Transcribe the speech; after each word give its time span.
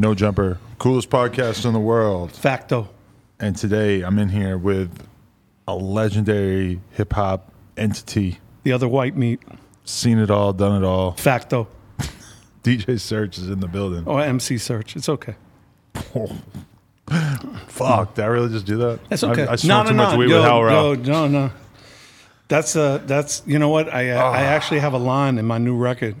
No 0.00 0.14
Jumper, 0.14 0.58
coolest 0.78 1.10
podcast 1.10 1.66
in 1.66 1.74
the 1.74 1.78
world. 1.78 2.32
Facto. 2.32 2.88
And 3.38 3.54
today 3.54 4.00
I'm 4.00 4.18
in 4.18 4.30
here 4.30 4.56
with 4.56 5.06
a 5.68 5.74
legendary 5.74 6.80
hip 6.92 7.12
hop 7.12 7.52
entity. 7.76 8.38
The 8.62 8.72
other 8.72 8.88
white 8.88 9.14
meat. 9.14 9.42
Seen 9.84 10.16
it 10.18 10.30
all, 10.30 10.54
done 10.54 10.82
it 10.82 10.86
all. 10.86 11.12
Facto. 11.12 11.68
DJ 12.64 12.94
Serch 12.94 13.36
is 13.36 13.50
in 13.50 13.60
the 13.60 13.68
building. 13.68 14.04
Or 14.06 14.22
MC 14.22 14.54
Serch. 14.54 14.96
It's 14.96 15.10
okay. 15.10 15.34
Fuck, 17.66 18.14
did 18.14 18.24
I 18.24 18.28
really 18.28 18.48
just 18.48 18.64
do 18.64 18.78
that? 18.78 19.00
That's 19.10 19.22
okay. 19.22 19.46
I, 19.46 19.52
I 19.52 19.56
smoked 19.56 19.90
too 19.90 19.94
much 19.94 20.16
weed 20.16 20.30
Yo, 20.30 20.36
with 20.36 20.44
Hal 20.46 20.60
yo, 20.70 20.94
no, 20.94 21.28
no. 21.28 21.50
That's 22.48 22.74
uh 22.74 23.02
that's 23.04 23.42
you 23.44 23.58
know 23.58 23.68
what? 23.68 23.92
I 23.92 24.08
uh, 24.12 24.22
Ah. 24.22 24.32
I 24.32 24.44
actually 24.44 24.80
have 24.80 24.94
a 24.94 24.98
line 24.98 25.36
in 25.36 25.44
my 25.44 25.58
new 25.58 25.76
record. 25.76 26.16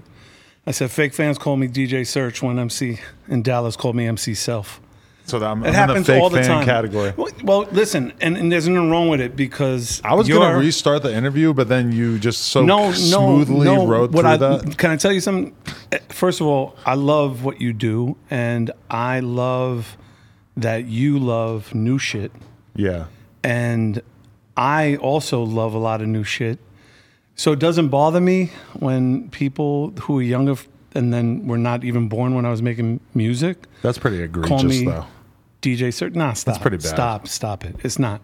I 0.66 0.72
said 0.72 0.90
fake 0.90 1.14
fans 1.14 1.38
call 1.38 1.56
me 1.56 1.68
DJ 1.68 2.02
Serch 2.02 2.42
when 2.42 2.58
MC 2.58 2.98
in 3.28 3.42
Dallas 3.42 3.76
called 3.76 3.96
me 3.96 4.06
MC 4.06 4.34
Self. 4.34 4.80
So 5.24 5.38
that 5.38 5.46
I'm, 5.50 5.62
It 5.64 5.68
I'm 5.68 5.74
happens 5.74 5.96
in 5.96 6.02
the 6.02 6.06
fake 6.14 6.22
all 6.22 6.30
the 6.30 6.38
fan 6.38 6.48
time. 6.48 6.64
category. 6.64 7.12
Well, 7.16 7.28
well, 7.44 7.68
listen, 7.70 8.12
and, 8.20 8.36
and 8.36 8.50
there's 8.50 8.66
nothing 8.68 8.90
wrong 8.90 9.08
with 9.08 9.20
it 9.20 9.36
because 9.36 10.00
I 10.04 10.14
was 10.14 10.28
gonna 10.28 10.56
restart 10.56 11.02
the 11.02 11.14
interview, 11.14 11.54
but 11.54 11.68
then 11.68 11.92
you 11.92 12.18
just 12.18 12.42
so 12.48 12.64
no, 12.64 12.88
no, 12.88 12.92
smoothly 12.92 13.64
no. 13.64 13.86
rode 13.86 14.12
what 14.12 14.22
through 14.22 14.30
I, 14.30 14.36
that. 14.36 14.76
Can 14.78 14.90
I 14.90 14.96
tell 14.96 15.12
you 15.12 15.20
something? 15.20 15.54
First 16.08 16.40
of 16.40 16.46
all, 16.46 16.76
I 16.84 16.94
love 16.94 17.44
what 17.44 17.60
you 17.60 17.72
do, 17.72 18.16
and 18.30 18.70
I 18.90 19.20
love 19.20 19.96
that 20.56 20.86
you 20.86 21.18
love 21.18 21.74
new 21.74 21.98
shit, 21.98 22.32
Yeah, 22.74 23.06
and 23.44 24.02
I 24.56 24.96
also 24.96 25.42
love 25.42 25.74
a 25.74 25.78
lot 25.78 26.00
of 26.02 26.08
new 26.08 26.24
shit. 26.24 26.58
So 27.40 27.52
it 27.52 27.58
doesn't 27.58 27.88
bother 27.88 28.20
me 28.20 28.50
when 28.80 29.30
people 29.30 29.92
who 30.02 30.18
are 30.18 30.22
younger 30.22 30.56
and 30.94 31.10
then 31.10 31.46
were 31.46 31.56
not 31.56 31.84
even 31.84 32.06
born 32.06 32.34
when 32.34 32.44
I 32.44 32.50
was 32.50 32.60
making 32.60 33.00
music 33.14 33.64
that's 33.80 33.96
pretty 33.96 34.22
egregious 34.22 34.50
call 34.50 34.62
me 34.62 34.84
though. 34.84 35.06
DJ 35.62 35.90
Sir. 35.90 36.10
Nah, 36.10 36.34
stop. 36.34 36.52
That's 36.52 36.62
pretty 36.62 36.76
bad. 36.76 36.86
Stop, 36.86 37.28
stop 37.28 37.64
it. 37.64 37.76
It's 37.82 37.98
not. 37.98 38.20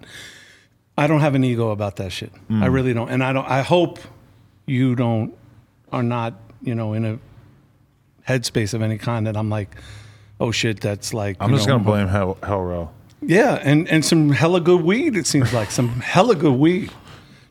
I 0.98 1.06
don't 1.06 1.20
have 1.20 1.34
an 1.34 1.44
ego 1.44 1.70
about 1.70 1.96
that 1.96 2.12
shit. 2.12 2.30
Mm. 2.50 2.62
I 2.62 2.66
really 2.66 2.92
don't. 2.92 3.08
And 3.08 3.24
I 3.24 3.32
don't. 3.32 3.48
I 3.48 3.62
hope 3.62 4.00
you 4.66 4.94
don't 4.94 5.34
are 5.92 6.02
not. 6.02 6.34
You 6.60 6.74
know, 6.74 6.92
in 6.92 7.06
a 7.06 7.18
headspace 8.28 8.74
of 8.74 8.82
any 8.82 8.98
kind 8.98 9.26
that 9.26 9.34
I'm 9.34 9.48
like, 9.48 9.76
oh 10.40 10.52
shit, 10.52 10.82
that's 10.82 11.14
like. 11.14 11.38
I'm 11.40 11.52
you 11.52 11.56
just 11.56 11.66
know, 11.66 11.78
gonna 11.78 11.84
blame 11.84 12.08
Hell 12.08 12.36
Rao. 12.42 12.90
Yeah, 13.22 13.54
and 13.62 13.88
and 13.88 14.04
some 14.04 14.28
hella 14.28 14.60
good 14.60 14.82
weed. 14.82 15.16
It 15.16 15.26
seems 15.26 15.54
like 15.54 15.70
some 15.70 15.88
hella 16.00 16.34
good 16.34 16.58
weed. 16.58 16.90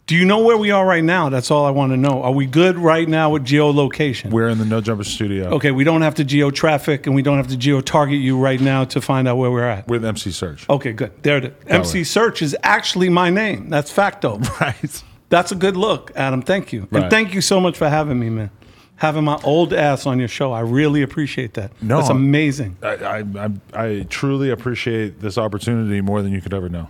Do 0.07 0.15
you 0.15 0.23
know 0.23 0.39
where 0.43 0.55
we 0.55 0.69
are 0.69 0.85
right 0.85 1.03
now? 1.03 1.29
That's 1.29 1.49
all 1.49 1.65
I 1.65 1.71
want 1.71 1.91
to 1.91 1.97
know. 1.97 2.21
Are 2.21 2.31
we 2.31 2.45
good 2.45 2.77
right 2.77 3.09
now 3.09 3.31
with 3.31 3.43
geolocation? 3.43 4.29
We're 4.29 4.49
in 4.49 4.59
the 4.59 4.65
No 4.65 4.79
Jumper 4.79 5.03
studio 5.03 5.55
okay, 5.55 5.71
we 5.71 5.83
don't 5.83 6.03
have 6.03 6.15
to 6.15 6.23
geo 6.23 6.51
traffic 6.51 7.07
and 7.07 7.15
we 7.15 7.23
don't 7.23 7.37
have 7.37 7.47
to 7.47 7.57
geo 7.57 7.81
target 7.81 8.19
you 8.19 8.37
right 8.37 8.61
now 8.61 8.83
to 8.85 9.01
find 9.01 9.27
out 9.27 9.37
where 9.37 9.49
we're 9.49 9.67
at. 9.67 9.87
with 9.87 10.05
MC 10.05 10.29
Serch. 10.29 10.69
Okay, 10.69 10.93
good. 10.93 11.11
There 11.23 11.37
it 11.37 11.45
is. 11.45 11.53
MC 11.67 11.99
way. 11.99 12.03
Serch 12.03 12.43
is 12.43 12.55
actually 12.61 13.09
my 13.09 13.31
name. 13.31 13.69
That's 13.69 13.89
facto. 13.89 14.37
right. 14.61 15.03
That's 15.29 15.51
a 15.51 15.55
good 15.55 15.75
look, 15.75 16.11
Adam. 16.15 16.43
Thank 16.43 16.71
you. 16.71 16.87
Right. 16.91 17.03
And 17.03 17.11
thank 17.11 17.33
you 17.33 17.41
so 17.41 17.59
much 17.59 17.75
for 17.75 17.89
having 17.89 18.19
me, 18.19 18.29
man. 18.29 18.51
Having 18.97 19.23
my 19.23 19.39
old 19.43 19.73
ass 19.73 20.05
on 20.05 20.19
your 20.19 20.27
show. 20.27 20.53
I 20.53 20.59
really 20.59 21.01
appreciate 21.01 21.55
that. 21.55 21.71
No, 21.81 21.97
That's 21.97 22.09
amazing. 22.09 22.77
I, 22.83 22.87
I, 22.87 23.17
I, 23.19 23.49
I 23.73 24.05
truly 24.07 24.51
appreciate 24.51 25.19
this 25.19 25.37
opportunity 25.39 25.99
more 26.01 26.21
than 26.21 26.31
you 26.31 26.41
could 26.41 26.53
ever 26.53 26.69
know. 26.69 26.89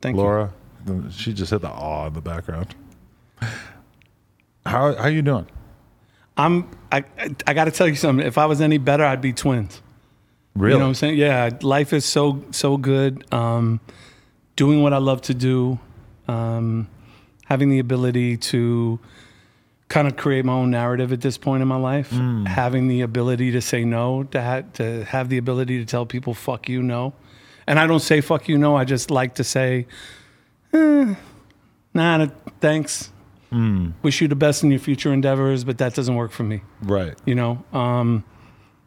Thank 0.00 0.16
you. 0.16 0.22
Laura, 0.22 0.52
she 1.10 1.32
just 1.32 1.50
hit 1.50 1.60
the 1.62 1.68
awe 1.70 2.06
in 2.06 2.12
the 2.12 2.20
background. 2.20 2.74
How 4.66 4.94
how 4.94 5.08
you 5.08 5.22
doing? 5.22 5.46
I'm 6.36 6.70
I 6.90 7.04
I 7.46 7.54
got 7.54 7.64
to 7.66 7.70
tell 7.70 7.86
you 7.86 7.94
something. 7.94 8.26
If 8.26 8.38
I 8.38 8.46
was 8.46 8.60
any 8.60 8.78
better, 8.78 9.04
I'd 9.04 9.20
be 9.20 9.32
twins. 9.32 9.82
Really? 10.54 10.74
You 10.74 10.78
know 10.78 10.84
what 10.84 10.88
I'm 10.90 10.94
saying? 10.94 11.18
Yeah, 11.18 11.50
life 11.62 11.92
is 11.92 12.04
so 12.04 12.44
so 12.50 12.76
good. 12.76 13.24
Um, 13.32 13.80
doing 14.56 14.82
what 14.82 14.92
I 14.92 14.98
love 14.98 15.20
to 15.22 15.34
do, 15.34 15.78
um, 16.28 16.88
having 17.46 17.68
the 17.70 17.78
ability 17.80 18.36
to 18.36 18.98
kind 19.88 20.08
of 20.08 20.16
create 20.16 20.44
my 20.44 20.52
own 20.54 20.70
narrative 20.70 21.12
at 21.12 21.20
this 21.20 21.36
point 21.36 21.60
in 21.62 21.68
my 21.68 21.76
life, 21.76 22.10
having 22.46 22.88
the 22.88 23.02
ability 23.02 23.50
to 23.52 23.60
say 23.60 23.84
no, 23.84 24.22
to 24.24 24.42
ha- 24.42 24.62
to 24.74 25.04
have 25.04 25.28
the 25.28 25.38
ability 25.38 25.78
to 25.78 25.84
tell 25.84 26.06
people 26.06 26.34
"fuck 26.34 26.68
you" 26.68 26.82
no, 26.82 27.12
and 27.66 27.78
I 27.78 27.86
don't 27.86 28.00
say 28.00 28.20
"fuck 28.20 28.48
you" 28.48 28.56
no. 28.56 28.76
I 28.76 28.84
just 28.84 29.10
like 29.10 29.34
to 29.34 29.44
say, 29.44 29.86
eh, 30.74 31.14
"Nah, 31.94 32.16
no, 32.18 32.30
thanks." 32.60 33.10
Wish 34.02 34.20
you 34.20 34.26
the 34.26 34.34
best 34.34 34.64
in 34.64 34.70
your 34.72 34.80
future 34.80 35.12
endeavors, 35.12 35.62
but 35.62 35.78
that 35.78 35.94
doesn't 35.94 36.16
work 36.16 36.32
for 36.32 36.42
me. 36.42 36.62
Right. 36.82 37.14
you 37.24 37.36
know 37.36 37.62
um, 37.72 38.24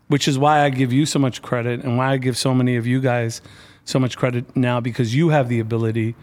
which 0.10 0.28
is 0.28 0.38
why 0.38 0.60
i 0.62 0.70
give 0.70 0.92
you 0.92 1.06
so 1.06 1.20
much 1.20 1.42
credit 1.42 1.84
and 1.86 1.98
why 1.98 2.12
i 2.12 2.18
give 2.18 2.38
so 2.38 2.54
many 2.54 2.76
of 2.76 2.86
you 2.86 3.00
guys 3.00 3.42
so 3.86 3.98
much 3.98 4.18
credit 4.18 4.44
now 4.58 4.82
because 4.82 5.16
you 5.16 5.30
have 5.30 5.48
the 5.48 5.60
ability 5.62 6.16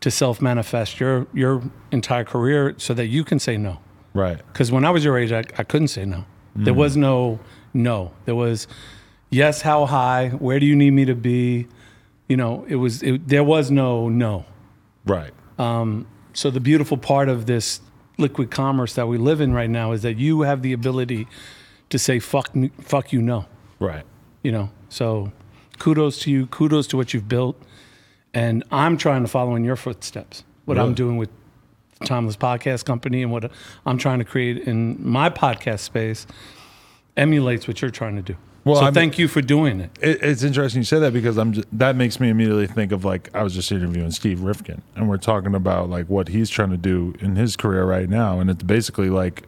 to 0.00 0.10
self-manifest 0.10 0.98
your 1.00 1.26
your 1.34 1.62
entire 1.90 2.24
career 2.24 2.74
so 2.78 2.94
that 2.94 3.06
you 3.08 3.24
can 3.24 3.38
say 3.38 3.58
no. 3.58 3.78
Right. 4.14 4.38
because 4.52 4.72
when 4.72 4.84
i 4.86 4.90
was 4.90 5.04
your 5.04 5.18
age 5.18 5.30
I, 5.32 5.44
I 5.58 5.64
couldn't 5.64 5.88
say 5.88 6.06
no. 6.06 6.24
There 6.56 6.74
was 6.74 6.96
no 6.96 7.40
no. 7.74 8.12
There 8.24 8.34
was 8.34 8.66
yes 9.30 9.60
how 9.62 9.84
high? 9.86 10.28
Where 10.30 10.58
do 10.60 10.64
you 10.66 10.76
need 10.76 10.92
me 10.92 11.04
to 11.06 11.14
be? 11.14 11.66
You 12.28 12.36
know 12.38 12.64
it 12.68 12.76
was 12.76 13.02
it, 13.02 13.28
there 13.28 13.44
was 13.44 13.70
no 13.70 14.08
no 14.08 14.44
Right. 15.04 15.32
Um, 15.58 16.06
so 16.32 16.50
the 16.50 16.60
beautiful 16.60 16.96
part 16.96 17.28
of 17.28 17.46
this 17.46 17.80
liquid 18.18 18.50
commerce 18.50 18.94
that 18.94 19.06
we 19.08 19.18
live 19.18 19.40
in 19.40 19.52
right 19.52 19.70
now 19.70 19.92
is 19.92 20.02
that 20.02 20.16
you 20.18 20.42
have 20.42 20.62
the 20.62 20.72
ability 20.72 21.26
to 21.90 21.98
say 21.98 22.18
fuck 22.18 22.50
fuck 22.80 23.12
you 23.12 23.20
no 23.20 23.46
Right. 23.80 24.04
you 24.42 24.52
know 24.52 24.70
so 24.88 25.32
kudos 25.78 26.20
to 26.20 26.30
you 26.30 26.46
kudos 26.46 26.86
to 26.88 26.96
what 26.96 27.12
you've 27.12 27.28
built 27.28 27.60
and 28.32 28.62
i'm 28.70 28.96
trying 28.96 29.22
to 29.22 29.28
follow 29.28 29.54
in 29.56 29.64
your 29.64 29.76
footsteps 29.76 30.44
what 30.66 30.78
i'm 30.78 30.94
doing 30.94 31.16
with 31.16 31.30
the 31.98 32.06
timeless 32.06 32.36
podcast 32.36 32.84
company 32.84 33.22
and 33.22 33.32
what 33.32 33.50
i'm 33.86 33.98
trying 33.98 34.18
to 34.20 34.24
create 34.24 34.58
in 34.58 34.96
my 35.06 35.28
podcast 35.28 35.80
space 35.80 36.26
emulates 37.16 37.66
what 37.66 37.80
you're 37.82 37.90
trying 37.90 38.16
to 38.16 38.22
do 38.22 38.36
Well, 38.64 38.76
so 38.76 38.84
I'm- 38.84 38.94
thank 38.94 39.18
you 39.18 39.26
for 39.28 39.40
doing 39.42 39.80
it. 39.80 39.90
It, 40.00 40.22
it's 40.22 40.42
interesting 40.42 40.80
you 40.80 40.84
say 40.84 40.98
that 41.00 41.12
because 41.12 41.36
I'm 41.36 41.52
just, 41.52 41.66
that 41.76 41.96
makes 41.96 42.20
me 42.20 42.28
immediately 42.28 42.66
think 42.66 42.92
of 42.92 43.04
like 43.04 43.28
I 43.34 43.42
was 43.42 43.54
just 43.54 43.72
interviewing 43.72 44.10
Steve 44.12 44.40
Rifkin 44.42 44.82
and 44.94 45.08
we're 45.08 45.16
talking 45.16 45.54
about 45.54 45.90
like 45.90 46.06
what 46.06 46.28
he's 46.28 46.48
trying 46.48 46.70
to 46.70 46.76
do 46.76 47.14
in 47.20 47.36
his 47.36 47.56
career 47.56 47.84
right 47.84 48.08
now 48.08 48.38
and 48.40 48.48
it's 48.50 48.62
basically 48.62 49.10
like 49.10 49.44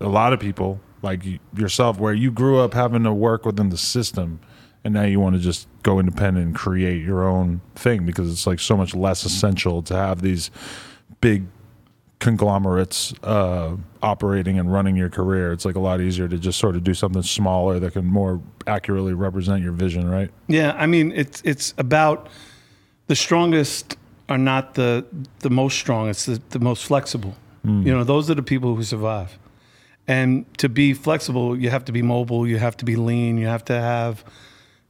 a 0.00 0.08
lot 0.08 0.32
of 0.32 0.40
people 0.40 0.80
like 1.02 1.22
yourself 1.56 1.98
where 1.98 2.12
you 2.12 2.30
grew 2.30 2.58
up 2.58 2.74
having 2.74 3.04
to 3.04 3.12
work 3.12 3.46
within 3.46 3.70
the 3.70 3.78
system 3.78 4.40
and 4.84 4.92
now 4.94 5.02
you 5.04 5.20
want 5.20 5.34
to 5.36 5.40
just 5.40 5.66
go 5.82 5.98
independent 5.98 6.44
and 6.46 6.54
create 6.54 7.02
your 7.02 7.26
own 7.26 7.60
thing 7.74 8.04
because 8.04 8.30
it's 8.30 8.46
like 8.46 8.60
so 8.60 8.76
much 8.76 8.94
less 8.94 9.24
essential 9.24 9.82
to 9.82 9.94
have 9.94 10.20
these 10.20 10.50
big 11.22 11.44
conglomerates 12.20 13.12
uh, 13.24 13.76
operating 14.02 14.58
and 14.58 14.72
running 14.72 14.94
your 14.94 15.10
career. 15.10 15.52
It's 15.52 15.64
like 15.64 15.74
a 15.74 15.80
lot 15.80 16.00
easier 16.00 16.28
to 16.28 16.38
just 16.38 16.58
sort 16.58 16.76
of 16.76 16.84
do 16.84 16.94
something 16.94 17.22
smaller 17.22 17.80
that 17.80 17.94
can 17.94 18.06
more 18.06 18.40
accurately 18.66 19.14
represent 19.14 19.62
your 19.62 19.72
vision, 19.72 20.08
right? 20.08 20.30
Yeah, 20.46 20.74
I 20.78 20.86
mean 20.86 21.12
it's 21.12 21.42
it's 21.44 21.74
about 21.78 22.28
the 23.08 23.16
strongest 23.16 23.96
are 24.28 24.38
not 24.38 24.74
the 24.74 25.04
the 25.40 25.50
most 25.50 25.78
strong. 25.78 26.08
It's 26.08 26.26
the, 26.26 26.40
the 26.50 26.60
most 26.60 26.84
flexible. 26.84 27.34
You 27.62 27.92
know, 27.92 28.04
those 28.04 28.30
are 28.30 28.34
the 28.34 28.42
people 28.42 28.74
who 28.74 28.82
survive. 28.82 29.38
And 30.08 30.46
to 30.56 30.68
be 30.70 30.94
flexible, 30.94 31.58
you 31.58 31.68
have 31.68 31.84
to 31.84 31.92
be 31.92 32.00
mobile, 32.00 32.46
you 32.46 32.56
have 32.56 32.74
to 32.78 32.86
be 32.86 32.96
lean, 32.96 33.36
you 33.36 33.46
have 33.48 33.64
to 33.66 33.74
have 33.74 34.24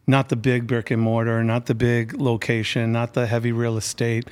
not 0.06 0.28
the 0.28 0.36
big 0.36 0.68
brick 0.68 0.92
and 0.92 1.02
mortar, 1.02 1.42
not 1.42 1.66
the 1.66 1.74
big 1.74 2.20
location, 2.20 2.92
not 2.92 3.14
the 3.14 3.26
heavy 3.26 3.50
real 3.50 3.76
estate. 3.76 4.28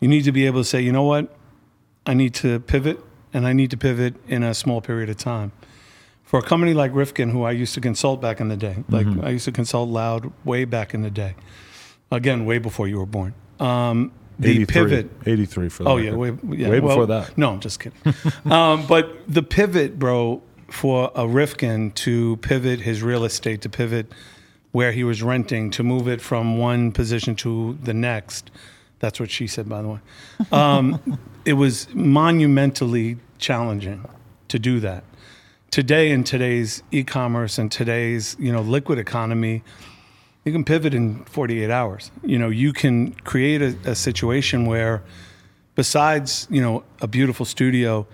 You 0.00 0.08
need 0.08 0.24
to 0.24 0.32
be 0.32 0.44
able 0.44 0.60
to 0.60 0.64
say, 0.64 0.82
you 0.82 0.92
know 0.92 1.04
what? 1.04 1.34
I 2.08 2.14
need 2.14 2.32
to 2.36 2.58
pivot 2.60 2.98
and 3.34 3.46
I 3.46 3.52
need 3.52 3.70
to 3.70 3.76
pivot 3.76 4.14
in 4.26 4.42
a 4.42 4.54
small 4.54 4.80
period 4.80 5.10
of 5.10 5.18
time. 5.18 5.52
For 6.24 6.40
a 6.40 6.42
company 6.42 6.74
like 6.74 6.92
Rifkin, 6.94 7.30
who 7.30 7.42
I 7.42 7.52
used 7.52 7.74
to 7.74 7.80
consult 7.80 8.20
back 8.20 8.40
in 8.40 8.48
the 8.48 8.56
day, 8.56 8.84
like 8.88 9.06
I 9.22 9.30
used 9.30 9.44
to 9.44 9.52
consult 9.52 9.90
Loud 9.90 10.32
way 10.44 10.64
back 10.64 10.94
in 10.94 11.02
the 11.02 11.10
day, 11.10 11.34
again, 12.10 12.46
way 12.46 12.58
before 12.58 12.88
you 12.88 12.98
were 12.98 13.06
born. 13.06 13.34
Um, 13.60 14.12
the 14.38 14.50
83, 14.50 14.66
pivot 14.66 15.10
83 15.26 15.68
for 15.68 15.82
the 15.84 15.90
Oh 15.90 15.96
yeah, 15.96 16.14
way, 16.14 16.28
yeah, 16.50 16.70
Way 16.70 16.80
well, 16.80 16.96
before 16.96 17.06
that. 17.06 17.36
No, 17.36 17.50
I'm 17.52 17.60
just 17.60 17.80
kidding. 17.80 17.98
um, 18.50 18.86
but 18.86 19.16
the 19.26 19.42
pivot, 19.42 19.98
bro, 19.98 20.42
for 20.70 21.10
a 21.14 21.26
Rifkin 21.26 21.90
to 21.92 22.36
pivot 22.38 22.80
his 22.80 23.02
real 23.02 23.24
estate, 23.24 23.62
to 23.62 23.68
pivot 23.68 24.12
where 24.72 24.92
he 24.92 25.04
was 25.04 25.22
renting, 25.22 25.70
to 25.72 25.82
move 25.82 26.08
it 26.08 26.20
from 26.20 26.58
one 26.58 26.92
position 26.92 27.34
to 27.36 27.76
the 27.82 27.94
next. 27.94 28.50
That's 29.00 29.20
what 29.20 29.30
she 29.30 29.46
said, 29.46 29.68
by 29.68 29.82
the 29.82 29.88
way. 29.88 29.98
Um, 30.50 31.18
it 31.44 31.54
was 31.54 31.88
monumentally 31.94 33.18
challenging 33.38 34.04
to 34.48 34.58
do 34.58 34.80
that. 34.80 35.04
Today, 35.70 36.10
in 36.10 36.24
today's 36.24 36.82
e-commerce 36.90 37.58
and 37.58 37.70
today's 37.70 38.36
you 38.38 38.52
know 38.52 38.62
liquid 38.62 38.98
economy, 38.98 39.62
you 40.44 40.52
can 40.52 40.64
pivot 40.64 40.94
in 40.94 41.24
48 41.26 41.70
hours. 41.70 42.10
You 42.24 42.38
know, 42.38 42.48
you 42.48 42.72
can 42.72 43.12
create 43.12 43.60
a, 43.60 43.76
a 43.90 43.94
situation 43.94 44.66
where, 44.66 45.02
besides 45.74 46.48
you 46.50 46.62
know 46.62 46.84
a 47.00 47.06
beautiful 47.06 47.44
studio, 47.44 48.06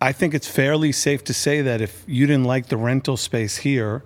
I 0.00 0.12
think 0.12 0.34
it's 0.34 0.48
fairly 0.48 0.92
safe 0.92 1.24
to 1.24 1.34
say 1.34 1.62
that 1.62 1.80
if 1.80 2.04
you 2.06 2.26
didn't 2.26 2.44
like 2.44 2.68
the 2.68 2.76
rental 2.76 3.16
space 3.16 3.58
here, 3.58 4.04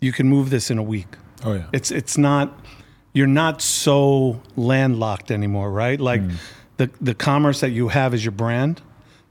you 0.00 0.12
can 0.12 0.28
move 0.28 0.50
this 0.50 0.70
in 0.70 0.78
a 0.78 0.82
week. 0.82 1.16
Oh 1.44 1.52
yeah. 1.52 1.66
It's 1.72 1.90
it's 1.90 2.18
not 2.18 2.58
you're 3.18 3.26
not 3.26 3.60
so 3.60 4.40
landlocked 4.54 5.32
anymore, 5.32 5.72
right? 5.72 6.00
Like 6.00 6.20
mm. 6.20 6.36
the 6.76 6.88
the 7.00 7.14
commerce 7.14 7.58
that 7.60 7.70
you 7.70 7.88
have 7.88 8.14
is 8.14 8.24
your 8.24 8.30
brand. 8.32 8.80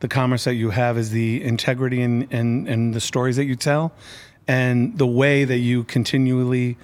The 0.01 0.09
commerce 0.09 0.43
that 0.43 0.55
you 0.55 0.71
have 0.71 0.97
is 0.97 1.11
the 1.11 1.41
integrity 1.41 2.01
and 2.01 2.27
and 2.29 2.67
and 2.67 2.93
the 2.93 2.99
stories 2.99 3.37
that 3.37 3.45
you 3.45 3.55
tell, 3.55 3.93
and 4.45 4.97
the 4.97 5.07
way 5.07 5.45
that 5.45 5.59
you 5.59 5.85
continually 5.85 6.77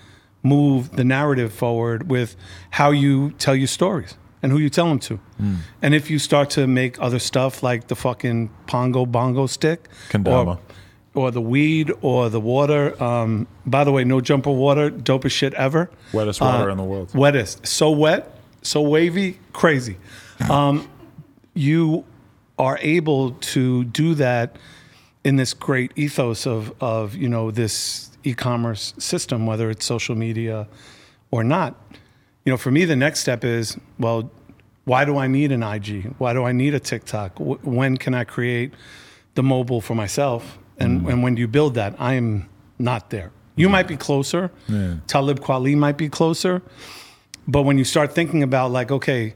move 0.44 0.96
the 0.96 1.04
narrative 1.04 1.52
forward 1.52 2.10
with 2.10 2.38
how 2.72 2.92
you 2.92 3.32
tell 3.32 3.56
your 3.56 3.68
stories 3.68 4.16
and 4.42 4.54
who 4.54 4.58
you 4.58 4.70
tell 4.70 4.88
them 4.88 5.00
to. 5.00 5.20
Mm. 5.42 5.58
And 5.82 5.94
if 5.94 6.10
you 6.10 6.20
start 6.20 6.50
to 6.52 6.68
make 6.68 7.02
other 7.02 7.20
stuff 7.20 7.64
like 7.64 7.88
the 7.88 7.96
fucking 7.96 8.50
pongo 8.66 9.06
bongo 9.06 9.48
stick, 9.48 9.90
Kendama. 10.10 10.48
or, 10.48 10.60
or 11.16 11.32
the 11.32 11.42
weed 11.42 11.92
or 12.02 12.30
the 12.30 12.40
water. 12.40 13.02
Um, 13.02 13.48
by 13.66 13.84
the 13.84 13.92
way, 13.92 14.04
no 14.04 14.22
jumper 14.22 14.52
water, 14.52 14.90
dopest 14.90 15.32
shit 15.32 15.54
ever. 15.54 15.90
Wettest 16.12 16.42
water 16.42 16.70
in 16.70 16.78
the 16.78 16.84
world. 16.84 17.10
Wettest, 17.12 17.66
so 17.66 17.92
wet, 17.92 18.40
so 18.62 18.82
wavy, 18.82 19.40
crazy. 19.54 19.98
Um, 20.50 20.90
you 21.54 22.06
are 22.58 22.78
able 22.82 23.32
to 23.32 23.84
do 23.86 24.16
that 24.16 24.58
in 25.24 25.38
this 25.38 25.54
great 25.54 25.92
ethos 25.96 26.46
of 26.46 26.74
of 26.82 27.16
you 27.16 27.30
know 27.30 27.52
this 27.52 28.10
e-commerce 28.24 28.94
system, 28.98 29.46
whether 29.46 29.70
it's 29.70 29.86
social 29.86 30.16
media 30.16 30.68
or 31.32 31.44
not. 31.44 31.76
You 32.46 32.52
know, 32.52 32.58
for 32.58 32.72
me, 32.72 32.86
the 32.86 32.96
next 32.96 33.20
step 33.20 33.44
is 33.44 33.78
well, 34.00 34.32
why 34.86 35.06
do 35.06 35.18
I 35.18 35.28
need 35.28 35.52
an 35.52 35.64
IG? 35.64 36.14
Why 36.18 36.34
do 36.34 36.44
I 36.44 36.52
need 36.52 36.74
a 36.74 36.80
TikTok? 36.80 37.36
W- 37.36 37.60
when 37.64 37.98
can 37.98 38.14
I 38.14 38.24
create 38.24 38.74
the 39.36 39.44
mobile 39.44 39.82
for 39.82 39.96
myself? 39.96 40.58
And 40.78 41.02
mm. 41.02 41.12
and 41.12 41.24
when 41.24 41.38
you 41.38 41.48
build 41.48 41.76
that? 41.76 41.96
I 42.00 42.14
am 42.14 42.50
not 42.80 43.10
there. 43.10 43.32
You 43.56 43.70
might 43.70 43.88
be 43.88 43.98
closer. 43.98 44.52
Talib 45.08 45.40
Kweli 45.40 45.76
might 45.78 45.98
be 45.98 46.10
closer. 46.10 46.62
But 47.48 47.64
when 47.64 47.78
you 47.78 47.84
start 47.84 48.14
thinking 48.14 48.42
about 48.42 48.72
like, 48.72 48.92
okay, 48.92 49.36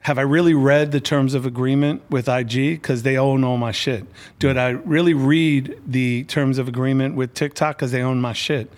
have 0.00 0.18
I 0.18 0.22
really 0.22 0.54
read 0.54 0.92
the 0.92 1.00
terms 1.00 1.34
of 1.34 1.44
agreement 1.44 2.02
with 2.10 2.28
IG 2.28 2.80
because 2.80 3.02
they 3.02 3.16
own 3.16 3.44
all 3.44 3.58
my 3.58 3.72
shit? 3.72 4.06
Did 4.38 4.56
I 4.56 4.70
really 4.70 5.14
read 5.14 5.80
the 5.86 6.24
terms 6.24 6.58
of 6.58 6.68
agreement 6.68 7.14
with 7.14 7.34
TikTok 7.34 7.76
because 7.76 7.92
they 7.92 8.02
own 8.02 8.20
my 8.20 8.32
shit? 8.32 8.72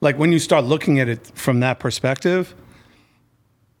Like 0.00 0.18
when 0.18 0.30
you 0.30 0.38
start 0.38 0.64
looking 0.64 1.00
at 1.00 1.08
it 1.08 1.32
from 1.34 1.60
that 1.60 1.80
perspective, 1.80 2.54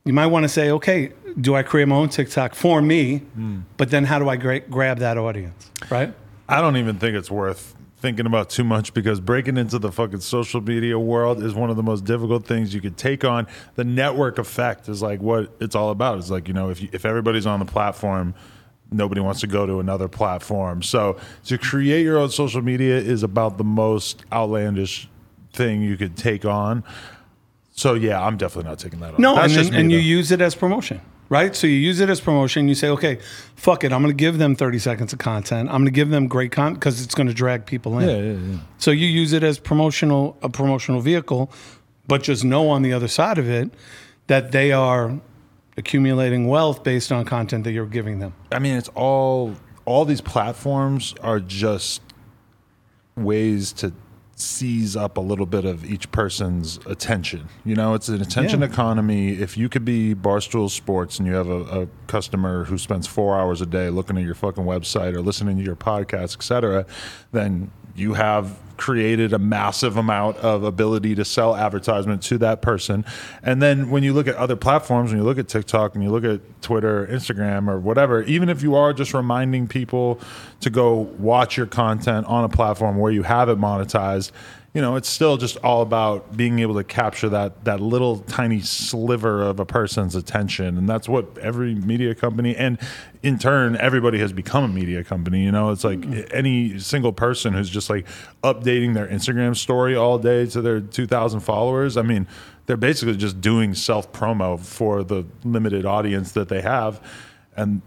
you 0.04 0.12
might 0.12 0.26
want 0.26 0.44
to 0.44 0.48
say, 0.48 0.70
okay, 0.70 1.12
do 1.40 1.54
I 1.54 1.62
create 1.62 1.86
my 1.86 1.96
own 1.96 2.08
TikTok 2.08 2.54
for 2.54 2.82
me? 2.82 3.22
Mm. 3.38 3.62
But 3.76 3.90
then 3.90 4.04
how 4.04 4.18
do 4.18 4.28
I 4.28 4.36
gra- 4.36 4.60
grab 4.60 4.98
that 4.98 5.16
audience, 5.18 5.70
right? 5.90 6.12
I 6.48 6.60
don't 6.60 6.76
even 6.76 6.98
think 6.98 7.14
it's 7.16 7.30
worth 7.30 7.74
thinking 7.98 8.26
about 8.26 8.48
too 8.48 8.64
much 8.64 8.94
because 8.94 9.20
breaking 9.20 9.56
into 9.56 9.78
the 9.78 9.90
fucking 9.90 10.20
social 10.20 10.60
media 10.60 10.98
world 10.98 11.42
is 11.42 11.54
one 11.54 11.68
of 11.68 11.76
the 11.76 11.82
most 11.82 12.04
difficult 12.04 12.46
things 12.46 12.72
you 12.72 12.80
could 12.80 12.96
take 12.96 13.24
on. 13.24 13.46
The 13.74 13.84
network 13.84 14.38
effect 14.38 14.88
is 14.88 15.02
like 15.02 15.20
what 15.20 15.54
it's 15.60 15.74
all 15.74 15.90
about. 15.90 16.18
It's 16.18 16.30
like, 16.30 16.46
you 16.46 16.54
know, 16.54 16.70
if 16.70 16.80
you, 16.80 16.88
if 16.92 17.04
everybody's 17.04 17.44
on 17.44 17.58
the 17.58 17.66
platform, 17.66 18.34
nobody 18.90 19.20
wants 19.20 19.40
to 19.40 19.46
go 19.46 19.66
to 19.66 19.80
another 19.80 20.08
platform. 20.08 20.82
So 20.82 21.18
to 21.46 21.58
create 21.58 22.04
your 22.04 22.18
own 22.18 22.30
social 22.30 22.62
media 22.62 22.96
is 22.96 23.22
about 23.22 23.58
the 23.58 23.64
most 23.64 24.24
outlandish 24.32 25.08
thing 25.52 25.82
you 25.82 25.96
could 25.96 26.16
take 26.16 26.44
on. 26.44 26.84
So 27.72 27.94
yeah, 27.94 28.24
I'm 28.24 28.36
definitely 28.36 28.70
not 28.70 28.78
taking 28.78 29.00
that 29.00 29.14
on. 29.14 29.20
No, 29.20 29.34
That's 29.34 29.46
and, 29.46 29.52
just 29.52 29.70
then, 29.70 29.88
me, 29.88 29.94
and 29.94 30.02
you 30.02 30.08
use 30.08 30.30
it 30.30 30.40
as 30.40 30.54
promotion, 30.54 31.00
right? 31.28 31.54
So 31.54 31.66
you 31.66 31.74
use 31.74 32.00
it 32.00 32.08
as 32.10 32.20
promotion. 32.20 32.68
You 32.68 32.74
say, 32.74 32.88
okay, 32.88 33.18
fuck 33.54 33.84
it. 33.84 33.92
I'm 33.92 34.02
going 34.02 34.14
to 34.14 34.18
give 34.18 34.38
them 34.38 34.54
30 34.54 34.78
seconds 34.78 35.12
of 35.12 35.18
content. 35.18 35.68
I'm 35.68 35.76
going 35.76 35.86
to 35.86 35.90
give 35.90 36.10
them 36.10 36.26
great 36.26 36.52
content 36.52 36.80
because 36.80 37.02
it's 37.02 37.14
going 37.14 37.28
to 37.28 37.34
drag 37.34 37.66
people 37.66 37.98
in. 37.98 38.08
Yeah, 38.08 38.16
yeah, 38.16 38.52
yeah. 38.52 38.58
So 38.78 38.90
you 38.90 39.06
use 39.06 39.32
it 39.32 39.42
as 39.42 39.58
promotional, 39.58 40.36
a 40.42 40.48
promotional 40.48 41.00
vehicle, 41.00 41.50
but 42.06 42.22
just 42.22 42.44
know 42.44 42.68
on 42.68 42.82
the 42.82 42.92
other 42.92 43.08
side 43.08 43.38
of 43.38 43.48
it 43.48 43.70
that 44.26 44.52
they 44.52 44.72
are 44.72 45.18
accumulating 45.76 46.48
wealth 46.48 46.82
based 46.82 47.12
on 47.12 47.24
content 47.24 47.64
that 47.64 47.72
you're 47.72 47.86
giving 47.86 48.18
them. 48.18 48.34
I 48.52 48.58
mean, 48.58 48.76
it's 48.76 48.88
all 48.90 49.54
all 49.84 50.04
these 50.04 50.20
platforms 50.20 51.14
are 51.22 51.40
just 51.40 52.02
ways 53.16 53.72
to 53.72 53.92
seize 54.40 54.96
up 54.96 55.16
a 55.16 55.20
little 55.20 55.46
bit 55.46 55.64
of 55.64 55.84
each 55.84 56.10
person's 56.12 56.78
attention. 56.86 57.48
You 57.64 57.74
know, 57.74 57.94
it's 57.94 58.08
an 58.08 58.20
attention 58.22 58.60
Yeah. 58.60 58.66
economy. 58.66 59.30
If 59.30 59.56
you 59.56 59.68
could 59.68 59.84
be 59.84 60.14
Barstool 60.14 60.70
Sports 60.70 61.18
and 61.18 61.26
you 61.26 61.34
have 61.34 61.48
a, 61.48 61.82
a 61.82 61.88
customer 62.06 62.64
who 62.64 62.78
spends 62.78 63.06
four 63.06 63.38
hours 63.38 63.60
a 63.60 63.66
day 63.66 63.90
looking 63.90 64.16
at 64.16 64.22
your 64.24 64.34
fucking 64.34 64.64
website 64.64 65.14
or 65.14 65.20
listening 65.22 65.56
to 65.58 65.62
your 65.64 65.76
podcast, 65.76 66.36
et 66.36 66.42
cetera, 66.42 66.86
then 67.32 67.70
you 67.96 68.14
have 68.14 68.56
created 68.78 69.32
a 69.32 69.38
massive 69.38 69.96
amount 69.96 70.38
of 70.38 70.62
ability 70.62 71.14
to 71.16 71.24
sell 71.24 71.54
advertisement 71.54 72.22
to 72.22 72.38
that 72.38 72.62
person. 72.62 73.04
And 73.42 73.60
then 73.60 73.90
when 73.90 74.02
you 74.02 74.14
look 74.14 74.26
at 74.26 74.36
other 74.36 74.56
platforms, 74.56 75.10
when 75.10 75.18
you 75.18 75.24
look 75.24 75.38
at 75.38 75.48
TikTok 75.48 75.94
and 75.94 76.02
you 76.02 76.10
look 76.10 76.24
at 76.24 76.40
Twitter, 76.62 77.06
Instagram, 77.06 77.68
or 77.68 77.78
whatever, 77.78 78.22
even 78.22 78.48
if 78.48 78.62
you 78.62 78.74
are 78.74 78.92
just 78.92 79.12
reminding 79.12 79.68
people 79.68 80.20
to 80.60 80.70
go 80.70 80.94
watch 81.18 81.56
your 81.56 81.66
content 81.66 82.26
on 82.26 82.44
a 82.44 82.48
platform 82.48 82.96
where 82.96 83.12
you 83.12 83.24
have 83.24 83.48
it 83.48 83.58
monetized, 83.58 84.32
you 84.78 84.82
know, 84.82 84.94
it's 84.94 85.08
still 85.08 85.36
just 85.36 85.56
all 85.64 85.82
about 85.82 86.36
being 86.36 86.60
able 86.60 86.76
to 86.76 86.84
capture 86.84 87.28
that 87.30 87.64
that 87.64 87.80
little 87.80 88.18
tiny 88.18 88.60
sliver 88.60 89.42
of 89.42 89.58
a 89.58 89.66
person's 89.66 90.14
attention, 90.14 90.78
and 90.78 90.88
that's 90.88 91.08
what 91.08 91.36
every 91.38 91.74
media 91.74 92.14
company 92.14 92.54
and 92.54 92.78
in 93.24 93.40
turn 93.40 93.74
everybody 93.74 94.20
has 94.20 94.32
become 94.32 94.62
a 94.62 94.68
media 94.68 95.02
company. 95.02 95.42
You 95.42 95.50
know, 95.50 95.72
it's 95.72 95.82
like 95.82 95.98
mm-hmm. 95.98 96.32
any 96.32 96.78
single 96.78 97.12
person 97.12 97.54
who's 97.54 97.68
just 97.68 97.90
like 97.90 98.06
updating 98.44 98.94
their 98.94 99.08
Instagram 99.08 99.56
story 99.56 99.96
all 99.96 100.16
day 100.16 100.46
to 100.46 100.62
their 100.62 100.80
2,000 100.80 101.40
followers. 101.40 101.96
I 101.96 102.02
mean, 102.02 102.28
they're 102.66 102.76
basically 102.76 103.16
just 103.16 103.40
doing 103.40 103.74
self 103.74 104.12
promo 104.12 104.60
for 104.60 105.02
the 105.02 105.26
limited 105.42 105.86
audience 105.86 106.30
that 106.32 106.48
they 106.48 106.60
have, 106.60 107.04
and 107.56 107.82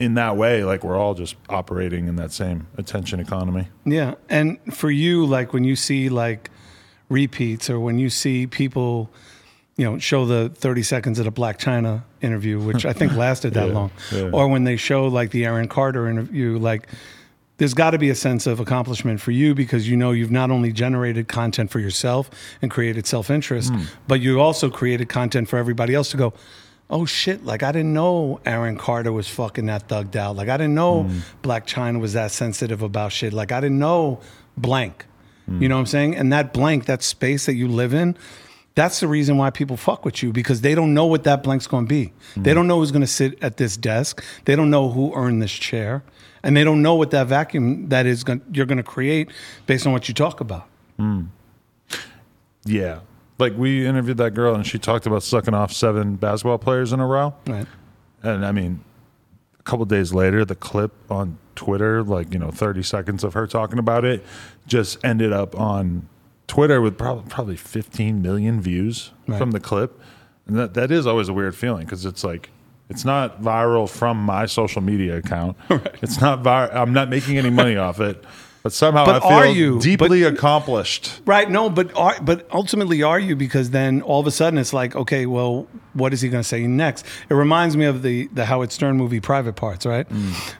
in 0.00 0.14
that 0.14 0.36
way, 0.36 0.64
like 0.64 0.82
we're 0.82 0.96
all 0.96 1.14
just 1.14 1.36
operating 1.48 2.08
in 2.08 2.16
that 2.16 2.32
same 2.32 2.66
attention 2.78 3.20
economy. 3.20 3.68
Yeah. 3.84 4.14
And 4.28 4.58
for 4.74 4.90
you, 4.90 5.24
like 5.26 5.52
when 5.52 5.62
you 5.62 5.76
see 5.76 6.08
like 6.08 6.50
repeats 7.08 7.68
or 7.70 7.78
when 7.78 7.98
you 7.98 8.08
see 8.10 8.46
people, 8.46 9.10
you 9.76 9.84
know, 9.84 9.98
show 9.98 10.24
the 10.24 10.48
30 10.48 10.82
seconds 10.82 11.18
of 11.18 11.26
the 11.26 11.32
Blac 11.32 11.58
Chyna 11.58 12.02
interview, 12.22 12.58
which 12.58 12.84
I 12.86 12.92
think 12.94 13.12
lasted 13.16 13.54
that 13.54 13.68
Yeah, 13.68 13.74
long, 13.74 13.90
yeah. 14.10 14.30
or 14.32 14.48
when 14.48 14.64
they 14.64 14.76
show 14.76 15.06
like 15.06 15.30
the 15.30 15.44
Aaron 15.44 15.68
Carter 15.68 16.08
interview, 16.08 16.58
like 16.58 16.88
there's 17.58 17.74
got 17.74 17.90
to 17.90 17.98
be 17.98 18.08
a 18.08 18.14
sense 18.14 18.46
of 18.46 18.58
accomplishment 18.58 19.20
for 19.20 19.32
you 19.32 19.54
because 19.54 19.86
you 19.86 19.96
know 19.98 20.12
you've 20.12 20.30
not 20.30 20.50
only 20.50 20.72
generated 20.72 21.28
content 21.28 21.70
for 21.70 21.78
yourself 21.78 22.30
and 22.62 22.70
created 22.70 23.06
self 23.06 23.28
interest, 23.28 23.70
Hmm. 23.74 23.82
but 24.08 24.20
you 24.22 24.40
also 24.40 24.70
created 24.70 25.10
content 25.10 25.46
for 25.46 25.58
everybody 25.58 25.94
else 25.94 26.10
to 26.12 26.16
go, 26.16 26.32
oh 26.90 27.06
shit, 27.06 27.44
like 27.44 27.62
I 27.62 27.72
didn't 27.72 27.92
know 27.94 28.40
Aaron 28.44 28.76
Carter 28.76 29.12
was 29.12 29.28
fucking 29.28 29.66
that 29.66 29.88
thugged 29.88 30.16
out. 30.16 30.36
Like 30.36 30.48
I 30.48 30.56
didn't 30.56 30.74
know 30.74 31.04
Hmm. 31.04 31.18
Blac 31.42 31.66
Chyna 31.66 32.00
was 32.00 32.12
that 32.14 32.30
sensitive 32.32 32.82
about 32.82 33.12
shit. 33.12 33.32
Like 33.32 33.52
I 33.52 33.60
didn't 33.60 33.78
know 33.78 34.20
blank. 34.56 35.06
Hmm. 35.46 35.62
You 35.62 35.68
know 35.68 35.76
what 35.76 35.80
I'm 35.80 35.86
saying? 35.86 36.16
And 36.16 36.32
that 36.32 36.52
blank, 36.52 36.86
that 36.86 37.02
space 37.02 37.46
that 37.46 37.54
you 37.54 37.68
live 37.68 37.94
in, 37.94 38.16
That's 38.76 39.00
the 39.00 39.08
reason 39.08 39.36
why 39.36 39.50
people 39.50 39.76
fuck 39.76 40.04
with 40.04 40.22
you 40.22 40.32
because 40.32 40.60
they 40.60 40.74
don't 40.76 40.94
know 40.94 41.04
what 41.04 41.24
that 41.24 41.42
blank's 41.42 41.66
going 41.66 41.86
to 41.86 41.88
be. 41.88 42.12
They 42.36 42.54
don't 42.54 42.66
know 42.68 42.78
who's 42.78 42.92
going 42.92 43.02
to 43.02 43.06
sit 43.20 43.36
at 43.42 43.56
this 43.56 43.76
desk. 43.76 44.22
They 44.44 44.54
don't 44.56 44.70
know 44.70 44.88
who 44.88 45.12
earned 45.14 45.42
this 45.42 45.52
chair, 45.52 46.02
and 46.44 46.56
they 46.56 46.62
don't 46.64 46.80
know 46.80 46.94
what 46.94 47.10
that 47.10 47.26
vacuum 47.26 47.88
that 47.88 48.06
is 48.06 48.22
going 48.24 48.40
you're 48.52 48.66
going 48.66 48.78
to 48.78 48.84
create 48.84 49.28
based 49.66 49.86
on 49.86 49.92
what 49.92 50.06
you 50.08 50.14
talk 50.14 50.40
about. 50.40 50.66
Yeah. 52.64 53.00
Like 53.40 53.54
we 53.56 53.86
interviewed 53.86 54.18
that 54.18 54.32
girl 54.34 54.54
and 54.54 54.66
she 54.66 54.78
talked 54.78 55.06
about 55.06 55.22
sucking 55.22 55.54
off 55.54 55.72
seven 55.72 56.16
basketball 56.16 56.58
players 56.58 56.92
in 56.92 57.00
a 57.00 57.06
row. 57.06 57.34
Right. 57.46 57.66
And 58.22 58.44
I 58.44 58.52
mean, 58.52 58.84
a 59.58 59.62
couple 59.62 59.84
days 59.86 60.12
later, 60.12 60.44
the 60.44 60.54
clip 60.54 60.92
on 61.10 61.38
Twitter, 61.54 62.02
like, 62.02 62.32
you 62.32 62.38
know, 62.38 62.50
30 62.50 62.82
seconds 62.82 63.24
of 63.24 63.34
her 63.34 63.46
talking 63.46 63.78
about 63.78 64.04
it, 64.04 64.24
just 64.66 65.02
ended 65.04 65.32
up 65.32 65.58
on 65.58 66.08
Twitter 66.46 66.80
with 66.80 66.96
probably, 66.98 67.24
probably 67.28 67.56
15 67.56 68.20
million 68.22 68.60
views 68.60 69.10
Right. 69.26 69.38
from 69.38 69.52
the 69.52 69.60
clip. 69.60 69.98
And 70.46 70.56
that, 70.58 70.74
that 70.74 70.90
is 70.90 71.06
always 71.06 71.28
a 71.28 71.32
weird 71.32 71.54
feeling 71.54 71.84
because 71.84 72.04
it's 72.04 72.24
like, 72.24 72.50
it's 72.88 73.04
not 73.04 73.40
viral 73.40 73.88
from 73.88 74.16
my 74.18 74.46
social 74.46 74.82
media 74.82 75.16
account. 75.18 75.56
It's 76.02 76.20
not 76.20 76.42
viral. 76.42 76.74
I'm 76.74 76.92
not 76.92 77.08
making 77.08 77.38
any 77.38 77.50
money 77.50 77.76
off 77.76 78.00
it. 78.00 78.24
But 78.62 78.72
somehow 78.74 79.06
But 79.06 79.16
I 79.16 79.20
feel 79.20 79.30
are 79.30 79.46
you? 79.46 79.80
deeply 79.80 80.22
accomplished. 80.22 81.22
Right. 81.24 81.50
No, 81.50 81.70
but 81.70 81.96
are, 81.96 82.16
but 82.20 82.46
ultimately, 82.52 83.02
are 83.02 83.18
you? 83.18 83.34
Because 83.34 83.70
then 83.70 84.02
all 84.02 84.20
of 84.20 84.26
a 84.26 84.30
sudden, 84.30 84.58
it's 84.58 84.72
like, 84.74 84.94
okay, 84.94 85.24
well, 85.24 85.66
what 85.94 86.12
is 86.12 86.20
he 86.20 86.28
going 86.28 86.42
to 86.42 86.48
say 86.48 86.66
next? 86.66 87.06
It 87.30 87.34
reminds 87.34 87.76
me 87.76 87.86
of 87.86 88.02
the 88.02 88.28
the 88.34 88.44
Howard 88.44 88.70
Stern 88.70 88.96
movie, 88.98 89.18
Private 89.20 89.54
Parts. 89.56 89.86
Right. 89.86 90.06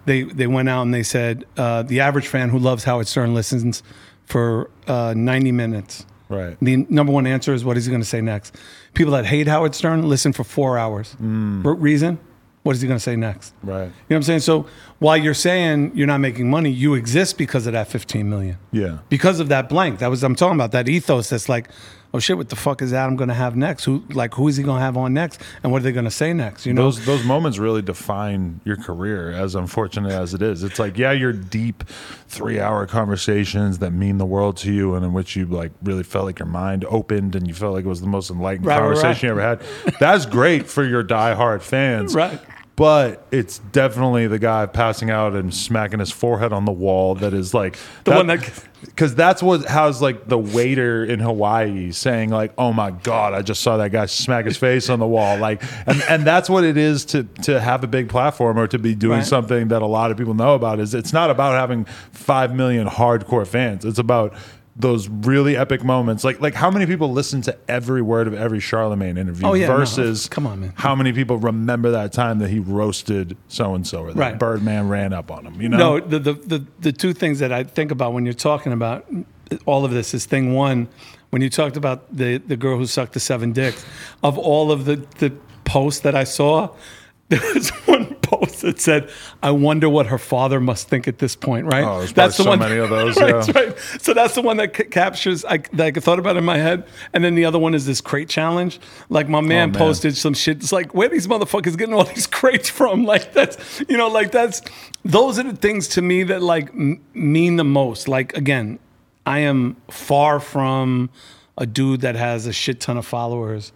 They 0.06 0.22
they 0.22 0.46
went 0.46 0.68
out 0.70 0.82
and 0.82 0.94
they 0.94 1.02
said 1.02 1.44
uh, 1.58 1.82
the 1.82 2.00
average 2.00 2.26
fan 2.28 2.48
who 2.48 2.58
loves 2.58 2.84
Howard 2.84 3.06
Stern 3.06 3.34
listens 3.34 3.82
for 4.24 4.70
uh, 4.86 5.12
ninety 5.16 5.52
minutes. 5.52 6.06
Right. 6.30 6.56
The 6.62 6.86
number 6.88 7.12
one 7.12 7.26
answer 7.26 7.52
is 7.52 7.64
what 7.64 7.76
is 7.76 7.84
he 7.86 7.90
going 7.90 8.02
to 8.02 8.08
say 8.08 8.20
next? 8.20 8.56
People 8.94 9.12
that 9.14 9.26
hate 9.26 9.46
Howard 9.48 9.74
Stern 9.74 10.08
listen 10.08 10.32
for 10.32 10.44
four 10.44 10.78
hours. 10.78 11.16
R- 11.20 11.74
reason? 11.74 12.18
What 12.62 12.76
is 12.76 12.82
he 12.82 12.88
going 12.88 12.98
to 12.98 13.02
say 13.02 13.16
next? 13.16 13.54
Right. 13.62 13.84
You 13.84 13.86
know 13.86 13.92
what 14.08 14.16
I'm 14.16 14.22
saying? 14.24 14.40
So 14.40 14.66
while 14.98 15.16
you're 15.16 15.32
saying 15.32 15.92
you're 15.94 16.06
not 16.06 16.18
making 16.20 16.50
money, 16.50 16.70
you 16.70 16.92
exist 16.94 17.38
because 17.38 17.66
of 17.66 17.72
that 17.72 17.88
15 17.88 18.28
million 18.28 18.58
Yeah. 18.70 18.98
because 19.08 19.40
of 19.40 19.48
that 19.48 19.68
blank. 19.70 20.00
That 20.00 20.08
was 20.08 20.22
I'm 20.22 20.34
talking 20.34 20.56
about 20.56 20.72
that 20.72 20.86
ethos. 20.86 21.30
That's 21.30 21.48
like, 21.48 21.70
oh 22.12 22.18
shit, 22.18 22.36
what 22.36 22.50
the 22.50 22.56
fuck 22.56 22.82
is 22.82 22.92
Adam 22.92 23.16
going 23.16 23.28
to 23.28 23.34
have 23.34 23.56
next? 23.56 23.84
Who 23.84 24.04
like 24.10 24.34
who 24.34 24.46
is 24.46 24.58
he 24.58 24.62
going 24.62 24.76
to 24.76 24.82
have 24.84 24.98
on 24.98 25.14
next? 25.14 25.40
And 25.62 25.72
what 25.72 25.80
are 25.80 25.84
they 25.84 25.92
going 25.92 26.04
to 26.04 26.10
say 26.10 26.34
next? 26.34 26.66
You 26.66 26.74
know, 26.74 26.82
those 26.82 27.02
those 27.06 27.24
moments 27.24 27.56
really 27.58 27.80
define 27.80 28.60
your 28.64 28.76
career 28.76 29.30
as 29.32 29.54
unfortunate 29.54 30.12
as 30.12 30.34
it 30.34 30.42
is 30.42 30.62
it's 30.62 30.78
like 30.78 30.98
yeah 30.98 31.12
you're 31.12 31.32
deep 31.32 31.84
three 32.28 32.60
hour 32.60 32.86
conversations 32.86 33.78
that 33.78 33.92
mean 33.92 34.18
the 34.18 34.26
world 34.26 34.58
to 34.58 34.70
you 34.72 34.94
and 34.94 35.04
in 35.04 35.14
which 35.14 35.34
you 35.34 35.46
like 35.46 35.72
really 35.82 36.02
felt 36.02 36.26
like 36.26 36.38
your 36.38 36.46
mind 36.48 36.84
opened 36.90 37.34
and 37.34 37.48
you 37.48 37.54
felt 37.54 37.72
like 37.74 37.84
it 37.84 37.88
was 37.88 38.00
the 38.02 38.06
most 38.06 38.30
enlightened 38.30 38.66
Right, 38.66 38.74
right, 38.80 38.82
conversation 38.94 39.28
you 39.28 39.32
ever 39.32 39.40
had 39.40 39.62
that's 39.98 40.26
great 40.26 40.66
for 40.66 40.84
your 40.84 41.02
diehard 41.02 41.62
fans 41.62 42.14
Right. 42.14 42.38
But 42.80 43.26
it's 43.30 43.58
definitely 43.58 44.26
the 44.26 44.38
guy 44.38 44.64
passing 44.64 45.10
out 45.10 45.34
and 45.34 45.52
smacking 45.52 45.98
his 46.00 46.10
forehead 46.10 46.50
on 46.50 46.64
the 46.64 46.72
wall 46.72 47.14
that 47.14 47.34
is 47.34 47.52
like 47.52 47.76
The 48.04 48.12
one 48.12 48.26
that- 48.28 48.64
because 48.86 49.14
that's 49.14 49.42
what 49.42 49.66
how's 49.66 50.00
like 50.00 50.28
the 50.28 50.38
waiter 50.38 51.04
in 51.04 51.20
Hawaii 51.20 51.92
saying 51.92 52.30
like, 52.30 52.54
"Oh 52.56 52.72
my 52.72 52.90
god, 52.90 53.34
I 53.34 53.42
just 53.42 53.60
saw 53.60 53.76
that 53.76 53.92
guy 53.92 54.06
smack 54.06 54.46
his 54.46 54.56
face 54.56 54.88
on 54.88 54.98
the 54.98 55.06
wall." 55.06 55.36
Like, 55.36 55.62
and 55.86 56.02
and 56.08 56.26
that's 56.26 56.48
what 56.48 56.64
it 56.64 56.78
is 56.78 57.04
to 57.06 57.24
to 57.42 57.60
have 57.60 57.84
a 57.84 57.86
big 57.86 58.08
platform 58.08 58.58
or 58.58 58.66
to 58.68 58.78
be 58.78 58.94
doing 58.94 59.18
Right. 59.18 59.26
something 59.26 59.68
that 59.68 59.82
a 59.82 59.86
lot 59.86 60.10
of 60.10 60.16
people 60.16 60.32
know 60.32 60.54
about. 60.54 60.80
Is 60.80 60.94
it's 60.94 61.12
not 61.12 61.28
about 61.28 61.52
having 61.60 61.84
five 62.12 62.54
million 62.54 62.88
hardcore 62.88 63.46
fans. 63.46 63.84
It's 63.84 63.98
about 63.98 64.32
those 64.80 65.08
really 65.08 65.56
epic 65.56 65.84
moments. 65.84 66.24
Like 66.24 66.40
like 66.40 66.54
how 66.54 66.70
many 66.70 66.86
people 66.86 67.12
listen 67.12 67.42
to 67.42 67.56
every 67.68 68.02
word 68.02 68.26
of 68.26 68.34
every 68.34 68.60
Charlemagne 68.60 69.16
interview 69.18 69.46
Oh, 69.46 69.54
yeah, 69.54 69.68
no. 69.68 69.76
versus 69.78 70.28
Come 70.28 70.46
on, 70.46 70.60
man. 70.60 70.72
how 70.76 70.94
many 70.94 71.12
people 71.12 71.36
remember 71.38 71.90
that 71.92 72.12
time 72.12 72.38
that 72.40 72.50
he 72.50 72.58
roasted 72.58 73.36
so 73.48 73.74
and 73.74 73.86
so 73.86 74.02
or 74.02 74.12
that 74.12 74.18
Right. 74.18 74.38
Birdman 74.38 74.88
ran 74.88 75.12
up 75.12 75.30
on 75.30 75.46
him. 75.46 75.60
You 75.60 75.68
know, 75.68 75.76
no, 75.78 76.00
the, 76.00 76.18
the 76.18 76.32
the 76.34 76.66
the 76.80 76.92
two 76.92 77.12
things 77.12 77.38
that 77.40 77.52
I 77.52 77.64
think 77.64 77.90
about 77.90 78.12
when 78.12 78.24
you're 78.24 78.34
talking 78.34 78.72
about 78.72 79.06
all 79.66 79.84
of 79.84 79.90
this 79.90 80.14
is 80.14 80.26
thing 80.26 80.54
one, 80.54 80.88
when 81.30 81.42
you 81.42 81.50
talked 81.50 81.76
about 81.76 82.14
the 82.16 82.38
the 82.38 82.56
girl 82.56 82.78
who 82.78 82.86
sucked 82.86 83.12
the 83.14 83.20
seven 83.20 83.52
dicks, 83.52 83.84
of 84.22 84.38
all 84.38 84.70
of 84.72 84.84
the 84.84 84.96
the 85.18 85.30
posts 85.64 86.00
that 86.00 86.14
I 86.14 86.24
saw. 86.24 86.68
There 87.30 87.40
was 87.54 87.70
one 87.86 88.09
post 88.40 88.60
that 88.62 88.80
said, 88.80 89.10
"I 89.42 89.50
wonder 89.50 89.88
what 89.88 90.06
her 90.06 90.18
father 90.18 90.60
must 90.60 90.88
think 90.88 91.06
at 91.08 91.18
this 91.18 91.36
point." 91.36 91.66
Right? 91.66 91.84
Oh, 91.84 91.98
there's 91.98 92.12
probably 92.12 92.32
so 92.32 92.56
many 92.56 92.76
of 92.78 92.90
those, 92.96 93.16
right, 93.16 93.28
yeah. 93.28 93.32
that's 93.40 93.54
right. 93.54 93.78
So 94.02 94.14
that's 94.14 94.34
the 94.34 94.42
one 94.42 94.56
that 94.58 94.76
c- 94.76 94.84
captures 94.84 95.44
I, 95.44 95.58
that 95.74 95.96
I 95.96 96.00
thought 96.00 96.18
about 96.18 96.36
in 96.36 96.44
my 96.44 96.58
head. 96.58 96.84
And 97.12 97.22
then 97.24 97.34
the 97.34 97.44
other 97.44 97.58
one 97.58 97.74
is 97.74 97.86
this 97.86 98.00
crate 98.00 98.28
challenge. 98.28 98.80
Like 99.08 99.28
my 99.28 99.40
man, 99.40 99.70
Oh, 99.70 99.72
man. 99.72 99.78
posted 99.78 100.16
some 100.16 100.34
shit. 100.34 100.58
It's 100.58 100.72
like 100.72 100.94
where 100.94 101.08
these 101.08 101.26
motherfuckers 101.26 101.76
getting 101.76 101.94
all 101.94 102.04
these 102.04 102.26
crates 102.38 102.68
from? 102.68 103.04
Like 103.10 103.32
that's 103.32 103.82
you 103.88 103.96
know 103.96 104.08
like 104.08 104.30
that's 104.30 104.62
those 105.04 105.38
are 105.38 105.42
the 105.42 105.56
things 105.56 105.88
to 105.88 106.02
me 106.02 106.22
that 106.24 106.42
like 106.42 106.68
m- 106.70 107.00
mean 107.14 107.56
the 107.56 107.64
most. 107.64 108.08
Like 108.08 108.36
again, 108.36 108.78
I 109.26 109.40
am 109.40 109.76
far 109.90 110.40
from 110.40 111.10
a 111.58 111.66
dude 111.66 112.00
that 112.02 112.14
has 112.16 112.46
a 112.46 112.52
shit 112.52 112.80
ton 112.80 112.96
of 112.96 113.04
followers 113.06 113.72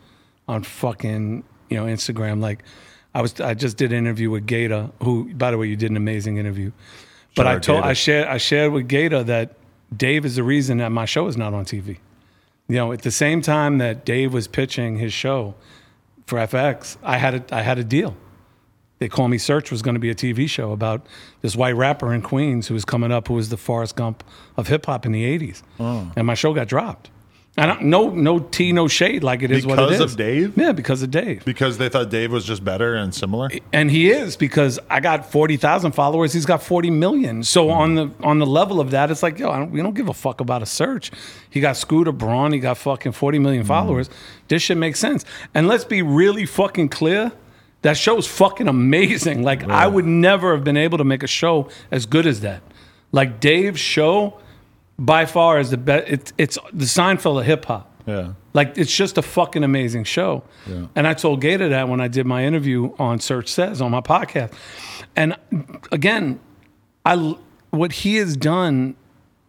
on 0.49 0.63
fucking 0.63 1.43
you 1.69 1.77
know 1.77 1.85
Instagram. 1.87 2.41
Like 2.41 2.63
I 3.15 3.23
was 3.23 3.41
I 3.41 3.55
just 3.55 3.77
did 3.77 3.93
an 3.93 3.99
interview 3.99 4.31
with 4.31 4.47
Gata, 4.47 4.91
who 5.03 5.33
by 5.35 5.51
the 5.51 5.59
way 5.59 5.67
you 5.69 5.77
did 5.77 5.91
an 5.91 5.97
amazing 5.97 6.37
interview. 6.37 6.73
But 7.37 7.45
Shout 7.45 7.57
I 7.57 7.59
told 7.59 7.79
Gata. 7.83 7.89
I 7.91 7.93
shared 7.93 8.29
I 8.29 8.39
shared 8.39 8.73
with 8.73 8.89
Gata 8.89 9.25
that 9.25 9.57
Dave 9.97 10.25
is 10.25 10.37
the 10.37 10.43
reason 10.43 10.79
that 10.79 10.91
my 10.91 11.05
show 11.05 11.27
is 11.27 11.37
not 11.37 11.55
on 11.55 11.65
TV. 11.65 11.99
You 12.69 12.77
know, 12.77 12.93
at 12.93 13.03
the 13.03 13.11
same 13.11 13.43
time 13.43 13.79
that 13.79 14.05
Dave 14.05 14.33
was 14.33 14.49
pitching 14.49 14.97
his 14.99 15.13
show 15.13 15.55
for 16.27 16.39
FX, 16.39 16.97
I 17.03 17.19
had 17.19 17.35
a 17.35 17.55
I 17.55 17.63
had 17.63 17.79
a 17.79 17.85
deal. 17.85 18.17
They 19.01 19.09
called 19.09 19.31
me 19.31 19.37
Serch 19.39 19.71
was 19.71 19.83
going 19.83 19.95
to 19.95 20.01
be 20.01 20.09
a 20.09 20.15
TV 20.15 20.49
show 20.49 20.73
about 20.73 21.05
this 21.43 21.55
white 21.57 21.77
rapper 21.77 22.15
in 22.15 22.23
Queens 22.23 22.69
who 22.69 22.75
was 22.75 22.85
coming 22.85 23.13
up, 23.13 23.29
who 23.29 23.35
was 23.35 23.49
the 23.51 23.57
Forrest 23.57 23.97
Gump 23.97 24.25
of 24.57 24.69
hip 24.69 24.87
hop 24.87 25.05
in 25.05 25.13
the 25.13 25.25
'80s, 25.25 25.63
Oh. 25.79 26.11
and 26.17 26.27
my 26.27 26.35
show 26.35 26.55
got 26.55 26.69
dropped. 26.69 27.11
I 27.57 27.67
don't 27.67 27.83
no 27.83 28.11
no 28.11 28.41
tea, 28.41 28.73
no 28.73 28.89
shade. 28.89 29.23
Like 29.23 29.43
it 29.43 29.53
is 29.53 29.65
what 29.65 29.79
it 29.79 29.83
is. 29.83 29.99
Because 29.99 30.13
of 30.13 30.19
Dave? 30.19 30.59
Yeah, 30.59 30.73
because 30.73 31.03
of 31.03 31.13
Dave. 31.13 31.45
because 31.45 31.79
they 31.79 31.89
thought 31.89 32.11
Dave 32.11 32.33
was 32.33 32.45
just 32.45 32.65
better 32.65 32.97
and 32.97 33.15
similar. 33.15 33.49
and 33.73 33.93
he 33.93 34.11
is 34.11 34.37
because 34.37 34.81
I 34.91 34.99
got 34.99 35.31
forty 35.31 35.57
thousand 35.57 35.93
followers. 35.93 36.33
He's 36.33 36.47
got 36.47 36.65
forty 36.65 36.91
million. 36.91 37.45
So 37.45 37.67
hmm. 37.67 37.73
on 37.73 37.95
the 37.95 38.11
on 38.25 38.41
the 38.41 38.47
level 38.47 38.81
of 38.81 38.91
that, 38.91 39.11
it's 39.13 39.23
like 39.23 39.39
yo, 39.39 39.51
I 39.51 39.59
don't, 39.59 39.71
we 39.71 39.81
don't 39.81 39.95
give 39.95 40.09
a 40.09 40.15
fuck 40.15 40.41
about 40.41 40.63
a 40.63 40.67
search. 40.67 41.13
He 41.49 41.61
got 41.61 41.77
Scooter 41.77 42.11
Braun. 42.11 42.53
He 42.53 42.59
got 42.59 42.77
fucking 42.77 43.13
forty 43.13 43.39
million 43.39 43.63
hmm. 43.63 43.69
followers. 43.69 44.11
This 44.49 44.63
shit 44.63 44.77
makes 44.77 44.99
sense. 44.99 45.25
And 45.55 45.69
let's 45.69 45.85
be 45.85 46.03
really 46.03 46.47
fucking 46.47 46.89
clear. 46.89 47.31
That 47.83 47.97
show's 47.97 48.27
fucking 48.27 48.67
amazing. 48.67 49.45
Like 49.45 49.63
I 49.63 49.87
would 49.87 50.07
never 50.07 50.57
have 50.57 50.65
been 50.65 50.77
able 50.77 50.99
to 50.99 51.05
make 51.05 51.23
a 51.23 51.29
show 51.29 51.69
as 51.93 52.05
good 52.05 52.27
as 52.27 52.41
that. 52.41 52.63
Like 53.13 53.39
Dave's 53.39 53.79
show, 53.79 54.41
by 54.99 55.27
far 55.27 55.59
is 55.59 55.71
the 55.71 55.77
best. 55.77 56.09
It's 56.09 56.33
it's 56.39 56.59
the 56.73 56.85
Seinfeld 56.85 57.41
of 57.41 57.47
hip 57.47 57.65
hop. 57.65 57.91
Yeah. 58.07 58.35
Like 58.53 58.77
it's 58.77 58.95
just 58.95 59.19
a 59.19 59.23
fucking 59.23 59.65
amazing 59.65 60.05
show. 60.05 60.45
Yeah. 60.67 60.87
And 60.95 61.07
I 61.07 61.15
told 61.15 61.41
Gata 61.41 61.69
that 61.71 61.89
when 61.89 62.01
I 62.01 62.09
did 62.09 62.27
my 62.27 62.45
interview 62.45 62.95
on 62.99 63.19
Serch 63.19 63.49
Says 63.49 63.81
on 63.81 63.91
my 63.91 64.01
podcast. 64.01 64.53
And 65.17 65.37
again, 65.91 66.41
I 67.05 67.37
what 67.71 67.93
he 67.93 68.17
has 68.17 68.37
done 68.37 68.97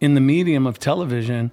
in 0.00 0.14
the 0.14 0.20
medium 0.20 0.66
of 0.66 0.78
television 0.78 1.50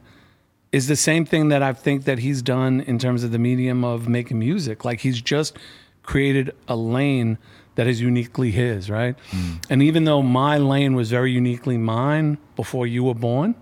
is 0.72 0.88
the 0.88 0.96
same 0.96 1.26
thing 1.26 1.50
that 1.50 1.62
I 1.62 1.74
think 1.74 2.06
that 2.06 2.20
he's 2.20 2.42
done 2.42 2.82
in 2.82 2.98
terms 2.98 3.24
of 3.24 3.32
the 3.32 3.40
medium 3.40 3.86
of 3.86 4.08
making 4.08 4.40
music. 4.40 4.84
Like 4.84 5.02
he's 5.02 5.22
just 5.22 5.58
created 6.02 6.52
a 6.68 6.76
lane 6.76 7.38
that 7.76 7.88
is 7.88 8.02
uniquely 8.02 8.52
his, 8.52 8.90
right? 8.90 9.16
Hmm. 9.30 9.54
And 9.70 9.84
even 9.84 10.04
though 10.04 10.22
my 10.22 10.58
lane 10.58 10.96
was 10.96 11.10
very 11.10 11.32
uniquely 11.32 11.78
mine 11.78 12.38
before 12.56 12.88
you 12.88 13.04
were 13.04 13.14
born, 13.14 13.56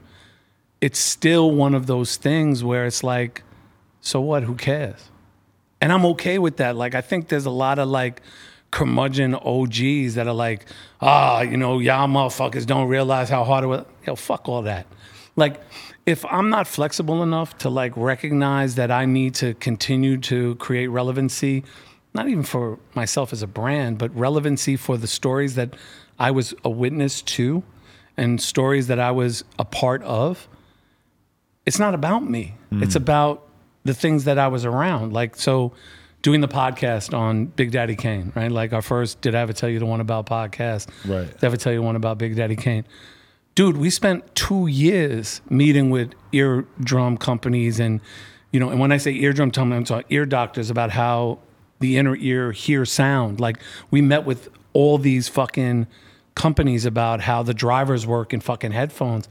it's 0.81 0.99
still 0.99 1.51
one 1.51 1.75
of 1.75 1.85
those 1.85 2.17
things 2.17 2.63
where 2.63 2.85
it's 2.85 3.03
like, 3.03 3.43
so 4.01 4.19
what? 4.19 4.43
Who 4.43 4.55
cares? 4.55 5.09
And 5.79 5.93
I'm 5.93 6.05
okay 6.07 6.39
with 6.39 6.57
that. 6.57 6.75
Like, 6.75 6.95
I 6.95 7.01
think 7.01 7.27
there's 7.27 7.45
a 7.45 7.51
lot 7.51 7.79
of 7.79 7.87
like 7.87 8.21
curmudgeon 8.71 9.35
OGs 9.35 10.15
that 10.15 10.27
are 10.27 10.33
like, 10.33 10.65
ah, 11.01 11.41
you 11.41 11.57
know, 11.57 11.79
y'all 11.79 12.07
motherfuckers 12.07 12.65
don't 12.65 12.87
realize 12.87 13.29
how 13.29 13.43
hard 13.43 13.63
it 13.63 13.67
was. 13.67 13.85
Yo, 14.05 14.15
fuck 14.15 14.49
all 14.49 14.63
that. 14.63 14.87
Like, 15.35 15.61
if 16.05 16.25
I'm 16.25 16.49
not 16.49 16.67
flexible 16.67 17.21
enough 17.21 17.57
to 17.59 17.69
like 17.69 17.95
recognize 17.95 18.75
that 18.75 18.91
I 18.91 19.05
need 19.05 19.35
to 19.35 19.53
continue 19.55 20.17
to 20.17 20.55
create 20.55 20.87
relevancy, 20.87 21.63
not 22.13 22.27
even 22.27 22.43
for 22.43 22.79
myself 22.95 23.31
as 23.31 23.43
a 23.43 23.47
brand, 23.47 23.97
but 23.97 24.15
relevancy 24.15 24.75
for 24.75 24.97
the 24.97 25.07
stories 25.07 25.55
that 25.55 25.75
I 26.19 26.31
was 26.31 26.53
a 26.63 26.69
witness 26.69 27.21
to 27.21 27.63
and 28.17 28.41
stories 28.41 28.87
that 28.87 28.99
I 28.99 29.11
was 29.11 29.43
a 29.57 29.65
part 29.65 30.01
of, 30.03 30.47
it's 31.65 31.79
not 31.79 31.93
about 31.93 32.27
me. 32.27 32.55
Hmm. 32.69 32.83
It's 32.83 32.95
about 32.95 33.47
the 33.83 33.93
things 33.93 34.25
that 34.25 34.37
I 34.37 34.47
was 34.47 34.65
around. 34.65 35.13
Like, 35.13 35.35
so 35.35 35.73
doing 36.21 36.41
the 36.41 36.47
podcast 36.47 37.17
on 37.17 37.45
Big 37.45 37.71
Daddy 37.71 37.95
Kane, 37.95 38.31
right? 38.35 38.51
Like 38.51 38.73
our 38.73 38.81
first 38.81 39.21
Did 39.21 39.35
I 39.35 39.41
Ever 39.41 39.53
Tell 39.53 39.69
You 39.69 39.79
the 39.79 39.85
One 39.85 40.01
About 40.01 40.25
podcast? 40.25 40.87
Right. 41.05 41.27
Did 41.27 41.43
I 41.43 41.47
Ever 41.47 41.57
Tell 41.57 41.73
You 41.73 41.81
One 41.81 41.95
About 41.95 42.17
Big 42.17 42.35
Daddy 42.35 42.55
Kane? 42.55 42.85
Dude, 43.55 43.77
we 43.77 43.89
spent 43.89 44.33
two 44.33 44.67
years 44.67 45.41
meeting 45.49 45.89
with 45.89 46.13
eardrum 46.31 47.17
companies 47.17 47.79
and 47.79 47.99
you 48.51 48.59
know, 48.59 48.69
and 48.69 48.79
when 48.79 48.91
I 48.91 48.97
say 48.97 49.13
eardrum 49.13 49.51
I'm 49.55 49.83
talking 49.83 50.05
ear 50.09 50.25
doctors 50.25 50.69
about 50.69 50.91
how 50.91 51.39
the 51.79 51.97
inner 51.97 52.15
ear 52.15 52.51
hears 52.51 52.91
sound. 52.91 53.39
Like 53.39 53.59
we 53.89 54.01
met 54.01 54.25
with 54.25 54.49
all 54.73 54.97
these 54.97 55.27
fucking 55.27 55.87
companies 56.35 56.85
about 56.85 57.21
how 57.21 57.43
the 57.43 57.53
drivers 57.53 58.05
work 58.05 58.33
in 58.33 58.39
fucking 58.39 58.71
headphones. 58.71 59.27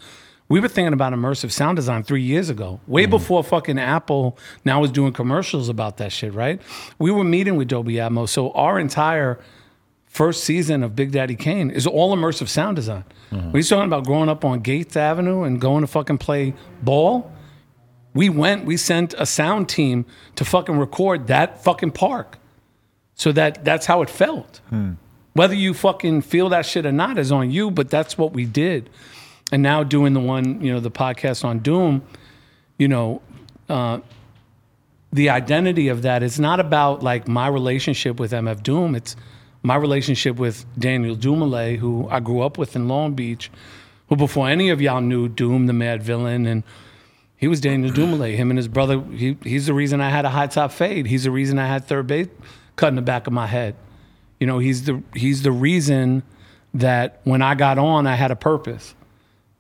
We 0.51 0.59
were 0.59 0.69
thinking 0.69 0.93
about 0.93 1.13
immersive 1.13 1.53
sound 1.53 1.77
design 1.77 2.03
three 2.03 2.23
years 2.23 2.51
ago, 2.51 2.81
way 2.89 3.05
mm-hmm. 3.05 3.11
before 3.11 3.45
fucking 3.45 3.79
Apple 3.79 4.37
now 4.65 4.81
was 4.81 4.91
doing 4.91 5.13
commercials 5.13 5.69
about 5.69 5.99
that 5.99 6.11
shit, 6.11 6.35
right? 6.35 6.61
We 6.99 7.13
were 7.13 7.23
meeting 7.23 7.55
with 7.55 7.69
Dolby 7.69 7.95
Atmos. 7.95 8.31
So 8.31 8.51
our 8.51 8.79
entire 8.81 9.39
first 10.07 10.43
season 10.43 10.83
of 10.83 10.97
Big 10.97 11.13
Daddy 11.13 11.37
Kane 11.37 11.71
is 11.71 11.87
all 11.87 12.17
immersive 12.17 12.49
sound 12.49 12.75
design. 12.75 13.05
Mm-hmm. 13.31 13.45
When 13.45 13.55
he's 13.55 13.69
talking 13.69 13.85
about 13.85 14.05
growing 14.05 14.29
up 14.29 14.45
on 14.45 14.59
Gates 14.59 14.97
Avenue 14.97 15.45
and 15.45 15.61
going 15.61 15.83
to 15.83 15.87
fucking 15.87 16.19
play 16.19 16.53
ball, 16.83 17.31
we 18.13 18.29
went, 18.29 18.65
we 18.65 18.77
sent 18.77 19.15
a 19.19 19.27
sound 19.27 19.69
team 19.69 20.05
to 20.35 20.45
fucking 20.45 20.77
record 20.77 21.29
that 21.29 21.63
fucking 21.63 21.93
park. 21.93 22.39
So 23.15 23.31
that 23.33 23.65
that's 23.65 23.87
how 23.87 24.03
it 24.03 24.11
felt. 24.11 24.61
Hmm. 24.71 24.95
Whether 25.35 25.55
you 25.55 25.75
fucking 25.75 26.23
feel 26.23 26.49
that 26.49 26.67
shit 26.67 26.87
or 26.87 26.91
not 26.91 27.19
is 27.19 27.31
on 27.31 27.53
you, 27.53 27.71
but 27.71 27.89
that's 27.89 28.19
what 28.19 28.33
we 28.33 28.47
did. 28.47 28.91
And 29.53 29.63
now 29.63 29.83
doing 29.83 30.13
the 30.13 30.21
one, 30.21 30.61
you 30.61 30.73
know, 30.73 30.81
the 30.81 30.91
podcast 30.91 31.45
on 31.45 31.59
Doom, 31.59 32.03
you 32.79 32.89
know, 32.89 33.21
uh, 33.69 34.01
the 35.13 35.31
identity 35.31 35.89
of 35.89 36.03
that 36.03 36.23
is 36.23 36.39
not 36.39 36.61
about 36.61 37.03
like 37.03 37.27
my 37.27 37.49
relationship 37.49 38.21
with 38.21 38.33
MF 38.33 38.63
Doom. 38.63 38.95
It's 38.95 39.17
my 39.63 39.77
relationship 39.77 40.37
with 40.37 40.65
Daniel 40.79 41.17
Dumile, 41.17 41.77
who 41.77 42.09
I 42.09 42.21
grew 42.21 42.41
up 42.43 42.59
with 42.59 42.77
in 42.77 42.89
Long 42.89 43.15
Beach, 43.15 43.51
who 44.09 44.17
before 44.17 44.49
any 44.49 44.71
of 44.71 44.81
y'all 44.81 45.01
knew 45.01 45.29
Doom, 45.29 45.67
the 45.67 45.73
mad 45.73 46.03
villain, 46.03 46.47
and 46.47 46.63
he 47.37 47.49
was 47.49 47.61
Daniel 47.61 47.93
Dumile. 47.93 48.37
Him 48.37 48.51
and 48.51 48.59
his 48.59 48.69
brother, 48.69 49.03
he, 49.11 49.37
he's 49.43 49.67
the 49.67 49.75
reason 49.75 50.01
I 50.01 50.11
had 50.11 50.25
a 50.25 50.31
high 50.31 50.47
top 50.47 50.73
fade. 50.73 51.07
He's 51.07 51.25
the 51.25 51.31
reason 51.31 51.59
I 51.59 51.67
had 51.67 51.85
third 51.85 52.07
base 52.07 52.29
cut 52.77 52.89
in 52.89 52.97
the 52.97 53.03
back 53.03 53.27
of 53.27 53.33
my 53.33 53.47
head. 53.47 53.75
You 54.39 54.47
know, 54.47 54.59
he's 54.59 54.85
the 54.85 55.03
he's 55.15 55.43
the 55.43 55.53
reason 55.53 56.23
that 56.73 57.21
when 57.25 57.43
I 57.43 57.55
got 57.55 57.79
on, 57.79 58.07
I 58.07 58.15
had 58.15 58.31
a 58.31 58.37
purpose. 58.37 58.95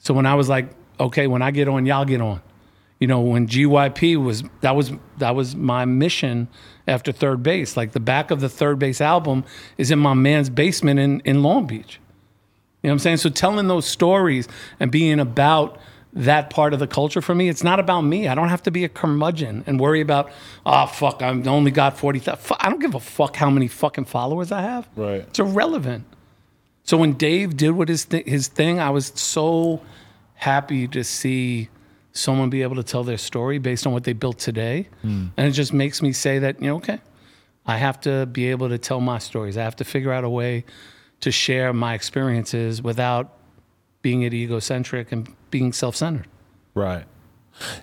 So 0.00 0.12
when 0.12 0.26
I 0.26 0.34
was 0.34 0.48
like, 0.48 0.70
okay, 0.98 1.26
when 1.26 1.42
I 1.42 1.50
get 1.52 1.68
on, 1.68 1.86
y'all 1.86 2.04
get 2.04 2.20
on. 2.20 2.42
You 2.98 3.06
know, 3.06 3.20
when 3.20 3.46
GYP 3.46 4.22
was 4.22 4.42
that 4.60 4.76
was 4.76 4.92
that 5.18 5.34
was 5.34 5.56
my 5.56 5.86
mission 5.86 6.48
after 6.86 7.12
3rd 7.12 7.42
Bass. 7.42 7.76
Like 7.76 7.92
the 7.92 8.00
back 8.00 8.30
of 8.30 8.40
the 8.40 8.48
3rd 8.48 8.78
Bass 8.78 9.00
album 9.00 9.44
is 9.78 9.90
in 9.90 9.98
my 9.98 10.12
man's 10.12 10.50
basement 10.50 11.00
in, 11.00 11.20
in 11.20 11.42
Long 11.42 11.66
Beach. 11.66 11.98
You 12.82 12.88
know 12.88 12.92
what 12.92 12.94
I'm 12.94 12.98
saying? 12.98 13.16
So 13.18 13.30
telling 13.30 13.68
those 13.68 13.86
stories 13.86 14.48
and 14.78 14.90
being 14.90 15.20
about 15.20 15.78
that 16.12 16.50
part 16.50 16.72
of 16.72 16.78
the 16.80 16.86
culture 16.86 17.22
for 17.22 17.34
me, 17.34 17.48
it's 17.48 17.62
not 17.62 17.78
about 17.78 18.02
me. 18.02 18.26
I 18.26 18.34
don't 18.34 18.48
have 18.48 18.62
to 18.64 18.70
be 18.70 18.84
a 18.84 18.88
curmudgeon 18.88 19.64
and 19.66 19.78
worry 19.78 20.00
about, 20.00 20.30
oh, 20.66 20.86
fuck, 20.86 21.22
I'm 21.22 21.46
only 21.46 21.70
got 21.70 21.96
40,000. 21.96 22.56
I 22.58 22.68
don't 22.68 22.80
give 22.80 22.94
a 22.94 23.00
fuck 23.00 23.36
how 23.36 23.50
many 23.50 23.68
fucking 23.68 24.06
followers 24.06 24.50
I 24.50 24.62
have. 24.62 24.88
Right. 24.96 25.20
It's 25.20 25.38
irrelevant. 25.38 26.04
So 26.90 26.96
when 26.96 27.12
Dave 27.12 27.56
did 27.56 27.70
what 27.70 27.88
his, 27.88 28.04
th- 28.04 28.26
his 28.26 28.48
thing, 28.48 28.80
I 28.80 28.90
was 28.90 29.12
so 29.14 29.80
happy 30.34 30.88
to 30.88 31.04
see 31.04 31.68
someone 32.10 32.50
be 32.50 32.62
able 32.62 32.74
to 32.74 32.82
tell 32.82 33.04
their 33.04 33.16
story 33.16 33.58
based 33.58 33.86
on 33.86 33.92
what 33.92 34.02
they 34.02 34.12
built 34.12 34.40
today. 34.40 34.88
Hmm. 35.02 35.26
And 35.36 35.46
it 35.46 35.52
just 35.52 35.72
makes 35.72 36.02
me 36.02 36.12
say 36.12 36.40
that, 36.40 36.60
you 36.60 36.66
know, 36.66 36.78
okay, 36.78 36.98
I 37.64 37.76
have 37.76 38.00
to 38.00 38.26
be 38.26 38.50
able 38.50 38.68
to 38.70 38.76
tell 38.76 39.00
my 39.00 39.18
stories. 39.18 39.56
I 39.56 39.62
have 39.62 39.76
to 39.76 39.84
figure 39.84 40.12
out 40.12 40.24
a 40.24 40.28
way 40.28 40.64
to 41.20 41.30
share 41.30 41.72
my 41.72 41.94
experiences 41.94 42.82
without 42.82 43.36
being 44.02 44.22
it 44.22 44.34
egocentric 44.34 45.12
and 45.12 45.32
being 45.52 45.72
self-centered. 45.72 46.26
Right. 46.74 47.04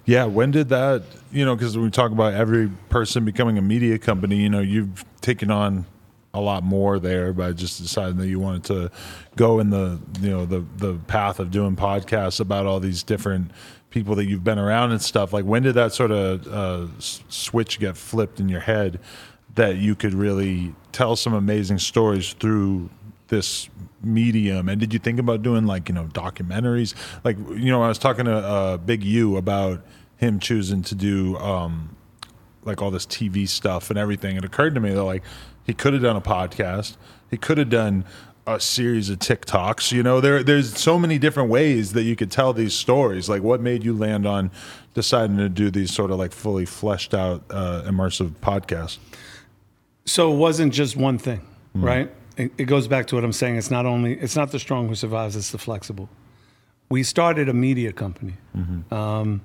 Yeah. 0.03 0.25
When 0.25 0.51
did 0.51 0.67
that, 0.67 1.03
you 1.31 1.45
know, 1.45 1.55
because 1.55 1.77
we 1.77 1.89
talk 1.91 2.11
about 2.11 2.33
every 2.33 2.67
person 2.89 3.23
becoming 3.23 3.57
a 3.57 3.61
media 3.61 3.99
company, 3.99 4.35
you 4.35 4.49
know, 4.49 4.59
you've 4.59 5.05
taken 5.21 5.49
on 5.49 5.85
a 6.33 6.41
lot 6.41 6.63
more 6.63 6.99
there 6.99 7.33
by 7.33 7.51
just 7.51 7.81
deciding 7.81 8.17
that 8.17 8.27
you 8.27 8.39
wanted 8.39 8.63
to 8.65 8.91
go 9.35 9.59
in 9.59 9.69
the, 9.69 9.99
you 10.21 10.29
know, 10.29 10.45
the, 10.45 10.63
the 10.77 10.95
path 11.07 11.39
of 11.39 11.51
doing 11.51 11.75
podcasts 11.75 12.39
about 12.39 12.65
all 12.65 12.79
these 12.79 13.03
different 13.03 13.51
people 13.89 14.15
that 14.15 14.25
you've 14.25 14.43
been 14.43 14.59
around 14.59 14.91
and 14.91 15.01
stuff. 15.01 15.33
Like, 15.33 15.45
when 15.45 15.63
did 15.63 15.75
that 15.75 15.93
sort 15.93 16.11
of 16.11 16.47
uh, 16.47 16.87
switch 16.99 17.79
get 17.79 17.97
flipped 17.97 18.39
in 18.39 18.49
your 18.49 18.59
head 18.59 18.99
that 19.55 19.77
you 19.77 19.95
could 19.95 20.13
really 20.13 20.73
tell 20.91 21.15
some 21.15 21.33
amazing 21.33 21.79
stories 21.79 22.33
through 22.33 22.89
this 23.27 23.69
medium 24.01 24.69
and 24.69 24.79
did 24.79 24.93
you 24.93 24.99
think 24.99 25.19
about 25.19 25.41
doing 25.41 25.65
like 25.65 25.89
you 25.89 25.95
know 25.95 26.05
documentaries 26.13 26.93
like 27.23 27.37
you 27.49 27.71
know 27.71 27.81
i 27.81 27.87
was 27.87 27.97
talking 27.97 28.25
to 28.25 28.31
uh, 28.31 28.77
big 28.77 29.03
u 29.03 29.35
about 29.35 29.83
him 30.17 30.39
choosing 30.39 30.81
to 30.81 30.95
do 30.95 31.35
um 31.37 31.95
like 32.63 32.81
all 32.81 32.91
this 32.91 33.05
tv 33.05 33.47
stuff 33.47 33.89
and 33.89 33.97
everything 33.97 34.37
it 34.37 34.45
occurred 34.45 34.75
to 34.75 34.79
me 34.79 34.91
that 34.91 35.03
like 35.03 35.23
he 35.67 35.73
could 35.73 35.93
have 35.93 36.01
done 36.01 36.15
a 36.15 36.21
podcast 36.21 36.97
he 37.29 37.37
could 37.37 37.59
have 37.59 37.69
done 37.69 38.03
a 38.47 38.59
series 38.59 39.09
of 39.09 39.19
tiktoks 39.19 39.91
you 39.91 40.01
know 40.01 40.19
there 40.21 40.41
there's 40.41 40.75
so 40.77 40.97
many 40.97 41.19
different 41.19 41.49
ways 41.49 41.93
that 41.93 42.03
you 42.03 42.15
could 42.15 42.31
tell 42.31 42.53
these 42.53 42.73
stories 42.73 43.27
like 43.29 43.43
what 43.43 43.59
made 43.61 43.83
you 43.83 43.93
land 43.93 44.25
on 44.25 44.49
deciding 44.93 45.37
to 45.37 45.49
do 45.49 45.69
these 45.69 45.93
sort 45.93 46.09
of 46.09 46.17
like 46.17 46.31
fully 46.31 46.65
fleshed 46.65 47.13
out 47.13 47.43
uh, 47.51 47.83
immersive 47.85 48.31
podcasts 48.41 48.97
So 50.05 50.31
it 50.33 50.37
wasn't 50.37 50.73
just 50.73 50.95
one 50.95 51.17
thing, 51.17 51.41
right? 51.75 52.09
It, 52.37 52.51
it 52.57 52.65
goes 52.65 52.87
back 52.87 53.07
to 53.07 53.15
what 53.15 53.23
I'm 53.25 53.33
saying. 53.33 53.57
It's 53.57 53.69
not 53.69 53.85
only 53.85 54.13
it's 54.13 54.37
not 54.37 54.51
the 54.51 54.59
strong 54.59 54.87
who 54.87 54.95
survives; 54.95 55.35
it's 55.35 55.51
the 55.51 55.57
flexible. 55.57 56.07
We 56.89 57.03
started 57.03 57.49
a 57.49 57.53
media 57.53 57.91
company, 57.91 58.35
um, 58.89 59.41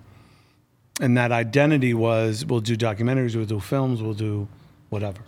and 1.01 1.17
that 1.17 1.33
identity 1.33 1.95
was: 1.95 2.45
we'll 2.47 2.61
do 2.61 2.77
documentaries, 2.77 3.35
we'll 3.35 3.47
do 3.47 3.59
films, 3.59 4.01
we'll 4.01 4.15
do 4.15 4.47
whatever. 4.91 5.23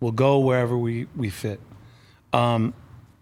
We'll 0.00 0.12
go 0.12 0.38
wherever 0.38 0.76
we 0.76 1.06
we 1.16 1.30
fit. 1.30 1.60
Um, 2.32 2.74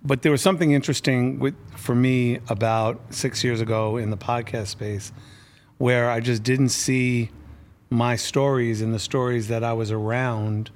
but 0.02 0.22
there 0.22 0.32
was 0.32 0.42
something 0.42 0.72
interesting 0.72 1.38
with 1.38 1.54
for 1.76 1.94
me 1.94 2.40
about 2.48 3.00
six 3.10 3.42
years 3.44 3.60
ago 3.60 3.96
in 3.96 4.10
the 4.10 4.16
podcast 4.16 4.66
space, 4.68 5.12
where 5.78 6.10
I 6.10 6.20
just 6.20 6.42
didn't 6.42 6.70
see 6.70 7.30
my 7.90 8.16
stories 8.16 8.80
and 8.82 8.92
the 8.92 8.98
stories 8.98 9.48
that 9.48 9.62
I 9.62 9.72
was 9.72 9.90
around 9.90 10.70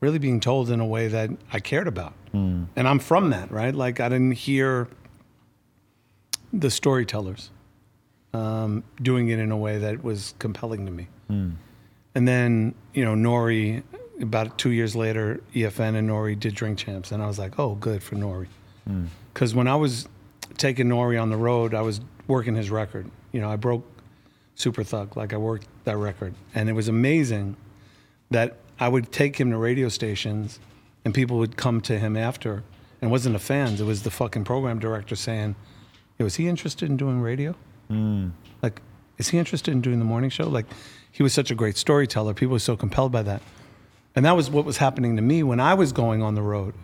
really 0.00 0.18
being 0.18 0.40
told 0.40 0.70
in 0.70 0.80
a 0.80 0.86
way 0.86 1.08
that 1.08 1.30
I 1.52 1.60
cared 1.60 1.86
about. 1.88 2.14
And 2.32 2.68
I'm 2.88 2.98
from 2.98 3.30
that, 3.30 3.50
right? 3.50 3.74
Like 3.74 3.98
I 4.00 4.08
didn't 4.10 4.32
hear 4.32 4.88
the 6.52 6.70
storytellers 6.70 7.50
um, 8.34 8.84
doing 9.02 9.28
it 9.28 9.38
in 9.38 9.50
a 9.50 9.56
way 9.56 9.78
that 9.78 10.04
was 10.04 10.34
compelling 10.38 10.84
to 10.86 10.92
me. 10.92 11.08
And 12.14 12.28
then, 12.28 12.74
you 12.94 13.04
know, 13.04 13.14
Nori, 13.14 13.82
about 14.20 14.58
two 14.58 14.70
years 14.70 14.96
later, 14.96 15.40
EFN 15.54 15.96
and 15.96 16.08
Nori 16.08 16.38
did 16.38 16.54
Drink 16.54 16.78
Champs. 16.78 17.12
And 17.12 17.22
I 17.22 17.26
was 17.26 17.38
like, 17.38 17.58
oh, 17.58 17.74
good 17.74 18.02
for 18.02 18.16
Nori. 18.16 18.48
Hmm. 18.86 19.06
Because 19.32 19.54
when 19.54 19.68
I 19.68 19.76
was 19.76 20.08
taking 20.56 20.86
Nori 20.86 21.20
on 21.20 21.30
the 21.30 21.36
road, 21.36 21.74
I 21.74 21.82
was 21.82 22.00
working 22.26 22.54
his 22.54 22.70
record. 22.70 23.10
You 23.32 23.40
know, 23.40 23.50
I 23.50 23.56
broke 23.56 23.84
Super 24.54 24.82
Thug, 24.82 25.16
like 25.16 25.32
I 25.32 25.36
worked 25.36 25.66
that 25.84 25.96
record. 25.96 26.34
And 26.54 26.68
it 26.68 26.72
was 26.72 26.88
amazing 26.88 27.56
that 28.30 28.56
I 28.80 28.88
would 28.88 29.12
take 29.12 29.36
him 29.38 29.50
to 29.50 29.58
radio 29.58 29.88
stations 29.88 30.58
and 31.04 31.14
people 31.14 31.38
would 31.38 31.56
come 31.56 31.80
to 31.82 31.98
him 31.98 32.16
after. 32.16 32.64
And 33.00 33.10
it 33.10 33.12
wasn't 33.12 33.34
the 33.34 33.38
fans, 33.38 33.80
it 33.80 33.84
was 33.84 34.02
the 34.02 34.10
fucking 34.10 34.44
program 34.44 34.78
director 34.78 35.16
saying, 35.16 35.54
Yo, 36.18 36.24
is 36.24 36.36
he 36.36 36.48
interested 36.48 36.88
in 36.88 36.96
doing 36.96 37.20
radio? 37.20 37.54
Hmm. 37.88 38.30
Like, 38.62 38.80
is 39.18 39.28
he 39.28 39.38
interested 39.38 39.72
in 39.72 39.82
doing 39.82 39.98
the 39.98 40.04
morning 40.04 40.30
show? 40.30 40.48
Like, 40.48 40.66
he 41.12 41.22
was 41.22 41.34
such 41.34 41.50
a 41.50 41.54
great 41.54 41.76
storyteller. 41.76 42.32
People 42.34 42.52
were 42.52 42.58
so 42.58 42.76
compelled 42.76 43.12
by 43.12 43.22
that. 43.22 43.42
And 44.16 44.24
that 44.24 44.34
was 44.34 44.50
what 44.50 44.64
was 44.64 44.78
happening 44.78 45.16
to 45.16 45.22
me 45.22 45.42
when 45.42 45.60
I 45.60 45.74
was 45.74 45.92
going 45.92 46.22
on 46.22 46.34
the 46.34 46.42
road. 46.42 46.74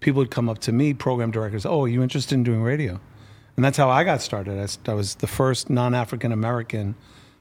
People 0.00 0.18
would 0.18 0.30
come 0.30 0.48
up 0.48 0.58
to 0.60 0.72
me, 0.72 0.92
program 0.92 1.30
directors, 1.30 1.64
oh, 1.64 1.84
are 1.84 1.88
you 1.88 2.02
interested 2.02 2.34
in 2.34 2.44
doing 2.44 2.62
radio? 2.62 3.00
And 3.56 3.64
that's 3.64 3.78
how 3.78 3.88
I 3.88 4.04
got 4.04 4.20
started. 4.20 4.78
I 4.86 4.92
was 4.92 5.14
the 5.16 5.26
first 5.26 5.70
non 5.70 5.94
African 5.94 6.30
American 6.30 6.94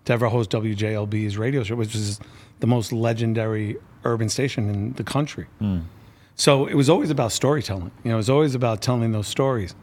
to 0.06 0.14
ever 0.14 0.30
host 0.30 0.52
WJLB's 0.52 1.38
radio 1.38 1.64
show, 1.64 1.76
which 1.76 1.94
is 1.94 2.20
the 2.62 2.68
most 2.68 2.94
legendary 2.94 3.76
urban 4.06 4.30
station 4.30 4.70
in 4.70 4.94
the 4.94 5.04
country. 5.04 5.48
Hmm. 5.60 5.80
So 6.36 6.66
it 6.68 6.76
was 6.76 6.90
always 6.90 7.10
about 7.10 7.34
storytelling. 7.34 7.92
You 8.04 8.10
know, 8.10 8.16
it 8.16 8.18
was 8.18 8.30
always 8.30 8.56
about 8.56 8.82
telling 8.82 9.12
those 9.12 9.28
stories. 9.28 9.76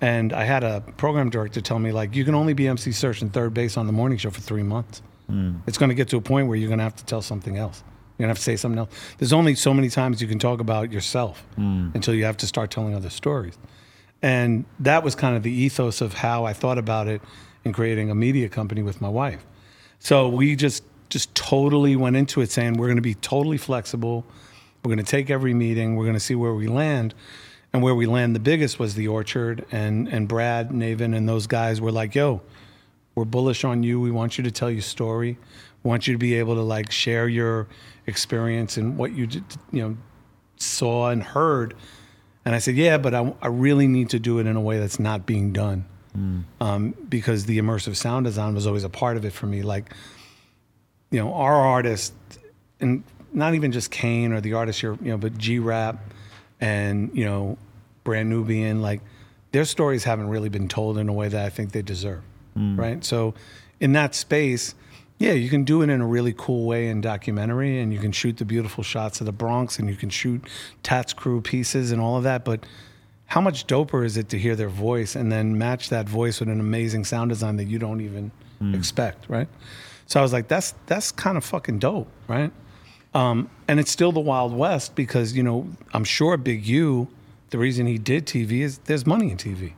And 0.00 0.32
I 0.32 0.44
had 0.44 0.62
a 0.62 0.82
program 0.96 1.30
director 1.30 1.60
tell 1.60 1.78
me, 1.78 1.90
like, 1.90 2.14
you 2.14 2.24
can 2.24 2.34
only 2.34 2.52
be 2.52 2.68
MC 2.68 2.90
Serch 2.90 3.22
and 3.22 3.32
3rd 3.32 3.54
Bass 3.54 3.76
on 3.76 3.86
the 3.86 3.92
morning 3.92 4.18
show 4.18 4.30
for 4.30 4.40
three 4.40 4.62
months. 4.62 5.02
Hmm. 5.26 5.56
It's 5.66 5.78
going 5.78 5.88
to 5.88 5.94
get 5.94 6.08
to 6.10 6.16
a 6.16 6.20
point 6.20 6.48
where 6.48 6.56
you're 6.56 6.68
going 6.68 6.78
to 6.78 6.84
have 6.84 6.96
to 6.96 7.04
tell 7.04 7.22
something 7.22 7.56
else. 7.56 7.82
You're 8.18 8.26
to 8.26 8.30
have 8.30 8.38
to 8.38 8.42
say 8.42 8.56
something 8.56 8.78
else. 8.78 8.90
There's 9.18 9.32
only 9.32 9.54
so 9.54 9.74
many 9.74 9.90
times 9.90 10.22
you 10.22 10.28
can 10.28 10.38
talk 10.38 10.60
about 10.60 10.90
yourself 10.90 11.40
hmm. 11.56 11.90
until 11.94 12.14
you 12.14 12.24
have 12.24 12.36
to 12.38 12.46
start 12.46 12.70
telling 12.70 12.94
other 12.94 13.10
stories. 13.10 13.58
And 14.22 14.64
that 14.80 15.04
was 15.04 15.14
kind 15.14 15.36
of 15.36 15.42
the 15.42 15.52
ethos 15.52 16.00
of 16.00 16.14
how 16.14 16.44
I 16.44 16.54
thought 16.54 16.78
about 16.78 17.08
it 17.08 17.20
in 17.64 17.72
creating 17.72 18.10
a 18.10 18.14
media 18.14 18.48
company 18.48 18.82
with 18.82 19.00
my 19.00 19.08
wife. 19.08 19.44
So 19.98 20.28
we 20.28 20.56
just 20.56 20.82
just 21.08 21.34
totally 21.34 21.94
went 21.94 22.16
into 22.16 22.40
it 22.40 22.50
saying 22.50 22.74
we're 22.74 22.86
going 22.86 22.96
to 22.96 23.02
be 23.02 23.14
totally 23.14 23.58
flexible. 23.58 24.24
We're 24.82 24.94
going 24.94 25.04
to 25.04 25.10
take 25.10 25.30
every 25.30 25.54
meeting. 25.54 25.94
We're 25.94 26.04
going 26.04 26.14
to 26.14 26.20
see 26.20 26.34
where 26.34 26.54
we 26.54 26.66
land. 26.66 27.14
And 27.72 27.82
where 27.82 27.94
we 27.94 28.06
land 28.06 28.34
the 28.34 28.40
biggest 28.40 28.78
was 28.78 28.94
the 28.94 29.08
Orchard 29.08 29.66
and 29.70 30.08
and 30.08 30.26
Brad, 30.26 30.70
Navin, 30.70 31.14
and 31.14 31.28
those 31.28 31.46
guys 31.46 31.80
were 31.80 31.92
like, 31.92 32.14
"Yo, 32.14 32.40
We're 33.14 33.26
bullish 33.26 33.64
on 33.64 33.82
you. 33.82 34.00
We 34.00 34.10
want 34.10 34.38
you 34.38 34.44
to 34.44 34.50
tell 34.50 34.70
your 34.70 34.82
story. 34.82 35.36
We 35.82 35.88
want 35.88 36.06
you 36.06 36.14
to 36.14 36.18
be 36.18 36.34
able 36.34 36.54
to 36.54 36.62
like 36.62 36.90
share 36.90 37.28
your 37.28 37.68
experience 38.06 38.76
and 38.76 38.96
what 38.96 39.12
you 39.12 39.26
did, 39.26 39.44
you 39.72 39.82
know 39.82 39.96
saw 40.58 41.10
and 41.10 41.22
heard. 41.22 41.74
And 42.44 42.54
I 42.54 42.58
said, 42.58 42.76
yeah, 42.76 42.98
but 42.98 43.14
I, 43.14 43.34
I 43.42 43.48
really 43.48 43.88
need 43.88 44.10
to 44.10 44.18
do 44.18 44.38
it 44.38 44.46
in 44.46 44.56
a 44.56 44.60
way 44.60 44.78
that's 44.78 45.00
not 45.00 45.26
being 45.26 45.52
done. 45.52 45.84
Um, 46.62 46.94
because 47.10 47.44
the 47.44 47.58
immersive 47.58 47.94
sound 47.94 48.24
design 48.24 48.54
was 48.54 48.66
always 48.66 48.84
a 48.84 48.88
part 48.88 49.18
of 49.18 49.26
it 49.26 49.34
for 49.34 49.44
me. 49.44 49.60
Like, 49.62 49.92
you 51.10 51.18
know, 51.18 51.34
our 51.34 51.54
artists, 51.54 52.14
and 52.80 53.04
not 53.34 53.54
even 53.54 53.70
just 53.70 53.90
Kane 53.90 54.32
or 54.32 54.40
the 54.40 54.54
artists 54.54 54.80
here, 54.80 54.96
you 55.02 55.10
know, 55.10 55.18
but 55.18 55.36
G 55.36 55.58
Rap 55.58 55.98
and, 56.58 57.10
you 57.12 57.26
know, 57.26 57.58
Brand 58.02 58.30
Nubian, 58.30 58.80
like, 58.80 59.02
their 59.52 59.66
stories 59.66 60.04
haven't 60.04 60.28
really 60.28 60.48
been 60.48 60.68
told 60.68 60.96
in 60.96 61.10
a 61.10 61.12
way 61.12 61.28
that 61.28 61.44
I 61.44 61.50
think 61.50 61.72
they 61.72 61.82
deserve. 61.82 62.22
Right. 62.56 63.04
So, 63.04 63.34
in 63.78 63.92
that 63.92 64.14
space, 64.14 64.74
yeah, 65.18 65.32
you 65.32 65.48
can 65.48 65.64
do 65.64 65.82
it 65.82 65.88
in 65.88 66.00
a 66.00 66.06
really 66.06 66.34
cool 66.36 66.66
way 66.66 66.88
in 66.88 67.00
documentary, 67.00 67.80
and 67.80 67.92
you 67.92 67.98
can 67.98 68.12
shoot 68.12 68.36
the 68.36 68.44
beautiful 68.44 68.84
shots 68.84 69.20
of 69.20 69.26
the 69.26 69.32
Bronx, 69.32 69.78
and 69.78 69.88
you 69.88 69.96
can 69.96 70.10
shoot 70.10 70.46
Tats 70.82 71.12
Cru 71.12 71.40
pieces 71.40 71.90
and 71.90 72.00
all 72.00 72.16
of 72.16 72.24
that. 72.24 72.44
But 72.44 72.66
how 73.26 73.40
much 73.40 73.66
doper 73.66 74.04
is 74.04 74.16
it 74.16 74.28
to 74.30 74.38
hear 74.38 74.54
their 74.54 74.68
voice 74.68 75.16
and 75.16 75.32
then 75.32 75.58
match 75.58 75.88
that 75.88 76.08
voice 76.08 76.38
with 76.40 76.48
an 76.48 76.60
amazing 76.60 77.04
sound 77.04 77.30
design 77.30 77.56
that 77.56 77.64
you 77.64 77.78
don't 77.78 78.00
even 78.00 78.30
expect, 78.74 79.28
right? 79.28 79.48
So 80.06 80.20
I 80.20 80.22
was 80.22 80.32
like, 80.32 80.48
that's 80.48 80.74
that's 80.86 81.10
kind 81.12 81.36
of 81.36 81.44
fucking 81.44 81.78
dope, 81.78 82.08
right? 82.28 82.52
Um, 83.14 83.50
and 83.66 83.80
it's 83.80 83.90
still 83.90 84.12
the 84.12 84.20
Wild 84.20 84.54
West 84.54 84.94
because 84.94 85.34
you 85.34 85.42
know 85.42 85.68
I'm 85.92 86.04
sure 86.04 86.36
Big 86.36 86.66
U, 86.66 87.08
the 87.50 87.58
reason 87.58 87.86
he 87.86 87.98
did 87.98 88.26
TV 88.26 88.60
is 88.60 88.78
there's 88.78 89.06
money 89.06 89.30
in 89.30 89.38
TV, 89.38 89.72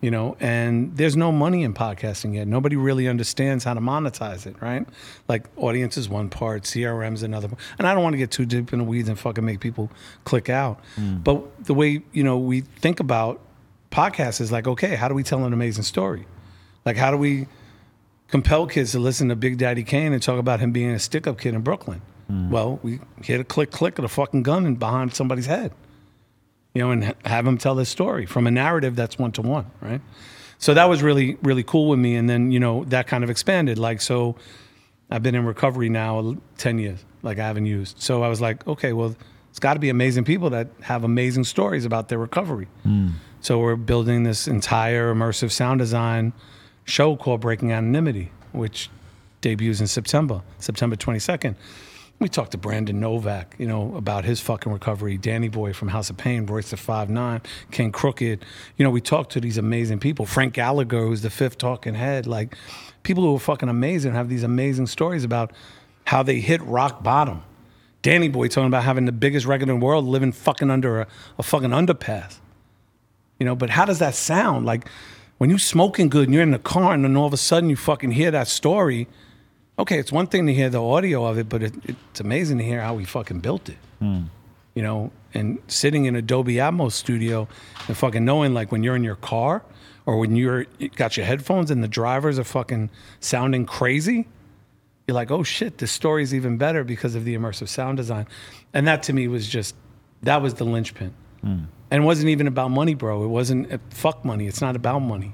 you 0.00 0.10
know, 0.10 0.36
and 0.40 0.96
there's 0.96 1.16
no 1.16 1.32
money 1.32 1.62
in 1.62 1.74
podcasting 1.74 2.34
yet. 2.34 2.46
Nobody 2.46 2.76
really 2.76 3.08
understands 3.08 3.64
how 3.64 3.74
to 3.74 3.80
monetize 3.80 4.46
it, 4.46 4.60
right? 4.60 4.86
Like 5.26 5.46
audience 5.56 5.96
is 5.96 6.08
one 6.08 6.28
part, 6.28 6.62
CRM's 6.62 7.22
another, 7.22 7.48
part. 7.48 7.60
and 7.78 7.86
I 7.86 7.94
don't 7.94 8.02
want 8.02 8.14
to 8.14 8.18
get 8.18 8.30
too 8.30 8.46
deep 8.46 8.72
in 8.72 8.78
the 8.78 8.84
weeds 8.84 9.08
and 9.08 9.18
fucking 9.18 9.44
make 9.44 9.60
people 9.60 9.90
click 10.24 10.48
out. 10.48 10.80
Mm. 10.96 11.24
But 11.24 11.64
the 11.64 11.74
way 11.74 12.02
you 12.12 12.22
know 12.22 12.38
we 12.38 12.60
think 12.60 13.00
about 13.00 13.40
podcasts 13.90 14.40
is 14.40 14.52
like, 14.52 14.66
okay, 14.66 14.94
how 14.94 15.08
do 15.08 15.14
we 15.14 15.22
tell 15.22 15.44
an 15.44 15.52
amazing 15.52 15.84
story? 15.84 16.26
Like, 16.84 16.96
how 16.96 17.10
do 17.10 17.16
we 17.16 17.46
compel 18.28 18.66
kids 18.66 18.92
to 18.92 18.98
listen 18.98 19.28
to 19.28 19.36
Big 19.36 19.58
Daddy 19.58 19.82
Kane 19.82 20.12
and 20.12 20.22
talk 20.22 20.38
about 20.38 20.60
him 20.60 20.70
being 20.70 20.90
a 20.90 20.98
stick 20.98 21.26
up 21.26 21.38
kid 21.38 21.54
in 21.54 21.62
Brooklyn. 21.62 22.02
Mm. 22.30 22.50
Well, 22.50 22.78
we 22.82 23.00
hit 23.22 23.40
a 23.40 23.44
click 23.44 23.70
click 23.70 23.98
of 23.98 24.04
a 24.04 24.08
fucking 24.08 24.42
gun 24.42 24.74
behind 24.74 25.14
somebody's 25.14 25.46
head, 25.46 25.72
you 26.74 26.82
know, 26.82 26.90
and 26.90 27.14
have 27.24 27.44
them 27.44 27.58
tell 27.58 27.74
their 27.74 27.84
story 27.84 28.26
from 28.26 28.46
a 28.46 28.50
narrative 28.50 28.96
that's 28.96 29.18
one 29.18 29.32
to 29.32 29.42
one, 29.42 29.70
right? 29.80 30.00
So 30.58 30.74
that 30.74 30.88
was 30.88 31.02
really 31.02 31.36
really 31.42 31.62
cool 31.62 31.88
with 31.88 31.98
me, 31.98 32.16
and 32.16 32.28
then 32.28 32.50
you 32.52 32.60
know 32.60 32.84
that 32.84 33.06
kind 33.06 33.24
of 33.24 33.30
expanded. 33.30 33.78
Like 33.78 34.00
so, 34.00 34.36
I've 35.10 35.22
been 35.22 35.34
in 35.34 35.46
recovery 35.46 35.88
now 35.88 36.36
ten 36.56 36.78
years, 36.78 37.04
like 37.22 37.38
I 37.38 37.46
haven't 37.46 37.66
used. 37.66 38.00
So 38.00 38.22
I 38.22 38.28
was 38.28 38.40
like, 38.40 38.66
okay, 38.66 38.92
well, 38.92 39.16
it's 39.50 39.58
got 39.58 39.74
to 39.74 39.80
be 39.80 39.88
amazing 39.88 40.24
people 40.24 40.50
that 40.50 40.68
have 40.82 41.04
amazing 41.04 41.44
stories 41.44 41.84
about 41.84 42.08
their 42.08 42.18
recovery. 42.18 42.68
Mm. 42.86 43.12
So 43.40 43.58
we're 43.58 43.76
building 43.76 44.24
this 44.24 44.48
entire 44.48 45.14
immersive 45.14 45.52
sound 45.52 45.78
design 45.78 46.32
show 46.84 47.16
called 47.16 47.40
Breaking 47.40 47.72
Anonymity, 47.72 48.30
which 48.52 48.90
debuts 49.40 49.80
in 49.80 49.86
September, 49.86 50.42
September 50.58 50.96
22nd. 50.96 51.54
We 52.20 52.28
talked 52.28 52.50
to 52.50 52.58
Brandon 52.58 52.98
Novak, 52.98 53.54
you 53.58 53.66
know, 53.68 53.94
about 53.94 54.24
his 54.24 54.40
fucking 54.40 54.72
recovery. 54.72 55.16
Danny 55.16 55.48
Boy 55.48 55.72
from 55.72 55.88
House 55.88 56.10
of 56.10 56.16
Pain, 56.16 56.46
Royce 56.46 56.70
the 56.70 56.76
Five 56.76 57.08
Nine, 57.08 57.42
KXNG 57.70 57.92
Crooked. 57.92 58.44
You 58.76 58.84
know, 58.84 58.90
we 58.90 59.00
talked 59.00 59.30
to 59.32 59.40
these 59.40 59.56
amazing 59.56 60.00
people. 60.00 60.26
Frank 60.26 60.54
Gallagher, 60.54 61.06
who's 61.06 61.22
the 61.22 61.30
fifth 61.30 61.58
talking 61.58 61.94
head. 61.94 62.26
Like 62.26 62.56
people 63.04 63.22
who 63.22 63.36
are 63.36 63.38
fucking 63.38 63.68
amazing, 63.68 64.14
have 64.14 64.28
these 64.28 64.42
amazing 64.42 64.88
stories 64.88 65.22
about 65.22 65.52
how 66.06 66.24
they 66.24 66.40
hit 66.40 66.60
rock 66.62 67.04
bottom. 67.04 67.44
Danny 68.02 68.28
Boy 68.28 68.48
talking 68.48 68.66
about 68.66 68.82
having 68.82 69.04
the 69.04 69.12
biggest 69.12 69.46
record 69.46 69.68
in 69.68 69.78
the 69.78 69.84
world, 69.84 70.04
living 70.04 70.32
fucking 70.32 70.70
under 70.70 71.02
a, 71.02 71.06
a 71.38 71.44
fucking 71.44 71.70
underpass. 71.70 72.38
You 73.38 73.46
know, 73.46 73.54
but 73.54 73.70
how 73.70 73.84
does 73.84 74.00
that 74.00 74.16
sound? 74.16 74.66
Like 74.66 74.88
when 75.38 75.50
you're 75.50 75.58
smoking 75.60 76.08
good 76.08 76.24
and 76.24 76.34
you're 76.34 76.42
in 76.42 76.50
the 76.50 76.58
car 76.58 76.94
and 76.94 77.04
then 77.04 77.16
all 77.16 77.26
of 77.26 77.32
a 77.32 77.36
sudden 77.36 77.70
you 77.70 77.76
fucking 77.76 78.10
hear 78.10 78.32
that 78.32 78.48
story. 78.48 79.06
Okay, 79.78 79.98
it's 79.98 80.10
one 80.10 80.26
thing 80.26 80.46
to 80.46 80.54
hear 80.54 80.68
the 80.68 80.82
audio 80.82 81.24
of 81.24 81.38
it, 81.38 81.48
but 81.48 81.62
it, 81.62 81.72
it's 81.84 82.20
amazing 82.20 82.58
to 82.58 82.64
hear 82.64 82.80
how 82.80 82.94
we 82.94 83.04
fucking 83.04 83.40
built 83.40 83.68
it. 83.68 83.76
You 84.74 84.82
know, 84.82 85.10
and 85.34 85.58
sitting 85.66 86.04
in 86.04 86.14
a 86.16 86.22
Dolby 86.22 86.54
Atmos 86.54 86.92
studio 86.92 87.48
and 87.88 87.96
fucking 87.96 88.24
knowing 88.24 88.54
like 88.54 88.70
when 88.70 88.82
you're 88.84 88.96
in 88.96 89.02
your 89.04 89.16
car 89.16 89.64
or 90.06 90.18
when 90.18 90.36
you're 90.36 90.66
you 90.78 90.88
got 90.88 91.16
your 91.16 91.26
headphones 91.26 91.70
and 91.70 91.82
the 91.82 91.88
drivers 91.88 92.38
are 92.38 92.44
fucking 92.44 92.90
sounding 93.20 93.66
crazy, 93.66 94.26
you're 95.06 95.14
like, 95.14 95.30
oh 95.30 95.42
shit, 95.42 95.78
this 95.78 95.90
story's 95.90 96.32
even 96.32 96.58
better 96.58 96.84
because 96.84 97.14
of 97.14 97.24
the 97.24 97.34
immersive 97.34 97.68
sound 97.68 97.96
design. 97.96 98.26
And 98.72 98.86
that 98.86 99.02
to 99.04 99.12
me 99.12 99.26
was 99.28 99.48
just 99.48 99.74
that 100.22 100.42
was 100.42 100.54
the 100.54 100.64
linchpin. 100.64 101.12
And 101.90 102.02
it 102.02 102.06
wasn't 102.06 102.28
even 102.28 102.46
about 102.46 102.70
money, 102.70 102.94
bro. 102.94 103.24
It 103.24 103.28
wasn't 103.28 103.72
uh, 103.72 103.78
fuck 103.90 104.24
money. 104.24 104.46
It's 104.46 104.60
not 104.60 104.76
about 104.76 105.00
money. 105.00 105.32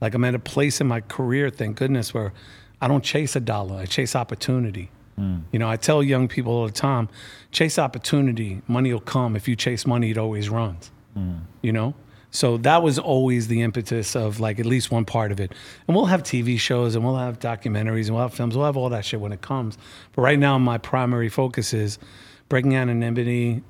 Like 0.00 0.14
I'm 0.14 0.24
at 0.24 0.34
a 0.34 0.38
place 0.38 0.80
in 0.80 0.86
my 0.88 1.00
career, 1.00 1.50
thank 1.50 1.76
goodness, 1.76 2.14
where 2.14 2.32
I 2.80 2.88
don't 2.88 3.04
chase 3.04 3.36
a 3.36 3.40
dollar. 3.40 3.76
I 3.76 3.86
chase 3.86 4.16
opportunity. 4.16 4.90
Hmm. 5.16 5.40
You 5.52 5.58
know, 5.58 5.68
I 5.68 5.76
tell 5.76 6.02
young 6.02 6.28
people 6.28 6.52
all 6.52 6.66
the 6.66 6.72
time, 6.72 7.08
chase 7.50 7.78
opportunity. 7.78 8.62
Money 8.66 8.92
will 8.92 9.00
come. 9.00 9.36
If 9.36 9.48
you 9.48 9.56
chase 9.56 9.86
money, 9.86 10.10
it 10.10 10.18
always 10.18 10.48
runs. 10.48 10.90
Hmm. 11.14 11.38
You 11.62 11.72
know? 11.72 11.94
So 12.30 12.56
that 12.58 12.82
was 12.82 12.98
always 12.98 13.48
the 13.48 13.62
impetus 13.62 14.14
of 14.14 14.38
like 14.38 14.60
at 14.60 14.66
least 14.66 14.90
one 14.90 15.04
part 15.04 15.32
of 15.32 15.40
it. 15.40 15.52
And 15.86 15.96
we'll 15.96 16.06
have 16.06 16.22
TV 16.22 16.58
shows 16.58 16.94
and 16.94 17.04
we'll 17.04 17.16
have 17.16 17.40
documentaries 17.40 18.06
and 18.06 18.14
we'll 18.14 18.22
have 18.22 18.34
films. 18.34 18.56
We'll 18.56 18.66
have 18.66 18.76
all 18.76 18.88
that 18.90 19.04
shit 19.04 19.20
when 19.20 19.32
it 19.32 19.40
comes. 19.40 19.76
But 20.12 20.22
right 20.22 20.38
now, 20.38 20.56
my 20.58 20.78
primary 20.78 21.28
focus 21.28 21.74
is 21.74 21.98
breaking 22.48 22.76
anonymity, 22.76 23.62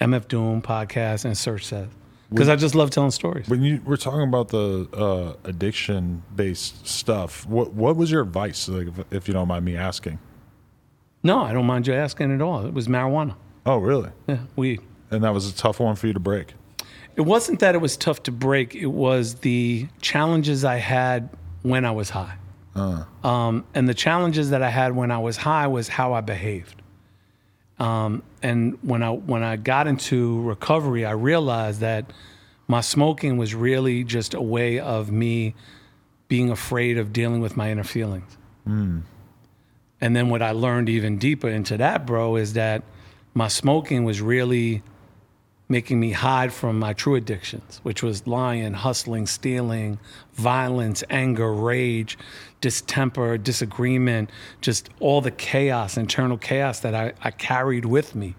MF 0.00 0.26
Doom 0.28 0.60
podcast, 0.60 1.24
and 1.24 1.34
Serch 1.34 1.64
Says. 1.64 1.88
Because 2.30 2.48
I 2.48 2.56
just 2.56 2.74
love 2.74 2.90
telling 2.90 3.10
stories. 3.10 3.48
When 3.48 3.62
you 3.62 3.80
were 3.84 3.96
talking 3.96 4.22
about 4.22 4.48
the 4.48 4.88
uh, 4.92 5.48
addiction 5.48 6.22
based 6.34 6.86
stuff, 6.86 7.44
what 7.46 7.72
what 7.72 7.96
was 7.96 8.10
your 8.10 8.22
advice? 8.22 8.68
Like, 8.68 8.86
if, 8.86 9.12
if 9.12 9.28
you 9.28 9.34
don't 9.34 9.48
mind 9.48 9.64
me 9.64 9.76
asking. 9.76 10.18
No, 11.22 11.42
I 11.42 11.52
don't 11.52 11.66
mind 11.66 11.86
you 11.86 11.94
asking 11.94 12.32
at 12.32 12.40
all. 12.40 12.64
It 12.64 12.72
was 12.72 12.88
marijuana. 12.88 13.34
Oh, 13.66 13.78
really? 13.78 14.10
Yeah, 14.26 14.38
weed. 14.56 14.80
And 15.10 15.24
that 15.24 15.34
was 15.34 15.50
a 15.50 15.54
tough 15.54 15.80
one 15.80 15.96
for 15.96 16.06
you 16.06 16.12
to 16.12 16.20
break. 16.20 16.54
It 17.16 17.22
wasn't 17.22 17.58
that 17.60 17.74
it 17.74 17.78
was 17.78 17.96
tough 17.96 18.22
to 18.22 18.32
break. 18.32 18.74
It 18.74 18.86
was 18.86 19.34
the 19.36 19.88
challenges 20.00 20.64
I 20.64 20.76
had 20.76 21.28
when 21.62 21.84
I 21.84 21.90
was 21.90 22.10
high. 22.10 22.36
Uh. 22.74 23.04
Um, 23.24 23.66
and 23.74 23.88
the 23.88 23.94
challenges 23.94 24.50
that 24.50 24.62
I 24.62 24.70
had 24.70 24.94
when 24.94 25.10
I 25.10 25.18
was 25.18 25.36
high 25.36 25.66
was 25.66 25.88
how 25.88 26.14
I 26.14 26.20
behaved. 26.20 26.80
Um, 27.78 28.22
and 28.42 28.78
when 28.82 29.02
I 29.02 29.10
when 29.10 29.42
I 29.42 29.56
got 29.56 29.86
into 29.86 30.40
recovery, 30.42 31.04
I 31.04 31.12
realized 31.12 31.80
that 31.80 32.12
my 32.68 32.80
smoking 32.80 33.36
was 33.36 33.54
really 33.54 34.04
just 34.04 34.34
a 34.34 34.40
way 34.40 34.78
of 34.78 35.10
me 35.10 35.54
being 36.28 36.50
afraid 36.50 36.98
of 36.98 37.12
dealing 37.12 37.40
with 37.40 37.56
my 37.56 37.70
inner 37.70 37.84
feelings. 37.84 38.36
Hmm. 38.64 39.00
And 40.00 40.16
then 40.16 40.28
what 40.28 40.42
I 40.42 40.52
learned 40.52 40.88
even 40.88 41.18
deeper 41.18 41.48
into 41.48 41.76
that, 41.76 42.06
bro, 42.06 42.36
is 42.36 42.54
that 42.54 42.82
my 43.34 43.48
smoking 43.48 44.04
was 44.04 44.20
really 44.20 44.82
making 45.68 46.00
me 46.00 46.12
hide 46.12 46.52
from 46.52 46.78
my 46.78 46.92
true 46.92 47.14
addictions, 47.14 47.80
which 47.82 48.02
was 48.02 48.26
lying, 48.26 48.72
hustling, 48.72 49.26
stealing, 49.26 49.98
violence, 50.34 51.04
anger, 51.10 51.52
rage, 51.52 52.18
distemper, 52.60 53.38
disagreement, 53.38 54.30
just 54.60 54.90
all 55.00 55.20
the 55.20 55.30
chaos, 55.30 55.96
internal 55.96 56.36
chaos 56.36 56.80
that 56.80 56.94
I, 56.94 57.12
I 57.22 57.30
carried 57.30 57.84
with 57.84 58.14
me 58.14 58.34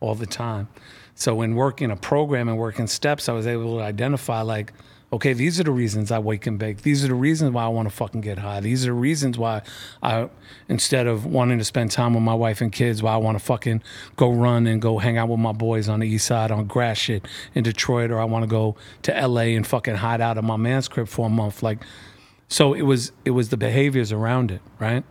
all 0.00 0.14
the 0.14 0.26
time. 0.26 0.68
So 1.14 1.40
in 1.42 1.54
working 1.54 1.90
a 1.90 1.96
program 1.96 2.48
and 2.48 2.58
working 2.58 2.86
steps, 2.86 3.28
I 3.28 3.32
was 3.32 3.46
able 3.46 3.78
to 3.78 3.82
identify 3.82 4.42
like, 4.42 4.72
okay, 5.12 5.32
these 5.32 5.58
are 5.60 5.62
the 5.64 5.70
reasons 5.70 6.10
I 6.10 6.18
wake 6.18 6.46
and 6.46 6.58
bake. 6.58 6.82
These 6.82 7.04
are 7.04 7.08
the 7.08 7.14
reasons 7.14 7.52
why 7.52 7.64
I 7.64 7.68
want 7.68 7.88
to 7.88 7.94
fucking 7.94 8.20
get 8.20 8.38
high. 8.38 8.60
These 8.60 8.84
are 8.84 8.88
the 8.88 8.92
reasons 8.92 9.38
why 9.38 9.62
I, 10.02 10.28
instead 10.68 11.06
of 11.06 11.24
wanting 11.24 11.58
to 11.58 11.64
spend 11.64 11.90
time 11.92 12.14
with 12.14 12.22
my 12.22 12.34
wife 12.34 12.60
and 12.60 12.72
kids, 12.72 13.02
why 13.02 13.14
I 13.14 13.16
want 13.16 13.38
to 13.38 13.44
fucking 13.44 13.82
go 14.16 14.30
run 14.30 14.66
and 14.66 14.82
go 14.82 14.98
hang 14.98 15.16
out 15.16 15.28
with 15.28 15.38
my 15.38 15.52
boys 15.52 15.88
on 15.88 16.00
the 16.00 16.08
east 16.08 16.26
side 16.26 16.50
on 16.50 16.66
grass 16.66 16.98
shit 16.98 17.26
in 17.54 17.62
Detroit, 17.62 18.10
or 18.10 18.20
I 18.20 18.24
want 18.24 18.42
to 18.42 18.48
go 18.48 18.76
to 19.02 19.26
LA 19.26 19.54
and 19.56 19.66
fucking 19.66 19.96
hide 19.96 20.20
out 20.20 20.38
in 20.38 20.44
my 20.44 20.56
man's 20.56 20.88
crib 20.88 21.08
for 21.08 21.26
a 21.26 21.30
month. 21.30 21.62
Like, 21.62 21.78
so 22.48 22.74
it 22.74 22.82
was 22.82 23.12
it 23.24 23.30
was 23.30 23.48
the 23.48 23.56
behaviors 23.56 24.12
around 24.12 24.50
it, 24.50 24.60
right? 24.78 25.04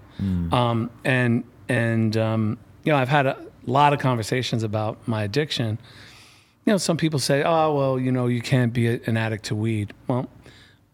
Um, 0.53 0.89
and 1.03 1.43
and 1.67 2.15
um, 2.17 2.57
you 2.83 2.91
know, 2.91 2.97
I've 2.97 3.09
had 3.09 3.25
a 3.25 3.37
lot 3.65 3.93
of 3.93 3.99
conversations 3.99 4.63
about 4.63 5.07
my 5.07 5.23
addiction 5.23 5.77
you 6.67 6.73
know, 6.73 6.77
some 6.79 6.97
people 6.97 7.19
say, 7.19 7.43
oh, 7.43 7.75
well, 7.75 7.99
you 7.99 8.11
know, 8.11 8.25
you 8.25 8.41
can't 8.41 8.73
be 8.73 8.87
a- 8.87 8.99
an 9.05 9.17
addict 9.17 9.45
to 9.45 9.55
weed. 9.55 9.93
Well, 10.07 10.27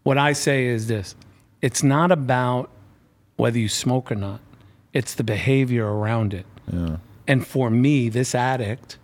what 0.02 0.18
I 0.18 0.34
say 0.34 0.66
is 0.66 0.86
this 0.86 1.14
it's 1.62 1.82
not 1.82 2.12
about 2.12 2.68
whether 3.36 3.58
you 3.58 3.70
smoke 3.70 4.12
or 4.12 4.14
not, 4.16 4.40
it's 4.92 5.14
the 5.14 5.24
behavior 5.24 5.86
around 5.86 6.34
it. 6.34 6.44
And 7.26 7.46
for 7.46 7.70
me, 7.70 8.10
this 8.10 8.34
addict, 8.34 8.98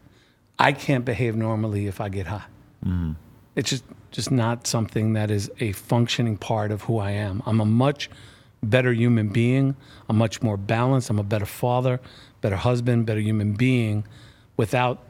I 0.59 0.73
can't 0.73 1.05
behave 1.07 1.35
normally 1.37 1.87
if 1.87 2.01
I 2.03 2.11
get 2.11 2.27
high. 2.27 2.45
It's 3.59 3.71
just, 3.71 3.85
just 4.13 4.31
not 4.31 4.69
something 4.69 5.15
that 5.15 5.33
is 5.33 5.51
a 5.59 5.73
functioning 5.73 6.37
part 6.37 6.71
of 6.71 6.83
who 6.83 6.99
I 6.99 7.11
am. 7.11 7.43
I'm 7.45 7.61
a 7.61 7.65
much 7.65 8.09
better 8.63 8.93
human 8.93 9.31
being. 9.31 9.75
I'm 10.09 10.17
much 10.17 10.43
more 10.43 10.57
balanced. 10.57 11.11
I'm 11.11 11.19
a 11.19 11.25
better 11.25 11.45
father, 11.45 12.01
better 12.41 12.55
husband, 12.55 13.05
better 13.05 13.19
human 13.19 13.55
being 13.55 14.05
without 14.57 15.03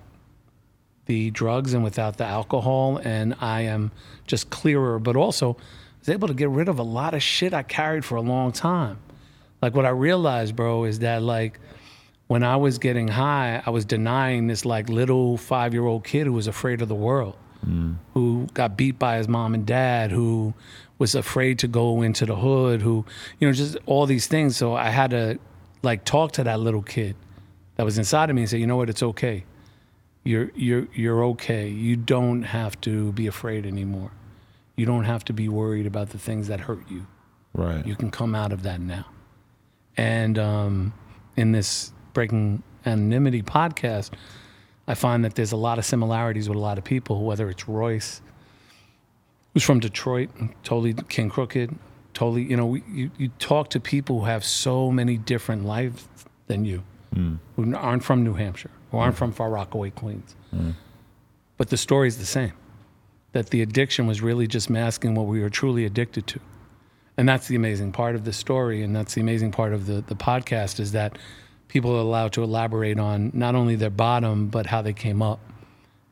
the 1.04 1.30
drugs 1.30 1.74
and 1.74 1.84
without 1.84 2.16
the 2.16 2.24
alcohol. 2.24 2.98
And 3.04 3.34
I 3.38 3.62
am 3.62 3.92
just 4.26 4.48
clearer, 4.48 4.98
but 4.98 5.14
also 5.14 5.52
I 5.52 5.98
was 6.00 6.08
able 6.08 6.28
to 6.28 6.34
get 6.34 6.48
rid 6.48 6.70
of 6.70 6.78
a 6.78 6.82
lot 6.82 7.12
of 7.12 7.22
shit 7.22 7.52
I 7.52 7.62
carried 7.62 8.02
for 8.02 8.16
a 8.16 8.22
long 8.22 8.52
time. 8.52 8.98
Like 9.60 9.74
what 9.74 9.84
I 9.84 9.90
realized, 9.90 10.56
bro, 10.56 10.84
is 10.84 11.00
that 11.00 11.20
like 11.20 11.60
when 12.28 12.42
I 12.42 12.56
was 12.56 12.78
getting 12.78 13.08
high, 13.08 13.62
I 13.66 13.68
was 13.68 13.84
denying 13.84 14.46
this 14.46 14.64
like 14.64 14.88
little 14.88 15.36
five 15.36 15.74
year 15.74 15.84
old 15.84 16.04
kid 16.04 16.26
who 16.26 16.32
was 16.32 16.46
afraid 16.46 16.80
of 16.80 16.88
the 16.88 16.94
world, 16.94 17.36
who 18.14 18.46
got 18.54 18.76
beat 18.76 18.98
by 18.98 19.18
his 19.18 19.28
mom 19.28 19.52
and 19.54 19.66
dad, 19.66 20.10
who 20.10 20.54
was 20.98 21.14
afraid 21.14 21.58
to 21.60 21.68
go 21.68 22.02
into 22.02 22.24
the 22.24 22.36
hood, 22.36 22.80
who, 22.82 23.04
you 23.38 23.46
know, 23.46 23.52
just 23.52 23.76
all 23.86 24.06
these 24.06 24.26
things. 24.26 24.56
So 24.56 24.74
I 24.74 24.88
had 24.90 25.10
to 25.10 25.38
like 25.82 26.04
talk 26.04 26.32
to 26.32 26.44
that 26.44 26.60
little 26.60 26.82
kid 26.82 27.14
that 27.76 27.84
was 27.84 27.98
inside 27.98 28.30
of 28.30 28.36
me 28.36 28.42
and 28.42 28.50
say, 28.50 28.58
you 28.58 28.66
know 28.66 28.76
what, 28.76 28.88
it's 28.88 29.02
okay. 29.02 29.44
You're 30.24 30.50
you're 30.54 30.88
you're 30.94 31.24
okay. 31.24 31.68
You 31.68 31.96
don't 31.96 32.42
have 32.42 32.80
to 32.82 33.12
be 33.12 33.26
afraid 33.26 33.66
anymore. 33.66 34.10
You 34.76 34.86
don't 34.86 35.04
have 35.04 35.24
to 35.24 35.32
be 35.32 35.48
worried 35.48 35.86
about 35.86 36.10
the 36.10 36.18
things 36.18 36.48
that 36.48 36.60
hurt 36.60 36.88
you 36.90 37.06
Right. 37.54 37.84
you 37.86 37.96
can 37.96 38.10
come 38.10 38.34
out 38.34 38.52
of 38.52 38.62
that 38.62 38.80
now. 38.80 39.06
And 39.96 40.38
um, 40.38 40.92
in 41.36 41.52
this 41.52 41.92
Breaking 42.12 42.62
Anonymity 42.86 43.42
podcast, 43.42 44.10
I 44.88 44.94
find 44.94 45.22
that 45.24 45.34
there's 45.34 45.52
a 45.52 45.56
lot 45.56 45.78
of 45.78 45.84
similarities 45.84 46.48
with 46.48 46.56
a 46.56 46.60
lot 46.60 46.78
of 46.78 46.84
people, 46.84 47.22
whether 47.22 47.50
it's 47.50 47.68
Royce, 47.68 48.22
who's 49.52 49.62
from 49.62 49.80
Detroit, 49.80 50.30
totally 50.64 50.94
King 51.10 51.28
Crooked, 51.28 51.76
totally, 52.14 52.44
you 52.44 52.56
know, 52.56 52.66
we- 52.66 52.82
you, 52.90 53.10
you 53.18 53.28
talk 53.38 53.68
to 53.70 53.80
people 53.80 54.20
who 54.20 54.24
have 54.24 54.42
so 54.42 54.90
many 54.90 55.18
different 55.18 55.66
lives 55.66 56.08
than 56.46 56.64
you, 56.64 56.82
hmm. 57.12 57.34
who 57.54 57.76
aren't 57.76 58.02
from 58.02 58.24
New 58.24 58.32
Hampshire, 58.32 58.70
who 58.90 58.96
aren't 58.96 59.14
hmm. 59.14 59.18
from 59.18 59.32
Far 59.32 59.50
Rockaway, 59.50 59.90
Queens. 59.90 60.34
Hmm. 60.50 60.70
But 61.58 61.68
the 61.68 61.76
story's 61.76 62.16
the 62.16 62.26
same 62.26 62.54
that 63.32 63.50
the 63.50 63.60
addiction 63.60 64.06
was 64.06 64.22
really 64.22 64.46
just 64.46 64.70
masking 64.70 65.14
what 65.14 65.26
we 65.26 65.42
were 65.42 65.50
truly 65.50 65.84
addicted 65.84 66.26
to. 66.26 66.40
And 67.18 67.28
that's 67.28 67.46
the 67.46 67.56
amazing 67.56 67.92
part 67.92 68.14
of 68.14 68.24
the 68.24 68.32
story, 68.32 68.82
and 68.82 68.96
that's 68.96 69.12
the 69.12 69.20
amazing 69.20 69.52
part 69.52 69.74
of 69.74 69.84
the, 69.84 70.00
the 70.00 70.14
podcast 70.14 70.80
is 70.80 70.92
that 70.92 71.18
people 71.68 71.94
are 71.94 72.00
allowed 72.00 72.32
to 72.32 72.42
elaborate 72.42 72.98
on 72.98 73.30
not 73.34 73.54
only 73.54 73.76
their 73.76 73.90
bottom, 73.90 74.48
but 74.48 74.66
how 74.66 74.82
they 74.82 74.92
came 74.92 75.22
up 75.22 75.40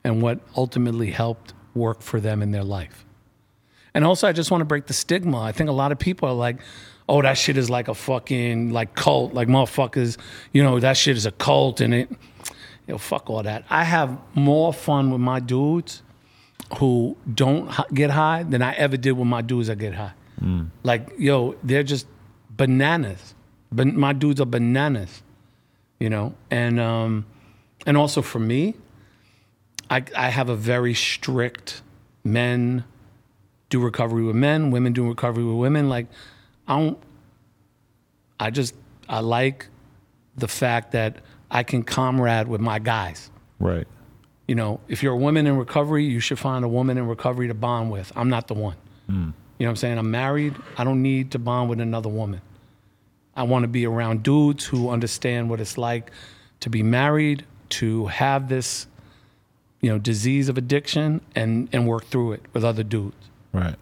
and 0.05 0.23
what 0.23 0.41
ultimately 0.57 1.11
helped 1.11 1.53
work 1.75 2.01
for 2.01 2.21
them 2.21 2.43
in 2.43 2.53
their 2.53 2.65
life. 2.65 3.05
And 3.95 4.05
also, 4.05 4.29
I 4.29 4.33
just 4.33 4.51
want 4.51 4.61
to 4.61 4.67
break 4.67 4.87
the 4.87 4.93
stigma. 4.93 5.41
I 5.41 5.53
think 5.53 5.71
a 5.71 5.73
lot 5.73 5.91
of 5.91 5.99
people 5.99 6.29
are 6.29 6.35
like, 6.35 6.59
oh, 7.09 7.23
that 7.23 7.39
shit 7.39 7.57
is 7.57 7.71
like 7.71 7.89
a 7.89 7.95
fucking 7.95 8.71
like 8.71 8.95
cult, 8.95 9.33
like 9.33 9.49
motherfuckers, 9.49 10.19
you 10.53 10.63
know, 10.63 10.79
that 10.81 10.97
shit 10.97 11.17
is 11.17 11.25
a 11.25 11.31
cult 11.33 11.81
and 11.81 11.95
it, 11.95 12.11
you 12.11 12.95
know, 12.95 12.99
fuck 12.99 13.31
all 13.31 13.43
that. 13.43 13.65
I 13.71 13.85
have 13.85 14.19
more 14.35 14.73
fun 14.73 15.11
with 15.11 15.21
my 15.21 15.41
dudes 15.41 16.03
who 16.79 17.17
don't 17.33 17.71
get 17.95 18.11
high 18.11 18.43
than 18.43 18.61
I 18.61 18.75
ever 18.75 18.97
did 18.97 19.13
with 19.13 19.29
my 19.29 19.41
dudes 19.41 19.69
that 19.69 19.79
get 19.79 19.95
high. 19.95 20.13
Mm. 20.41 20.71
Like, 20.83 21.13
yo, 21.19 21.57
they're 21.63 21.83
just 21.83 22.07
bananas. 22.51 23.35
But 23.73 23.89
my 23.89 24.13
dudes 24.13 24.41
are 24.41 24.47
bananas, 24.47 25.23
you 25.99 26.11
know. 26.11 26.35
And 26.51 26.79
um, 26.81 27.27
and 27.87 27.97
also 27.97 28.23
for 28.23 28.39
me, 28.39 28.75
I 29.91 30.03
I 30.17 30.29
have 30.31 30.49
a 30.49 30.57
very 30.57 30.95
strict 30.95 31.83
men 32.25 32.85
do 33.69 33.81
recovery 33.81 34.23
with 34.23 34.37
men, 34.37 34.71
women 34.71 34.93
do 34.93 35.09
recovery 35.09 35.45
with 35.45 35.57
women. 35.57 35.89
Like, 35.89 36.07
I 36.69 36.79
don't. 36.79 36.99
I 38.39 38.51
just 38.51 38.75
I 39.09 39.21
like 39.21 39.67
the 40.37 40.49
fact 40.49 40.93
that 40.93 41.17
I 41.51 41.63
can 41.63 41.83
comrade 41.83 42.49
with 42.49 42.61
my 42.61 42.79
guys 42.79 43.31
Right. 43.59 43.87
you 44.47 44.55
know, 44.55 44.81
if 44.89 45.03
you're 45.03 45.15
a 45.15 45.17
woman 45.17 45.47
in 45.47 45.57
recovery, 45.57 46.05
you 46.05 46.21
should 46.21 46.39
find 46.39 46.65
a 46.65 46.69
woman 46.69 46.99
in 46.99 47.07
recovery 47.07 47.49
to 47.49 47.55
bond 47.55 47.91
with. 47.91 48.13
I'm 48.15 48.29
not 48.29 48.47
the 48.49 48.55
one. 48.55 48.77
You 49.09 49.15
know 49.15 49.33
what 49.57 49.69
I'm 49.71 49.77
saying? 49.77 49.97
I'm 49.99 50.11
married. 50.11 50.55
I 50.77 50.85
don't 50.85 51.01
need 51.01 51.31
to 51.31 51.39
bond 51.39 51.71
with 51.71 51.81
another 51.81 52.11
woman. 52.11 52.43
I 53.37 53.43
want 53.43 53.65
to 53.65 53.69
be 53.69 53.87
around 53.87 54.23
dudes 54.23 54.65
who 54.65 54.91
understand 54.91 55.51
what 55.51 55.61
it's 55.61 55.77
like 55.77 56.11
to 56.61 56.71
be 56.71 56.83
married, 56.83 57.45
to 57.69 58.07
have 58.07 58.49
this, 58.49 58.87
you 59.81 59.91
know, 59.91 59.99
disease 59.99 60.49
of 60.49 60.57
addiction 60.57 61.21
and 61.35 61.69
and 61.73 61.87
work 61.87 62.05
through 62.07 62.33
it 62.33 62.43
with 62.53 62.65
other 62.65 62.83
dudes. 62.83 63.31
Right. 63.53 63.77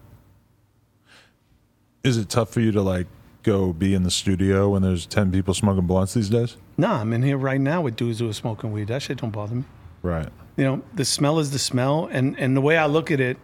Is 2.02 2.18
it 2.18 2.28
tough 2.28 2.50
for 2.50 2.60
you 2.60 2.72
to 2.72 2.82
like 2.82 3.06
go 3.42 3.72
be 3.72 3.94
in 3.94 4.02
the 4.02 4.10
studio 4.10 4.70
when 4.70 4.82
there's 4.82 5.06
ten 5.06 5.30
people 5.30 5.54
smoking 5.54 5.86
blunts 5.86 6.14
these 6.14 6.28
days? 6.28 6.56
Nah, 6.76 7.00
I'm 7.00 7.12
in 7.12 7.22
here 7.22 7.38
right 7.38 7.60
now 7.60 7.80
with 7.80 7.96
dudes 7.96 8.18
who 8.18 8.28
are 8.28 8.34
smoking 8.34 8.72
weed. 8.72 8.88
That 8.88 9.02
shit 9.02 9.18
don't 9.18 9.30
bother 9.30 9.54
me. 9.54 9.64
Right. 10.02 10.28
you 10.56 10.64
know, 10.64 10.82
the 10.92 11.04
smell 11.04 11.38
is 11.38 11.50
the 11.50 11.58
smell, 11.58 12.08
and 12.12 12.38
and 12.38 12.56
the 12.56 12.60
way 12.60 12.76
I 12.76 12.86
look 12.86 13.10
at 13.10 13.20
it 13.20 13.38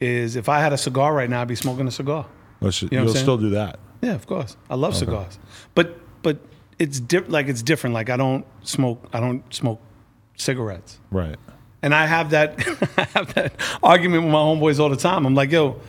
is, 0.00 0.36
if 0.36 0.48
I 0.48 0.60
had 0.60 0.72
a 0.72 0.78
cigar 0.78 1.12
right 1.14 1.28
now, 1.28 1.42
I'd 1.42 1.48
be 1.48 1.56
smoking 1.56 1.88
a 1.88 1.90
cigar. 1.90 2.26
Know 2.60 2.68
I'm 2.82 2.90
you'll 2.90 3.14
still 3.14 3.38
do 3.38 3.50
that. 3.50 3.78
Yeah, 4.02 4.14
of 4.14 4.26
course, 4.26 4.56
I 4.70 4.74
love 4.76 4.94
cigars, 4.96 5.38
but 5.74 5.98
but 6.22 6.38
it's 6.78 7.00
di- 7.00 7.18
like 7.20 7.48
it's 7.48 7.62
different. 7.62 7.94
Like 7.94 8.08
I 8.10 8.16
don't 8.16 8.44
smoke, 8.62 9.08
I 9.12 9.20
don't 9.20 9.42
smoke 9.52 9.80
cigarettes, 10.36 10.98
Right. 11.10 11.36
and 11.82 11.94
I 11.94 12.06
have 12.06 12.30
that 12.30 12.54
I 12.96 13.02
have 13.18 13.34
that 13.34 13.52
argument 13.82 14.24
with 14.24 14.32
my 14.32 14.38
homeboys 14.38 14.78
all 14.80 14.88
the 14.88 14.96
time. 14.96 15.26
I'm 15.26 15.34
like, 15.34 15.50
yo. 15.52 15.80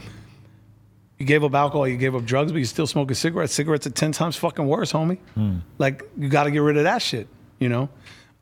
You 1.19 1.27
gave 1.27 1.43
up 1.43 1.53
alcohol, 1.53 1.87
you 1.87 1.97
gave 1.97 2.15
up 2.15 2.25
drugs, 2.25 2.51
but 2.51 2.57
you 2.57 2.65
still 2.65 2.87
smoking 2.87 3.13
cigarettes. 3.13 3.53
Cigarettes 3.53 3.85
are 3.85 3.91
ten 3.91 4.11
times 4.11 4.35
fucking 4.37 4.65
worse, 4.65 4.91
homie. 4.91 5.19
Like 5.77 6.01
you 6.17 6.29
got 6.29 6.45
to 6.45 6.51
get 6.51 6.59
rid 6.63 6.77
of 6.77 6.83
that 6.85 6.99
shit, 7.03 7.27
you 7.59 7.69
know. 7.69 7.89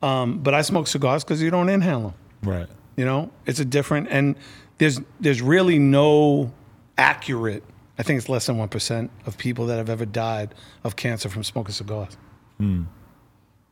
Um, 0.00 0.38
but 0.38 0.54
I 0.54 0.62
smoke 0.62 0.86
cigars 0.86 1.22
because 1.22 1.42
you 1.42 1.50
don't 1.50 1.68
inhale 1.68 2.00
them. 2.00 2.14
Right. 2.42 2.66
You 2.96 3.04
know, 3.04 3.30
it's 3.44 3.60
a 3.60 3.66
different 3.66 4.08
and 4.10 4.34
there's 4.78 4.98
there's 5.20 5.42
really 5.42 5.78
no 5.78 6.54
accurate. 6.96 7.62
I 8.00 8.02
think 8.02 8.16
it's 8.16 8.30
less 8.30 8.46
than 8.46 8.56
one 8.56 8.70
percent 8.70 9.10
of 9.26 9.36
people 9.36 9.66
that 9.66 9.76
have 9.76 9.90
ever 9.90 10.06
died 10.06 10.54
of 10.84 10.96
cancer 10.96 11.28
from 11.28 11.44
smoking 11.44 11.74
cigars. 11.74 12.16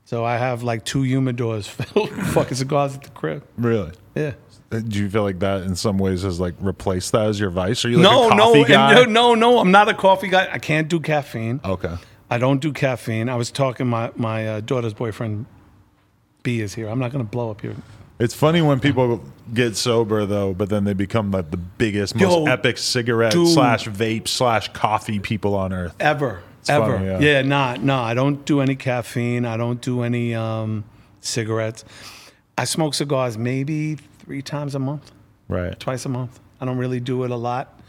So 0.04 0.24
I 0.24 0.36
have 0.36 0.62
like 0.62 0.84
two 0.84 1.00
humidors 1.02 1.66
filled 1.68 2.14
with 2.14 2.26
fucking 2.28 2.56
cigars 2.56 2.94
at 2.94 3.02
the 3.04 3.10
crib. 3.10 3.42
Really. 3.56 3.92
Yeah. 4.14 4.34
Uh, 4.70 4.80
Do 4.80 4.98
you 4.98 5.08
feel 5.08 5.22
like 5.22 5.38
that 5.38 5.62
in 5.62 5.76
some 5.76 5.96
ways 5.98 6.22
has 6.22 6.38
like 6.38 6.54
replaced 6.60 7.12
that 7.12 7.26
as 7.26 7.40
your 7.40 7.48
vice? 7.48 7.84
Are 7.86 7.88
you 7.88 7.96
like 7.98 8.04
no, 8.10 8.30
a 8.30 8.34
no, 8.34 8.44
coffee 8.44 8.58
and 8.60 8.68
guy? 8.68 8.94
no, 8.94 9.04
no, 9.04 9.34
no. 9.34 9.58
I'm 9.60 9.70
not 9.70 9.88
a 9.88 9.94
coffee 9.94 10.28
guy. 10.28 10.46
I 10.52 10.58
can't 10.58 10.88
do 10.88 11.00
caffeine. 11.00 11.60
Okay. 11.64 11.94
I 12.30 12.36
don't 12.36 12.60
do 12.60 12.72
caffeine. 12.72 13.30
I 13.30 13.36
was 13.36 13.50
talking 13.50 13.86
my 13.86 14.10
my 14.16 14.46
uh, 14.46 14.60
daughter's 14.60 14.92
boyfriend. 14.94 15.46
B 16.42 16.60
is 16.60 16.74
here. 16.74 16.88
I'm 16.88 16.98
not 16.98 17.12
going 17.12 17.24
to 17.24 17.30
blow 17.30 17.50
up 17.50 17.62
here. 17.62 17.74
It's 18.18 18.34
funny 18.34 18.62
when 18.62 18.80
people 18.80 19.22
get 19.54 19.76
sober 19.76 20.26
though, 20.26 20.52
but 20.54 20.68
then 20.68 20.84
they 20.84 20.92
become 20.94 21.30
like 21.30 21.50
the 21.50 21.56
biggest, 21.56 22.14
most 22.16 22.22
Yo, 22.22 22.44
epic 22.46 22.76
cigarette 22.78 23.32
dude. 23.32 23.48
slash 23.48 23.86
vape 23.88 24.26
slash 24.28 24.72
coffee 24.72 25.20
people 25.20 25.54
on 25.54 25.72
earth. 25.72 25.94
ever 26.00 26.42
ever 26.68 26.98
funny, 26.98 27.06
yeah. 27.06 27.18
yeah. 27.20 27.42
nah 27.42 27.76
nah 27.80 28.02
i 28.04 28.12
don't 28.12 28.44
do 28.44 28.60
any 28.60 28.74
caffeine 28.76 29.46
i 29.46 29.56
don't 29.56 29.80
do 29.80 30.02
any 30.02 30.34
um, 30.34 30.84
cigarettes 31.22 31.82
i 32.58 32.64
smoke 32.64 32.92
cigars 32.92 33.38
maybe 33.38 33.94
three 33.94 34.42
times 34.42 34.74
a 34.74 34.78
month 34.78 35.10
Right. 35.46 35.78
twice 35.80 36.04
a 36.04 36.10
month 36.10 36.38
i 36.60 36.66
don't 36.66 36.76
really 36.76 37.00
do 37.00 37.24
it 37.24 37.30
a 37.30 37.36
lot 37.36 37.80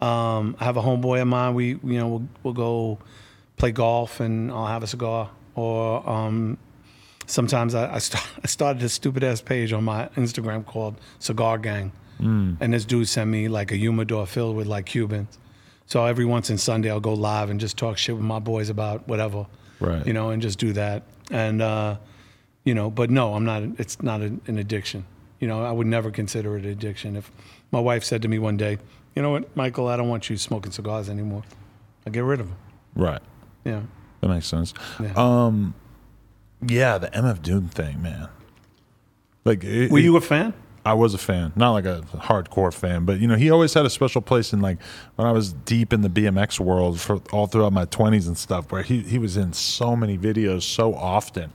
um, 0.00 0.54
i 0.60 0.64
have 0.66 0.76
a 0.76 0.82
homeboy 0.82 1.20
of 1.20 1.26
mine 1.26 1.54
we 1.54 1.68
you 1.70 1.78
know 1.82 2.06
we'll, 2.08 2.28
we'll 2.44 2.54
go 2.54 2.98
play 3.56 3.72
golf 3.72 4.20
and 4.20 4.52
i'll 4.52 4.66
have 4.66 4.84
a 4.84 4.86
cigar 4.86 5.30
or 5.56 6.08
um, 6.08 6.58
sometimes 7.28 7.74
I, 7.74 7.94
I, 7.94 7.98
start, 7.98 8.26
I 8.44 8.46
started 8.46 8.82
a 8.82 8.88
stupid 8.88 9.22
ass 9.22 9.40
page 9.40 9.72
on 9.72 9.84
my 9.84 10.08
instagram 10.16 10.64
called 10.64 10.96
cigar 11.18 11.58
gang 11.58 11.92
and 12.20 12.74
this 12.74 12.84
dude 12.84 13.08
sent 13.08 13.30
me 13.30 13.46
like 13.46 13.70
a 13.70 13.76
humidor 13.76 14.26
filled 14.26 14.56
with 14.56 14.66
like 14.66 14.86
cubans 14.86 15.38
so 15.88 16.04
every 16.04 16.26
once 16.26 16.50
in 16.50 16.58
Sunday, 16.58 16.90
I'll 16.90 17.00
go 17.00 17.14
live 17.14 17.48
and 17.48 17.58
just 17.58 17.78
talk 17.78 17.96
shit 17.96 18.14
with 18.14 18.24
my 18.24 18.40
boys 18.40 18.68
about 18.68 19.08
whatever, 19.08 19.46
Right. 19.80 20.06
You 20.06 20.12
know, 20.12 20.30
and 20.30 20.42
just 20.42 20.58
do 20.58 20.72
that. 20.74 21.04
And 21.30 21.62
uh, 21.62 21.96
you 22.64 22.74
know, 22.74 22.90
but 22.90 23.10
no, 23.10 23.34
I'm 23.34 23.44
not. 23.44 23.62
It's 23.78 24.02
not 24.02 24.20
an 24.20 24.40
an 24.46 24.58
addiction. 24.58 25.06
You 25.40 25.48
know, 25.48 25.64
I 25.64 25.70
would 25.70 25.86
never 25.86 26.10
consider 26.10 26.56
it 26.56 26.64
an 26.64 26.70
addiction. 26.70 27.16
If 27.16 27.30
my 27.70 27.80
wife 27.80 28.04
said 28.04 28.22
to 28.22 28.28
me 28.28 28.38
one 28.38 28.56
day, 28.56 28.78
"You 29.14 29.22
know 29.22 29.30
what, 29.30 29.56
Michael, 29.56 29.88
I 29.88 29.96
don't 29.96 30.08
want 30.08 30.28
you 30.28 30.36
smoking 30.36 30.72
cigars 30.72 31.08
anymore," 31.08 31.44
I 32.06 32.10
get 32.10 32.24
rid 32.24 32.40
of 32.40 32.48
them. 32.48 32.58
Right. 32.94 33.22
Yeah. 33.64 33.82
That 34.20 34.28
makes 34.28 34.46
sense. 34.46 34.74
Yeah. 35.00 35.12
Um, 35.16 35.74
yeah, 36.66 36.98
the 36.98 37.08
MF 37.08 37.42
Doom 37.42 37.68
thing, 37.68 38.02
man. 38.02 38.28
Like, 39.44 39.64
it, 39.64 39.90
Were 39.90 39.98
it- 39.98 40.04
you 40.04 40.16
a 40.16 40.20
fan? 40.20 40.54
I 40.86 40.94
was 40.94 41.12
a 41.12 41.18
fan, 41.18 41.52
not 41.54 41.72
like 41.72 41.84
a 41.84 42.00
hardcore 42.14 42.72
fan, 42.72 43.04
but 43.04 43.20
you 43.20 43.26
know, 43.28 43.34
he 43.36 43.50
always 43.50 43.74
had 43.74 43.84
a 43.84 43.90
special 43.90 44.22
place 44.22 44.54
in 44.54 44.62
like 44.62 44.78
when 45.16 45.26
I 45.28 45.32
was 45.32 45.52
deep 45.52 45.92
in 45.92 46.00
the 46.00 46.08
BMX 46.08 46.58
world 46.60 46.98
for 46.98 47.20
all 47.30 47.46
throughout 47.46 47.74
my 47.74 47.84
twenties 47.84 48.26
and 48.26 48.38
stuff, 48.38 48.72
where 48.72 48.82
he 48.82 49.00
he 49.00 49.18
was 49.18 49.36
in 49.36 49.52
so 49.52 49.94
many 49.94 50.16
videos 50.16 50.62
so 50.62 50.94
often 50.94 51.52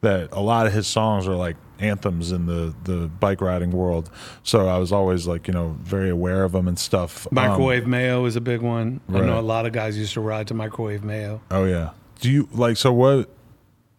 that 0.00 0.28
a 0.30 0.40
lot 0.40 0.68
of 0.68 0.72
his 0.72 0.86
songs 0.86 1.26
are 1.26 1.34
like 1.34 1.56
anthems 1.80 2.30
in 2.30 2.46
the 2.46 2.72
the 2.84 3.08
bike 3.18 3.40
riding 3.40 3.72
world. 3.72 4.10
So 4.44 4.68
I 4.68 4.78
was 4.78 4.92
always 4.92 5.26
like 5.26 5.48
you 5.48 5.54
know 5.54 5.76
very 5.82 6.10
aware 6.10 6.44
of 6.44 6.52
them 6.52 6.68
and 6.68 6.78
stuff. 6.78 7.26
Um, 7.26 7.34
Microwave 7.34 7.88
Mayo 7.88 8.26
is 8.26 8.36
a 8.36 8.40
big 8.40 8.60
one. 8.60 9.00
I 9.08 9.20
know 9.22 9.40
a 9.40 9.42
lot 9.42 9.66
of 9.66 9.72
guys 9.72 9.98
used 9.98 10.12
to 10.14 10.20
ride 10.20 10.46
to 10.48 10.54
Microwave 10.54 11.02
Mayo. 11.02 11.40
oh 11.50 11.64
yeah. 11.64 11.90
Do 12.20 12.30
you 12.30 12.48
like 12.52 12.76
so 12.76 12.92
what? 12.92 13.28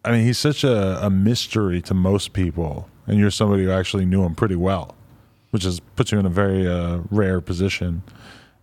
I 0.03 0.11
mean, 0.11 0.23
he's 0.23 0.37
such 0.37 0.63
a, 0.63 1.05
a 1.05 1.09
mystery 1.09 1.81
to 1.83 1.93
most 1.93 2.33
people, 2.33 2.89
and 3.05 3.17
you're 3.19 3.31
somebody 3.31 3.65
who 3.65 3.71
actually 3.71 4.05
knew 4.05 4.23
him 4.23 4.35
pretty 4.35 4.55
well, 4.55 4.95
which 5.51 5.65
is 5.65 5.79
puts 5.79 6.11
you 6.11 6.19
in 6.19 6.25
a 6.25 6.29
very 6.29 6.67
uh, 6.67 6.99
rare 7.11 7.41
position. 7.41 8.03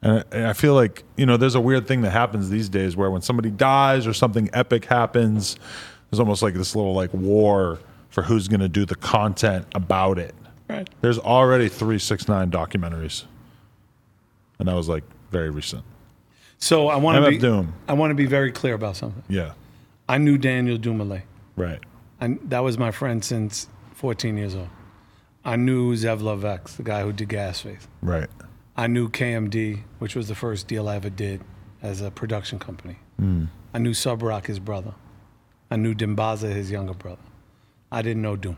And 0.02 0.18
I, 0.18 0.24
and 0.32 0.46
I 0.46 0.52
feel 0.52 0.74
like 0.74 1.04
you 1.16 1.26
know, 1.26 1.36
there's 1.36 1.54
a 1.54 1.60
weird 1.60 1.86
thing 1.86 2.02
that 2.02 2.10
happens 2.10 2.48
these 2.48 2.68
days 2.68 2.96
where 2.96 3.10
when 3.10 3.22
somebody 3.22 3.50
dies 3.50 4.06
or 4.06 4.14
something 4.14 4.48
epic 4.52 4.86
happens, 4.86 5.56
there's 6.10 6.20
almost 6.20 6.42
like 6.42 6.54
this 6.54 6.74
little 6.74 6.94
like 6.94 7.12
war 7.12 7.78
for 8.08 8.22
who's 8.22 8.48
going 8.48 8.60
to 8.60 8.68
do 8.68 8.86
the 8.86 8.94
content 8.94 9.66
about 9.74 10.18
it. 10.18 10.34
Right. 10.68 10.88
There's 11.00 11.18
already 11.18 11.68
three 11.68 11.98
six 11.98 12.28
nine 12.28 12.50
documentaries, 12.50 13.24
and 14.58 14.68
that 14.68 14.74
was 14.74 14.88
like 14.88 15.04
very 15.30 15.50
recent. 15.50 15.84
So 16.58 16.88
I 16.88 16.96
want 16.96 17.22
to 17.22 17.30
be 17.30 17.38
Doom. 17.38 17.74
I 17.86 17.92
want 17.92 18.10
to 18.10 18.14
be 18.14 18.26
very 18.26 18.50
clear 18.50 18.74
about 18.74 18.96
something. 18.96 19.22
Yeah, 19.28 19.52
I 20.08 20.18
knew 20.18 20.38
Daniel 20.38 20.78
Dumile. 20.78 21.22
right. 21.56 21.80
And 22.18 22.38
that 22.44 22.60
was 22.60 22.78
my 22.78 22.92
friend 22.92 23.22
since 23.22 23.68
14 23.94 24.38
years 24.38 24.54
old. 24.54 24.70
I 25.44 25.56
knew 25.56 25.94
Zev 25.94 26.22
Love 26.22 26.46
X, 26.46 26.76
the 26.76 26.82
guy 26.82 27.02
who 27.02 27.12
did 27.12 27.28
Gas 27.28 27.62
Gasface. 27.62 27.86
Right. 28.00 28.30
I 28.76 28.86
knew 28.86 29.08
KMD, 29.10 29.82
which 29.98 30.16
was 30.16 30.28
the 30.28 30.34
first 30.34 30.66
deal 30.66 30.88
I 30.88 30.96
ever 30.96 31.10
did 31.10 31.42
as 31.82 32.00
a 32.00 32.10
production 32.10 32.58
company. 32.58 32.98
Hmm. 33.18 33.44
I 33.74 33.78
knew 33.78 33.90
Subroc, 33.90 34.46
his 34.46 34.58
brother. 34.58 34.94
I 35.70 35.76
knew 35.76 35.94
Dimbaza, 35.94 36.52
his 36.52 36.70
younger 36.70 36.94
brother. 36.94 37.22
I 37.92 38.02
didn't 38.02 38.22
know 38.22 38.36
Doom. 38.36 38.56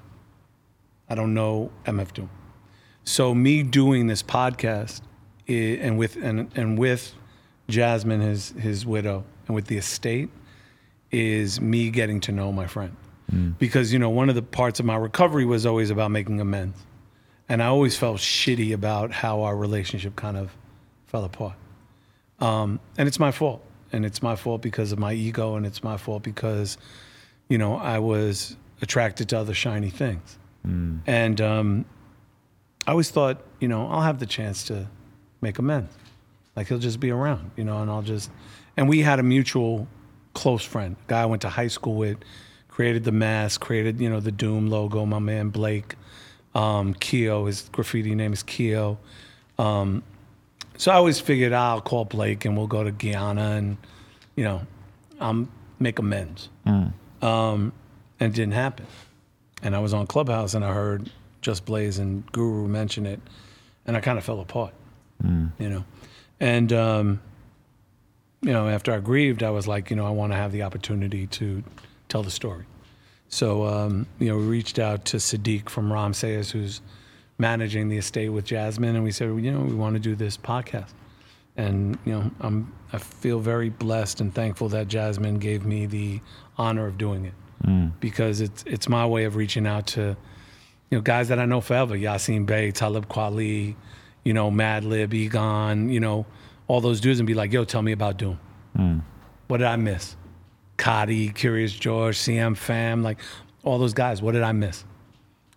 I 1.09 1.15
don't 1.15 1.35
know 1.35 1.73
MF 1.85 2.13
Doom. 2.13 2.31
So 3.05 3.35
me 3.35 3.63
doing 3.63 4.07
this 4.07 4.23
podcast 4.23 5.01
and 5.49 5.99
with 5.99 6.17
and, 6.17 6.51
and 6.57 6.79
with 6.79 7.15
Jasmine, 7.69 8.21
his 8.21 8.51
his 8.51 8.85
widow, 8.85 9.25
and 9.47 9.55
with 9.55 9.67
the 9.67 9.79
estate, 9.79 10.29
is 11.11 11.61
me 11.61 11.90
getting 11.90 12.21
to 12.21 12.33
know 12.33 12.53
my 12.53 12.66
friend. 12.66 12.97
Because 13.59 13.92
you 13.92 13.99
know 13.99 14.09
one 14.09 14.29
of 14.31 14.35
the 14.35 14.42
parts 14.42 14.81
of 14.81 14.87
my 14.87 14.97
recovery 14.97 15.44
was 15.44 15.66
always 15.66 15.90
about 15.90 16.11
making 16.11 16.40
amends, 16.40 16.79
and 17.49 17.62
I 17.62 17.66
always 17.66 17.94
felt 17.97 18.18
shitty 18.21 18.73
about 18.73 19.12
how 19.12 19.42
our 19.42 19.55
relationship 19.55 20.16
kind 20.16 20.37
of 20.37 20.57
fell 21.07 21.25
apart. 21.25 21.55
Um, 22.40 22.81
and 22.97 23.07
it's 23.07 23.18
my 23.18 23.31
fault, 23.31 23.62
and 23.92 24.07
it's 24.07 24.23
my 24.23 24.35
fault 24.35 24.62
because 24.62 24.92
of 24.92 24.99
my 24.99 25.12
ego, 25.12 25.57
and 25.57 25.66
it's 25.66 25.83
my 25.83 25.99
fault 25.99 26.23
because, 26.23 26.79
you 27.51 27.59
know, 27.59 27.77
I 27.77 27.99
was 27.99 28.57
attracted 28.81 29.29
to 29.31 29.38
other 29.38 29.55
shiny 29.55 29.90
things, 29.90 30.38
and 31.07 31.40
um, 31.42 31.85
I 32.87 32.92
always 32.92 33.11
thought, 33.11 33.42
you 33.61 33.68
know, 33.68 33.88
I'll 33.88 34.01
have 34.01 34.21
the 34.21 34.27
chance 34.27 34.64
to 34.64 34.87
make 35.42 35.59
amends. 35.59 35.92
Like 36.57 36.68
he'll 36.68 36.79
just 36.79 36.99
be 36.99 37.11
around, 37.11 37.51
you 37.57 37.64
know, 37.64 37.83
and 37.83 37.90
I'll 37.90 38.03
just. 38.03 38.31
And 38.77 38.88
we 38.88 39.01
had 39.01 39.18
a 39.18 39.23
mutual 39.23 39.87
close 40.38 40.64
friend, 40.64 40.94
guy 41.09 41.22
I 41.22 41.27
went 41.27 41.42
to 41.42 41.48
high 41.48 41.66
school 41.66 41.96
with, 41.96 42.18
created 42.68 43.03
the 43.03 43.11
mask, 43.12 43.61
created 43.61 44.01
you 44.01 44.09
know 44.09 44.20
the 44.20 44.31
Doom 44.31 44.68
logo. 44.70 45.05
My 45.05 45.18
man 45.18 45.48
Blake, 45.48 45.96
um, 46.55 46.94
Keo, 46.94 47.46
his 47.46 47.68
graffiti 47.72 48.14
name 48.14 48.33
is 48.33 48.44
Keo. 48.44 48.98
Um, 49.59 50.05
so 50.77 50.92
I 50.92 50.94
always 50.94 51.18
figured 51.18 51.53
"Ah, 51.53 51.70
I'll 51.72 51.81
call 51.81 52.05
Blake 52.05 52.44
and 52.44 52.57
we'll 52.57 52.68
go 52.68 52.85
to 52.85 52.92
Guyana 52.92 53.57
and, 53.57 53.77
you 54.37 54.44
know, 54.44 54.61
um, 55.18 55.51
make 55.81 55.98
amends. 55.98 56.48
Um, 57.20 57.72
and 58.20 58.33
it 58.33 58.37
didn't 58.37 58.55
happen. 58.55 58.87
And 59.64 59.74
I 59.74 59.81
was 59.81 59.92
on 59.92 60.07
Clubhouse 60.07 60.55
and 60.55 60.64
I 60.64 60.72
heard 60.72 61.11
Just 61.40 61.64
Blaze 61.64 61.98
and 61.98 62.24
Guru 62.31 62.68
mention 62.68 63.07
it, 63.07 63.20
and 63.87 63.96
I 63.96 64.01
kind 64.01 64.18
of 64.18 64.24
fell 64.24 64.38
apart, 64.40 64.72
you 65.59 65.68
know. 65.68 65.85
And 66.38 66.72
um, 66.72 67.20
you 68.40 68.53
know, 68.53 68.68
after 68.68 68.92
I 68.92 69.01
grieved, 69.01 69.42
I 69.42 69.51
was 69.51 69.66
like, 69.66 69.90
you 69.90 69.96
know, 69.96 70.07
I 70.07 70.11
want 70.11 70.33
to 70.33 70.37
have 70.37 70.53
the 70.53 70.62
opportunity 70.62 71.27
to 71.29 71.62
tell 72.09 72.22
the 72.22 72.31
story. 72.31 72.64
So 73.29 73.66
um, 73.66 74.07
you 74.18 74.29
know, 74.29 74.37
we 74.37 74.44
reached 74.44 74.79
out 74.79 75.05
to 75.07 75.18
Siddiq 75.18 75.68
from 75.68 75.90
Rhymesayers, 75.90 76.51
who's 76.51 76.81
managing 77.37 77.88
the 77.88 77.98
estate 77.98 78.31
with 78.31 78.44
Jasmine, 78.44 78.96
and 78.96 79.05
we 79.05 79.12
said, 79.12 79.27
you 79.27 79.53
know, 79.53 79.61
we 79.61 79.74
want 79.74 79.94
to 79.94 80.01
do 80.01 80.14
this 80.14 80.37
podcast. 80.37 80.92
And 81.57 81.98
you 82.05 82.12
know, 82.12 82.31
I'm 82.40 82.72
I 82.92 82.98
feel 82.98 83.40
very 83.40 83.68
blessed 83.68 84.20
and 84.20 84.35
thankful 84.35 84.68
that 84.70 84.88
Jasmine 84.88 85.38
gave 85.38 85.66
me 85.66 85.87
the 85.87 86.20
honor 86.57 86.87
of 86.87 86.96
doing 86.98 87.27
it 87.27 87.35
because 88.01 88.40
it's 88.40 88.62
it's 88.66 88.88
my 88.88 89.05
way 89.05 89.24
of 89.24 89.35
reaching 89.37 89.66
out 89.66 89.88
to 89.88 90.16
you 90.90 90.98
know 90.98 91.01
guys 91.01 91.29
that 91.29 91.38
I 91.38 91.44
know 91.44 91.61
forever, 91.61 91.96
Yasiin 91.96 92.46
Bey, 92.46 92.70
Talib 92.70 93.09
Kweli, 93.09 93.74
you 94.24 94.33
know, 94.33 94.51
Madlib, 94.51 95.12
Egon, 95.12 95.90
you 95.90 96.01
know, 96.01 96.24
all 96.68 96.81
those 96.81 97.00
dudes, 97.00 97.18
and 97.18 97.26
be 97.26 97.35
like, 97.35 97.52
yo, 97.52 97.64
tell 97.64 97.83
me 97.83 97.92
about 97.92 98.16
Doom. 98.18 98.38
Mm. 98.76 99.02
What 99.48 99.59
did 99.59 99.66
I 99.66 99.76
miss? 99.76 100.16
Cotty, 100.76 101.35
Curious 101.35 101.72
George, 101.72 102.16
CM 102.16 102.57
Fam, 102.57 103.02
like 103.02 103.18
all 103.64 103.78
those 103.78 103.94
guys. 103.94 104.22
What 104.22 104.33
did 104.33 104.42
I 104.42 104.52
miss? 104.52 104.85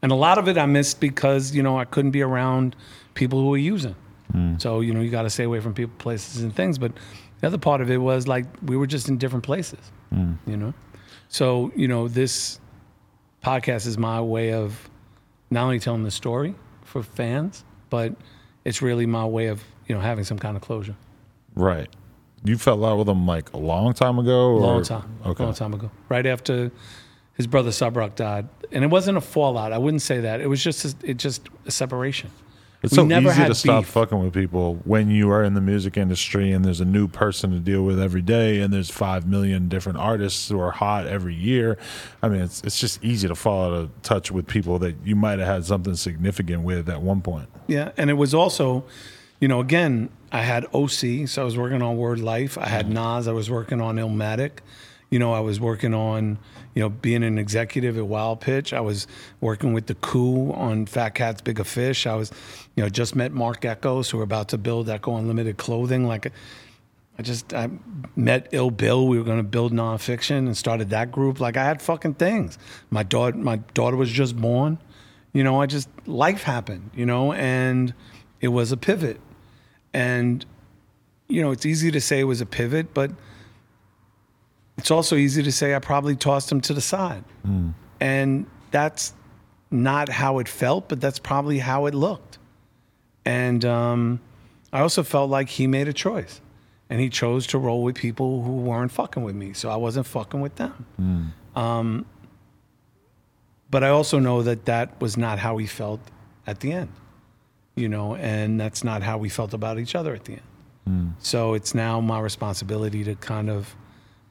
And 0.02 0.12
a 0.12 0.15
lot 0.15 0.38
of 0.38 0.47
it 0.47 0.58
I 0.58 0.65
missed 0.65 1.00
because, 1.00 1.54
you 1.54 1.62
know, 1.62 1.78
I 1.78 1.86
couldn't 1.86 2.12
be 2.12 2.21
around 2.21 2.76
people 3.13 3.39
who 3.39 3.50
were 3.50 3.58
using. 3.58 3.95
Mm. 4.34 4.60
So, 4.60 4.82
you 4.82 4.93
know, 4.93 5.02
you 5.02 5.12
got 5.12 5.24
to 5.24 5.30
stay 5.30 5.43
away 5.43 5.60
from 5.60 5.74
people, 5.74 5.93
places, 6.00 6.41
and 6.41 6.56
things. 6.56 6.80
But 6.80 6.93
the 7.39 7.47
other 7.47 7.58
part 7.58 7.82
of 7.82 7.91
it 7.91 7.97
was 7.97 8.28
like 8.28 8.45
we 8.63 8.78
were 8.78 8.88
just 8.88 9.10
in 9.10 9.17
different 9.17 9.43
places, 9.43 9.80
mm. 10.13 10.38
you 10.47 10.58
know? 10.58 10.74
So, 11.28 11.71
you 11.76 11.88
know, 11.88 12.08
this 12.08 12.60
podcast 13.43 13.86
is 13.86 13.97
my 13.97 14.21
way 14.21 14.54
of 14.54 14.89
not 15.50 15.63
only 15.63 15.80
telling 15.80 16.04
the 16.04 16.12
story 16.12 16.56
for 16.84 17.04
fans, 17.04 17.63
but 17.89 18.15
it's 18.65 18.82
really 18.82 19.06
my 19.06 19.26
way 19.26 19.47
of, 19.47 19.63
you 19.92 19.98
know, 19.98 20.02
having 20.02 20.24
some 20.24 20.40
kind 20.40 20.56
of 20.56 20.64
closure. 20.64 20.96
Right. 21.54 21.90
You 22.46 22.58
fell 22.58 22.86
out 22.86 22.98
with 22.98 23.10
him 23.10 23.28
like 23.28 23.52
a 23.52 23.58
long 23.58 23.94
time 23.94 24.20
ago? 24.20 24.52
Or? 24.52 24.60
Long 24.62 24.84
time. 24.84 25.18
Okay. 25.26 25.44
Long 25.44 25.54
time 25.54 25.74
ago. 25.74 25.92
Right 26.08 26.26
after 26.26 26.72
his 27.34 27.46
brother 27.46 27.72
Subroc 27.72 28.16
died. 28.16 28.48
And 28.72 28.86
it 28.86 28.88
wasn't 28.88 29.18
a 29.18 29.22
fallout. 29.22 29.74
I 29.74 29.80
wouldn't 29.80 30.02
say 30.02 30.22
that. 30.22 30.40
It 30.40 30.48
was 30.48 30.64
just 30.64 30.86
a, 30.86 30.96
it 31.04 31.18
just 31.18 31.50
a 31.66 31.72
separation. 31.72 32.32
It's 32.84 32.94
We 32.94 32.96
so 32.96 33.06
never 33.06 33.28
easy 33.28 33.38
had 33.42 33.48
to 33.50 33.54
stop 33.56 33.84
fucking 33.84 34.18
with 34.24 34.34
people 34.34 34.80
when 34.86 35.12
you 35.12 35.30
are 35.30 35.44
in 35.44 35.56
the 35.56 35.62
music 35.62 35.98
industry 35.98 36.54
and 36.54 36.64
there's 36.64 36.80
a 36.80 36.86
new 36.86 37.10
person 37.10 37.52
to 37.52 37.60
deal 37.60 37.84
with 37.84 38.00
every 38.00 38.22
day 38.22 38.62
and 38.62 38.74
there's 38.74 38.90
five 38.90 39.28
million 39.28 39.68
different 39.68 40.00
artists 40.00 40.48
who 40.48 40.58
are 40.58 40.72
hot 40.72 41.06
every 41.06 41.36
year. 41.36 41.78
I 42.24 42.30
mean, 42.30 42.40
it's 42.42 42.64
it's 42.64 42.80
just 42.80 43.04
easy 43.04 43.28
to 43.28 43.36
fall 43.36 43.66
out 43.66 43.74
of 43.74 44.02
touch 44.04 44.32
with 44.32 44.48
people 44.48 44.80
that 44.80 44.96
you 45.04 45.18
might 45.18 45.40
have 45.40 45.50
had 45.50 45.66
something 45.66 45.96
significant 45.96 46.64
with 46.64 46.88
at 46.90 47.02
one 47.02 47.22
point. 47.22 47.50
Yeah, 47.68 47.92
and 47.98 48.10
it 48.10 48.14
was 48.16 48.34
also, 48.34 48.86
you 49.42 49.48
know, 49.48 49.60
again, 49.60 50.10
I 50.32 50.44
had 50.44 50.66
OC, 50.74 51.28
so 51.28 51.42
I 51.42 51.44
was 51.44 51.58
working 51.58 51.82
on 51.82 51.98
Word 51.98 52.20
Life. 52.20 52.58
I 52.58 52.68
had 52.68 52.86
mm-hmm. 52.86 52.94
Nas, 52.94 53.28
I 53.28 53.34
was 53.34 53.50
working 53.50 53.82
on 53.82 53.98
Illmatic. 53.98 54.60
You 55.10 55.20
know, 55.20 55.34
I 55.34 55.42
was 55.42 55.60
working 55.60 55.94
on, 55.94 56.38
you 56.74 56.82
know, 56.82 56.88
being 56.88 57.24
an 57.24 57.38
executive 57.38 57.98
at 57.98 58.08
Wild 58.08 58.40
Pitch. 58.40 58.72
I 58.72 58.80
was 58.80 59.08
working 59.42 59.74
with 59.74 59.88
the 59.88 59.96
Coup 59.96 60.54
on 60.54 60.86
Fat 60.86 61.10
Cats 61.16 61.42
Bigger 61.42 61.66
Fish. 61.66 62.08
I 62.08 62.16
was, 62.16 62.32
you 62.78 62.84
know, 62.84 62.88
just 62.88 63.14
met 63.14 63.34
Marc 63.34 63.62
Eckos, 63.62 64.12
who 64.12 64.20
were 64.20 64.24
about 64.24 64.48
to 64.50 64.58
build 64.58 64.88
Ecko 64.88 65.18
Unlimited 65.18 65.58
Clothing. 65.58 66.08
Like, 66.08 66.32
I 67.20 67.24
just 67.24 67.54
I 67.54 67.70
met 68.16 68.48
Ill 68.52 68.72
Bill. 68.72 69.08
We 69.08 69.18
were 69.18 69.26
going 69.26 69.38
to 69.40 69.44
build 69.44 69.74
Non 69.74 69.98
Phixion 69.98 70.38
and 70.38 70.56
started 70.56 70.92
that 70.92 71.12
group. 71.12 71.40
Like 71.40 71.58
I 71.58 71.66
had 71.66 71.82
fucking 71.82 72.14
things. 72.14 72.58
My 72.90 73.04
daughter, 73.04 73.38
my 73.38 73.58
daughter 73.74 73.98
was 73.98 74.10
just 74.10 74.38
born. 74.38 74.78
You 75.34 75.44
know, 75.44 75.62
I 75.62 75.66
just 75.66 75.90
life 76.06 76.44
happened. 76.44 76.92
You 76.96 77.06
know, 77.06 77.34
and 77.34 77.94
it 78.40 78.48
was 78.48 78.72
a 78.72 78.78
pivot. 78.78 79.20
And 79.94 80.46
you 81.28 81.42
know, 81.42 81.52
it's 81.52 81.66
easy 81.66 81.92
to 81.92 82.02
say 82.02 82.20
it 82.20 82.26
was 82.26 82.42
a 82.42 82.46
pivot, 82.46 82.94
but 82.94 83.12
it's 84.78 84.92
also 84.92 85.16
easy 85.16 85.42
to 85.44 85.52
say 85.52 85.74
I 85.76 85.80
probably 85.80 86.16
tossed 86.16 86.52
him 86.52 86.60
to 86.62 86.74
the 86.74 86.82
side. 86.82 87.24
And 88.00 88.46
that's 88.72 89.14
not 89.70 90.10
how 90.10 90.40
it 90.40 90.50
felt, 90.50 90.90
but 90.90 91.00
that's 91.00 91.20
probably 91.20 91.60
how 91.60 91.86
it 91.86 91.94
looked. 91.94 92.38
And 93.24 93.64
um, 93.64 94.20
I 94.74 94.82
also 94.82 95.04
felt 95.04 95.30
like 95.30 95.48
he 95.50 95.68
made 95.68 95.88
a 95.88 95.94
choice. 95.94 96.42
And 96.90 97.00
he 97.00 97.08
chose 97.10 97.48
to 97.48 97.58
roll 97.58 97.84
with 97.84 97.96
people 97.96 98.44
who 98.44 98.58
weren't 98.58 98.92
fucking 98.92 99.24
with 99.24 99.36
me. 99.36 99.54
So 99.54 99.70
I 99.70 99.78
wasn't 99.78 100.08
fucking 100.08 100.42
with 100.42 100.56
them. 100.56 100.86
Um, 101.56 102.06
but 103.70 103.86
I 103.86 103.90
also 103.90 104.20
know 104.20 104.44
that 104.44 104.66
that 104.66 105.00
was 105.00 105.16
not 105.16 105.40
how 105.40 105.56
he 105.58 105.68
felt 105.68 106.02
at 106.46 106.60
the 106.60 106.74
end, 106.74 106.90
you 107.76 107.88
know, 107.90 108.16
and 108.16 108.60
that's 108.60 108.84
not 108.84 109.02
how 109.02 109.18
we 109.18 109.30
felt 109.30 109.54
about 109.54 109.80
each 109.80 109.96
other 109.96 110.14
at 110.14 110.26
the 110.26 110.34
end. 110.34 110.41
So 111.20 111.54
it's 111.54 111.74
now 111.76 112.02
my 112.02 112.20
responsibility 112.20 113.04
to 113.04 113.16
kind 113.16 113.50
of 113.50 113.76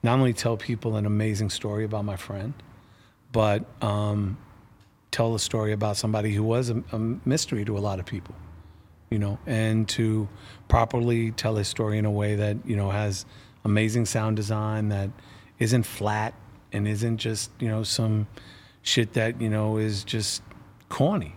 not 0.03 0.19
only 0.19 0.33
tell 0.33 0.57
people 0.57 0.97
an 0.97 1.07
amazing 1.07 1.51
story 1.51 1.85
about 1.85 2.05
my 2.05 2.17
friend, 2.17 2.53
but 3.33 3.65
um, 3.83 4.37
tell 5.11 5.35
a 5.35 5.39
story 5.39 5.73
about 5.73 5.97
somebody 5.97 6.35
who 6.35 6.43
was 6.43 6.71
a, 6.71 6.83
a 6.93 6.99
mystery 6.99 7.65
to 7.65 7.79
a 7.79 7.81
lot 7.81 7.99
of 8.01 8.07
people, 8.07 8.35
you 9.11 9.19
know, 9.19 9.39
and 9.47 9.89
to 9.91 10.29
properly 10.69 11.31
tell 11.31 11.55
his 11.57 11.69
story 11.69 11.99
in 11.99 12.05
a 12.05 12.11
way 12.11 12.35
that, 12.35 12.57
you 12.67 12.77
know, 12.77 12.91
has 12.91 13.25
amazing 13.65 14.05
sound 14.07 14.37
design, 14.37 14.89
that 14.89 15.11
isn't 15.61 15.85
flat 15.85 16.35
and 16.73 16.87
isn't 16.89 17.19
just, 17.19 17.51
you 17.61 17.69
know, 17.69 17.83
some 17.85 18.27
shit 18.83 19.13
that, 19.13 19.41
you 19.41 19.49
know, 19.49 19.77
is 19.77 20.05
just 20.05 20.43
corny. 20.89 21.35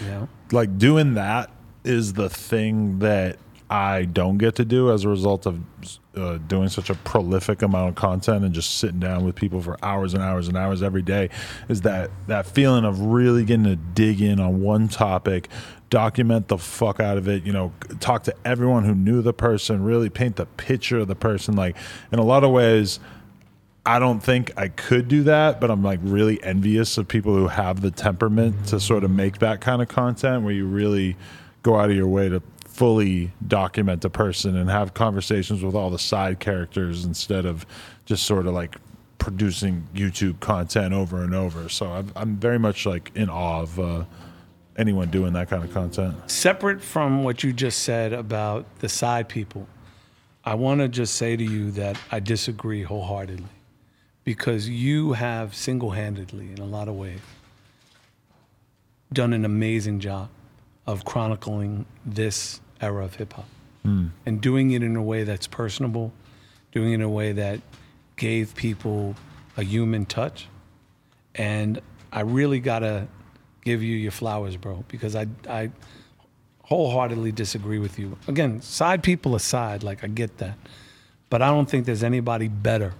You 0.00 0.06
know? 0.06 0.28
Like 0.52 0.78
doing 0.78 1.14
that 1.14 1.50
is 1.84 2.14
the 2.14 2.28
thing 2.28 2.98
that 3.00 3.38
I 3.68 4.04
don't 4.04 4.38
get 4.38 4.54
to 4.56 4.64
do 4.64 4.92
as 4.92 5.04
a 5.04 5.08
result 5.08 5.44
of 5.44 5.60
uh, 6.16 6.38
doing 6.38 6.68
such 6.68 6.88
a 6.88 6.94
prolific 6.94 7.62
amount 7.62 7.88
of 7.90 7.94
content 7.96 8.44
and 8.44 8.54
just 8.54 8.78
sitting 8.78 9.00
down 9.00 9.24
with 9.24 9.34
people 9.34 9.60
for 9.60 9.76
hours 9.84 10.14
and 10.14 10.22
hours 10.22 10.46
and 10.46 10.56
hours 10.56 10.82
every 10.82 11.02
day 11.02 11.30
is 11.68 11.80
that 11.82 12.10
that 12.28 12.46
feeling 12.46 12.84
of 12.84 13.00
really 13.00 13.44
getting 13.44 13.64
to 13.64 13.76
dig 13.76 14.20
in 14.20 14.38
on 14.38 14.62
one 14.62 14.86
topic 14.88 15.48
document 15.90 16.48
the 16.48 16.58
fuck 16.58 16.98
out 16.98 17.16
of 17.16 17.28
it 17.28 17.44
you 17.44 17.52
know 17.52 17.72
talk 18.00 18.24
to 18.24 18.34
everyone 18.44 18.84
who 18.84 18.94
knew 18.94 19.20
the 19.20 19.32
person 19.32 19.82
really 19.84 20.10
paint 20.10 20.36
the 20.36 20.46
picture 20.46 20.98
of 20.98 21.08
the 21.08 21.14
person. 21.16 21.56
Like 21.56 21.76
in 22.12 22.18
a 22.18 22.24
lot 22.24 22.44
of 22.44 22.50
ways 22.52 23.00
I 23.86 24.00
don't 24.00 24.18
think 24.18 24.52
I 24.56 24.66
could 24.66 25.06
do 25.06 25.22
that, 25.24 25.60
but 25.60 25.70
I'm 25.70 25.84
like 25.84 26.00
really 26.02 26.42
envious 26.42 26.98
of 26.98 27.06
people 27.06 27.36
who 27.36 27.46
have 27.46 27.82
the 27.82 27.92
temperament 27.92 28.66
to 28.66 28.80
sort 28.80 29.04
of 29.04 29.12
make 29.12 29.38
that 29.38 29.60
kind 29.60 29.80
of 29.80 29.86
content 29.86 30.42
where 30.42 30.52
you 30.52 30.66
really 30.66 31.16
go 31.62 31.78
out 31.78 31.88
of 31.88 31.96
your 31.96 32.08
way 32.08 32.28
to 32.28 32.42
fully 32.64 33.30
document 33.46 34.04
a 34.04 34.10
person 34.10 34.56
and 34.56 34.68
have 34.68 34.92
conversations 34.92 35.62
with 35.62 35.76
all 35.76 35.88
the 35.88 36.00
side 36.00 36.40
characters 36.40 37.04
instead 37.04 37.46
of 37.46 37.64
just 38.06 38.24
sort 38.24 38.48
of 38.48 38.54
like 38.54 38.76
producing 39.18 39.86
YouTube 39.94 40.40
content 40.40 40.92
over 40.92 41.22
and 41.22 41.32
over. 41.32 41.68
So 41.68 41.86
I'm, 41.86 42.10
I'm 42.16 42.36
very 42.36 42.58
much 42.58 42.86
like 42.86 43.12
in 43.14 43.30
awe 43.30 43.62
of 43.62 43.78
uh, 43.78 44.04
anyone 44.76 45.10
doing 45.10 45.32
that 45.34 45.48
kind 45.48 45.62
of 45.62 45.72
content. 45.72 46.28
Separate 46.28 46.82
from 46.82 47.22
what 47.22 47.44
you 47.44 47.52
just 47.52 47.82
said 47.82 48.12
about 48.12 48.66
the 48.80 48.88
side 48.88 49.28
people, 49.28 49.68
I 50.44 50.56
want 50.56 50.80
to 50.80 50.88
just 50.88 51.14
say 51.14 51.36
to 51.36 51.44
you 51.44 51.70
that 51.72 51.96
I 52.10 52.18
disagree 52.18 52.82
wholeheartedly 52.82 53.46
because 54.26 54.68
you 54.68 55.12
have 55.12 55.54
single 55.54 55.92
handedly, 55.92 56.50
in 56.50 56.58
a 56.58 56.64
lot 56.66 56.88
of 56.88 56.96
ways, 56.96 57.20
done 59.12 59.32
an 59.32 59.44
amazing 59.44 60.00
job 60.00 60.28
of 60.84 61.04
chronicling 61.04 61.86
this 62.04 62.60
era 62.80 63.04
of 63.04 63.14
hip 63.14 63.32
hop 63.32 63.46
hmm. 63.84 64.08
and 64.26 64.40
doing 64.40 64.72
it 64.72 64.82
in 64.82 64.96
a 64.96 65.02
way 65.02 65.22
that's 65.22 65.46
personable, 65.46 66.12
doing 66.72 66.90
it 66.90 66.96
in 66.96 67.02
a 67.02 67.08
way 67.08 67.30
that 67.32 67.60
gave 68.16 68.54
people 68.56 69.14
a 69.56 69.62
human 69.62 70.04
touch. 70.04 70.48
And 71.36 71.80
I 72.12 72.20
really 72.22 72.58
got 72.58 72.80
to 72.80 73.06
give 73.64 73.80
you 73.80 73.96
your 73.96 74.10
flowers, 74.10 74.56
bro, 74.56 74.84
because 74.88 75.14
I, 75.14 75.28
I 75.48 75.70
wholeheartedly 76.64 77.30
disagree 77.30 77.78
with 77.78 77.96
you. 77.96 78.18
Again, 78.26 78.60
side 78.60 79.04
people 79.04 79.36
aside, 79.36 79.84
like 79.84 80.02
I 80.02 80.08
get 80.08 80.38
that. 80.38 80.58
But 81.30 81.42
I 81.42 81.48
don't 81.48 81.70
think 81.70 81.86
there's 81.86 82.02
anybody 82.02 82.48
better 82.48 82.92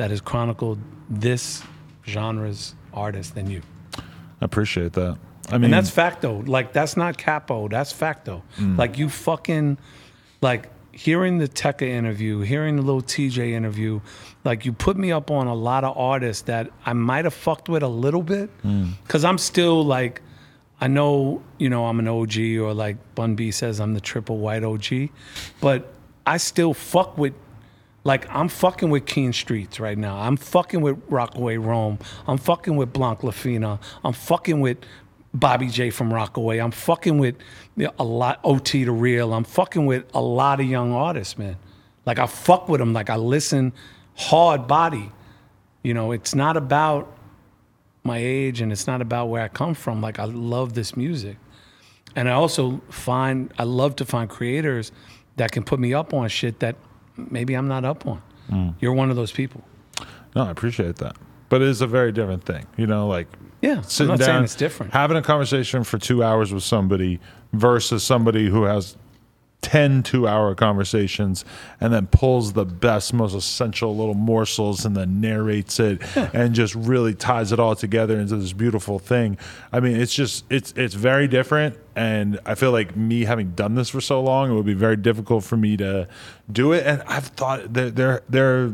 that 0.00 0.10
has 0.10 0.22
chronicled 0.22 0.78
this 1.10 1.62
genre's 2.06 2.74
artist 2.94 3.34
than 3.34 3.50
you. 3.50 3.60
I 3.94 4.46
appreciate 4.46 4.94
that. 4.94 5.18
I 5.50 5.58
mean, 5.58 5.64
And 5.64 5.74
that's 5.74 5.90
facto. 5.90 6.40
Like 6.46 6.72
that's 6.72 6.96
not 6.96 7.18
capo. 7.18 7.68
That's 7.68 7.92
facto. 7.92 8.42
Mm. 8.56 8.78
Like 8.78 8.96
you 8.96 9.10
fucking 9.10 9.76
like 10.40 10.70
hearing 10.92 11.36
the 11.36 11.48
Tekka 11.48 11.86
interview, 11.86 12.40
hearing 12.40 12.76
the 12.76 12.82
Lil 12.82 13.02
Tjay 13.02 13.50
interview, 13.50 14.00
like 14.42 14.64
you 14.64 14.72
put 14.72 14.96
me 14.96 15.12
up 15.12 15.30
on 15.30 15.46
a 15.48 15.54
lot 15.54 15.84
of 15.84 15.94
artists 15.98 16.44
that 16.44 16.70
I 16.86 16.94
might 16.94 17.26
have 17.26 17.34
fucked 17.34 17.68
with 17.68 17.82
a 17.82 17.88
little 17.88 18.22
bit. 18.22 18.48
Mm. 18.62 18.92
Cause 19.06 19.22
I'm 19.22 19.36
still 19.36 19.84
like 19.84 20.22
I 20.80 20.88
know, 20.88 21.42
you 21.58 21.68
know, 21.68 21.84
I'm 21.84 21.98
an 21.98 22.08
OG 22.08 22.38
or 22.58 22.72
like 22.72 22.96
Bun 23.14 23.34
B 23.34 23.50
says 23.50 23.80
I'm 23.80 23.92
the 23.92 24.00
triple 24.00 24.38
white 24.38 24.64
OG, 24.64 25.10
but 25.60 25.92
I 26.24 26.38
still 26.38 26.72
fuck 26.72 27.18
with 27.18 27.34
like 28.04 28.28
I'm 28.34 28.48
fucking 28.48 28.90
with 28.90 29.06
Keen 29.06 29.32
Streets 29.32 29.78
right 29.78 29.98
now. 29.98 30.18
I'm 30.18 30.36
fucking 30.36 30.80
with 30.80 31.00
Rockaway 31.08 31.56
Rome. 31.56 31.98
I'm 32.26 32.38
fucking 32.38 32.76
with 32.76 32.92
Blanc 32.92 33.20
Lafina. 33.20 33.78
I'm 34.04 34.12
fucking 34.12 34.60
with 34.60 34.78
Bobby 35.34 35.68
J 35.68 35.90
from 35.90 36.12
Rockaway. 36.12 36.58
I'm 36.58 36.70
fucking 36.70 37.18
with 37.18 37.36
you 37.76 37.86
know, 37.86 37.92
a 37.98 38.04
lot 38.04 38.40
OT 38.42 38.84
the 38.84 38.92
Real. 38.92 39.34
I'm 39.34 39.44
fucking 39.44 39.86
with 39.86 40.04
a 40.14 40.20
lot 40.20 40.60
of 40.60 40.66
young 40.66 40.92
artists, 40.92 41.38
man. 41.38 41.56
Like 42.06 42.18
I 42.18 42.26
fuck 42.26 42.68
with 42.68 42.80
them. 42.80 42.92
Like 42.92 43.10
I 43.10 43.16
listen 43.16 43.72
hard 44.16 44.66
body. 44.66 45.12
You 45.82 45.94
know, 45.94 46.12
it's 46.12 46.34
not 46.34 46.56
about 46.56 47.16
my 48.02 48.18
age 48.18 48.60
and 48.60 48.72
it's 48.72 48.86
not 48.86 49.02
about 49.02 49.26
where 49.26 49.42
I 49.42 49.48
come 49.48 49.74
from. 49.74 50.00
Like 50.00 50.18
I 50.18 50.24
love 50.24 50.72
this 50.74 50.96
music. 50.96 51.36
And 52.16 52.28
I 52.28 52.32
also 52.32 52.80
find 52.88 53.52
I 53.58 53.64
love 53.64 53.96
to 53.96 54.04
find 54.04 54.28
creators 54.28 54.90
that 55.36 55.52
can 55.52 55.62
put 55.62 55.78
me 55.78 55.94
up 55.94 56.12
on 56.12 56.28
shit 56.28 56.60
that 56.60 56.76
maybe 57.30 57.54
I'm 57.54 57.68
not 57.68 57.84
up 57.84 58.06
on. 58.06 58.22
Mm. 58.50 58.74
You're 58.80 58.92
one 58.92 59.10
of 59.10 59.16
those 59.16 59.32
people. 59.32 59.62
no, 60.34 60.44
I 60.44 60.50
appreciate 60.50 60.96
that. 60.96 61.16
But 61.48 61.62
it 61.62 61.68
is 61.68 61.80
a 61.80 61.86
very 61.86 62.12
different 62.12 62.44
thing, 62.44 62.66
you 62.76 62.86
know, 62.86 63.06
like 63.08 63.26
Yeah, 63.60 63.78
I'm 63.78 63.82
sitting 63.82 64.08
not 64.12 64.18
down, 64.20 64.26
saying 64.26 64.44
it's 64.44 64.54
different. 64.54 64.92
having 64.92 65.16
a 65.16 65.22
conversation 65.22 65.82
for 65.84 65.98
two 65.98 66.22
hours 66.22 66.52
with 66.52 66.62
somebody 66.62 67.18
versus 67.52 68.02
somebody 68.04 68.48
who 68.48 68.62
has 68.64 68.96
10 69.62 70.02
two 70.02 70.26
hour 70.26 70.54
conversations 70.54 71.44
and 71.80 71.92
then 71.92 72.06
pulls 72.06 72.54
the 72.54 72.64
best, 72.64 73.12
most 73.12 73.34
essential 73.34 73.96
little 73.96 74.14
morsels 74.14 74.84
and 74.84 74.96
then 74.96 75.20
narrates 75.20 75.78
it 75.78 76.00
and 76.16 76.54
just 76.54 76.74
really 76.74 77.14
ties 77.14 77.52
it 77.52 77.60
all 77.60 77.74
together 77.74 78.18
into 78.18 78.36
this 78.36 78.52
beautiful 78.52 78.98
thing. 78.98 79.36
I 79.72 79.80
mean, 79.80 79.96
it's 79.96 80.14
just, 80.14 80.44
it's, 80.50 80.72
it's 80.76 80.94
very 80.94 81.28
different. 81.28 81.76
And 81.94 82.40
I 82.46 82.54
feel 82.54 82.72
like 82.72 82.96
me 82.96 83.24
having 83.24 83.50
done 83.50 83.74
this 83.74 83.90
for 83.90 84.00
so 84.00 84.22
long, 84.22 84.50
it 84.50 84.54
would 84.54 84.66
be 84.66 84.74
very 84.74 84.96
difficult 84.96 85.44
for 85.44 85.56
me 85.56 85.76
to 85.76 86.08
do 86.50 86.72
it. 86.72 86.86
And 86.86 87.02
I've 87.06 87.26
thought 87.26 87.72
that 87.74 87.96
there, 87.96 88.22
there, 88.28 88.72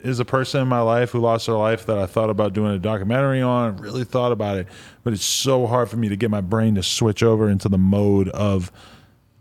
is 0.00 0.20
a 0.20 0.24
person 0.24 0.62
in 0.62 0.68
my 0.68 0.80
life 0.80 1.10
who 1.10 1.18
lost 1.18 1.46
their 1.46 1.56
life 1.56 1.86
that 1.86 1.98
I 1.98 2.06
thought 2.06 2.30
about 2.30 2.52
doing 2.52 2.72
a 2.72 2.78
documentary 2.78 3.42
on, 3.42 3.78
really 3.78 4.04
thought 4.04 4.30
about 4.30 4.56
it, 4.56 4.68
but 5.02 5.12
it's 5.12 5.24
so 5.24 5.66
hard 5.66 5.90
for 5.90 5.96
me 5.96 6.08
to 6.08 6.16
get 6.16 6.30
my 6.30 6.40
brain 6.40 6.76
to 6.76 6.84
switch 6.84 7.20
over 7.20 7.48
into 7.48 7.68
the 7.68 7.78
mode 7.78 8.28
of 8.28 8.70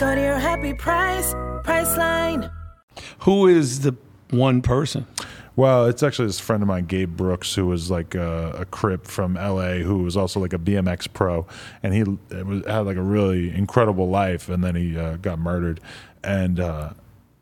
Go 0.00 0.14
to 0.14 0.20
your 0.22 0.38
happy 0.38 0.72
price, 0.72 1.34
Priceline. 1.62 2.50
Who 3.18 3.46
is 3.46 3.80
the 3.80 3.94
one 4.30 4.62
person? 4.62 5.06
Well, 5.56 5.84
it's 5.84 6.02
actually 6.02 6.28
this 6.28 6.40
friend 6.40 6.62
of 6.62 6.68
mine, 6.68 6.86
Gabe 6.86 7.14
Brooks, 7.14 7.54
who 7.54 7.66
was 7.66 7.90
like 7.90 8.14
a, 8.14 8.50
a 8.60 8.64
crip 8.64 9.06
from 9.06 9.34
LA, 9.34 9.80
who 9.80 9.98
was 9.98 10.16
also 10.16 10.40
like 10.40 10.54
a 10.54 10.58
BMX 10.58 11.12
pro, 11.12 11.46
and 11.82 11.92
he 11.92 12.00
it 12.34 12.46
was, 12.46 12.64
had 12.64 12.86
like 12.86 12.96
a 12.96 13.02
really 13.02 13.54
incredible 13.54 14.08
life, 14.08 14.48
and 14.48 14.64
then 14.64 14.74
he 14.74 14.96
uh, 14.96 15.16
got 15.16 15.38
murdered. 15.38 15.80
And 16.24 16.60
uh, 16.60 16.94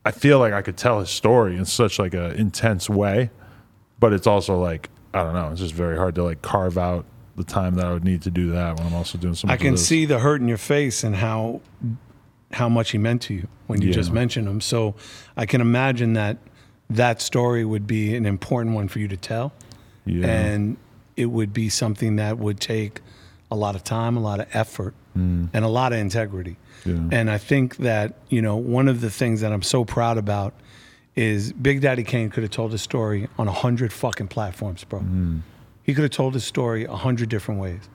I 0.05 0.11
feel 0.11 0.41
like 0.41 0.53
I 0.53 0.61
could 0.61 0.77
tell 0.77 0.99
his 0.99 1.11
story 1.11 1.57
in 1.57 1.65
such 1.65 2.01
like 2.01 2.13
an 2.13 2.33
intense 2.33 2.91
way, 2.91 3.31
but 4.01 4.13
it's 4.13 4.27
also 4.27 4.59
like 4.61 4.91
I 5.15 5.23
don't 5.23 5.35
know, 5.35 5.53
it's 5.53 5.61
just 5.61 5.75
very 5.75 5.97
hard 5.97 6.17
to 6.17 6.25
like 6.25 6.43
carve 6.43 6.77
out 6.77 7.05
the 7.37 7.45
time 7.45 7.77
that 7.77 7.87
I 7.87 7.93
would 7.93 8.03
need 8.03 8.23
to 8.23 8.33
do 8.33 8.51
that 8.51 8.79
when 8.79 8.89
I'm 8.89 8.95
also 8.95 9.17
doing 9.17 9.37
some. 9.37 9.49
I 9.49 9.57
can 9.57 9.77
see 9.77 10.07
the 10.07 10.19
hurt 10.19 10.41
in 10.41 10.49
your 10.49 10.59
face 10.59 11.05
and 11.05 11.15
how 11.15 11.61
how 12.53 12.69
much 12.69 12.91
he 12.93 12.99
meant 12.99 13.23
to 13.23 13.35
you 13.35 13.49
when 13.67 13.83
you 13.83 13.89
Yeah. 13.89 13.95
just 13.95 14.13
mentioned 14.13 14.49
him. 14.49 14.61
So 14.61 14.95
I 15.37 15.47
can 15.47 15.61
imagine 15.61 16.15
that 16.15 16.39
that 16.91 17.21
story 17.21 17.65
would 17.65 17.87
be 17.87 18.15
an 18.15 18.25
important 18.25 18.75
one 18.75 18.89
for 18.89 18.99
you 18.99 19.09
to 19.09 19.17
tell. 19.17 19.53
Yeah. 20.07 20.27
And 20.27 20.77
it 21.17 21.27
would 21.27 21.53
be 21.53 21.69
something 21.69 22.17
that 22.17 22.39
would 22.39 22.61
take 22.61 23.01
a 23.51 23.57
lot 23.57 23.75
of 23.75 23.85
time, 23.85 24.17
a 24.17 24.21
lot 24.21 24.41
of 24.41 24.47
effort, 24.53 24.95
mm. 25.17 25.49
and 25.53 25.65
a 25.65 25.69
lot 25.69 25.93
of 25.93 25.99
integrity. 25.99 26.57
Yeah. 26.85 26.95
And 27.13 27.31
I 27.31 27.39
think 27.39 27.77
that, 27.79 28.15
you 28.29 28.41
know, 28.41 28.57
one 28.57 28.89
of 28.89 29.01
the 29.01 29.11
things 29.11 29.41
that 29.41 29.53
I'm 29.53 29.63
so 29.63 29.85
proud 29.85 30.17
about 30.17 30.55
is 31.17 31.53
Big 31.53 31.81
Daddy 31.81 32.05
Kane 32.05 32.31
could 32.31 32.45
have 32.45 32.53
told 32.53 32.73
his 32.73 32.81
story 32.81 33.29
on 33.39 33.49
a 33.49 33.53
hundred 33.53 33.93
fucking 33.93 34.29
platforms, 34.29 34.85
bro. 34.85 35.01
Mm. 35.01 35.41
He 35.83 35.93
could 35.93 36.03
have 36.03 36.13
told 36.13 36.35
his 36.35 36.45
story 36.45 36.85
a 36.85 36.95
hundred 36.95 37.29
different 37.29 37.61
ways. 37.61 37.89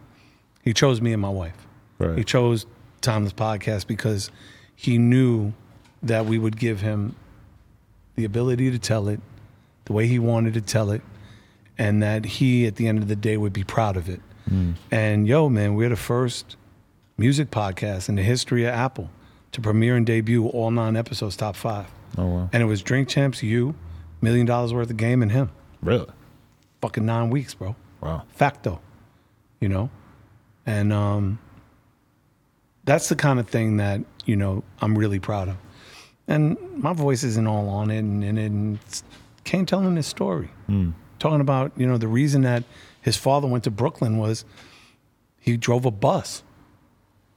He 0.62 0.74
chose 0.74 1.02
me 1.02 1.14
and 1.14 1.22
my 1.22 1.30
wife. 1.30 1.68
Right. 2.00 2.18
He 2.18 2.24
chose 2.24 2.66
Timeless 3.04 3.34
Podcast 3.34 3.86
because 3.86 4.32
he 4.76 4.98
knew 4.98 5.54
that 6.02 6.26
we 6.26 6.40
would 6.40 6.58
give 6.58 6.82
him 6.82 7.16
the 8.16 8.26
ability 8.26 8.72
to 8.72 8.80
tell 8.80 9.08
it 9.08 9.20
the 9.86 9.94
way 9.94 10.08
he 10.08 10.18
wanted 10.18 10.54
to 10.56 10.62
tell 10.62 10.90
it, 10.92 11.02
and 11.78 12.02
that 12.02 12.26
he, 12.26 12.66
at 12.66 12.78
the 12.78 12.88
end 12.88 13.00
of 13.00 13.08
the 13.08 13.16
day, 13.16 13.36
would 13.38 13.54
be 13.54 13.64
proud 13.64 13.98
of 13.98 14.10
it. 14.10 14.22
And 14.92 15.28
yo, 15.28 15.50
man, 15.50 15.76
we're 15.76 15.90
the 15.90 15.96
first 15.96 16.58
music 17.18 17.50
podcast 17.50 18.08
in 18.10 18.16
the 18.16 18.22
history 18.24 18.66
of 18.66 18.74
Apple 18.74 19.10
to 19.52 19.62
premiere 19.62 19.96
and 19.96 20.06
debut 20.06 20.48
all 20.48 20.70
nine 20.72 20.96
episodes, 20.96 21.36
top 21.36 21.56
five. 21.56 21.88
Oh 22.18 22.26
wow, 22.28 22.50
And 22.54 22.62
it 22.62 22.68
was 22.68 22.82
Drink 22.84 23.08
Champs, 23.10 23.42
you, 23.42 23.74
million 24.22 24.46
dollars 24.46 24.74
worth 24.74 24.90
of 24.92 24.98
game, 24.98 25.22
and 25.24 25.32
him. 25.32 25.50
really? 25.82 26.08
Fucking 26.82 27.06
nine 27.06 27.30
weeks, 27.30 27.54
bro. 27.56 27.76
Wow. 28.02 28.24
Facto. 28.30 28.80
You 29.60 29.70
know? 29.70 29.90
and 30.66 30.94
um, 30.94 31.40
that's 32.84 33.10
the 33.10 33.16
kind 33.16 33.40
of 33.40 33.48
thing 33.48 33.78
that 33.78 34.02
you 34.26 34.36
know 34.36 34.64
I'm 34.82 34.98
really 34.98 35.20
proud 35.20 35.50
of. 35.50 35.58
And 36.28 36.58
my 36.78 36.94
voice 36.94 37.24
isn't 37.24 37.48
all 37.48 37.68
on 37.68 37.92
it, 37.92 38.00
and, 38.00 38.24
it 38.24 38.38
and 38.38 38.80
Kane 39.44 39.66
telling 39.66 39.96
his 39.96 40.08
story, 40.08 40.50
hmm. 40.68 40.92
talking 41.20 41.42
about 41.42 41.72
you 41.76 41.86
know 41.86 41.98
the 41.98 42.08
reason 42.08 42.42
that 42.44 42.64
his 43.02 43.18
father 43.18 43.48
went 43.48 43.66
to 43.66 43.72
Brooklyn 43.72 44.18
was 44.18 44.46
he 45.40 45.58
drove 45.58 45.86
a 45.86 45.92
bus, 45.92 46.44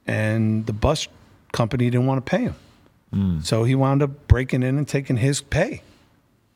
and 0.05 0.65
the 0.65 0.73
bus 0.73 1.07
company 1.51 1.89
didn't 1.89 2.07
want 2.07 2.25
to 2.25 2.29
pay 2.29 2.43
him, 2.43 2.55
hmm. 3.11 3.39
so 3.41 3.63
he 3.63 3.75
wound 3.75 4.01
up 4.01 4.27
breaking 4.27 4.63
in 4.63 4.77
and 4.77 4.87
taking 4.87 5.17
his 5.17 5.41
pay, 5.41 5.81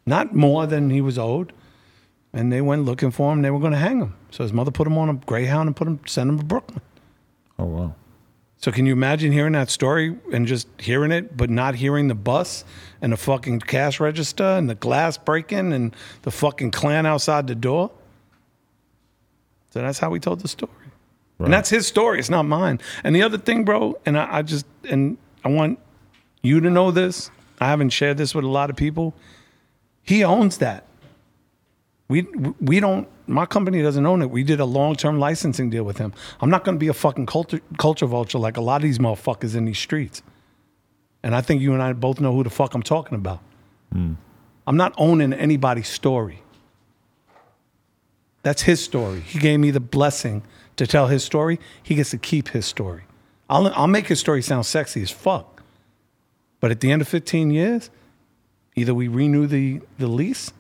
not 0.06 0.34
more 0.34 0.66
than 0.66 0.90
he 0.90 1.02
was 1.02 1.18
owed, 1.18 1.52
and 2.32 2.52
they 2.52 2.62
went 2.62 2.86
looking 2.86 3.12
for 3.12 3.34
him. 3.34 3.42
They 3.42 3.52
were 3.52 3.60
going 3.60 3.74
to 3.74 3.78
hang 3.78 4.00
him, 4.00 4.16
so 4.32 4.44
his 4.44 4.54
mother 4.54 4.72
put 4.72 4.88
him 4.88 4.98
on 4.98 5.10
a 5.10 5.14
Greyhound 5.14 5.68
and 5.68 5.76
put 5.76 5.88
him 5.88 6.00
sent 6.06 6.30
him 6.30 6.38
to 6.38 6.46
Brooklyn. 6.46 6.82
Oh 7.60 7.66
wow. 7.66 7.96
So 8.62 8.72
can 8.72 8.86
you 8.86 8.94
imagine 8.94 9.32
hearing 9.32 9.54
that 9.54 9.72
story 9.72 10.16
and 10.32 10.46
just 10.46 10.68
hearing 10.80 11.12
it, 11.12 11.36
but 11.36 11.50
not 11.50 11.74
hearing 11.76 12.08
the 12.08 12.16
bus 12.16 12.64
and 13.02 13.12
the 13.12 13.18
fucking 13.18 13.62
cash 13.62 14.00
register 14.00 14.44
and 14.44 14.70
the 14.70 14.76
glass 14.76 15.18
breaking 15.18 15.74
and 15.74 15.96
the 16.22 16.32
fucking 16.32 16.70
clan 16.70 17.08
outside 17.08 17.48
the 17.48 17.56
door? 17.56 17.90
So 19.72 19.82
that's 19.82 19.98
how 19.98 20.12
we 20.12 20.20
told 20.20 20.42
the 20.42 20.48
story. 20.48 20.72
And 21.40 21.52
that's 21.52 21.72
his 21.72 21.88
story. 21.88 22.20
It's 22.20 22.30
not 22.30 22.44
mine. 22.44 22.80
And 23.04 23.16
the 23.16 23.24
other 23.24 23.40
thing, 23.40 23.66
bro, 23.66 23.98
and 24.06 24.16
I, 24.16 24.38
I 24.38 24.42
just 24.44 24.68
and 24.88 25.18
I 25.44 25.50
want 25.50 25.80
you 26.44 26.60
to 26.60 26.70
know 26.70 26.92
this. 26.92 27.32
I 27.60 27.68
haven't 27.68 27.90
shared 27.90 28.18
this 28.18 28.36
with 28.36 28.46
a 28.46 28.50
lot 28.50 28.70
of 28.70 28.76
people. 28.76 29.16
He 30.04 30.24
owns 30.24 30.60
that. 30.60 30.86
We 32.12 32.24
we 32.60 32.82
don't. 32.82 33.08
My 33.26 33.46
company 33.46 33.82
doesn't 33.82 34.06
own 34.06 34.22
it. 34.22 34.30
We 34.30 34.44
did 34.44 34.60
a 34.60 34.66
long 34.66 34.96
term 34.96 35.18
licensing 35.18 35.70
deal 35.70 35.86
with 35.86 35.98
him. 35.98 36.12
I'm 36.42 36.50
not 36.50 36.66
going 36.66 36.76
to 36.76 36.80
be 36.80 36.90
a 36.90 36.94
fucking 36.94 37.26
culture 37.26 37.62
culture 37.78 38.06
vulture 38.06 38.38
like 38.38 38.58
a 38.58 38.62
lot 38.62 38.82
of 38.82 38.82
these 38.84 39.00
motherfuckers 39.00 39.56
in 39.56 39.64
these 39.64 39.80
streets. 39.80 40.22
And 41.24 41.34
I 41.34 41.40
think 41.40 41.62
you 41.62 41.72
and 41.72 41.82
I 41.82 41.94
both 41.94 42.20
know 42.20 42.34
who 42.36 42.44
the 42.44 42.50
fuck 42.50 42.74
I'm 42.74 42.84
talking 42.84 43.16
about. 43.16 43.40
Hmm. 43.94 44.14
I'm 44.68 44.76
not 44.76 44.94
owning 44.98 45.32
anybody's 45.32 45.88
story. 45.88 46.44
That's 48.44 48.64
his 48.64 48.84
story. 48.84 49.22
He 49.22 49.40
gave 49.40 49.62
me 49.62 49.72
the 49.72 49.80
blessing 49.80 50.44
to 50.76 50.86
tell 50.86 51.08
his 51.08 51.24
story. 51.24 51.62
He 51.82 51.96
gets 51.96 52.10
to 52.10 52.18
keep 52.18 52.50
his 52.50 52.66
story. 52.66 53.04
I'll 53.50 53.68
I'll 53.68 53.88
make 53.88 54.08
his 54.08 54.20
story 54.20 54.42
sound 54.42 54.66
sexy 54.66 55.02
as 55.02 55.12
fuck. 55.12 55.64
But 56.60 56.72
at 56.72 56.82
the 56.82 56.92
end 56.92 57.02
of 57.02 57.08
15 57.08 57.52
years, 57.52 57.90
either 58.76 58.94
we 58.94 59.08
renew 59.08 59.48
the 59.48 59.80
the 59.98 60.08
lease 60.08 60.52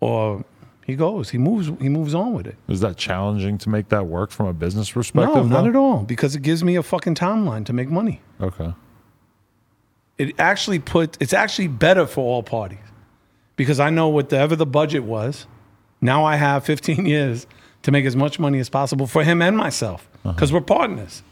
or 0.00 0.44
he 0.90 0.96
goes. 0.96 1.30
He 1.30 1.38
moves. 1.38 1.68
He 1.80 1.88
moves 1.88 2.14
on 2.14 2.34
with 2.34 2.46
it. 2.46 2.56
Is 2.68 2.80
that 2.80 2.96
challenging 2.96 3.58
to 3.58 3.68
make 3.68 3.88
that 3.88 4.06
work 4.06 4.30
from 4.30 4.46
a 4.46 4.52
business 4.52 4.90
perspective? 4.90 5.34
No, 5.34 5.42
not 5.44 5.62
though? 5.62 5.68
at 5.68 5.76
all. 5.76 5.98
Because 6.02 6.34
it 6.34 6.42
gives 6.42 6.62
me 6.62 6.76
a 6.76 6.82
fucking 6.82 7.14
timeline 7.14 7.64
to 7.66 7.72
make 7.72 7.88
money. 7.88 8.20
Okay. 8.40 8.74
It 10.18 10.34
actually 10.38 10.78
put. 10.78 11.16
It's 11.20 11.32
actually 11.32 11.68
better 11.68 12.06
for 12.06 12.24
all 12.24 12.42
parties 12.42 12.78
because 13.56 13.80
I 13.80 13.90
know 13.90 14.08
whatever 14.08 14.56
the 14.56 14.66
budget 14.66 15.04
was. 15.04 15.46
Now 16.00 16.24
I 16.24 16.36
have 16.36 16.64
15 16.64 17.06
years 17.06 17.46
to 17.82 17.90
make 17.90 18.04
as 18.04 18.16
much 18.16 18.38
money 18.38 18.58
as 18.58 18.68
possible 18.68 19.06
for 19.06 19.22
him 19.22 19.40
and 19.42 19.56
myself 19.56 20.08
uh-huh. 20.24 20.32
because 20.32 20.52
we're 20.52 20.60
partners. 20.60 21.22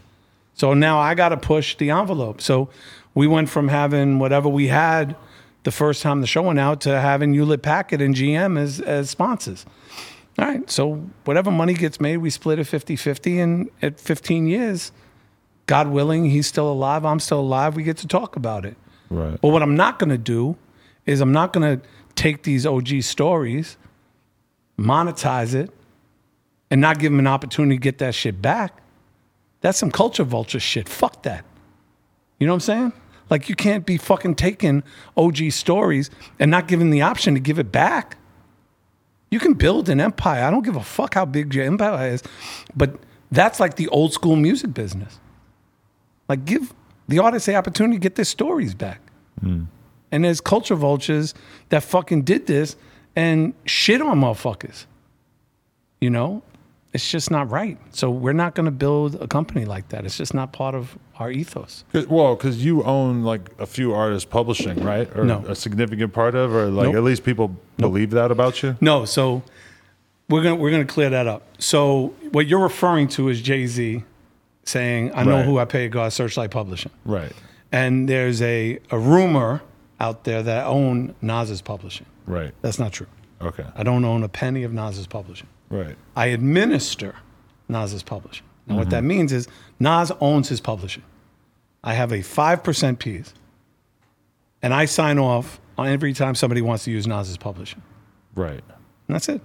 So 0.55 0.75
now 0.75 0.99
I 0.99 1.15
got 1.15 1.31
to 1.31 1.37
push 1.37 1.77
the 1.77 1.91
envelope. 1.91 2.41
So 2.41 2.69
we 3.15 3.27
went 3.27 3.49
from 3.49 3.69
having 3.69 4.19
whatever 4.19 4.49
we 4.49 4.69
had 4.69 5.17
the 5.65 5.71
first 5.71 6.03
time 6.03 6.21
the 6.21 6.27
show 6.27 6.43
went 6.43 6.59
out 6.59 6.81
to 6.83 7.01
having 7.01 7.35
Hewlett 7.35 7.63
Packard 7.63 8.01
and 8.01 8.15
GM 8.15 8.59
as, 8.59 8.81
as 8.81 9.11
sponsors. 9.11 9.67
All 10.39 10.45
right. 10.45 10.69
So 10.71 11.05
whatever 11.25 11.51
money 11.51 11.75
gets 11.75 12.01
made, 12.01 12.19
we 12.19 12.31
split 12.31 12.59
it 12.59 12.65
50 12.65 12.97
50. 12.97 13.41
And 13.41 13.71
at 13.83 13.99
15 13.99 14.47
years, 14.47 14.93
God 15.67 15.89
willing, 15.89 16.31
he's 16.31 16.47
still 16.47 16.71
alive. 16.71 17.05
I'm 17.05 17.21
still 17.21 17.41
alive. 17.41 17.77
We 17.77 17.83
get 17.83 17.97
to 17.99 18.07
talk 18.07 18.37
about 18.37 18.65
it. 18.65 18.77
Right. 19.11 19.39
But 19.41 19.49
what 19.49 19.63
I'm 19.63 19.77
not 19.77 19.99
going 19.99 20.11
to 20.11 20.19
do 20.19 20.57
is 21.07 21.21
I'm 21.21 21.33
not 21.33 21.53
going 21.53 21.79
to 21.79 21.87
take 22.15 22.43
these 22.43 22.67
OG 22.67 23.03
stories, 23.03 23.77
monetize 24.79 25.55
it, 25.55 25.71
and 26.71 26.81
not 26.81 26.99
give 26.99 27.13
them 27.13 27.19
an 27.19 27.27
opportunity 27.27 27.77
to 27.77 27.81
get 27.81 27.99
that 27.99 28.15
shit 28.15 28.41
back. 28.41 28.83
That's 29.61 29.79
some 29.79 29.91
culture 29.91 30.25
vulture 30.25 30.61
shit. 30.61 30.89
Fuck 30.89 31.23
that. 31.25 31.45
You 32.39 32.47
know 32.47 32.53
what 32.53 32.57
I'm 32.57 32.61
saying? 32.61 32.93
Like 33.31 33.49
you 33.49 33.55
can't 33.55 33.85
be 33.85 33.97
fucking 33.97 34.37
taking 34.37 34.83
OG 35.17 35.53
stories 35.53 36.11
and 36.39 36.51
not 36.51 36.69
giving 36.69 36.91
the 36.91 37.03
option 37.03 37.35
to 37.35 37.41
give 37.41 37.59
it 37.59 37.71
back. 37.71 38.17
You 39.31 39.39
can 39.39 39.55
build 39.55 39.89
an 39.89 40.01
empire. 40.01 40.45
I 40.45 40.51
don't 40.51 40.65
give 40.65 40.77
a 40.77 40.83
fuck 40.83 41.15
how 41.15 41.27
big 41.27 41.55
your 41.55 41.65
empire 41.65 42.09
is, 42.09 42.23
but 42.75 42.99
that's 43.31 43.61
like 43.61 43.77
the 43.77 43.89
old 43.89 44.13
school 44.13 44.37
music 44.37 44.73
business. 44.73 45.19
Like 46.29 46.45
give 46.45 46.73
the 47.09 47.19
artists 47.19 47.47
the 47.47 47.57
opportunity 47.57 47.97
to 47.97 48.01
get 48.01 48.15
their 48.15 48.25
stories 48.25 48.75
back. 48.75 49.01
Hmm. 49.41 49.65
And 50.11 50.25
there's 50.25 50.41
culture 50.41 50.75
vultures 50.75 51.35
that 51.69 51.83
fucking 51.83 52.23
did 52.23 52.47
this 52.47 52.77
and 53.15 53.53
shit 53.67 54.01
on 54.01 54.21
motherfuckers. 54.21 54.87
You 56.01 56.11
know, 56.11 56.43
it's 56.95 57.11
just 57.11 57.31
not 57.31 57.51
right. 57.51 57.77
So 57.91 58.11
we're 58.11 58.33
not 58.33 58.55
going 58.55 58.65
to 58.67 58.71
build 58.73 59.17
a 59.17 59.27
company 59.27 59.65
like 59.65 59.89
that. 59.91 60.05
It's 60.05 60.17
just 60.17 60.33
not 60.35 60.53
part 60.53 60.75
of 60.75 60.97
our 61.19 61.31
ethos. 61.31 61.85
'Cause- 61.93 62.07
Well, 62.09 62.35
because 62.35 62.65
you 62.65 62.83
own 62.85 63.23
like 63.25 63.51
a 63.59 63.67
few 63.67 63.93
artists 63.95 64.25
publishing, 64.29 64.83
right? 64.85 65.09
Or 65.17 65.25
No. 65.25 65.45
a 65.47 65.55
significant 65.55 66.13
part 66.13 66.35
of, 66.35 66.55
or 66.55 66.67
like 66.71 66.87
Nope. 66.87 66.97
at 66.97 67.03
least 67.03 67.25
people 67.25 67.57
believe 67.77 68.11
that 68.13 68.31
about 68.31 68.63
you. 68.63 68.77
No, 68.81 69.05
so 69.05 69.43
we're 70.29 70.43
gonna 70.43 70.57
we're 70.57 70.71
gonna 70.71 70.85
clear 70.85 71.11
that 71.11 71.27
up. 71.27 71.43
So 71.59 72.15
what 72.33 72.47
you're 72.47 72.63
referring 72.63 73.09
to 73.09 73.29
is 73.29 73.41
Jay 73.43 73.67
Z 73.67 74.03
saying, 74.65 75.11
"I 75.15 75.25
know 75.25 75.37
Right. 75.37 75.45
who 75.45 75.59
I 75.59 75.65
pay 75.65 75.89
God 75.89 76.11
Serchlite 76.13 76.51
Publishing," 76.51 76.93
Right. 77.05 77.33
and 77.73 78.09
there's 78.09 78.41
a 78.43 78.79
a 78.91 78.99
rumor 78.99 79.61
out 80.01 80.25
there 80.25 80.43
that 80.43 80.65
I 80.65 80.67
own 80.67 81.15
Nas's 81.21 81.61
publishing. 81.61 82.07
Right. 82.27 82.53
That's 82.63 82.79
not 82.79 82.93
true. 82.93 83.07
Okay. 83.43 83.65
I 83.77 83.83
don't 83.83 84.05
own 84.05 84.23
a 84.23 84.29
penny 84.29 84.63
of 84.63 84.73
Nas's 84.73 85.07
publishing. 85.07 85.49
Right. 85.71 85.97
I 86.17 86.27
administer 86.27 87.15
Nas's 87.69 88.03
publishing. 88.03 88.47
And 88.67 88.77
what 88.77 88.91
that 88.91 88.99
mm-hmm. 88.99 89.09
means 89.09 89.33
is 89.33 89.49
Nas 89.81 90.13
owns 90.21 90.49
his 90.49 90.61
publishing. 90.61 91.03
I 91.83 91.95
have 91.95 92.13
a 92.13 92.19
5% 92.19 92.99
piece, 92.99 93.33
and 94.63 94.75
I 94.75 94.85
sign 94.85 95.19
off 95.19 95.61
on 95.79 95.89
every 95.89 96.13
time 96.13 96.35
somebody 96.35 96.61
wants 96.61 96.85
to 96.85 96.91
use 96.91 97.07
Nas's 97.07 97.37
publishing. 97.37 97.83
Right. 98.35 98.63
And 99.09 99.15
that's 99.15 99.29
it. 99.29 99.41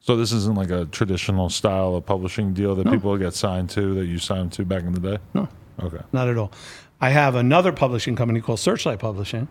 So 0.00 0.16
this 0.16 0.32
isn't 0.32 0.56
like 0.56 0.70
a 0.70 0.86
traditional 0.86 1.50
style 1.50 1.94
of 1.94 2.06
publishing 2.06 2.54
deal 2.54 2.74
that 2.76 2.88
people 2.90 3.16
get 3.18 3.34
signed 3.34 3.70
to 3.70 3.94
that 3.94 4.06
you 4.06 4.18
signed 4.18 4.52
to 4.52 4.64
back 4.64 4.82
in 4.82 4.92
the 4.92 5.00
day. 5.00 5.18
No. 5.34 5.48
Okay. 5.82 6.00
Not 6.12 6.28
at 6.28 6.38
all. 6.38 6.52
I 7.00 7.10
have 7.10 7.34
another 7.34 7.72
publishing 7.72 8.16
company 8.16 8.40
called 8.40 8.58
Serchlite 8.58 8.98
Publishing. 8.98 9.48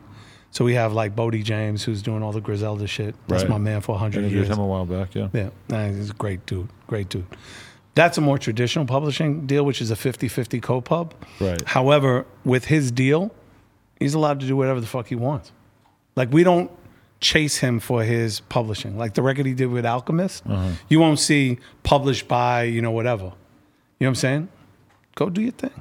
So 0.52 0.66
we 0.66 0.74
have 0.74 0.94
like 0.94 1.16
Boldy 1.16 1.44
James, 1.44 1.84
who's 1.84 2.02
doing 2.02 2.24
all 2.24 2.32
the 2.32 2.42
Griselda 2.42 2.88
shit. 2.88 3.16
That's 3.28 3.44
Right. 3.44 3.50
my 3.52 3.58
man 3.60 3.82
for 3.82 3.94
100 3.94 4.20
Interviewed 4.20 4.46
years. 4.46 4.50
him 4.50 4.60
a 4.60 4.66
while 4.66 4.86
back. 4.86 5.14
Yeah. 5.14 5.30
Yeah, 5.34 5.50
nah, 5.70 5.88
he's 5.88 6.10
a 6.10 6.14
great 6.14 6.46
dude. 6.46 6.68
Great 6.88 7.10
dude. 7.10 7.26
That's 7.96 8.18
a 8.18 8.22
more 8.22 8.38
traditional 8.38 8.86
publishing 8.86 9.46
deal, 9.46 9.64
which 9.66 9.82
is 9.82 9.92
a 9.92 9.96
50 9.96 10.28
50 10.28 10.60
co 10.60 10.82
pub. 10.82 11.14
Right. 11.40 11.62
However, 11.68 12.26
with 12.46 12.66
his 12.66 12.92
deal, 12.92 13.32
he's 14.00 14.14
allowed 14.14 14.40
to 14.40 14.48
do 14.48 14.56
whatever 14.56 14.80
the 14.80 14.88
fuck 14.88 15.08
he 15.08 15.16
wants. 15.16 15.52
Like, 16.16 16.32
we 16.32 16.44
don't 16.44 16.72
chase 17.20 17.58
him 17.58 17.80
for 17.80 18.04
his 18.04 18.40
publishing. 18.40 18.98
Like 18.98 19.14
the 19.14 19.22
record 19.22 19.46
he 19.46 19.54
did 19.54 19.68
with 19.68 19.86
Alchemist, 19.86 20.44
uh-huh. 20.48 20.70
you 20.88 21.00
won't 21.00 21.20
see 21.20 21.60
published 21.84 22.28
by, 22.28 22.64
you 22.64 22.82
know, 22.82 22.92
whatever. 22.92 23.26
You 23.26 23.32
know 23.32 23.34
what 24.00 24.08
I'm 24.10 24.16
saying? 24.16 24.50
Go 25.16 25.30
do 25.30 25.42
your 25.42 25.52
thing. 25.52 25.72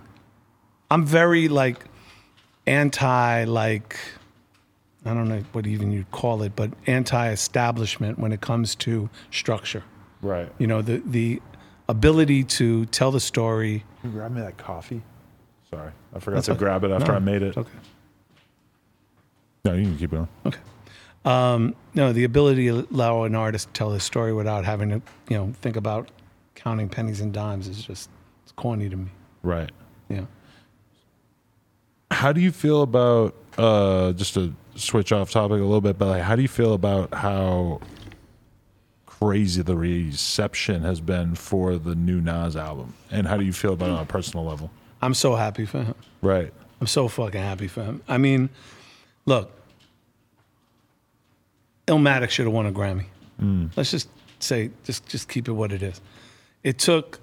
I'm 0.90 1.06
very 1.06 1.46
like 1.48 1.84
anti, 2.66 3.44
like, 3.44 3.96
I 5.09 5.14
don't 5.14 5.28
know 5.28 5.42
what 5.52 5.66
even 5.66 5.90
you'd 5.90 6.11
call 6.11 6.42
it, 6.42 6.54
but 6.54 6.70
anti-establishment 6.86 8.18
when 8.18 8.32
it 8.32 8.40
comes 8.40 8.74
to 8.76 9.09
structure. 9.30 9.82
Right. 10.22 10.50
You 10.59 10.66
know, 10.66 10.82
the 10.82 11.02
the 11.04 11.40
ability 11.88 12.44
to 12.44 12.86
tell 12.86 13.11
the 13.11 13.20
story. 13.20 13.84
Can 14.00 14.11
you 14.11 14.18
grab 14.18 14.32
me 14.32 14.40
that 14.40 14.59
coffee? 14.59 15.02
Sorry, 15.70 15.92
I 16.14 16.18
forgot 16.18 16.36
That's 16.36 16.46
to 16.46 16.52
okay. 16.52 16.59
grab 16.59 16.84
it 16.84 16.90
after 16.90 17.12
No, 17.12 17.16
I 17.16 17.18
made 17.20 17.42
it. 17.42 17.56
Okay. 17.56 17.70
No, 19.64 19.74
you 19.74 19.82
can 19.82 19.98
keep 19.98 20.11
going. 20.11 20.28
Okay. 20.46 20.59
Um, 21.24 21.74
no, 21.94 22.12
the 22.12 22.24
ability 22.24 22.68
to 22.68 22.86
allow 22.90 23.24
an 23.24 23.34
artist 23.34 23.66
to 23.68 23.72
tell 23.72 23.90
his 23.90 24.02
story 24.02 24.32
without 24.32 24.64
having 24.64 24.88
to, 24.90 25.02
you 25.28 25.36
know, 25.36 25.52
think 25.61 25.76
about 25.76 26.11
counting 26.54 26.88
pennies 26.88 27.20
and 27.20 27.32
dimes 27.32 27.68
is 27.68 27.82
just 27.82 28.09
it's 28.44 28.52
corny 28.52 28.88
to 28.88 28.96
me. 28.96 29.11
Right. 29.42 29.70
Yeah. 30.09 30.24
How 32.11 32.32
do 32.32 32.40
you 32.40 32.50
feel 32.50 32.82
about 32.82 33.34
uh, 33.59 34.12
just 34.12 34.34
to 34.34 34.54
switch 34.79 35.12
off 35.12 35.31
topic 35.31 35.61
a 35.61 35.64
little 35.64 35.81
bit, 35.81 35.99
but 35.99 36.09
like, 36.09 36.22
how 36.22 36.37
do 36.37 36.43
you 36.43 36.49
feel 36.49 36.74
about 36.74 37.12
how 37.14 37.81
crazy 39.07 39.62
the 39.62 39.76
reception 39.76 40.83
has 40.83 41.01
been 41.01 41.35
for 41.35 41.76
the 41.76 41.95
new 41.95 42.20
Nas 42.20 42.57
album, 42.57 42.95
and 43.11 43.26
how 43.26 43.37
do 43.37 43.45
you 43.45 43.53
feel 43.53 43.72
about 43.72 43.91
it 43.91 43.93
on 43.93 44.03
a 44.03 44.07
personal 44.07 44.45
level? 44.45 44.70
I'm 45.03 45.14
so 45.14 45.35
happy 45.35 45.64
for 45.64 45.83
him. 45.83 45.95
Right. 46.22 46.53
I'm 46.81 46.87
so 46.87 47.09
fucking 47.09 47.41
happy 47.41 47.68
for 47.68 47.83
him. 47.83 48.03
I 48.09 48.18
mean, 48.18 48.51
look, 49.26 49.51
Illmatic 51.87 52.31
should 52.31 52.47
have 52.47 52.55
won 52.55 52.66
a 52.66 52.72
Grammy. 52.72 53.07
Mm. 53.41 53.70
Let's 53.76 53.91
just 53.91 54.09
say, 54.39 54.70
just 54.85 55.07
just 55.07 55.29
keep 55.29 55.49
it 55.49 55.53
what 55.53 55.72
it 55.72 55.83
is. 55.83 56.01
It 56.62 56.79
took 56.79 57.20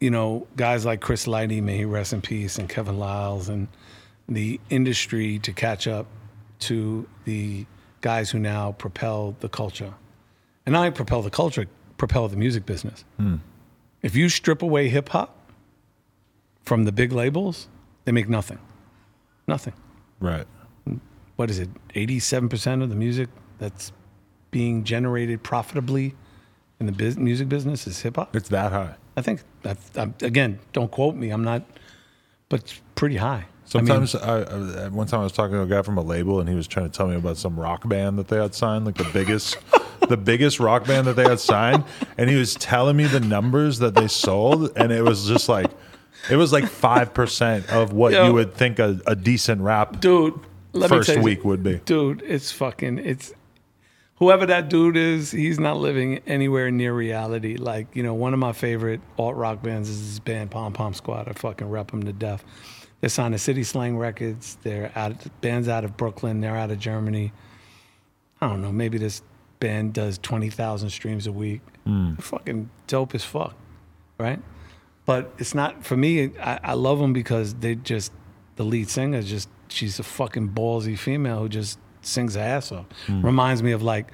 you 0.00 0.10
know, 0.10 0.46
guys 0.56 0.84
like 0.84 1.00
Chris 1.00 1.26
Lighty, 1.26 1.62
may 1.62 1.78
he 1.78 1.84
rest 1.84 2.12
in 2.12 2.20
peace, 2.20 2.58
and 2.58 2.68
Kevin 2.68 2.98
Liles, 2.98 3.48
and 3.48 3.68
the 4.28 4.60
industry 4.70 5.38
to 5.40 5.52
catch 5.52 5.86
up 5.86 6.06
to 6.60 7.08
the 7.24 7.66
guys 8.00 8.30
who 8.30 8.38
now 8.38 8.72
propel 8.72 9.36
the 9.40 9.48
culture. 9.48 9.94
And 10.64 10.76
I 10.76 10.90
propel 10.90 11.22
the 11.22 11.30
culture, 11.30 11.66
propel 11.96 12.28
the 12.28 12.36
music 12.36 12.66
business. 12.66 13.04
Hmm. 13.18 13.36
If 14.02 14.14
you 14.14 14.28
strip 14.28 14.62
away 14.62 14.88
hip 14.88 15.08
hop 15.10 15.36
from 16.62 16.84
the 16.84 16.92
big 16.92 17.12
labels, 17.12 17.68
they 18.04 18.12
make 18.12 18.28
nothing. 18.28 18.58
Nothing. 19.48 19.74
Right. 20.20 20.46
What 21.36 21.50
is 21.50 21.58
it? 21.58 21.68
87% 21.94 22.82
of 22.82 22.88
the 22.88 22.96
music 22.96 23.28
that's 23.58 23.92
being 24.50 24.84
generated 24.84 25.42
profitably 25.42 26.14
in 26.80 26.86
the 26.86 26.92
bus- 26.92 27.16
music 27.16 27.48
business 27.48 27.86
is 27.86 28.00
hip 28.00 28.16
hop? 28.16 28.34
It's 28.34 28.48
that 28.48 28.72
high. 28.72 28.94
I 29.16 29.22
think, 29.22 29.42
that, 29.62 29.78
again, 30.22 30.58
don't 30.72 30.90
quote 30.90 31.14
me. 31.14 31.30
I'm 31.30 31.44
not, 31.44 31.62
but 32.48 32.60
it's 32.60 32.80
pretty 32.94 33.16
high. 33.16 33.46
I 33.74 33.78
mean, 33.78 33.86
Sometimes 33.86 34.14
I, 34.14 34.42
I, 34.84 34.88
one 34.88 35.06
time 35.06 35.20
I 35.20 35.24
was 35.24 35.32
talking 35.32 35.54
to 35.54 35.62
a 35.62 35.66
guy 35.66 35.82
from 35.82 35.98
a 35.98 36.02
label 36.02 36.38
and 36.38 36.48
he 36.48 36.54
was 36.54 36.68
trying 36.68 36.88
to 36.88 36.96
tell 36.96 37.08
me 37.08 37.16
about 37.16 37.36
some 37.36 37.58
rock 37.58 37.88
band 37.88 38.18
that 38.18 38.28
they 38.28 38.36
had 38.36 38.54
signed, 38.54 38.86
like 38.86 38.96
the 38.96 39.10
biggest, 39.12 39.58
the 40.08 40.16
biggest 40.16 40.60
rock 40.60 40.86
band 40.86 41.06
that 41.08 41.16
they 41.16 41.28
had 41.28 41.40
signed, 41.40 41.84
and 42.16 42.30
he 42.30 42.36
was 42.36 42.54
telling 42.54 42.96
me 42.96 43.04
the 43.04 43.20
numbers 43.20 43.80
that 43.80 43.94
they 43.94 44.06
sold, 44.06 44.70
and 44.76 44.92
it 44.92 45.02
was 45.02 45.26
just 45.26 45.48
like, 45.48 45.70
it 46.30 46.36
was 46.36 46.52
like 46.52 46.66
five 46.66 47.14
percent 47.14 47.68
of 47.70 47.92
what 47.92 48.12
Yo. 48.12 48.26
you 48.26 48.32
would 48.32 48.54
think 48.54 48.78
a, 48.78 49.00
a 49.06 49.14
decent 49.14 49.60
rap 49.60 50.00
dude, 50.00 50.34
first 50.88 51.08
tell 51.08 51.16
you 51.16 51.22
week 51.22 51.44
would 51.44 51.62
be. 51.62 51.76
dude 51.84 52.22
it's 52.22 52.50
fucking 52.52 52.98
it's 52.98 53.32
whoever 54.16 54.46
that 54.46 54.68
dude 54.68 54.96
is 54.96 55.30
he's 55.30 55.58
not 55.58 55.76
living 55.76 56.18
anywhere 56.26 56.70
near 56.70 56.92
reality 56.92 57.56
like 57.56 57.86
you 57.94 58.02
know 58.02 58.14
one 58.14 58.32
of 58.32 58.38
my 58.38 58.52
favorite 58.52 59.00
alt 59.18 59.36
rock 59.36 59.62
bands 59.62 59.88
is 59.88 60.08
this 60.08 60.18
band 60.18 60.50
pom 60.50 60.72
pom 60.72 60.94
squad 60.94 61.28
i 61.28 61.32
fucking 61.32 61.68
rep 61.68 61.90
them 61.90 62.02
to 62.02 62.12
death 62.12 62.44
they're 63.00 63.10
signed 63.10 63.34
to 63.34 63.38
city 63.38 63.62
slang 63.62 63.96
records. 63.96 64.58
They're 64.62 64.92
out 64.94 65.14
bands 65.40 65.68
out 65.68 65.84
of 65.84 65.96
brooklyn. 65.96 66.40
They're 66.40 66.56
out 66.56 66.70
of 66.70 66.78
germany. 66.78 67.32
I 68.40 68.48
don't 68.48 68.62
know. 68.62 68.72
Maybe 68.72 68.98
this 68.98 69.22
band 69.60 69.94
does 69.94 70.18
20000 70.18 70.90
streams 70.90 71.26
a 71.26 71.32
week. 71.32 71.62
They're 72.14 72.22
fucking 72.22 72.70
dope 72.86 73.14
as 73.14 73.24
fuck 73.24 73.54
right? 74.18 74.40
But 75.04 75.32
it's 75.38 75.54
not 75.54 75.84
for 75.84 75.96
me. 75.96 76.30
I, 76.38 76.58
I 76.62 76.72
love 76.74 76.98
them 76.98 77.12
because 77.12 77.54
they 77.54 77.74
just 77.76 78.12
the 78.56 78.64
lead 78.64 78.88
singer 78.88 79.22
just 79.22 79.48
she's 79.68 79.98
a 79.98 80.02
fucking 80.02 80.50
ballsy 80.50 80.98
female 80.98 81.40
who 81.40 81.48
just 81.48 81.78
sings 82.02 82.34
her 82.34 82.40
ass 82.40 82.72
off. 82.72 82.86
Hmm. 83.06 83.24
Reminds 83.24 83.62
me 83.62 83.72
of 83.72 83.82
like 83.82 84.12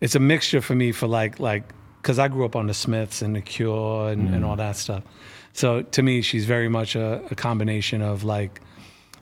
it's 0.00 0.14
a 0.14 0.20
mixture 0.20 0.60
for 0.60 0.74
me 0.74 0.92
for 0.92 1.06
like 1.06 1.38
like 1.38 1.72
because 2.00 2.18
I 2.18 2.28
grew 2.28 2.44
up 2.44 2.56
on 2.56 2.66
the 2.66 2.74
Smiths 2.74 3.20
and 3.20 3.34
the 3.34 3.40
Cure 3.40 4.08
and, 4.08 4.28
and 4.28 4.38
hmm. 4.38 4.44
all 4.44 4.56
that 4.56 4.76
stuff. 4.76 5.02
So 5.56 5.80
to 5.80 6.02
me, 6.02 6.20
she's 6.20 6.44
very 6.44 6.68
much 6.68 6.96
a, 6.96 7.22
a 7.30 7.34
combination 7.34 8.02
of 8.02 8.24
like 8.24 8.60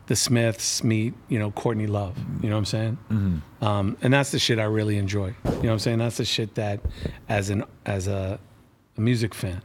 the 0.07 0.17
Smiths 0.17 0.83
meet 0.83 1.15
you 1.29 1.39
know 1.39 1.53
Courtney 1.53 1.87
Love. 1.87 2.19
You 2.43 2.49
know 2.49 2.57
what 2.57 2.59
I'm 2.59 2.65
saying? 2.65 2.99
Um, 3.61 3.97
and 4.03 4.13
that's 4.13 4.33
the 4.33 4.41
shit 4.41 4.59
I 4.59 4.65
really 4.65 4.99
enjoy. 4.99 5.29
You 5.29 5.51
know 5.51 5.59
what 5.61 5.71
I'm 5.71 5.79
saying? 5.79 5.99
That's 5.99 6.17
the 6.17 6.25
shit 6.25 6.57
that 6.57 6.81
as 7.29 7.51
an 7.51 7.63
as 7.87 8.09
a, 8.09 8.41
a 8.97 9.01
music 9.01 9.33
fan 9.33 9.63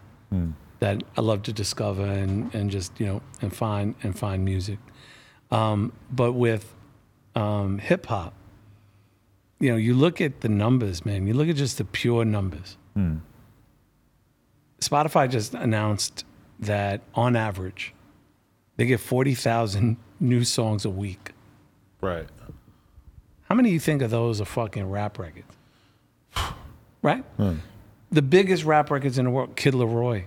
that 0.80 1.02
I 1.18 1.22
love 1.22 1.42
to 1.44 1.54
discover 1.54 2.04
and, 2.06 2.54
and 2.54 2.70
just 2.70 3.00
you 3.00 3.08
know 3.08 3.22
and 3.42 3.52
find 3.54 3.96
and 4.04 4.18
find 4.18 4.46
music. 4.46 4.78
Um, 5.50 5.92
but 6.12 6.34
with 6.34 6.76
um, 7.36 7.80
hip 7.80 8.06
hop, 8.06 8.36
you 9.60 9.72
know, 9.72 9.78
you 9.78 9.96
look 9.96 10.22
at 10.22 10.42
the 10.42 10.50
numbers, 10.50 11.04
man. 11.04 11.26
You 11.26 11.34
look 11.34 11.50
at 11.50 11.56
just 11.56 11.80
the 11.80 11.84
pure 11.84 12.26
numbers. 12.26 12.78
Spotify 14.80 15.30
just 15.30 15.56
announced 15.56 16.26
that 16.60 17.02
on 17.16 17.36
average, 17.36 17.94
they 18.78 18.86
get 18.86 19.00
forty 19.00 19.34
thousand 19.36 19.98
new 20.20 20.44
songs 20.44 20.86
a 20.86 20.90
week. 20.90 21.32
Right. 22.02 22.28
How 23.44 23.56
many 23.56 23.72
you 23.72 23.80
think 23.80 24.02
of 24.02 24.12
those 24.12 24.40
are 24.40 24.46
fucking 24.46 24.90
rap 24.90 25.18
records? 25.20 25.54
Right? 27.02 27.24
The 28.12 28.22
biggest 28.22 28.66
rap 28.66 28.92
records 28.92 29.18
in 29.18 29.24
the 29.24 29.32
world, 29.32 29.56
Kid 29.56 29.74
LAROI. 29.74 30.26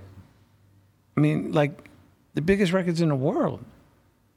I 1.18 1.20
mean, 1.20 1.53
like, 1.53 1.91
the 2.33 2.41
biggest 2.41 2.72
records 2.72 3.03
in 3.03 3.11
the 3.11 3.14
world, 3.14 3.62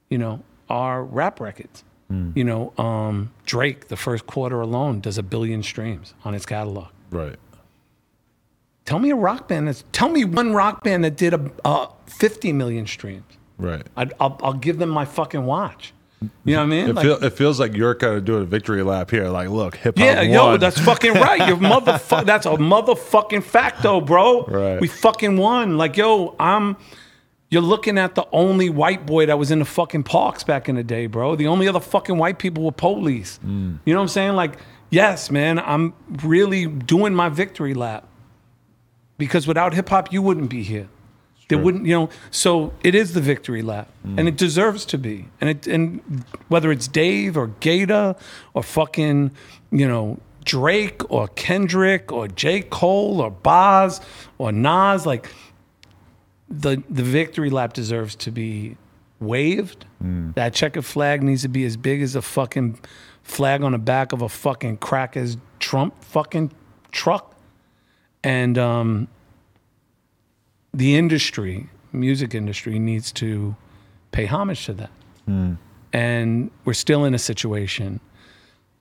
you 0.09 0.17
know, 0.17 0.43
are 0.69 1.01
rap 1.01 1.39
records. 1.39 1.85
You 2.35 2.43
know, 2.43 2.73
um, 2.77 3.31
Drake, 3.45 3.87
the 3.87 3.95
first 3.95 4.27
quarter 4.27 4.59
alone, 4.59 4.99
does 4.99 5.17
a 5.17 5.23
billion 5.23 5.63
streams 5.63 6.13
on 6.25 6.35
its 6.35 6.45
catalog. 6.45 6.89
Right. 7.09 7.37
Tell 8.85 8.99
me 8.99 9.09
a 9.09 9.15
rock 9.15 9.47
band 9.47 9.67
that's, 9.67 9.83
tell 9.91 10.09
me 10.09 10.25
one 10.25 10.53
rock 10.53 10.83
band 10.83 11.03
that 11.03 11.17
did 11.17 11.33
a, 11.33 11.51
uh, 11.63 11.87
50 12.05 12.53
million 12.53 12.85
streams. 12.85 13.23
Right. 13.57 13.85
I'd, 13.97 14.13
I'll, 14.19 14.39
I'll 14.43 14.53
give 14.53 14.77
them 14.77 14.89
my 14.89 15.05
fucking 15.05 15.43
watch. 15.45 15.93
You 16.43 16.55
know 16.55 16.59
what 16.59 16.63
I 16.63 16.65
mean? 16.67 16.89
It, 16.89 16.95
Like- 16.95 17.05
feel, 17.05 17.23
it 17.23 17.33
feels 17.33 17.59
like 17.59 17.75
you're 17.75 17.95
kind 17.95 18.15
of 18.15 18.25
doing 18.25 18.43
a 18.43 18.45
victory 18.45 18.83
lap 18.83 19.11
here. 19.11 19.27
Like, 19.29 19.49
look, 19.49 19.75
hip 19.75 19.97
hop 19.97 20.05
Yeah, 20.05 20.21
yo, 20.21 20.57
that's 20.57 20.79
fucking 20.79 21.13
right. 21.13 21.47
You're 21.47 21.57
motherfucker. 21.73 22.25
That's 22.25 22.45
a 22.45 22.51
motherfucking 22.51 23.43
facto, 23.43 24.01
bro. 24.01 24.43
Right. 24.45 24.79
We 24.79 24.87
fucking 24.87 25.37
won. 25.37 25.77
Like, 25.77 25.97
yo, 25.97 26.35
I'm. 26.39 26.77
You're 27.51 27.61
looking 27.61 27.97
at 27.97 28.15
the 28.15 28.25
only 28.31 28.69
white 28.69 29.05
boy 29.05 29.27
that 29.27 29.37
was 29.37 29.51
in 29.51 29.59
the 29.59 29.65
fucking 29.65 30.03
parks 30.03 30.43
back 30.43 30.67
in 30.67 30.75
the 30.75 30.83
day, 30.83 31.05
bro. 31.05 31.35
The 31.35 31.47
only 31.47 31.67
other 31.67 31.79
fucking 31.79 32.17
white 32.17 32.39
people 32.39 32.63
were 32.63 32.71
police. 32.71 33.39
Mm. 33.45 33.79
You 33.85 33.93
know 33.93 33.99
what 33.99 34.03
I'm 34.03 34.07
saying? 34.09 34.33
Like, 34.33 34.57
yes, 34.89 35.29
man, 35.29 35.59
I'm 35.59 35.93
really 36.23 36.65
doing 36.65 37.13
my 37.13 37.29
victory 37.29 37.73
lap. 37.75 38.07
Because 39.17 39.47
without 39.47 39.73
hip 39.73 39.89
hop, 39.89 40.11
you 40.11 40.21
wouldn't 40.21 40.49
be 40.49 40.63
here. 40.63 40.87
There 41.47 41.59
wouldn't, 41.59 41.85
you 41.85 41.93
know. 41.93 42.09
So 42.31 42.73
it 42.83 42.95
is 42.95 43.13
the 43.13 43.21
victory 43.21 43.61
lap, 43.61 43.87
Mm. 44.05 44.17
and 44.19 44.27
it 44.27 44.35
deserves 44.35 44.83
to 44.85 44.97
be. 44.97 45.27
And 45.39 45.49
it, 45.51 45.67
and 45.67 46.01
whether 46.47 46.71
it's 46.71 46.87
Dave 46.87 47.37
or 47.37 47.47
Gata 47.59 48.15
or 48.55 48.63
fucking, 48.63 49.29
you 49.71 49.87
know, 49.87 50.17
Drake 50.43 51.01
or 51.11 51.27
Kendrick 51.29 52.11
or 52.11 52.27
J 52.27 52.61
Cole 52.61 53.21
or 53.21 53.29
Boz 53.29 54.01
or 54.39 54.51
Nas, 54.51 55.05
like 55.05 55.29
the 56.49 56.81
the 56.89 57.03
victory 57.03 57.49
lap 57.51 57.73
deserves 57.73 58.15
to 58.15 58.31
be 58.31 58.75
waved. 59.19 59.85
That 60.35 60.53
checkered 60.53 60.85
flag 60.85 61.23
needs 61.23 61.41
to 61.43 61.47
be 61.47 61.63
as 61.65 61.77
big 61.77 62.01
as 62.01 62.15
a 62.15 62.21
fucking 62.21 62.79
flag 63.23 63.61
on 63.63 63.71
the 63.71 63.77
back 63.79 64.11
of 64.13 64.21
a 64.21 64.29
fucking 64.29 64.77
crackers 64.77 65.37
Trump 65.59 66.03
fucking 66.03 66.51
truck. 66.91 67.34
And 68.25 68.57
um, 68.57 69.07
the 70.73 70.95
industry, 70.95 71.69
music 71.93 72.33
industry, 72.33 72.79
needs 72.79 73.11
to 73.13 73.55
pay 74.11 74.25
homage 74.25 74.65
to 74.65 74.73
that. 74.73 74.89
And 75.93 76.49
we're 76.65 76.73
still 76.73 77.05
in 77.05 77.13
a 77.13 77.19
situation, 77.19 77.99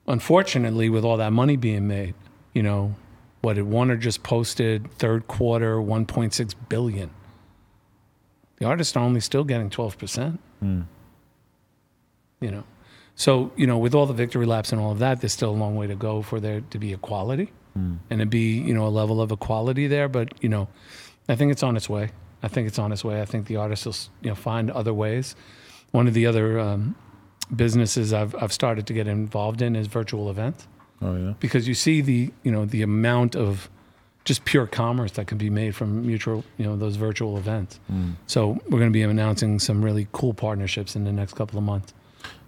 unfortunately, 0.07 0.89
with 0.89 1.05
all 1.05 1.19
that 1.19 1.33
money 1.33 1.57
being 1.57 1.87
made. 1.87 2.15
You 2.55 2.63
know, 2.63 2.95
what 3.43 3.57
did 3.57 3.65
Warner 3.65 3.99
just 3.99 4.23
posted 4.23 4.91
third 4.93 5.29
quarter, 5.29 5.77
1.6 5.77 6.55
billion. 6.71 7.11
The 8.57 8.65
artists 8.65 8.97
are 8.97 9.05
only 9.05 9.21
still 9.21 9.45
getting 9.45 9.69
12%. 9.69 10.39
You 12.41 12.51
know, 12.51 12.65
so, 13.15 13.53
you 13.57 13.67
know, 13.67 13.77
with 13.77 13.95
all 13.95 14.07
the 14.07 14.15
victory 14.15 14.47
laps 14.47 14.73
and 14.73 14.81
all 14.81 14.93
of 14.93 15.01
that, 15.01 15.21
there's 15.21 15.35
still 15.35 15.51
a 15.51 15.53
long 15.53 15.77
way 15.77 15.87
to 15.87 15.95
go 15.95 16.23
for 16.23 16.41
there 16.41 16.63
to 16.63 16.79
be 16.79 16.95
equality 16.95 17.53
and 17.75 18.21
to 18.21 18.27
be, 18.27 18.59
you 18.59 18.73
know, 18.73 18.87
a 18.87 18.89
level 18.89 19.21
of 19.21 19.33
equality 19.33 19.87
there. 19.87 20.09
But, 20.09 20.35
you 20.43 20.49
know, 20.49 20.69
I 21.29 21.35
think 21.35 21.51
it's 21.53 21.63
on 21.63 21.77
its 21.77 21.89
way. 21.89 22.11
I 22.43 22.49
think 22.49 22.69
it's 22.69 22.79
on 22.79 22.93
its 22.93 23.05
way. 23.05 23.21
I 23.21 23.25
think 23.25 23.47
the 23.47 23.57
artists 23.57 23.87
will, 23.87 23.97
you 24.23 24.29
know, 24.29 24.35
find 24.35 24.71
other 24.71 24.95
ways. 24.95 25.35
One 25.91 26.07
of 26.07 26.15
the 26.15 26.27
other 26.27 26.59
um, 26.61 26.95
businesses 27.55 28.13
I've, 28.13 28.35
I've 28.37 28.53
started 28.53 28.87
to 28.87 28.93
get 28.93 29.09
involved 29.09 29.63
in 29.63 29.77
is 29.77 29.87
virtual 29.87 30.31
events 30.31 30.67
oh 31.03 31.17
yeah. 31.17 31.35
because 31.41 31.67
you 31.67 31.75
see 31.75 32.01
the, 32.01 32.33
you 32.43 32.53
know, 32.53 32.65
the 32.65 32.83
amount 32.83 33.35
of 33.35 33.69
just 34.25 34.45
pure 34.45 34.67
commerce 34.67 35.13
that 35.13 35.27
can 35.27 35.37
be 35.37 35.51
made 35.51 35.75
from 35.75 36.07
mutual, 36.07 36.45
you 36.57 36.65
know, 36.65 36.77
those 36.77 36.97
virtual 36.97 37.37
events. 37.37 37.79
So 38.27 38.59
we're 38.71 38.79
going 38.79 38.91
to 38.91 38.91
be 38.91 39.03
announcing 39.03 39.59
some 39.59 39.85
really 39.85 40.09
cool 40.13 40.33
partnerships 40.33 40.97
in 40.97 41.05
the 41.05 41.13
next 41.13 41.35
couple 41.35 41.59
of 41.59 41.65
months 41.65 41.93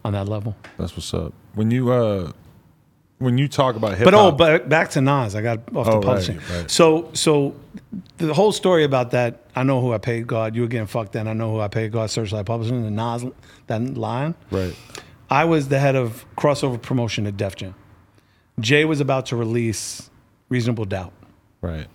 on 0.05 0.13
that 0.15 0.29
level. 0.29 0.57
That's 0.79 0.97
what's 0.97 1.13
up. 1.13 1.35
When 1.55 1.71
you 1.71 1.93
uh, 1.93 2.33
when 3.19 3.39
you 3.39 3.49
talk 3.49 3.77
about 3.77 3.97
hip 3.97 4.05
But 4.05 4.15
oh, 4.15 4.31
but 4.33 4.69
back 4.69 4.91
to 4.91 5.01
Nas, 5.01 5.35
I 5.35 5.43
got 5.43 5.59
off 5.75 5.87
Oh, 5.89 5.91
the 5.93 5.97
right, 5.99 6.03
publishing. 6.05 6.41
right. 6.51 6.71
So, 6.71 7.11
so 7.15 7.55
the 8.19 8.35
whole 8.35 8.53
story 8.53 8.85
about 8.85 9.13
that, 9.13 9.41
I 9.55 9.63
know 9.63 9.81
who 9.81 9.93
I 9.93 9.99
paid 9.99 10.27
God. 10.27 10.55
You 10.55 10.63
were 10.63 10.69
getting 10.69 10.87
fucked 10.87 11.13
then. 11.13 11.27
I 11.29 11.33
know 11.33 11.51
who 11.53 11.61
I 11.61 11.69
paid 11.69 11.93
God. 11.93 12.09
Serchlite 12.11 12.45
Publishing, 12.45 12.85
and 12.87 12.97
Nas, 12.97 13.25
that 13.69 13.81
line. 13.97 14.35
right? 14.51 14.75
I 15.31 15.45
was 15.45 15.69
the 15.69 15.79
head 15.79 15.97
of 15.97 16.25
crossover 16.37 16.81
promotion 16.81 17.27
at 17.27 17.37
Def 17.37 17.57
Jam. 17.57 17.75
Jay 18.61 18.85
was 18.85 19.01
about 19.01 19.27
to 19.27 19.37
release 19.37 20.11
Reasonable 20.49 20.85
Doubt. 20.85 21.13
Right. 21.61 21.87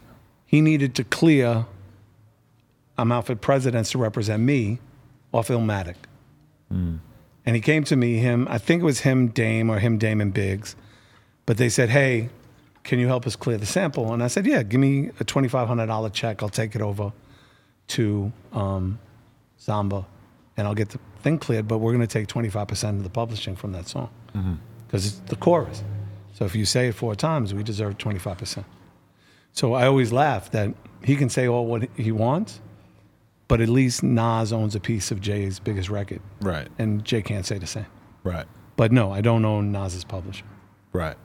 He 0.46 0.60
needed 0.60 0.96
to 0.96 1.04
clear 1.04 1.66
I'm 2.98 3.12
Outfit 3.12 3.42
Presidents 3.42 3.92
to 3.92 3.98
represent 3.98 4.44
me 4.44 4.80
off 5.34 5.48
Illmatic. 5.48 5.96
Hmm. 6.70 6.98
And 7.46 7.56
he 7.56 7.62
came 7.62 7.84
to 7.86 7.96
me, 7.96 8.18
him, 8.18 8.48
I 8.50 8.58
think 8.58 8.82
it 8.84 8.86
was 8.86 9.00
him, 9.02 9.28
Dame, 9.30 9.70
or 9.72 9.80
him, 9.80 9.98
Dame, 9.98 10.22
and 10.22 10.34
Biggs. 10.34 10.76
But 11.52 11.58
they 11.58 11.68
said, 11.68 11.90
hey, 11.90 12.30
can 12.86 12.98
you 12.98 13.08
help 13.08 13.28
us 13.28 13.36
clear 13.36 13.58
the 13.58 13.66
sample? 13.66 14.14
And 14.14 14.24
I 14.24 14.28
said, 14.28 14.46
yeah, 14.48 14.64
give 14.64 14.80
me 14.80 15.08
a 15.20 15.26
$2,500 15.26 16.14
check. 16.14 16.42
I'll 16.42 16.48
take 16.48 16.76
it 16.78 16.82
over 16.82 17.12
to 17.88 18.32
um, 18.54 19.00
Zamba, 19.60 20.06
and 20.56 20.66
I'll 20.66 20.74
get 20.74 20.92
the 20.92 21.00
thing 21.22 21.38
cleared. 21.40 21.68
But 21.68 21.80
we're 21.80 21.92
going 21.92 22.08
to 22.08 22.20
take 22.20 22.28
25% 22.28 22.92
of 22.92 23.04
the 23.04 23.10
publishing 23.10 23.58
from 23.58 23.74
that 23.74 23.90
song 23.90 24.10
because 24.88 25.06
it's 25.06 25.20
the 25.30 25.36
chorus. 25.36 25.84
So 26.32 26.46
if 26.46 26.56
you 26.56 26.64
say 26.64 26.88
it 26.88 26.94
four 26.96 27.16
times, 27.16 27.54
we 27.54 27.64
deserve 27.64 27.98
25%. 27.98 28.64
So 29.52 29.74
I 29.74 29.88
always 29.88 30.14
laugh 30.14 30.52
that 30.52 30.74
he 31.04 31.18
can 31.18 31.28
say 31.28 31.50
all 31.50 31.66
what 31.66 31.90
he 31.98 32.14
wants, 32.14 32.62
but 33.50 33.60
at 33.60 33.68
least 33.68 34.04
Nas 34.04 34.54
owns 34.54 34.74
a 34.74 34.80
piece 34.80 35.12
of 35.12 35.20
Jay's 35.20 35.60
biggest 35.60 35.90
record, 35.90 36.22
Right. 36.40 36.70
and 36.80 37.04
Jay 37.04 37.22
can't 37.22 37.46
say 37.46 37.58
the 37.58 37.68
same. 37.68 37.88
Right. 38.24 38.46
But 38.78 38.94
no, 38.94 39.12
I 39.12 39.20
don't 39.20 39.44
own 39.44 39.74
Nas's 39.74 40.06
publisher. 40.06 40.46
Right. 40.94 41.18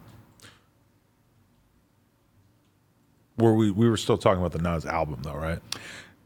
Were 3.39 3.55
we 3.55 3.71
we 3.71 3.89
were 3.89 3.97
still 3.97 4.19
talking 4.19 4.41
about 4.45 4.53
the 4.53 4.63
Nas 4.63 4.87
album 4.87 5.21
though, 5.23 5.35
right? 5.35 5.61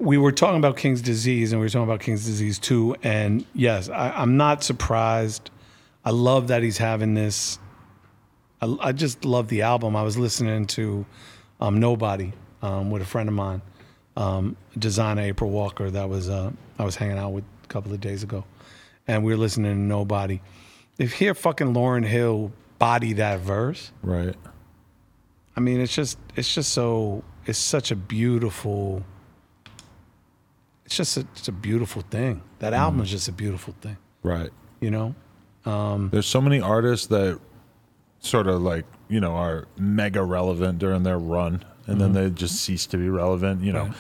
we 0.01 0.17
were 0.17 0.33
talking 0.33 0.57
about 0.57 0.79
King's 0.79 1.03
Disease, 1.03 1.53
and 1.53 1.61
we 1.61 1.67
were 1.67 1.69
talking 1.69 1.85
about 1.85 2.01
King's 2.01 2.25
Disease 2.25 2.59
2. 2.59 2.97
And 3.03 3.45
yes, 3.55 3.91
I, 3.91 4.11
I'm 4.11 4.37
not 4.39 4.65
surprised. 4.65 5.51
I 6.07 6.11
love 6.11 6.49
that 6.49 6.63
he's 6.63 6.79
having 6.79 7.13
this. 7.15 7.59
I, 8.63 8.75
I 8.81 8.93
just 8.93 9.27
love 9.27 9.49
the 9.49 9.61
album. 9.63 9.95
I 9.95 10.03
was 10.03 10.17
listening 10.17 10.67
to 10.69 11.05
um, 11.61 11.79
Nobody 11.79 12.33
um, 12.63 12.91
with 12.91 13.03
a 13.03 13.05
friend 13.05 13.29
of 13.29 13.35
mine, 13.35 13.61
um, 14.17 14.57
designer 14.79 15.21
April 15.23 15.51
Walker, 15.51 15.91
that 15.91 16.09
was 16.09 16.31
uh, 16.31 16.51
I 16.79 16.85
was 16.85 16.97
hanging 16.97 17.19
out 17.19 17.31
with 17.35 17.45
a 17.65 17.67
couple 17.67 17.93
of 17.93 18.01
days 18.01 18.23
ago. 18.23 18.45
And 19.07 19.23
we 19.23 19.33
were 19.33 19.39
listening 19.39 19.75
to 19.75 19.79
Nobody. 19.79 20.41
If 20.99 21.13
you 21.13 21.27
hear 21.27 21.35
fucking 21.35 21.75
Lauryn 21.75 22.07
Hill 22.07 22.53
body 22.79 23.13
that 23.15 23.41
verse, 23.41 23.93
Right. 24.03 24.35
I 25.61 25.63
mean, 25.63 25.79
it's 25.79 25.95
just 25.95 26.17
it's 26.37 26.55
just 26.55 26.73
so 26.73 27.23
it's 27.45 27.59
such 27.59 27.91
a 27.91 27.97
beautiful. 27.97 29.05
It's 30.87 30.97
just 30.97 31.19
a, 31.19 31.21
it's 31.37 31.49
a 31.49 31.53
beautiful 31.53 32.01
thing. 32.01 32.41
That 32.61 32.73
album 32.73 32.95
mm-hmm. 32.97 33.05
is 33.05 33.11
just 33.11 33.29
a 33.29 33.33
beautiful 33.33 33.75
thing, 33.83 33.99
Right. 34.23 34.49
you 34.81 34.91
know. 34.91 35.15
Um, 35.67 36.09
There's 36.11 36.27
so 36.27 36.41
many 36.41 36.63
artists 36.63 37.09
that 37.09 37.39
sort 38.21 38.47
of 38.47 38.63
like, 38.63 38.87
you 39.09 39.21
know, 39.21 39.35
are 39.37 39.69
mega 39.77 40.25
relevant 40.25 40.79
during 40.79 41.03
their 41.03 41.19
run 41.19 41.63
and 41.87 42.01
then 42.01 42.15
mm-hmm. 42.15 42.25
they 42.25 42.31
just 42.31 42.57
cease 42.63 42.87
to 42.87 42.97
be 42.97 43.11
relevant, 43.11 43.63
you 43.63 43.75
know. 43.75 43.85
Right. 43.85 43.95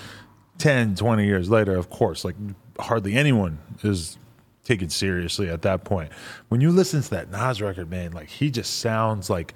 10, 0.56 0.94
20 0.94 1.26
years 1.26 1.50
later, 1.50 1.76
of 1.76 1.90
course, 1.90 2.24
like 2.24 2.36
hardly 2.78 3.16
anyone 3.16 3.58
is 3.82 4.16
taken 4.64 4.88
seriously 4.88 5.50
at 5.50 5.60
that 5.62 5.84
point. 5.84 6.10
When 6.48 6.62
you 6.62 6.70
listen 6.70 7.02
to 7.02 7.10
that 7.10 7.30
Nas 7.30 7.60
record, 7.60 7.90
man, 7.90 8.12
like 8.12 8.28
he 8.28 8.50
just 8.50 8.78
sounds 8.78 9.28
like 9.28 9.52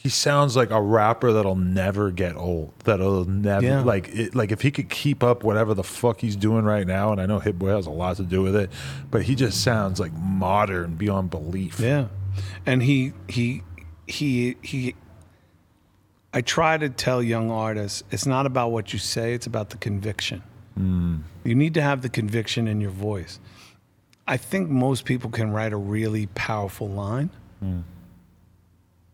he 0.00 0.08
sounds 0.08 0.56
like 0.56 0.70
a 0.70 0.80
rapper 0.80 1.32
that'll 1.32 1.56
never 1.56 2.10
get 2.12 2.36
old. 2.36 2.72
That'll 2.84 3.24
never 3.24 3.66
Yeah. 3.66 3.80
like 3.82 4.08
it, 4.08 4.34
like 4.34 4.52
if 4.52 4.62
he 4.62 4.70
could 4.70 4.88
keep 4.88 5.22
up 5.24 5.42
whatever 5.42 5.74
the 5.74 5.82
fuck 5.82 6.20
he's 6.20 6.36
doing 6.36 6.64
right 6.64 6.86
now, 6.86 7.10
and 7.12 7.20
I 7.20 7.26
know 7.26 7.40
Hit 7.40 7.58
Boy 7.58 7.70
has 7.70 7.86
a 7.86 7.90
lot 7.90 8.16
to 8.16 8.22
do 8.22 8.40
with 8.42 8.54
it, 8.56 8.70
but 9.10 9.22
he 9.22 9.34
just 9.34 9.60
sounds 9.62 9.98
like 10.00 10.12
modern 10.12 10.94
beyond 10.94 11.30
belief. 11.30 11.80
Yeah, 11.80 12.06
and 12.64 12.82
he 12.82 13.12
he 13.28 13.62
he 14.06 14.56
he. 14.62 14.94
I 16.32 16.42
try 16.42 16.76
to 16.76 16.88
tell 16.90 17.22
young 17.22 17.50
artists, 17.50 18.02
it's 18.10 18.26
not 18.26 18.46
about 18.46 18.70
what 18.70 18.92
you 18.92 18.98
say; 18.98 19.34
it's 19.34 19.46
about 19.46 19.70
the 19.70 19.78
conviction. 19.78 20.42
Hmm. 20.76 21.16
You 21.42 21.54
need 21.56 21.74
to 21.74 21.82
have 21.82 22.02
the 22.02 22.08
conviction 22.08 22.68
in 22.68 22.80
your 22.80 22.90
voice. 22.92 23.40
I 24.28 24.36
think 24.36 24.68
most 24.68 25.04
people 25.06 25.30
can 25.30 25.50
write 25.50 25.72
a 25.72 25.76
really 25.76 26.26
powerful 26.34 26.88
line. 26.88 27.30
Hmm. 27.60 27.80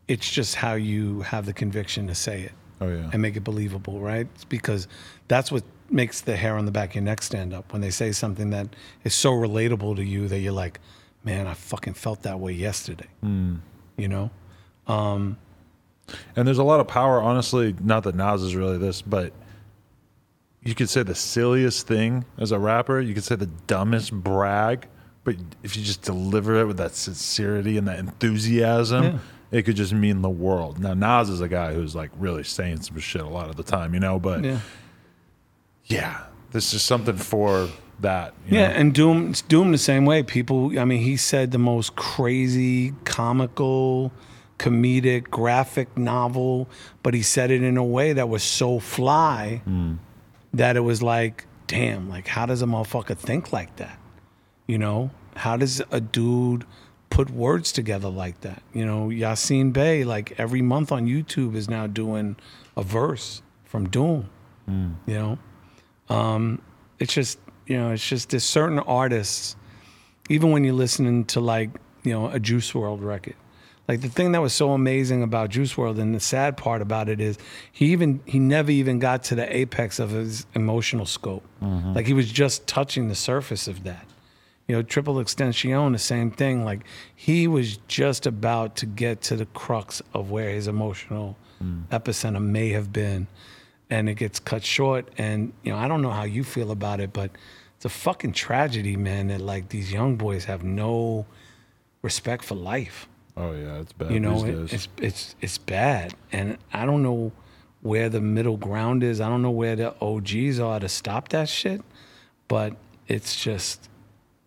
It's 0.09 0.31
just 0.31 0.55
how 0.57 0.75
you 0.75 1.23
have 1.23 1.47
the 1.47 1.53
conviction 1.53 2.07
to 2.09 2.15
say 2.15 2.43
it 2.43 2.53
Oh 2.81 2.89
yeah. 2.89 3.09
and 3.13 3.23
make 3.23 3.37
it 3.37 3.45
believable, 3.45 4.01
right? 4.01 4.27
It's 4.35 4.45
because 4.45 4.87
that's 5.29 5.51
what 5.51 5.63
makes 5.91 6.21
the 6.21 6.37
hair 6.37 6.57
on 6.57 6.65
the 6.67 6.73
back 6.73 6.91
of 6.91 6.95
your 6.97 7.05
neck 7.05 7.23
stand 7.23 7.53
up 7.55 7.73
when 7.73 7.81
they 7.83 7.91
say 7.91 8.13
something 8.13 8.51
that 8.51 8.69
is 9.05 9.15
so 9.15 9.33
relatable 9.33 9.97
to 9.97 10.05
you 10.05 10.29
that 10.29 10.39
you're 10.41 10.53
like, 10.53 10.81
man, 11.25 11.47
I 11.47 11.55
fucking 11.55 11.95
felt 11.95 12.23
that 12.23 12.39
way 12.41 12.53
yesterday. 12.53 13.07
Mm. 13.25 13.61
You 13.97 14.09
know? 14.09 14.31
Um, 14.87 15.39
and 16.37 16.47
there's 16.47 16.59
a 16.59 16.65
lot 16.65 16.81
of 16.81 16.89
power, 16.89 17.23
honestly. 17.23 17.75
Not 17.81 18.03
that 18.05 18.15
Nas 18.15 18.43
is 18.43 18.55
really 18.55 18.77
this, 18.77 19.01
but 19.01 19.33
you 20.63 20.75
could 20.75 20.89
say 20.91 21.03
the 21.03 21.15
silliest 21.15 21.87
thing 21.87 22.25
as 22.39 22.53
a 22.53 22.59
rapper. 22.59 23.01
You 23.01 23.15
could 23.15 23.25
say 23.25 23.37
the 23.37 23.47
dumbest 23.67 24.13
brag, 24.13 24.87
but 25.25 25.37
if 25.63 25.77
you 25.77 25.83
just 25.83 26.03
deliver 26.03 26.61
it 26.61 26.67
with 26.67 26.77
that 26.79 26.95
sincerity 26.95 27.79
and 27.79 27.87
that 27.89 27.99
enthusiasm, 27.99 29.05
Yeah. 29.05 29.19
It 29.51 29.63
could 29.63 29.77
just 29.77 29.93
mean 29.93 30.23
the 30.23 30.31
world. 30.31 30.79
Now 30.79 30.95
Nas 30.95 31.29
is 31.29 31.41
a 31.41 31.49
guy 31.49 31.75
who's 31.75 31.95
like 31.95 32.11
really 32.19 32.45
saying 32.45 32.83
some 32.83 32.99
shit 32.99 33.23
a 33.23 33.29
lot 33.29 33.49
of 33.49 33.57
the 33.57 33.63
time, 33.63 33.95
you 33.95 34.01
know. 34.01 34.19
But 34.19 34.45
yeah, 34.45 34.61
Yeah. 35.85 36.21
this 36.53 36.73
is 36.75 36.83
something 36.83 37.17
for 37.17 37.69
that. 38.01 38.35
you 38.47 38.59
Yeah, 38.59 38.69
know? 38.69 38.75
and 38.75 38.95
Doom 38.95 39.31
it's 39.31 39.43
Doom 39.43 39.73
the 39.73 39.79
same 39.79 40.05
way. 40.05 40.23
People 40.23 40.79
I 40.79 40.85
mean, 40.85 41.01
he 41.01 41.17
said 41.17 41.51
the 41.51 41.59
most 41.59 41.95
crazy, 41.97 42.93
comical, 43.05 44.13
comedic, 44.59 45.31
graphic 45.31 45.97
novel, 45.97 46.69
but 47.03 47.15
he 47.15 47.23
said 47.23 47.51
it 47.51 47.63
in 47.63 47.77
a 47.77 47.85
way 47.85 48.13
that 48.13 48.29
was 48.29 48.43
so 48.43 48.79
fly 48.79 49.63
hmm. 49.65 49.95
that 50.53 50.77
it 50.77 50.81
was 50.81 51.03
like, 51.03 51.47
damn, 51.67 52.09
like 52.09 52.29
how 52.29 52.47
does 52.47 52.63
a 52.63 52.67
motherfucker 52.67 53.17
think 53.17 53.53
like 53.53 53.77
that? 53.77 53.99
You 54.67 54.79
know? 54.79 55.11
How 55.37 55.57
does 55.57 55.83
a 55.91 56.01
dude 56.01 56.65
put 57.15 57.31
words 57.31 57.73
together 57.73 58.09
like 58.09 58.41
that? 58.43 58.63
You 58.73 58.85
know, 58.85 59.09
Yasiin 59.09 59.73
Bey, 59.73 60.05
like 60.05 60.35
every 60.39 60.63
month 60.63 60.93
on 60.93 61.07
YouTube 61.07 61.55
is 61.55 61.71
now 61.71 61.87
doing 61.87 62.37
a 62.77 62.83
verse 62.83 63.41
from 63.65 63.89
Doom. 63.89 64.29
You 65.07 65.15
know? 65.15 65.39
Um, 66.09 66.61
it's 66.99 67.15
just 67.15 67.39
you 67.67 67.77
know 67.77 67.93
it's 67.93 68.07
just 68.07 68.31
there's 68.31 68.45
certain 68.45 68.79
artists 68.79 69.57
even 70.29 70.51
when 70.53 70.65
you're 70.65 70.75
listening 70.75 71.25
to 71.27 71.41
like 71.41 71.71
you 72.03 72.13
know 72.13 72.29
a 72.29 72.39
Juice 72.39 72.73
WRLD 72.73 73.03
record 73.03 73.37
like 73.89 74.01
the 74.01 74.09
thing 74.09 74.33
that 74.33 74.41
was 74.41 74.53
so 74.53 74.73
amazing 74.73 75.23
about 75.23 75.51
Juice 75.51 75.75
WRLD 75.75 75.99
and 75.99 76.15
the 76.15 76.21
sad 76.21 76.57
part 76.57 76.81
about 76.83 77.09
it 77.09 77.21
is 77.21 77.39
he 77.73 77.87
even 77.93 78.21
he 78.27 78.39
never 78.39 78.71
even 78.71 78.99
got 78.99 79.23
to 79.25 79.35
the 79.35 79.55
apex 79.55 79.99
of 79.99 80.11
his 80.11 80.47
emotional 80.55 81.07
scope 81.07 81.45
like 81.95 82.07
he 82.07 82.13
was 82.13 82.31
just 82.31 82.67
touching 82.67 83.09
the 83.09 83.15
surface 83.15 83.67
of 83.69 83.85
that 83.85 84.07
you 84.69 84.77
know 84.77 84.83
XXXTentacion 84.83 85.93
the 85.93 85.99
same 85.99 86.31
thing 86.31 86.65
like 86.65 86.85
he 87.15 87.47
was 87.47 87.79
just 87.89 88.27
about 88.27 88.77
to 88.77 88.87
get 88.87 89.21
to 89.23 89.37
the 89.37 89.47
crux 89.47 90.03
of 90.13 90.31
where 90.31 90.51
his 90.51 90.69
emotional 90.69 91.37
mm. 91.63 91.87
epicenter 91.89 92.43
may 92.43 92.71
have 92.71 92.93
been 92.93 93.27
and 93.91 94.09
it 94.09 94.15
gets 94.15 94.41
cut 94.41 94.65
short. 94.65 95.09
And 95.19 95.53
you 95.63 95.73
know, 95.73 95.79
I 95.79 95.89
don't 95.89 96.03
know 96.03 96.11
how 96.11 96.25
you 96.25 96.45
feel 96.45 96.71
about 96.71 97.01
it, 97.01 97.13
but 97.13 97.31
it's 97.77 97.85
a 97.85 97.89
fucking 97.89 98.33
tragedy, 98.33 98.97
man. 98.97 99.29
That 99.29 99.41
like 99.41 99.69
these 99.69 99.93
young 99.93 100.17
boys 100.17 100.45
have 100.45 100.65
no 100.65 101.27
respect 102.03 102.45
for 102.45 102.55
life. 102.55 103.09
oh 103.37 103.53
yeah, 103.53 103.81
it's 103.81 103.93
bad. 103.93 104.11
You 104.11 104.21
know, 104.21 104.45
it, 104.45 104.73
it's 104.73 104.89
it's 104.99 105.37
it's 105.41 105.59
bad, 105.59 106.15
and 106.33 106.59
I 106.73 106.87
don't 106.87 107.03
know 107.03 107.33
where 107.83 108.09
the 108.09 108.21
middle 108.21 108.57
ground 108.57 109.03
is. 109.03 109.21
I 109.21 109.29
don't 109.29 109.43
know 109.43 109.51
where 109.51 109.77
the 109.77 109.95
OGs 110.01 110.59
are 110.59 110.81
to 110.81 110.89
stop 110.89 111.29
that 111.29 111.49
shit, 111.49 111.83
but 112.49 112.75
it's 113.07 113.37
just 113.37 113.89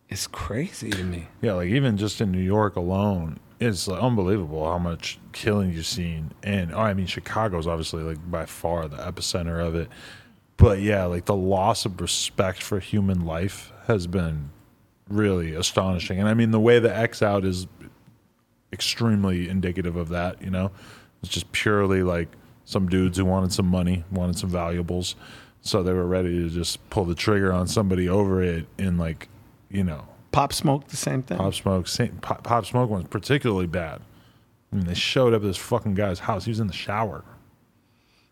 it's 0.10 0.28
crazy 0.28 0.90
to 0.90 1.04
me. 1.04 1.28
Yeah, 1.42 1.54
like 1.54 1.70
even 1.70 1.98
just 1.98 2.22
in 2.22 2.32
New 2.32 2.42
York 2.42 2.76
alone, 2.76 3.40
it's 3.60 3.88
like 3.88 4.02
unbelievable 4.02 4.66
how 4.66 4.78
much 4.78 5.20
killing 5.34 5.74
you've 5.74 5.86
seen. 5.86 6.32
And 6.44 6.74
oh, 6.74 6.80
I 6.80 6.94
mean, 6.94 7.08
Chicago's 7.08 7.68
obviously 7.68 8.04
like 8.04 8.30
by 8.30 8.46
far 8.46 8.88
the 8.88 8.98
epicenter 8.98 9.66
of 9.66 9.76
it. 9.76 9.90
But 10.58 10.80
yeah, 10.80 11.06
like 11.06 11.26
the 11.26 11.36
loss 11.36 11.86
of 11.86 12.00
respect 12.02 12.64
for 12.64 12.80
human 12.80 13.26
life 13.26 13.72
has 13.86 14.08
been 14.08 14.50
really 15.10 15.54
astonishing. 15.54 16.20
And 16.20 16.28
I 16.28 16.34
mean, 16.34 16.52
the 16.52 16.60
way 16.60 16.80
the 16.80 16.96
X 16.96 17.22
out 17.22 17.46
is 17.46 17.68
extremely 18.74 19.50
indicative 19.50 19.96
of 19.96 20.10
that. 20.10 20.42
You 20.42 20.50
know, 20.50 20.72
it's 21.22 21.32
just 21.32 21.52
purely 21.52 22.04
like 22.04 22.30
some 22.66 22.90
dudes 22.90 23.18
who 23.18 23.26
wanted 23.26 23.54
some 23.54 23.68
money, 23.68 24.04
wanted 24.12 24.38
some 24.38 24.50
valuables, 24.50 25.16
so 25.62 25.84
they 25.84 25.94
were 25.94 26.06
ready 26.06 26.44
to 26.44 26.50
just 26.50 26.90
pull 26.90 27.06
the 27.06 27.16
trigger 27.16 27.52
on 27.52 27.68
somebody 27.68 28.10
over 28.10 28.42
it 28.42 28.66
in 28.78 28.98
like, 28.98 29.30
you 29.70 29.84
know, 29.84 30.08
Pop 30.32 30.54
Smoke, 30.54 30.88
the 30.88 30.98
same 30.98 31.24
thing. 31.24 31.38
Pop 31.38 31.54
Smoke, 31.54 31.88
Saint, 31.88 32.22
Pop, 32.22 32.44
Pop 32.44 32.66
Smoke 32.66 32.90
one's 32.90 33.08
particularly 33.08 33.68
bad. 33.68 34.02
I 34.72 34.76
mean, 34.76 34.86
they 34.86 34.94
showed 34.94 35.34
up 35.34 35.42
at 35.42 35.48
this 35.48 35.58
fucking 35.58 35.96
guy's 35.96 36.20
house. 36.20 36.46
He 36.46 36.52
was 36.52 36.60
in 36.60 36.68
the 36.68 36.74
shower. 36.74 37.24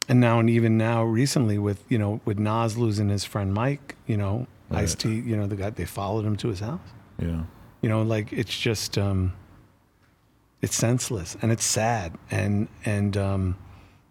And 0.08 0.20
now, 0.20 0.40
and 0.40 0.50
even 0.50 0.78
now, 0.78 1.04
recently 1.04 1.58
with 1.58 1.84
you 1.90 1.98
know 1.98 2.22
with 2.26 2.38
Nas 2.38 2.78
losing 2.78 3.10
his 3.10 3.24
friend 3.26 3.54
Mike, 3.54 3.96
you 4.06 4.18
know, 4.18 4.48
Right. 4.70 4.84
Ice 4.84 4.96
T, 4.96 5.10
you 5.10 5.38
know 5.38 5.46
the 5.48 5.56
guy 5.56 5.70
they 5.70 5.86
followed 5.86 6.26
him 6.26 6.36
to 6.38 6.48
his 6.48 6.60
house. 6.60 6.80
Yeah. 7.20 7.44
You 7.82 7.90
know, 7.90 8.02
like 8.02 8.34
it's 8.34 8.58
just 8.58 8.98
um, 8.98 9.34
it's 10.62 10.76
senseless 10.76 11.38
and 11.42 11.52
it's 11.52 11.64
sad 11.64 12.14
and 12.32 12.68
and 12.84 13.16
um, 13.16 13.58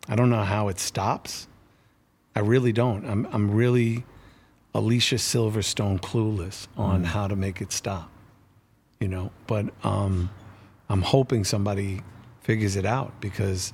I 0.08 0.14
don't 0.14 0.30
know 0.30 0.44
how 0.44 0.68
it 0.68 0.78
stops. 0.78 1.48
I 2.36 2.40
really 2.40 2.72
don't. 2.72 3.04
I'm 3.04 3.26
I'm 3.32 3.50
really 3.50 4.04
Alicia 4.74 5.16
Silverstone 5.16 6.00
clueless 6.00 6.66
on 6.76 7.04
how 7.04 7.28
to 7.28 7.36
make 7.36 7.60
it 7.60 7.72
stop. 7.72 8.10
You 9.00 9.08
know, 9.08 9.30
but 9.46 9.66
um, 9.84 10.30
I'm 10.88 11.02
hoping 11.02 11.44
somebody 11.44 12.00
figures 12.42 12.76
it 12.76 12.86
out 12.86 13.20
because 13.20 13.72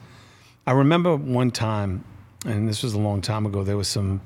I 0.66 0.72
remember 0.72 1.16
one 1.16 1.51
time, 1.51 2.05
and 2.44 2.68
this 2.68 2.82
was 2.82 2.94
a 2.94 2.98
long 2.98 3.20
time 3.20 3.46
ago. 3.46 3.62
There 3.62 3.76
was 3.76 3.88
some 3.88 4.20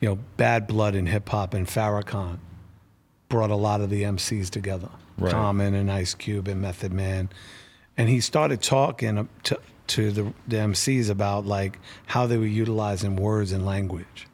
you 0.00 0.08
know, 0.08 0.18
Bad 0.36 0.66
Blood 0.66 0.94
in 0.94 1.06
hip 1.06 1.28
hop 1.28 1.54
and 1.54 1.66
Farrakhan 1.66 2.38
brought 3.28 3.50
a 3.50 3.56
lot 3.56 3.80
of 3.80 3.90
the 3.90 4.02
MCs 4.02 4.50
together. 4.50 4.88
Right. 5.18 5.30
Common 5.30 5.74
and 5.74 5.92
Ice 5.92 6.14
Cube 6.14 6.48
and 6.48 6.60
Method 6.60 6.92
Man. 6.92 7.28
And 7.96 8.08
he 8.08 8.20
started 8.20 8.62
talking 8.62 9.28
to, 9.44 9.60
to 9.88 10.10
the, 10.10 10.32
the 10.48 10.56
MCs 10.56 11.10
about 11.10 11.44
like 11.44 11.78
how 12.06 12.26
they 12.26 12.38
were 12.38 12.46
utilizing 12.46 13.16
words 13.16 13.52
and 13.52 13.66
language, 13.66 14.26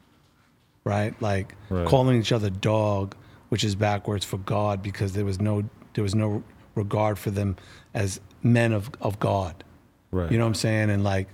right? 0.87 1.19
Like 1.21 1.53
Right. 1.69 1.87
calling 1.87 2.17
each 2.19 2.31
other 2.31 2.49
dog, 2.49 3.15
which 3.49 3.63
is 3.63 3.75
backwards 3.75 4.25
for 4.25 4.37
God 4.37 4.81
because 4.81 5.13
there 5.13 5.25
was 5.25 5.39
no 5.39 5.63
there 5.93 6.03
was 6.03 6.15
no 6.15 6.43
regard 6.75 7.17
for 7.17 7.31
them 7.31 7.55
as 7.93 8.19
men 8.43 8.71
of, 8.71 8.89
of 9.01 9.19
God. 9.19 9.63
Right. 10.11 10.31
You 10.31 10.37
know 10.37 10.43
what 10.45 10.49
I'm 10.49 10.55
saying? 10.55 10.89
And 10.89 11.03
like 11.03 11.27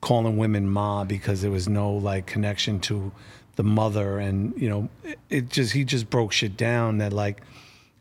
calling 0.00 0.36
women 0.36 0.68
ma 0.68 1.04
because 1.04 1.42
there 1.42 1.50
was 1.50 1.68
no 1.68 1.90
like 1.92 2.26
connection 2.26 2.78
to 2.80 3.10
the 3.56 3.64
mother 3.64 4.18
and 4.18 4.52
you 4.60 4.68
know 4.68 4.88
it, 5.02 5.18
it 5.30 5.48
just 5.48 5.72
he 5.72 5.84
just 5.84 6.08
broke 6.10 6.30
shit 6.30 6.56
down 6.56 6.98
that 6.98 7.12
like 7.12 7.40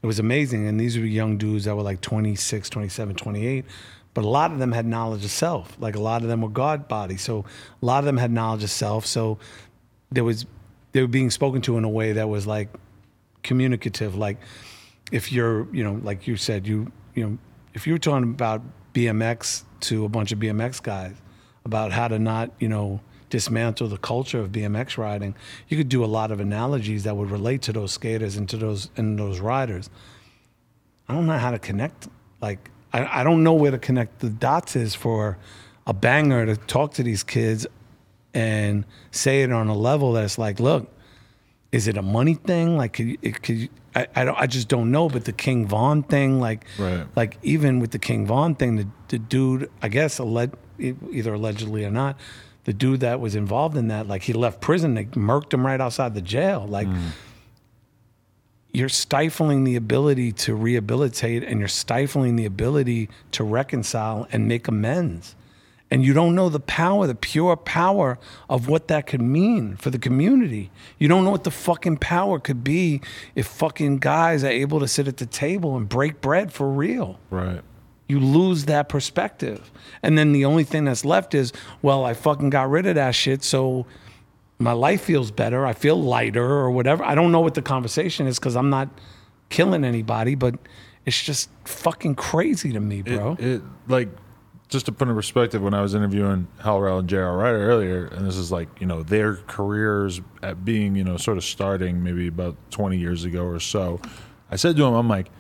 it 0.04 0.06
was 0.06 0.20
amazing 0.20 0.68
and 0.68 0.78
these 0.80 0.98
were 0.98 1.06
young 1.06 1.38
dudes 1.38 1.64
that 1.66 1.74
were 1.76 1.82
like 1.82 2.02
26 2.02 2.70
27 2.70 3.16
28 3.16 3.66
but 4.14 4.26
a 4.26 4.28
lot 4.28 4.52
of 4.52 4.60
them 4.60 4.74
had 4.74 4.86
knowledge 4.86 5.24
of 5.24 5.32
self 5.32 5.78
like 5.80 5.96
a 5.96 6.00
lot 6.02 6.22
of 6.22 6.28
them 6.28 6.42
were 6.42 6.50
god 6.50 6.90
bodies 6.90 7.22
so 7.22 7.46
a 7.82 7.86
lot 7.86 8.00
of 8.00 8.06
them 8.06 8.18
had 8.18 8.30
knowledge 8.30 8.64
of 8.66 8.70
self 8.70 9.06
so 9.06 9.40
there 10.12 10.26
was 10.26 10.46
they 10.96 11.02
were 11.02 11.10
being 11.10 11.30
spoken 11.30 11.62
to 11.62 11.78
in 11.78 11.84
a 11.84 11.90
way 11.90 12.14
that 12.14 12.30
was 12.30 12.48
like 12.48 12.70
communicative. 13.44 14.16
Like 14.16 14.38
if 15.12 15.30
you're 15.30 15.68
you 15.76 15.84
know 15.84 16.00
like 16.02 16.26
you 16.26 16.38
said 16.38 16.66
you 16.66 16.90
you 17.14 17.24
know 17.24 17.38
if 17.74 17.86
you 17.86 17.92
were 17.94 18.00
talking 18.00 18.24
about 18.24 18.62
bmx 18.94 19.64
to 19.82 20.06
a 20.06 20.10
bunch 20.10 20.32
of 20.32 20.40
bmx 20.40 20.82
guys 20.82 21.14
about 21.66 21.92
how 21.92 22.08
to 22.08 22.18
not 22.18 22.50
you 22.60 22.70
know 22.70 23.00
dismantle 23.30 23.88
the 23.90 23.98
culture 23.98 24.40
of 24.40 24.52
bmx 24.52 24.98
riding 24.98 25.36
you 25.68 25.76
could 25.78 25.90
do 25.90 26.04
a 26.04 26.08
lot 26.08 26.32
of 26.32 26.40
analogies 26.40 27.04
that 27.04 27.16
would 27.16 27.30
relate 27.30 27.62
to 27.62 27.74
those 27.74 27.92
skaters 27.92 28.38
and 28.38 28.48
to 28.50 28.58
those 28.58 28.90
and 28.96 29.20
those 29.20 29.40
riders. 29.40 29.90
I 31.10 31.14
don't 31.14 31.28
know 31.28 31.38
how 31.38 31.52
to 31.52 31.60
connect 31.60 32.08
like 32.42 32.72
i, 32.94 33.20
I 33.20 33.24
don't 33.24 33.44
know 33.44 33.54
where 33.54 33.72
to 33.72 33.78
connect 33.78 34.20
the 34.20 34.30
dots 34.30 34.76
is 34.76 34.96
for 34.96 35.38
a 35.86 35.94
banger 35.94 36.46
to 36.46 36.56
talk 36.56 36.94
to 36.94 37.04
these 37.04 37.22
kids 37.22 37.68
and 38.36 38.86
say 39.10 39.42
it 39.42 39.52
on 39.52 39.68
a 39.68 39.76
level 39.76 40.14
that 40.14 40.24
it's 40.26 40.38
like 40.38 40.60
look 40.60 40.92
is 41.76 41.90
it 41.90 41.98
a 41.98 42.02
money 42.02 42.36
thing? 42.36 42.78
Like, 42.78 42.94
could, 42.94 43.18
it, 43.22 43.44
could 43.44 43.70
I, 43.94 44.08
I, 44.16 44.24
don't, 44.24 44.40
I 44.40 44.48
just 44.48 44.70
don't 44.70 44.92
know. 44.92 45.10
But 45.10 45.26
the 45.26 45.34
King 45.34 45.68
Von 45.68 46.04
thing, 46.04 46.40
like, 46.40 46.64
Right. 46.80 47.06
like 47.18 47.38
even 47.44 47.82
with 47.82 47.92
the 47.92 48.00
King 48.00 48.26
Von 48.26 48.56
thing, 48.56 48.78
the, 48.78 48.88
the 49.10 49.20
dude, 49.20 49.70
I 49.82 49.90
guess, 49.90 50.18
alleg, 50.20 50.54
either 50.80 51.34
allegedly 51.34 51.84
or 51.84 51.92
not, 51.92 52.18
the 52.64 52.72
dude 52.72 53.02
that 53.02 53.20
was 53.20 53.36
involved 53.36 53.76
in 53.76 53.90
that, 53.90 54.08
like, 54.08 54.24
he 54.24 54.32
left 54.32 54.62
prison, 54.62 54.94
they 54.94 55.04
murked 55.06 55.54
him 55.54 55.66
right 55.66 55.82
outside 55.82 56.14
the 56.16 56.22
jail. 56.22 56.66
Like, 56.66 56.88
hmm. 56.88 57.10
you're 58.72 58.88
stifling 58.88 59.66
the 59.66 59.76
ability 59.76 60.32
to 60.32 60.56
rehabilitate 60.56 61.44
and 61.44 61.60
you're 61.60 61.68
stifling 61.68 62.38
the 62.38 62.46
ability 62.46 63.10
to 63.32 63.44
reconcile 63.44 64.30
and 64.32 64.48
make 64.48 64.70
amends. 64.70 65.36
And 65.92 66.04
you 66.04 66.14
don't 66.14 66.34
know 66.34 66.50
the 66.50 66.60
power, 66.60 67.06
the 67.06 67.14
pure 67.16 67.56
power 67.56 68.18
of 68.50 68.68
what 68.68 68.88
that 68.88 69.06
could 69.06 69.22
mean 69.22 69.76
for 69.78 69.92
the 69.92 70.00
community. 70.00 70.72
You 70.98 71.08
don't 71.08 71.24
know 71.24 71.30
what 71.30 71.44
the 71.44 71.52
fucking 71.52 71.98
power 71.98 72.40
could 72.40 72.64
be 72.64 73.02
if 73.36 73.46
fucking 73.46 74.00
guys 74.00 74.44
are 74.44 74.48
able 74.50 74.80
to 74.80 74.88
sit 74.88 75.08
at 75.08 75.18
the 75.18 75.28
table 75.28 75.78
and 75.78 75.88
break 75.88 76.22
bread 76.22 76.52
for 76.52 76.70
real 76.72 77.20
Right. 77.30 77.62
you 78.08 78.20
lose 78.20 78.66
that 78.66 78.90
perspective. 78.90 79.72
And 80.02 80.18
then 80.18 80.32
the 80.34 80.44
only 80.46 80.64
thing 80.64 80.86
that's 80.86 81.06
left 81.06 81.36
is, 81.36 81.54
well, 81.84 82.04
I 82.04 82.16
fucking 82.16 82.50
got 82.50 82.68
rid 82.70 82.88
of 82.88 82.96
that 82.96 83.12
shit, 83.14 83.44
so 83.44 83.86
my 84.58 84.72
life 84.72 85.02
feels 85.02 85.30
better. 85.32 85.66
I 85.68 85.74
feel 85.74 86.02
lighter 86.02 86.44
or 86.50 86.72
whatever. 86.72 87.04
I 87.04 87.14
don't 87.14 87.32
know 87.32 87.42
what 87.42 87.54
the 87.54 87.62
conversation 87.62 88.26
is 88.26 88.40
because 88.40 88.56
I'm 88.56 88.70
not 88.72 88.90
killing 89.50 89.84
anybody, 89.86 90.34
but 90.34 90.56
it's 91.06 91.22
just 91.22 91.50
fucking 91.66 92.16
crazy 92.16 92.72
to 92.74 92.80
me, 92.80 93.00
It, 93.00 93.06
bro. 93.06 93.36
it 93.40 93.62
like 93.88 94.10
just 94.68 94.86
to 94.88 94.92
put 94.92 95.08
in 95.08 95.16
perspective 95.16 95.62
when 95.62 95.74
I 95.74 95.82
was 95.82 95.94
interviewing 95.94 96.48
Hell 96.62 96.80
Rell 96.80 97.00
and 97.00 97.08
J.R. 97.08 97.38
Writer 97.38 97.68
earlier, 97.68 98.08
and 98.08 98.26
this 98.26 98.36
is 98.36 98.52
like 98.52 98.70
you 98.80 98.88
know 98.88 99.04
their 99.04 99.36
careers 99.36 100.22
at 100.42 100.66
being 100.66 100.96
you 100.96 101.04
know 101.04 101.18
sort 101.18 101.38
of 101.38 101.44
starting 101.44 102.04
maybe 102.04 102.28
about 102.28 102.56
20 102.72 102.98
years 102.98 103.26
ago 103.26 103.46
or 103.46 103.60
so. 103.60 104.00
I 104.50 104.56
said 104.58 104.76
to 104.78 104.86
him, 104.86 104.94
I'm 104.94 105.10
like, 105.10 105.32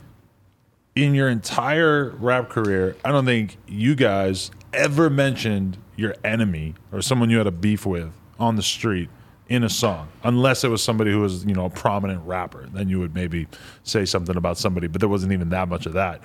in 0.95 1.13
your 1.13 1.29
entire 1.29 2.09
rap 2.11 2.49
career, 2.49 2.95
I 3.03 3.11
don't 3.11 3.25
think 3.25 3.57
you 3.67 3.95
guys 3.95 4.51
ever 4.73 5.09
mentioned 5.09 5.77
your 5.95 6.15
enemy 6.23 6.75
or 6.91 7.01
someone 7.01 7.29
you 7.29 7.37
had 7.37 7.47
a 7.47 7.51
beef 7.51 7.85
with 7.85 8.11
on 8.39 8.55
the 8.55 8.63
street 8.63 9.09
in 9.47 9.63
a 9.63 9.69
song, 9.69 10.09
unless 10.23 10.63
it 10.63 10.69
was 10.69 10.81
somebody 10.81 11.11
who 11.11 11.19
was, 11.19 11.45
you 11.45 11.53
know, 11.53 11.65
a 11.65 11.69
prominent 11.69 12.25
rapper. 12.25 12.67
Then 12.73 12.89
you 12.89 12.99
would 12.99 13.13
maybe 13.13 13.47
say 13.83 14.05
something 14.05 14.35
about 14.35 14.57
somebody, 14.57 14.87
but 14.87 14.99
there 14.99 15.09
wasn't 15.09 15.33
even 15.33 15.49
that 15.49 15.67
much 15.67 15.85
of 15.85 15.93
that. 15.93 16.21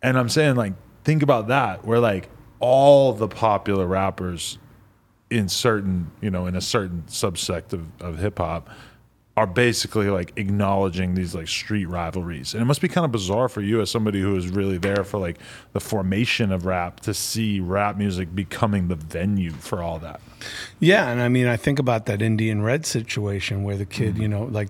And 0.00 0.16
I'm 0.18 0.28
saying, 0.28 0.56
like, 0.56 0.74
think 1.04 1.22
about 1.22 1.48
that, 1.48 1.84
where 1.84 2.00
like 2.00 2.28
all 2.60 3.12
the 3.12 3.28
popular 3.28 3.86
rappers 3.86 4.58
in 5.30 5.48
certain, 5.48 6.10
you 6.20 6.30
know, 6.30 6.46
in 6.46 6.54
a 6.54 6.60
certain 6.60 7.02
subsect 7.08 7.72
of, 7.72 7.88
of 8.00 8.18
hip 8.18 8.38
hop 8.38 8.68
are 9.34 9.46
basically 9.46 10.10
like 10.10 10.32
acknowledging 10.36 11.14
these 11.14 11.34
like 11.34 11.48
street 11.48 11.86
rivalries. 11.86 12.52
And 12.52 12.62
it 12.62 12.66
must 12.66 12.82
be 12.82 12.88
kind 12.88 13.06
of 13.06 13.12
bizarre 13.12 13.48
for 13.48 13.62
you 13.62 13.80
as 13.80 13.90
somebody 13.90 14.20
who 14.20 14.36
is 14.36 14.48
really 14.48 14.76
there 14.76 15.04
for 15.04 15.18
like 15.18 15.38
the 15.72 15.80
formation 15.80 16.52
of 16.52 16.66
rap 16.66 17.00
to 17.00 17.14
see 17.14 17.58
rap 17.58 17.96
music 17.96 18.34
becoming 18.34 18.88
the 18.88 18.94
venue 18.94 19.52
for 19.52 19.82
all 19.82 19.98
that. 20.00 20.20
Yeah, 20.80 21.08
and 21.08 21.22
I 21.22 21.28
mean, 21.28 21.46
I 21.46 21.56
think 21.56 21.78
about 21.78 22.04
that 22.06 22.20
Indian 22.20 22.60
Red 22.60 22.84
situation 22.84 23.64
where 23.64 23.78
the 23.78 23.86
kid, 23.86 24.14
mm-hmm. 24.14 24.22
you 24.22 24.28
know, 24.28 24.44
like 24.44 24.68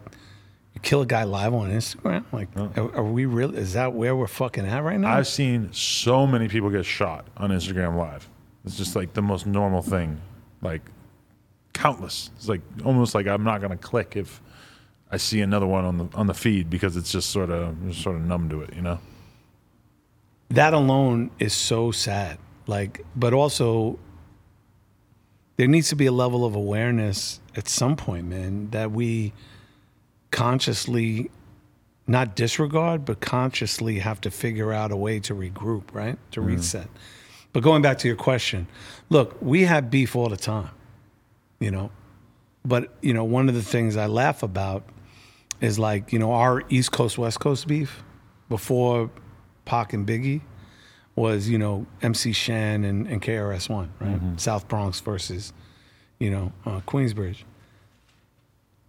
kill 0.83 1.03
a 1.03 1.07
guy 1.07 1.25
live 1.25 1.55
on 1.55 1.71
Instagram. 1.71 2.25
Like, 2.33 2.49
are, 2.57 2.97
are 2.97 3.05
we 3.05 3.25
really? 3.25 3.59
Is 3.59 3.73
that 3.75 3.93
where 3.95 4.15
we're 4.15 4.27
fucking 4.27 4.67
at 4.67 4.83
right 4.83 4.99
now? 4.99 5.13
I've 5.15 5.29
seen 5.29 5.73
so 5.73 6.27
many 6.27 6.49
people 6.49 6.71
get 6.71 6.85
shot 6.85 7.27
on 7.37 7.51
Instagram 7.51 7.97
Live. 7.97 8.29
It's 8.65 8.77
just 8.77 8.95
like 8.97 9.13
the 9.15 9.23
most 9.23 9.47
normal 9.47 9.83
thing. 9.83 10.21
Like 10.61 10.83
countless. 11.73 12.31
It's 12.37 12.49
like 12.49 12.61
almost 12.85 13.15
like 13.15 13.27
I'm 13.27 13.45
not 13.45 13.61
gonna 13.61 13.77
click 13.77 14.17
if 14.17 14.41
I 15.11 15.17
see 15.17 15.41
another 15.41 15.67
one 15.67 15.85
on 15.85 15.99
the 15.99 16.09
on 16.15 16.27
the 16.27 16.35
feed 16.35 16.71
because 16.71 16.97
it's 16.97 17.11
just 17.11 17.31
sort 17.31 17.51
of 17.51 17.77
sort 17.95 18.17
of 18.17 18.23
numb 18.23 18.49
to 18.51 18.61
it, 18.63 18.75
you 18.75 18.83
know. 18.83 18.99
that 20.51 20.75
alone 20.75 21.31
is 21.39 21.53
so 21.53 21.91
sad. 21.91 22.39
Like, 22.67 23.05
but 23.17 23.33
also 23.33 23.99
there 25.57 25.67
needs 25.67 25.89
to 25.91 25.97
be 25.97 26.07
a 26.07 26.13
level 26.13 26.45
of 26.45 26.55
awareness 26.55 27.41
at 27.57 27.69
some 27.69 27.97
point, 27.97 28.27
man, 28.27 28.71
that 28.71 28.91
we 28.93 29.33
consciously 30.33 31.31
not 32.09 32.35
disregard, 32.35 33.05
but 33.05 33.21
consciously 33.21 34.01
have 34.01 34.21
to 34.23 34.31
figure 34.31 34.73
out 34.73 34.91
a 34.91 34.97
way 34.97 35.21
to 35.21 35.35
regroup, 35.35 35.85
right? 35.93 36.19
To 36.33 36.41
reset. 36.41 36.89
But 37.53 37.63
going 37.63 37.83
back 37.83 37.99
to 37.99 38.09
your 38.09 38.17
question, 38.17 38.67
look, 39.09 39.37
we 39.41 39.63
have 39.63 39.91
beef 39.91 40.17
all 40.17 40.29
the 40.29 40.37
time, 40.37 40.71
you 41.61 41.71
know. 41.71 41.91
But, 42.65 42.95
you 43.03 43.15
know, 43.15 43.25
one 43.25 43.49
of 43.49 43.55
the 43.55 43.63
things 43.63 43.97
I 43.97 44.07
laugh 44.07 44.43
about 44.43 44.85
is 45.61 45.79
like, 45.79 46.13
you 46.13 46.19
know, 46.19 46.33
our 46.33 46.63
East 46.69 46.93
Coast, 46.93 47.19
West 47.19 47.39
Coast 47.41 47.67
beef 47.69 48.03
before 48.49 49.11
Pac 49.65 49.93
and 49.93 50.07
Biggie 50.07 50.41
was, 51.15 51.49
you 51.49 51.59
know, 51.59 51.87
MC 52.01 52.33
Shan 52.33 52.85
and, 52.85 53.07
and 53.07 53.23
KRS-One, 53.23 53.93
right? 54.01 54.41
South 54.41 54.67
Bronx 54.67 55.01
versus, 55.01 55.53
you 56.19 56.31
know, 56.31 56.53
uh, 56.67 56.81
Queensbridge. 56.81 57.45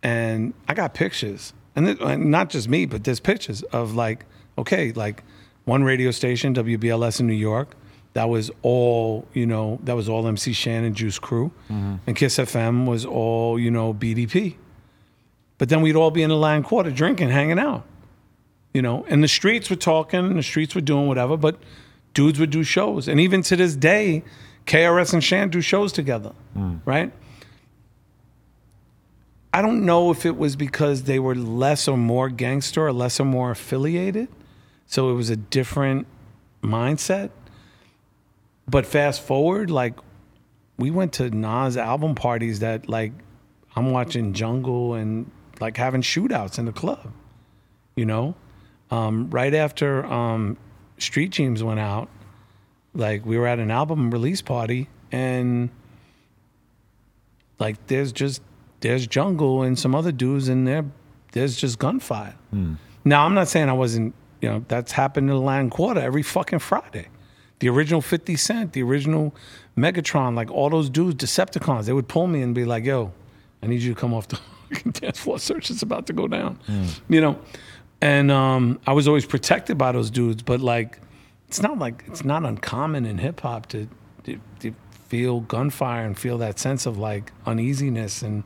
And 0.03 0.53
I 0.67 0.73
got 0.73 0.93
pictures, 0.93 1.53
and, 1.75 1.85
th- 1.85 1.97
and 2.01 2.29
not 2.29 2.49
just 2.49 2.69
me, 2.69 2.85
but 2.85 3.03
there's 3.05 3.19
pictures 3.19 3.63
of 3.63 3.95
like, 3.95 4.25
okay, 4.57 4.91
like 4.91 5.23
one 5.65 5.83
radio 5.83 6.11
station, 6.11 6.53
WBLS 6.53 7.19
in 7.19 7.27
New 7.27 7.33
York, 7.33 7.75
that 8.13 8.29
was 8.29 8.51
all, 8.61 9.25
you 9.33 9.45
know, 9.45 9.79
that 9.83 9.95
was 9.95 10.07
all 10.07 10.27
MC 10.27 10.53
Shan 10.53 10.83
and 10.83 10.95
Juice 10.95 11.17
Crew, 11.17 11.51
mm-hmm. 11.71 11.95
and 12.05 12.15
Kiss 12.15 12.37
FM 12.37 12.85
was 12.85 13.05
all, 13.05 13.57
you 13.57 13.71
know, 13.71 13.93
BDP. 13.93 14.55
But 15.57 15.69
then 15.69 15.81
we'd 15.81 15.95
all 15.95 16.11
be 16.11 16.21
in 16.21 16.29
the 16.29 16.35
Latin 16.35 16.63
Quarter 16.63 16.91
drinking, 16.91 17.29
hanging 17.29 17.57
out 17.57 17.85
you 18.73 18.81
know, 18.81 19.05
and 19.07 19.23
the 19.23 19.27
streets 19.27 19.69
were 19.69 19.75
talking, 19.75 20.19
and 20.19 20.37
the 20.37 20.43
streets 20.43 20.73
were 20.75 20.81
doing 20.81 21.07
whatever, 21.07 21.37
but 21.37 21.57
dudes 22.13 22.39
would 22.39 22.49
do 22.49 22.63
shows. 22.63 23.07
And 23.07 23.19
even 23.19 23.41
to 23.43 23.55
this 23.55 23.75
day, 23.75 24.23
KRS 24.65 25.13
and 25.13 25.23
Shan 25.23 25.49
do 25.49 25.61
shows 25.61 25.93
together, 25.93 26.33
mm. 26.57 26.81
right? 26.85 27.11
I 29.53 29.61
don't 29.61 29.85
know 29.85 30.09
if 30.11 30.25
it 30.25 30.35
was 30.35 30.55
because 30.55 31.03
they 31.03 31.19
were 31.19 31.35
less 31.35 31.87
or 31.87 31.97
more 31.97 32.29
gangster 32.29 32.85
or 32.87 32.91
less 32.91 33.19
or 33.19 33.25
more 33.25 33.51
affiliated. 33.51 34.27
So 34.87 35.09
it 35.11 35.13
was 35.13 35.29
a 35.29 35.35
different 35.37 36.07
mindset. 36.63 37.29
But 38.67 38.85
fast 38.85 39.21
forward, 39.21 39.69
like, 39.69 39.93
we 40.77 40.89
went 40.89 41.13
to 41.13 41.29
Nas 41.29 41.77
album 41.77 42.15
parties 42.15 42.59
that, 42.59 42.89
like, 42.89 43.13
I'm 43.75 43.91
watching 43.91 44.33
Jungle 44.33 44.95
and, 44.95 45.29
like, 45.59 45.77
having 45.77 46.01
shootouts 46.01 46.57
in 46.57 46.65
the 46.65 46.71
club, 46.71 47.11
you 47.95 48.05
know? 48.05 48.35
um, 48.93 49.29
right 49.31 49.55
after 49.55 50.05
um, 50.05 50.55
Street 50.99 51.31
Teams 51.31 51.63
went 51.63 51.79
out, 51.79 52.09
like 52.93 53.25
we 53.25 53.39
were 53.39 53.47
at 53.47 53.57
an 53.57 53.71
album 53.71 54.11
release 54.11 54.43
party, 54.43 54.87
and 55.11 55.69
like 57.57 57.87
there's 57.87 58.11
just 58.11 58.43
there's 58.83 59.07
Jungle 59.07 59.63
and 59.63 59.79
some 59.79 59.95
other 59.95 60.11
dudes, 60.11 60.49
and 60.49 60.67
there 60.67 60.85
there's 61.31 61.55
just 61.55 61.79
gunfire. 61.79 62.35
Now 63.05 63.25
I'm 63.25 63.33
not 63.33 63.47
saying 63.47 63.69
I 63.69 63.73
wasn't. 63.73 64.13
You 64.41 64.49
know, 64.49 64.65
that's 64.67 64.91
happened 64.91 65.29
in 65.29 65.35
the 65.35 65.41
Latin 65.41 65.69
Quarter 65.69 66.01
every 66.01 66.21
fucking 66.21 66.59
Friday. 66.59 67.07
The 67.59 67.69
original 67.69 68.01
50 68.01 68.35
Cent, 68.35 68.73
the 68.73 68.83
original 68.83 69.33
Megatron, 69.77 70.35
like 70.35 70.51
all 70.51 70.69
those 70.69 70.89
dudes, 70.89 71.23
Decepticons, 71.23 71.85
they 71.85 71.93
would 71.93 72.09
pull 72.09 72.27
me 72.27 72.41
and 72.41 72.53
be 72.53 72.65
like, 72.65 72.83
"Yo, 72.83 73.13
I 73.63 73.67
need 73.67 73.81
you 73.81 73.93
to 73.93 73.99
come 73.99 74.13
off 74.13 74.27
the 74.27 74.39
dance 74.91 75.19
floor. 75.19 75.39
Search 75.39 75.69
is 75.69 75.81
about 75.81 76.07
to 76.07 76.13
go 76.13 76.27
down." 76.27 76.59
You 77.07 77.21
know, 77.21 77.39
and 78.01 78.29
um, 78.31 78.81
I 78.85 78.91
was 78.91 79.07
always 79.07 79.25
protected 79.25 79.77
by 79.77 79.93
those 79.93 80.11
dudes, 80.11 80.43
but 80.43 80.59
like, 80.59 80.99
it's 81.47 81.61
not 81.61 81.79
like 81.79 82.03
it's 82.07 82.25
not 82.25 82.43
uncommon 82.43 83.05
in 83.05 83.17
hip 83.17 83.39
hop 83.39 83.67
to, 83.67 83.87
to 84.25 84.37
to 84.59 84.75
feel 85.13 85.41
gunfire 85.41 86.03
and 86.05 86.17
feel 86.17 86.39
that 86.39 86.57
sense 86.57 86.87
of 86.87 86.97
like 86.97 87.31
uneasiness 87.45 88.23
and. 88.23 88.43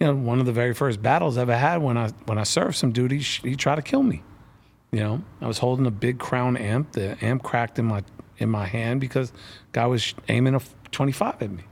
You 0.00 0.06
know, 0.06 0.14
one 0.14 0.38
of 0.38 0.46
the 0.46 0.52
very 0.52 0.74
first 0.74 1.02
battles 1.02 1.36
I 1.36 1.42
ever 1.42 1.56
had 1.56 1.82
when 1.82 1.98
I 1.98 2.10
when 2.26 2.38
I 2.38 2.44
served 2.44 2.76
some 2.76 2.92
dude, 2.92 3.10
he, 3.10 3.18
he 3.18 3.56
tried 3.56 3.74
to 3.74 3.82
kill 3.82 4.04
me. 4.04 4.22
You 4.92 5.00
know, 5.00 5.22
I 5.40 5.48
was 5.48 5.58
holding 5.58 5.86
a 5.86 5.90
big 5.90 6.20
crown 6.20 6.56
amp. 6.56 6.92
The 6.92 7.18
amp 7.20 7.42
cracked 7.42 7.80
in 7.80 7.86
my 7.86 8.04
in 8.38 8.48
my 8.48 8.64
hand 8.64 9.00
because 9.00 9.32
guy 9.72 9.86
was 9.86 10.14
aiming 10.28 10.54
a 10.54 10.60
25 10.92 11.42
at 11.42 11.50
me. 11.50 11.64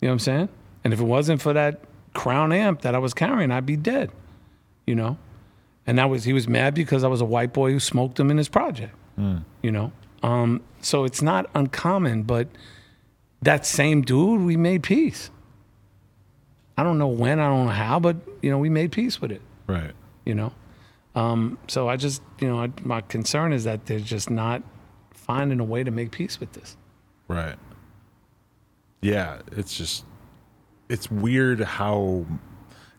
You 0.00 0.06
know 0.06 0.08
what 0.08 0.12
I'm 0.12 0.18
saying? 0.18 0.48
And 0.82 0.92
if 0.92 0.98
it 0.98 1.04
wasn't 1.04 1.40
for 1.40 1.52
that 1.52 1.82
crown 2.14 2.50
amp 2.50 2.82
that 2.82 2.96
I 2.96 2.98
was 2.98 3.14
carrying, 3.14 3.52
I'd 3.52 3.64
be 3.64 3.76
dead. 3.76 4.10
You 4.84 4.96
know? 4.96 5.18
And 5.86 5.98
that 5.98 6.10
was 6.10 6.24
he 6.24 6.32
was 6.32 6.48
mad 6.48 6.74
because 6.74 7.04
I 7.04 7.08
was 7.08 7.20
a 7.20 7.24
white 7.24 7.52
boy 7.52 7.70
who 7.70 7.78
smoked 7.78 8.18
him 8.18 8.30
in 8.32 8.38
his 8.38 8.48
project. 8.48 8.92
You 9.62 9.70
know? 9.70 9.92
Um, 10.24 10.62
so 10.80 11.04
it's 11.04 11.22
not 11.22 11.48
uncommon, 11.54 12.24
but 12.24 12.48
that 13.42 13.64
same 13.66 14.02
dude, 14.02 14.42
we 14.42 14.56
made 14.56 14.82
peace. 14.82 15.30
I 16.76 16.82
don't 16.82 16.98
know 16.98 17.08
when, 17.08 17.40
I 17.40 17.48
don't 17.48 17.66
know 17.66 17.72
how, 17.72 17.98
but 18.00 18.16
you 18.42 18.50
know, 18.50 18.58
we 18.58 18.68
made 18.70 18.92
peace 18.92 19.20
with 19.20 19.32
it 19.32 19.42
Right. 19.66 19.92
you 20.24 20.34
know. 20.34 20.52
Um, 21.14 21.58
so 21.66 21.88
I 21.88 21.96
just, 21.96 22.22
you 22.40 22.48
know, 22.48 22.60
I, 22.62 22.70
my 22.82 23.00
concern 23.00 23.52
is 23.52 23.64
that 23.64 23.86
they're 23.86 23.98
just 23.98 24.30
not 24.30 24.62
finding 25.10 25.58
a 25.58 25.64
way 25.64 25.82
to 25.82 25.90
make 25.90 26.12
peace 26.12 26.38
with 26.38 26.52
this. 26.52 26.76
Right. 27.26 27.56
Yeah, 29.00 29.40
it's 29.52 29.76
just 29.76 30.04
it's 30.88 31.10
weird 31.10 31.60
how 31.60 32.24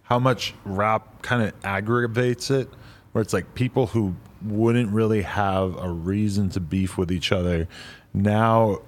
how 0.04 0.20
much 0.20 0.54
rap 0.66 1.22
kind 1.22 1.44
of 1.44 1.54
aggravates 1.64 2.50
it 2.52 2.70
where 3.12 3.22
it's 3.22 3.34
like 3.34 3.54
people 3.56 3.88
who 3.88 4.16
wouldn't 4.44 4.92
really 4.92 5.22
have 5.24 5.76
a 5.78 5.90
reason 5.90 6.50
to 6.50 6.60
beef 6.60 6.98
with 6.98 7.12
each 7.12 7.32
other 7.32 7.68
now 8.14 8.80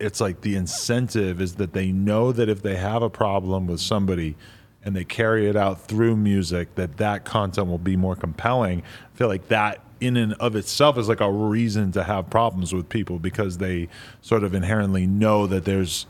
it's 0.00 0.20
like 0.20 0.40
the 0.40 0.56
incentive 0.56 1.40
is 1.40 1.56
that 1.56 1.72
they 1.72 1.92
know 1.92 2.32
that 2.32 2.48
if 2.48 2.62
they 2.62 2.76
have 2.76 3.02
a 3.02 3.10
problem 3.10 3.66
with 3.66 3.80
somebody 3.80 4.36
and 4.82 4.96
they 4.96 5.04
carry 5.04 5.48
it 5.48 5.56
out 5.56 5.80
through 5.82 6.16
music 6.16 6.74
that 6.76 6.96
that 6.96 7.24
content 7.24 7.68
will 7.68 7.78
be 7.78 7.96
more 7.96 8.16
compelling. 8.16 8.82
I 8.82 9.16
feel 9.16 9.28
like 9.28 9.48
that 9.48 9.84
in 10.00 10.16
and 10.16 10.32
of 10.34 10.56
itself 10.56 10.96
is 10.96 11.08
like 11.08 11.20
a 11.20 11.30
reason 11.30 11.92
to 11.92 12.02
have 12.02 12.30
problems 12.30 12.72
with 12.72 12.88
people 12.88 13.18
because 13.18 13.58
they 13.58 13.88
sort 14.22 14.42
of 14.42 14.54
inherently 14.54 15.06
know 15.06 15.46
that 15.46 15.66
there's 15.66 16.06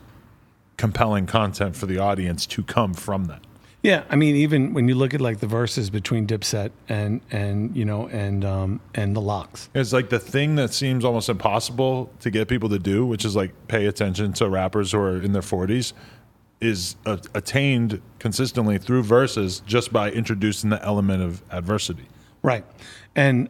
compelling 0.77 1.25
content 1.25 1.75
for 1.75 1.85
the 1.85 1.99
audience 1.99 2.45
to 2.45 2.63
come 2.63 2.93
from 2.93 3.25
that 3.25 3.45
Yeah, 3.83 4.03
I 4.09 4.15
mean, 4.15 4.35
even 4.35 4.73
when 4.73 4.87
you 4.87 4.93
look 4.93 5.13
at 5.15 5.21
like 5.21 5.39
the 5.39 5.47
Verzuz 5.47 5.91
between 5.91 6.27
Dipset 6.27 6.69
and 6.87 7.21
and 7.31 7.75
you 7.75 7.83
know 7.83 8.07
and 8.09 8.45
um, 8.45 8.79
and 8.93 9.15
the 9.15 9.21
LOX. 9.21 9.69
It's 9.73 9.91
like 9.91 10.09
the 10.09 10.19
thing 10.19 10.55
that 10.55 10.71
seems 10.71 11.03
almost 11.03 11.29
impossible 11.29 12.11
to 12.19 12.29
get 12.29 12.47
people 12.47 12.69
to 12.69 12.79
do, 12.79 13.05
which 13.05 13.25
is 13.25 13.35
like 13.35 13.51
pay 13.67 13.87
attention 13.87 14.33
to 14.33 14.49
rappers 14.49 14.91
who 14.91 14.99
are 14.99 15.19
in 15.21 15.31
their 15.31 15.41
40s, 15.41 15.93
is 16.59 16.95
uh, 17.07 17.17
attained 17.33 18.01
consistently 18.19 18.77
through 18.77 19.03
Verzuz 19.03 19.65
just 19.65 19.91
by 19.91 20.11
introducing 20.11 20.69
the 20.69 20.83
element 20.85 21.23
of 21.23 21.41
adversity. 21.49 22.07
Right. 22.43 22.63
And 23.15 23.49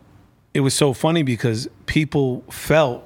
it 0.53 0.61
was 0.61 0.73
so 0.73 0.93
funny 0.93 1.23
because 1.23 1.67
people 1.87 2.43
felt 2.49 3.05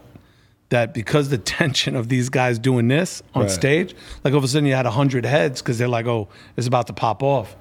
that 0.75 0.93
because 0.93 1.29
the 1.29 1.37
tension 1.59 1.95
of 1.95 2.09
these 2.09 2.29
guys 2.29 2.59
doing 2.59 2.87
this 2.87 3.23
on 3.33 3.43
Right. 3.43 3.51
stage, 3.51 3.95
like 4.23 4.33
all 4.33 4.37
of 4.39 4.43
a 4.43 4.47
sudden 4.47 4.65
you 4.67 4.75
had 4.75 4.85
100 4.85 5.25
heads 5.25 5.61
because 5.61 5.77
they're 5.77 5.87
like, 5.87 6.05
oh, 6.05 6.27
it's 6.57 6.67
about 6.67 6.87
to 6.87 6.93
pop 6.93 7.23
off. 7.23 7.55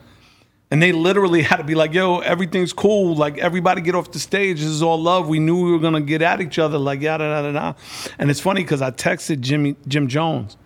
And 0.70 0.82
they 0.82 0.92
literally 0.92 1.42
had 1.50 1.56
to 1.58 1.64
be 1.64 1.74
like, 1.74 1.92
yo, 1.94 2.18
everything's 2.20 2.72
cool. 2.72 3.14
Like, 3.14 3.38
everybody 3.38 3.80
get 3.80 3.94
off 3.94 4.10
the 4.10 4.18
stage. 4.18 4.58
This 4.58 4.68
is 4.68 4.82
all 4.82 5.00
love. 5.00 5.28
We 5.28 5.38
knew 5.38 5.64
we 5.64 5.70
were 5.72 5.78
going 5.78 5.94
to 5.94 6.00
get 6.00 6.20
at 6.22 6.40
each 6.40 6.58
other. 6.58 6.78
Like, 6.78 7.00
yada, 7.00 7.24
yada, 7.24 7.52
yada. 7.52 7.76
And 8.18 8.30
it's 8.30 8.40
funny 8.40 8.62
because 8.62 8.82
I 8.82 8.90
texted 8.90 9.40
Jimmy, 9.40 9.76
Jim 9.86 10.08
Jones 10.08 10.56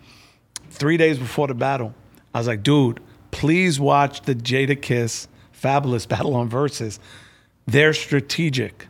three 0.71 0.97
days 0.97 1.19
before 1.19 1.47
the 1.49 1.55
battle. 1.55 1.93
I 2.35 2.39
was 2.39 2.47
like, 2.47 2.63
dude, 2.63 3.01
please 3.33 3.79
watch 3.79 4.23
the 4.23 4.35
Jada 4.35 4.81
Kiss 4.81 5.29
Fabolous 5.61 6.09
Battle 6.13 6.35
on 6.37 6.49
Verzuz. 6.49 6.99
They're 7.67 7.93
strategic. 7.93 8.87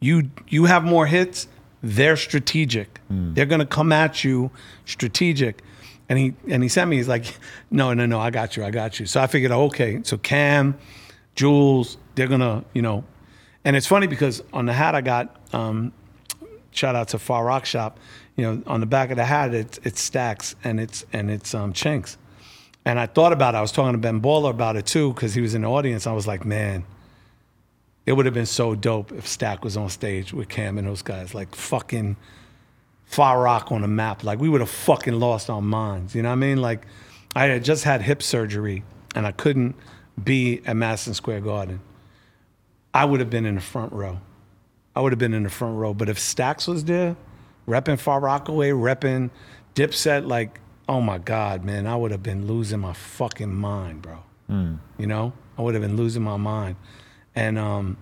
You 0.00 0.30
you 0.48 0.66
have 0.66 0.84
more 0.84 1.06
hits, 1.06 1.48
they're 1.86 2.16
strategic. 2.16 3.00
They're 3.34 3.46
gonna 3.46 3.66
come 3.66 3.92
at 3.92 4.24
you 4.24 4.50
strategic. 4.84 5.62
And 6.08 6.18
he 6.18 6.34
and 6.48 6.62
he 6.62 6.68
sent 6.68 6.90
me, 6.90 6.96
he's 6.96 7.08
like, 7.08 7.36
no, 7.70 7.94
no, 7.94 8.06
no, 8.06 8.20
I 8.20 8.30
got 8.30 8.56
you, 8.56 8.64
I 8.64 8.70
got 8.70 9.00
you. 9.00 9.06
So 9.06 9.20
I 9.20 9.26
figured, 9.26 9.52
okay, 9.52 10.00
so 10.04 10.18
Cam, 10.18 10.76
Juelz, 11.36 11.96
they're 12.14 12.28
gonna, 12.28 12.64
you 12.72 12.82
know. 12.82 13.04
And 13.64 13.74
it's 13.76 13.86
funny 13.86 14.06
because 14.06 14.42
on 14.52 14.66
the 14.66 14.72
hat 14.72 14.94
I 14.94 15.00
got, 15.00 15.40
um, 15.52 15.92
shout 16.70 16.94
out 16.94 17.08
to 17.08 17.18
Far 17.18 17.44
Rock 17.44 17.66
Shop. 17.66 17.98
You 18.36 18.44
know, 18.44 18.62
on 18.66 18.80
the 18.80 18.86
back 18.86 19.10
of 19.10 19.16
the 19.16 19.24
hat, 19.24 19.54
it's 19.54 19.78
it's 19.82 20.00
stacks 20.00 20.54
and 20.62 20.78
it's 20.78 21.04
and 21.12 21.30
it's 21.30 21.54
um, 21.54 21.72
Chinx. 21.72 22.16
And 22.84 23.00
I 23.00 23.06
thought 23.06 23.32
about 23.32 23.54
it. 23.54 23.58
I 23.58 23.60
was 23.60 23.72
talking 23.72 23.92
to 23.92 23.98
Ben 23.98 24.20
Baller 24.20 24.50
about 24.50 24.76
it 24.76 24.86
too 24.86 25.12
because 25.12 25.34
he 25.34 25.40
was 25.40 25.54
in 25.54 25.62
the 25.62 25.68
audience. 25.68 26.06
I 26.06 26.12
was 26.12 26.26
like, 26.26 26.44
man, 26.44 26.84
it 28.06 28.12
would 28.12 28.24
have 28.24 28.34
been 28.34 28.46
so 28.46 28.74
dope 28.74 29.12
if 29.12 29.26
Stack 29.26 29.64
was 29.64 29.76
on 29.76 29.90
stage 29.90 30.32
with 30.32 30.48
Cam 30.48 30.78
and 30.78 30.86
those 30.86 31.02
guys, 31.02 31.34
like 31.34 31.54
fucking 31.54 32.16
Far 33.04 33.42
Rock 33.42 33.70
on 33.72 33.82
the 33.82 33.88
map. 33.88 34.24
Like 34.24 34.38
we 34.38 34.48
would 34.48 34.60
have 34.60 34.70
fucking 34.70 35.18
lost 35.18 35.50
our 35.50 35.60
minds. 35.60 36.14
You 36.14 36.22
know 36.22 36.28
what 36.28 36.34
I 36.34 36.36
mean? 36.36 36.62
Like 36.62 36.86
I 37.34 37.46
had 37.46 37.64
just 37.64 37.84
had 37.84 38.02
hip 38.02 38.22
surgery 38.22 38.84
and 39.14 39.26
I 39.26 39.32
couldn't 39.32 39.74
be 40.22 40.62
at 40.64 40.76
Madison 40.76 41.14
Square 41.14 41.40
Garden. 41.42 41.80
I 42.94 43.04
would 43.04 43.20
have 43.20 43.28
been 43.28 43.44
in 43.44 43.56
the 43.56 43.60
front 43.60 43.92
row. 43.92 44.20
I 44.94 45.00
would 45.00 45.12
have 45.12 45.18
been 45.18 45.34
in 45.34 45.42
the 45.42 45.50
front 45.50 45.76
row. 45.76 45.92
But 45.92 46.08
if 46.08 46.18
Stax 46.18 46.66
was 46.66 46.84
there, 46.84 47.16
repping 47.68 47.98
Far 47.98 48.20
Rockaway, 48.20 48.70
repping 48.70 49.30
Dipset, 49.74 50.26
like, 50.26 50.60
oh 50.88 51.00
my 51.00 51.18
God, 51.18 51.64
man, 51.64 51.86
I 51.86 51.96
would 51.96 52.12
have 52.12 52.22
been 52.22 52.46
losing 52.46 52.80
my 52.80 52.94
fucking 52.94 53.54
mind, 53.54 54.00
bro. 54.00 54.22
Hmm. 54.46 54.76
You 54.96 55.06
know, 55.06 55.32
I 55.58 55.62
would 55.62 55.74
have 55.74 55.82
been 55.82 55.96
losing 55.96 56.22
my 56.22 56.36
mind. 56.36 56.76
And 57.36 57.58
um, 57.58 57.96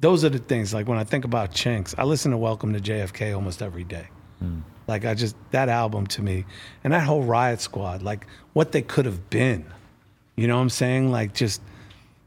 those 0.00 0.24
are 0.24 0.30
the 0.30 0.38
things. 0.38 0.72
Like 0.72 0.88
when 0.88 0.98
I 0.98 1.04
think 1.04 1.24
about 1.24 1.50
Chinx, 1.50 1.94
I 1.98 2.04
listen 2.04 2.30
to 2.30 2.38
Welcome 2.38 2.72
to 2.72 2.80
JFK 2.80 3.34
almost 3.34 3.60
every 3.60 3.84
day. 3.84 4.08
Like 4.88 5.04
I 5.04 5.14
just 5.14 5.36
that 5.50 5.68
album 5.68 6.06
to 6.08 6.22
me, 6.22 6.44
and 6.82 6.92
that 6.92 7.04
whole 7.04 7.22
Riot 7.22 7.60
Squad, 7.60 8.02
like 8.02 8.26
what 8.54 8.72
they 8.72 8.82
could 8.82 9.04
have 9.04 9.28
been. 9.30 9.64
You 10.36 10.48
know 10.48 10.56
what 10.56 10.62
I'm 10.62 10.70
saying? 10.70 11.12
Like 11.12 11.34
just 11.34 11.60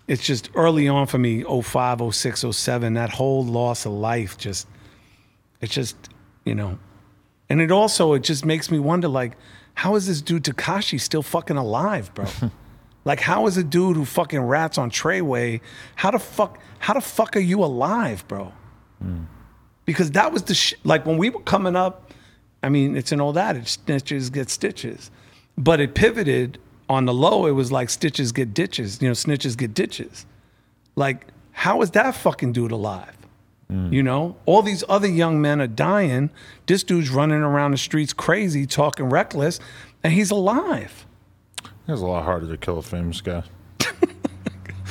it's 0.07 0.23
just 0.23 0.49
early 0.55 0.87
on 0.87 1.07
for 1.07 1.17
me 1.17 1.43
05 1.43 2.13
06 2.13 2.45
07 2.51 2.93
that 2.93 3.09
whole 3.09 3.43
loss 3.43 3.85
of 3.85 3.91
life 3.91 4.37
just 4.37 4.67
it's 5.61 5.73
just 5.73 5.95
you 6.45 6.53
know 6.53 6.77
and 7.49 7.61
it 7.61 7.71
also 7.71 8.13
it 8.13 8.23
just 8.23 8.45
makes 8.45 8.69
me 8.69 8.79
wonder 8.79 9.07
like 9.07 9.35
how 9.73 9.95
is 9.95 10.07
this 10.07 10.21
dude 10.21 10.43
Tekashi 10.43 10.99
still 10.99 11.23
fucking 11.23 11.57
alive 11.57 12.13
bro 12.13 12.25
like 13.05 13.19
how 13.21 13.45
is 13.45 13.55
a 13.55 13.63
dude 13.63 13.95
who 13.95 14.03
fucking 14.03 14.41
rats 14.41 14.77
on 14.77 14.89
treyway 14.91 15.61
how 15.95 16.11
the 16.11 16.19
fuck 16.19 16.59
how 16.79 16.93
the 16.93 17.01
fuck 17.01 17.35
are 17.37 17.39
you 17.39 17.63
alive 17.63 18.27
bro? 18.27 18.51
Because 19.85 20.11
that 20.11 20.33
was 20.33 20.43
the 20.43 20.55
sh- 20.55 20.73
like 20.83 21.05
when 21.05 21.17
we 21.17 21.29
were 21.29 21.41
coming 21.41 21.75
up 21.75 22.11
i 22.63 22.69
mean 22.69 22.97
it's 22.97 23.11
an 23.11 23.21
old 23.21 23.37
adage 23.37 23.77
snitches 23.77 24.31
get 24.31 24.49
stitches. 24.49 25.11
But 25.57 25.79
it 25.79 25.95
pivoted 25.95 26.57
on 26.89 27.05
the 27.05 27.13
low 27.13 27.45
it 27.45 27.51
was 27.51 27.71
like 27.71 27.89
stitches 27.89 28.31
get 28.31 28.53
ditches 28.53 29.01
you 29.01 29.07
know 29.07 29.13
snitches 29.13 29.55
get 29.55 29.73
ditches. 29.73 30.25
Like 30.95 31.27
how 31.51 31.81
is 31.81 31.91
that 31.91 32.15
fucking 32.15 32.51
dude 32.51 32.71
alive? 32.71 33.15
Mm. 33.71 33.93
You 33.93 34.03
know 34.03 34.35
all 34.45 34.61
these 34.61 34.83
other 34.89 35.07
young 35.07 35.41
men 35.41 35.61
are 35.61 35.67
dying 35.67 36.29
this 36.65 36.83
dude's 36.83 37.09
running 37.09 37.41
around 37.41 37.71
the 37.71 37.77
streets 37.77 38.13
crazy 38.13 38.65
talking 38.65 39.05
reckless 39.05 39.59
and 40.03 40.13
he's 40.13 40.31
alive 40.31 41.04
It's 41.87 42.01
a 42.01 42.05
lot 42.05 42.23
harder 42.23 42.47
to 42.47 42.57
kill 42.57 42.77
a 42.77 42.81
famous 42.81 43.21
guy. 43.21 43.43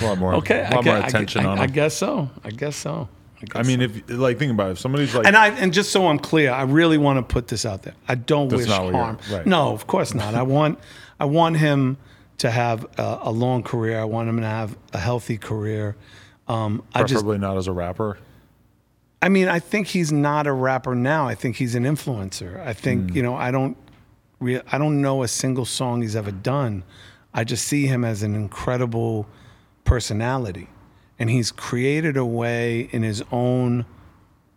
a 0.01 0.05
lot 0.05 0.19
more, 0.19 0.35
okay 0.37 0.61
a 0.61 0.69
I, 0.69 0.75
lot 0.77 0.85
gue- 0.85 0.93
more 0.93 1.03
I 1.03 1.07
attention 1.07 1.45
I, 1.47 1.49
on 1.51 1.57
him. 1.59 1.63
I 1.63 1.67
guess 1.67 1.95
so 1.95 2.31
i 2.45 2.51
guess 2.51 2.77
so 2.77 3.09
guess 3.45 3.57
I 3.57 3.63
mean, 3.63 3.83
if 3.83 4.09
like 4.09 4.39
think 4.39 4.53
about 4.53 4.69
it, 4.69 4.73
if 4.73 4.79
somebody's 4.79 5.15
like, 5.15 5.27
And 5.27 5.37
I 5.37 5.49
and 5.49 5.71
just 5.73 5.93
so 5.93 6.07
I'm 6.09 6.19
clear, 6.19 6.51
I 6.51 6.63
really 6.63 6.97
want 6.97 7.19
to 7.19 7.23
put 7.23 7.49
this 7.49 7.67
out 7.67 7.83
there. 7.83 7.93
I 8.09 8.15
don't 8.15 8.49
wish 8.49 8.67
not 8.67 8.85
what 8.85 8.93
you're- 8.95 8.99
harm. 9.05 9.19
right. 9.31 9.45
No, 9.47 9.71
of 9.73 9.87
course 9.87 10.15
not. 10.15 10.35
I 10.35 10.43
want 10.43 10.79
I 11.21 11.27
want 11.27 11.59
him 11.59 11.99
to 12.39 12.51
have 12.51 12.87
a, 12.97 13.19
a 13.25 13.31
long 13.31 13.63
career. 13.63 14.01
I 14.01 14.05
want 14.05 14.31
him 14.31 14.41
to 14.41 14.47
have 14.47 14.79
a 14.95 14.99
healthy 14.99 15.37
career. 15.37 15.95
Um, 16.49 16.83
I 16.95 17.01
just 17.03 17.13
preferably 17.15 17.37
not 17.39 17.59
as 17.59 17.67
a 17.67 17.73
rapper. 17.73 18.17
I 19.21 19.29
mean, 19.29 19.49
I 19.49 19.59
think 19.59 19.89
he's 19.89 20.11
not 20.11 20.47
a 20.47 20.53
rapper 20.53 20.95
now. 20.95 21.27
I 21.29 21.35
think 21.35 21.57
he's 21.57 21.75
an 21.75 21.85
influencer. 21.85 22.65
I 22.67 22.73
think 22.73 23.11
Hmm. 23.11 23.17
you 23.17 23.23
know. 23.23 23.35
I 23.35 23.51
don't. 23.51 23.77
Re- 24.41 24.61
I 24.71 24.79
don't 24.79 25.01
know 25.01 25.23
a 25.23 25.29
single 25.29 25.65
song 25.65 26.03
he's 26.03 26.17
ever 26.17 26.31
done. 26.33 26.83
I 27.33 27.45
just 27.45 27.67
see 27.67 27.87
him 27.87 28.05
as 28.05 28.23
an 28.23 28.35
incredible 28.35 29.27
personality. 29.85 30.69
And 31.19 31.31
he's 31.31 31.51
created 31.53 32.17
a 32.17 32.25
way 32.25 32.89
in 32.93 33.03
his 33.03 33.23
own 33.31 33.87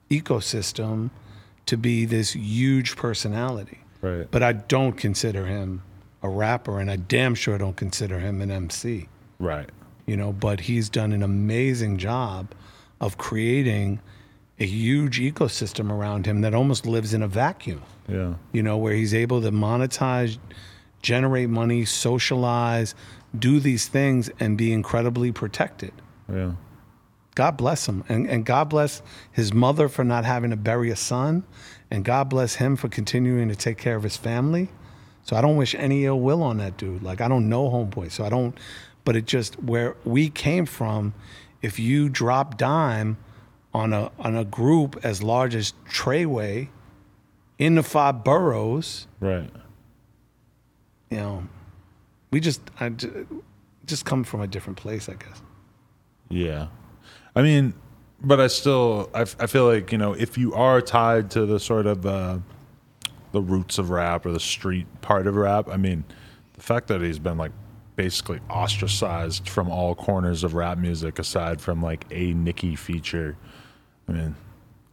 ecosystem 0.10 1.10
to 1.66 1.78
be 1.78 2.06
this 2.06 2.34
huge 2.34 2.96
personality. 2.96 3.80
Right. 4.02 4.28
But 4.30 4.44
I 4.44 4.54
don't 4.54 4.94
consider 4.94 5.46
him 5.46 5.84
a 6.24 6.30
rapper, 6.30 6.80
and 6.80 6.90
I 6.90 6.96
damn 6.96 7.36
sure 7.36 7.58
don't 7.58 7.76
consider 7.76 8.20
him 8.20 8.42
an 8.42 8.50
MC 8.52 9.08
Right. 9.40 9.70
you 10.06 10.18
know, 10.18 10.34
but 10.34 10.62
he's 10.62 10.90
done 10.90 11.12
an 11.14 11.22
amazing 11.22 11.98
job 11.98 12.54
of 13.00 13.18
creating 13.18 14.00
a 14.60 14.66
huge 14.66 15.20
ecosystem 15.20 15.92
around 15.92 16.26
him 16.26 16.42
that 16.42 16.56
almost 16.56 16.88
lives 16.88 17.14
in 17.14 17.22
a 17.22 17.28
vacuum, 17.28 17.84
Yeah. 18.08 18.36
you 18.54 18.64
know, 18.64 18.78
where 18.78 18.94
he's 18.94 19.14
able 19.14 19.42
to 19.42 19.52
monetize, 19.52 20.38
generate 21.02 21.50
money, 21.50 21.86
socialize, 21.86 22.96
do 23.38 23.60
these 23.60 23.88
things, 23.88 24.30
and 24.40 24.58
be 24.58 24.72
incredibly 24.72 25.32
protected. 25.32 25.92
Yeah. 26.32 26.54
God 27.36 27.56
bless 27.58 27.88
him. 27.88 28.04
And, 28.10 28.28
and 28.28 28.46
God 28.46 28.70
bless 28.70 29.02
his 29.32 29.54
mother 29.54 29.90
for 29.90 30.04
not 30.04 30.26
having 30.26 30.50
to 30.50 30.56
bury 30.56 30.90
a 30.90 30.96
son. 30.96 31.44
And 31.92 32.04
God 32.04 32.30
bless 32.30 32.56
him 32.56 32.76
for 32.76 32.90
continuing 32.90 33.50
to 33.50 33.56
take 33.56 33.78
care 33.78 33.96
of 33.96 34.04
his 34.04 34.18
family. 34.18 34.70
So 35.24 35.36
I 35.36 35.42
don't 35.42 35.56
wish 35.56 35.76
any 35.76 36.06
ill 36.06 36.20
will 36.20 36.42
on 36.42 36.58
that 36.58 36.78
dude. 36.78 37.04
Like, 37.04 37.22
I 37.22 37.28
don't 37.28 37.48
know 37.48 37.70
Homeboy. 37.70 38.12
So 38.12 38.26
I 38.26 38.30
don't, 38.30 38.58
but 39.06 39.16
it 39.16 39.26
just, 39.26 39.62
where 39.62 39.96
we 40.04 40.30
came 40.30 40.66
from, 40.66 41.14
if 41.62 41.78
you 41.78 42.10
drop 42.10 42.58
dime 42.58 43.18
on 43.74 43.94
a, 43.94 44.12
on 44.18 44.36
a 44.36 44.44
group 44.46 45.00
as 45.04 45.22
large 45.22 45.54
as 45.54 45.74
Treyway 45.90 46.70
in 47.60 47.76
the 47.76 47.84
five 47.84 48.24
boroughs, 48.24 49.08
Right. 49.20 49.50
you 51.10 51.18
know, 51.18 51.48
we 52.32 52.40
just, 52.40 52.62
I 52.80 52.90
ju- 52.90 53.44
just 53.86 54.06
come 54.06 54.24
from 54.24 54.42
a 54.42 54.48
different 54.48 54.78
place, 54.78 55.08
I 55.10 55.14
guess. 55.14 55.42
Yeah. 56.30 56.68
I 57.36 57.42
mean, 57.42 57.74
but 58.22 58.40
I 58.40 58.48
still, 58.48 59.10
I 59.14 59.24
feel 59.26 59.68
like, 59.68 59.92
you 59.92 59.98
know, 59.98 60.14
if 60.14 60.38
you 60.38 60.54
are 60.54 60.82
tied 60.82 61.32
to 61.32 61.46
the 61.46 61.60
sort 61.60 61.86
of 61.86 62.06
uh, 62.06 62.40
the 63.32 63.42
roots 63.42 63.78
of 63.78 63.90
rap 63.92 64.26
or 64.26 64.32
the 64.32 64.40
street 64.40 64.88
part 65.02 65.28
of 65.28 65.36
rap, 65.36 65.70
I 65.70 65.78
mean, 65.78 66.04
the 66.54 66.62
fact 66.62 66.88
that 66.88 67.02
he's 67.02 67.20
been 67.20 67.38
like 67.38 67.52
basically 67.96 68.40
ostracized 68.50 69.48
from 69.50 69.70
all 69.70 69.96
corners 69.96 70.44
of 70.44 70.54
rap 70.54 70.78
music 70.78 71.18
aside 71.20 71.62
from 71.62 71.82
like 71.82 72.06
a 72.12 72.34
Nicki 72.34 72.76
feature. 72.76 73.38
I 74.10 74.12
mean, 74.12 74.36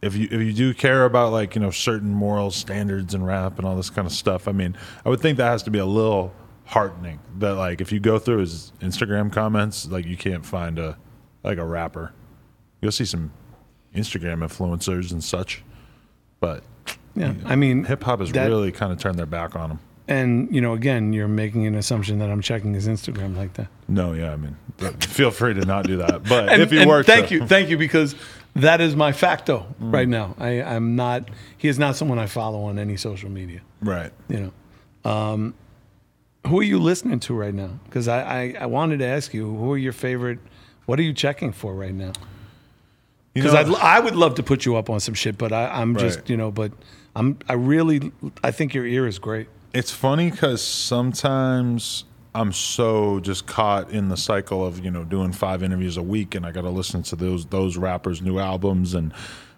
if 0.05 0.15
you 0.15 0.27
if 0.31 0.41
you 0.41 0.53
do 0.53 0.73
care 0.73 1.05
about 1.05 1.31
like, 1.31 1.55
you 1.55 1.61
know, 1.61 1.71
certain 1.71 2.09
moral 2.13 2.51
standards 2.51 3.13
and 3.13 3.25
rap 3.25 3.57
and 3.57 3.67
all 3.67 3.75
this 3.75 3.89
kind 3.89 4.05
of 4.05 4.11
stuff, 4.13 4.47
I 4.47 4.51
mean, 4.51 4.77
I 5.03 5.09
would 5.09 5.19
think 5.19 5.37
that 5.37 5.47
has 5.47 5.63
to 5.63 5.71
be 5.71 5.79
a 5.79 5.85
little 5.85 6.33
heartening 6.65 7.19
that 7.39 7.53
like 7.55 7.81
if 7.81 7.91
you 7.91 7.99
go 7.99 8.17
through 8.19 8.39
his 8.39 8.71
Instagram 8.81 9.31
comments, 9.31 9.87
like 9.87 10.05
you 10.05 10.17
can't 10.17 10.45
find 10.45 10.77
a 10.79 10.97
like 11.43 11.57
a 11.57 11.65
rapper. 11.65 12.13
You'll 12.81 12.91
see 12.91 13.05
some 13.05 13.31
Instagram 13.95 14.45
influencers 14.47 15.11
and 15.11 15.23
such, 15.23 15.63
but 16.39 16.63
Yeah. 17.15 17.33
I 17.45 17.55
mean, 17.55 17.85
hip 17.85 18.03
hop 18.03 18.19
has 18.19 18.31
that- 18.33 18.47
really 18.47 18.71
kind 18.71 18.91
of 18.91 18.99
turned 18.99 19.17
their 19.17 19.25
back 19.25 19.55
on 19.55 19.71
him. 19.71 19.79
And 20.07 20.53
you 20.53 20.61
know, 20.61 20.73
again, 20.73 21.13
you're 21.13 21.27
making 21.27 21.65
an 21.65 21.73
assumption 21.73 22.19
that 22.19 22.29
I'm 22.29 22.41
checking 22.41 22.75
his 22.75 22.87
Instagram 22.87 23.35
like 23.35 23.53
that. 23.53 23.67
No, 23.87 24.13
yeah, 24.13 24.33
I 24.33 24.35
mean, 24.35 24.55
feel 24.99 25.31
free 25.31 25.55
to 25.55 25.65
not 25.65 25.87
do 25.87 25.97
that. 25.97 26.23
But 26.23 26.49
And, 26.49 26.61
if 26.61 26.71
you 26.71 26.87
were, 26.87 27.01
thank 27.01 27.29
to, 27.29 27.33
you, 27.35 27.47
thank 27.47 27.69
you, 27.69 27.77
because 27.79 28.13
that 28.55 28.81
is 28.81 28.95
my 28.95 29.11
facto 29.11 29.65
Mm. 29.81 29.93
right 29.93 30.07
now. 30.07 30.35
I, 30.39 30.61
I'm 30.61 30.95
not. 30.95 31.29
He 31.57 31.67
is 31.67 31.77
not 31.77 31.95
someone 31.95 32.19
I 32.19 32.27
follow 32.27 32.63
on 32.63 32.79
any 32.79 32.97
social 32.97 33.29
media. 33.29 33.61
right? 33.81 34.11
You 34.29 34.51
know, 35.03 35.11
um, 35.11 35.53
who 36.47 36.59
are 36.59 36.63
you 36.63 36.79
listening 36.79 37.19
to 37.21 37.33
right 37.33 37.53
now? 37.53 37.71
Because 37.85 38.07
I, 38.07 38.21
I 38.21 38.55
I 38.61 38.65
wanted 38.67 38.99
to 38.99 39.05
ask 39.05 39.33
you, 39.33 39.45
who 39.55 39.71
are 39.73 39.77
your 39.77 39.93
favorite? 39.93 40.39
What 40.85 40.99
are 40.99 41.03
you 41.03 41.13
checking 41.13 41.51
for 41.51 41.73
right 41.73 41.93
now? 41.93 42.13
You 43.33 43.41
Because 43.43 43.67
know, 43.67 43.75
I 43.75 43.97
I 43.97 43.99
would 43.99 44.15
love 44.15 44.35
to 44.35 44.43
put 44.43 44.65
you 44.65 44.75
up 44.77 44.89
on 44.89 44.99
some 44.99 45.13
shit, 45.15 45.37
but 45.37 45.51
I, 45.51 45.67
I'm 45.81 45.95
just 45.97 46.19
Right. 46.19 46.29
you 46.29 46.37
know, 46.37 46.51
but 46.51 46.71
I'm 47.15 47.37
I 47.49 47.53
really 47.53 48.11
I 48.43 48.51
think 48.51 48.73
your 48.73 48.85
ear 48.85 49.07
is 49.07 49.19
great. 49.19 49.47
it's 49.73 49.91
funny 49.91 50.31
because 50.31 50.61
sometimes 50.61 52.05
I'm 52.35 52.51
so 52.51 53.21
just 53.21 53.47
caught 53.47 53.89
in 53.91 54.09
the 54.09 54.17
cycle 54.17 54.65
of 54.65 54.83
you 54.83 54.91
know 54.91 55.03
doing 55.03 55.31
five 55.31 55.63
interviews 55.63 55.97
a 55.97 56.03
week, 56.03 56.35
and 56.35 56.45
I 56.45 56.51
got 56.51 56.61
to 56.61 56.69
listen 56.69 57.01
to 57.03 57.15
those 57.15 57.45
those 57.45 57.77
rappers' 57.77 58.21
new 58.21 58.39
albums, 58.39 58.93
and 58.93 59.13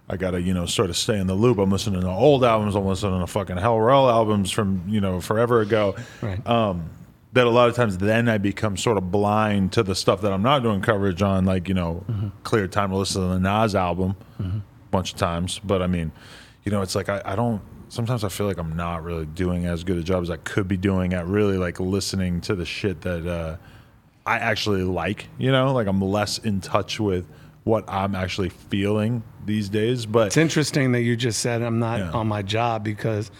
I 0.08 0.16
got 0.16 0.32
to 0.32 0.42
you 0.42 0.54
know 0.54 0.66
sort 0.68 0.90
of 0.90 0.96
stay 0.96 1.18
in 1.18 1.28
the 1.28 1.34
loop. 1.34 1.58
I'm 1.58 1.72
listening 1.72 2.02
to 2.02 2.10
old 2.10 2.46
albums. 2.46 2.76
I'm 2.76 2.86
listening 2.86 3.20
to 3.20 3.28
fucking 3.28 3.58
Hell 3.58 3.80
Rell 3.80 4.10
albums 4.10 4.52
from 4.52 4.84
you 4.88 5.02
know 5.02 5.20
forever 5.20 5.62
ago. 5.62 5.96
Right. 6.22 6.46
Um, 6.48 6.92
that 7.34 7.46
a 7.46 7.50
lot 7.50 7.70
of 7.70 7.76
times 7.76 7.98
then 7.98 8.30
I 8.30 8.38
become 8.38 8.78
sort 8.78 8.98
of 8.98 9.12
blind 9.12 9.74
to 9.74 9.84
the 9.84 9.96
stuff 9.96 10.22
that 10.22 10.32
I'm 10.32 10.42
not 10.42 10.64
doing 10.64 10.82
coverage 10.82 11.22
on, 11.22 11.46
like 11.46 11.68
you 11.68 11.74
know, 11.74 12.04
clear 12.44 12.68
time 12.68 12.92
to 12.92 12.96
listen 12.96 13.22
to 13.22 13.28
the 13.28 13.40
Nas 13.40 13.76
album 13.76 14.16
a 14.40 14.90
bunch 14.92 15.14
of 15.14 15.20
times. 15.20 15.60
But 15.64 15.82
I 15.82 15.88
mean, 15.88 16.12
you 16.64 16.72
know, 16.72 16.82
it's 16.82 16.96
like 16.96 17.10
I, 17.10 17.22
I 17.26 17.36
don't. 17.36 17.62
Sometimes 17.90 18.24
I 18.24 18.30
feel 18.30 18.48
like 18.48 18.58
I'm 18.58 18.76
not 18.76 19.04
really 19.04 19.26
doing 19.26 19.66
as 19.66 19.84
good 19.84 19.98
a 19.98 20.04
job 20.04 20.22
as 20.24 20.30
I 20.30 20.38
could 20.38 20.68
be 20.68 20.78
doing 20.78 21.14
at 21.14 21.26
really 21.28 21.58
like 21.58 21.80
listening 21.80 22.42
to 22.42 22.56
the 22.56 22.66
shit 22.66 23.02
that 23.02 23.26
uh, 23.26 23.58
I 24.26 24.40
actually 24.40 24.84
like. 24.84 25.28
You 25.38 25.52
know, 25.52 25.74
like 25.74 25.88
I'm 25.88 26.02
less 26.02 26.38
in 26.38 26.60
touch 26.62 27.00
with 27.00 27.26
what 27.64 27.86
I'm 27.88 28.16
actually 28.16 28.50
feeling 28.50 29.24
these 29.46 29.70
days. 29.70 30.06
But 30.06 30.28
It's 30.28 30.38
interesting 30.38 30.92
that 30.94 31.02
you 31.02 31.16
just 31.16 31.40
said 31.40 31.62
I'm 31.62 31.80
not 31.80 32.00
Yeah. 32.00 32.12
on 32.12 32.28
my 32.28 32.42
job 32.42 32.84
because 32.84 33.32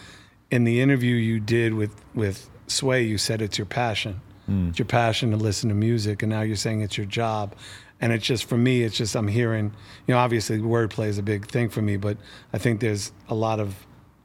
in 0.50 0.64
the 0.64 0.80
interview 0.80 1.14
you 1.14 1.40
did 1.40 1.74
with 1.74 1.94
with 2.14 2.48
Sway, 2.68 3.02
you 3.02 3.16
said 3.18 3.40
it's 3.42 3.56
your 3.58 3.66
passion. 3.66 4.20
Hmm. 4.46 4.68
It's 4.68 4.78
your 4.78 4.86
passion 4.86 5.30
to 5.32 5.36
listen 5.36 5.68
to 5.70 5.74
music, 5.74 6.22
and 6.22 6.30
now 6.30 6.40
you're 6.42 6.56
saying 6.56 6.80
it's 6.82 6.96
your 6.96 7.06
job. 7.06 7.54
And 8.00 8.12
it's 8.12 8.24
just 8.24 8.44
for 8.44 8.56
me, 8.56 8.82
it's 8.82 8.96
just 8.96 9.16
I'm 9.16 9.26
hearing, 9.28 9.72
you 10.06 10.14
know, 10.14 10.18
obviously 10.20 10.58
wordplay 10.58 11.08
is 11.08 11.18
a 11.18 11.22
big 11.22 11.46
thing 11.48 11.68
for 11.68 11.82
me, 11.82 11.96
but 11.96 12.16
I 12.52 12.58
think 12.58 12.80
there's 12.80 13.10
a 13.28 13.34
lot 13.34 13.58
of 13.58 13.74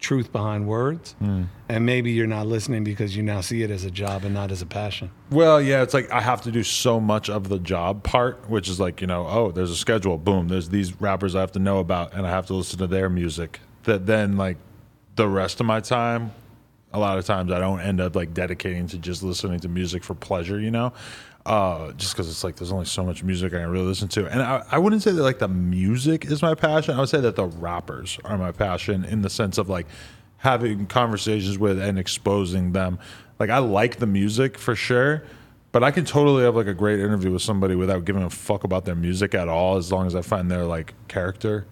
truth 0.03 0.31
behind 0.31 0.67
words, 0.67 1.15
Hmm. 1.17 1.43
and 1.69 1.85
maybe 1.85 2.11
you're 2.11 2.27
not 2.27 2.45
listening 2.45 2.83
because 2.83 3.15
you 3.17 3.23
now 3.23 3.41
see 3.41 3.63
it 3.63 3.71
as 3.71 3.83
a 3.85 3.89
job 3.89 4.23
and 4.25 4.33
not 4.33 4.51
as 4.51 4.61
a 4.61 4.65
passion. 4.65 5.09
Well, 5.31 5.59
yeah, 5.61 5.81
it's 5.81 5.93
like 5.93 6.11
I 6.11 6.21
have 6.21 6.41
to 6.43 6.51
do 6.51 6.61
so 6.61 6.99
much 6.99 7.29
of 7.29 7.49
the 7.49 7.57
job 7.57 8.03
part, 8.03 8.47
which 8.49 8.67
is 8.69 8.79
like, 8.79 9.01
you 9.01 9.07
know, 9.07 9.25
oh, 9.25 9.51
there's 9.51 9.71
a 9.71 9.75
schedule. 9.75 10.17
Boom, 10.17 10.49
there's 10.49 10.69
these 10.69 10.99
rappers 11.01 11.35
I 11.35 11.39
have 11.39 11.53
to 11.53 11.59
know 11.59 11.79
about 11.79 12.13
and 12.13 12.27
I 12.27 12.29
have 12.29 12.45
to 12.47 12.53
listen 12.53 12.77
to 12.79 12.87
their 12.87 13.09
music. 13.09 13.59
That 13.85 14.05
then, 14.05 14.37
like, 14.37 14.57
the 15.15 15.27
rest 15.27 15.59
of 15.59 15.65
my 15.65 15.79
time, 15.79 16.31
a 16.91 16.99
lot 16.99 17.17
of 17.17 17.25
times 17.25 17.51
I 17.51 17.59
don't 17.59 17.79
end 17.79 17.99
up 18.01 18.15
like 18.15 18.33
dedicating 18.33 18.87
to 18.87 18.97
just 18.99 19.23
listening 19.23 19.59
to 19.61 19.67
music 19.69 20.03
for 20.03 20.13
pleasure, 20.13 20.59
you 20.59 20.69
know? 20.69 20.93
Uh, 21.45 21.91
just 21.93 22.13
because 22.13 22.29
it's 22.29 22.43
like 22.43 22.55
there's 22.55 22.71
only 22.71 22.85
so 22.85 23.03
much 23.03 23.21
music 23.21 23.53
I 23.53 23.57
can 23.57 23.69
really 23.69 23.85
listen 23.85 24.07
to. 24.09 24.25
And 24.27 24.41
I, 24.41 24.63
I 24.71 24.77
wouldn't 24.77 25.01
say 25.01 25.11
that 25.11 25.21
like 25.21 25.39
the 25.39 25.49
music 25.49 26.25
is 26.25 26.41
my 26.41 26.55
passion. 26.55 26.95
I 26.95 26.99
would 26.99 27.09
say 27.09 27.19
that 27.19 27.35
the 27.35 27.45
rappers 27.45 28.17
are 28.23 28.37
my 28.37 28.53
passion 28.53 29.03
in 29.03 29.21
the 29.21 29.29
sense 29.29 29.57
of 29.57 29.67
like 29.67 29.85
having 30.37 30.87
conversations 30.87 31.57
with 31.57 31.81
and 31.81 31.99
exposing 31.99 32.71
them. 32.71 32.97
Like 33.39 33.49
I 33.49 33.57
like 33.57 33.97
the 33.97 34.07
music 34.07 34.57
for 34.57 34.73
sure, 34.73 35.23
but 35.73 35.83
I 35.83 35.91
can 35.91 36.05
totally 36.05 36.43
have 36.43 36.55
like 36.55 36.67
a 36.67 36.73
great 36.73 36.99
interview 36.99 37.31
with 37.31 37.41
somebody 37.41 37.75
without 37.75 38.05
giving 38.05 38.23
a 38.23 38.29
fuck 38.29 38.63
about 38.63 38.85
their 38.85 38.95
music 38.95 39.35
at 39.35 39.49
all, 39.49 39.75
as 39.75 39.91
long 39.91 40.07
as 40.07 40.15
I 40.15 40.21
find 40.21 40.49
their 40.49 40.63
like 40.63 40.93
character 41.09 41.65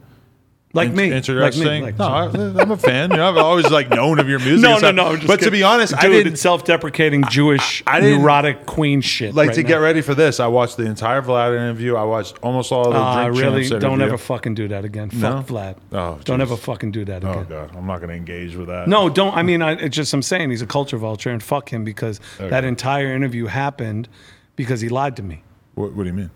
Like 0.73 0.89
in- 0.89 0.95
me, 0.95 1.03
like 1.09 1.13
interesting. 1.17 1.63
me, 1.65 1.81
like 1.81 1.99
no, 1.99 2.05
I, 2.07 2.25
I'm 2.61 2.71
a 2.71 2.77
fan. 2.77 3.11
You 3.11 3.17
know, 3.17 3.27
I've 3.29 3.37
always 3.37 3.69
like 3.69 3.89
known 3.89 4.19
of 4.19 4.29
your 4.29 4.39
music. 4.47 4.61
no, 4.61 4.77
no, 4.79 4.91
no. 4.91 5.17
But 5.27 5.41
to 5.41 5.51
be 5.51 5.63
honest, 5.63 5.93
I 5.93 6.03
Dude, 6.07 6.23
didn't 6.23 6.37
self-deprecating 6.37 7.25
Jewish, 7.29 7.83
I 7.85 7.99
didn't- 7.99 8.21
neurotic 8.21 8.65
queen 8.65 9.01
shit. 9.01 9.35
like 9.35 9.49
right 9.49 9.55
to 9.55 9.63
now. 9.63 9.67
get 9.67 9.75
ready 9.77 9.99
for 10.01 10.15
this. 10.15 10.39
I 10.39 10.47
watched 10.47 10.77
the 10.77 10.85
entire 10.85 11.21
Vlad 11.21 11.55
interview. 11.55 11.95
I 11.97 12.03
watched 12.05 12.37
almost 12.41 12.71
all 12.71 12.87
of 12.87 12.93
the 12.93 12.99
Uh, 12.99 13.25
Drink 13.29 13.41
really, 13.41 13.67
don't 13.67 13.83
interview. 13.95 14.05
ever 14.05 14.17
fucking 14.17 14.53
do 14.55 14.67
that 14.69 14.85
again. 14.85 15.09
No? 15.13 15.37
Fuck 15.41 15.47
Vlad. 15.47 15.75
Oh, 15.91 16.19
don't 16.23 16.39
ever 16.41 16.55
fucking 16.55 16.91
do 16.91 17.03
that 17.05 17.25
Oh 17.25 17.31
again. 17.31 17.45
god, 17.49 17.75
I'm 17.75 17.85
not 17.85 17.97
going 17.97 18.09
to 18.09 18.15
engage 18.15 18.55
with 18.55 18.67
that. 18.67 18.87
No, 18.87 19.09
don't. 19.09 19.35
I 19.35 19.43
mean, 19.43 19.61
I, 19.61 19.71
it's 19.73 19.95
just 19.95 20.13
I'm 20.13 20.21
saying 20.21 20.51
he's 20.51 20.61
a 20.61 20.65
culture 20.67 20.97
vulture, 20.97 21.31
and 21.31 21.43
fuck 21.43 21.67
him 21.71 21.83
because 21.83 22.19
that 22.39 22.63
entire 22.63 23.13
interview 23.13 23.47
happened 23.47 24.07
because 24.55 24.79
he 24.79 24.87
lied 24.87 25.15
to 25.17 25.23
me. 25.23 25.43
What, 25.75 25.93
what 25.95 26.03
do 26.03 26.07
you 26.09 26.13
mean? 26.13 26.31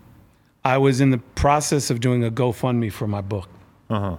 I 0.64 0.78
was 0.78 1.00
in 1.00 1.10
the 1.10 1.18
process 1.18 1.90
of 1.90 2.00
doing 2.00 2.24
a 2.24 2.30
GoFundMe 2.30 2.92
for 2.92 3.06
my 3.06 3.20
book. 3.20 3.48
Uh 3.88 4.00
huh. 4.00 4.16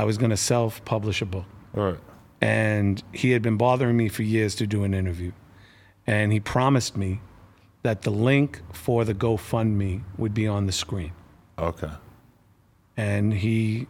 I 0.00 0.04
was 0.04 0.16
going 0.16 0.30
to 0.30 0.36
self-publish 0.36 1.20
a 1.20 1.26
book, 1.26 1.44
All 1.76 1.84
right. 1.84 1.98
and 2.40 3.02
he 3.12 3.32
had 3.32 3.42
been 3.42 3.58
bothering 3.58 3.96
me 3.98 4.08
for 4.08 4.22
years 4.22 4.54
to 4.54 4.66
do 4.66 4.82
an 4.84 4.94
interview, 4.94 5.32
and 6.06 6.32
he 6.32 6.40
promised 6.40 6.96
me 6.96 7.20
that 7.82 8.00
the 8.02 8.10
link 8.10 8.62
for 8.72 9.04
the 9.04 9.12
GoFundMe 9.14 10.02
would 10.16 10.32
be 10.32 10.46
on 10.46 10.64
the 10.64 10.72
screen. 10.72 11.12
Okay. 11.58 11.90
and 12.96 13.34
he 13.34 13.86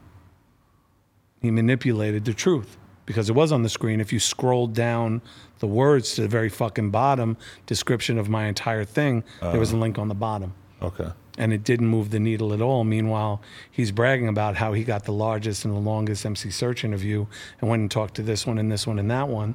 he 1.41 1.51
manipulated 1.53 2.25
the 2.25 2.35
truth 2.35 2.77
because 3.07 3.31
it 3.31 3.35
was 3.35 3.53
on 3.53 3.63
the 3.63 3.69
screen. 3.69 4.01
If 4.01 4.13
you 4.13 4.19
scrolled 4.19 4.75
down 4.75 5.23
the 5.61 5.69
words 5.69 6.15
to 6.17 6.23
the 6.23 6.29
very 6.29 6.49
fucking 6.49 6.91
bottom, 6.91 7.37
description 7.67 8.19
of 8.19 8.29
my 8.29 8.47
entire 8.47 8.85
thing, 8.85 9.23
there 9.41 9.61
was 9.61 9.71
a 9.71 9.75
uh-huh. 9.75 9.83
link 9.83 9.99
on 9.99 10.09
the 10.09 10.15
bottom. 10.17 10.55
Okay. 10.83 11.11
And 11.41 11.55
it 11.55 11.65
didn't 11.65 11.87
move 11.87 12.11
the 12.11 12.21
needle 12.21 12.53
at 12.53 12.61
all. 12.61 12.85
Meanwhile, 12.85 13.41
he's 13.71 13.93
bragging 13.93 14.29
about 14.29 14.57
how 14.57 14.75
he 14.75 14.85
got 14.85 15.05
the 15.05 15.13
largest 15.13 15.65
and 15.65 15.75
the 15.75 15.79
longest 15.79 16.27
MC 16.27 16.51
Serch 16.51 16.85
interview 16.85 17.25
and 17.61 17.71
went 17.71 17.81
and 17.81 17.91
talked 17.91 18.15
to 18.17 18.23
this 18.23 18.47
one 18.47 18.59
and 18.59 18.71
this 18.71 18.87
one 18.87 18.99
and 18.99 19.11
that 19.11 19.27
one. 19.29 19.55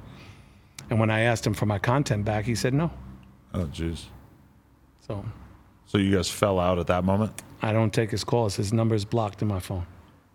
And 0.90 1.00
when 1.00 1.12
I 1.12 1.20
asked 1.22 1.46
him 1.46 1.54
for 1.54 1.68
my 1.68 1.78
content 1.78 2.26
back, 2.26 2.46
he 2.46 2.56
said 2.56 2.74
no. 2.74 2.90
Oh 3.54 3.66
jeez. 3.68 4.06
So 5.08 5.24
So 5.86 6.00
you 6.00 6.16
guys 6.16 6.28
fell 6.30 6.60
out 6.60 6.80
at 6.80 6.88
that 6.88 7.04
moment. 7.04 7.44
I 7.62 7.72
don't 7.72 7.94
take 7.94 8.10
his 8.10 8.24
calls. 8.24 8.56
His 8.56 8.74
number 8.74 8.96
is 8.96 9.06
blocked 9.06 9.44
in 9.44 9.48
my 9.48 9.60
phone. 9.60 9.86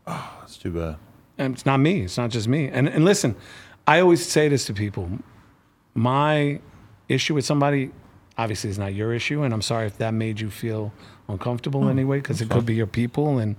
Oh, 0.07 0.37
that's 0.41 0.57
too 0.57 0.71
bad. 0.71 0.97
And 1.37 1.55
it's 1.55 1.67
not 1.67 1.79
me. 1.79 2.03
It's 2.03 2.17
not 2.17 2.31
just 2.31 2.47
me. 2.47 2.69
And 2.69 2.89
and 2.89 3.05
listen, 3.05 3.35
I 3.89 3.99
always 4.01 4.25
say 4.25 4.49
this 4.49 4.67
to 4.67 4.73
people. 4.75 5.11
My 5.95 6.61
issue 7.09 7.35
with 7.35 7.45
somebody 7.45 7.91
obviously 8.39 8.71
is 8.71 8.79
not 8.79 8.95
your 8.95 9.13
issue, 9.13 9.43
and 9.43 9.53
I'm 9.53 9.63
sorry 9.63 9.87
if 9.87 9.99
that 9.99 10.15
made 10.15 10.41
you 10.41 10.49
feel 10.49 10.93
uncomfortable 11.31 11.83
in 11.85 11.91
any 11.91 12.05
way, 12.05 12.19
because 12.19 12.41
it 12.41 12.51
could 12.51 12.67
be 12.67 12.75
your 12.75 12.87
people 12.87 13.39
and 13.39 13.57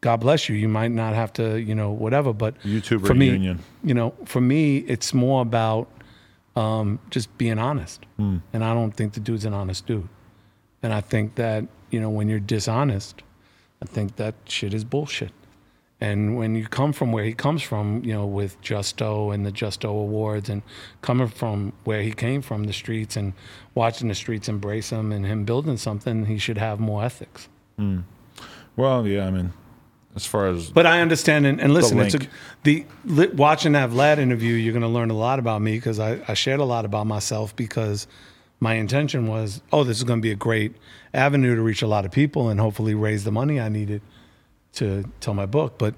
God 0.00 0.18
bless 0.20 0.48
you. 0.48 0.56
You 0.56 0.68
might 0.68 0.90
not 0.92 1.14
have 1.14 1.32
to, 1.34 1.60
you 1.60 1.74
know, 1.74 1.90
whatever. 1.90 2.32
But 2.32 2.58
YouTuber 2.62 3.06
for 3.06 3.14
me, 3.14 3.30
union. 3.30 3.58
you 3.84 3.92
know, 3.94 4.14
for 4.24 4.40
me, 4.40 4.78
it's 4.78 5.12
more 5.12 5.42
about 5.42 5.88
um, 6.56 6.98
just 7.10 7.36
being 7.36 7.58
honest. 7.58 8.04
And 8.18 8.64
I 8.64 8.72
don't 8.74 8.92
think 8.92 9.12
the 9.12 9.20
dude's 9.20 9.44
an 9.44 9.52
honest 9.54 9.86
dude. 9.86 10.08
And 10.82 10.92
I 10.94 11.00
think 11.02 11.34
that, 11.34 11.66
you 11.90 12.00
know, 12.00 12.08
when 12.08 12.28
you're 12.28 12.40
dishonest, 12.40 13.22
I 13.82 13.86
think 13.86 14.16
that 14.16 14.34
shit 14.46 14.72
is 14.72 14.84
bullshit. 14.84 15.32
And 16.00 16.38
when 16.38 16.54
you 16.54 16.66
come 16.66 16.94
from 16.94 17.12
where 17.12 17.24
he 17.24 17.34
comes 17.34 17.62
from, 17.62 18.02
you 18.04 18.14
know, 18.14 18.24
with 18.24 18.58
Justo 18.62 19.30
and 19.30 19.44
the 19.44 19.52
Justo 19.52 19.90
Awards 19.90 20.48
and 20.48 20.62
coming 21.02 21.28
from 21.28 21.74
where 21.84 22.02
he 22.02 22.12
came 22.12 22.40
from, 22.40 22.64
the 22.64 22.72
streets, 22.72 23.16
and 23.16 23.34
watching 23.74 24.08
the 24.08 24.14
streets 24.14 24.48
embrace 24.48 24.88
him 24.88 25.12
and 25.12 25.26
him 25.26 25.44
building 25.44 25.76
something, 25.76 26.24
he 26.24 26.38
should 26.38 26.56
have 26.56 26.80
more 26.80 27.04
ethics. 27.04 27.48
Hmm. 27.76 28.00
Well, 28.76 29.06
yeah, 29.06 29.26
I 29.26 29.30
mean, 29.30 29.52
as 30.16 30.24
far 30.24 30.46
as 30.46 30.70
But 30.70 30.86
I 30.86 31.02
understand, 31.02 31.44
and, 31.44 31.60
and 31.60 31.74
listen, 31.74 31.98
it's 32.00 32.14
a, 32.14 32.20
the 32.62 32.86
li, 33.04 33.28
watching 33.28 33.72
that 33.72 33.90
Vlad 33.90 34.16
interview, 34.16 34.54
you're 34.54 34.72
going 34.72 34.80
to 34.82 34.88
learn 34.88 35.10
a 35.10 35.16
lot 35.16 35.38
about 35.38 35.60
me 35.60 35.76
because 35.76 35.98
I, 35.98 36.20
I 36.26 36.32
shared 36.32 36.60
a 36.60 36.64
lot 36.64 36.86
about 36.86 37.06
myself 37.06 37.54
because 37.54 38.06
my 38.58 38.74
intention 38.74 39.26
was, 39.26 39.60
oh, 39.70 39.84
this 39.84 39.98
is 39.98 40.04
going 40.04 40.20
to 40.20 40.22
be 40.22 40.32
a 40.32 40.36
great 40.36 40.74
avenue 41.12 41.56
to 41.56 41.60
reach 41.60 41.82
a 41.82 41.86
lot 41.86 42.06
of 42.06 42.10
people 42.10 42.48
and 42.48 42.58
hopefully 42.58 42.94
raise 42.94 43.24
the 43.24 43.32
money 43.32 43.60
I 43.60 43.68
needed 43.68 44.00
to 44.74 45.04
tell 45.20 45.34
my 45.34 45.46
book. 45.46 45.78
But 45.78 45.94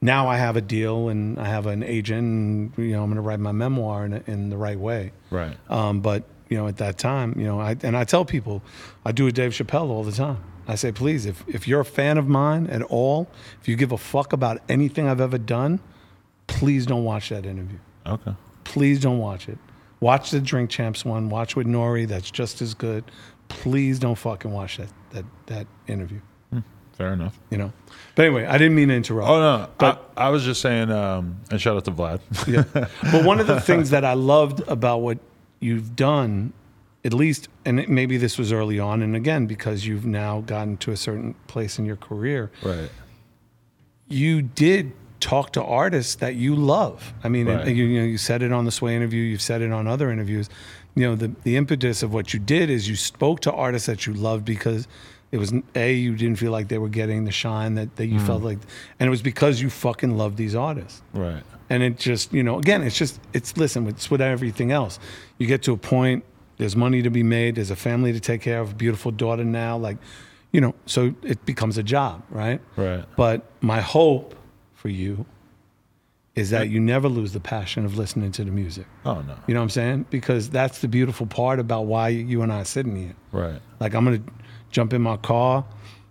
now 0.00 0.28
I 0.28 0.36
have 0.36 0.56
a 0.56 0.60
deal 0.60 1.08
and 1.08 1.38
I 1.38 1.46
have 1.46 1.66
an 1.66 1.82
agent, 1.82 2.20
and 2.22 2.72
you 2.76 2.92
know, 2.92 3.02
I'm 3.02 3.08
going 3.08 3.16
to 3.16 3.22
write 3.22 3.40
my 3.40 3.52
memoir 3.52 4.04
in, 4.04 4.14
in 4.26 4.50
the 4.50 4.56
right 4.56 4.78
way. 4.78 5.12
right. 5.30 5.56
Um, 5.70 6.00
but 6.00 6.24
you 6.48 6.58
know, 6.58 6.66
at 6.68 6.76
that 6.78 6.98
time, 6.98 7.34
you 7.38 7.46
know, 7.46 7.60
I 7.60 7.76
and 7.82 7.96
I 7.96 8.04
tell 8.04 8.24
people, 8.24 8.62
I 9.06 9.12
do 9.12 9.24
with 9.24 9.34
Dave 9.34 9.52
Chappelle 9.52 9.88
all 9.88 10.04
the 10.04 10.12
time. 10.12 10.42
I 10.68 10.74
say, 10.74 10.92
please, 10.92 11.24
if 11.24 11.42
if 11.48 11.66
you're 11.66 11.80
a 11.80 11.84
fan 11.84 12.18
of 12.18 12.28
mine 12.28 12.66
at 12.66 12.82
all, 12.82 13.28
if 13.60 13.68
you 13.68 13.76
give 13.76 13.92
a 13.92 13.98
fuck 13.98 14.32
about 14.32 14.60
anything 14.68 15.08
I've 15.08 15.20
ever 15.20 15.38
done, 15.38 15.80
please 16.46 16.84
don't 16.84 17.04
watch 17.04 17.30
that 17.30 17.46
interview. 17.46 17.78
Okay. 18.06 18.34
Please 18.64 19.00
don't 19.00 19.18
watch 19.18 19.48
it. 19.48 19.58
Watch 20.00 20.30
the 20.30 20.40
Drink 20.40 20.68
Champs 20.68 21.04
one. 21.04 21.30
Watch 21.30 21.56
with 21.56 21.66
Nori. 21.66 22.06
That's 22.06 22.30
just 22.30 22.60
as 22.60 22.74
good. 22.74 23.04
Please 23.48 23.98
don't 23.98 24.16
fucking 24.16 24.52
watch 24.52 24.76
that 24.76 24.88
that 25.10 25.24
that 25.46 25.66
interview. 25.86 26.20
Fair 26.92 27.12
enough. 27.12 27.38
You 27.50 27.58
know. 27.58 27.72
But 28.14 28.26
anyway, 28.26 28.44
I 28.46 28.58
didn't 28.58 28.74
mean 28.74 28.88
to 28.88 28.94
interrupt. 28.94 29.28
Oh 29.30 29.40
no, 29.40 29.68
But- 29.78 30.10
I, 30.16 30.26
I 30.26 30.28
was 30.30 30.44
just 30.44 30.60
saying. 30.60 30.90
Um, 30.90 31.36
and 31.50 31.60
shout 31.60 31.76
out 31.76 31.84
to 31.86 31.90
Vlad. 31.90 32.20
Yeah. 32.46 32.64
But 33.10 33.24
one 33.24 33.40
of 33.40 33.46
the 33.46 33.60
things 33.70 33.90
that 33.90 34.04
I 34.04 34.12
loved 34.14 34.60
about 34.68 34.98
what 34.98 35.18
you've 35.60 35.96
done, 35.96 36.52
at 37.04 37.14
least, 37.14 37.48
and 37.64 37.80
it- 37.80 37.88
maybe 37.88 38.16
this 38.18 38.36
was 38.38 38.52
early 38.52 38.78
on, 38.78 39.00
and 39.02 39.16
again, 39.16 39.46
because 39.46 39.86
you've 39.86 40.04
now 40.04 40.40
gotten 40.42 40.76
to 40.78 40.90
a 40.92 40.96
certain 40.96 41.34
place 41.46 41.78
in 41.78 41.86
your 41.86 41.96
career, 41.96 42.50
right. 42.62 42.90
you 44.08 44.42
did 44.42 44.92
talk 45.20 45.52
to 45.52 45.62
artists 45.62 46.16
that 46.16 46.34
you 46.34 46.54
love. 46.54 47.14
I 47.22 47.28
mean, 47.28 47.46
Right. 47.48 47.66
you, 47.68 47.84
you 47.84 48.00
know, 48.00 48.06
you 48.06 48.18
said 48.18 48.42
it 48.42 48.52
on 48.52 48.64
the 48.64 48.72
Sway 48.72 48.96
interview, 48.96 49.22
you've 49.22 49.40
said 49.42 49.62
it 49.62 49.70
on 49.72 49.86
other 49.86 50.10
interviews. 50.10 50.50
You 50.94 51.04
know, 51.06 51.14
the, 51.14 51.32
the 51.44 51.56
impetus 51.56 52.02
of 52.02 52.12
what 52.12 52.34
you 52.34 52.40
did 52.40 52.68
is 52.68 52.88
you 52.88 52.96
spoke 52.96 53.40
to 53.40 53.52
artists 53.52 53.86
that 53.86 54.04
you 54.06 54.12
loved 54.12 54.44
because 54.44 54.86
it 55.32 55.38
was 55.38 55.52
a 55.74 55.92
you 55.94 56.14
didn't 56.14 56.38
feel 56.38 56.52
like 56.52 56.68
they 56.68 56.78
were 56.78 56.90
getting 56.90 57.24
the 57.24 57.32
shine 57.32 57.74
that, 57.74 57.96
that 57.96 58.06
you 58.06 58.20
mm. 58.20 58.26
felt 58.26 58.42
like, 58.42 58.58
and 59.00 59.06
it 59.06 59.10
was 59.10 59.22
because 59.22 59.60
you 59.62 59.70
fucking 59.70 60.16
loved 60.16 60.36
these 60.36 60.54
artists 60.54 61.02
Right. 61.14 61.42
and 61.70 61.82
it 61.82 61.98
just 61.98 62.32
you 62.32 62.42
know 62.44 62.58
again 62.58 62.82
it's 62.82 62.96
just 62.96 63.18
it's 63.32 63.56
listen 63.56 63.86
it's 63.88 64.10
with 64.10 64.20
everything 64.20 64.70
else 64.72 64.98
you 65.38 65.46
get 65.46 65.62
to 65.64 65.72
a 65.72 65.76
point 65.76 66.24
there's 66.58 66.76
money 66.76 67.02
to 67.02 67.10
be 67.10 67.22
made 67.22 67.54
there's 67.56 67.70
a 67.70 67.76
family 67.76 68.12
to 68.12 68.20
take 68.20 68.40
care 68.42 68.60
of 68.60 68.72
a 68.72 68.74
beautiful 68.74 69.10
daughter 69.10 69.44
now 69.44 69.76
like 69.76 69.96
you 70.52 70.60
know 70.60 70.74
so 70.86 71.14
it 71.22 71.44
becomes 71.46 71.78
a 71.78 71.82
job 71.82 72.22
right 72.30 72.60
Right. 72.76 73.04
but 73.16 73.38
my 73.62 73.80
hope 73.80 74.34
for 74.74 74.90
you 74.90 75.24
is 76.34 76.50
that 76.50 76.70
you 76.70 76.80
never 76.80 77.08
lose 77.08 77.32
the 77.32 77.40
passion 77.40 77.84
of 77.84 77.98
listening 77.98 78.32
to 78.32 78.42
the 78.44 78.50
music 78.50 78.86
Oh 79.04 79.20
no. 79.20 79.34
you 79.46 79.52
know 79.54 79.60
what 79.60 79.64
i'm 79.64 79.70
saying 79.70 80.06
because 80.10 80.48
that's 80.48 80.78
the 80.80 80.88
beautiful 80.88 81.26
part 81.26 81.58
about 81.60 81.82
why 81.86 82.08
you 82.08 82.40
and 82.42 82.52
i 82.52 82.60
are 82.60 82.64
sitting 82.64 82.96
here 82.96 83.14
Right. 83.32 83.60
like 83.80 83.94
I'm 83.94 84.04
gonna 84.04 84.20
jump 84.70 84.92
in 84.94 85.02
my 85.02 85.16
car. 85.18 85.64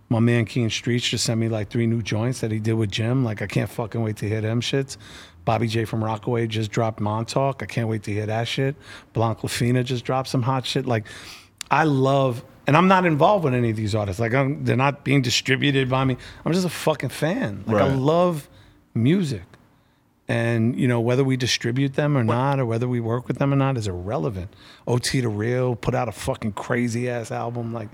My 0.10 0.20
man 0.20 0.46
Keen 0.46 0.70
Streets 0.70 1.08
just 1.08 1.24
sent 1.24 1.40
me 1.40 1.48
like 1.50 1.70
three 1.70 1.88
new 1.88 2.02
joints 2.02 2.42
that 2.42 2.52
he 2.52 2.60
did 2.60 2.74
with 2.74 2.92
Jim. 2.92 3.24
Like 3.24 3.42
I 3.42 3.48
can't 3.48 3.70
fucking 3.70 4.04
wait 4.04 4.18
to 4.18 4.28
hear 4.28 4.42
them 4.42 4.60
shits. 4.60 4.98
Bobby 5.46 5.68
J 5.68 5.86
from 5.86 6.04
Rockaway 6.04 6.46
just 6.48 6.70
dropped 6.70 7.00
Montauk. 7.00 7.64
I 7.64 7.66
can't 7.66 7.88
wait 7.88 8.04
to 8.04 8.12
hear 8.12 8.26
that 8.28 8.48
shit. 8.48 8.76
Blanc 9.14 9.40
Lafina 9.40 9.84
just 9.86 10.04
dropped 10.04 10.28
some 10.30 10.42
hot 10.44 10.66
shit. 10.66 10.86
Like 10.86 11.06
I 11.72 11.86
love, 11.86 12.44
and 12.68 12.76
I'm 12.78 12.88
not 12.90 13.06
involved 13.06 13.46
with 13.46 13.54
any 13.54 13.70
of 13.72 13.78
these 13.78 13.96
artists. 13.96 14.20
Like 14.20 14.34
I'm, 14.34 14.64
they're 14.66 14.76
not 14.76 15.04
being 15.06 15.22
distributed 15.22 15.90
by 15.90 16.04
me. 16.04 16.18
I'm 16.46 16.52
just 16.54 16.66
a 16.68 16.70
fucking 16.70 17.10
fan. 17.10 17.64
Like 17.66 17.82
I 17.82 17.88
love 17.94 18.50
music. 18.94 19.44
And 20.32 20.80
you 20.80 20.88
know 20.88 21.02
whether 21.02 21.26
we 21.26 21.36
distribute 21.36 21.96
them 21.96 22.18
or 22.18 22.24
not, 22.24 22.58
or 22.58 22.66
whether 22.66 22.88
we 22.88 23.02
work 23.02 23.28
with 23.28 23.38
them 23.38 23.52
or 23.52 23.58
not, 23.58 23.76
is 23.76 23.86
irrelevant. 23.86 24.56
OT 24.88 25.20
the 25.20 25.28
Real 25.28 25.76
put 25.76 25.94
out 25.94 26.08
a 26.08 26.14
fucking 26.14 26.54
crazy 26.54 27.10
ass 27.10 27.32
album. 27.32 27.74
Like, 27.74 27.90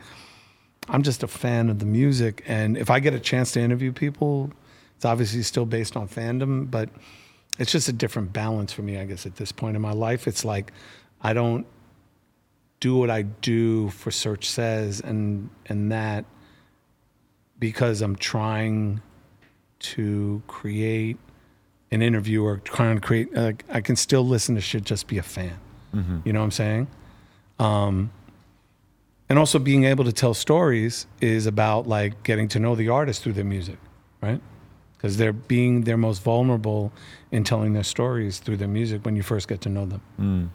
I'm 0.88 1.02
just 1.02 1.24
a 1.24 1.28
fan 1.28 1.68
of 1.68 1.80
the 1.80 1.88
music, 1.88 2.44
and 2.46 2.78
if 2.78 2.92
I 2.92 3.00
get 3.00 3.16
a 3.16 3.20
chance 3.20 3.54
to 3.54 3.60
interview 3.60 3.92
people, 3.92 4.52
it's 4.96 5.04
obviously 5.04 5.42
still 5.42 5.66
based 5.66 5.98
on 5.98 6.08
fandom, 6.08 6.70
but 6.70 6.90
it's 7.58 7.72
just 7.72 7.90
a 7.90 7.92
different 7.92 8.34
balance 8.34 8.72
for 8.72 8.84
me. 8.84 9.00
I 9.00 9.06
guess 9.06 9.26
at 9.26 9.38
this 9.38 9.52
point 9.52 9.76
in 9.76 9.82
my 9.82 9.94
life, 9.94 10.28
it's 10.28 10.46
like 10.46 10.72
I 11.24 11.34
don't 11.34 11.66
do 12.80 12.98
what 12.98 13.10
I 13.10 13.24
do 13.24 13.90
for 13.90 14.12
Serch 14.12 14.44
Says, 14.44 15.02
and 15.02 15.50
and 15.66 15.92
that 15.92 16.24
because 17.58 18.04
I'm 18.04 18.16
trying 18.16 19.02
to 19.80 20.44
create 20.46 21.18
an 21.92 22.02
interview 22.02 22.44
or 22.44 22.58
trying 22.58 22.96
to 22.96 23.02
create, 23.02 23.30
uh, 23.36 23.54
I 23.70 23.82
can 23.82 23.96
still 23.96 24.26
listen 24.26 24.56
to 24.56 24.62
shit, 24.62 24.84
just 24.84 25.08
be 25.08 25.18
a 25.18 25.24
fan. 25.24 25.58
You 26.26 26.34
know 26.34 26.40
what 26.40 26.46
I'm 26.46 26.52
saying? 26.52 26.88
Um, 27.60 28.12
and 29.30 29.40
also 29.40 29.58
being 29.58 29.86
able 29.86 30.04
to 30.04 30.12
tell 30.12 30.34
stories 30.34 31.08
is 31.22 31.48
about 31.48 31.88
like 31.88 32.22
getting 32.24 32.48
to 32.50 32.60
know 32.60 32.76
the 32.76 32.90
artist 32.90 33.24
through 33.24 33.34
their 33.34 33.44
music, 33.46 33.78
right? 34.22 34.40
Because 34.96 35.18
they're 35.18 35.34
being 35.34 35.82
their 35.82 35.98
most 35.98 36.22
vulnerable 36.22 36.92
in 37.32 37.44
telling 37.44 37.74
their 37.74 37.84
stories 37.84 38.38
through 38.40 38.58
their 38.58 38.68
music 38.68 39.06
when 39.06 39.16
you 39.16 39.24
first 39.24 39.48
get 39.48 39.62
to 39.62 39.70
know 39.70 39.86
them. 39.86 40.52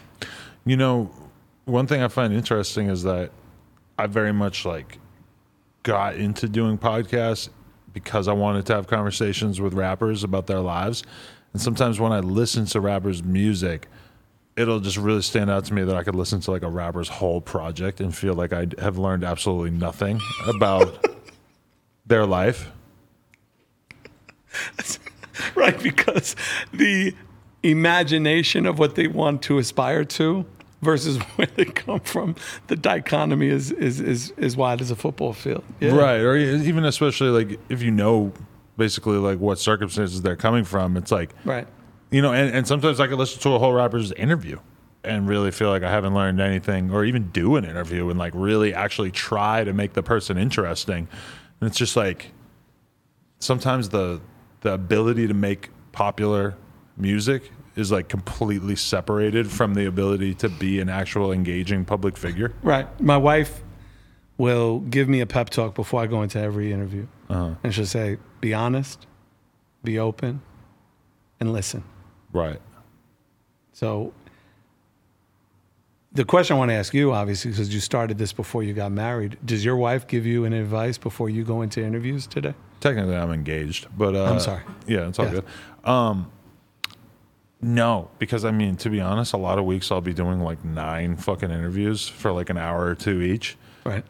You 0.65 0.77
know, 0.77 1.11
one 1.65 1.87
thing 1.87 2.03
I 2.03 2.09
find 2.09 2.33
interesting 2.33 2.89
is 2.89 3.03
that 3.03 3.31
I 3.99 4.07
very 4.07 4.33
much 4.33 4.65
like 4.65 4.99
got 5.83 6.15
into 6.15 6.49
doing 6.49 6.79
podcasts 6.79 7.49
because 7.93 8.29
I 8.29 8.33
wanted 8.33 8.67
to 8.67 8.75
have 8.75 8.87
conversations 8.87 9.61
with 9.61 9.75
rappers 9.75 10.25
about 10.25 10.47
their 10.47 10.61
lives. 10.61 11.03
And 11.53 11.61
sometimes 11.61 12.01
when 12.01 12.13
I 12.13 12.21
listen 12.21 12.65
to 12.67 12.81
rappers' 12.81 13.23
music, 13.23 13.89
it'll 14.57 14.81
just 14.81 14.97
really 14.97 15.23
stand 15.23 15.51
out 15.51 15.65
to 15.67 15.75
me 15.75 15.83
that 15.85 15.97
I 15.97 16.03
could 16.03 16.15
listen 16.15 16.41
to 16.41 16.51
like 16.51 16.63
a 16.63 16.69
rapper's 16.69 17.09
whole 17.09 17.41
project 17.41 18.01
and 18.01 18.15
feel 18.15 18.35
like 18.35 18.53
I 18.53 18.67
have 18.79 18.99
learned 18.99 19.25
absolutely 19.25 19.71
nothing 19.71 20.21
about 20.47 21.07
their 22.07 22.27
life. 22.27 22.71
right 25.55 25.83
because 25.83 26.37
the 26.73 27.15
imagination 27.63 28.67
of 28.67 28.79
what 28.79 28.97
they 28.97 29.07
want 29.07 29.43
to 29.43 29.59
aspire 29.59 30.05
to 30.05 30.45
versus 30.83 31.17
where 31.37 31.49
they 31.57 31.65
come 31.65 32.01
from 32.01 32.37
the 32.67 32.77
dichotomy 32.77 33.49
is 33.49 33.71
is 33.73 34.01
is, 34.01 34.33
is 34.37 34.57
wide 34.57 34.81
as 34.81 34.91
a 34.91 34.97
football 34.97 35.33
field 35.33 35.65
yeah. 35.81 35.93
Right. 35.93 36.21
Or 36.21 36.37
even 36.37 36.85
especially 36.85 37.31
like 37.31 37.59
if 37.69 37.83
you 37.83 37.91
know 37.91 38.33
basically 38.77 39.17
like 39.17 39.39
what 39.39 39.59
circumstances 39.59 40.23
they're 40.23 40.37
coming 40.37 40.65
from, 40.65 40.97
it's 40.97 41.11
like 41.11 41.31
right 41.45 41.67
you 42.13 42.21
know, 42.21 42.33
and, 42.33 42.55
and 42.55 42.69
sometimes 42.69 43.01
I 43.01 43.09
could 43.09 43.19
listen 43.19 43.41
to 43.41 43.55
a 43.55 43.59
whole 43.59 43.73
rapper's 43.73 44.13
interview 44.13 44.61
and 45.03 45.27
really 45.27 45.51
feel 45.51 45.71
like 45.71 45.83
I 45.83 45.91
haven't 45.91 46.15
learned 46.15 46.41
anything, 46.41 46.93
or 46.93 47.05
even 47.05 47.31
do 47.31 47.57
an 47.57 47.65
interview 47.65 48.11
and 48.11 48.19
like 48.19 48.35
really 48.37 48.73
actually 48.75 49.11
try 49.11 49.65
to 49.65 49.73
make 49.73 49.95
the 49.95 50.03
person 50.03 50.37
interesting. 50.39 51.09
And 51.61 51.69
it's 51.69 51.79
just 51.79 51.97
like 51.97 52.31
sometimes 53.41 53.89
the 53.89 54.21
the 54.61 54.75
ability 54.75 55.27
to 55.27 55.35
make 55.35 55.71
popular 55.91 56.55
music 56.97 57.51
is 57.77 57.91
like 57.91 58.09
completely 58.09 58.77
separated 58.77 59.51
from 59.51 59.75
the 59.75 59.87
ability 59.87 60.35
to 60.35 60.49
be 60.49 60.81
an 60.81 60.89
actual 60.89 61.33
engaging 61.33 61.85
public 61.85 62.17
figure. 62.17 62.53
right 62.63 62.87
my 63.01 63.17
wife 63.17 63.63
will 64.39 64.81
give 64.81 65.09
me 65.09 65.21
a 65.21 65.27
pep 65.27 65.51
talk 65.51 65.75
before 65.75 66.01
i 66.03 66.07
go 66.07 66.23
into 66.23 66.39
every 66.39 66.73
interview 66.73 67.07
and 67.29 67.73
she'll 67.75 67.87
say 67.87 68.17
be 68.41 68.53
honest 68.53 69.07
be 69.85 69.99
open 69.99 70.41
and 71.41 71.53
listen 71.53 71.83
Right. 72.33 72.61
So 73.75 74.15
the 76.13 76.25
question 76.25 76.57
I 76.57 76.59
want 76.59 76.71
to 76.71 76.75
ask 76.75 76.93
you, 76.95 77.13
obviously, 77.13 77.51
because 77.51 77.73
you 77.75 77.81
started 77.81 78.17
this 78.19 78.33
before 78.33 78.63
you 78.63 78.73
got 78.75 78.91
married, 78.93 79.37
does 79.45 79.65
your 79.65 79.77
wife 79.77 80.07
give 80.07 80.25
you 80.27 80.45
an 80.47 80.53
advice 80.55 80.97
before 80.99 81.29
you 81.31 81.45
go 81.45 81.61
into 81.63 81.83
interviews 81.85 82.27
today? 82.27 82.55
Technically, 82.81 83.17
I'm 83.17 83.33
engaged, 83.33 83.87
but 83.97 84.15
uh, 84.15 84.25
I'm 84.25 84.41
sorry. 84.41 84.63
Yeah, 84.87 85.09
it's 85.09 85.19
all 85.19 85.27
Yes. 85.27 85.35
good. 85.85 85.89
Um, 85.91 86.31
no, 87.63 88.11
because 88.19 88.45
I 88.45 88.51
mean, 88.51 88.77
to 88.79 88.91
be 88.91 89.01
honest, 89.01 89.33
a 89.33 89.37
lot 89.37 89.59
of 89.59 89.65
weeks 89.65 89.93
I'll 89.93 90.01
be 90.01 90.13
doing 90.13 90.41
like 90.41 90.65
nine 90.65 91.17
fucking 91.17 91.51
interviews 91.51 92.09
for 92.09 92.33
like 92.33 92.51
an 92.51 92.59
hour 92.59 92.85
or 92.85 92.97
two 92.97 93.23
each. 93.23 93.57
Right. 93.85 94.05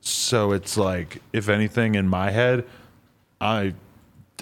So 0.00 0.52
it's 0.52 0.76
like, 0.76 1.22
if 1.32 1.48
anything, 1.48 1.94
in 1.94 2.06
my 2.06 2.30
head, 2.30 2.66
I 3.40 3.74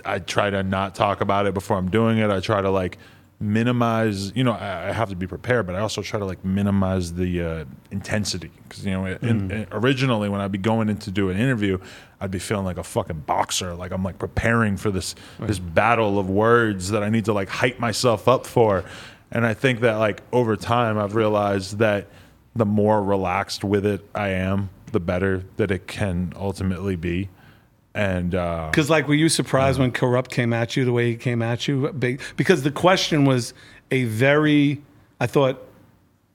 I 0.04 0.18
try 0.18 0.50
to 0.50 0.64
not 0.64 0.96
talk 0.96 1.20
about 1.20 1.46
it 1.46 1.54
before 1.54 1.76
I'm 1.76 1.88
doing 1.88 2.18
it. 2.18 2.30
I 2.30 2.40
try 2.40 2.60
to 2.60 2.70
like 2.70 2.98
minimize. 3.42 4.34
You 4.34 4.44
know, 4.44 4.52
I, 4.52 4.88
I 4.88 4.92
have 4.92 5.10
to 5.10 5.16
be 5.16 5.26
prepared, 5.26 5.66
but 5.66 5.74
I 5.74 5.80
also 5.80 6.00
try 6.02 6.18
to 6.18 6.24
like 6.24 6.44
minimize 6.44 7.12
the 7.14 7.42
uh, 7.42 7.64
intensity 7.90 8.50
because 8.68 8.84
you 8.86 8.92
know, 8.92 9.06
in, 9.06 9.50
in- 9.50 9.66
originally 9.72 10.28
when 10.28 10.40
I'd 10.40 10.52
be 10.52 10.58
going 10.58 10.88
in 10.88 10.96
to 10.98 11.10
do 11.10 11.28
an 11.28 11.36
interview, 11.36 11.78
I'd 12.20 12.30
be 12.30 12.38
feeling 12.38 12.64
like 12.64 12.78
a 12.78 12.84
fucking 12.84 13.20
boxer. 13.20 13.74
Like 13.74 13.92
I'm 13.92 14.02
like 14.02 14.18
preparing 14.18 14.76
for 14.76 14.90
this 14.90 15.14
this 15.40 15.58
battle 15.58 16.18
of 16.18 16.30
words 16.30 16.90
that 16.90 17.02
I 17.02 17.08
need 17.08 17.24
to 17.26 17.32
like 17.32 17.48
hype 17.48 17.78
myself 17.78 18.28
up 18.28 18.46
for. 18.46 18.84
And 19.30 19.46
I 19.46 19.54
think 19.54 19.80
that 19.80 19.96
like 19.96 20.22
over 20.32 20.56
time, 20.56 20.98
I've 20.98 21.14
realized 21.14 21.78
that 21.78 22.06
the 22.54 22.66
more 22.66 23.02
relaxed 23.02 23.64
with 23.64 23.86
it 23.86 24.06
I 24.14 24.28
am, 24.28 24.70
the 24.92 25.00
better 25.00 25.42
that 25.56 25.70
it 25.70 25.86
can 25.86 26.32
ultimately 26.36 26.96
be. 26.96 27.28
And 27.94 28.34
uh, 28.34 28.68
Because, 28.70 28.88
like, 28.88 29.06
were 29.06 29.14
you 29.14 29.28
surprised 29.28 29.78
when 29.78 29.92
Crooked 29.92 30.30
came 30.30 30.52
at 30.52 30.76
you 30.76 30.84
the 30.84 30.92
way 30.92 31.10
he 31.10 31.16
came 31.16 31.42
at 31.42 31.68
you? 31.68 31.92
Because 31.92 32.62
the 32.62 32.70
question 32.70 33.24
was 33.24 33.52
a 33.90 34.04
very, 34.04 34.80
I 35.20 35.26
thought, 35.26 35.62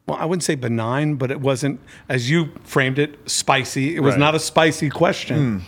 well, 0.07 0.17
I 0.17 0.25
wouldn't 0.25 0.43
say 0.43 0.55
benign, 0.55 1.15
but 1.15 1.31
it 1.31 1.41
wasn't, 1.41 1.79
as 2.07 2.29
you 2.29 2.51
framed 2.63 2.99
it, 2.99 3.17
spicy. 3.29 3.95
It 3.95 4.01
was 4.01 4.13
Right. 4.13 4.19
not 4.19 4.35
a 4.35 4.39
spicy 4.39 4.89
question. 4.89 5.63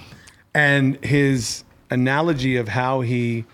And 0.53 1.03
his 1.03 1.63
analogy 1.89 2.55
of 2.55 2.67
how 2.69 3.01
he 3.01 3.45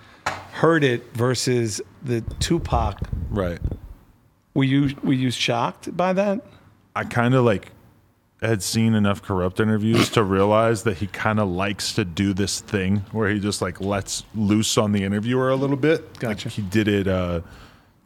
heard 0.53 0.83
it 0.83 1.03
versus 1.13 1.81
the 2.03 2.21
Tupac, 2.39 2.99
right, 3.29 3.59
were 4.53 4.63
you 4.63 4.95
were 5.03 5.13
you 5.13 5.31
shocked 5.31 5.95
by 5.97 6.13
that? 6.13 6.41
I 6.95 7.03
kind 7.03 7.33
of 7.33 7.43
like 7.43 7.71
had 8.41 8.61
seen 8.61 8.93
enough 8.93 9.21
Crooked 9.21 9.59
interviews 9.59 10.09
to 10.09 10.23
realize 10.23 10.83
that 10.83 10.97
he 10.97 11.07
kind 11.07 11.39
of 11.39 11.47
likes 11.49 11.93
to 11.93 12.05
do 12.05 12.33
this 12.33 12.59
thing 12.59 12.97
where 13.11 13.29
he 13.29 13.39
just 13.39 13.61
like 13.61 13.79
lets 13.81 14.23
loose 14.35 14.77
on 14.77 14.91
the 14.91 15.03
interviewer 15.03 15.49
a 15.49 15.55
little 15.55 15.77
bit. 15.77 16.01
Like, 16.13 16.19
Gotcha. 16.19 16.49
he 16.49 16.61
did 16.61 16.87
it 16.87 17.07
uh, 17.07 17.41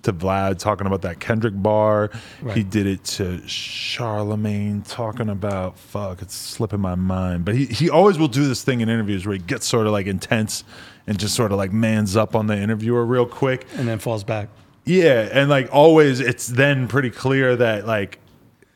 to 0.03 0.13
Vlad 0.13 0.59
talking 0.59 0.87
about 0.87 1.01
that 1.01 1.19
Kendrick 1.19 1.55
bar. 1.55 2.09
He 2.53 2.63
did 2.63 2.85
it 2.85 3.03
to 3.05 3.45
Charlemagne 3.47 4.83
talking 4.83 5.29
about 5.29 5.77
fuck. 5.77 6.21
It's 6.21 6.35
slipping 6.35 6.79
my 6.79 6.95
mind, 6.95 7.43
but 7.43 7.55
he 7.55 7.65
he 7.65 7.89
always 7.89 8.17
will 8.17 8.27
do 8.29 8.47
this 8.47 8.63
thing 8.63 8.81
in 8.81 8.87
interviews 8.87 9.25
where 9.25 9.33
he 9.33 9.41
gets 9.41 9.67
sort 9.67 9.87
of 9.87 9.91
like 9.91 10.07
intense 10.07 10.63
and 11.07 11.19
just 11.19 11.35
sort 11.35 11.51
of 11.51 11.57
like 11.57 11.73
mans 11.73 12.15
up 12.15 12.35
on 12.35 12.47
the 12.47 12.55
interviewer 12.55 13.03
real 13.03 13.25
quick. 13.25 13.65
And 13.75 13.87
then 13.87 13.99
falls 13.99 14.23
back. 14.23 14.49
Yeah, 14.85 15.27
and 15.31 15.49
like 15.49 15.69
always, 15.71 16.19
it's 16.19 16.47
then 16.47 16.87
pretty 16.87 17.09
clear 17.09 17.55
that 17.57 17.85
like, 17.85 18.18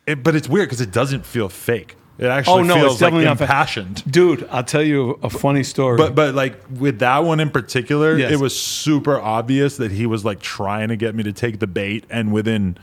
it, 0.07 0.23
but 0.23 0.35
it's 0.35 0.47
weird 0.49 0.67
because 0.67 0.81
it 0.81 0.91
doesn't 0.91 1.25
feel 1.25 1.49
fake. 1.49 1.95
It 2.19 2.27
actually 2.27 2.59
Oh, 2.61 2.63
no, 2.63 2.75
feels 2.75 3.01
like 3.01 3.11
definitely 3.11 3.35
fa- 3.35 3.43
impassioned. 3.43 4.03
Dude, 4.11 4.47
I'll 4.51 4.63
tell 4.63 4.83
you 4.83 5.17
a 5.23 5.29
funny 5.31 5.63
story. 5.63 5.97
But 5.97 6.13
but 6.13 6.35
like 6.35 6.59
with 6.79 6.99
that 6.99 7.19
one 7.23 7.39
in 7.39 7.49
particular, 7.49 8.17
Yes. 8.17 8.31
it 8.31 8.39
was 8.39 8.59
super 8.59 9.19
obvious 9.19 9.77
that 9.77 9.91
he 9.91 10.05
was 10.05 10.23
like 10.23 10.39
trying 10.39 10.89
to 10.89 10.95
get 10.95 11.15
me 11.15 11.23
to 11.23 11.33
take 11.33 11.59
the 11.59 11.65
bait, 11.67 12.05
and 12.11 12.31
within 12.31 12.77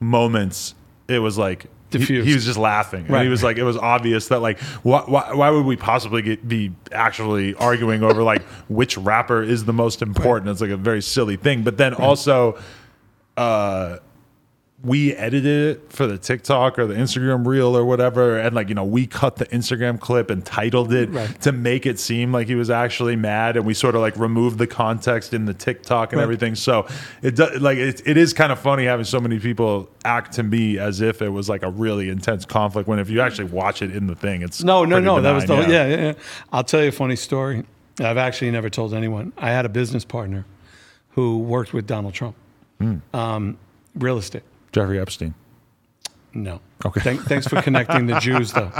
moments, 0.00 0.74
it 1.08 1.18
was 1.18 1.36
like. 1.38 1.66
He, 1.92 1.98
he 2.20 2.34
was 2.34 2.44
just 2.44 2.58
laughing. 2.58 3.06
And 3.08 3.22
he 3.22 3.28
was 3.28 3.42
like, 3.44 3.58
it 3.58 3.62
was 3.62 3.76
obvious 3.76 4.28
that 4.28 4.40
like, 4.40 4.58
why, 4.82 5.02
why, 5.06 5.32
why 5.32 5.50
would 5.50 5.64
we 5.64 5.76
possibly 5.76 6.20
get, 6.20 6.46
be 6.46 6.72
actually 6.90 7.54
arguing 7.54 8.02
over 8.02 8.22
like 8.24 8.42
which 8.68 8.98
rapper 8.98 9.40
is 9.42 9.64
the 9.64 9.72
most 9.72 10.02
important? 10.02 10.50
It's 10.50 10.60
like 10.60 10.70
a 10.70 10.76
very 10.76 11.00
silly 11.00 11.36
thing. 11.36 11.62
But 11.62 11.78
then 11.78 11.94
also, 11.94 12.58
uh, 13.36 13.98
we 14.86 15.12
edited 15.14 15.76
it 15.76 15.92
for 15.92 16.06
the 16.06 16.16
TikTok 16.16 16.78
or 16.78 16.86
the 16.86 16.94
Instagram 16.94 17.44
reel 17.44 17.76
or 17.76 17.84
whatever, 17.84 18.38
and 18.38 18.54
like 18.54 18.68
you 18.68 18.74
know, 18.76 18.84
we 18.84 19.06
cut 19.06 19.36
the 19.36 19.46
Instagram 19.46 19.98
clip 19.98 20.30
and 20.30 20.44
titled 20.46 20.92
it 20.92 21.10
Right. 21.10 21.40
to 21.42 21.50
make 21.50 21.86
it 21.86 21.98
seem 21.98 22.30
like 22.32 22.46
he 22.46 22.54
was 22.54 22.70
actually 22.70 23.16
mad, 23.16 23.56
and 23.56 23.66
we 23.66 23.74
sort 23.74 23.94
of 23.96 24.00
like 24.00 24.16
removed 24.16 24.58
the 24.58 24.66
context 24.66 25.34
in 25.34 25.44
the 25.46 25.54
TikTok 25.54 26.12
and 26.12 26.18
Right. 26.18 26.22
everything. 26.22 26.54
So 26.54 26.86
it 27.20 27.34
does 27.34 27.60
like 27.60 27.78
it, 27.78 28.00
it 28.06 28.16
is 28.16 28.32
kind 28.32 28.52
of 28.52 28.58
funny 28.60 28.84
having 28.84 29.04
so 29.04 29.18
many 29.18 29.38
people 29.40 29.90
act 30.04 30.34
to 30.34 30.42
me 30.44 30.78
as 30.78 31.00
if 31.00 31.20
it 31.20 31.30
was 31.30 31.48
like 31.48 31.62
a 31.64 31.70
really 31.70 32.08
intense 32.08 32.44
conflict. 32.44 32.88
When 32.88 32.98
if 33.00 33.10
you 33.10 33.20
actually 33.20 33.50
watch 33.50 33.82
it 33.82 33.90
in 33.94 34.06
the 34.06 34.14
thing, 34.14 34.42
it's 34.42 34.62
No, 34.62 34.84
no, 34.84 35.00
no. 35.00 35.20
That 35.20 35.32
was 35.32 35.44
the 35.46 35.56
benign, 35.56 35.70
yeah. 35.70 35.86
Yeah, 35.88 35.96
yeah. 35.96 36.12
I'll 36.52 36.64
tell 36.64 36.82
you 36.82 36.88
a 36.90 36.92
funny 36.92 37.16
story. 37.16 37.64
I've 37.98 38.18
actually 38.18 38.50
never 38.52 38.70
told 38.70 38.94
anyone. 38.94 39.32
I 39.36 39.50
had 39.50 39.64
a 39.64 39.68
business 39.70 40.04
partner 40.04 40.44
who 41.12 41.38
worked 41.38 41.72
with 41.72 41.86
Donald 41.86 42.14
Trump, 42.14 42.36
Hmm. 42.78 42.96
um, 43.14 43.56
real 43.94 44.18
estate. 44.18 44.42
Jeffrey 44.76 45.00
Epstein. 45.00 45.34
No. 46.34 46.60
Okay. 46.84 47.00
Thank, 47.00 47.22
thanks 47.22 47.48
for 47.48 47.62
connecting 47.62 48.04
the 48.04 48.20
Jews, 48.20 48.52
though. 48.52 48.70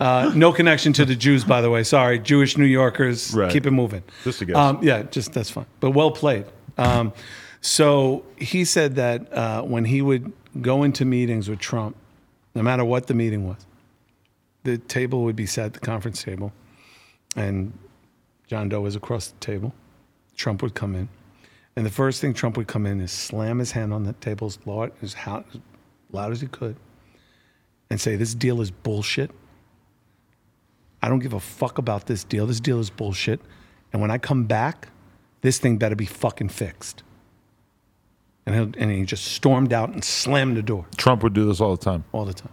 Uh, 0.00 0.32
no 0.34 0.50
connection 0.50 0.94
to 0.94 1.04
the 1.04 1.14
Jews, 1.14 1.44
by 1.44 1.60
the 1.60 1.68
way. 1.68 1.84
Sorry, 1.84 2.18
Jewish 2.18 2.56
New 2.56 2.64
Yorkers. 2.64 3.34
Right. 3.34 3.52
Keep 3.52 3.66
it 3.66 3.70
moving. 3.72 4.02
Just 4.24 4.40
a 4.40 4.46
guess. 4.46 4.56
Um, 4.56 4.78
yeah, 4.82 5.02
just 5.02 5.34
that's 5.34 5.50
fine. 5.50 5.66
But 5.80 5.90
well 5.90 6.10
played. 6.10 6.46
Um, 6.78 7.12
so 7.60 8.24
he 8.38 8.64
said 8.64 8.94
that 8.94 9.30
uh, 9.30 9.60
when 9.60 9.84
he 9.84 10.00
would 10.00 10.32
go 10.62 10.84
into 10.84 11.04
meetings 11.04 11.50
with 11.50 11.58
Trump, 11.58 11.96
no 12.54 12.62
matter 12.62 12.82
what 12.82 13.06
the 13.06 13.14
meeting 13.14 13.46
was, 13.46 13.66
the 14.64 14.78
table 14.78 15.22
would 15.24 15.36
be 15.36 15.44
set, 15.44 15.74
the 15.74 15.80
conference 15.80 16.22
table, 16.22 16.50
and 17.36 17.78
John 18.46 18.70
Doe 18.70 18.80
was 18.80 18.96
across 18.96 19.26
the 19.26 19.38
table. 19.40 19.74
Trump 20.34 20.62
would 20.62 20.74
come 20.74 20.94
in. 20.94 21.10
And 21.76 21.86
the 21.86 21.90
first 21.90 22.20
thing 22.20 22.34
Trump 22.34 22.56
would 22.56 22.68
come 22.68 22.86
in 22.86 23.00
is 23.00 23.10
slam 23.10 23.58
his 23.58 23.72
hand 23.72 23.94
on 23.94 24.04
the 24.04 24.12
table 24.14 24.46
as 24.46 24.58
loud 24.66 24.92
as, 25.00 25.14
how, 25.14 25.44
as 25.52 25.60
loud 26.10 26.32
as 26.32 26.40
he 26.40 26.46
could 26.46 26.76
and 27.90 28.00
say, 28.00 28.16
This 28.16 28.34
deal 28.34 28.60
is 28.60 28.70
bullshit. 28.70 29.30
I 31.02 31.08
don't 31.08 31.18
give 31.18 31.32
a 31.32 31.40
fuck 31.40 31.78
about 31.78 32.06
this 32.06 32.24
deal. 32.24 32.46
This 32.46 32.60
deal 32.60 32.78
is 32.78 32.90
bullshit. 32.90 33.40
And 33.92 34.00
when 34.00 34.10
I 34.10 34.18
come 34.18 34.44
back, 34.44 34.88
this 35.40 35.58
thing 35.58 35.76
better 35.76 35.96
be 35.96 36.06
fucking 36.06 36.50
fixed. 36.50 37.02
And, 38.46 38.54
he'll, 38.54 38.82
and 38.82 38.90
he 38.90 39.04
just 39.04 39.24
stormed 39.24 39.72
out 39.72 39.90
and 39.90 40.02
slammed 40.02 40.56
the 40.56 40.62
door 40.62 40.86
Trump 40.96 41.22
would 41.22 41.32
do 41.32 41.46
this 41.46 41.60
all 41.60 41.76
the 41.76 41.84
time. 41.84 42.04
all 42.12 42.24
the 42.24 42.34
time. 42.34 42.52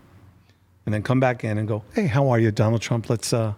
And 0.85 0.93
then 0.93 1.03
come 1.03 1.19
back 1.19 1.43
in 1.43 1.57
and 1.57 1.67
go, 1.67 1.83
hey, 1.93 2.07
how 2.07 2.29
are 2.29 2.39
you, 2.39 2.51
Donald 2.51 2.81
Trump? 2.81 3.09
Let's, 3.09 3.31
uh, 3.31 3.53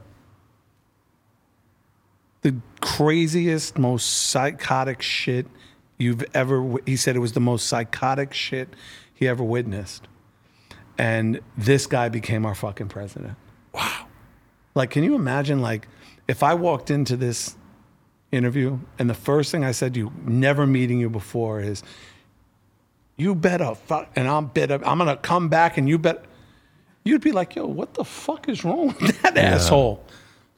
the 2.42 2.56
craziest, 2.80 3.78
most 3.78 4.30
psychotic 4.30 5.02
shit 5.02 5.46
you've 5.98 6.24
ever, 6.34 6.78
he 6.86 6.96
said 6.96 7.16
it 7.16 7.20
was 7.20 7.34
the 7.34 7.40
most 7.40 7.68
psychotic 7.68 8.34
shit 8.34 8.70
he 9.14 9.28
ever 9.28 9.44
witnessed. 9.44 10.08
And 10.98 11.40
this 11.58 11.88
guy 11.88 12.10
became 12.10 12.46
our 12.46 12.56
fucking 12.56 12.90
president. 12.90 13.38
Wow. 13.74 14.08
Like, 14.74 14.90
can 14.90 15.04
you 15.04 15.16
imagine, 15.16 15.62
like, 15.62 15.88
if 16.28 16.44
I 16.44 16.54
walked 16.54 16.90
into 16.90 17.16
this 17.16 17.56
interview 18.32 18.80
and 18.98 19.10
the 19.10 19.14
first 19.14 19.52
thing 19.52 19.64
I 19.66 19.72
said 19.72 19.94
to 19.94 20.00
you, 20.00 20.12
never 20.26 20.66
meeting 20.66 21.00
you 21.00 21.10
before, 21.10 21.60
is, 21.60 21.84
you 23.18 23.36
better 23.36 23.76
fuck, 23.76 24.10
and 24.16 24.28
I'm 24.28 24.48
better, 24.48 24.76
I'm 24.86 24.98
gonna 24.98 25.18
come 25.18 25.50
back 25.50 25.78
and 25.78 25.88
you 25.88 25.98
bet, 25.98 26.26
you'd 27.04 27.22
be 27.22 27.32
like, 27.32 27.56
yo, 27.56 27.66
what 27.66 27.94
the 27.94 28.06
fuck 28.06 28.50
is 28.50 28.64
wrong 28.64 28.96
with 29.00 29.22
that 29.22 29.38
asshole? 29.38 30.04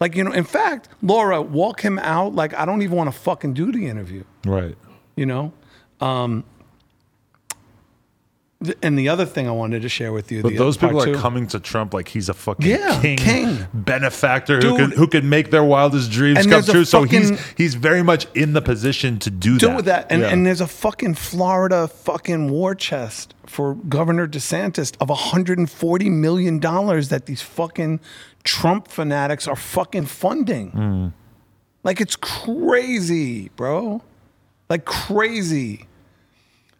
Like, 0.03 0.17
you 0.17 0.23
know, 0.25 0.33
in 0.33 0.43
fact, 0.43 0.89
Laura, 1.01 1.41
walk 1.41 1.79
him 1.79 1.97
out. 1.99 2.35
Like, 2.35 2.53
I 2.53 2.65
don't 2.65 2.81
even 2.81 2.97
want 2.97 3.07
to 3.09 3.17
fucking 3.17 3.53
do 3.53 3.71
the 3.71 3.87
interview, 3.87 4.25
Right. 4.45 4.75
you 5.15 5.25
know? 5.25 5.53
Um, 6.01 6.43
th- 8.61 8.77
and 8.81 8.99
the 8.99 9.07
other 9.07 9.25
thing 9.25 9.47
I 9.47 9.51
wanted 9.51 9.81
to 9.83 9.87
share 9.87 10.11
with 10.11 10.29
you, 10.29 10.41
But 10.41 10.49
the 10.53 10.57
those 10.57 10.77
other 10.77 10.87
people 10.87 11.03
part 11.05 11.15
are 11.15 11.21
coming 11.21 11.47
to 11.47 11.59
Trump 11.61 11.93
like 11.93 12.09
he's 12.09 12.27
a 12.27 12.33
fucking 12.33 12.69
Yeah, 12.69 12.99
king, 13.01 13.15
king. 13.17 13.67
benefactor 13.73 14.55
who 14.55 14.61
Dude. 14.61 14.77
could 14.77 14.93
who 14.97 15.07
could 15.07 15.23
make 15.23 15.51
their 15.51 15.63
wildest 15.63 16.11
dreams 16.11 16.39
And 16.39 16.45
come 16.47 16.51
there's 16.61 16.67
a 16.69 16.71
true. 16.73 16.83
so 16.85 17.03
he's 17.03 17.29
fucking- 17.29 17.45
he's 17.55 17.75
very 17.75 18.03
much 18.03 18.27
in 18.33 18.51
the 18.51 18.61
position 18.61 19.19
to 19.19 19.29
do, 19.29 19.57
do 19.57 19.67
that. 19.67 19.75
with 19.77 19.85
that. 19.85 20.07
And, 20.09 20.21
Yeah. 20.21 20.29
and 20.29 20.45
there's 20.45 20.59
a 20.61 20.67
fucking 20.67 21.15
Florida 21.15 21.87
fucking 21.87 22.49
war 22.49 22.75
chest 22.75 23.33
for 23.45 23.75
Governor 23.75 24.27
DeSantis 24.27 24.93
of 24.99 25.09
140 25.09 26.09
million 26.09 26.59
dollars 26.59 27.09
that 27.09 27.25
these 27.25 27.41
fucking 27.41 27.99
Trump 28.43 28.87
fanatics 28.87 29.47
are 29.47 29.55
fucking 29.55 30.05
funding. 30.05 30.71
Hmm. 30.71 31.07
Like 31.83 32.01
it's 32.01 32.15
crazy, 32.15 33.49
bro. 33.55 34.01
Like 34.69 34.85
crazy. 34.85 35.87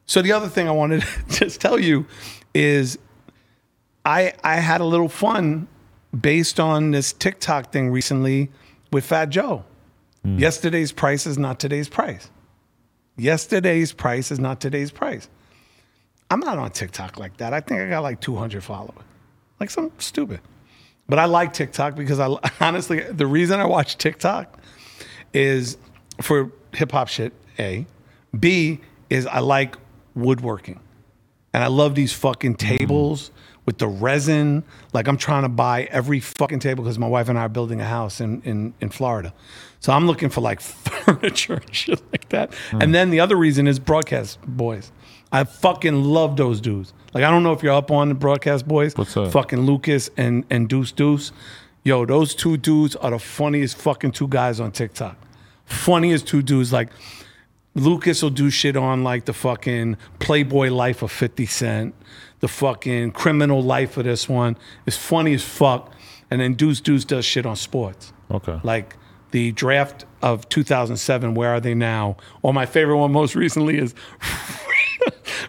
So 0.06 0.22
the 0.22 0.32
other 0.32 0.48
thing 0.48 0.68
I 0.68 0.72
wanted 0.72 1.02
to 1.30 1.40
just 1.46 1.62
tell 1.62 1.80
you 1.80 2.06
is 2.54 2.98
I 4.06 4.34
I 4.44 4.56
had 4.56 4.82
a 4.82 4.86
little 4.86 5.10
fun 5.10 5.68
based 6.20 6.60
on 6.60 6.92
this 6.92 7.14
TikTok 7.14 7.72
thing 7.72 7.90
recently 7.90 8.50
with 8.92 9.06
Fat 9.06 9.30
Joe. 9.30 9.66
Yesterday's 10.26 10.94
price 10.94 11.26
is 11.26 11.38
not 11.38 11.60
today's 11.60 11.90
price. 11.90 12.30
Yesterday's 13.18 13.92
price 13.92 14.32
is 14.32 14.40
not 14.40 14.62
today's 14.62 14.90
price. 14.90 15.28
I'm 16.32 16.40
not 16.40 16.58
on 16.58 16.72
TikTok 16.72 17.20
like 17.20 17.36
that. 17.38 17.54
I 17.54 17.60
think 17.60 17.82
I 17.82 17.90
got 17.90 18.04
like 18.04 18.22
200 18.22 18.64
followers, 18.64 19.04
like 19.60 19.70
some 19.70 19.92
stupid. 19.98 20.40
But 21.08 21.20
I 21.20 21.26
like 21.26 21.54
TikTok 21.54 21.96
because 21.96 22.20
I 22.20 22.36
honestly, 22.60 23.02
the 23.02 23.28
reason 23.28 23.60
I 23.60 23.66
watch 23.66 23.98
TikTok 23.98 24.58
is 25.34 25.78
for 26.22 26.52
hip 26.74 26.92
hop 26.92 27.08
shit. 27.08 27.34
A, 27.60 27.86
B 28.38 28.80
is 29.10 29.28
I 29.28 29.40
like 29.40 29.76
woodworking, 30.16 30.80
and 31.54 31.64
I 31.64 31.68
love 31.68 31.96
these 31.96 32.14
fucking 32.14 32.56
tables 32.56 33.32
with 33.66 33.78
the 33.78 33.88
resin. 33.88 34.64
Like 34.94 35.08
I'm 35.08 35.18
trying 35.18 35.44
to 35.44 35.50
buy 35.50 35.84
every 35.92 36.20
fucking 36.20 36.60
table 36.60 36.84
because 36.84 36.98
my 36.98 37.08
wife 37.08 37.30
and 37.30 37.38
I 37.38 37.44
are 37.44 37.50
building 37.50 37.82
a 37.82 37.86
house 37.86 38.22
in 38.22 38.42
in 38.42 38.74
in 38.80 38.90
Florida, 38.90 39.34
so 39.80 39.94
I'm 39.94 40.08
looking 40.08 40.30
for 40.30 40.42
like 40.42 40.62
furniture 40.62 41.56
and 41.56 41.76
shit 41.76 42.02
like 42.12 42.30
that. 42.30 42.54
And 42.72 42.96
then 42.96 43.10
the 43.10 43.20
other 43.20 43.36
reason 43.36 43.68
is 43.68 43.78
broadcast 43.78 44.40
boys. 44.42 44.92
I 45.32 45.44
fucking 45.44 46.04
love 46.04 46.38
those 46.38 46.62
dudes. 46.62 46.94
Like 47.14 47.24
I 47.24 47.30
don't 47.30 47.44
know 47.44 47.54
if 47.54 47.62
you're 47.64 47.74
up 47.74 47.92
on 47.92 48.10
the 48.10 48.16
broadcast 48.16 48.68
boys. 48.68 48.96
What's 48.96 49.14
that? 49.14 49.32
Fucking 49.32 49.62
Lucas 49.62 50.10
and 50.18 50.46
and 50.50 50.68
Deuce 50.68 50.92
Deuce. 50.92 51.32
Yo, 51.84 52.06
those 52.06 52.34
two 52.34 52.58
dudes 52.58 52.96
are 52.96 53.12
the 53.12 53.20
funniest 53.20 53.78
fucking 53.78 54.12
two 54.12 54.28
guys 54.28 54.60
on 54.60 54.72
TikTok. 54.72 55.18
Funniest 55.66 56.28
two 56.28 56.42
dudes. 56.42 56.72
Like 56.72 56.90
Lucas 57.76 58.22
will 58.22 58.30
do 58.30 58.50
shit 58.50 58.78
on 58.78 59.04
like 59.04 59.26
the 59.26 59.34
fucking 59.34 59.98
Playboy 60.20 60.70
life 60.70 61.02
of 61.02 61.12
50 61.12 61.46
Cent, 61.46 61.96
the 62.40 62.48
fucking 62.48 63.12
criminal 63.12 63.62
life 63.62 63.98
of 63.98 64.06
this 64.06 64.30
one. 64.30 64.58
It's 64.86 64.98
funny 64.98 65.34
as 65.34 65.44
fuck. 65.44 65.92
And 66.32 66.42
then 66.42 66.54
Deuce 66.54 66.82
Deuce 66.82 67.06
does 67.06 67.26
shit 67.26 67.46
on 67.46 67.56
sports. 67.56 68.14
Okay. 68.32 68.60
Like 68.64 68.96
the 69.32 69.52
draft 69.52 70.06
of 70.22 70.48
2007, 70.50 71.34
Where 71.34 71.50
Are 71.50 71.60
They 71.60 71.74
Now? 71.74 72.18
Or 72.44 72.54
my 72.54 72.66
favorite 72.66 72.98
one 72.98 73.12
most 73.12 73.36
recently 73.36 73.78
is 73.78 73.94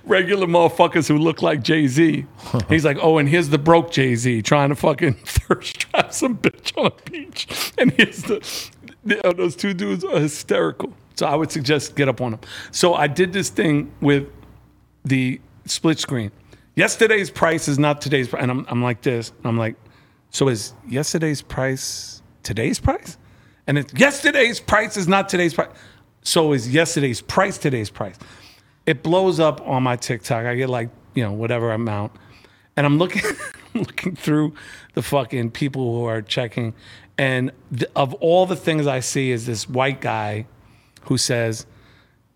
regular 0.06 0.46
motherfuckers 0.46 1.08
who 1.08 1.18
look 1.18 1.42
like 1.42 1.62
Jay 1.62 1.86
Z. 1.86 2.26
He's 2.68 2.84
like, 2.84 2.98
oh, 3.00 3.18
and 3.18 3.28
here's 3.28 3.48
the 3.48 3.58
broke 3.58 3.90
Jay 3.90 4.14
Z 4.14 4.42
trying 4.42 4.68
to 4.70 4.76
fucking 4.76 5.14
thirst 5.24 5.78
trap 5.80 6.12
some 6.12 6.36
bitch 6.38 6.76
on 6.78 6.86
a 6.86 7.10
beach. 7.10 7.72
And 7.78 7.92
here's 7.92 8.22
the, 8.22 8.70
the- 9.04 9.26
uh, 9.26 9.32
those 9.32 9.56
two 9.56 9.74
dudes 9.74 10.04
are 10.04 10.18
hysterical. 10.20 10.92
So 11.16 11.26
I 11.26 11.34
would 11.36 11.50
suggest 11.52 11.94
get 11.94 12.08
up 12.08 12.20
on 12.20 12.32
them. 12.32 12.40
So 12.72 12.94
I 12.94 13.06
did 13.06 13.32
this 13.32 13.48
thing 13.48 13.92
with 14.00 14.26
the 15.04 15.40
split 15.64 15.98
screen. 15.98 16.32
Yesterday's 16.74 17.30
price 17.30 17.68
is 17.68 17.78
not 17.78 18.00
today's 18.00 18.28
price. 18.28 18.42
And 18.42 18.50
I'm, 18.50 18.66
I'm 18.68 18.82
like 18.82 19.02
this. 19.02 19.32
I'm 19.44 19.56
like, 19.56 19.76
so 20.30 20.48
is 20.48 20.74
yesterday's 20.88 21.40
price 21.40 22.20
today's 22.42 22.80
price? 22.80 23.16
And 23.68 23.78
it's 23.78 23.94
yesterday's 23.94 24.58
price 24.60 24.96
is 24.96 25.06
not 25.06 25.28
today's 25.28 25.54
price. 25.54 25.68
So 26.22 26.52
is 26.52 26.68
yesterday's 26.72 27.20
price 27.20 27.58
today's 27.58 27.90
price? 27.90 28.16
It 28.86 29.02
blows 29.02 29.40
up 29.40 29.66
on 29.66 29.82
my 29.82 29.96
TikTok. 29.96 30.44
I 30.46 30.54
get 30.56 30.68
like, 30.68 30.90
you 31.14 31.22
know, 31.22 31.32
whatever 31.32 31.72
amount. 31.72 32.12
And 32.76 32.86
I'm 32.86 32.98
looking 32.98 33.22
looking 33.74 34.14
through 34.16 34.54
the 34.94 35.02
fucking 35.02 35.50
people 35.52 35.98
who 35.98 36.04
are 36.04 36.22
checking. 36.22 36.74
And 37.16 37.52
th- 37.74 37.90
of 37.94 38.14
all 38.14 38.46
the 38.46 38.56
things 38.56 38.86
I 38.86 39.00
see 39.00 39.30
is 39.30 39.46
this 39.46 39.68
white 39.68 40.00
guy 40.00 40.46
who 41.02 41.18
says, 41.18 41.66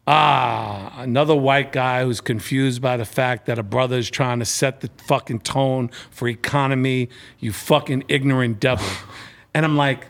Ah, 0.06 0.94
another 1.02 1.36
white 1.36 1.70
guy 1.70 2.02
who's 2.02 2.22
confused 2.22 2.80
by 2.80 2.96
the 2.96 3.04
fact 3.04 3.44
that 3.44 3.58
a 3.58 3.62
brother 3.62 3.98
is 3.98 4.08
trying 4.08 4.38
to 4.38 4.46
set 4.46 4.80
the 4.80 4.88
fucking 5.06 5.40
tone 5.40 5.90
for 6.10 6.28
economy, 6.28 7.10
you 7.38 7.52
fucking 7.52 8.04
ignorant 8.08 8.58
devil. 8.58 8.86
and 9.54 9.66
I'm 9.66 9.76
like, 9.76 10.06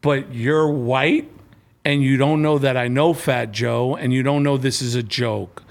but 0.00 0.34
you're 0.34 0.68
white 0.68 1.30
and 1.84 2.02
you 2.02 2.16
don't 2.16 2.42
know 2.42 2.58
that 2.58 2.76
I 2.76 2.88
know 2.88 3.14
Fat 3.14 3.52
Joe 3.52 3.94
and 3.94 4.12
you 4.12 4.24
don't 4.24 4.42
know 4.42 4.56
this 4.56 4.82
is 4.82 4.94
a 4.94 5.02
joke. 5.04 5.62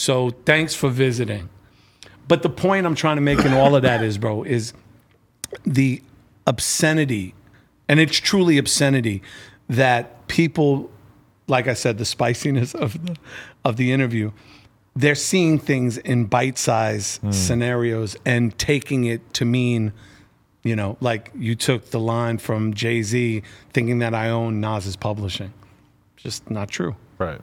So 0.00 0.30
thanks 0.30 0.74
for 0.74 0.88
visiting. 0.88 1.50
But 2.26 2.42
the 2.42 2.48
point 2.48 2.86
I'm 2.86 2.94
trying 2.94 3.16
to 3.16 3.20
make 3.20 3.40
in 3.40 3.52
all 3.52 3.76
of 3.76 3.82
that 3.82 4.02
is, 4.02 4.16
bro, 4.16 4.44
is 4.44 4.72
the 5.64 6.00
obscenity, 6.46 7.34
and 7.86 8.00
it's 8.00 8.16
truly 8.16 8.56
obscenity 8.56 9.22
that 9.68 10.26
people, 10.26 10.90
like 11.48 11.68
I 11.68 11.74
said, 11.74 11.98
the 11.98 12.06
spiciness 12.06 12.74
of 12.74 13.04
the 13.04 13.16
of 13.62 13.76
the 13.76 13.92
interview, 13.92 14.32
they're 14.96 15.14
seeing 15.14 15.58
things 15.58 15.98
in 15.98 16.24
bite-sized 16.24 17.20
hmm. 17.20 17.30
scenarios 17.30 18.16
and 18.24 18.56
taking 18.56 19.04
it 19.04 19.34
to 19.34 19.44
mean, 19.44 19.92
you 20.62 20.74
know, 20.74 20.96
like 21.00 21.30
you 21.34 21.54
took 21.54 21.90
the 21.90 22.00
line 22.00 22.38
from 22.38 22.72
Jay 22.72 23.02
Z, 23.02 23.42
thinking 23.74 23.98
that 23.98 24.14
I 24.14 24.30
own 24.30 24.62
Nas's 24.62 24.96
publishing. 24.96 25.52
Just 26.16 26.50
not 26.50 26.70
true. 26.70 26.96
Right. 27.18 27.42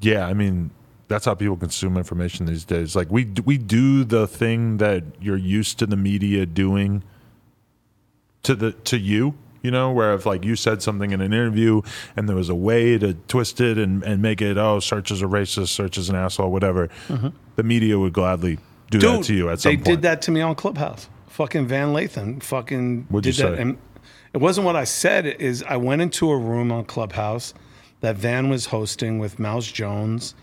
Yeah, 0.00 0.28
I 0.28 0.34
mean 0.34 0.70
that's 1.14 1.26
how 1.26 1.34
people 1.34 1.56
consume 1.56 1.96
information 1.96 2.46
these 2.46 2.64
days. 2.64 2.96
Like 2.96 3.08
we 3.08 3.26
we 3.44 3.56
do 3.56 4.02
the 4.02 4.26
thing 4.26 4.78
that 4.78 5.04
you're 5.20 5.36
used 5.36 5.78
to 5.78 5.86
the 5.86 5.96
media 5.96 6.44
doing 6.44 7.04
to 8.42 8.56
the 8.56 8.72
to 8.72 8.98
you, 8.98 9.34
you 9.62 9.70
know, 9.70 9.92
where 9.92 10.12
if 10.14 10.26
like 10.26 10.44
you 10.44 10.56
said 10.56 10.82
something 10.82 11.12
in 11.12 11.20
an 11.20 11.32
interview 11.32 11.82
and 12.16 12.28
there 12.28 12.34
was 12.34 12.48
a 12.48 12.54
way 12.54 12.98
to 12.98 13.14
twist 13.28 13.60
it 13.60 13.78
and, 13.78 14.02
and 14.02 14.22
make 14.22 14.42
it 14.42 14.58
oh 14.58 14.78
Serch 14.78 15.12
is 15.12 15.22
a 15.22 15.26
racist, 15.26 15.70
Serch 15.78 15.96
is 15.98 16.08
an 16.08 16.16
asshole, 16.16 16.50
whatever, 16.50 16.88
mm-hmm. 17.06 17.28
the 17.54 17.62
media 17.62 17.96
would 17.96 18.12
gladly 18.12 18.58
do 18.90 18.98
that 18.98 19.22
to 19.22 19.34
you 19.34 19.50
at 19.50 19.60
some 19.60 19.70
they 19.70 19.76
point. 19.76 19.86
did 19.86 20.02
that 20.02 20.20
to 20.22 20.32
me 20.32 20.40
on 20.40 20.56
Clubhouse. 20.56 21.08
Fucking 21.28 21.68
Van 21.68 21.94
Lathan. 21.94 22.42
Fucking 22.42 23.06
What'd 23.08 23.22
did 23.22 23.38
you 23.38 23.50
that. 23.50 23.56
say? 23.56 23.62
And 23.62 23.78
it 24.32 24.38
wasn't 24.38 24.64
what 24.64 24.74
I 24.74 24.82
said. 24.82 25.26
Is 25.26 25.62
I 25.62 25.76
went 25.76 26.02
into 26.02 26.28
a 26.28 26.36
room 26.36 26.72
on 26.72 26.84
Clubhouse 26.86 27.54
that 28.00 28.16
Van 28.16 28.48
was 28.48 28.66
hosting 28.66 29.20
with 29.20 29.38
Mouse 29.38 29.70
Jones, 29.70 30.34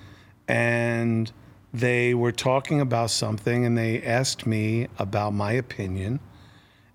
and 0.51 1.31
they 1.73 2.13
were 2.13 2.33
talking 2.33 2.81
about 2.81 3.09
something, 3.09 3.65
and 3.65 3.77
they 3.77 4.03
asked 4.03 4.45
me 4.45 4.89
about 4.99 5.33
my 5.33 5.53
opinion. 5.53 6.19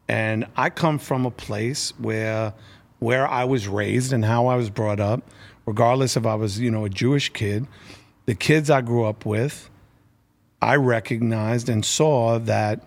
And 0.09 0.47
I 0.57 0.69
come 0.69 0.99
from 0.99 1.25
a 1.25 1.31
place 1.31 1.95
where 1.99 2.53
where 2.99 3.27
I 3.27 3.45
was 3.45 3.67
raised 3.67 4.13
and 4.13 4.27
how 4.27 4.47
I 4.47 4.57
was 4.57 4.69
brought 4.69 5.01
up, 5.01 5.23
regardless 5.65 6.19
if 6.19 6.27
I 6.27 6.35
was, 6.35 6.61
you 6.61 6.71
know, 6.71 6.85
a 6.85 6.91
Jewish 6.91 7.31
kid, 7.31 7.67
the 8.27 8.35
kids 8.35 8.69
I 8.69 8.83
grew 8.83 9.05
up 9.05 9.25
with, 9.25 9.71
I 10.61 10.77
recognized 10.77 11.71
and 11.71 11.85
saw 11.85 12.39
that 12.39 12.87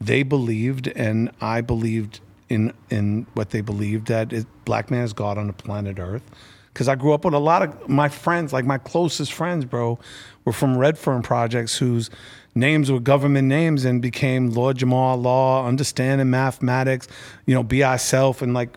they 0.00 0.22
believed 0.22 0.86
and 0.88 1.32
I 1.40 1.62
believed 1.62 2.20
in 2.48 2.72
in 2.90 3.26
what 3.34 3.50
they 3.50 3.60
believed 3.60 4.06
that 4.06 4.32
it, 4.32 4.46
black 4.64 4.88
man 4.88 5.02
is 5.02 5.12
God 5.12 5.36
on 5.36 5.48
the 5.48 5.52
planet 5.52 5.98
Earth. 5.98 6.30
Because 6.76 6.88
I 6.88 6.94
grew 6.94 7.14
up 7.14 7.24
with 7.24 7.32
a 7.32 7.38
lot 7.38 7.62
of 7.62 7.88
my 7.88 8.10
friends, 8.10 8.52
like 8.52 8.66
my 8.66 8.76
closest 8.76 9.32
friends, 9.32 9.64
bro, 9.64 9.98
were 10.44 10.52
from 10.52 10.76
Redfern 10.76 11.22
projects 11.22 11.78
whose 11.78 12.10
names 12.54 12.92
were 12.92 13.00
government 13.00 13.48
names 13.48 13.86
and 13.86 14.02
became 14.02 14.50
Lord 14.50 14.76
Jamal 14.76 15.16
Law, 15.16 15.66
Understanding 15.66 16.28
Mathematics, 16.28 17.08
you 17.46 17.54
know, 17.54 17.62
Be 17.62 17.82
Self, 17.96 18.42
and 18.42 18.52
like 18.52 18.76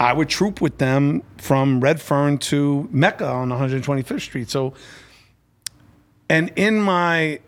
I 0.00 0.14
would 0.14 0.30
troop 0.30 0.62
with 0.62 0.78
them 0.78 1.22
from 1.36 1.80
Redfern 1.80 2.38
to 2.38 2.88
Mecca 2.90 3.26
on 3.26 3.50
125th 3.50 4.22
Street. 4.22 4.48
So, 4.48 4.72
and 6.30 6.50
in 6.56 6.80
my 6.80 7.40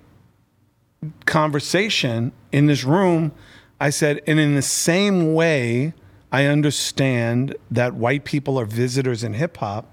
conversation 1.25 2.33
in 2.53 2.67
this 2.67 2.85
room, 2.85 3.33
I 3.81 3.89
said, 3.89 4.21
and 4.27 4.39
in 4.39 4.57
the 4.57 4.61
same 4.61 5.33
way, 5.33 5.95
I 6.33 6.47
understand 6.47 7.57
that 7.71 7.95
white 7.95 8.25
people 8.25 8.59
are 8.59 8.65
visitors 8.65 9.25
in 9.25 9.35
hip 9.35 9.57
hop. 9.57 9.93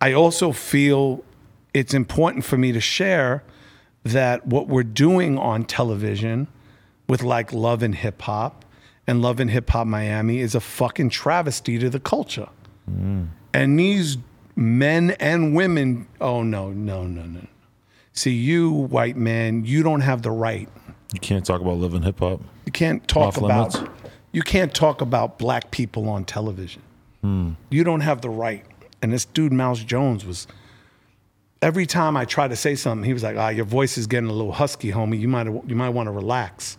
I 0.00 0.12
also 0.12 0.52
feel 0.52 1.24
it's 1.72 1.94
important 1.94 2.44
for 2.44 2.58
me 2.58 2.72
to 2.72 2.80
share 2.80 3.42
that 4.04 4.46
what 4.46 4.68
we're 4.68 4.82
doing 4.82 5.38
on 5.38 5.64
television 5.64 6.48
with 7.08 7.22
like 7.22 7.52
Love 7.52 7.82
and 7.82 7.94
Hip 7.94 8.22
Hop 8.22 8.64
and 9.06 9.22
Love 9.22 9.40
and 9.40 9.50
Hip 9.50 9.70
Hop 9.70 9.86
Miami 9.86 10.40
is 10.40 10.54
a 10.54 10.60
fucking 10.60 11.10
travesty 11.10 11.78
to 11.78 11.88
the 11.88 12.00
culture. 12.00 12.48
Mm. 12.90 13.28
And 13.52 13.78
these 13.78 14.18
men 14.54 15.12
and 15.12 15.54
women, 15.54 16.06
oh 16.20 16.42
no, 16.42 16.70
no, 16.70 17.04
no, 17.04 17.22
no. 17.22 17.46
See, 18.12 18.32
you, 18.32 18.70
white 18.70 19.16
man, 19.16 19.64
you 19.64 19.82
don't 19.82 20.00
have 20.00 20.22
the 20.22 20.30
right. 20.30 20.68
you 21.12 21.20
can't 21.20 21.44
talk 21.44 21.60
about 21.60 21.76
living 21.76 22.02
hip 22.02 22.18
hop. 22.20 22.40
You 22.64 22.72
can't 22.72 23.06
talk 23.06 23.28
Off 23.28 23.36
about 23.38 23.74
limits? 23.74 23.92
You 24.36 24.42
can't 24.42 24.74
talk 24.74 25.00
about 25.00 25.38
black 25.38 25.70
people 25.70 26.10
on 26.10 26.22
television. 26.22 26.82
You 27.70 27.84
don't 27.84 28.02
have 28.02 28.20
the 28.20 28.28
right. 28.28 28.66
And 29.00 29.10
this 29.10 29.24
dude 29.24 29.50
Mouse 29.50 29.82
Jones 29.82 30.26
was 30.26 30.46
every 31.62 31.86
time 31.86 32.18
I 32.18 32.26
tried 32.26 32.48
to 32.50 32.56
say 32.56 32.74
something, 32.74 33.02
he 33.04 33.14
was 33.14 33.22
like, 33.22 33.38
"Ah, 33.38 33.48
your 33.48 33.64
voice 33.64 33.96
is 33.96 34.06
getting 34.06 34.28
a 34.28 34.32
little 34.34 34.52
husky, 34.52 34.92
homie. 34.92 35.18
You 35.18 35.26
might 35.26 35.46
you 35.46 35.74
might 35.74 35.88
want 35.88 36.06
to 36.08 36.10
relax." 36.10 36.76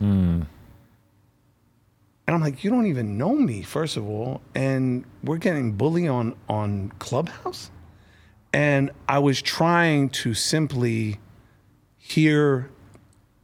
And 2.28 2.36
I'm 2.36 2.42
like, 2.42 2.64
"You 2.64 2.70
don't 2.70 2.86
even 2.86 3.18
know 3.18 3.34
me, 3.34 3.64
first 3.64 3.98
of 3.98 4.08
all, 4.08 4.40
and 4.54 5.04
we're 5.24 5.38
getting 5.38 5.72
bullied 5.72 6.10
on 6.10 6.36
on 6.48 6.92
Clubhouse." 7.00 7.72
And 8.54 8.92
I 9.10 9.18
was 9.18 9.42
trying 9.42 10.10
to 10.22 10.36
simply 10.36 11.20
hear 11.98 12.70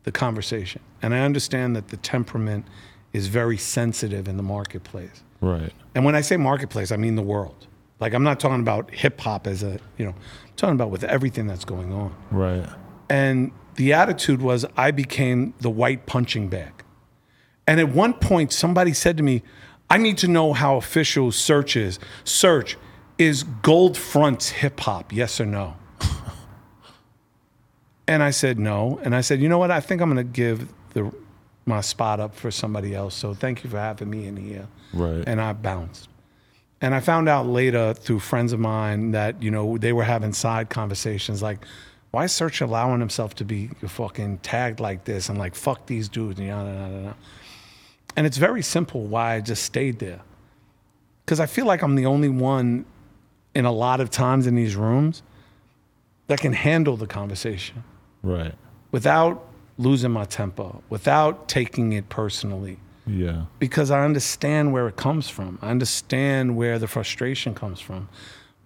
the 0.03 0.11
conversation. 0.11 0.81
And 1.01 1.15
I 1.15 1.21
understand 1.21 1.75
that 1.75 1.87
the 1.87 1.97
temperament 1.97 2.65
is 3.13 3.27
very 3.27 3.57
sensitive 3.57 4.27
in 4.27 4.37
the 4.37 4.43
marketplace. 4.43 5.23
Right. 5.39 5.71
And 5.95 6.03
when 6.03 6.15
I 6.15 6.21
say 6.21 6.37
marketplace, 6.37 6.91
I 6.91 6.97
mean 6.97 7.15
the 7.15 7.21
world. 7.21 7.67
Like 7.99 8.13
I'm 8.13 8.23
not 8.23 8.39
talking 8.39 8.59
about 8.59 8.91
hip 8.91 9.21
hop 9.21 9.47
as 9.47 9.63
a, 9.63 9.79
you 9.97 10.05
know, 10.05 10.11
I'm 10.11 10.55
talking 10.55 10.75
about 10.75 10.89
with 10.89 11.03
everything 11.03 11.47
that's 11.47 11.65
going 11.65 11.93
on. 11.93 12.15
Right. 12.31 12.67
And 13.09 13.51
the 13.75 13.93
attitude 13.93 14.41
was 14.41 14.65
I 14.75 14.91
became 14.91 15.53
the 15.61 15.69
white 15.69 16.05
punching 16.05 16.49
bag. 16.49 16.83
And 17.67 17.79
at 17.79 17.89
one 17.89 18.13
point, 18.13 18.51
somebody 18.51 18.93
said 18.93 19.15
to 19.17 19.23
me, 19.23 19.43
I 19.89 19.97
need 19.97 20.17
to 20.19 20.27
know 20.27 20.53
how 20.53 20.77
official 20.77 21.29
Serch 21.29 21.75
is. 21.75 21.99
Serch 22.25 22.75
is 23.17 23.43
Gold 23.43 23.97
Front's 23.97 24.49
hip 24.49 24.79
hop, 24.81 25.13
yes 25.13 25.39
or 25.39 25.45
no? 25.45 25.75
and 28.07 28.23
I 28.23 28.31
said 28.31 28.59
no. 28.59 28.99
And 29.03 29.15
I 29.15 29.21
said, 29.21 29.39
you 29.39 29.47
know 29.47 29.59
what? 29.59 29.71
I 29.71 29.79
think 29.79 30.01
I'm 30.01 30.11
going 30.11 30.25
to 30.25 30.31
give 30.31 30.73
the 30.93 31.13
my 31.65 31.81
spot 31.81 32.19
up 32.19 32.35
for 32.35 32.51
somebody 32.51 32.93
else. 32.93 33.15
So 33.15 33.33
thank 33.33 33.63
you 33.63 33.69
for 33.69 33.77
having 33.79 34.09
me 34.09 34.27
in 34.27 34.37
here. 34.37 34.67
Right. 34.93 35.23
And 35.25 35.39
I 35.41 35.53
bounced. 35.53 36.09
And 36.81 36.93
I 36.93 36.99
found 36.99 37.29
out 37.29 37.47
later 37.47 37.93
through 37.93 38.19
friends 38.19 38.51
of 38.51 38.59
mine 38.59 39.11
that, 39.11 39.41
you 39.41 39.49
know, 39.49 39.77
they 39.77 39.93
were 39.93 40.03
having 40.03 40.33
side 40.33 40.69
conversations 40.69 41.41
like, 41.41 41.65
why 42.11 42.25
is 42.25 42.31
Serch 42.33 42.61
allowing 42.61 42.99
himself 42.99 43.33
to 43.35 43.45
be 43.45 43.69
fucking 43.87 44.39
tagged 44.39 44.79
like 44.79 45.05
this? 45.05 45.29
and 45.29 45.37
like, 45.39 45.55
fuck 45.55 45.85
these 45.87 46.09
dudes. 46.09 46.39
And, 46.39 46.47
yada, 46.49 46.69
yada, 46.69 46.93
yada. 46.93 47.15
and 48.17 48.27
it's 48.27 48.37
very 48.37 48.61
simple 48.61 49.05
why 49.05 49.35
I 49.35 49.41
just 49.41 49.63
stayed 49.63 49.99
there. 49.99 50.19
Because 51.25 51.39
I 51.39 51.45
feel 51.45 51.65
like 51.65 51.81
I'm 51.81 51.95
the 51.95 52.05
only 52.05 52.27
one 52.29 52.85
in 53.55 53.63
a 53.65 53.71
lot 53.71 54.01
of 54.01 54.09
times 54.11 54.45
in 54.45 54.55
these 54.55 54.75
rooms 54.75 55.23
that 56.27 56.39
can 56.39 56.53
handle 56.53 56.97
the 56.97 57.07
conversation 57.07 57.83
Right. 58.21 58.53
without 58.91 59.47
losing 59.77 60.11
my 60.11 60.25
temper, 60.25 60.71
without 60.89 61.47
taking 61.47 61.93
it 61.93 62.07
personally 62.09 62.77
Yeah. 63.07 63.45
because 63.59 63.89
I 63.91 64.03
understand 64.05 64.71
where 64.73 64.87
it 64.87 64.95
comes 64.95 65.29
from. 65.29 65.57
I 65.61 65.69
understand 65.71 66.55
where 66.55 66.77
the 66.79 66.87
frustration 66.87 67.53
comes 67.55 67.79
from. 67.81 68.07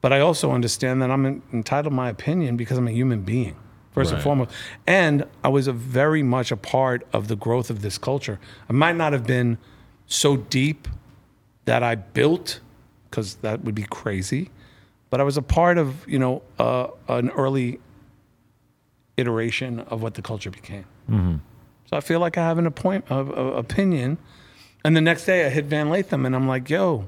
But 0.01 0.13
I 0.13 0.19
also 0.19 0.51
understand 0.51 1.01
that 1.01 1.09
I'm 1.09 1.25
en- 1.25 1.41
entitled 1.53 1.93
my 1.93 2.09
opinion 2.09 2.55
because 2.57 2.77
I'm 2.77 2.87
a 2.87 2.91
human 2.91 3.21
being, 3.21 3.55
first 3.93 4.13
and 4.13 4.21
foremost. 4.21 4.51
And 4.85 5.25
I 5.43 5.47
was 5.47 5.67
a 5.67 5.73
very 5.73 6.21
much 6.23 6.51
a 6.51 6.57
part 6.57 7.07
of 7.13 7.29
the 7.29 7.35
growth 7.35 7.69
of 7.69 7.81
this 7.81 7.97
culture. 7.97 8.39
I 8.69 8.73
might 8.73 8.95
not 8.95 9.11
have 9.13 9.25
been 9.25 9.57
so 10.05 10.37
deep 10.37 10.87
that 11.65 11.81
I 11.83 11.95
built, 11.95 12.59
because 13.09 13.35
that 13.35 13.63
would 13.63 13.75
be 13.75 13.83
crazy. 13.83 14.51
But 15.09 15.19
I 15.19 15.23
was 15.23 15.35
a 15.37 15.41
part 15.41 15.77
of, 15.77 16.07
you 16.07 16.19
know, 16.19 16.41
uh, 16.59 16.87
an 17.07 17.29
early 17.31 17.79
iteration 19.17 19.79
of 19.79 20.03
what 20.03 20.13
the 20.13 20.21
culture 20.21 20.51
became. 20.51 20.85
So 21.09 21.95
I 21.95 22.01
feel 22.01 22.19
like 22.19 22.37
I 22.37 22.43
have 22.43 22.57
an 22.57 22.67
uh, 22.67 22.99
uh, 23.09 23.21
opinion. 23.55 24.17
And 24.83 24.95
the 24.95 25.01
next 25.01 25.25
day 25.25 25.45
I 25.45 25.49
hit 25.49 25.65
Van 25.65 25.87
Lathan 25.87 26.25
and 26.25 26.35
I'm 26.35 26.47
like, 26.47 26.69
yo, 26.69 27.07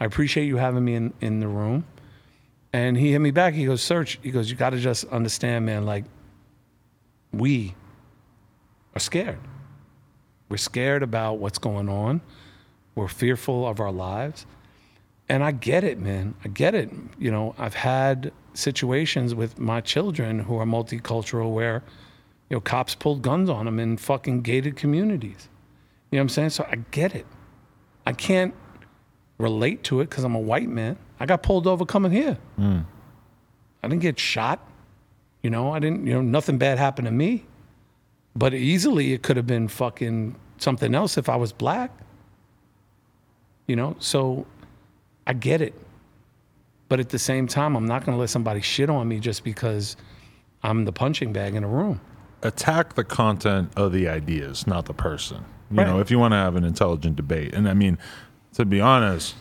I 0.00 0.04
appreciate 0.04 0.46
you 0.46 0.56
having 0.56 0.84
me 0.84 0.94
in, 0.94 1.14
in 1.20 1.40
the 1.40 1.48
room. 1.48 1.84
And 2.72 2.96
he 2.96 3.12
hit 3.12 3.20
me 3.20 3.30
back. 3.30 3.54
He 3.54 3.66
goes, 3.66 3.82
Serch. 3.82 4.18
He 4.22 4.30
goes, 4.30 4.50
you 4.50 4.56
got 4.56 4.70
to 4.70 4.78
just 4.78 5.04
understand, 5.06 5.64
man, 5.64 5.86
like, 5.86 6.04
we 7.32 7.74
are 8.94 9.00
scared. 9.00 9.38
We're 10.48 10.56
scared 10.56 11.02
about 11.02 11.38
what's 11.38 11.58
going 11.58 11.88
on. 11.88 12.20
We're 12.94 13.08
fearful 13.08 13.66
of 13.66 13.80
our 13.80 13.92
lives. 13.92 14.46
And 15.28 15.42
I 15.42 15.52
get 15.52 15.84
it, 15.84 15.98
man. 15.98 16.34
I 16.44 16.48
get 16.48 16.74
it. 16.74 16.90
You 17.18 17.30
know, 17.30 17.54
I've 17.58 17.74
had 17.74 18.32
situations 18.54 19.34
with 19.34 19.58
my 19.58 19.80
children 19.80 20.40
who 20.40 20.58
are 20.58 20.66
multicultural 20.66 21.52
where, 21.52 21.82
you 22.50 22.56
know, 22.56 22.60
cops 22.60 22.94
pulled 22.94 23.22
guns 23.22 23.48
on 23.48 23.64
them 23.64 23.78
in 23.78 23.96
fucking 23.96 24.42
gated 24.42 24.76
communities. 24.76 25.48
You 26.10 26.16
know 26.16 26.20
what 26.20 26.24
I'm 26.24 26.28
saying? 26.28 26.50
So 26.50 26.66
I 26.70 26.76
get 26.90 27.14
it. 27.14 27.26
I 28.06 28.12
can't 28.12 28.54
relate 29.38 29.82
to 29.84 30.00
it 30.00 30.10
because 30.10 30.24
I'm 30.24 30.34
a 30.34 30.40
white 30.40 30.68
man. 30.68 30.96
I 31.18 31.26
got 31.26 31.42
pulled 31.42 31.66
over 31.66 31.84
coming 31.84 32.12
here. 32.12 32.38
Hmm. 32.56 32.80
I 33.82 33.88
didn't 33.88 34.02
get 34.02 34.18
shot. 34.18 34.66
You 35.42 35.50
know, 35.50 35.72
I 35.72 35.78
didn't, 35.78 36.06
you 36.06 36.14
know, 36.14 36.22
nothing 36.22 36.58
bad 36.58 36.78
happened 36.78 37.06
to 37.06 37.12
me. 37.12 37.44
But 38.36 38.54
easily 38.54 39.12
it 39.12 39.22
could 39.22 39.36
have 39.36 39.46
been 39.46 39.68
fucking 39.68 40.36
something 40.58 40.94
else 40.94 41.18
if 41.18 41.28
I 41.28 41.36
was 41.36 41.52
black. 41.52 41.90
You 43.66 43.76
know, 43.76 43.96
so 43.98 44.46
I 45.26 45.32
get 45.32 45.60
it. 45.60 45.74
But 46.88 47.00
at 47.00 47.08
the 47.08 47.18
same 47.18 47.46
time, 47.46 47.76
I'm 47.76 47.86
not 47.86 48.04
going 48.04 48.16
to 48.16 48.20
let 48.20 48.30
somebody 48.30 48.60
shit 48.60 48.90
on 48.90 49.08
me 49.08 49.18
just 49.18 49.42
because 49.42 49.96
I'm 50.62 50.84
the 50.84 50.92
punching 50.92 51.32
bag 51.32 51.54
in 51.54 51.64
a 51.64 51.68
room. 51.68 52.00
Attack 52.44 52.94
the 52.94 53.04
content 53.04 53.72
of 53.76 53.92
the 53.92 54.08
ideas, 54.08 54.66
not 54.66 54.84
the 54.86 54.94
person. 54.94 55.44
You 55.70 55.78
Right. 55.78 55.86
know, 55.86 55.98
if 55.98 56.10
you 56.10 56.18
want 56.18 56.32
to 56.32 56.36
have 56.36 56.56
an 56.56 56.64
intelligent 56.64 57.16
debate. 57.16 57.54
And 57.54 57.68
I 57.68 57.74
mean, 57.74 57.98
to 58.54 58.64
be 58.64 58.80
honest, 58.80 59.34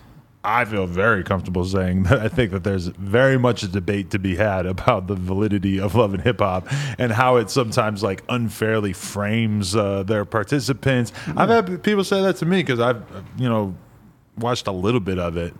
I 0.45 0.65
feel 0.65 0.87
very 0.87 1.23
comfortable 1.23 1.63
saying 1.63 2.03
that 2.03 2.19
I 2.19 2.27
think 2.27 2.51
that 2.51 2.63
there's 2.63 2.87
very 2.87 3.37
much 3.37 3.63
a 3.63 3.67
debate 3.67 4.09
to 4.11 4.19
be 4.19 4.35
had 4.35 4.65
about 4.65 5.07
the 5.07 5.15
validity 5.15 5.79
of 5.79 5.95
love 5.95 6.13
and 6.13 6.21
hip 6.23 6.39
hop 6.39 6.67
and 6.97 7.11
how 7.13 7.37
it 7.37 7.49
sometimes 7.49 8.03
like 8.03 8.23
unfairly 8.29 8.93
frames 8.93 9.75
uh, 9.75 10.03
their 10.03 10.25
participants. 10.25 11.13
I've 11.37 11.49
had 11.49 11.83
people 11.83 12.03
say 12.03 12.21
that 12.23 12.37
to 12.37 12.45
me 12.45 12.57
because 12.63 12.79
I've, 12.79 13.03
you 13.37 13.47
know, 13.47 13.75
watched 14.37 14.67
a 14.67 14.71
little 14.71 14.99
bit 14.99 15.19
of 15.19 15.37
it. 15.37 15.53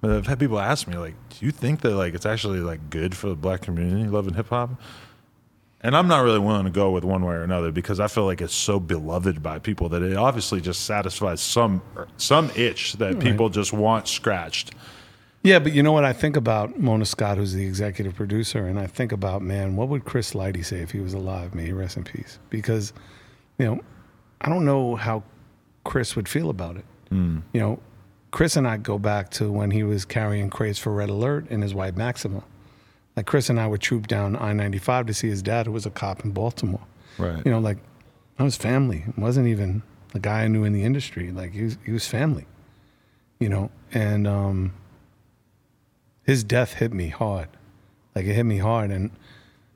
But 0.00 0.12
I've 0.12 0.26
had 0.26 0.38
people 0.38 0.58
ask 0.58 0.86
me 0.88 0.96
like, 0.96 1.14
"Do 1.38 1.44
you 1.44 1.52
think 1.52 1.82
that 1.82 1.90
like 1.94 2.14
it's 2.14 2.24
actually 2.24 2.60
like 2.60 2.88
good 2.88 3.14
for 3.14 3.28
the 3.28 3.34
black 3.34 3.60
community, 3.60 4.08
love 4.08 4.26
and 4.26 4.34
hip 4.36 4.48
hop?" 4.48 4.70
And 5.82 5.96
I'm 5.96 6.08
not 6.08 6.22
really 6.22 6.38
willing 6.38 6.64
to 6.64 6.70
go 6.70 6.90
with 6.90 7.04
one 7.04 7.24
way 7.24 7.34
or 7.34 7.42
another 7.42 7.72
because 7.72 8.00
I 8.00 8.06
feel 8.06 8.26
like 8.26 8.42
it's 8.42 8.54
so 8.54 8.78
beloved 8.78 9.42
by 9.42 9.58
people 9.58 9.88
that 9.90 10.02
it 10.02 10.14
obviously 10.14 10.60
just 10.60 10.84
satisfies 10.84 11.40
some 11.40 11.80
some 12.18 12.50
itch 12.54 12.94
that 12.94 13.18
people 13.18 13.48
just 13.48 13.72
want 13.72 14.06
scratched. 14.06 14.74
Yeah, 15.42 15.58
but 15.58 15.72
you 15.72 15.82
know 15.82 15.92
what 15.92 16.04
I 16.04 16.12
think 16.12 16.36
about 16.36 16.78
Mona 16.78 17.06
Scott, 17.06 17.38
who's 17.38 17.54
the 17.54 17.64
executive 17.64 18.14
producer, 18.14 18.66
and 18.66 18.78
I 18.78 18.86
think 18.86 19.10
about, 19.10 19.40
man, 19.40 19.74
what 19.74 19.88
would 19.88 20.04
Chris 20.04 20.34
Lighty 20.34 20.62
say 20.62 20.80
if 20.80 20.90
he 20.90 21.00
was 21.00 21.14
alive? 21.14 21.54
May 21.54 21.64
he 21.64 21.72
rest 21.72 21.96
in 21.96 22.04
peace. 22.04 22.38
Because, 22.50 22.92
you 23.56 23.64
know, 23.64 23.80
I 24.42 24.50
don't 24.50 24.66
know 24.66 24.96
how 24.96 25.22
Chris 25.84 26.14
would 26.14 26.28
feel 26.28 26.50
about 26.50 26.76
it. 26.76 26.84
Hmm. 27.08 27.38
You 27.54 27.60
know, 27.60 27.80
Chris 28.32 28.56
and 28.56 28.68
I 28.68 28.76
go 28.76 28.98
back 28.98 29.30
to 29.32 29.50
when 29.50 29.70
he 29.70 29.82
was 29.82 30.04
carrying 30.04 30.50
crates 30.50 30.78
for 30.78 30.92
Red 30.92 31.08
Alert 31.08 31.48
in 31.48 31.62
his 31.62 31.74
white 31.74 31.96
Maxima. 31.96 32.44
Like 33.20 33.26
Chris 33.26 33.50
and 33.50 33.60
I 33.60 33.66
would 33.66 33.82
troop 33.82 34.06
down 34.06 34.34
I 34.36 34.54
95 34.54 35.04
to 35.04 35.12
see 35.12 35.28
his 35.28 35.42
dad, 35.42 35.66
who 35.66 35.72
was 35.72 35.84
a 35.84 35.90
cop 35.90 36.24
in 36.24 36.30
Baltimore. 36.30 36.80
Right. 37.18 37.44
You 37.44 37.52
know, 37.52 37.58
like, 37.58 37.76
I 38.38 38.44
was 38.44 38.56
family. 38.56 39.04
It 39.06 39.18
wasn't 39.18 39.46
even 39.46 39.82
the 40.14 40.20
guy 40.20 40.44
I 40.44 40.48
knew 40.48 40.64
in 40.64 40.72
the 40.72 40.84
industry. 40.84 41.30
Like, 41.30 41.52
he 41.52 41.64
was, 41.64 41.76
he 41.84 41.92
was 41.92 42.06
family, 42.06 42.46
you 43.38 43.50
know, 43.50 43.70
and, 43.92 44.26
um, 44.26 44.72
his 46.22 46.42
death 46.42 46.72
hit 46.72 46.94
me 46.94 47.08
hard. 47.08 47.50
Like 48.14 48.24
it 48.24 48.32
hit 48.32 48.44
me 48.44 48.56
hard. 48.56 48.90
And 48.90 49.10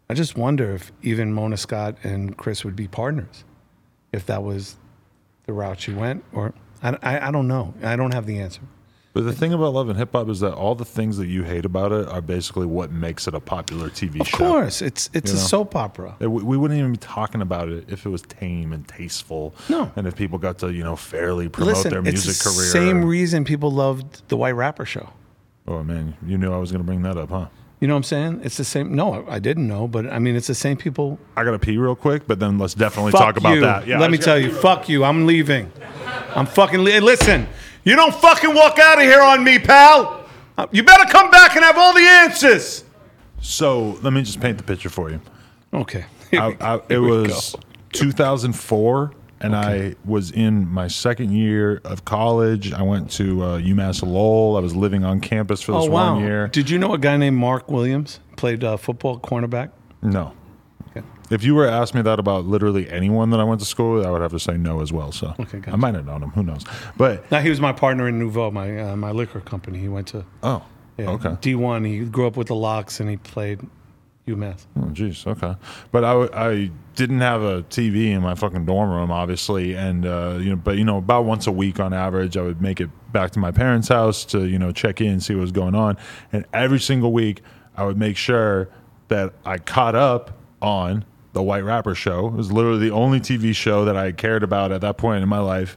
I 0.09 0.15
just 0.15 0.39
wonder 0.39 0.75
if 0.75 0.91
even 1.03 1.31
Mona 1.35 1.59
Scott 1.59 1.99
and 2.03 2.39
Chris 2.39 2.65
would 2.65 2.75
be 2.75 2.89
partners 2.89 3.45
if 4.11 4.25
that 4.25 4.43
was 4.43 4.77
the 5.45 5.53
route 5.53 5.83
she 5.83 5.93
went. 5.93 6.25
Or 6.33 6.55
I, 6.83 6.97
I, 7.03 7.29
I 7.29 7.31
don't 7.31 7.47
know. 7.47 7.75
I 7.83 7.95
don't 7.95 8.15
have 8.15 8.25
the 8.25 8.39
answer. 8.39 8.63
But 9.15 9.25
the 9.25 9.33
thing 9.33 9.53
about 9.53 9.73
love 9.73 9.89
and 9.89 9.97
hip 9.97 10.11
hop 10.13 10.29
is 10.29 10.41
that 10.41 10.53
all 10.55 10.75
the 10.75 10.85
things 10.85 11.17
that 11.19 11.29
you 11.29 11.45
hate 11.45 11.65
about 11.65 11.93
it 11.93 12.09
are 12.09 12.21
basically 12.21 12.67
what 12.67 12.91
makes 12.91 13.27
it 13.29 13.35
a 13.35 13.39
popular 13.41 13.89
TV 13.89 14.21
Of 14.21 14.27
show. 14.29 14.35
Of 14.45 14.51
course, 14.51 14.83
it's 14.83 15.09
it's 15.15 15.31
You 15.31 15.39
a 15.39 15.41
know? 15.41 15.47
soap 15.47 15.77
opera. 15.77 16.17
It- 16.19 16.27
We 16.27 16.43
we 16.43 16.57
wouldn't 16.57 16.79
even 16.79 16.91
be 16.93 16.99
talking 16.99 17.41
about 17.41 17.69
it 17.69 17.85
if 17.89 18.05
it 18.05 18.09
was 18.09 18.23
tame 18.23 18.73
and 18.73 18.87
tasteful. 18.89 19.55
No. 19.69 19.91
And 19.97 20.07
if 20.09 20.17
people 20.17 20.39
got 20.39 20.59
to, 20.59 20.73
you 20.73 20.83
know, 20.83 20.97
fairly 20.97 21.49
promote 21.49 21.75
Listen, 21.77 21.91
their 21.93 22.01
it's 22.01 22.27
music 22.27 22.43
the 22.43 22.51
career. 22.51 22.71
same 22.71 23.05
reason 23.05 23.45
people 23.45 23.71
loved 23.71 24.29
the 24.29 24.37
White 24.37 24.57
Rapper 24.57 24.85
show. 24.85 25.11
oh, 25.69 25.83
man. 25.85 26.17
You 26.27 26.37
knew 26.37 26.53
I 26.53 26.59
was 26.59 26.71
going 26.73 26.83
to 26.83 26.87
bring 26.87 27.03
that 27.03 27.17
up, 27.17 27.31
huh? 27.31 27.47
You 27.81 27.89
know 27.89 27.95
what 27.95 27.99
I'm 27.99 28.03
saying? 28.05 28.41
It's 28.45 28.57
the 28.57 28.65
same. 28.65 28.95
No, 28.95 29.25
I 29.29 29.39
didn't 29.39 29.69
know, 29.69 29.87
but 29.87 30.07
I 30.07 30.19
mean, 30.19 30.37
it's 30.37 30.47
the 30.47 30.55
same 30.55 30.77
people. 30.77 31.19
I 31.37 31.45
got 31.45 31.51
to 31.53 31.59
pee 31.59 31.77
real 31.77 31.95
quick, 31.95 32.27
but 32.27 32.39
then 32.41 32.59
let's 32.59 32.75
definitely 32.75 33.13
Fuck 33.13 33.21
talk 33.21 33.37
about 33.37 33.61
that. 33.61 33.87
Yeah, 33.87 33.99
Let 34.01 34.11
me 34.11 34.19
tell 34.19 34.39
you, 34.39 34.51
fuck 34.51 34.89
you. 34.89 35.05
I'm 35.05 35.27
leaving. 35.27 35.71
I'm 36.35 36.47
fucking. 36.47 36.83
Listen, 36.83 37.47
you 37.85 37.97
don't 37.97 38.15
fucking 38.15 38.55
walk 38.55 38.79
out 38.79 38.99
of 38.99 39.05
here 39.05 39.21
on 39.21 39.45
me, 39.45 39.59
pal. 39.59 40.25
You 40.71 40.83
better 40.85 41.05
come 41.11 41.31
back 41.31 41.57
and 41.57 41.65
have 41.65 41.77
all 41.77 41.93
the 41.95 42.01
answers. 42.01 42.85
So 43.41 43.99
let 44.03 44.13
me 44.13 44.23
just 44.23 44.41
paint 44.41 44.57
the 44.59 44.65
picture 44.65 44.89
for 44.89 45.11
you. 45.11 45.21
Okay. 45.73 46.05
I, 46.33 46.57
I, 46.61 46.81
it 46.89 46.99
was 46.99 47.53
go. 47.55 47.61
2004, 47.93 49.13
and 49.41 49.55
I 49.55 49.95
was 50.05 50.31
in 50.31 50.67
my 50.69 50.89
second 50.89 51.33
year 51.33 51.81
of 51.85 52.05
college. 52.05 52.73
I 52.73 52.83
went 52.83 53.11
to 53.13 53.43
uh, 53.43 53.59
UMass 53.61 54.03
Lowell. 54.03 54.57
I 54.57 54.61
was 54.61 54.75
living 54.75 55.05
on 55.05 55.21
campus 55.21 55.61
for 55.61 55.73
this 55.73 55.85
Oh 55.85 55.91
wow! 55.91 56.15
one 56.15 56.23
year. 56.25 56.49
Did 56.49 56.71
you 56.71 56.79
know 56.79 56.95
a 56.95 56.99
guy 56.99 57.17
named 57.17 57.37
Mark 57.37 57.71
Williams 57.71 58.21
played 58.37 58.65
uh, 58.65 58.77
football 58.77 59.19
cornerback? 59.19 59.71
No. 60.03 60.33
If 61.31 61.43
you 61.43 61.55
were 61.55 61.67
to 61.67 61.73
ask 61.73 61.95
me 61.95 62.03
that 62.03 62.19
about 62.19 62.45
literally 62.45 62.89
anyone 62.91 63.31
that 63.31 63.41
I 63.41 63.45
went 63.45 63.61
to 63.61 63.67
school 63.67 63.95
with, 63.95 64.07
I 64.07 64.11
would 64.11 64.21
have 64.23 64.33
to 64.33 64.39
say 64.39 64.57
no 64.57 64.81
as 64.81 64.93
well. 64.93 65.11
So 65.13 65.35
Okay, 65.41 65.59
gotcha. 65.59 65.73
I 65.73 65.77
might 65.77 65.95
have 65.95 66.07
known 66.07 66.23
him. 66.23 66.31
Who 66.31 66.43
knows? 66.43 66.65
But 66.97 67.31
now 67.31 67.41
he 67.41 67.49
was 67.51 67.61
my 67.61 67.73
partner 67.73 68.09
in 68.09 68.19
Nouveau, 68.19 68.51
my 68.51 68.79
uh, 68.93 68.97
my 68.97 69.11
liquor 69.11 69.41
company. 69.41 69.79
He 69.79 69.89
went 69.89 70.09
to 70.09 70.25
oh, 70.43 70.63
yeah, 70.99 71.11
okay. 71.11 71.37
D 71.41 71.55
one. 71.55 71.85
He 71.85 72.01
grew 72.05 72.27
up 72.27 72.37
with 72.37 72.49
the 72.49 72.55
LOX, 72.55 73.01
and 73.01 73.09
he 73.09 73.17
played 73.17 73.61
UMass. 74.29 74.67
Oh, 74.77 74.81
jeez. 74.93 75.27
Okay. 75.27 75.55
But 75.93 76.05
I, 76.05 76.13
w- 76.13 76.31
I 76.33 76.71
didn't 76.95 77.21
have 77.21 77.43
a 77.43 77.63
TV 77.65 78.11
in 78.13 78.23
my 78.23 78.35
fucking 78.35 78.65
dorm 78.65 78.91
room, 78.91 79.11
obviously, 79.11 79.75
and 79.75 80.07
uh, 80.07 80.39
you 80.41 80.51
know, 80.51 80.57
but 80.57 80.77
you 80.79 80.85
know, 80.85 80.99
about 80.99 81.25
once 81.25 81.47
a 81.47 81.53
week 81.53 81.81
on 81.81 81.93
average, 81.93 82.37
I 82.37 82.43
would 82.43 82.63
make 82.63 82.81
it 82.81 82.91
back 83.13 83.33
to 83.33 83.39
my 83.39 83.51
parents' 83.51 83.89
house 83.89 84.25
to 84.27 84.45
you 84.47 84.59
know 84.59 84.73
check 84.73 85.01
in, 85.01 85.21
see 85.21 85.35
what 85.35 85.43
was 85.43 85.53
going 85.53 85.75
on, 85.75 85.97
and 86.33 86.45
every 86.53 86.81
single 86.81 87.13
week, 87.13 87.41
I 87.77 87.85
would 87.85 87.99
make 87.99 88.17
sure 88.17 88.69
that 89.09 89.35
I 89.45 89.59
caught 89.59 89.95
up 89.95 90.39
on 90.63 91.05
the 91.35 91.43
White 91.43 91.65
Rapper 91.65 91.95
Show. 91.95 92.29
It 92.29 92.33
was 92.35 92.51
literally 92.51 92.79
the 92.89 92.95
only 92.95 93.21
TV 93.21 93.55
show 93.55 93.85
that 93.85 93.97
I 93.97 94.13
cared 94.13 94.43
about 94.43 94.73
at 94.73 94.81
that 94.81 94.97
point 94.97 95.23
in 95.23 95.29
my 95.29 95.41
life. 95.41 95.77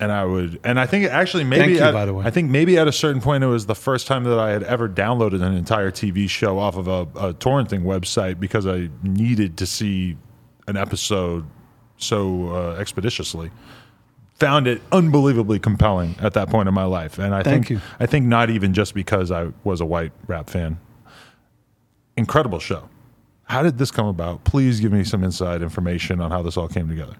And 0.00 0.10
I 0.10 0.24
would, 0.24 0.58
and 0.64 0.80
I 0.80 0.86
think 0.86 1.04
actually 1.06 1.44
maybe, 1.44 1.74
you, 1.74 1.78
at, 1.78 1.94
by 1.94 2.06
the 2.06 2.12
way. 2.12 2.24
I 2.24 2.30
think 2.30 2.50
maybe 2.50 2.76
at 2.76 2.88
a 2.88 2.92
certain 2.92 3.22
point 3.22 3.44
it 3.44 3.46
was 3.46 3.66
the 3.66 3.76
first 3.76 4.08
time 4.08 4.24
that 4.24 4.36
I 4.36 4.50
had 4.50 4.64
ever 4.64 4.88
downloaded 4.88 5.42
an 5.42 5.54
entire 5.54 5.92
TV 5.92 6.28
show 6.28 6.58
off 6.58 6.76
of 6.76 6.88
a, 6.88 7.02
a 7.14 7.34
torrenting 7.34 7.84
website 7.84 8.40
because 8.40 8.66
I 8.66 8.88
needed 9.04 9.56
to 9.58 9.66
see 9.66 10.16
an 10.66 10.76
episode 10.76 11.44
so 11.98 12.52
uh, 12.52 12.76
expeditiously. 12.80 13.52
Found 14.40 14.66
it 14.66 14.82
unbelievably 14.90 15.60
compelling 15.60 16.16
at 16.20 16.32
that 16.34 16.48
point 16.48 16.66
in 16.66 16.74
my 16.74 16.84
life, 16.84 17.20
and 17.20 17.32
I 17.32 17.44
Thank 17.44 17.68
think 17.68 17.70
you. 17.70 17.80
I 18.00 18.06
think 18.06 18.26
not 18.26 18.50
even 18.50 18.74
just 18.74 18.94
because 18.94 19.30
I 19.30 19.52
was 19.62 19.80
a 19.80 19.84
white 19.84 20.10
rap 20.26 20.50
fan. 20.50 20.80
Incredible 22.16 22.58
show. 22.58 22.88
How 23.52 23.62
did 23.62 23.76
this 23.76 23.90
come 23.90 24.06
about? 24.06 24.44
Please 24.44 24.80
give 24.80 24.92
me 24.92 25.04
some 25.04 25.22
inside 25.22 25.60
information 25.60 26.22
on 26.22 26.30
how 26.30 26.40
this 26.40 26.56
all 26.56 26.68
came 26.68 26.88
together. 26.88 27.16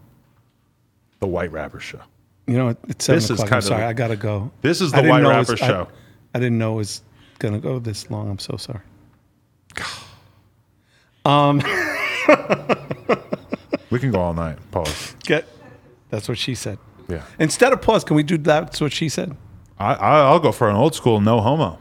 The 1.21 1.27
White 1.27 1.53
Rapper 1.53 1.79
Show. 1.79 2.01
You 2.47 2.57
know, 2.57 2.69
it's 2.89 3.05
seven 3.05 3.17
This 3.19 3.25
is 3.25 3.31
o'clock. 3.33 3.49
kind 3.49 3.53
I'm 3.53 3.59
of 3.59 3.65
sorry, 3.65 3.81
the- 3.83 3.87
I 3.89 3.93
gotta 3.93 4.17
go. 4.17 4.51
This 4.63 4.81
is 4.81 4.93
the 4.93 5.03
White 5.03 5.23
Rapper 5.25 5.53
was- 5.53 5.61
I- 5.63 5.67
Show. 5.67 5.89
I, 6.35 6.39
didn't 6.39 6.57
know 6.57 6.73
it 6.73 6.77
was 6.77 7.03
gonna 7.39 7.59
go 7.61 7.79
this 7.79 8.11
long. 8.11 8.31
I'm 8.31 8.39
so 8.39 8.57
sorry. 8.57 8.81
Um, 11.27 11.59
we 13.91 13.99
can 13.99 14.11
go 14.11 14.19
all 14.21 14.33
night. 14.33 14.57
Pause. 14.71 15.17
Get. 15.25 15.47
That's 16.09 16.31
what 16.31 16.39
she 16.39 16.55
said. 16.55 16.79
Yeah. 17.09 17.25
Instead 17.39 17.75
of 17.75 17.83
pause, 17.83 18.05
can 18.05 18.17
we 18.17 18.23
do 18.23 18.39
that? 18.39 18.61
that's 18.65 18.81
what 18.81 18.95
she 18.95 19.11
said? 19.11 19.37
I, 19.79 19.93
I 19.95 20.21
I'll 20.21 20.41
go 20.41 20.51
for 20.51 20.71
an 20.71 20.77
old 20.77 20.95
school 20.95 21.21
no 21.21 21.43
homo. 21.43 21.79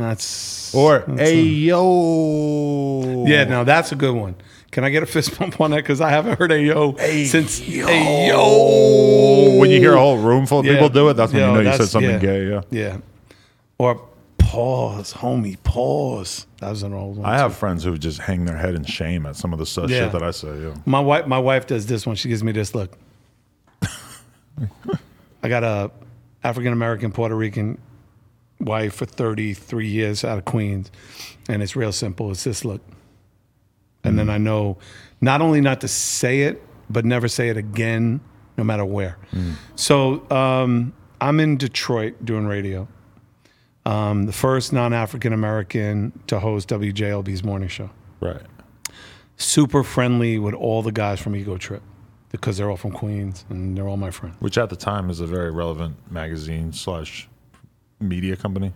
That's 0.00 0.74
Or 0.74 1.04
that's 1.06 1.20
hey 1.30 1.38
a- 1.40 1.42
yo. 1.42 3.24
yeah, 3.26 3.44
no, 3.44 3.64
that's 3.64 3.92
a 3.92 3.96
good 3.96 4.14
one. 4.14 4.34
Can 4.70 4.84
I 4.84 4.90
get 4.90 5.02
a 5.02 5.06
fist 5.06 5.36
bump 5.38 5.60
on 5.60 5.72
that? 5.72 5.78
Because 5.78 6.00
I 6.00 6.10
haven't 6.10 6.38
heard 6.38 6.52
a 6.52 6.62
yo 6.62 6.94
since 6.96 7.60
yo. 7.60 7.86
a 7.88 8.28
yo. 8.28 9.58
When 9.58 9.70
you 9.70 9.78
hear 9.80 9.94
a 9.94 9.98
whole 9.98 10.18
room 10.18 10.46
full 10.46 10.60
of 10.60 10.66
Yeah. 10.66 10.74
people 10.74 10.88
do 10.90 11.08
it, 11.08 11.14
that's 11.14 11.32
when 11.32 11.42
Yo, 11.42 11.56
you 11.56 11.62
know 11.64 11.70
you 11.70 11.76
said 11.76 11.88
something 11.88 12.10
yeah. 12.10 12.18
gay. 12.18 12.48
Yeah. 12.48 12.60
Yeah. 12.70 12.96
Or 13.78 14.00
pause, 14.38 15.12
homie, 15.14 15.56
pause. 15.64 16.46
That 16.60 16.70
was 16.70 16.82
an 16.84 16.92
old 16.92 17.16
one. 17.16 17.26
I 17.28 17.36
too. 17.36 17.42
have 17.42 17.56
friends 17.56 17.82
who 17.84 17.96
just 17.98 18.20
hang 18.20 18.44
their 18.44 18.56
head 18.56 18.74
in 18.74 18.84
shame 18.84 19.26
at 19.26 19.34
some 19.36 19.52
of 19.52 19.58
the 19.58 19.66
stuff 19.66 19.90
Yeah. 19.90 20.04
shit 20.04 20.12
that 20.12 20.22
I 20.22 20.30
say. 20.30 20.56
Yeah. 20.60 20.74
My 20.86 21.00
wife, 21.00 21.26
my 21.26 21.38
wife 21.38 21.66
does 21.66 21.86
this 21.86 22.06
one. 22.06 22.14
She 22.16 22.28
gives 22.28 22.44
me 22.44 22.52
this 22.52 22.74
look. 22.74 22.96
I 25.42 25.48
got 25.48 25.64
a 25.64 25.90
African 26.44 26.72
American 26.72 27.12
Puerto 27.12 27.34
Rican 27.34 27.78
wife 28.60 28.94
for 28.94 29.06
33 29.06 29.88
years 29.88 30.24
out 30.24 30.38
of 30.38 30.44
Queens, 30.44 30.90
and 31.48 31.62
it's 31.62 31.74
real 31.76 31.92
simple. 31.92 32.30
It's 32.30 32.44
this 32.44 32.64
look, 32.64 32.82
and 34.04 34.18
then 34.18 34.28
I 34.30 34.38
know 34.38 34.78
not 35.20 35.40
only 35.40 35.60
not 35.60 35.80
to 35.82 35.88
say 35.88 36.42
it, 36.42 36.62
but 36.88 37.04
never 37.04 37.28
say 37.28 37.48
it 37.48 37.56
again, 37.56 38.20
no 38.56 38.64
matter 38.64 38.84
where. 38.84 39.16
So 39.76 40.28
um, 40.30 40.92
I'm 41.20 41.40
in 41.40 41.56
Detroit 41.56 42.24
doing 42.24 42.46
radio. 42.46 42.86
Um, 43.86 44.26
the 44.26 44.32
first 44.32 44.72
non-African 44.74 45.32
American 45.32 46.12
to 46.26 46.38
host 46.38 46.68
WJLB's 46.68 47.42
morning 47.42 47.68
show 47.68 47.88
Right. 48.20 48.42
super 49.38 49.82
friendly 49.82 50.38
with 50.38 50.52
all 50.54 50.82
the 50.82 50.92
guys 50.92 51.18
from 51.18 51.34
Ego 51.34 51.56
Trip 51.56 51.82
because 52.30 52.58
they're 52.58 52.68
all 52.70 52.76
from 52.76 52.92
Queens 52.92 53.46
and 53.48 53.76
they're 53.78 53.88
all 53.88 53.96
my 53.96 54.10
friends. 54.10 54.36
Which 54.38 54.58
at 54.58 54.68
the 54.68 54.76
time 54.76 55.08
is 55.08 55.20
a 55.20 55.26
very 55.26 55.50
relevant 55.50 55.96
magazine 56.12 56.74
slash 56.74 57.26
media 58.00 58.36
company. 58.36 58.72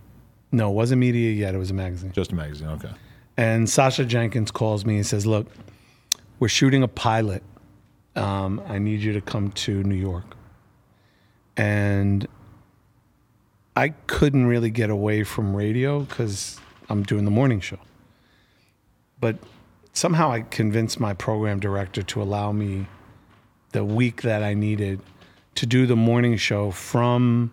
No, 0.51 0.69
it 0.71 0.73
wasn't 0.73 0.99
media 0.99 1.31
yet. 1.31 1.55
It 1.55 1.57
was 1.57 1.71
a 1.71 1.73
magazine. 1.73 2.11
Just 2.11 2.31
a 2.31 2.35
magazine. 2.35 2.69
Okay. 2.69 2.91
And 3.37 3.69
Sasha 3.69 4.05
Jenkins 4.05 4.51
calls 4.51 4.85
me 4.85 4.95
and 4.95 5.05
says, 5.05 5.25
"Look, 5.25 5.47
we're 6.39 6.47
shooting 6.47 6.83
a 6.83 6.87
pilot. 6.87 7.43
Um, 8.15 8.61
I 8.67 8.77
need 8.77 9.01
you 9.01 9.11
to 9.13 9.21
come 9.21 9.51
to 9.51 9.83
New 9.83 9.95
York." 9.95 10.35
And 11.57 12.27
I 13.75 13.89
couldn't 14.07 14.45
really 14.45 14.69
get 14.69 14.89
away 14.89 15.23
from 15.23 15.55
radio 15.55 16.01
because 16.01 16.59
I'm 16.89 17.03
doing 17.03 17.25
the 17.25 17.31
morning 17.31 17.59
show. 17.59 17.79
But 19.19 19.37
somehow 19.91 20.31
I 20.31 20.41
convinced 20.41 20.99
my 20.99 21.13
program 21.13 21.59
director 21.59 22.01
to 22.03 22.21
allow 22.21 22.51
me 22.51 22.87
the 23.71 23.83
week 23.83 24.21
that 24.21 24.43
I 24.43 24.53
needed 24.53 25.01
to 25.55 25.65
do 25.65 25.85
the 25.85 25.95
morning 25.95 26.37
show 26.37 26.71
from 26.71 27.51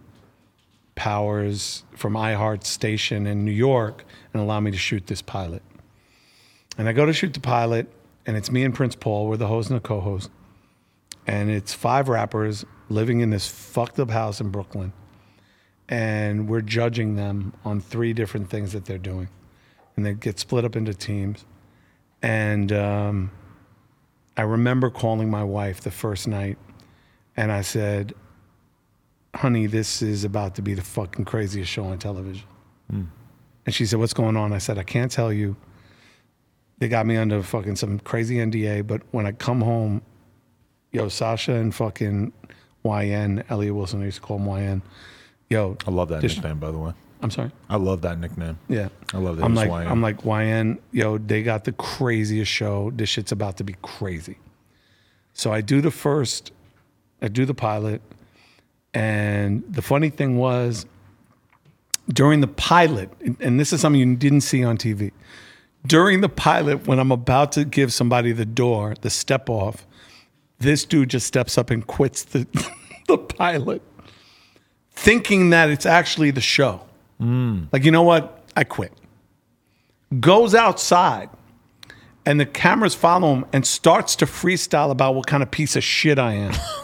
Powers, 0.94 1.85
from 1.97 2.14
iHeart 2.14 2.64
Station 2.64 3.27
in 3.27 3.44
New 3.44 3.52
York, 3.52 4.05
and 4.32 4.43
allow 4.43 4.60
me 4.60 4.70
to 4.70 4.77
shoot 4.77 5.06
this 5.06 5.23
pilot. 5.23 5.62
And 6.77 6.89
I 6.89 6.93
go 6.93 7.06
to 7.06 7.12
shoot 7.12 7.35
the 7.35 7.40
pilot, 7.40 7.86
and 8.27 8.36
it's 8.36 8.51
me 8.51 8.62
and 8.64 8.74
Prince 8.74 8.94
Paul. 8.94 9.27
We're 9.27 9.36
the 9.36 9.47
host 9.47 9.70
and 9.70 9.77
the 9.78 9.82
co-host, 9.82 10.31
and 11.27 11.51
it's 11.51 11.73
five 11.74 12.09
rappers 12.09 12.64
living 12.89 13.20
in 13.20 13.31
this 13.31 13.47
fucked 13.47 13.98
up 13.98 14.10
house 14.10 14.40
in 14.40 14.51
Brooklyn, 14.51 14.93
and 15.89 16.48
we're 16.48 16.60
judging 16.60 17.16
them 17.16 17.55
on 17.64 17.81
three 17.81 18.12
different 18.12 18.51
things 18.51 18.73
that 18.73 18.85
they're 18.85 18.98
doing, 18.98 19.28
and 19.97 20.05
they 20.05 20.14
get 20.14 20.39
split 20.39 20.64
up 20.64 20.77
into 20.77 20.94
teams. 20.94 21.44
And 22.23 22.70
um, 22.70 23.31
I 24.36 24.43
remember 24.43 24.90
calling 24.90 25.31
my 25.31 25.44
wife 25.44 25.81
the 25.81 25.90
first 25.90 26.28
night, 26.28 26.59
and 27.36 27.51
I 27.51 27.62
said, 27.62 28.14
"Honey, 29.35 29.67
this 29.67 30.03
is 30.03 30.25
about 30.25 30.55
to 30.57 30.63
be 30.63 30.75
the 30.75 30.83
fucking 30.83 31.25
craziest 31.25 31.71
show 31.71 31.85
on 31.85 31.99
television." 31.99 32.47
Hmm. 32.91 33.05
And 33.67 33.75
she 33.75 33.87
said, 33.87 33.99
"What's 33.99 34.15
going 34.15 34.37
on?" 34.37 34.53
I 34.53 34.59
said, 34.59 34.79
"I 34.79 34.83
can't 34.83 35.11
tell 35.11 35.33
you." 35.33 35.57
They 36.79 36.89
got 36.89 37.07
me 37.07 37.17
under 37.17 37.41
fucking 37.45 37.77
some 37.77 38.01
crazy 38.01 38.39
NDA, 38.39 38.85
but 38.85 39.03
when 39.13 39.25
I 39.25 39.31
come 39.31 39.61
home, 39.61 40.03
yo, 40.91 41.09
Sasha 41.09 41.53
and 41.53 41.73
fucking 41.73 42.33
YN, 42.85 43.45
Elliott 43.49 43.75
Wilson, 43.75 44.03
I 44.03 44.07
used 44.07 44.17
to 44.17 44.23
call 44.23 44.39
him 44.39 44.47
YN. 44.47 44.83
Yo, 45.49 45.77
I 45.87 45.91
love 45.93 46.09
that 46.09 46.23
nickname, 46.23 46.59
by 46.59 46.73
the 46.73 46.79
way. 46.79 46.93
I'm 47.21 47.31
sorry. 47.31 47.53
I 47.71 47.77
love 47.77 48.03
that 48.03 48.19
nickname. 48.19 48.59
Yeah, 48.69 48.89
I 49.15 49.19
love 49.19 49.37
that 49.37 49.45
I'm 49.45 49.55
like, 49.55 49.69
YN. 49.69 49.87
I'm 49.87 50.03
like 50.03 50.25
YN. 50.25 50.81
Yo, 50.91 51.19
they 51.19 51.45
got 51.45 51.63
the 51.65 51.73
craziest 51.73 52.51
show. 52.51 52.91
This 52.91 53.09
shit's 53.09 53.31
about 53.31 53.59
to 53.59 53.65
be 53.65 53.77
crazy. 53.83 54.39
So 55.35 55.53
I 55.53 55.61
do 55.61 55.81
the 55.81 55.93
first, 55.93 56.51
I 57.21 57.29
do 57.29 57.45
the 57.45 57.55
pilot, 57.55 58.03
and 58.94 59.62
the 59.69 59.82
funny 59.82 60.10
thing 60.10 60.36
was, 60.36 60.86
during 62.09 62.40
the 62.40 62.48
pilot, 62.48 63.10
and- 63.40 63.59
this 63.59 63.73
is 63.73 63.81
something 63.81 64.01
you 64.01 64.16
didn't 64.16 64.43
see 64.43 64.62
on 64.64 64.77
TV. 64.77 65.12
During 65.86 66.20
the 66.20 66.28
pilot, 66.28 66.86
when 66.86 66.98
I'm 66.98 67.10
about 67.10 67.52
to 67.52 67.64
give 67.64 67.93
somebody 67.93 68.32
the 68.32 68.44
door, 68.44 68.94
the 69.01 69.10
step 69.10 69.51
off, 69.51 69.86
this 70.59 70.85
dude 70.85 71.10
just 71.10 71.27
steps 71.27 71.59
up 71.59 71.70
and 71.70 71.85
quits 71.86 72.23
the 72.23 72.47
the 73.09 73.19
pilot, 73.19 73.82
thinking 74.93 75.51
that 75.51 75.70
it's 75.70 75.86
actually 75.86 76.31
the 76.31 76.40
show. 76.40 76.82
Mm. 77.20 77.69
Like, 77.73 77.85
you 77.85 77.90
know 77.90 78.02
what? 78.02 78.44
I 78.56 78.62
quit. 78.64 78.93
Goes 80.20 80.55
outside 80.55 81.31
and 82.24 82.39
the 82.39 82.47
cameras 82.47 82.94
follow 82.94 83.35
him 83.35 83.44
and 83.52 83.66
starts 83.66 84.14
to 84.16 84.27
freestyle 84.27 84.90
about 84.90 85.14
what 85.14 85.27
kind 85.27 85.43
of 85.43 85.51
piece 85.51 85.74
of 85.74 85.82
shit 85.82 86.19
I 86.19 86.35
am. 86.35 86.52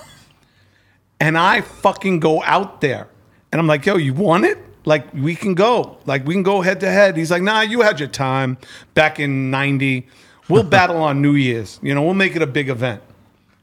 and 1.21 1.37
I 1.37 1.61
fucking 1.61 2.21
go 2.21 2.43
out 2.43 2.81
there 2.81 3.09
and 3.53 3.61
I'm 3.61 3.67
like, 3.67 3.87
yo, 3.87 3.97
you 3.97 4.15
want 4.15 4.45
it? 4.45 4.59
Like, 4.85 5.13
we 5.13 5.35
can 5.35 5.55
go. 5.55 5.99
Like, 6.07 6.27
we 6.27 6.35
can 6.35 6.43
go 6.43 6.61
head 6.61 6.81
to 6.81 6.91
head. 6.91 7.17
He's 7.17 7.31
like, 7.31 7.43
nah, 7.43 7.61
you 7.61 7.83
had 7.83 8.01
your 8.01 8.09
time 8.09 8.57
back 8.95 9.21
in 9.21 9.51
90. 9.51 10.07
We'll 10.49 10.63
battle 10.79 10.97
on 10.99 11.21
New 11.21 11.35
Year's. 11.35 11.79
You 11.83 11.95
know, 11.95 12.03
we'll 12.03 12.15
make 12.15 12.37
it 12.37 12.43
a 12.43 12.47
big 12.47 12.69
event. 12.69 13.03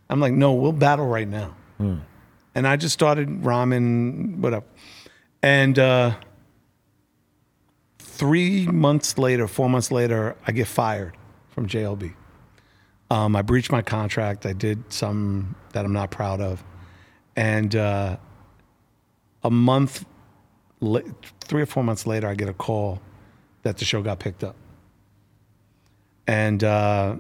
I'm 0.09 0.19
like, 0.19 0.33
no, 0.33 0.53
we'll 0.53 0.71
battle 0.71 1.07
right 1.07 1.27
now. 1.27 1.55
And 2.53 2.67
I 2.67 2.77
just 2.77 2.93
started 2.93 3.27
ramen, 3.41 4.37
whatever. 4.37 4.65
And 5.41 5.77
uh, 5.77 6.15
three 7.99 8.67
months 8.67 9.17
later, 9.17 9.47
four 9.47 9.69
months 9.69 9.91
later, 9.91 10.35
I 10.47 10.51
get 10.51 10.67
fired 10.67 11.17
from 11.49 11.67
JLB. 11.67 12.13
Um, 13.11 13.35
I 13.35 13.41
breached 13.41 13.71
my 13.71 13.81
contract. 13.81 14.45
I 14.45 14.53
did 14.53 14.91
some 14.91 15.55
that 15.73 15.85
I'm 15.85 15.93
not 15.93 16.11
proud 16.11 16.39
of. 16.39 16.63
And 17.35 17.75
uh, 17.75 18.17
a 19.43 19.51
month, 19.51 20.05
three 20.81 21.61
or 21.61 21.65
four 21.65 21.83
months 21.83 22.07
later, 22.07 22.27
I 22.27 22.35
get 22.35 22.49
a 22.49 22.53
call 22.53 23.01
that 23.63 23.77
the 23.77 23.85
show 23.85 24.01
got 24.01 24.19
picked 24.19 24.43
up. 24.43 24.55
And 26.27 26.63
uh, 26.63 27.17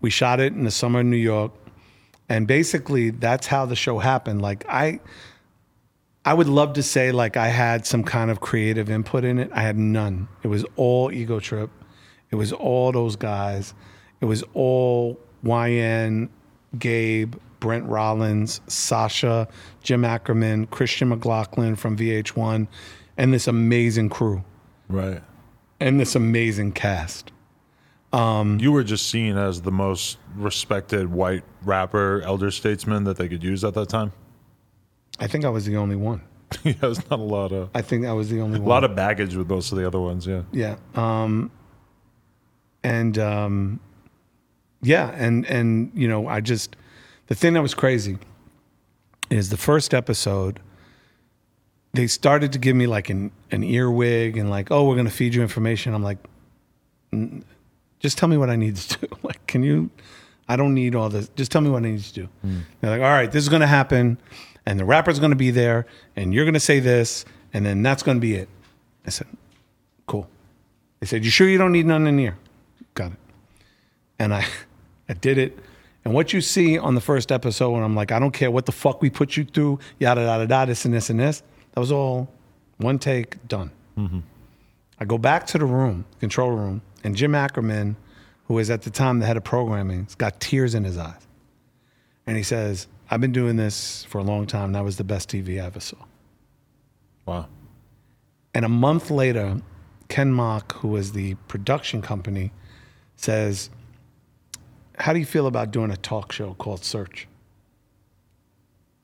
we 0.00 0.10
shot 0.10 0.40
it 0.40 0.52
in 0.52 0.64
the 0.64 0.70
summer 0.70 1.00
in 1.00 1.10
New 1.10 1.16
York. 1.16 1.52
And 2.28 2.46
basically, 2.46 3.10
that's 3.10 3.46
how 3.46 3.66
the 3.66 3.76
show 3.76 3.98
happened. 3.98 4.42
Like, 4.42 4.64
I. 4.68 5.00
I 6.24 6.34
would 6.34 6.46
love 6.46 6.74
to 6.74 6.84
say 6.84 7.10
like 7.10 7.36
I 7.36 7.48
had 7.48 7.84
some 7.84 8.04
kind 8.04 8.30
of 8.30 8.38
creative 8.38 8.88
input 8.88 9.24
in 9.24 9.40
it. 9.40 9.50
I 9.52 9.62
had 9.62 9.76
none. 9.76 10.28
It 10.44 10.46
was 10.46 10.64
all 10.76 11.10
ego 11.10 11.40
trip. 11.40 11.68
It 12.30 12.36
was 12.36 12.52
all 12.52 12.92
those 12.92 13.16
guys. 13.16 13.74
It 14.20 14.26
was 14.26 14.44
all 14.54 15.18
YN, 15.42 16.30
Gabe, 16.78 17.34
Brent 17.62 17.86
Rollins, 17.86 18.60
Sasha, 18.66 19.46
Jim 19.84 20.04
Ackerman, 20.04 20.66
Christian 20.66 21.10
McLaughlin 21.10 21.76
from 21.76 21.96
VH1, 21.96 22.66
and 23.16 23.32
this 23.32 23.46
amazing 23.46 24.08
crew 24.08 24.42
Right. 24.88 25.22
and 25.78 26.00
this 26.00 26.16
amazing 26.16 26.72
cast. 26.72 27.30
you 28.12 28.72
were 28.72 28.82
just 28.82 29.08
seen 29.08 29.36
as 29.38 29.62
the 29.62 29.70
most 29.70 30.18
respected 30.34 31.12
white 31.12 31.44
rapper, 31.62 32.20
elder 32.22 32.50
statesman 32.50 33.04
that 33.04 33.16
they 33.16 33.28
could 33.28 33.44
use 33.44 33.62
at 33.62 33.74
that 33.74 33.88
time. 33.88 34.10
I 35.20 35.28
think 35.28 35.44
I 35.44 35.48
was 35.48 35.64
the 35.64 35.76
only 35.76 35.94
one. 35.94 36.20
yeah, 36.64 36.72
there's 36.80 37.08
not 37.10 37.20
a 37.20 37.22
lot 37.22 37.52
of 37.52 37.70
I 37.76 37.80
think 37.80 38.04
I 38.06 38.12
was 38.12 38.28
the 38.28 38.40
only 38.40 38.58
a 38.58 38.60
one. 38.60 38.66
A 38.66 38.70
lot 38.70 38.82
of 38.82 38.96
baggage 38.96 39.36
with 39.36 39.48
most 39.48 39.70
of 39.70 39.78
the 39.78 39.86
other 39.86 40.00
ones. 40.00 40.26
Yeah. 40.26 40.42
Yeah. 40.50 40.76
Um, 40.96 41.52
and 42.82 43.16
um, 43.18 43.78
yeah, 44.82 45.10
and 45.16 45.46
and 45.46 45.92
you 45.94 46.08
know, 46.08 46.26
I 46.26 46.40
just 46.40 46.74
the 47.32 47.36
thing 47.36 47.54
that 47.54 47.62
was 47.62 47.72
crazy 47.72 48.18
is 49.30 49.48
the 49.48 49.56
first 49.56 49.94
episode. 49.94 50.60
They 51.94 52.06
started 52.06 52.52
to 52.52 52.58
give 52.58 52.76
me 52.76 52.86
like 52.86 53.08
an 53.08 53.32
an 53.50 53.64
earwig 53.64 54.36
and 54.36 54.50
like, 54.50 54.70
oh, 54.70 54.86
we're 54.86 54.96
gonna 54.96 55.08
feed 55.08 55.34
you 55.34 55.40
information. 55.40 55.94
I'm 55.94 56.02
like, 56.02 56.18
just 58.00 58.18
tell 58.18 58.28
me 58.28 58.36
what 58.36 58.50
I 58.50 58.56
need 58.56 58.76
to 58.76 58.98
do. 58.98 59.16
like, 59.22 59.46
can 59.46 59.62
you? 59.62 59.88
I 60.46 60.56
don't 60.56 60.74
need 60.74 60.94
all 60.94 61.08
this. 61.08 61.30
Just 61.30 61.50
tell 61.50 61.62
me 61.62 61.70
what 61.70 61.78
I 61.78 61.88
need 61.88 62.02
to 62.02 62.12
do. 62.12 62.28
Hmm. 62.42 62.58
They're 62.82 62.90
like, 62.90 63.00
all 63.00 63.14
right, 63.16 63.32
this 63.32 63.42
is 63.42 63.48
gonna 63.48 63.66
happen, 63.66 64.18
and 64.66 64.78
the 64.78 64.84
rapper's 64.84 65.18
gonna 65.18 65.34
be 65.34 65.50
there, 65.50 65.86
and 66.14 66.34
you're 66.34 66.44
gonna 66.44 66.60
say 66.60 66.80
this, 66.80 67.24
and 67.54 67.64
then 67.64 67.82
that's 67.82 68.02
gonna 68.02 68.20
be 68.20 68.34
it. 68.34 68.50
I 69.06 69.08
said, 69.08 69.28
cool. 70.04 70.28
They 71.00 71.06
said, 71.06 71.24
"You 71.24 71.30
sure 71.30 71.48
you 71.48 71.56
don't 71.56 71.72
need 71.72 71.86
none 71.86 72.06
in 72.06 72.18
here?" 72.18 72.36
Got 72.92 73.12
it. 73.12 73.18
And 74.18 74.34
I, 74.34 74.44
I 75.08 75.14
did 75.14 75.38
it. 75.38 75.58
And 76.04 76.14
what 76.14 76.32
you 76.32 76.40
see 76.40 76.78
on 76.78 76.94
the 76.94 77.00
first 77.00 77.30
episode, 77.30 77.70
when 77.70 77.82
I'm 77.82 77.94
like, 77.94 78.10
I 78.10 78.18
don't 78.18 78.32
care 78.32 78.50
what 78.50 78.66
the 78.66 78.72
fuck 78.72 79.00
we 79.00 79.10
put 79.10 79.36
you 79.36 79.44
through, 79.44 79.78
yada 79.98 80.22
yada 80.22 80.42
yada, 80.42 80.66
this 80.66 80.84
and 80.84 80.92
this 80.92 81.10
and 81.10 81.20
this. 81.20 81.42
That 81.72 81.80
was 81.80 81.92
all 81.92 82.28
one 82.78 82.98
take, 82.98 83.46
done. 83.46 83.70
Mm-hmm. 83.96 84.20
I 84.98 85.04
go 85.04 85.18
back 85.18 85.46
to 85.48 85.58
the 85.58 85.64
room, 85.64 86.04
control 86.20 86.50
room, 86.50 86.82
and 87.04 87.16
Jim 87.16 87.34
Ackerman, 87.34 87.96
who 88.46 88.54
was 88.54 88.70
at 88.70 88.82
the 88.82 88.90
time 88.90 89.20
the 89.20 89.26
head 89.26 89.36
of 89.36 89.44
programming, 89.44 90.04
has 90.04 90.14
got 90.14 90.40
tears 90.40 90.74
in 90.74 90.84
his 90.84 90.98
eyes. 90.98 91.26
And 92.26 92.36
he 92.36 92.42
says, 92.42 92.86
I've 93.10 93.20
been 93.20 93.32
doing 93.32 93.56
this 93.56 94.04
for 94.04 94.18
a 94.18 94.22
long 94.22 94.46
time. 94.46 94.72
That 94.72 94.84
was 94.84 94.96
the 94.96 95.04
best 95.04 95.28
TV 95.28 95.62
I 95.62 95.66
ever 95.66 95.80
saw. 95.80 95.98
Wow. 97.26 97.48
And 98.54 98.64
a 98.64 98.68
month 98.68 99.10
later, 99.10 99.60
Ken 100.08 100.32
Mok, 100.32 100.76
who 100.76 100.88
was 100.88 101.12
the 101.12 101.34
production 101.48 102.02
company, 102.02 102.52
says, 103.16 103.70
How 105.02 105.12
do 105.12 105.18
you 105.18 105.26
feel 105.26 105.48
about 105.48 105.72
doing 105.72 105.90
a 105.90 105.96
talk 105.96 106.30
show 106.30 106.54
called 106.54 106.82
Serch? 106.82 107.24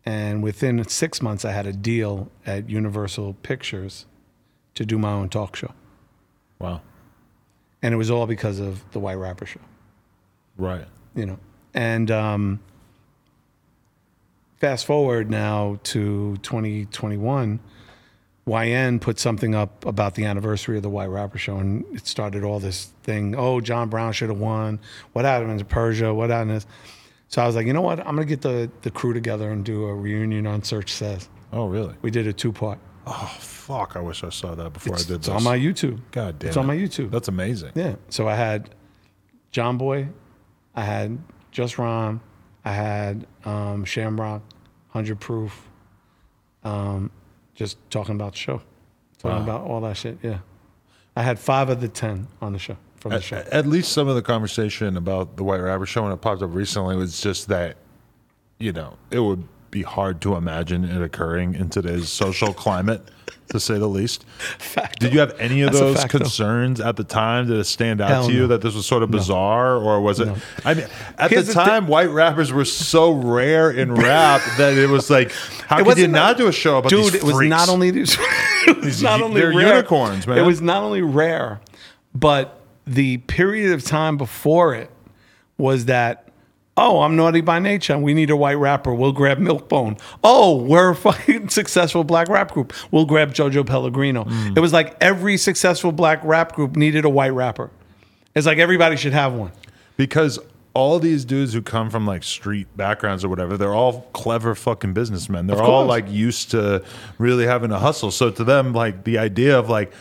And 0.06 0.44
within 0.44 0.86
six 0.88 1.20
months, 1.20 1.44
I 1.44 1.50
had 1.50 1.66
a 1.66 1.72
deal 1.72 2.30
at 2.46 2.70
Universal 2.70 3.34
Pictures 3.42 4.06
to 4.76 4.86
do 4.86 4.96
my 4.96 5.10
own 5.10 5.28
talk 5.28 5.56
show. 5.56 5.74
Wow. 6.60 6.82
And 7.82 7.92
it 7.92 7.96
was 7.96 8.12
all 8.12 8.28
because 8.28 8.60
of 8.60 8.88
the 8.92 9.00
White 9.00 9.16
Rapper 9.16 9.44
Show. 9.44 9.58
Right. 10.56 10.84
you 11.16 11.26
know. 11.26 11.40
And 11.74 12.12
um, 12.12 12.60
fast 14.58 14.86
forward 14.86 15.28
now 15.28 15.80
to 15.82 16.36
2021, 16.42 17.58
YN 18.48 18.98
put 18.98 19.18
something 19.18 19.54
up 19.54 19.84
about 19.84 20.14
the 20.14 20.24
anniversary 20.24 20.76
of 20.76 20.82
the 20.82 20.88
White 20.88 21.06
Rapper 21.06 21.38
Show, 21.38 21.58
and 21.58 21.84
it 21.94 22.06
started 22.06 22.44
all 22.44 22.58
this 22.58 22.92
thing. 23.02 23.34
Oh, 23.36 23.60
John 23.60 23.88
Brown 23.88 24.12
should 24.12 24.30
have 24.30 24.38
won. 24.38 24.80
What 25.12 25.24
happened 25.24 25.58
to 25.58 25.64
Persia? 25.64 26.14
What 26.14 26.30
happened? 26.30 26.50
to 26.50 26.66
this? 26.66 26.66
So 27.28 27.42
I 27.42 27.46
was 27.46 27.54
like, 27.54 27.66
you 27.66 27.72
know 27.72 27.82
what? 27.82 27.98
I'm 28.00 28.14
gonna 28.16 28.24
get 28.24 28.40
the 28.40 28.70
the 28.82 28.90
crew 28.90 29.12
together 29.12 29.50
and 29.50 29.64
do 29.64 29.84
a 29.84 29.94
reunion 29.94 30.46
on 30.46 30.62
Serch 30.62 30.88
Says. 30.88 31.28
Oh, 31.52 31.66
really? 31.66 31.94
We 32.02 32.10
did 32.10 32.26
a 32.26 32.32
two 32.32 32.52
part. 32.52 32.78
Oh, 33.06 33.36
fuck. 33.38 33.96
I 33.96 34.00
wish 34.00 34.22
I 34.22 34.28
saw 34.28 34.54
that 34.54 34.72
before 34.72 34.94
It's, 34.94 35.04
I 35.04 35.08
did 35.08 35.16
it's 35.16 35.26
this. 35.26 35.34
It's 35.34 35.46
on 35.46 35.50
my 35.50 35.58
YouTube. 35.58 36.00
God 36.10 36.38
damn 36.38 36.48
It's 36.48 36.56
on 36.56 36.66
my 36.66 36.76
YouTube. 36.76 37.10
That's 37.10 37.28
amazing. 37.28 37.72
Yeah. 37.74 37.96
So 38.10 38.28
I 38.28 38.34
had 38.34 38.70
John 39.50 39.78
Boy, 39.78 40.08
I 40.74 40.84
had 40.84 41.18
Jus 41.50 41.78
Rhyme, 41.78 42.20
I 42.64 42.72
had 42.72 43.26
um, 43.44 43.84
Shamrock, 43.84 44.42
Hundred 44.88 45.20
Proof, 45.20 45.68
um, 46.64 47.10
just 47.58 47.76
talking 47.90 48.14
about 48.14 48.32
the 48.32 48.38
show, 48.38 48.62
talking 49.18 49.38
Wow. 49.38 49.42
about 49.42 49.60
all 49.62 49.80
that 49.80 49.96
shit. 49.96 50.18
Yeah. 50.22 50.38
I 51.16 51.22
had 51.22 51.38
five 51.40 51.68
of 51.68 51.80
the 51.80 51.88
ten 51.88 52.28
on 52.40 52.52
the 52.52 52.58
show 52.60 52.76
from 53.00 53.10
the 53.12 53.20
show. 53.20 53.42
at 53.50 53.66
least 53.66 53.92
some 53.92 54.06
of 54.06 54.14
the 54.14 54.22
conversation 54.22 54.96
about 54.96 55.36
the 55.36 55.42
White 55.42 55.60
Rapper 55.60 55.84
show 55.86 56.04
when 56.04 56.12
it 56.12 56.20
popped 56.20 56.40
up 56.42 56.54
recently 56.54 56.94
was 56.96 57.20
just 57.20 57.48
that, 57.48 57.76
you 58.58 58.72
know, 58.72 58.96
it 59.10 59.18
would 59.18 59.42
be 59.70 59.82
hard 59.82 60.20
to 60.22 60.34
imagine 60.34 60.84
it 60.84 61.02
occurring 61.02 61.54
in 61.54 61.68
today's 61.68 62.08
social 62.08 62.52
climate, 62.54 63.02
to 63.50 63.60
say 63.60 63.78
the 63.78 63.86
least. 63.86 64.24
Did 64.98 65.12
you 65.12 65.20
have 65.20 65.38
any 65.38 65.62
of 65.62 65.72
That's 65.72 65.80
those 65.80 66.04
concerns 66.06 66.80
at 66.80 66.96
the 66.96 67.04
time? 67.04 67.46
Did 67.48 67.58
it 67.58 67.64
stand 67.64 68.00
out 68.00 68.10
Hell 68.10 68.26
to 68.28 68.32
you 68.32 68.40
no. 68.40 68.46
that 68.48 68.62
this 68.62 68.74
was 68.74 68.86
sort 68.86 69.02
of 69.02 69.10
bizarre, 69.10 69.76
or 69.76 70.00
was 70.00 70.20
it? 70.20 70.28
I 70.64 70.74
mean, 70.74 70.86
at 71.18 71.30
Here's 71.30 71.46
the 71.48 71.54
time, 71.54 71.86
white 71.88 72.10
rappers 72.10 72.52
were 72.52 72.64
so 72.64 73.12
rare 73.12 73.70
in 73.70 73.94
rap 73.94 74.40
that 74.58 74.74
it 74.76 74.88
was 74.88 75.10
like, 75.10 75.30
how 75.66 75.76
It 75.76 75.78
could 75.80 75.98
you 75.98 76.04
wasn't 76.04 76.12
not 76.14 76.36
do 76.36 76.46
a 76.48 76.52
show 76.52 76.78
about 76.78 76.90
Dude, 76.90 77.04
these 77.12 77.14
it 77.16 77.22
was 77.24 77.40
not 77.40 77.68
only 77.68 77.90
these, 77.90 78.16
it 78.66 78.76
was 78.76 78.84
These- 78.84 79.02
not 79.02 79.20
only 79.22 79.40
they're 79.40 79.50
rare. 79.54 79.68
unicorns, 79.76 80.26
man. 80.26 80.38
It 80.38 80.42
was 80.42 80.60
not 80.60 80.82
only 80.82 81.02
rare, 81.02 81.60
but 82.14 82.60
the 82.86 83.18
period 83.18 83.72
of 83.72 83.84
time 83.84 84.16
before 84.16 84.74
it 84.74 84.90
was 85.58 85.86
that. 85.86 86.24
Oh, 86.80 87.02
I'm 87.02 87.16
naughty 87.16 87.40
by 87.40 87.58
nature. 87.58 87.92
and 87.92 88.02
We 88.04 88.14
need 88.14 88.30
a 88.30 88.36
white 88.36 88.54
rapper. 88.54 88.94
We'll 88.94 89.12
grab 89.12 89.38
Milkbone. 89.38 90.00
Oh, 90.22 90.56
we're 90.62 90.90
a 90.90 90.94
fucking 90.96 91.48
successful 91.60 92.04
black 92.04 92.28
rap 92.28 92.52
group. 92.52 92.72
We'll 92.92 93.04
grab 93.06 93.34
Jojo 93.34 93.66
Pellegrino. 93.66 94.24
Mm. 94.24 94.56
It 94.56 94.60
was 94.60 94.72
like 94.72 94.96
every 95.00 95.36
successful 95.36 95.90
black 95.92 96.20
rap 96.22 96.52
group 96.54 96.76
needed 96.76 97.04
a 97.04 97.10
white 97.10 97.34
rapper. 97.34 97.70
It's 98.34 98.46
like 98.46 98.58
everybody 98.58 98.96
should 98.96 99.12
have 99.12 99.32
one. 99.34 99.50
because 99.96 100.38
all 100.74 101.00
these 101.00 101.24
dudes 101.24 101.52
who 101.52 101.60
come 101.60 101.90
from 101.90 102.06
like 102.06 102.22
street 102.22 102.68
backgrounds 102.76 103.24
or 103.24 103.28
whatever, 103.28 103.56
they're 103.56 103.74
all 103.74 104.02
clever 104.12 104.54
fucking 104.54 104.92
businessmen. 104.92 105.48
They're 105.48 105.60
all 105.60 105.84
like 105.86 106.08
used 106.08 106.52
to 106.52 106.84
really 107.18 107.46
having 107.46 107.72
a 107.72 107.80
hustle. 107.80 108.12
So 108.12 108.30
to 108.30 108.44
them, 108.44 108.72
like 108.72 109.02
the 109.02 109.18
idea 109.18 109.58
of 109.58 109.68
like, 109.68 109.92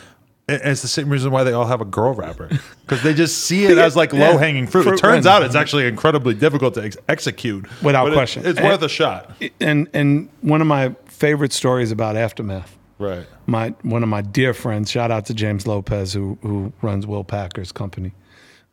and 0.48 0.60
it's 0.64 0.82
the 0.82 0.88
same 0.88 1.08
reason 1.10 1.30
why 1.30 1.44
they 1.44 1.52
all 1.52 1.66
have 1.66 1.80
a 1.80 1.84
girl 1.84 2.14
rapper 2.14 2.48
because 2.80 3.02
they 3.02 3.12
just 3.14 3.44
see 3.44 3.66
it 3.66 3.76
as 3.78 3.94
like 3.96 4.12
low 4.12 4.38
hanging 4.38 4.66
fruit. 4.66 4.86
It 4.86 4.96
turns 4.98 5.26
out 5.26 5.42
it's 5.42 5.54
actually 5.54 5.86
incredibly 5.86 6.34
difficult 6.34 6.74
to 6.74 6.84
ex- 6.84 6.96
execute 7.08 7.66
Without 7.82 8.04
but 8.04 8.12
it- 8.12 8.16
question. 8.16 8.42
it's 8.46 8.60
worth 8.60 8.82
a 8.82 8.88
shot. 8.88 9.30
And 9.60 9.88
and 9.92 10.28
one 10.40 10.60
of 10.60 10.66
my 10.66 10.94
favorite 11.06 11.52
stories 11.52 11.90
about 11.92 12.16
Aftermath 12.16 12.76
Right. 12.98 13.26
my 13.46 13.68
one 13.82 14.02
of 14.02 14.08
my 14.08 14.22
dear 14.22 14.54
friends. 14.54 14.90
Shout 14.90 15.10
out 15.10 15.26
to 15.26 15.34
James 15.34 15.66
Lopez, 15.66 16.12
who 16.14 16.38
who 16.42 16.72
runs 16.82 17.06
Will 17.06 17.22
Packer's 17.24 17.70
company, 17.70 18.12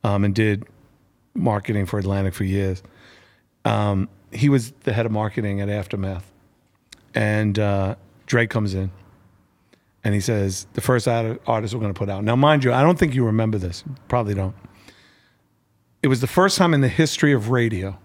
um, 0.03 0.23
and 0.23 0.33
did 0.33 0.63
marketing 1.35 1.85
for 1.85 1.99
Atlantic 1.99 2.33
for 2.33 2.43
years. 2.45 2.81
Um, 3.65 4.07
he 4.31 4.47
was 4.49 4.71
the 4.83 4.93
head 4.93 5.05
of 5.05 5.11
marketing 5.11 5.61
at 5.61 5.69
Aftermath, 5.69 6.31
and 7.13 7.59
uh, 7.59 7.95
Dre 8.25 8.47
comes 8.47 8.73
in, 8.73 8.91
and 10.05 10.13
he 10.13 10.21
says 10.21 10.67
the 10.73 10.81
first 10.81 11.07
art- 11.07 11.41
artist 11.47 11.73
we're 11.73 11.81
going 11.81 11.93
to 11.93 11.97
put 11.97 12.09
out. 12.09 12.23
Now, 12.23 12.35
mind 12.35 12.63
you, 12.63 12.71
I 12.71 12.83
don't 12.83 12.97
think 12.97 13.15
you 13.15 13.25
remember 13.25 13.57
this. 13.57 13.83
Probably 14.07 14.35
don't. 14.35 14.55
It 16.03 16.07
was 16.07 16.21
the 16.21 16.27
first 16.27 16.57
time 16.59 16.75
in 16.75 16.81
the 16.81 16.87
history 16.87 17.33
of 17.33 17.49
radio 17.49 17.97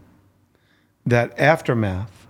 that 1.04 1.38
Aftermath 1.38 2.26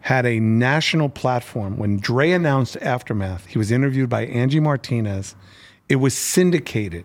had 0.00 0.24
a 0.24 0.38
national 0.38 1.08
platform. 1.08 1.76
When 1.76 1.96
Dre 1.96 2.30
announced 2.30 2.76
Aftermath, 2.80 3.46
he 3.46 3.58
was 3.58 3.72
interviewed 3.72 4.08
by 4.08 4.26
Angie 4.26 4.60
Martinez. 4.60 5.34
It 5.88 5.96
was 5.96 6.16
syndicated. 6.16 7.04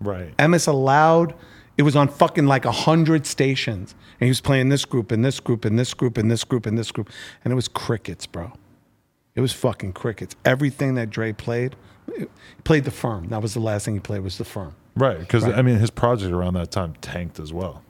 Right. 0.00 0.34
MS 0.38 0.66
allowed, 0.66 1.34
it 1.78 1.82
was 1.82 1.96
on 1.96 2.08
fucking 2.08 2.46
like 2.46 2.66
a 2.66 2.72
hundred 2.72 3.24
stations. 3.26 3.94
And 4.20 4.26
he 4.26 4.30
was 4.30 4.42
playing 4.42 4.68
this 4.68 4.84
group 4.84 5.10
and 5.10 5.24
this 5.24 5.40
group 5.40 5.64
and 5.64 5.78
this 5.78 5.94
group 5.94 6.18
and 6.18 6.30
this 6.30 6.44
group 6.44 6.66
and 6.66 6.76
this 6.76 6.90
group. 6.90 7.08
And 7.44 7.52
it 7.52 7.56
was 7.56 7.68
crickets, 7.68 8.26
bro. 8.26 8.52
It 9.38 9.40
was 9.40 9.52
fucking 9.52 9.92
crickets. 9.92 10.34
Everything 10.44 10.94
that 10.96 11.10
Dre 11.10 11.32
played, 11.32 11.76
he 12.16 12.26
played 12.64 12.82
the 12.82 12.90
firm. 12.90 13.28
That 13.28 13.40
was 13.40 13.54
the 13.54 13.60
last 13.60 13.84
thing 13.84 13.94
he 13.94 14.00
played 14.00 14.22
was 14.22 14.36
the 14.36 14.44
firm. 14.44 14.74
Right. 14.96 15.20
Because 15.20 15.44
Right. 15.44 15.54
I 15.54 15.62
mean, 15.62 15.76
his 15.78 15.90
project 15.90 16.32
around 16.32 16.54
that 16.54 16.72
time 16.72 16.94
tanked 17.00 17.38
as 17.38 17.52
well. 17.52 17.84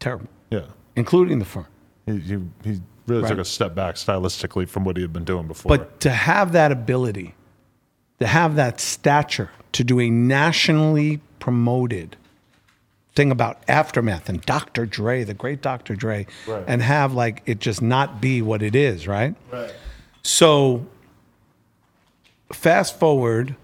Terrible. 0.00 0.26
Yeah. 0.50 0.64
Including 0.96 1.38
the 1.38 1.44
firm. 1.44 1.68
He, 2.04 2.18
he, 2.18 2.38
he 2.64 2.80
really 3.06 3.28
took 3.28 3.38
a 3.38 3.44
step 3.44 3.76
back 3.76 3.94
stylistically 3.94 4.68
from 4.68 4.82
what 4.82 4.96
he 4.96 5.02
had 5.04 5.12
been 5.12 5.22
doing 5.22 5.46
before. 5.46 5.68
But 5.68 6.00
to 6.00 6.10
have 6.10 6.50
that 6.50 6.72
ability, 6.72 7.36
to 8.18 8.26
have 8.26 8.56
that 8.56 8.80
stature, 8.80 9.50
to 9.74 9.84
do 9.84 10.00
a 10.00 10.10
nationally 10.10 11.20
promoted 11.38 12.16
thing 13.14 13.30
about 13.30 13.62
aftermath 13.68 14.28
and 14.28 14.40
Dr. 14.42 14.84
Dre, 14.84 15.22
the 15.22 15.34
great 15.34 15.62
Dr. 15.62 15.94
Dre, 15.94 16.26
Right. 16.48 16.64
and 16.66 16.82
have 16.82 17.12
like 17.14 17.42
it 17.46 17.60
just 17.60 17.82
not 17.82 18.20
be 18.20 18.42
what 18.42 18.64
it 18.64 18.74
is, 18.74 19.06
right? 19.06 19.36
Right. 19.52 19.72
So 20.22 20.86
fast 22.52 22.98
forward 22.98 23.56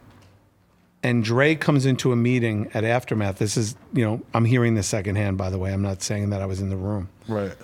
and 1.03 1.23
Dre 1.23 1.55
comes 1.55 1.87
into 1.87 2.11
a 2.13 2.17
meeting 2.17 2.71
at 2.75 2.85
Aftermath. 2.85 3.39
This 3.39 3.57
is, 3.57 3.77
you 3.93 4.05
know, 4.05 4.21
I'm 4.35 4.45
hearing 4.45 4.75
this 4.75 4.87
secondhand, 4.89 5.39
by 5.39 5.51
the 5.51 5.59
way. 5.59 5.73
I'm 5.73 5.83
not 5.83 6.03
saying 6.03 6.31
that 6.31 6.43
I 6.43 6.47
was 6.47 6.61
in 6.61 6.71
the 6.71 6.77
room 6.77 7.09
right. 7.29 7.55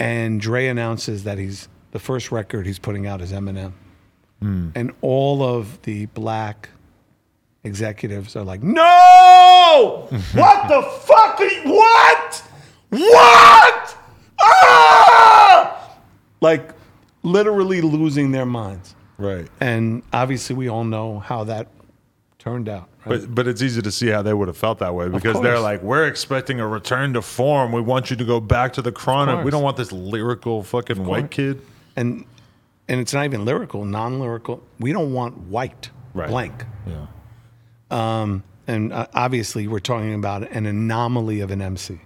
and 0.00 0.40
Dre 0.40 0.66
announces 0.66 1.24
that 1.24 1.38
he's 1.38 1.68
the 1.92 1.98
first 2.00 2.32
record 2.32 2.66
he's 2.66 2.78
putting 2.80 3.06
out 3.06 3.20
is 3.20 3.32
Eminem, 3.32 3.72
and 4.40 4.92
all 5.00 5.42
of 5.42 5.80
the 5.82 6.06
black 6.06 6.68
executives 7.62 8.34
are 8.36 8.42
like, 8.44 8.62
"No, 8.62 10.08
what 10.34 10.68
the 10.68 10.82
fuck? 11.00 11.40
Are 11.40 11.44
you, 11.44 11.72
what? 11.72 12.42
What? 12.90 13.96
Ah! 14.40 15.96
Like 16.40 16.73
literally 17.24 17.80
losing 17.80 18.30
their 18.30 18.46
minds. 18.46 18.94
Right. 19.18 19.48
And 19.60 20.02
obviously, 20.12 20.54
we 20.54 20.68
all 20.68 20.84
know 20.84 21.18
how 21.18 21.44
that 21.44 21.68
turned 22.38 22.68
out. 22.68 22.88
Right? 23.06 23.20
But 23.20 23.34
but 23.34 23.48
it's 23.48 23.62
easy 23.62 23.82
to 23.82 23.90
see 23.92 24.08
how 24.08 24.22
they 24.22 24.32
would 24.34 24.48
have 24.48 24.56
felt 24.56 24.78
that 24.78 24.94
way 24.94 25.08
because 25.08 25.40
they're 25.40 25.58
like, 25.60 25.82
we're 25.82 26.06
expecting 26.06 26.60
a 26.60 26.66
return 26.66 27.12
to 27.14 27.22
form. 27.22 27.72
We 27.72 27.80
want 27.80 28.10
you 28.10 28.16
to 28.16 28.24
go 28.24 28.40
back 28.40 28.72
to 28.74 28.82
the 28.82 28.92
chronic. 28.92 29.44
We 29.44 29.50
don't 29.50 29.62
want 29.62 29.76
this 29.76 29.92
lyrical 29.92 30.62
fucking 30.62 31.04
white 31.04 31.30
kid. 31.30 31.60
and 31.96 32.24
and 32.88 33.00
it's 33.00 33.14
not 33.14 33.24
even 33.24 33.44
lyrical, 33.46 33.84
non-lyrical. 33.86 34.62
We 34.78 34.92
don't 34.92 35.12
want 35.14 35.38
white, 35.38 35.88
Right. 36.12 36.28
blank. 36.28 36.64
Yeah. 36.86 37.06
Um, 37.90 38.42
and 38.66 38.92
uh, 38.92 39.06
obviously, 39.14 39.66
we're 39.68 39.78
talking 39.78 40.14
about 40.14 40.50
an 40.50 40.66
anomaly 40.66 41.40
of 41.40 41.50
an 41.50 41.62
MC 41.62 42.00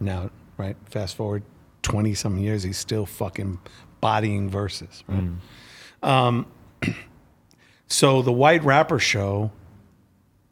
now, 0.00 0.30
right? 0.58 0.76
Fast 0.90 1.16
forward 1.16 1.42
twenty 1.82 2.14
some 2.14 2.38
years, 2.38 2.62
he's 2.62 2.78
still 2.78 3.06
fucking 3.06 3.58
bodying 4.04 4.50
verses, 4.50 5.02
right? 5.08 5.30
Um, 6.02 6.46
so 7.86 8.20
the 8.20 8.32
White 8.32 8.62
Rapper 8.62 8.98
Show 8.98 9.50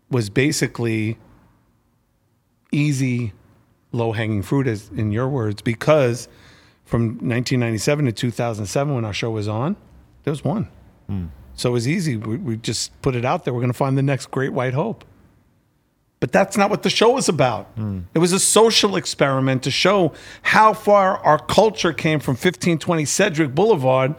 was 0.09 0.31
basically 0.31 1.19
easy, 2.73 3.35
low 3.93 4.12
hanging 4.12 4.41
fruit, 4.41 4.66
as 4.66 4.89
in 4.89 5.12
your 5.12 5.29
words, 5.29 5.61
because 5.61 6.29
from 6.87 7.09
1997 7.19 8.07
to 8.07 8.12
2007, 8.12 8.95
when 8.95 9.05
our 9.05 9.12
show 9.12 9.31
was 9.31 9.49
on, 9.49 9.77
there 10.24 10.31
was 10.31 10.43
one. 10.43 10.69
So 11.55 11.69
it 11.69 11.73
was 11.74 11.87
easy. 11.87 12.16
We, 12.16 12.39
we 12.39 12.57
just 12.57 13.03
put 13.03 13.15
it 13.15 13.27
out 13.27 13.45
there. 13.45 13.53
We're 13.53 13.61
going 13.61 13.70
to 13.70 13.77
find 13.77 13.99
the 13.99 14.03
next 14.03 14.31
great 14.31 14.55
white 14.55 14.73
hope. 14.73 15.05
But 16.23 16.31
that's 16.31 16.57
not 16.57 16.70
what 16.70 16.85
the 16.85 16.89
show 16.89 17.11
was 17.11 17.28
about. 17.28 17.66
It 18.15 18.20
was 18.20 18.32
a 18.32 18.39
social 18.39 18.94
experiment 18.94 19.65
to 19.65 19.73
show 19.73 20.12
how 20.43 20.73
far 20.73 21.16
our 21.19 21.36
culture 21.36 21.93
came 21.93 22.20
from 22.20 22.35
1520 22.35 23.05
Sedgwick 23.07 23.57
Boulevard 23.57 24.15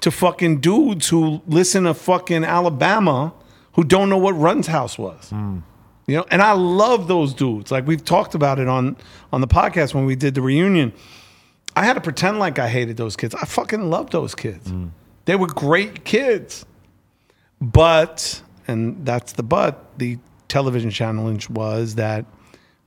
to 0.00 0.10
fucking 0.10 0.58
dudes 0.60 1.10
who 1.10 1.42
listen 1.46 1.84
to 1.84 1.94
fucking 1.94 2.42
Alabama 2.42 3.32
who 3.74 3.84
don't 3.84 4.08
know 4.08 4.18
what 4.18 4.32
Run's 4.32 4.66
House 4.66 4.98
was. 4.98 5.30
You 5.30 6.16
know, 6.16 6.26
and 6.28 6.42
I 6.42 6.54
love 6.54 7.06
those 7.06 7.32
dudes. 7.32 7.70
Like 7.70 7.86
we've 7.86 8.04
talked 8.04 8.34
about 8.34 8.58
it 8.58 8.66
on 8.66 8.96
on 9.32 9.40
the 9.40 9.46
podcast 9.46 9.94
when 9.94 10.06
we 10.06 10.16
did 10.16 10.34
the 10.34 10.42
reunion. 10.42 10.92
I 11.76 11.84
had 11.84 11.92
to 11.94 12.00
pretend 12.00 12.40
like 12.40 12.58
I 12.58 12.68
hated 12.68 12.96
those 12.96 13.14
kids. 13.14 13.32
I 13.32 13.44
fucking 13.44 13.90
loved 13.90 14.10
those 14.10 14.34
kids. 14.34 14.72
They 15.26 15.36
were 15.36 15.46
great 15.46 16.04
kids. 16.04 16.66
But, 17.60 18.42
and 18.66 19.06
that's 19.06 19.34
the 19.34 19.44
but, 19.44 19.96
the 19.98 20.18
television 20.48 20.90
challenge 20.90 21.50
was 21.50 21.94
that 21.96 22.24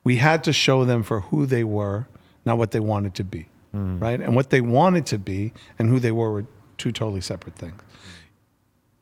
we 0.04 0.18
had 0.18 0.44
to 0.46 0.54
show 0.54 0.86
them 0.86 1.04
for 1.04 1.22
who 1.22 1.46
they 1.46 1.64
were, 1.64 2.08
not 2.46 2.58
what 2.58 2.72
they 2.72 2.80
wanted 2.80 3.14
to 3.16 3.24
be. 3.24 3.48
Mm. 3.76 4.02
Right? 4.02 4.20
And 4.20 4.36
what 4.36 4.50
they 4.50 4.62
wanted 4.62 5.06
to 5.08 5.18
be 5.18 5.54
and 5.78 5.90
who 5.90 6.00
they 6.00 6.12
were 6.12 6.32
were 6.32 6.46
two 6.78 6.92
totally 6.92 7.22
separate 7.22 7.56
things. 7.56 7.82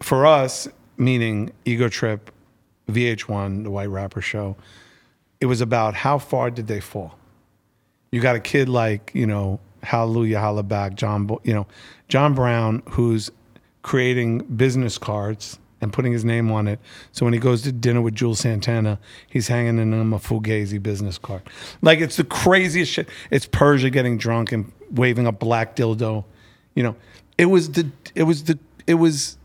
For 0.02 0.26
us, 0.26 0.68
meaning 0.98 1.52
Ego 1.65 1.88
Trip, 1.90 2.32
VH1, 2.90 3.64
the 3.64 3.72
White 3.72 3.90
Rapper 3.90 4.22
Show, 4.22 4.56
it 5.40 5.45
was 5.45 5.61
about 5.61 5.94
how 5.94 6.18
far 6.18 6.49
did 6.49 6.68
they 6.68 6.80
fall? 6.80 7.18
you 8.15 8.22
got 8.22 8.38
a 8.38 8.40
kid 8.40 8.69
like 8.69 9.11
you 9.14 9.27
know 9.27 9.60
hallelujah 9.84 10.40
holla 10.40 10.64
back 10.64 10.95
john 10.95 11.30
you 11.44 11.53
know 11.53 11.68
john 12.07 12.34
brown 12.34 12.82
who's 12.91 13.30
creating 13.82 14.40
business 14.56 14.98
cards 14.98 15.60
and 15.85 15.93
putting 15.93 16.11
his 16.11 16.25
name 16.25 16.51
on 16.51 16.67
it 16.67 16.79
so 17.11 17.25
when 17.25 17.33
he 17.33 17.39
goes 17.39 17.61
to 17.61 17.71
dinner 17.71 18.01
with 18.01 18.15
Juelz 18.15 18.37
Santana 18.37 18.99
he's 19.29 19.47
hanging 19.47 19.79
in 19.79 19.93
him 19.93 20.11
a 20.13 20.19
fugazi 20.19 20.81
business 20.81 21.17
card 21.17 21.41
like 21.81 21.99
it's 21.99 22.17
the 22.17 22.23
craziest 22.23 22.91
shit 22.91 23.07
it's 23.31 23.45
persia 23.45 23.89
getting 23.89 24.17
drunk 24.17 24.51
and 24.51 24.71
waving 24.91 25.25
a 25.25 25.31
black 25.31 25.75
dildo 25.75 26.25
you 26.75 26.83
know 26.83 26.95
it 27.37 27.45
was 27.45 27.71
the 27.71 27.89
it 28.13 28.23
was 28.23 28.43
the 28.43 28.59
it 28.87 28.95
was 28.95 29.37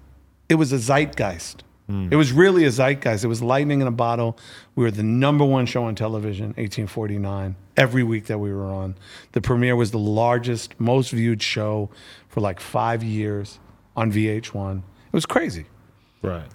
it 0.51 0.57
was 0.57 0.73
a 0.73 0.79
zeitgeist. 0.79 1.63
Hmm. 1.87 2.09
It 2.11 2.17
was 2.17 2.33
really 2.33 2.65
a 2.65 2.71
zeitgeist. 2.71 3.25
It 3.25 3.29
was 3.29 3.43
lightning 3.43 3.81
in 3.81 3.87
a 3.87 3.93
bottle. 3.93 4.37
We 4.75 4.85
were 4.85 4.91
the 4.91 5.05
number 5.05 5.45
one 5.45 5.65
show 5.67 5.85
on 5.85 5.95
television, 5.95 6.47
1849, 6.49 7.57
every 7.77 8.03
week 8.03 8.27
that 8.27 8.39
we 8.39 8.53
were 8.53 8.67
on. 8.67 8.97
The 9.33 9.41
premiere 9.41 9.77
was 9.77 9.93
the 9.93 9.99
largest, 9.99 10.79
most 10.79 11.11
viewed 11.11 11.43
show 11.43 11.91
for 12.29 12.41
like 12.41 12.61
five 12.61 13.03
years 13.03 13.61
on 13.97 14.13
VH1. 14.13 14.79
It 14.79 15.13
was 15.13 15.27
crazy. 15.27 15.67
Right. 16.23 16.49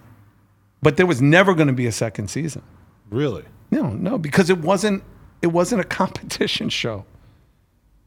But 0.82 0.96
there 0.96 1.06
was 1.06 1.20
never 1.22 1.54
going 1.54 1.66
to 1.68 1.72
be 1.72 1.86
a 1.86 1.92
second 1.92 2.28
season. 2.28 2.62
Really? 3.10 3.44
No, 3.70 3.90
no, 3.90 4.18
because 4.18 4.50
it 4.50 4.58
wasn't 4.58 5.02
it 5.42 5.48
wasn't 5.48 5.80
a 5.80 5.84
competition 5.84 6.68
show. 6.82 7.04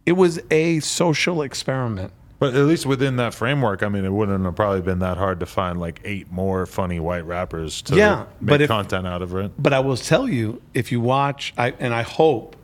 It 0.06 0.14
was 0.14 0.40
a 0.50 0.80
social 0.80 1.42
experiment. 1.42 2.14
But 2.40 2.56
at 2.56 2.62
least 2.66 2.86
within 2.86 3.18
that 3.18 3.34
framework, 3.34 3.84
I 3.84 3.90
mean, 3.90 4.06
it 4.06 4.14
wouldn't 4.14 4.46
have 4.46 4.56
probably 4.56 4.80
been 4.82 5.00
that 5.00 5.18
hard 5.18 5.42
to 5.42 5.46
find 5.46 5.78
like 5.78 6.00
eight 6.06 6.32
more 6.32 6.66
funny 6.66 7.00
white 7.02 7.26
rappers 7.26 7.82
to 7.84 7.96
Yeah, 7.98 8.26
make 8.40 8.50
but 8.50 8.62
if- 8.62 8.70
content 8.70 9.06
out 9.06 9.22
of 9.22 9.36
it. 9.36 9.52
But 9.62 9.74
I 9.74 9.80
will 9.82 9.98
tell 9.98 10.28
you, 10.30 10.62
if 10.74 10.90
you 10.92 11.02
watch, 11.02 11.54
I, 11.58 11.72
and 11.80 11.94
I 11.94 12.04
hope 12.04 12.56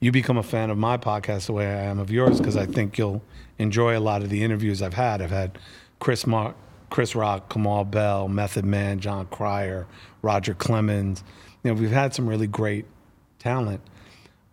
you 0.00 0.10
become 0.12 0.38
a 0.38 0.42
fan 0.42 0.70
of 0.70 0.78
my 0.78 0.96
podcast 0.96 1.44
the 1.46 1.52
way 1.52 1.66
I 1.66 1.82
am 1.84 1.98
of 1.98 2.10
yours, 2.10 2.38
because 2.38 2.56
I 2.56 2.64
think 2.64 2.96
you'll 2.96 3.20
enjoy 3.58 3.98
a 3.98 4.00
lot 4.00 4.22
of 4.22 4.30
the 4.30 4.42
interviews 4.42 4.80
I've 4.80 4.94
had. 4.94 5.20
I've 5.20 5.30
had 5.30 5.58
Chris 6.00 6.26
Mark, 6.26 6.56
Chris 6.90 7.14
Rock, 7.14 7.52
Kamau 7.52 7.88
Bell, 7.90 8.28
Method 8.28 8.64
Man, 8.64 9.00
Jon 9.00 9.26
Cryer, 9.26 9.86
Roger 10.22 10.54
Clemens. 10.54 11.22
You 11.62 11.72
know, 11.72 11.80
we've 11.80 11.90
had 11.90 12.14
some 12.14 12.26
really 12.28 12.46
great 12.46 12.86
talent. 13.38 13.80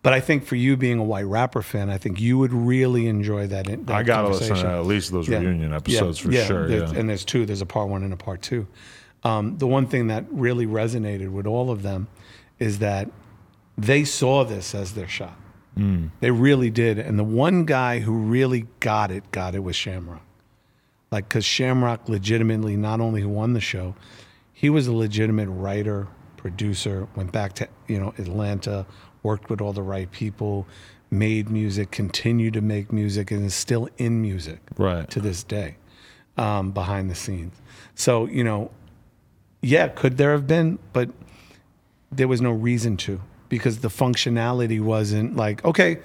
But 0.02 0.12
I 0.12 0.20
think 0.20 0.44
for 0.44 0.54
you 0.54 0.76
being 0.76 0.98
a 0.98 1.04
white 1.04 1.24
rapper 1.26 1.62
fan, 1.62 1.90
I 1.90 1.98
think 1.98 2.20
you 2.20 2.38
would 2.38 2.52
really 2.52 3.08
enjoy 3.08 3.48
that. 3.48 3.66
that 3.66 3.90
I 3.90 4.02
got 4.04 4.22
to 4.22 4.28
listen 4.28 4.54
to 4.56 4.68
at 4.68 4.86
least 4.86 5.10
those 5.10 5.28
Yeah. 5.28 5.38
reunion 5.38 5.72
episodes 5.72 6.18
for 6.20 6.30
sure. 6.32 6.68
there's- 6.68 6.92
Yeah. 6.92 6.98
And 7.00 7.08
there's 7.08 7.24
two. 7.24 7.44
There's 7.44 7.60
a 7.62 7.66
part 7.66 7.88
one 7.88 8.04
and 8.04 8.12
a 8.12 8.16
part 8.16 8.40
two. 8.42 8.66
Um, 9.24 9.58
the 9.58 9.66
one 9.66 9.86
thing 9.86 10.06
that 10.06 10.24
really 10.30 10.66
resonated 10.66 11.30
with 11.30 11.46
all 11.46 11.70
of 11.72 11.82
them 11.82 12.06
is 12.60 12.78
that 12.78 13.10
they 13.76 14.04
saw 14.04 14.44
this 14.44 14.74
as 14.76 14.92
their 14.92 15.08
shot. 15.08 15.36
Mm. 15.76 16.10
They 16.20 16.30
really 16.30 16.70
did. 16.70 16.98
And 17.00 17.18
the 17.18 17.24
one 17.24 17.64
guy 17.64 17.98
who 17.98 18.12
really 18.12 18.66
got 18.80 19.10
it, 19.10 19.30
got 19.32 19.54
it 19.56 19.64
was 19.64 19.74
Shamrock. 19.74 20.22
Like, 21.16 21.30
because 21.30 21.46
Shamrock 21.46 22.10
legitimately 22.10 22.76
not 22.76 23.00
only 23.00 23.24
won 23.24 23.54
the 23.54 23.60
show, 23.60 23.94
he 24.52 24.68
was 24.68 24.86
a 24.86 24.92
legitimate 24.92 25.48
writer, 25.48 26.08
producer, 26.36 27.08
went 27.16 27.32
back 27.32 27.54
to, 27.54 27.68
you 27.88 27.98
know, 27.98 28.12
Atlanta, 28.18 28.84
worked 29.22 29.48
with 29.48 29.62
all 29.62 29.72
the 29.72 29.80
right 29.80 30.10
people, 30.10 30.68
made 31.10 31.48
music, 31.48 31.90
continued 31.90 32.52
to 32.52 32.60
make 32.60 32.92
music, 32.92 33.30
and 33.30 33.46
is 33.46 33.54
still 33.54 33.88
in 33.96 34.20
music 34.20 34.58
Right. 34.76 35.08
to 35.08 35.18
this 35.20 35.42
day 35.42 35.78
um, 36.36 36.72
behind 36.72 37.08
the 37.10 37.14
scenes. 37.14 37.54
So, 37.94 38.26
you 38.26 38.44
know, 38.44 38.70
yeah, 39.62 39.88
could 39.88 40.18
there 40.18 40.32
have 40.32 40.46
been, 40.46 40.78
but 40.92 41.08
there 42.12 42.28
was 42.28 42.42
no 42.42 42.50
reason 42.50 42.98
to 42.98 43.22
because 43.48 43.78
the 43.78 43.88
functionality 43.88 44.82
wasn't 44.82 45.34
like, 45.34 45.64
okay, 45.64 45.96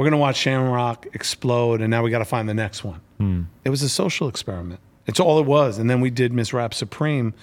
we're 0.00 0.04
going 0.04 0.12
to 0.12 0.16
watch 0.16 0.36
Shamrock 0.36 1.08
explode 1.12 1.82
and 1.82 1.90
now 1.90 2.02
we 2.02 2.10
got 2.10 2.20
to 2.20 2.24
find 2.24 2.48
the 2.48 2.54
next 2.54 2.82
one. 2.84 3.02
Hmm. 3.18 3.42
It 3.66 3.68
was 3.68 3.82
a 3.82 3.88
social 3.90 4.28
experiment. 4.28 4.80
It's 5.06 5.20
all 5.20 5.38
it 5.38 5.44
was. 5.44 5.76
And 5.76 5.90
then 5.90 6.00
we 6.00 6.08
did 6.08 6.32
Miss 6.32 6.54
Rap 6.54 6.72
Supreme 6.72 7.34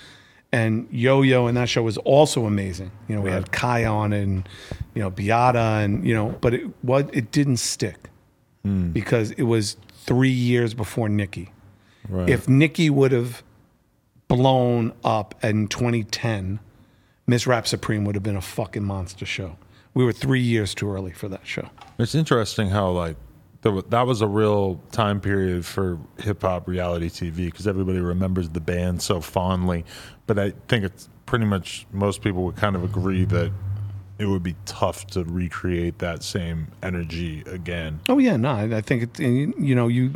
and 0.52 0.88
Yo 0.90 1.22
Yo, 1.22 1.46
and 1.46 1.56
that 1.56 1.70
show 1.70 1.84
was 1.84 1.98
also 2.00 2.48
amazing. 2.48 2.90
You 3.08 3.16
know, 3.16 3.22
we 3.22 3.30
had 3.30 3.52
Kai 3.52 3.86
on 3.86 4.12
and, 4.12 4.50
you 4.96 5.04
know, 5.04 5.12
Beata 5.12 5.84
and, 5.84 6.04
you 6.04 6.16
know, 6.16 6.36
but 6.42 6.56
it, 6.56 6.64
what, 6.82 7.16
it 7.16 7.32
didn't 7.32 7.58
stick 7.58 8.10
hmm. 8.64 8.90
because 8.90 9.30
it 9.34 9.44
was 9.44 9.78
three 9.92 10.32
years 10.32 10.74
before 10.74 11.10
Nikki. 11.10 11.52
Right. 12.10 12.28
If 12.28 12.50
Nikki 12.50 12.90
would 12.90 13.12
have 13.12 13.44
blown 14.30 14.94
up 15.04 15.36
in 15.44 15.68
2010, 15.68 16.60
Miss 17.28 17.46
Rap 17.46 17.68
Supreme 17.68 18.04
would 18.06 18.16
have 18.16 18.24
been 18.24 18.36
a 18.36 18.42
fucking 18.42 18.84
monster 18.84 19.28
show. 19.28 19.58
We 19.98 20.06
were 20.06 20.14
three 20.14 20.42
years 20.42 20.76
too 20.76 20.92
early 20.92 21.12
for 21.12 21.28
that 21.28 21.48
show. 21.48 21.72
It's 21.98 22.14
interesting 22.14 22.70
how 22.70 22.92
like 22.92 23.16
wa- 23.64 23.82
that 23.90 24.06
was 24.06 24.22
a 24.22 24.28
real 24.28 24.80
time 24.92 25.20
period 25.20 25.66
for 25.66 25.98
hip 26.20 26.44
hop 26.44 26.68
reality 26.68 27.10
TV 27.10 27.46
because 27.46 27.66
everybody 27.66 28.00
remembers 28.00 28.48
the 28.50 28.60
band 28.60 29.02
so 29.02 29.22
fondly, 29.22 29.86
but 30.28 30.38
I 30.38 30.54
think 30.68 30.84
it's 30.84 31.10
pretty 31.26 31.46
much 31.46 31.88
most 31.92 32.22
people 32.22 32.44
would 32.44 32.58
kind 32.58 32.76
of 32.76 32.84
agree 32.84 33.26
that 33.26 33.52
it 34.20 34.28
would 34.28 34.44
be 34.44 34.56
tough 34.68 35.08
to 35.08 35.24
recreate 35.24 35.98
that 35.98 36.22
same 36.22 36.68
energy 36.84 37.42
again. 37.48 38.00
Oh 38.08 38.20
yeah, 38.20 38.38
no, 38.38 38.50
I 38.52 38.78
I 38.78 38.82
think 38.82 39.02
it. 39.02 39.20
You 39.20 39.74
know, 39.74 39.88
you, 39.88 40.14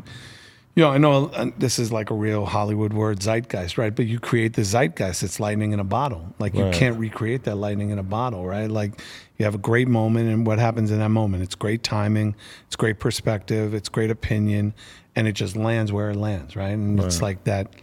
you 0.75 0.83
know, 0.83 0.89
I 0.91 0.97
know 0.97 1.25
this 1.57 1.79
is 1.79 1.91
like 1.91 2.09
a 2.11 2.13
real 2.13 2.45
Hollywood 2.45 2.93
word, 2.93 3.19
zeitgeist, 3.21 3.77
right? 3.77 3.93
But 3.93 4.05
you 4.07 4.19
create 4.19 4.53
the 4.53 4.63
zeitgeist. 4.63 5.21
It's 5.23 5.39
lightning 5.39 5.73
in 5.73 5.79
a 5.79 5.83
bottle. 5.83 6.33
Like 6.39 6.53
you 6.55 6.63
Right. 6.63 6.73
can't 6.73 6.97
recreate 6.97 7.43
that 7.43 7.55
lightning 7.55 7.89
in 7.89 7.99
a 7.99 8.03
bottle, 8.03 8.45
right? 8.45 8.69
Like 8.71 9.01
you 9.37 9.45
have 9.45 9.55
a 9.55 9.59
great 9.59 9.87
moment, 9.87 10.29
and 10.29 10.45
what 10.47 10.59
happens 10.59 10.91
in 10.91 10.99
that 10.99 11.09
moment? 11.09 11.43
It's 11.43 11.55
great 11.55 11.83
timing. 11.83 12.35
It's 12.67 12.75
great 12.75 12.99
perspective. 12.99 13.73
It's 13.73 13.89
great 13.89 14.11
opinion, 14.11 14.73
and 15.15 15.27
it 15.27 15.33
just 15.33 15.55
lands 15.55 15.91
where 15.91 16.09
it 16.11 16.15
lands, 16.15 16.55
right? 16.55 16.69
And 16.73 16.99
it's 16.99 17.21
like 17.21 17.43
that. 17.45 17.73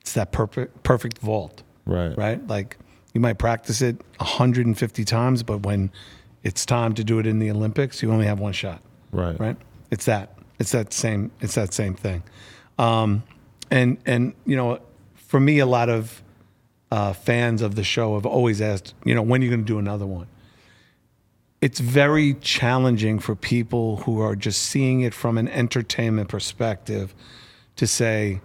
It's 0.00 0.12
that 0.12 0.30
perfect 0.30 0.82
perfect 0.84 1.18
vault. 1.18 1.62
Right. 1.84 2.16
right? 2.16 2.44
Like, 2.46 2.76
You 3.14 3.20
might 3.20 3.38
practice 3.38 3.80
it 3.80 3.96
150 4.18 5.04
times, 5.04 5.42
but 5.42 5.64
when 5.64 5.90
it's 6.44 6.66
time 6.66 6.92
to 6.94 7.02
do 7.02 7.18
it 7.18 7.26
in 7.26 7.38
the 7.38 7.50
Olympics, 7.50 8.02
you 8.02 8.12
only 8.12 8.26
have 8.26 8.38
one 8.40 8.52
shot. 8.52 8.82
Right. 9.10 9.38
Right. 9.40 9.56
It's 9.90 10.04
that. 10.04 10.35
It's 10.58 10.72
that 10.72 10.92
same. 10.92 11.30
It's 11.40 11.54
that 11.54 11.72
same 11.74 11.94
thing. 11.94 12.22
Um, 12.78 13.22
and 13.70 13.98
and 14.06 14.34
you 14.44 14.56
know, 14.56 14.80
for 15.14 15.40
me, 15.40 15.58
a 15.58 15.66
lot 15.66 15.88
of 15.88 16.22
uh, 16.90 17.12
fans 17.12 17.62
of 17.62 17.74
the 17.74 17.84
show 17.84 18.14
have 18.14 18.26
always 18.26 18.60
asked, 18.60 18.94
you 19.04 19.14
know, 19.14 19.22
when 19.22 19.40
are 19.40 19.44
you 19.44 19.50
going 19.50 19.62
to 19.62 19.66
do 19.66 19.78
another 19.78 20.06
one? 20.06 20.28
It's 21.60 21.80
very 21.80 22.34
challenging 22.34 23.18
for 23.18 23.34
people 23.34 23.98
who 23.98 24.20
are 24.20 24.36
just 24.36 24.62
seeing 24.62 25.00
it 25.00 25.14
from 25.14 25.38
an 25.38 25.48
entertainment 25.48 26.28
perspective 26.28 27.14
to 27.76 27.86
say, 27.86 28.40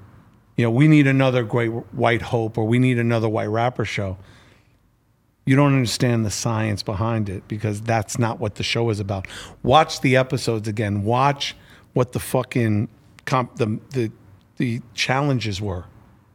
you 0.58 0.66
know, 0.66 0.72
we 0.72 0.88
need 0.88 1.08
another 1.08 1.44
great 1.44 1.70
white 1.70 2.22
hope 2.22 2.58
or 2.58 2.66
we 2.66 2.80
need 2.80 2.98
another 2.98 3.30
white 3.30 3.48
rapper 3.50 3.86
show. 3.86 4.18
You 5.46 5.56
don't 5.56 5.74
understand 5.74 6.26
the 6.26 6.32
science 6.32 6.84
behind 6.84 7.30
it 7.30 7.48
because 7.48 7.82
that's 7.82 8.18
not 8.18 8.40
what 8.40 8.56
the 8.56 8.64
show 8.64 8.90
is 8.90 9.00
about. 9.00 9.28
Watch 9.64 10.02
the 10.02 10.16
episodes 10.16 10.68
again. 10.68 11.04
Watch 11.04 11.56
what 11.94 12.14
the 12.14 12.20
fucking 12.20 12.90
comp, 13.26 13.56
the 13.58 13.80
the 13.92 14.12
the 14.58 14.82
challenges 14.94 15.62
were, 15.62 15.86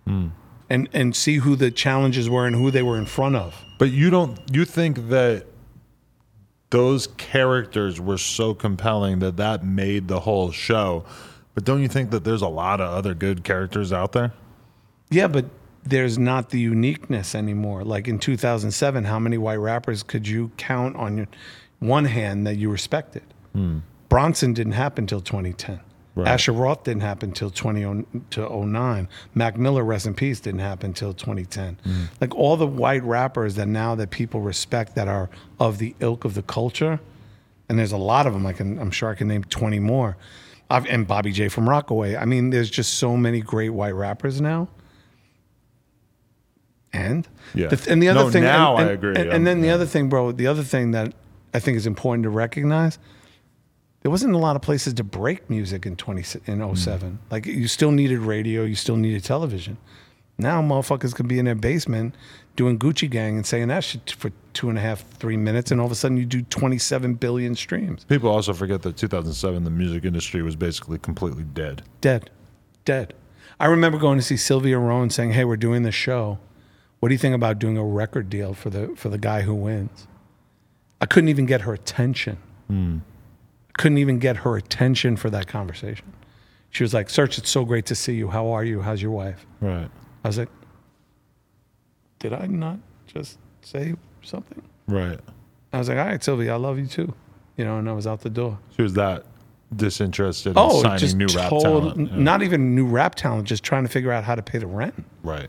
hmm. 0.06 0.28
and 0.68 0.88
and 0.92 1.14
see 1.14 1.36
who 1.36 1.56
the 1.56 1.70
challenges 1.70 2.28
were 2.28 2.46
and 2.46 2.56
who 2.56 2.70
they 2.70 2.82
were 2.82 2.98
in 2.98 3.06
front 3.06 3.36
of. 3.36 3.54
But 3.78 3.90
you 3.90 4.10
don't 4.10 4.38
you 4.52 4.64
think 4.64 5.08
that 5.08 5.46
those 6.70 7.06
characters 7.16 8.00
were 8.00 8.18
so 8.18 8.54
compelling 8.54 9.20
that 9.20 9.36
that 9.36 9.64
made 9.64 10.08
the 10.08 10.20
whole 10.20 10.50
show. 10.50 11.04
But 11.54 11.64
don't 11.64 11.80
you 11.80 11.88
think 11.88 12.10
that 12.10 12.24
there's 12.24 12.42
a 12.42 12.48
lot 12.48 12.80
of 12.80 12.92
other 12.92 13.14
good 13.14 13.44
characters 13.44 13.92
out 13.92 14.12
there? 14.12 14.32
Yeah, 15.10 15.28
but 15.28 15.46
there's 15.84 16.18
not 16.18 16.50
the 16.50 16.60
uniqueness 16.60 17.34
anymore. 17.34 17.84
Like 17.84 18.08
in 18.08 18.18
2007, 18.18 19.04
how 19.04 19.18
many 19.18 19.38
white 19.38 19.56
rappers 19.56 20.02
could 20.02 20.26
you 20.26 20.50
count 20.56 20.96
on 20.96 21.16
your 21.16 21.28
one 21.78 22.06
hand 22.06 22.46
that 22.46 22.56
you 22.56 22.70
respected? 22.70 23.22
Hmm. 23.52 23.78
Bronson 24.08 24.52
didn't 24.54 24.72
happen 24.72 25.02
until 25.04 25.20
2010. 25.20 25.80
Right. 26.14 26.28
Asher 26.28 26.52
Roth 26.52 26.84
didn't 26.84 27.02
happen 27.02 27.28
until 27.30 27.50
2009. 27.50 29.08
Mac 29.34 29.58
Miller, 29.58 29.84
rest 29.84 30.06
in 30.06 30.14
peace, 30.14 30.40
didn't 30.40 30.60
happen 30.60 30.86
until 30.90 31.12
2010. 31.12 31.76
Like 32.22 32.34
all 32.34 32.56
the 32.56 32.66
white 32.66 33.02
rappers 33.04 33.56
that 33.56 33.68
now 33.68 33.94
that 33.96 34.10
people 34.10 34.40
respect 34.40 34.94
that 34.94 35.08
are 35.08 35.28
of 35.60 35.76
the 35.78 35.94
ilk 36.00 36.24
of 36.24 36.32
the 36.34 36.42
culture, 36.42 37.00
and 37.68 37.78
there's 37.78 37.92
a 37.92 37.98
lot 37.98 38.26
of 38.26 38.32
them. 38.32 38.46
I 38.46 38.54
can, 38.54 38.78
I'm 38.78 38.90
sure 38.90 39.10
I 39.10 39.14
can 39.14 39.28
name 39.28 39.44
20 39.44 39.78
more. 39.80 40.16
I've, 40.70 40.86
and 40.86 41.06
Bobby 41.06 41.32
J 41.32 41.48
from 41.48 41.68
Rockaway. 41.68 42.16
I 42.16 42.24
mean, 42.24 42.48
there's 42.50 42.70
just 42.70 42.94
so 42.94 43.16
many 43.16 43.40
great 43.40 43.70
white 43.70 43.94
rappers 43.94 44.40
now. 44.40 44.68
And 46.92 47.28
Yeah. 47.54 47.68
the, 47.68 47.90
and 47.92 48.02
the 48.02 48.08
other 48.08 48.20
No, 48.24 48.30
thing, 48.30 48.42
now 48.44 48.76
and, 48.76 48.78
I 48.78 48.82
and- 48.82 48.90
agree. 48.92 49.16
And, 49.16 49.32
Um, 49.32 49.44
then 49.44 49.60
the 49.60 49.70
other 49.70 49.84
thing, 49.86 50.08
bro, 50.08 50.32
the 50.32 50.46
other 50.46 50.62
thing 50.62 50.92
that 50.92 51.12
I 51.52 51.58
think 51.58 51.76
is 51.76 51.86
important 51.86 52.22
to 52.24 52.30
recognize, 52.30 52.98
there 54.06 54.10
wasn't 54.12 54.32
a 54.32 54.38
lot 54.38 54.54
of 54.54 54.62
places 54.62 54.94
to 54.94 55.02
break 55.02 55.50
music 55.50 55.84
in 55.84 55.96
20 55.96 56.38
in 56.46 56.60
Mm. 56.60 57.16
Like 57.28 57.44
you 57.44 57.66
still 57.66 57.90
needed 57.90 58.20
radio, 58.20 58.62
you 58.62 58.76
still 58.76 58.96
needed 58.96 59.24
television. 59.24 59.78
Now 60.38 60.62
motherfuckers 60.62 61.12
could 61.12 61.26
be 61.26 61.40
in 61.40 61.44
their 61.44 61.56
basement 61.56 62.14
doing 62.54 62.78
Gucci 62.78 63.10
Gang 63.10 63.34
and 63.34 63.44
saying 63.44 63.66
that 63.66 63.82
shit 63.82 64.14
for 64.16 64.30
two 64.52 64.68
and 64.68 64.78
a 64.78 64.80
half, 64.80 65.00
three 65.00 65.36
minutes, 65.36 65.72
and 65.72 65.80
all 65.80 65.86
of 65.86 65.92
a 65.92 65.96
sudden 65.96 66.16
you 66.16 66.24
do 66.24 66.42
27 66.42 67.14
billion 67.14 67.56
streams. 67.56 68.04
People 68.04 68.30
also 68.30 68.52
forget 68.52 68.82
that 68.82 68.96
2007 68.96 69.64
the 69.64 69.70
music 69.70 70.04
industry 70.04 70.40
was 70.40 70.54
basically 70.54 70.98
completely 70.98 71.42
dead. 71.42 71.82
Dead. 72.00 72.30
Dead. 72.84 73.12
I 73.58 73.66
remember 73.66 73.98
going 73.98 74.18
to 74.18 74.24
see 74.24 74.36
Sylvia 74.36 74.78
Rhone 74.78 75.10
saying, 75.10 75.32
Hey, 75.32 75.44
we're 75.44 75.56
doing 75.56 75.82
this 75.82 75.96
show. 75.96 76.38
What 77.00 77.08
do 77.08 77.14
you 77.16 77.18
think 77.18 77.34
about 77.34 77.58
doing 77.58 77.76
a 77.76 77.84
record 77.84 78.30
deal 78.30 78.54
for 78.54 78.70
the 78.70 78.94
for 78.94 79.08
the 79.08 79.18
guy 79.18 79.42
who 79.42 79.52
wins? 79.56 80.06
I 81.00 81.06
couldn't 81.06 81.28
even 81.28 81.46
get 81.46 81.62
her 81.62 81.74
attention. 81.74 82.38
Couldn't 83.78 83.98
even 83.98 84.18
get 84.18 84.38
her 84.38 84.56
attention 84.56 85.16
for 85.16 85.30
that 85.30 85.46
conversation. 85.46 86.12
She 86.70 86.82
was 86.84 86.92
like, 86.94 87.08
Serch, 87.08 87.38
it's 87.38 87.50
so 87.50 87.64
great 87.64 87.86
to 87.86 87.94
see 87.94 88.14
you. 88.14 88.28
How 88.28 88.48
are 88.48 88.64
you? 88.64 88.80
How's 88.82 89.00
your 89.02 89.10
wife? 89.10 89.46
Right. 89.60 89.88
I 90.24 90.28
was 90.28 90.38
like, 90.38 90.48
Did 92.18 92.32
I 92.32 92.46
not 92.46 92.78
just 93.06 93.38
say 93.62 93.94
something? 94.22 94.62
Right. 94.88 95.18
I 95.72 95.78
was 95.78 95.88
like, 95.88 95.98
All 95.98 96.06
right, 96.06 96.22
Sylvia, 96.22 96.52
I 96.54 96.56
love 96.56 96.78
you 96.78 96.86
too. 96.86 97.14
You 97.56 97.64
know, 97.64 97.78
and 97.78 97.88
I 97.88 97.92
was 97.92 98.06
out 98.06 98.20
the 98.20 98.30
door. 98.30 98.58
She 98.76 98.82
was 98.82 98.94
that 98.94 99.24
disinterested 99.74 100.52
in 100.52 100.58
Oh, 100.58 100.82
signing 100.82 100.98
just 100.98 101.16
new 101.16 101.26
rap 101.28 101.50
talent. 101.50 102.10
Yeah. 102.12 102.16
not 102.18 102.42
even 102.42 102.74
new 102.74 102.86
rap 102.86 103.14
talent, 103.14 103.48
just 103.48 103.64
trying 103.64 103.82
to 103.84 103.88
figure 103.88 104.12
out 104.12 104.24
how 104.24 104.34
to 104.34 104.42
pay 104.42 104.58
the 104.58 104.66
rent. 104.66 104.94
right. 105.22 105.48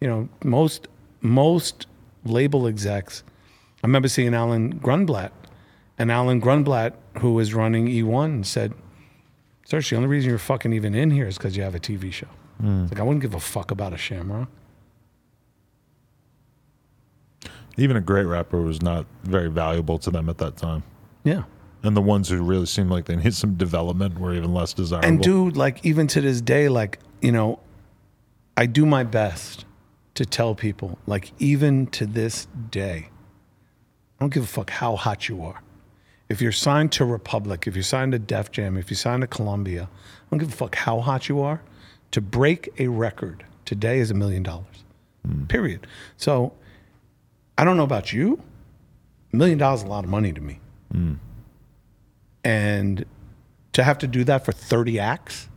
you 0.00 0.08
know, 0.08 0.28
most 0.44 0.88
most 1.20 1.86
label 2.24 2.66
execs. 2.66 3.22
I 3.82 3.86
remember 3.86 4.08
seeing 4.08 4.32
Alan 4.34 4.78
Grunblatt, 4.80 5.30
and 6.00 6.10
Alan 6.10 6.40
Grunblatt, 6.40 6.94
who 7.18 7.34
was 7.34 7.52
running 7.52 7.86
E1, 7.86 8.46
said, 8.46 8.72
"Serch, 9.68 9.90
the 9.90 9.96
only 9.96 10.08
reason 10.08 10.30
you're 10.30 10.38
fucking 10.38 10.72
even 10.72 10.94
in 10.94 11.10
here 11.10 11.28
is 11.28 11.36
because 11.36 11.58
you 11.58 11.62
have 11.62 11.74
a 11.74 11.78
TV 11.78 12.10
show." 12.10 12.26
It's 12.58 12.92
Like 12.92 13.00
I 13.00 13.02
wouldn't 13.02 13.20
give 13.20 13.34
a 13.34 13.40
fuck 13.40 13.70
about 13.70 13.92
a 13.92 13.98
Shamrock. 13.98 14.48
Even 17.76 17.96
a 17.96 18.00
great 18.00 18.24
rapper 18.24 18.62
was 18.62 18.82
not 18.82 19.06
very 19.24 19.50
valuable 19.50 19.98
to 19.98 20.10
them 20.10 20.28
at 20.28 20.38
that 20.38 20.56
time. 20.56 20.82
Yeah. 21.22 21.44
And 21.82 21.96
the 21.96 22.02
ones 22.02 22.28
who 22.28 22.42
really 22.42 22.66
seemed 22.66 22.90
like 22.90 23.04
they 23.04 23.16
need 23.16 23.34
some 23.34 23.54
development 23.54 24.18
were 24.18 24.34
even 24.34 24.52
less 24.52 24.72
desirable. 24.72 25.06
And 25.06 25.22
dude, 25.22 25.56
like 25.56 25.84
even 25.84 26.06
to 26.08 26.22
this 26.22 26.40
day, 26.40 26.70
like 26.70 26.98
you 27.20 27.32
know, 27.32 27.60
I 28.56 28.64
do 28.64 28.86
my 28.86 29.04
best 29.04 29.66
to 30.14 30.24
tell 30.24 30.54
people, 30.54 30.98
like 31.06 31.32
even 31.38 31.86
to 31.88 32.06
this 32.06 32.48
day, 32.70 33.08
I 34.18 34.24
don't 34.24 34.32
give 34.32 34.44
a 34.44 34.46
fuck 34.46 34.70
how 34.70 34.96
hot 34.96 35.28
you 35.28 35.42
are. 35.44 35.62
If 36.30 36.40
you're 36.40 36.52
signed 36.52 36.92
to 36.92 37.04
Republic, 37.04 37.66
if 37.66 37.74
you're 37.74 37.82
signed 37.82 38.12
to 38.12 38.18
Def 38.20 38.52
Jam, 38.52 38.76
if 38.76 38.88
you're 38.88 38.96
signed 38.96 39.22
to 39.22 39.26
Columbia, 39.26 39.90
I 39.92 40.26
don't 40.30 40.38
give 40.38 40.48
a 40.48 40.56
fuck 40.56 40.76
how 40.76 41.00
hot 41.00 41.28
you 41.28 41.42
are. 41.42 41.60
To 42.12 42.20
break 42.20 42.72
a 42.78 42.86
record 42.86 43.44
today 43.64 43.98
is 43.98 44.12
a 44.12 44.14
million 44.14 44.44
dollars. 44.44 44.84
Hmm. 45.26 45.46
Period. 45.46 45.88
So 46.16 46.52
I 47.58 47.64
don't 47.64 47.76
know 47.76 47.84
about 47.84 48.12
you. 48.12 48.40
A 49.32 49.36
million 49.36 49.58
dollars 49.58 49.80
is 49.80 49.86
a 49.86 49.88
lot 49.88 50.04
of 50.04 50.10
money 50.10 50.32
to 50.32 50.40
me. 50.40 50.60
Hmm. 50.92 51.14
And 52.44 53.04
to 53.72 53.82
have 53.82 53.98
to 53.98 54.06
do 54.06 54.22
that 54.22 54.44
for 54.44 54.52
30 54.52 55.00
acts, 55.00 55.48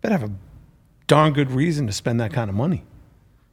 better 0.00 0.16
have 0.16 0.30
a 0.30 0.34
darn 1.08 1.32
good 1.32 1.50
reason 1.50 1.88
to 1.88 1.92
spend 1.92 2.20
that 2.20 2.32
kind 2.32 2.48
of 2.48 2.54
money. 2.54 2.84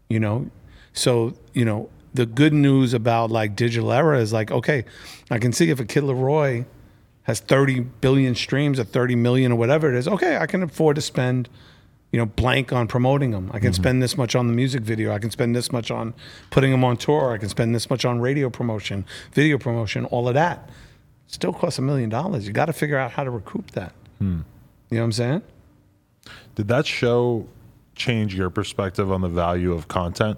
You 0.10 0.20
know? 0.20 0.52
So, 0.94 1.34
you 1.54 1.66
know, 1.66 1.90
the 2.16 2.26
good 2.26 2.54
news 2.54 2.94
about 2.94 3.30
like 3.30 3.56
digital 3.56 3.92
era 3.92 4.20
is 4.20 4.32
like, 4.32 4.50
okay, 4.50 4.86
I 5.30 5.38
can 5.38 5.52
see 5.52 5.70
if 5.70 5.80
a 5.80 5.86
Kid 5.86 6.04
LAROI 6.04 6.66
has 7.24 7.40
30 7.40 7.82
billion 7.82 8.36
streams 8.36 8.80
or 8.80 8.84
30 8.84 9.16
million 9.16 9.52
or 9.52 9.56
whatever 9.56 9.94
it 9.94 9.98
is, 9.98 10.08
okay, 10.08 10.38
I 10.38 10.46
can 10.46 10.64
afford 10.64 10.96
to 10.96 11.02
spend, 11.02 11.50
you 12.12 12.20
know, 12.20 12.26
blank 12.26 12.72
on 12.72 12.88
promoting 12.88 13.32
them. 13.32 13.50
I 13.52 13.60
can 13.60 13.72
mm-hmm. 13.72 13.82
spend 13.82 14.04
this 14.04 14.16
much 14.16 14.36
on 14.36 14.48
the 14.48 14.54
music 14.54 14.84
video. 14.84 15.12
I 15.12 15.20
can 15.20 15.30
spend 15.30 15.56
this 15.56 15.72
much 15.72 15.92
on 15.92 16.14
putting 16.52 16.72
them 16.72 16.84
on 16.84 16.98
tour. 16.98 17.34
I 17.34 17.38
can 17.38 17.50
spend 17.50 17.76
this 17.76 17.90
much 17.90 18.06
on 18.06 18.22
radio 18.22 18.50
promotion, 18.50 19.06
video 19.34 19.58
promotion, 19.58 20.06
all 20.06 20.28
of 20.28 20.36
that. 20.36 20.70
Still 21.28 21.52
costs 21.52 21.80
a 21.80 21.82
million 21.82 22.10
dollars. 22.10 22.48
You 22.48 22.54
got 22.54 22.68
to 22.68 22.74
figure 22.74 22.98
out 22.98 23.12
how 23.12 23.24
to 23.24 23.32
recoup 23.32 23.72
that. 23.72 23.94
Hmm. 24.20 24.42
You 24.90 24.98
know 24.98 25.02
what 25.02 25.06
I'm 25.06 25.12
saying? 25.12 25.42
Did 26.54 26.68
that 26.70 26.86
show 26.86 27.48
change 27.96 28.36
your 28.36 28.50
perspective 28.50 29.12
on 29.12 29.22
the 29.22 29.28
value 29.28 29.74
of 29.74 29.88
content? 29.88 30.38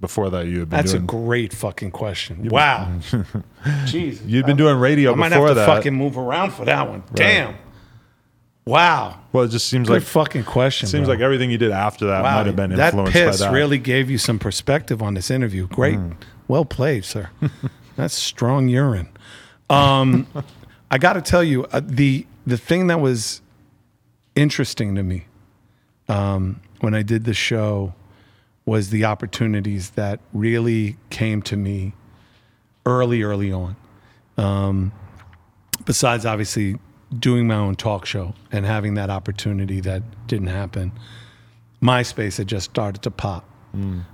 Before 0.00 0.30
that, 0.30 0.46
you 0.46 0.60
had 0.60 0.70
been 0.70 0.76
That's 0.76 0.92
a 0.92 1.00
great 1.00 1.52
fucking 1.52 1.90
question. 1.90 2.48
Wow. 2.48 2.98
Jesus. 3.86 4.24
you'd 4.24 4.46
been 4.46 4.56
doing 4.56 4.78
radio 4.78 5.12
I 5.12 5.16
might 5.16 5.30
before 5.30 5.48
have 5.48 5.56
to 5.56 5.60
that. 5.60 5.66
fucking 5.66 5.92
move 5.94 6.16
around 6.16 6.52
for 6.52 6.64
that 6.66 6.88
one. 6.88 7.02
Damn. 7.14 7.56
Wow. 8.64 9.18
well, 9.32 9.44
it 9.44 9.48
just 9.48 9.66
seems 9.66 9.88
Good 9.88 9.94
like 9.94 10.02
fucking 10.02 10.44
question. 10.44 10.86
It 10.86 10.90
seems 10.90 11.06
bro. 11.06 11.14
like 11.14 11.22
everything 11.22 11.50
you 11.50 11.56
did 11.58 11.72
after 11.72 12.06
that 12.06 12.22
might 12.22 12.46
have 12.46 12.54
been 12.54 12.76
that 12.76 12.88
influenced 12.92 13.12
piss 13.12 13.20
by 13.22 13.30
that. 13.30 13.38
That 13.38 13.44
piss 13.46 13.54
really 13.54 13.78
gave 13.78 14.10
you 14.10 14.18
some 14.18 14.38
perspective 14.38 15.02
on 15.02 15.14
this 15.14 15.30
interview. 15.30 15.66
Great. 15.68 15.98
Well 16.48 16.64
played, 16.64 17.04
sir. 17.04 17.30
That's 17.96 18.14
strong 18.14 18.68
urine. 18.68 19.08
Um, 19.70 20.26
I 20.90 20.98
got 20.98 21.14
to 21.14 21.22
tell 21.22 21.42
you, 21.42 21.64
uh, 21.66 21.80
the 21.82 22.26
the 22.46 22.56
thing 22.56 22.86
that 22.86 23.00
was 23.00 23.40
interesting 24.36 24.94
to 24.94 25.02
me 25.02 25.26
um, 26.08 26.60
when 26.80 26.94
I 26.94 27.02
did 27.02 27.24
the 27.24 27.34
show 27.34 27.94
was 28.68 28.90
the 28.90 29.04
opportunities 29.04 29.90
that 29.90 30.20
really 30.32 30.96
came 31.10 31.42
to 31.42 31.56
me 31.56 31.94
early, 32.86 33.22
early 33.22 33.52
on. 33.52 33.76
Um, 34.36 34.92
besides, 35.84 36.24
obviously, 36.24 36.78
doing 37.18 37.46
my 37.46 37.54
own 37.56 37.74
talk 37.74 38.06
show 38.06 38.34
and 38.52 38.66
having 38.66 38.94
that 38.94 39.10
opportunity 39.10 39.80
that 39.80 40.02
didn't 40.26 40.48
happen, 40.48 40.92
MySpace 41.82 42.38
had 42.38 42.46
just 42.46 42.70
started 42.70 43.02
to 43.02 43.10
pop. 43.10 43.44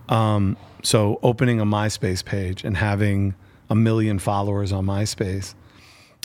Um, 0.09 0.57
so 0.83 1.19
opening 1.23 1.61
a 1.61 1.65
MySpace 1.65 2.25
page 2.25 2.65
and 2.65 2.77
having 2.77 3.35
a 3.71 3.75
million 3.75 4.19
followers 4.19 4.73
on 4.73 4.87
MySpace 4.87 5.55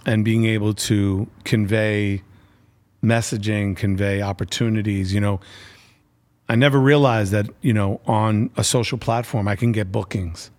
and 0.06 0.24
being 0.24 0.46
able 0.46 0.74
to 0.74 1.28
convey 1.44 2.22
messaging, 3.04 3.76
convey 3.76 4.22
opportunities, 4.22 5.14
you 5.14 5.22
know, 5.22 5.40
I 6.50 6.56
never 6.56 6.80
realized 6.80 7.32
that, 7.32 7.48
you 7.62 7.74
know, 7.74 8.02
on 8.08 8.50
a 8.58 8.64
social 8.64 8.98
platform 8.98 9.48
I 9.48 9.56
can 9.56 9.72
get 9.72 9.92
bookings 9.92 10.52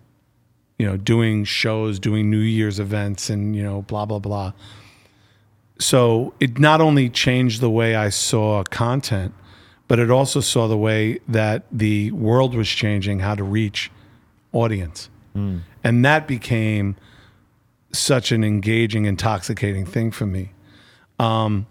you 0.81 0.87
know, 0.87 0.97
doing 0.97 1.43
shows, 1.43 1.99
doing 1.99 2.31
New 2.31 2.39
Year's 2.39 2.79
events, 2.79 3.29
and 3.29 3.55
you 3.55 3.61
know, 3.61 3.83
blah 3.83 4.03
blah 4.03 4.17
blah. 4.17 4.51
So 5.77 6.33
it 6.39 6.57
not 6.57 6.81
only 6.81 7.07
changed 7.07 7.61
the 7.61 7.69
way 7.69 7.95
I 7.95 8.09
saw 8.09 8.63
content, 8.63 9.35
but 9.87 9.99
it 9.99 10.09
also 10.09 10.39
saw 10.39 10.67
the 10.67 10.75
way 10.75 11.19
that 11.27 11.65
the 11.71 12.09
world 12.13 12.55
was 12.55 12.67
changing, 12.67 13.19
how 13.19 13.35
to 13.35 13.43
reach 13.43 13.91
audience, 14.53 15.07
and 15.83 16.03
that 16.03 16.27
became 16.27 16.95
such 17.93 18.31
an 18.31 18.43
engaging, 18.43 19.05
intoxicating 19.05 19.85
thing 19.85 20.09
for 20.09 20.25
me. 20.25 20.51
Um, 21.19 21.67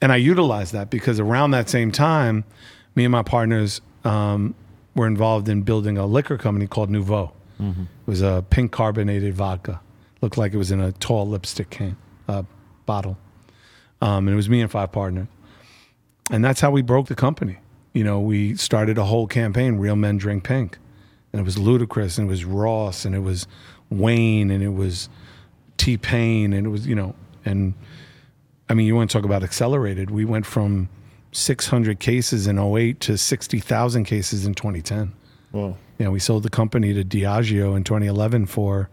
and 0.00 0.12
I 0.12 0.16
utilized 0.16 0.72
that 0.72 0.88
because 0.88 1.20
around 1.20 1.50
that 1.50 1.68
same 1.68 1.92
time, 1.92 2.44
me 2.94 3.04
and 3.04 3.12
my 3.12 3.22
partners 3.22 3.80
um, 4.04 4.54
were 4.94 5.06
involved 5.06 5.48
in 5.48 5.62
building 5.62 5.96
a 5.98 6.06
liquor 6.06 6.36
company 6.38 6.66
called 6.66 6.90
Nuvo. 6.90 7.32
It 7.60 8.10
was 8.10 8.22
a 8.22 8.44
pink 8.50 8.72
carbonated 8.72 9.34
vodka, 9.34 9.80
looked 10.20 10.36
like 10.36 10.52
it 10.52 10.56
was 10.56 10.72
in 10.72 10.80
a 10.80 10.90
tall 10.92 11.28
lipstick 11.28 11.70
can 11.70 11.96
uh, 12.26 12.42
bottle, 12.86 13.16
um, 14.00 14.26
and 14.26 14.30
it 14.30 14.36
was 14.36 14.48
me 14.48 14.60
and 14.60 14.70
five 14.70 14.90
partners, 14.90 15.28
and 16.30 16.44
that's 16.44 16.60
how 16.60 16.72
we 16.72 16.82
broke 16.82 17.06
the 17.06 17.14
company. 17.14 17.58
You 17.92 18.02
know, 18.02 18.18
we 18.18 18.56
started 18.56 18.98
a 18.98 19.04
whole 19.04 19.28
campaign, 19.28 19.76
"Real 19.76 19.94
Men 19.94 20.18
Drink 20.18 20.42
Pink," 20.42 20.78
and 21.32 21.38
it 21.40 21.44
was 21.44 21.56
Ludacris, 21.56 22.18
and 22.18 22.26
it 22.26 22.30
was 22.30 22.44
Ross, 22.44 23.04
and 23.04 23.14
it 23.14 23.20
was 23.20 23.46
Wayne, 23.90 24.50
and 24.50 24.62
it 24.62 24.74
was 24.74 25.08
T 25.76 25.96
Pain, 25.96 26.52
and 26.52 26.66
it 26.66 26.70
was 26.70 26.84
you 26.86 26.96
know, 26.96 27.14
and 27.44 27.74
I 28.68 28.74
mean, 28.74 28.86
you 28.86 28.96
want 28.96 29.08
to 29.10 29.16
talk 29.16 29.24
about 29.24 29.44
accelerated. 29.44 30.10
We 30.10 30.24
went 30.24 30.46
from 30.46 30.88
600 31.32 31.98
cases 31.98 32.46
in 32.46 32.58
08 32.58 33.00
to 33.00 33.18
60,000 33.18 34.04
cases 34.04 34.46
in 34.46 34.54
2010. 34.54 35.12
Well, 35.52 35.76
You 35.98 36.04
know, 36.06 36.10
we 36.10 36.18
sold 36.20 36.42
the 36.42 36.50
company 36.50 36.92
to 36.94 37.04
Diageo 37.04 37.76
in 37.76 37.84
2011 37.84 38.46
for, 38.46 38.88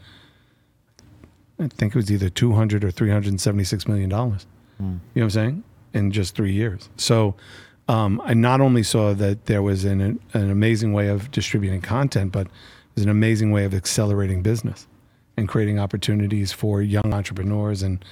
I 1.60 1.68
think 1.68 1.94
it 1.94 1.98
was 1.98 2.12
either 2.12 2.30
200 2.30 2.84
or 2.84 2.92
376 2.92 3.88
million 3.88 4.10
dollars. 4.10 4.46
You 4.80 4.86
know 4.86 5.00
what 5.14 5.24
I'm 5.24 5.30
saying? 5.32 5.64
In 5.94 6.12
just 6.12 6.34
three 6.36 6.54
years. 6.54 6.90
So, 6.96 7.36
um, 7.90 8.22
I 8.24 8.34
not 8.34 8.62
only 8.62 8.84
saw 8.84 9.14
that 9.16 9.46
there 9.48 9.62
was 9.62 9.84
an 9.84 10.00
an 10.34 10.50
amazing 10.50 10.94
way 10.94 11.10
of 11.10 11.32
distributing 11.32 11.82
content, 11.82 12.32
but 12.32 12.48
it 12.48 12.52
was 12.96 13.04
an 13.04 13.10
amazing 13.10 13.52
way 13.52 13.66
of 13.66 13.74
accelerating 13.74 14.42
business 14.42 14.88
and 15.36 15.50
creating 15.50 15.80
opportunities 15.80 16.54
for 16.54 16.82
young 16.82 17.14
entrepreneurs. 17.14 17.84
And 17.84 18.06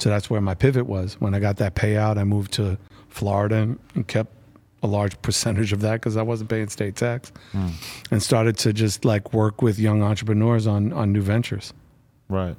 so 0.00 0.08
that's 0.08 0.28
where 0.30 0.40
my 0.40 0.54
pivot 0.54 0.86
was. 0.86 1.14
When 1.20 1.32
I 1.34 1.38
got 1.38 1.58
that 1.58 1.76
payout, 1.76 2.18
I 2.18 2.24
moved 2.24 2.52
to 2.54 2.76
Florida 3.10 3.56
and, 3.94 4.06
kept 4.08 4.32
a 4.82 4.86
large 4.86 5.20
percentage 5.20 5.72
of 5.74 5.80
that 5.82 5.94
because 5.94 6.16
I 6.16 6.22
wasn't 6.22 6.48
paying 6.48 6.68
state 6.68 6.96
tax, 6.96 7.32
and 8.10 8.22
started 8.22 8.56
to 8.58 8.72
just 8.72 9.04
like 9.04 9.34
work 9.34 9.60
with 9.60 9.78
young 9.78 10.02
entrepreneurs 10.02 10.66
on 10.66 10.92
on 10.92 11.12
new 11.12 11.20
ventures. 11.20 11.72
right. 12.28 12.56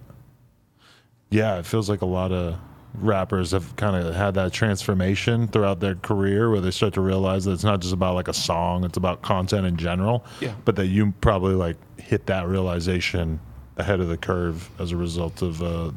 Yeah, 1.29 1.59
it 1.59 1.65
feels 1.65 1.89
like 1.89 2.01
a 2.01 2.05
lot 2.05 2.31
of 2.33 2.57
rappers 2.95 3.51
have 3.51 3.73
kind 3.77 3.95
of 3.95 4.13
had 4.13 4.33
that 4.33 4.51
transformation 4.51 5.47
throughout 5.47 5.79
their 5.79 5.95
career 5.95 6.51
where 6.51 6.59
they 6.59 6.71
start 6.71 6.93
to 6.95 7.01
realize 7.01 7.45
that 7.45 7.53
it's 7.53 7.63
not 7.63 7.79
just 7.79 7.93
about 7.93 8.15
like 8.15 8.27
a 8.27 8.33
song, 8.33 8.83
it's 8.83 8.97
about 8.97 9.21
content 9.21 9.65
in 9.65 9.77
general. 9.77 10.25
Yeah. 10.41 10.53
But 10.65 10.75
that 10.75 10.87
you 10.87 11.13
probably 11.21 11.55
like 11.55 11.77
hit 11.97 12.25
that 12.25 12.47
realization 12.47 13.39
ahead 13.77 14.01
of 14.01 14.09
the 14.09 14.17
curve 14.17 14.69
as 14.77 14.91
a 14.91 14.97
result 14.97 15.41
of 15.41 15.61
uh, 15.63 15.91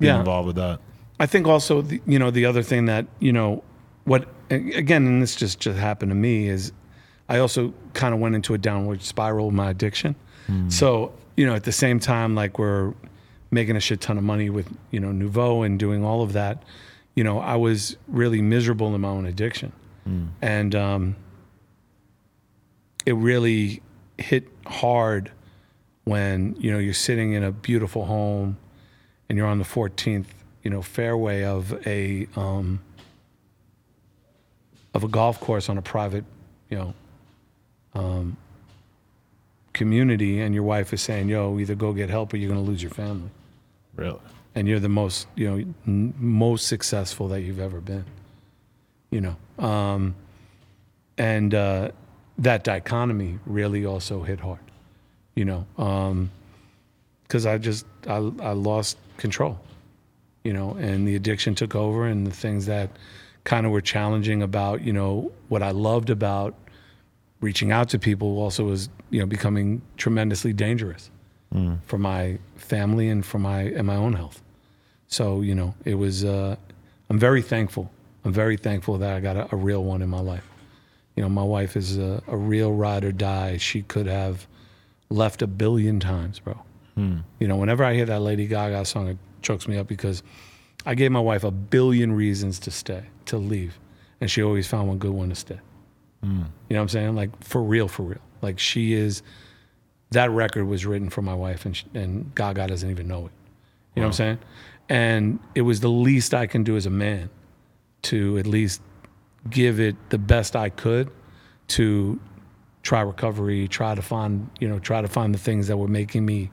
being 0.00 0.12
Yeah. 0.12 0.18
involved 0.18 0.48
with 0.48 0.56
that. 0.56 0.80
I 1.20 1.26
think 1.26 1.46
also, 1.46 1.80
the, 1.80 2.00
you 2.04 2.18
know, 2.18 2.32
the 2.32 2.44
other 2.44 2.64
thing 2.64 2.86
that 2.86 3.06
you 3.20 3.32
know, 3.32 3.62
what 4.04 4.28
again, 4.50 5.06
and 5.06 5.22
this 5.22 5.34
just 5.36 5.60
just 5.60 5.78
happened 5.78 6.10
to 6.10 6.14
me 6.14 6.48
is, 6.48 6.72
I 7.28 7.38
also 7.38 7.72
kind 7.94 8.14
of 8.14 8.20
went 8.20 8.34
into 8.34 8.54
a 8.54 8.58
downward 8.58 9.02
spiral 9.02 9.46
with 9.46 9.54
my 9.54 9.70
addiction. 9.70 10.14
So 10.68 11.12
you 11.36 11.46
know, 11.46 11.54
at 11.54 11.64
the 11.64 11.72
same 11.72 11.98
time, 11.98 12.34
like 12.34 12.58
we're 12.58 12.92
making 13.50 13.76
a 13.76 13.80
shit 13.80 14.00
ton 14.00 14.18
of 14.18 14.24
money 14.24 14.50
with 14.50 14.68
you 14.90 15.00
know 15.00 15.08
Nuvo 15.08 15.64
and 15.64 15.78
doing 15.78 16.04
all 16.04 16.22
of 16.22 16.32
that, 16.34 16.62
you 17.14 17.24
know, 17.24 17.38
I 17.38 17.56
was 17.56 17.96
really 18.08 18.42
miserable 18.42 18.94
in 18.94 19.00
my 19.00 19.08
own 19.08 19.26
addiction, 19.26 19.72
and 20.42 20.74
um, 20.74 21.16
it 23.06 23.14
really 23.14 23.82
hit 24.18 24.48
hard 24.66 25.30
when 26.04 26.54
you 26.58 26.70
know 26.70 26.78
you're 26.78 26.92
sitting 26.94 27.32
in 27.32 27.42
a 27.42 27.50
beautiful 27.52 28.04
home 28.04 28.58
and 29.28 29.38
you're 29.38 29.46
on 29.46 29.58
the 29.58 29.64
14th 29.64 30.26
you 30.62 30.70
know 30.70 30.82
fairway 30.82 31.42
of 31.42 31.72
a 31.86 32.26
um, 32.36 32.80
of 34.94 35.04
a 35.04 35.08
golf 35.08 35.40
course 35.40 35.68
on 35.68 35.76
a 35.76 35.82
private 35.82 36.24
you 36.70 36.78
know 36.78 36.94
um, 37.94 38.36
community 39.72 40.40
and 40.40 40.54
your 40.54 40.64
wife 40.64 40.92
is 40.92 41.02
saying 41.02 41.28
yo 41.28 41.58
either 41.58 41.74
go 41.74 41.92
get 41.92 42.08
help 42.08 42.32
or 42.32 42.36
you're 42.36 42.50
going 42.50 42.64
to 42.64 42.70
lose 42.70 42.82
your 42.82 42.90
family. 42.92 43.30
Really? 43.96 44.18
and 44.54 44.68
you're 44.68 44.80
the 44.80 44.88
most 44.88 45.26
you 45.34 45.50
know 45.50 45.64
n- 45.86 46.14
most 46.18 46.66
successful 46.66 47.28
that 47.28 47.42
you've 47.42 47.60
ever 47.60 47.80
been 47.80 48.04
you 49.10 49.20
know? 49.20 49.36
Um, 49.64 50.16
and 51.18 51.54
uh, 51.54 51.90
that 52.38 52.64
dichotomy 52.64 53.38
really 53.46 53.84
also 53.84 54.22
hit 54.22 54.40
hard 54.40 54.60
you 55.34 55.44
know? 55.44 55.66
Because 57.22 57.46
i 57.46 57.58
just 57.58 57.86
I, 58.06 58.16
I 58.16 58.52
lost 58.52 58.96
control 59.16 59.58
you 60.44 60.52
know? 60.52 60.72
And 60.72 61.06
the 61.08 61.16
addiction 61.16 61.54
took 61.54 61.74
over 61.74 62.06
and 62.06 62.26
the 62.26 62.30
things 62.30 62.66
that 62.66 62.90
kind 63.44 63.66
of 63.66 63.72
were 63.72 63.80
challenging 63.80 64.42
about 64.42 64.82
you 64.82 64.92
know 64.92 65.30
what 65.48 65.62
i 65.62 65.70
loved 65.70 66.10
about 66.10 66.54
reaching 67.40 67.70
out 67.72 67.88
to 67.90 67.98
people 67.98 68.38
also 68.38 68.64
was 68.64 68.88
you 69.10 69.20
know 69.20 69.26
becoming 69.26 69.82
tremendously 69.96 70.52
dangerous 70.52 71.10
for 71.86 71.98
my 71.98 72.36
family 72.56 73.08
and 73.08 73.24
for 73.24 73.38
my 73.38 73.60
and 73.60 73.86
my 73.86 73.94
own 73.94 74.14
health. 74.14 74.42
So 75.06 75.40
you 75.40 75.54
know 75.54 75.74
it 75.84 75.94
was 75.94 76.24
uh, 76.24 76.56
i'm 77.08 77.18
very 77.18 77.42
thankful. 77.42 77.92
I'm 78.24 78.32
very 78.32 78.56
thankful 78.56 78.98
that 78.98 79.12
i 79.14 79.20
got 79.20 79.36
a, 79.36 79.54
a 79.54 79.56
real 79.56 79.84
one 79.84 80.02
in 80.02 80.08
my 80.08 80.18
life. 80.20 80.48
You 81.14 81.22
know 81.22 81.28
my 81.28 81.44
wife 81.44 81.76
is 81.76 81.96
a, 81.96 82.22
a 82.26 82.36
real 82.36 82.72
ride 82.72 83.04
or 83.04 83.12
die. 83.12 83.58
She 83.58 83.82
could 83.82 84.06
have 84.06 84.48
left 85.10 85.42
a 85.42 85.46
billion 85.46 86.00
times 86.00 86.40
bro. 86.40 86.58
You 87.38 87.46
know 87.48 87.56
whenever 87.56 87.84
i 87.84 87.92
hear 87.94 88.06
that 88.06 88.20
lady 88.20 88.46
gaga 88.48 88.84
song 88.84 89.06
it 89.08 89.18
chokes 89.42 89.68
me 89.68 89.76
up 89.76 89.86
because 89.86 90.22
i 90.86 90.94
gave 90.94 91.12
my 91.12 91.20
wife 91.20 91.44
a 91.44 91.50
billion 91.50 92.12
reasons 92.12 92.58
to 92.60 92.70
stay 92.70 93.02
to 93.26 93.38
leave. 93.38 93.78
And 94.20 94.30
she 94.30 94.42
always 94.42 94.66
found 94.66 94.88
one 94.88 94.98
good 94.98 95.12
one 95.12 95.28
to 95.28 95.34
stay. 95.34 95.60
Mm. 96.24 96.28
You 96.28 96.34
know 96.34 96.46
what 96.68 96.80
i'm 96.80 96.88
saying? 96.88 97.14
Like 97.16 97.42
for 97.42 97.62
real 97.62 97.88
for 97.88 98.02
real. 98.02 98.20
Like 98.42 98.58
she 98.58 98.94
is 98.94 99.22
that 100.10 100.30
record 100.30 100.66
was 100.66 100.86
written 100.86 101.10
for 101.10 101.22
my 101.22 101.34
wife 101.34 101.66
and, 101.66 101.76
sh 101.76 101.84
and 101.94 102.34
gaga 102.34 102.68
doesn't 102.68 102.90
even 102.90 103.08
know 103.08 103.26
it. 103.26 103.32
You 103.94 104.00
know 104.00 104.02
what 104.02 104.06
i'm 104.06 104.12
saying? 104.12 104.38
And 104.88 105.38
it 105.54 105.62
was 105.62 105.80
the 105.80 105.88
least 105.88 106.34
i 106.34 106.46
can 106.46 106.62
do 106.62 106.76
as 106.76 106.86
a 106.86 106.90
man 106.90 107.30
to 108.02 108.38
at 108.38 108.46
least 108.46 108.80
give 109.50 109.80
it 109.80 109.96
the 110.10 110.18
best 110.18 110.56
I 110.56 110.68
could 110.70 111.10
to 111.68 112.20
try 112.82 113.00
recovery, 113.00 113.68
try 113.68 113.94
to 113.94 114.02
find, 114.02 114.50
you 114.60 114.68
know, 114.68 114.78
try 114.78 115.00
to 115.02 115.08
find 115.08 115.34
the 115.34 115.38
things 115.38 115.68
that 115.68 115.76
were 115.76 115.88
making 115.88 116.24
me 116.24 116.50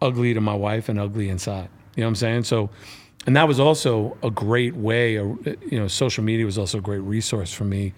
ugly 0.00 0.34
to 0.34 0.40
my 0.40 0.54
wife 0.54 0.88
and 0.88 0.98
ugly 0.98 1.28
inside. 1.28 1.68
You 1.94 2.00
know 2.00 2.06
what 2.06 2.08
I'm 2.08 2.16
saying? 2.16 2.44
So, 2.44 2.70
and 3.26 3.36
that 3.36 3.46
was 3.46 3.60
also 3.60 4.16
a 4.22 4.30
great 4.30 4.74
way, 4.74 5.12
you 5.14 5.58
know, 5.70 5.88
social 5.88 6.24
media 6.24 6.44
was 6.44 6.58
also 6.58 6.78
a 6.78 6.80
great 6.80 6.98
resource 6.98 7.52
for 7.52 7.64
me 7.64 7.94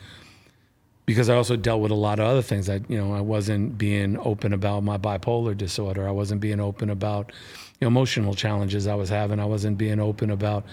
because 1.07 1.29
I 1.29 1.37
also 1.37 1.57
dealt 1.57 1.81
with 1.81 1.91
a 1.91 1.97
lot 1.97 2.19
of 2.19 2.27
other 2.27 2.43
things. 2.43 2.69
I, 2.69 2.81
you 2.89 2.99
know, 2.99 3.15
I 3.15 3.21
wasn't 3.21 3.77
being 3.77 4.19
open 4.19 4.53
about 4.53 4.85
my 4.85 4.99
bipolar 4.99 5.57
disorder. 5.57 6.09
I 6.09 6.11
wasn't 6.11 6.41
being 6.41 6.61
open 6.61 6.91
about 6.91 7.33
you 7.81 7.85
know, 7.85 7.89
emotional 7.89 8.35
challenges 8.35 8.87
I 8.87 8.95
was 8.95 9.09
having. 9.09 9.41
I 9.41 9.45
wasn't 9.45 9.79
being 9.79 10.01
open 10.01 10.31
about, 10.31 10.65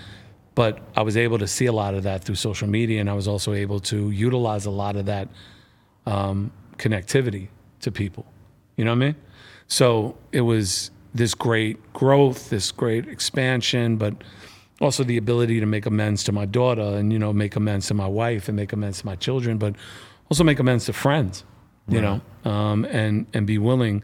but 0.56 0.80
I 0.96 1.02
was 1.02 1.18
able 1.18 1.38
to 1.40 1.48
see 1.48 1.66
a 1.66 1.74
lot 1.74 1.94
of 1.94 2.04
that 2.04 2.24
through 2.24 2.36
social 2.36 2.68
media, 2.68 3.02
and 3.02 3.10
I 3.10 3.14
was 3.14 3.28
also 3.28 3.54
able 3.54 3.80
to 3.82 4.12
utilize 4.12 4.66
a 4.66 4.72
lot 4.72 4.96
of 4.96 5.06
that 5.06 5.28
um, 6.06 6.52
connectivity 6.78 7.48
to 7.82 7.92
people. 7.92 8.26
You 8.76 8.86
know 8.86 8.92
what 8.92 9.04
I 9.04 9.08
mean? 9.08 9.16
So 9.68 10.18
it 10.32 10.42
was 10.42 10.92
this 11.14 11.34
great 11.34 11.94
growth, 11.94 12.50
this 12.50 12.72
great 12.72 13.08
expansion, 13.08 13.98
but 13.98 14.14
also 14.82 15.04
the 15.04 15.18
ability 15.18 15.60
to 15.60 15.66
make 15.66 15.86
amends 15.86 16.24
to 16.26 16.32
my 16.32 16.46
daughter 16.46 16.82
and 16.82 17.14
you 17.14 17.20
know 17.20 17.32
make 17.32 17.56
amends 17.56 17.88
to 17.88 17.94
my 17.94 18.08
wife 18.08 18.48
and 18.50 18.58
make 18.58 18.74
amends 18.74 19.00
to 19.02 19.06
my 19.06 19.16
children, 19.16 19.58
but 19.58 19.76
also 20.30 20.44
make 20.44 20.60
amends 20.60 20.86
to 20.86 20.94
friends. 20.94 21.46
You 21.88 22.00
know, 22.00 22.22
um, 22.46 22.86
and 22.86 23.26
and 23.34 23.46
be 23.46 23.58
willing. 23.58 24.04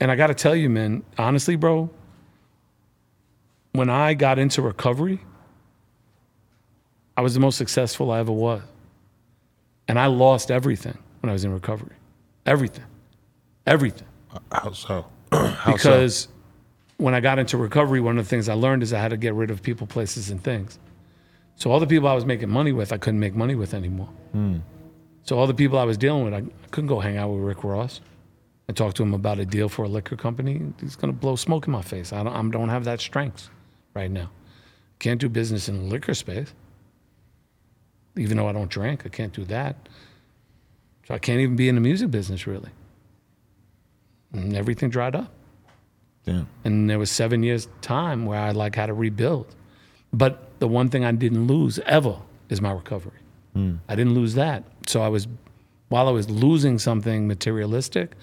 And 0.00 0.10
I 0.10 0.16
got 0.16 0.28
to 0.28 0.34
tell 0.34 0.54
you, 0.56 0.70
man, 0.70 1.02
honestly, 1.18 1.56
bro, 1.56 1.90
when 3.72 3.90
I 3.90 4.14
got 4.14 4.38
into 4.38 4.62
recovery, 4.62 5.20
I 7.16 7.22
was 7.22 7.34
the 7.34 7.40
most 7.40 7.56
successful 7.56 8.10
I 8.10 8.20
ever 8.20 8.32
was. 8.32 8.62
And 9.88 9.98
I 9.98 10.06
lost 10.06 10.50
everything 10.50 10.96
when 11.20 11.30
I 11.30 11.32
was 11.32 11.44
in 11.44 11.52
recovery. 11.52 11.96
Everything. 12.46 12.84
Everything. 13.66 14.06
How 14.52 14.72
so? 14.72 15.06
How 15.32 15.72
because 15.72 16.28
when 16.98 17.14
I 17.14 17.20
got 17.20 17.38
into 17.38 17.56
recovery, 17.56 18.00
one 18.00 18.18
of 18.18 18.24
the 18.24 18.28
things 18.28 18.48
I 18.48 18.54
learned 18.54 18.82
is 18.82 18.92
I 18.92 19.00
had 19.00 19.10
to 19.10 19.16
get 19.16 19.34
rid 19.34 19.50
of 19.50 19.62
people, 19.62 19.86
places, 19.86 20.30
and 20.30 20.42
things. 20.42 20.78
So 21.56 21.70
all 21.70 21.80
the 21.80 21.86
people 21.86 22.08
I 22.08 22.14
was 22.14 22.24
making 22.24 22.50
money 22.50 22.72
with, 22.72 22.92
I 22.92 22.98
couldn't 22.98 23.20
make 23.20 23.34
money 23.34 23.54
with 23.54 23.74
anymore. 23.74 24.08
Hmm. 24.32 24.58
So 25.22 25.38
all 25.38 25.46
the 25.46 25.54
people 25.54 25.78
I 25.78 25.84
was 25.84 25.98
dealing 25.98 26.24
with, 26.24 26.34
I, 26.34 26.38
I 26.38 26.68
couldn't 26.70 26.88
go 26.88 27.00
hang 27.00 27.16
out 27.16 27.30
with 27.30 27.40
Rick 27.40 27.64
Ross. 27.64 28.00
I 28.68 28.72
talk 28.72 28.94
to 28.94 29.02
him 29.02 29.14
about 29.14 29.38
a 29.38 29.44
deal 29.44 29.68
for 29.68 29.84
a 29.84 29.88
liquor 29.88 30.16
company, 30.16 30.60
he's 30.80 30.96
going 30.96 31.12
to 31.12 31.18
blow 31.18 31.36
smoke 31.36 31.66
in 31.66 31.72
my 31.72 31.82
face. 31.82 32.12
I 32.12 32.22
don't, 32.22 32.34
I 32.34 32.50
don't 32.50 32.68
have 32.68 32.84
that 32.84 33.00
strength 33.00 33.48
right 33.94 34.10
now. 34.10 34.30
Can't 34.98 35.20
do 35.20 35.28
business 35.28 35.68
in 35.68 35.78
the 35.78 35.84
liquor 35.84 36.14
space. 36.14 36.52
Even 38.16 38.38
though 38.38 38.48
I 38.48 38.52
don't 38.52 38.70
drink, 38.70 39.02
I 39.04 39.08
can't 39.08 39.32
do 39.32 39.44
that. 39.44 39.76
So 41.06 41.14
I 41.14 41.18
can't 41.18 41.40
even 41.40 41.54
be 41.54 41.68
in 41.68 41.74
the 41.74 41.80
music 41.80 42.10
business 42.10 42.46
really. 42.46 42.70
And 44.32 44.56
everything 44.56 44.90
dried 44.90 45.14
up. 45.14 45.32
Yeah. 46.26 46.42
And 46.64 46.90
there 46.90 46.98
was 46.98 47.10
seven 47.10 47.42
years 47.42 47.68
time 47.80 48.26
where 48.26 48.40
I 48.40 48.50
like 48.50 48.74
had 48.74 48.86
to 48.86 48.94
rebuild. 48.94 49.54
But 50.12 50.60
the 50.60 50.68
one 50.68 50.88
thing 50.88 51.04
I 51.04 51.12
didn't 51.12 51.46
lose 51.46 51.78
ever 51.86 52.16
is 52.48 52.60
my 52.60 52.72
recovery. 52.72 53.20
I 53.88 53.94
didn't 53.94 54.12
lose 54.12 54.34
that. 54.34 54.64
So 54.86 55.00
I 55.00 55.08
was, 55.08 55.26
while 55.88 56.08
I 56.08 56.10
was 56.10 56.28
losing 56.28 56.78
something 56.78 57.26
materialistic, 57.26 58.14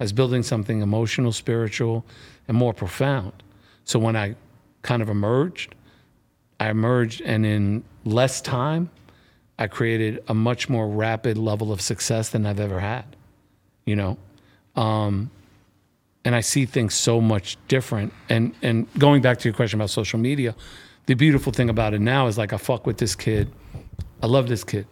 I 0.00 0.04
was 0.04 0.12
building 0.12 0.42
something 0.42 0.80
emotional, 0.80 1.30
spiritual, 1.30 2.04
and 2.48 2.56
more 2.56 2.74
profound. 2.74 3.44
So 3.84 4.00
when 4.00 4.16
I 4.16 4.34
kind 4.82 5.00
of 5.00 5.08
emerged, 5.08 5.76
I 6.58 6.70
emerged, 6.70 7.20
and 7.20 7.46
in 7.46 7.84
less 8.04 8.40
time, 8.40 8.90
I 9.60 9.68
created 9.68 10.24
a 10.26 10.34
much 10.34 10.68
more 10.68 10.88
rapid 10.88 11.38
level 11.38 11.70
of 11.70 11.80
success 11.80 12.30
than 12.30 12.44
I've 12.44 12.58
ever 12.58 12.80
had. 12.80 13.04
You 13.84 13.94
know, 13.94 14.18
um, 14.74 15.30
and 16.24 16.34
I 16.34 16.40
see 16.40 16.66
things 16.66 16.94
so 16.94 17.20
much 17.20 17.56
different. 17.68 18.12
And 18.28 18.54
and 18.62 18.86
going 18.98 19.22
back 19.22 19.38
to 19.40 19.48
your 19.48 19.54
question 19.54 19.80
about 19.80 19.90
social 19.90 20.18
media, 20.18 20.54
the 21.06 21.14
beautiful 21.14 21.52
thing 21.52 21.70
about 21.70 21.94
it 21.94 22.00
now 22.00 22.26
is 22.26 22.36
like 22.38 22.52
I 22.52 22.56
fuck 22.56 22.86
with 22.86 22.98
this 22.98 23.14
kid. 23.14 23.52
I 24.22 24.26
love 24.26 24.48
this 24.48 24.64
kid. 24.64 24.86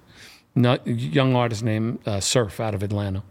Not, 0.54 0.84
young 0.86 1.36
artist 1.36 1.62
named 1.62 2.00
uh, 2.06 2.20
Surf 2.20 2.58
out 2.58 2.74
of 2.74 2.82
Atlanta. 2.82 3.22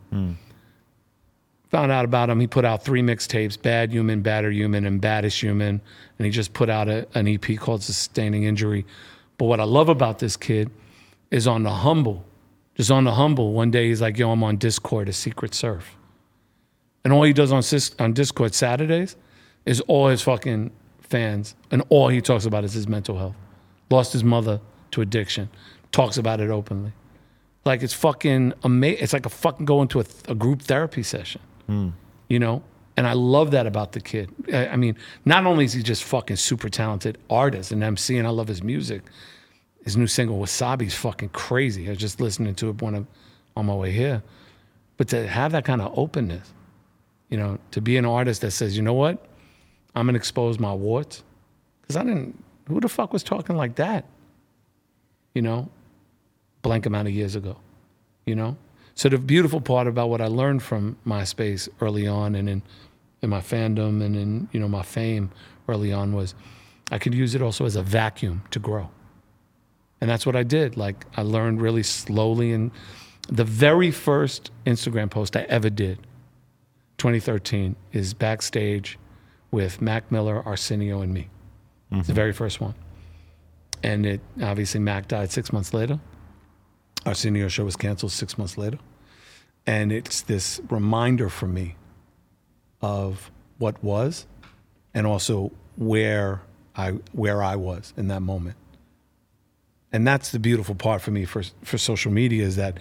Found 1.69 1.91
out 1.91 2.05
about 2.05 2.29
him. 2.29 2.39
He 2.39 2.47
put 2.47 2.63
out 2.63 2.85
three 2.85 3.01
mixtapes: 3.01 3.61
Bad 3.61 3.91
Human, 3.91 4.21
Badder 4.21 4.51
Human, 4.51 4.85
and 4.85 5.01
Baddest 5.01 5.41
Human. 5.41 5.81
And 6.17 6.25
he 6.25 6.31
just 6.31 6.53
put 6.53 6.69
out 6.69 6.87
a, 6.87 7.05
an 7.13 7.27
EP 7.27 7.57
called 7.57 7.83
Sustaining 7.83 8.43
Injury. 8.43 8.85
But 9.37 9.45
what 9.45 9.59
I 9.59 9.65
love 9.65 9.89
about 9.89 10.19
this 10.19 10.37
kid 10.37 10.69
is 11.29 11.45
on 11.45 11.63
the 11.63 11.71
humble, 11.71 12.23
just 12.75 12.89
on 12.89 13.03
the 13.03 13.11
humble. 13.11 13.51
One 13.51 13.71
day 13.71 13.89
he's 13.89 13.99
like, 14.01 14.17
"Yo, 14.17 14.31
I'm 14.31 14.43
on 14.43 14.55
Discord, 14.55 15.09
a 15.09 15.13
Secret 15.13 15.53
Surf." 15.53 15.96
And 17.07 17.13
all 17.13 17.23
he 17.23 17.31
does 17.31 17.53
on 17.53 17.63
on 17.99 18.11
Discord 18.11 18.53
Saturdays 18.53 19.15
is 19.65 19.79
all 19.87 20.09
his 20.09 20.21
fucking 20.21 20.71
fans, 20.99 21.55
and 21.71 21.81
all 21.87 22.09
he 22.09 22.19
talks 22.19 22.43
about 22.43 22.65
is 22.65 22.73
his 22.73 22.85
mental 22.85 23.17
health. 23.17 23.37
Lost 23.89 24.11
his 24.11 24.25
mother 24.25 24.59
to 24.91 24.99
addiction. 24.99 25.49
Talks 25.93 26.17
about 26.17 26.41
it 26.41 26.49
openly. 26.49 26.91
Like 27.63 27.81
it's 27.81 27.93
fucking 27.93 28.51
amazing. 28.61 29.01
It's 29.01 29.13
like 29.13 29.25
a 29.25 29.29
fucking 29.29 29.65
going 29.65 29.87
to 29.87 30.01
a, 30.01 30.05
a 30.27 30.35
group 30.35 30.63
therapy 30.63 31.01
session. 31.01 31.39
Hmm. 31.67 31.91
You 32.27 32.39
know, 32.39 32.61
and 32.97 33.07
I 33.07 33.13
love 33.13 33.51
that 33.51 33.67
about 33.67 33.93
the 33.93 34.01
kid. 34.01 34.29
I, 34.51 34.67
I 34.67 34.75
mean, 34.75 34.97
not 35.23 35.45
only 35.45 35.63
is 35.63 35.71
he 35.71 35.83
just 35.83 36.03
fucking 36.03 36.35
super 36.35 36.67
talented 36.67 37.17
artist 37.29 37.71
and 37.71 37.81
MC, 37.85 38.17
and 38.17 38.27
I 38.27 38.31
love 38.31 38.49
his 38.49 38.61
music. 38.61 39.03
His 39.85 39.95
new 39.95 40.07
single 40.07 40.39
Wasabi's 40.39 40.93
fucking 40.93 41.29
crazy. 41.29 41.87
I 41.87 41.91
was 41.91 41.99
just 41.99 42.19
listening 42.19 42.55
to 42.55 42.67
it 42.67 42.81
when 42.81 42.95
I'm 42.95 43.07
on 43.55 43.67
my 43.67 43.75
way 43.75 43.93
here. 43.93 44.23
But 44.97 45.07
to 45.07 45.25
have 45.25 45.53
that 45.53 45.63
kind 45.63 45.81
of 45.81 45.97
openness, 45.97 46.51
you 47.29 47.37
know, 47.37 47.59
to 47.71 47.81
be 47.81 47.97
an 47.97 48.05
artist 48.05 48.41
that 48.41 48.51
says, 48.51 48.75
you 48.77 48.83
know 48.83 48.93
what, 48.93 49.25
I'm 49.95 50.05
gonna 50.05 50.17
expose 50.17 50.59
my 50.59 50.73
warts, 50.73 51.23
because 51.81 51.95
I 51.95 52.03
didn't. 52.03 52.43
Who 52.67 52.79
the 52.81 52.89
fuck 52.89 53.13
was 53.13 53.23
talking 53.23 53.55
like 53.55 53.75
that? 53.75 54.05
You 55.33 55.41
know, 55.41 55.69
blank 56.61 56.85
amount 56.85 57.07
of 57.07 57.13
years 57.13 57.35
ago. 57.35 57.57
You 58.25 58.35
know, 58.35 58.57
so 58.93 59.09
the 59.09 59.17
beautiful 59.17 59.61
part 59.61 59.87
about 59.87 60.09
what 60.09 60.21
I 60.21 60.27
learned 60.27 60.63
from 60.63 60.97
MySpace 61.05 61.69
early 61.81 62.07
on, 62.07 62.35
and 62.35 62.49
in 62.49 62.61
in 63.21 63.29
my 63.29 63.41
fandom 63.41 64.03
and 64.03 64.15
in 64.15 64.49
you 64.51 64.59
know 64.59 64.67
my 64.67 64.83
fame 64.83 65.31
early 65.67 65.91
on 65.91 66.13
was, 66.13 66.33
I 66.91 66.97
could 66.97 67.13
use 67.13 67.35
it 67.35 67.41
also 67.41 67.65
as 67.65 67.75
a 67.75 67.83
vacuum 67.83 68.43
to 68.51 68.59
grow. 68.59 68.89
And 69.99 70.09
that's 70.09 70.25
what 70.25 70.35
I 70.35 70.43
did. 70.43 70.77
Like 70.77 71.05
I 71.15 71.23
learned 71.23 71.61
really 71.61 71.83
slowly. 71.83 72.53
And 72.53 72.71
the 73.27 73.43
very 73.43 73.91
first 73.91 74.51
Instagram 74.65 75.09
post 75.09 75.35
I 75.35 75.41
ever 75.43 75.69
did, 75.69 76.06
2013, 76.97 77.75
is 77.91 78.13
backstage 78.13 78.97
with 79.51 79.81
Mac 79.81 80.11
Miller, 80.11 80.45
Arsenio, 80.45 81.01
and 81.01 81.13
me. 81.13 81.29
It's 81.91 82.07
the 82.07 82.11
mm-hmm. 82.11 82.15
very 82.15 82.33
first 82.33 82.59
one. 82.59 82.75
And 83.83 84.05
it 84.05 84.21
obviously 84.41 84.79
Mac 84.79 85.07
died 85.07 85.31
six 85.31 85.53
months 85.53 85.73
later. 85.73 85.99
Arsenio 87.05 87.47
show 87.47 87.63
was 87.63 87.75
canceled 87.75 88.11
six 88.11 88.37
months 88.37 88.57
later. 88.57 88.79
And 89.65 89.91
it's 89.91 90.21
this 90.21 90.59
reminder 90.69 91.29
for 91.29 91.47
me 91.47 91.75
of 92.81 93.31
what 93.57 93.81
was 93.83 94.25
and 94.93 95.05
also 95.05 95.51
where 95.77 96.41
I 96.75 96.91
where 97.11 97.43
I 97.43 97.55
was 97.55 97.93
in 97.97 98.07
that 98.07 98.21
moment 98.21 98.55
and 99.91 100.05
that's 100.05 100.31
the 100.31 100.39
beautiful 100.39 100.75
part 100.75 101.01
for 101.01 101.11
me 101.11 101.25
for 101.25 101.43
for 101.63 101.77
social 101.77 102.11
media 102.11 102.45
is 102.45 102.55
that 102.55 102.77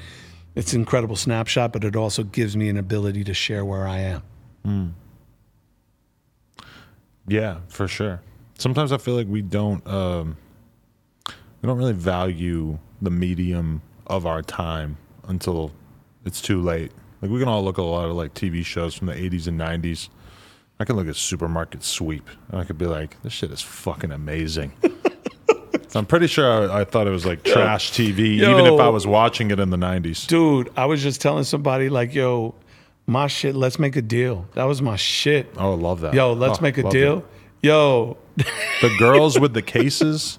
it's 0.56 0.72
an 0.72 0.80
incredible 0.80 1.16
snapshot, 1.16 1.72
but 1.72 1.84
it 1.84 1.94
also 1.94 2.24
gives 2.24 2.56
me 2.56 2.68
an 2.68 2.78
ability 2.78 3.22
to 3.24 3.34
share 3.34 3.64
where 3.64 3.86
I 3.86 3.98
am. 3.98 4.94
Yeah, 7.28 7.58
for 7.68 7.86
sure. 7.86 8.22
Sometimes 8.58 8.90
I 8.90 8.98
feel 8.98 9.14
like 9.14 9.26
we 9.28 9.42
don't 9.42 9.86
um, 9.86 10.36
we 11.60 11.66
don't 11.66 11.78
really 11.78 11.92
value 11.92 12.78
the 13.02 13.10
medium 13.10 13.82
of 14.06 14.26
our 14.26 14.42
time 14.42 14.96
until 15.28 15.72
it's 16.24 16.40
too 16.40 16.60
late. 16.62 16.90
Like 17.20 17.30
we 17.30 17.38
can 17.38 17.48
all 17.48 17.62
look 17.62 17.78
at 17.78 17.82
a 17.82 17.84
lot 17.84 18.08
of 18.08 18.16
like 18.16 18.34
TV 18.34 18.64
shows 18.64 18.94
from 18.94 19.08
the 19.08 19.14
80s 19.14 19.46
and 19.46 19.60
90s. 19.60 20.08
I 20.78 20.84
can 20.84 20.96
look 20.96 21.08
at 21.08 21.16
Supermarket 21.16 21.82
Sweep 21.82 22.28
and 22.50 22.60
I 22.60 22.64
could 22.64 22.78
be 22.78 22.86
like, 22.86 23.20
this 23.22 23.32
shit 23.32 23.50
is 23.50 23.62
fucking 23.62 24.10
amazing. 24.12 24.72
So 25.88 26.00
I'm 26.00 26.06
pretty 26.06 26.26
sure 26.26 26.70
I, 26.70 26.80
I 26.80 26.84
thought 26.84 27.06
it 27.06 27.10
was 27.10 27.24
like 27.24 27.42
trash 27.44 27.92
TV, 27.92 28.18
even 28.40 28.66
if 28.66 28.80
I 28.80 28.88
was 28.88 29.06
watching 29.06 29.50
it 29.50 29.60
in 29.60 29.70
the 29.70 29.76
90s. 29.76 30.26
Dude, 30.26 30.70
I 30.76 30.86
was 30.86 31.02
just 31.02 31.20
telling 31.20 31.44
somebody 31.44 31.88
like, 31.88 32.14
yo, 32.14 32.54
my 33.06 33.28
shit, 33.28 33.54
let's 33.54 33.78
make 33.78 33.94
a 33.96 34.02
deal. 34.02 34.46
That 34.54 34.64
was 34.64 34.82
my 34.82 34.96
shit. 34.96 35.52
Oh, 35.56 35.72
I 35.72 35.76
love 35.76 36.00
that. 36.00 36.12
Yo, 36.14 36.32
let's 36.32 36.58
Oh, 36.58 36.62
make 36.62 36.76
a 36.78 36.82
deal. 36.90 37.24
Yo, 37.62 38.16
The 38.36 38.94
girls 38.98 39.38
with 39.38 39.54
the 39.54 39.62
cases. 39.62 40.38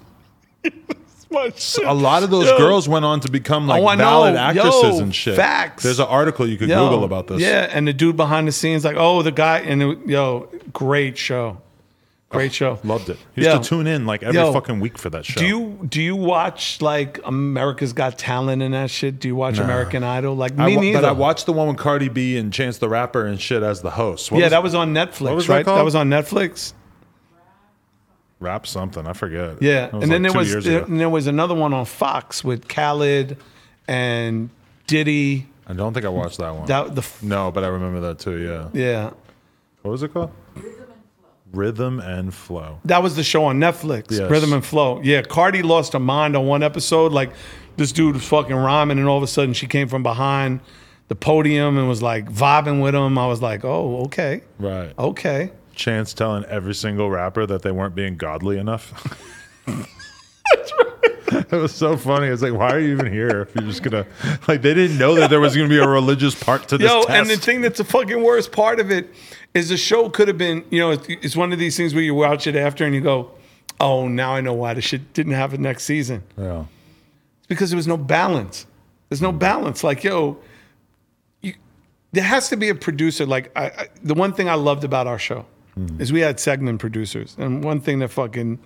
my 1.30 1.50
shit. 1.56 1.84
A 1.84 1.92
lot 1.92 2.22
of 2.22 2.30
those 2.30 2.46
Yo. 2.46 2.58
girls 2.58 2.88
went 2.88 3.04
on 3.04 3.20
to 3.20 3.30
become 3.30 3.66
like 3.66 3.82
Oh, 3.82 3.88
I 3.88 3.94
know. 3.94 4.04
valid 4.04 4.36
actresses 4.36 4.82
Yo, 4.82 4.98
and 5.00 5.14
shit. 5.14 5.36
facts. 5.36 5.82
There's 5.82 5.98
an 5.98 6.06
article 6.08 6.46
you 6.46 6.56
could 6.58 6.68
Yo, 6.68 6.88
Google 6.88 7.04
about 7.04 7.26
this. 7.26 7.40
Yeah, 7.40 7.68
and 7.72 7.88
the 7.88 7.92
dude 7.92 8.16
behind 8.16 8.46
the 8.48 8.52
scenes, 8.52 8.84
like, 8.84 8.96
oh, 8.98 9.22
the 9.22 9.32
guy, 9.32 9.60
and 9.60 9.82
it, 9.82 10.06
yo, 10.06 10.48
great 10.72 11.16
show, 11.18 11.60
great 12.30 12.50
oh, 12.50 12.52
show. 12.52 12.78
Loved 12.84 13.08
it. 13.08 13.16
Used 13.34 13.48
Yo. 13.48 13.58
to 13.58 13.68
tune 13.68 13.86
in 13.86 14.04
like 14.06 14.22
every 14.22 14.38
Yo. 14.38 14.52
fucking 14.52 14.80
week 14.80 14.98
for 14.98 15.08
that 15.10 15.24
show. 15.24 15.38
Do 15.40 15.46
you 15.46 15.86
do 15.88 16.02
you 16.02 16.14
watch 16.16 16.80
like 16.82 17.18
America's 17.24 17.92
Got 17.92 18.18
Talent 18.18 18.62
and 18.62 18.74
that 18.74 18.90
shit? 18.90 19.18
Do 19.18 19.28
you 19.28 19.34
watch 19.36 19.58
American 19.58 20.04
Idol? 20.04 20.34
Like 20.36 20.54
me 20.56 20.74
I 20.74 20.76
wa- 20.76 20.82
neither. 20.82 21.00
but 21.00 21.08
I 21.08 21.12
watched 21.12 21.46
the 21.46 21.52
one 21.52 21.68
with 21.68 21.78
Cardi 21.78 22.08
B 22.08 22.36
and 22.36 22.52
Chance 22.52 22.78
the 22.78 22.88
Rapper 22.88 23.24
and 23.26 23.40
shit 23.40 23.62
as 23.62 23.80
the 23.82 23.90
host. 23.90 24.30
What 24.30 24.38
yeah, 24.38 24.44
was- 24.46 24.50
that 24.52 24.62
was 24.62 24.74
on 24.74 24.92
Netflix, 24.94 25.20
what 25.22 25.34
was 25.36 25.46
that 25.46 25.54
right? 25.54 25.64
called? 25.64 25.84
was 25.84 25.94
on 25.94 26.10
Netflix. 26.10 26.72
rap 28.40 28.66
something. 28.66 29.06
I 29.06 29.12
forget. 29.14 29.60
Yeah, 29.62 29.86
That 29.86 29.92
was 29.94 30.02
and 30.04 30.12
then 30.12 30.22
like 30.22 30.22
there 30.22 30.32
two 30.32 30.38
was 30.38 30.50
years 30.50 30.64
there, 30.64 30.78
ago. 30.78 30.86
and 30.86 31.00
there 31.00 31.10
was 31.10 31.26
another 31.26 31.54
one 31.54 31.72
on 31.72 31.84
Fox 31.86 32.44
with 32.44 32.68
Khaled 32.68 33.36
and 33.88 34.50
Diddy. 34.86 35.46
I 35.66 35.72
don't 35.72 35.92
think 35.92 36.06
I 36.06 36.08
watched 36.08 36.38
that 36.38 36.54
one. 36.54 36.66
That 36.66 36.94
the 36.94 37.00
f- 37.00 37.22
no, 37.22 37.50
but 37.50 37.64
I 37.64 37.68
remember 37.68 38.00
that 38.00 38.18
too. 38.18 38.38
Yeah. 38.38 38.68
yeah, 38.72 39.10
What 39.82 39.90
was 39.92 40.02
it 40.02 40.12
called? 40.12 40.30
Rhythm 41.52 42.00
and 42.00 42.32
Flow. 42.34 42.80
that 42.84 43.02
was 43.02 43.16
the 43.16 43.22
show 43.24 43.44
on 43.46 43.58
Netflix. 43.58 44.10
Yes. 44.10 44.30
Rhythm 44.30 44.52
and 44.52 44.64
Flow. 44.64 45.00
Yeah, 45.02 45.22
Cardi 45.22 45.62
lost 45.62 45.92
her 45.94 45.98
mind 46.00 46.36
on 46.36 46.46
one 46.46 46.62
episode. 46.62 47.12
Like 47.12 47.30
this 47.76 47.92
dude 47.92 48.14
was 48.14 48.24
fucking 48.26 48.54
rhyming, 48.56 48.98
and 48.98 49.08
all 49.08 49.16
of 49.16 49.22
a 49.22 49.26
sudden 49.28 49.54
she 49.54 49.66
came 49.66 49.88
from 49.88 50.02
behind 50.02 50.60
the 51.08 51.14
podium 51.14 51.78
and 51.78 51.88
was 51.88 52.02
like 52.02 52.30
vibing 52.30 52.82
with 52.82 52.94
him. 52.94 53.16
I 53.16 53.26
was 53.26 53.40
like, 53.40 53.64
oh, 53.64 54.02
okay, 54.06 54.42
Right. 54.58 54.92
okay. 54.98 55.50
Chance 55.74 56.12
telling 56.14 56.44
every 56.46 56.74
single 56.74 57.08
rapper 57.08 57.46
that 57.46 57.62
they 57.62 57.70
weren't 57.70 57.94
being 57.94 58.16
godly 58.16 58.58
enough. 58.58 58.92
That's 59.66 60.72
right. 60.78 60.94
It 61.30 61.52
was 61.52 61.72
so 61.74 61.96
funny. 61.96 62.26
It's 62.26 62.42
like, 62.42 62.52
why 62.54 62.70
are 62.70 62.80
you 62.80 62.92
even 62.92 63.10
here 63.12 63.42
if 63.42 63.54
you're 63.54 63.64
just 63.64 63.82
gonna 63.82 64.06
like? 64.48 64.62
They 64.62 64.74
didn't 64.74 64.98
know 64.98 65.14
that 65.16 65.30
there 65.30 65.40
was 65.40 65.54
gonna 65.54 65.68
be 65.68 65.78
a 65.78 65.86
religious 65.86 66.34
part 66.34 66.68
to 66.68 66.78
this 66.78 66.90
Yo, 66.90 67.02
test. 67.02 67.10
and 67.10 67.28
the 67.30 67.36
thing 67.36 67.60
that's 67.60 67.78
the 67.78 67.84
fucking 67.84 68.22
worst 68.22 68.50
part 68.50 68.80
of 68.80 68.90
it 68.90 69.14
is 69.54 69.68
the 69.68 69.76
show 69.76 70.08
could 70.08 70.28
have 70.28 70.38
been, 70.38 70.64
you 70.70 70.80
know, 70.80 70.90
it's, 70.90 71.36
one 71.36 71.52
of 71.52 71.58
these 71.58 71.76
things 71.76 71.94
where 71.94 72.02
you 72.02 72.14
watch 72.14 72.46
it 72.46 72.56
after 72.56 72.84
and 72.84 72.94
you 72.94 73.00
go, 73.00 73.30
oh, 73.80 74.08
now 74.08 74.34
I 74.34 74.40
know 74.40 74.52
why 74.52 74.74
the 74.74 74.80
shit 74.80 75.12
didn't 75.12 75.32
happen 75.32 75.62
next 75.62 75.84
season. 75.84 76.22
yeah. 76.36 76.64
It's 77.38 77.46
because 77.46 77.70
there 77.70 77.76
was 77.76 77.86
no 77.86 77.96
balance. 77.96 78.66
There's 79.08 79.22
no 79.22 79.32
balance. 79.32 79.82
Like, 79.82 80.04
yo, 80.04 80.38
you, 81.40 81.54
there 82.12 82.24
has 82.24 82.48
to 82.50 82.56
be 82.56 82.68
a 82.68 82.74
producer. 82.74 83.24
Like, 83.24 83.50
I, 83.56 83.66
I, 83.66 83.86
the 84.02 84.14
one 84.14 84.32
thing 84.32 84.48
I 84.48 84.54
loved 84.54 84.84
about 84.84 85.06
our 85.06 85.18
show 85.18 85.46
mm-hmm. 85.78 86.00
is 86.00 86.12
we 86.12 86.20
had 86.20 86.38
segment 86.38 86.80
producers. 86.80 87.36
And 87.38 87.64
one 87.64 87.80
thing 87.80 88.00
that 88.00 88.08
fucking, 88.08 88.58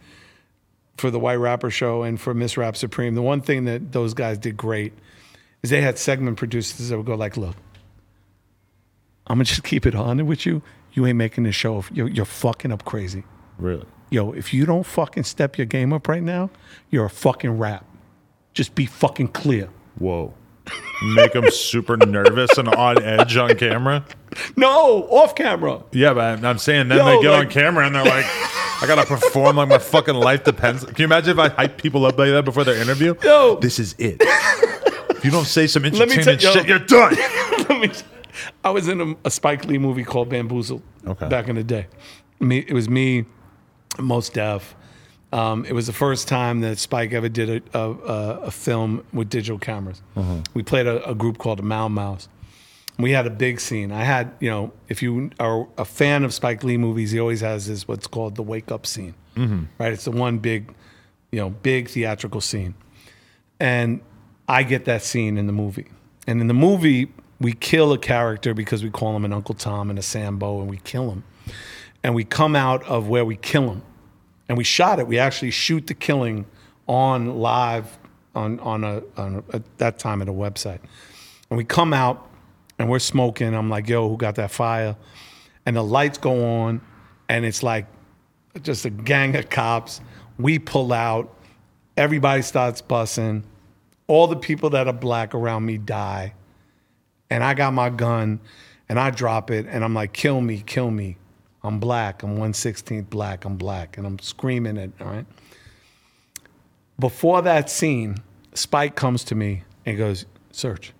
for 0.97 1.11
the 1.11 1.19
White 1.19 1.37
Rapper 1.37 1.71
Show 1.71 2.03
and 2.03 2.21
for 2.21 2.35
Miss 2.35 2.57
Rap 2.57 2.77
Supreme, 2.77 3.15
the 3.15 3.23
one 3.23 3.41
thing 3.41 3.65
that 3.67 3.93
those 3.93 4.15
guys 4.15 4.39
did 4.39 4.57
great 4.57 4.93
is 5.63 5.71
they 5.71 5.81
had 5.81 5.99
segment 5.99 6.39
producers 6.39 6.89
that 6.89 6.97
would 6.97 7.07
go 7.07 7.15
like, 7.15 7.37
look, 7.37 7.57
I'm 9.27 9.37
gonna 9.37 9.45
just 9.45 9.65
keep 9.65 9.87
it 9.87 9.95
honest 9.95 10.27
with 10.27 10.47
you. 10.47 10.63
You 10.93 11.07
ain't 11.07 11.17
making 11.17 11.45
this 11.45 11.55
show. 11.55 11.85
You're, 11.93 12.09
you're 12.09 12.25
fucking 12.27 12.71
up 12.73 12.85
crazy. 12.85 13.25
Really? 13.59 13.87
Yo, 14.11 14.33
if 14.33 14.53
you 14.53 14.67
don't 14.67 14.85
fucking 14.85 15.23
step 15.25 15.57
your 15.57 15.65
game 15.65 15.93
up 15.93 16.07
right 16.07 16.23
now, 16.23 16.51
you're 16.91 17.07
a 17.07 17.11
fucking 17.11 17.57
rap. 17.59 17.87
Just 18.53 18.75
be 18.75 18.85
fucking 18.85 19.29
clear. 19.29 19.71
Whoa. 19.99 20.35
Make 21.15 21.33
them 21.33 21.51
super 21.51 21.97
nervous 21.97 22.57
and 22.59 22.69
on 22.69 23.03
edge 23.03 23.37
on 23.37 23.57
camera. 23.57 24.05
No, 24.57 25.03
off 25.11 25.35
camera. 25.35 25.83
Yeah, 25.93 26.15
but 26.15 26.43
I'm- 26.43 26.57
saying 26.59 26.89
then 26.89 26.99
Yo, 26.99 27.05
they 27.05 27.21
get 27.23 27.31
like- 27.33 27.47
on 27.47 27.53
camera 27.53 27.85
and 27.87 27.95
they're 27.95 28.03
like, 28.05 28.25
I 28.27 28.85
gotta 28.87 29.05
perform 29.07 29.57
like 29.57 29.69
my 29.69 29.77
fucking 29.79 30.15
life 30.15 30.45
depends. 30.45 30.85
Can 30.87 30.95
you 30.97 31.05
imagine 31.05 31.33
if 31.33 31.39
I 31.39 31.49
hype 31.51 31.77
people 31.77 32.07
up 32.07 32.19
like 32.19 32.31
that 32.31 32.43
before 32.45 32.65
their 32.65 32.77
interview? 32.81 33.15
Yo. 33.23 33.57
this 33.61 33.79
is 33.79 33.95
it. 33.99 34.17
if 34.21 35.23
you 35.23 35.31
don't 35.31 35.45
say 35.47 35.67
some 35.67 35.83
me 35.83 35.89
entertaining 35.91 36.25
tell- 36.25 36.35
yo. 36.37 36.53
shit, 36.53 36.67
you're 36.67 36.79
done. 36.79 37.15
Let 37.69 37.81
me- 37.81 37.91
I 38.65 38.71
was 38.71 38.89
in 38.89 39.01
a, 39.01 39.15
a 39.25 39.31
Spike 39.31 39.65
Lee 39.67 39.79
movie 39.79 40.05
called 40.05 40.29
Bamboozled 40.29 40.83
Okay. 41.07 41.29
back 41.29 41.49
in 41.49 41.57
the 41.57 41.65
day. 41.65 41.87
Me, 42.39 42.59
it 42.59 42.73
was 42.73 42.89
me, 42.89 43.25
Mos 43.99 44.29
Def. 44.29 44.77
Um, 45.33 45.65
it 45.65 45.73
was 45.73 45.87
the 45.87 45.93
first 45.93 46.29
time 46.29 46.61
that 46.61 46.79
Spike 46.79 47.13
ever 47.13 47.29
did 47.29 47.65
a, 47.75 47.79
a, 47.79 47.91
a, 48.43 48.51
film 48.51 49.03
with 49.13 49.31
digital 49.31 49.59
cameras. 49.59 50.03
We 50.53 50.63
played 50.63 50.87
a, 50.87 51.09
a 51.09 51.15
group 51.15 51.39
called 51.39 51.59
the 51.59 51.63
Mau 51.63 51.89
Maus. 51.89 52.29
We 52.99 53.13
had 53.13 53.27
a 53.27 53.31
big 53.31 53.59
scene. 53.59 53.91
I 53.91 54.05
had, 54.05 54.33
you 54.41 54.51
know, 54.51 54.73
if 54.89 55.03
you 55.03 55.31
are 55.41 55.67
a 55.79 55.87
fan 55.87 56.25
of 56.25 56.35
Spike 56.35 56.63
Lee 56.63 56.77
movies, 56.77 57.13
he 57.13 57.19
always 57.19 57.41
has 57.41 57.67
this 57.67 57.89
what's 57.89 58.07
called 58.07 58.37
the 58.37 58.43
wake 58.43 58.71
up 58.71 58.85
scene, 58.87 59.15
right? 59.79 59.93
It's 59.93 60.05
the 60.05 60.11
one 60.11 60.39
big, 60.39 60.75
you 61.31 61.41
know, 61.41 61.49
big 61.51 61.89
theatrical 61.89 62.43
scene 62.43 62.75
and 63.63 64.01
I 64.49 64.65
get 64.65 64.87
that 64.87 65.03
scene 65.03 65.39
in 65.39 65.47
the 65.47 65.53
movie. 65.53 65.87
And 66.27 66.41
in 66.41 66.49
the 66.49 66.55
movie, 66.55 67.13
we 67.43 67.53
kill 67.53 67.93
a 67.93 67.99
character 67.99 68.55
because 68.55 68.83
we 68.83 68.91
call 68.91 69.17
him 69.17 69.25
an 69.25 69.33
Uncle 69.33 69.55
Tom 69.55 69.91
and 69.91 69.99
a 69.99 70.03
Sambo, 70.03 70.61
and 70.61 70.71
we 70.71 70.79
kill 70.79 71.11
him. 71.11 71.25
And 72.05 72.15
we 72.15 72.25
come 72.25 72.57
out 72.57 72.83
of 72.85 73.09
where 73.09 73.25
we 73.25 73.37
kill 73.37 73.71
him, 73.71 73.83
and 74.49 74.57
we 74.57 74.65
shot 74.65 74.99
it. 74.99 75.07
We 75.07 75.19
actually 75.19 75.51
shoot 75.51 75.87
the 75.87 75.95
killing 75.95 76.47
on 76.87 77.39
live 77.39 77.99
on 78.35 78.61
on 78.61 78.85
a, 78.85 79.03
on 79.17 79.37
a 79.37 79.57
at 79.57 79.79
that 79.79 79.99
time 79.99 80.23
at 80.23 80.29
a 80.29 80.33
website. 80.33 80.81
And 81.51 81.59
we 81.59 81.65
come 81.65 81.93
out, 81.93 82.29
and 82.79 82.89
we're 82.89 82.99
smoking. 82.99 83.55
I'm 83.55 83.69
like, 83.69 83.89
"Yo, 83.89 84.09
who 84.09 84.17
got 84.17 84.37
that 84.37 84.51
fire?" 84.51 84.97
And 85.67 85.77
the 85.77 85.85
lights 85.85 86.19
go 86.19 86.45
on, 86.63 86.81
and 87.29 87.45
it's 87.45 87.63
like 87.63 87.87
just 88.63 88.85
a 88.85 88.91
gang 88.91 89.37
of 89.37 89.51
cops. 89.51 90.01
We 90.39 90.59
pull 90.59 90.93
out. 90.93 91.37
Everybody 91.97 92.43
starts 92.43 92.83
bussing. 92.83 93.43
All 94.07 94.27
the 94.27 94.37
people 94.37 94.71
that 94.71 94.89
are 94.89 94.93
black 94.93 95.35
around 95.35 95.65
me 95.65 95.79
die. 95.79 96.35
And 97.33 97.43
I 97.43 97.55
got 97.55 97.73
my 97.73 97.89
gun 97.89 98.41
and 98.91 99.01
I 99.01 99.09
drop 99.09 99.51
it 99.51 99.65
and 99.67 99.83
I'm 99.83 99.95
like, 99.95 100.13
kill 100.13 100.43
me, 100.43 100.63
kill 100.67 100.91
me. 100.91 101.17
I'm 101.63 101.81
black. 101.81 102.23
I'm 102.23 102.37
116th 102.37 103.09
black. 103.09 103.47
I'm 103.47 103.57
black. 103.57 103.97
And 103.97 104.07
I'm 104.07 104.19
screaming 104.19 104.77
it, 104.77 104.93
all 105.01 105.07
right? 105.07 105.25
Before 106.99 107.41
that 107.41 107.71
scene, 107.71 108.19
Spike 108.53 108.97
comes 108.97 109.25
to 109.25 109.35
me 109.35 109.63
and 109.87 109.97
goes, 109.97 110.27
Serch. 110.53 110.91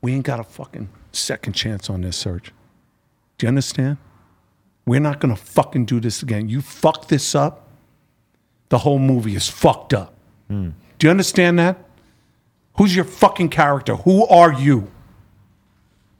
We 0.00 0.14
ain't 0.14 0.24
got 0.24 0.40
a 0.40 0.44
fucking 0.44 0.88
second 1.12 1.52
chance 1.52 1.90
on 1.90 2.00
this 2.00 2.24
Serch. 2.24 2.52
Do 3.36 3.44
you 3.44 3.48
understand? 3.48 3.98
We're 4.86 5.00
not 5.00 5.20
gonna 5.20 5.36
fucking 5.36 5.84
do 5.84 6.00
this 6.00 6.22
again. 6.22 6.48
You 6.48 6.62
fuck 6.62 7.08
this 7.08 7.34
up, 7.34 7.68
the 8.70 8.78
whole 8.78 8.98
movie 8.98 9.36
is 9.36 9.48
fucked 9.48 9.92
up. 9.92 10.14
Hmm. 10.48 10.70
Do 10.98 11.06
you 11.06 11.10
understand 11.10 11.58
that? 11.58 11.89
Who's 12.76 12.94
your 12.94 13.04
fucking 13.04 13.50
character? 13.50 13.96
Who 13.96 14.26
are 14.26 14.52
you? 14.52 14.90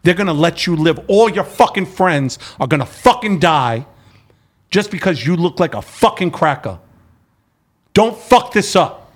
They're 0.02 0.14
gonna 0.14 0.32
let 0.32 0.66
you 0.66 0.76
live. 0.76 0.98
All 1.08 1.30
your 1.30 1.44
fucking 1.44 1.86
friends 1.86 2.38
are 2.58 2.66
gonna 2.66 2.86
fucking 2.86 3.38
die 3.38 3.86
just 4.70 4.90
because 4.90 5.26
you 5.26 5.36
look 5.36 5.60
like 5.60 5.74
a 5.74 5.82
fucking 5.82 6.30
cracker. 6.30 6.78
Don't 7.92 8.16
fuck 8.16 8.52
this 8.52 8.76
up. 8.76 9.12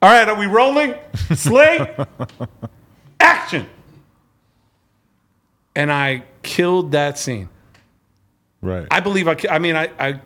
All 0.00 0.10
right, 0.10 0.28
are 0.28 0.38
we 0.38 0.46
rolling? 0.46 0.94
Slay? 1.34 1.96
Action! 3.20 3.66
And 5.74 5.92
I 5.92 6.24
killed 6.42 6.92
that 6.92 7.18
scene. 7.18 7.48
Right. 8.60 8.86
I 8.90 9.00
believe 9.00 9.28
I. 9.28 9.36
I 9.50 9.58
mean, 9.58 9.76
I, 9.76 9.90
I. 9.98 10.20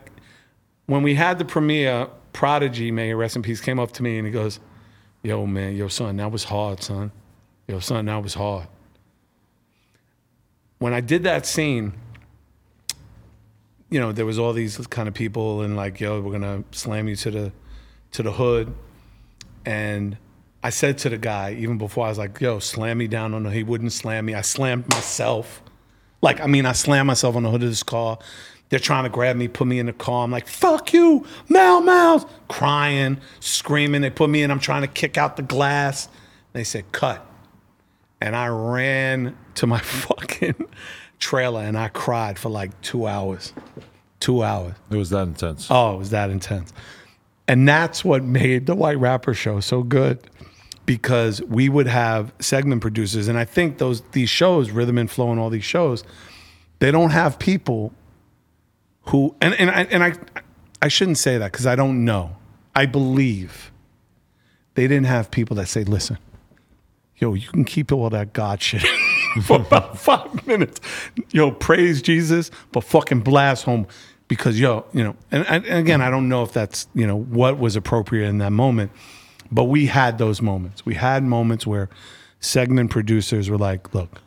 When 0.85 1.03
we 1.03 1.15
had 1.15 1.39
the 1.39 1.45
premiere, 1.45 2.07
Prodigy, 2.33 2.91
may 2.91 3.13
rest 3.13 3.35
in 3.35 3.41
peace, 3.41 3.61
came 3.61 3.79
up 3.79 3.91
to 3.93 4.03
me 4.03 4.17
and 4.17 4.25
he 4.25 4.33
goes, 4.33 4.59
"Yo, 5.23 5.45
man, 5.45 5.75
yo, 5.75 5.87
son, 5.87 6.17
that 6.17 6.31
was 6.31 6.43
hard, 6.43 6.83
son. 6.83 7.11
Yo, 7.67 7.79
son, 7.79 8.05
that 8.05 8.21
was 8.21 8.33
hard." 8.33 8.67
When 10.79 10.93
I 10.93 10.99
did 10.99 11.23
that 11.23 11.45
scene, 11.45 11.93
you 13.89 13.99
know, 13.99 14.11
there 14.11 14.25
was 14.25 14.37
all 14.37 14.53
these 14.53 14.77
kind 14.87 15.07
of 15.07 15.13
people 15.13 15.61
and 15.61 15.75
like, 15.75 15.99
"Yo, 15.99 16.19
we're 16.19 16.33
gonna 16.33 16.63
slam 16.71 17.07
you 17.07 17.15
to 17.15 17.31
the, 17.31 17.51
to 18.11 18.21
the 18.21 18.33
hood," 18.33 18.73
and 19.65 20.17
I 20.61 20.69
said 20.69 20.97
to 20.99 21.09
the 21.09 21.17
guy 21.17 21.53
even 21.53 21.77
before 21.77 22.05
I 22.05 22.09
was 22.09 22.17
like, 22.17 22.39
"Yo, 22.39 22.59
slam 22.59 22.97
me 22.97 23.07
down 23.07 23.33
on 23.33 23.43
the." 23.43 23.51
He 23.51 23.63
wouldn't 23.63 23.93
slam 23.93 24.25
me. 24.25 24.33
I 24.33 24.41
slammed 24.41 24.89
myself. 24.89 25.61
Like, 26.21 26.39
I 26.39 26.47
mean, 26.47 26.65
I 26.65 26.71
slammed 26.71 27.07
myself 27.07 27.35
on 27.35 27.43
the 27.43 27.51
hood 27.51 27.63
of 27.63 27.69
this 27.69 27.83
car. 27.83 28.17
They're 28.73 28.79
trying 28.79 29.03
to 29.03 29.09
grab 29.11 29.35
me, 29.35 29.47
put 29.47 29.67
me 29.67 29.77
in 29.77 29.85
the 29.85 29.93
car. 29.93 30.23
I'm 30.23 30.31
like, 30.31 30.47
fuck 30.47 30.93
you, 30.93 31.27
Mau 31.47 31.79
Maus. 31.81 32.27
Crying, 32.47 33.19
screaming. 33.39 34.01
They 34.01 34.09
put 34.09 34.31
me 34.31 34.41
in. 34.41 34.49
I'm 34.49 34.59
trying 34.59 34.81
to 34.81 34.87
kick 34.87 35.15
out 35.15 35.37
the 35.37 35.43
glass. 35.43 36.09
They 36.53 36.63
said, 36.63 36.91
cut. 36.91 37.23
And 38.19 38.35
I 38.35 38.47
ran 38.47 39.37
to 39.53 39.67
my 39.67 39.77
fucking 39.83 40.55
trailer 41.19 41.61
and 41.61 41.77
I 41.77 41.89
cried 41.89 42.39
for 42.39 42.49
like 42.49 42.81
two 42.81 43.05
hours. 43.05 43.53
Two 44.19 44.41
hours. 44.41 44.73
it 44.89 44.95
was 44.95 45.11
that 45.11 45.27
intense. 45.27 45.67
Oh, 45.69 45.93
it 45.93 45.97
was 45.99 46.09
that 46.09 46.31
intense. 46.31 46.73
And 47.47 47.69
that's 47.69 48.03
what 48.03 48.23
made 48.23 48.65
the 48.65 48.73
White 48.73 48.97
Rapper 48.97 49.35
show 49.35 49.59
so 49.59 49.83
good 49.83 50.19
because 50.87 51.43
we 51.43 51.69
would 51.69 51.85
have 51.85 52.33
segment 52.39 52.81
producers 52.81 53.27
and 53.27 53.37
I 53.37 53.45
think 53.45 53.77
those 53.77 54.01
these 54.13 54.31
shows, 54.31 54.71
Rhythm 54.71 54.97
and 54.97 55.11
Flow 55.11 55.29
and 55.29 55.39
all 55.39 55.51
these 55.51 55.63
shows, 55.63 56.03
they 56.79 56.89
don't 56.89 57.11
have 57.11 57.37
people 57.37 57.93
who 59.05 59.35
and 59.41 59.53
and 59.55 59.69
I 59.69 59.83
and 59.83 60.03
I 60.03 60.13
I 60.81 60.87
shouldn't 60.87 61.17
say 61.17 61.37
that 61.37 61.51
cuz 61.51 61.65
I 61.65 61.75
don't 61.75 62.05
know. 62.05 62.35
I 62.75 62.85
believe 62.85 63.71
they 64.75 64.87
didn't 64.87 65.05
have 65.05 65.29
people 65.31 65.55
that 65.57 65.67
say, 65.67 65.83
"Listen, 65.83 66.17
yo, 67.17 67.33
you 67.33 67.47
can 67.47 67.65
keep 67.65 67.91
all 67.91 68.09
that 68.09 68.33
God 68.33 68.61
shit 68.61 68.81
for 69.43 69.57
about 69.57 69.97
five 70.09 70.45
minutes. 70.47 70.79
Yo, 71.31 71.51
praise 71.51 72.01
Jesus, 72.01 72.51
but 72.71 72.83
fucking 72.83 73.21
blast 73.21 73.65
home 73.65 73.87
because 74.27 74.59
yo, 74.59 74.85
you 74.93 75.03
know, 75.03 75.15
and, 75.31 75.45
and 75.47 75.65
and 75.65 75.79
again, 75.79 76.01
I 76.01 76.09
don't 76.09 76.29
know 76.29 76.43
if 76.43 76.53
that's 76.53 76.87
you 76.93 77.05
know 77.05 77.17
what 77.17 77.59
was 77.59 77.75
appropriate 77.75 78.27
in 78.27 78.39
that 78.39 78.51
moment, 78.51 78.91
but 79.51 79.65
we 79.65 79.87
had 79.87 80.17
those 80.17 80.41
moments. 80.41 80.85
We 80.85 80.95
had 80.95 81.23
moments 81.23 81.67
where 81.67 81.89
segment 82.39 82.89
producers 82.91 83.49
were 83.49 83.57
like, 83.57 83.93
"Look, 83.93 84.21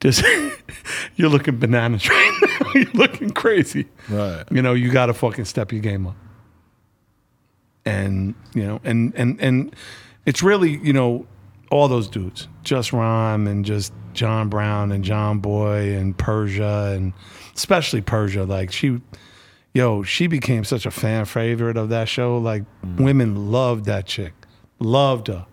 just 0.00 0.24
you're 1.16 1.28
looking 1.28 1.58
bananas 1.58 2.08
right 2.08 2.38
now. 2.42 2.57
you're 2.92 2.92
looking 2.92 3.30
crazy. 3.30 3.86
Right. 4.08 4.44
You 4.50 4.62
know, 4.62 4.74
you 4.74 4.90
got 4.90 5.06
to 5.06 5.14
fucking 5.14 5.44
step 5.44 5.72
your 5.72 5.80
game 5.80 6.06
up." 6.06 6.16
and 7.88 8.34
you 8.54 8.66
know, 8.66 8.80
and 8.84 9.14
and 9.16 9.40
and 9.40 9.74
it's 10.26 10.42
really 10.42 10.78
you 10.78 10.92
know 10.92 11.26
all 11.70 11.88
those 11.88 12.08
dudes, 12.08 12.48
Jus 12.62 12.92
Rhyme 12.92 13.46
and 13.46 13.64
just 13.64 13.92
John 14.12 14.48
Brown 14.48 14.92
and 14.92 15.04
John 15.04 15.38
Boy 15.38 15.94
and 15.94 16.16
Persia 16.16 16.92
and 16.94 17.12
especially 17.54 18.00
Persia. 18.00 18.44
Like 18.44 18.72
she, 18.72 19.00
yo, 19.74 20.02
she 20.02 20.26
became 20.26 20.64
such 20.64 20.86
a 20.86 20.90
fan 20.90 21.24
favorite 21.24 21.76
of 21.76 21.88
that 21.90 22.08
show. 22.08 22.38
Like 22.38 22.64
mm. 22.84 23.00
women 23.00 23.50
loved 23.50 23.86
that 23.86 24.06
chick, 24.06 24.32
loved 24.78 25.28
her. 25.28 25.46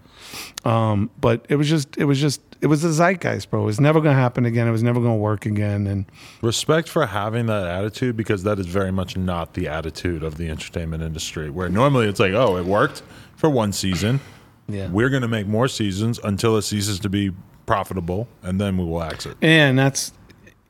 Um, 0.63 1.09
but 1.19 1.45
it 1.49 1.55
was 1.55 1.69
just, 1.69 1.97
it 1.97 2.05
was 2.05 2.19
just, 2.19 2.41
it 2.61 2.67
was 2.67 2.83
a 2.83 2.91
zeitgeist, 2.93 3.49
bro. 3.49 3.61
It 3.61 3.65
was 3.65 3.79
never 3.79 4.01
gonna 4.01 4.15
happen 4.15 4.45
again. 4.45 4.67
It 4.67 4.71
was 4.71 4.83
never 4.83 4.99
gonna 4.99 5.15
work 5.15 5.45
again. 5.45 5.87
And 5.87 6.05
Respect 6.41 6.87
for 6.89 7.05
having 7.05 7.45
that 7.47 7.67
attitude 7.67 8.17
because 8.17 8.43
that 8.43 8.59
is 8.59 8.65
very 8.65 8.91
much 8.91 9.17
not 9.17 9.53
the 9.53 9.67
attitude 9.67 10.23
of 10.23 10.37
the 10.37 10.49
entertainment 10.49 11.03
industry. 11.03 11.49
Where 11.49 11.69
normally 11.69 12.07
it's 12.07 12.19
like, 12.19 12.33
oh, 12.33 12.57
it 12.57 12.65
worked 12.65 13.03
for 13.35 13.49
one 13.49 13.71
season. 13.73 14.19
Yeah. 14.67 14.89
We're 14.89 15.09
going 15.09 15.21
to 15.21 15.27
make 15.27 15.47
more 15.47 15.67
seasons 15.67 16.19
until 16.23 16.57
it 16.57 16.63
ceases 16.63 16.99
to 17.01 17.09
be 17.09 17.31
profitable, 17.65 18.27
and 18.41 18.59
then 18.59 18.77
we 18.77 18.85
will 18.85 19.03
exit. 19.03 19.37
And 19.41 19.77
that's, 19.77 20.11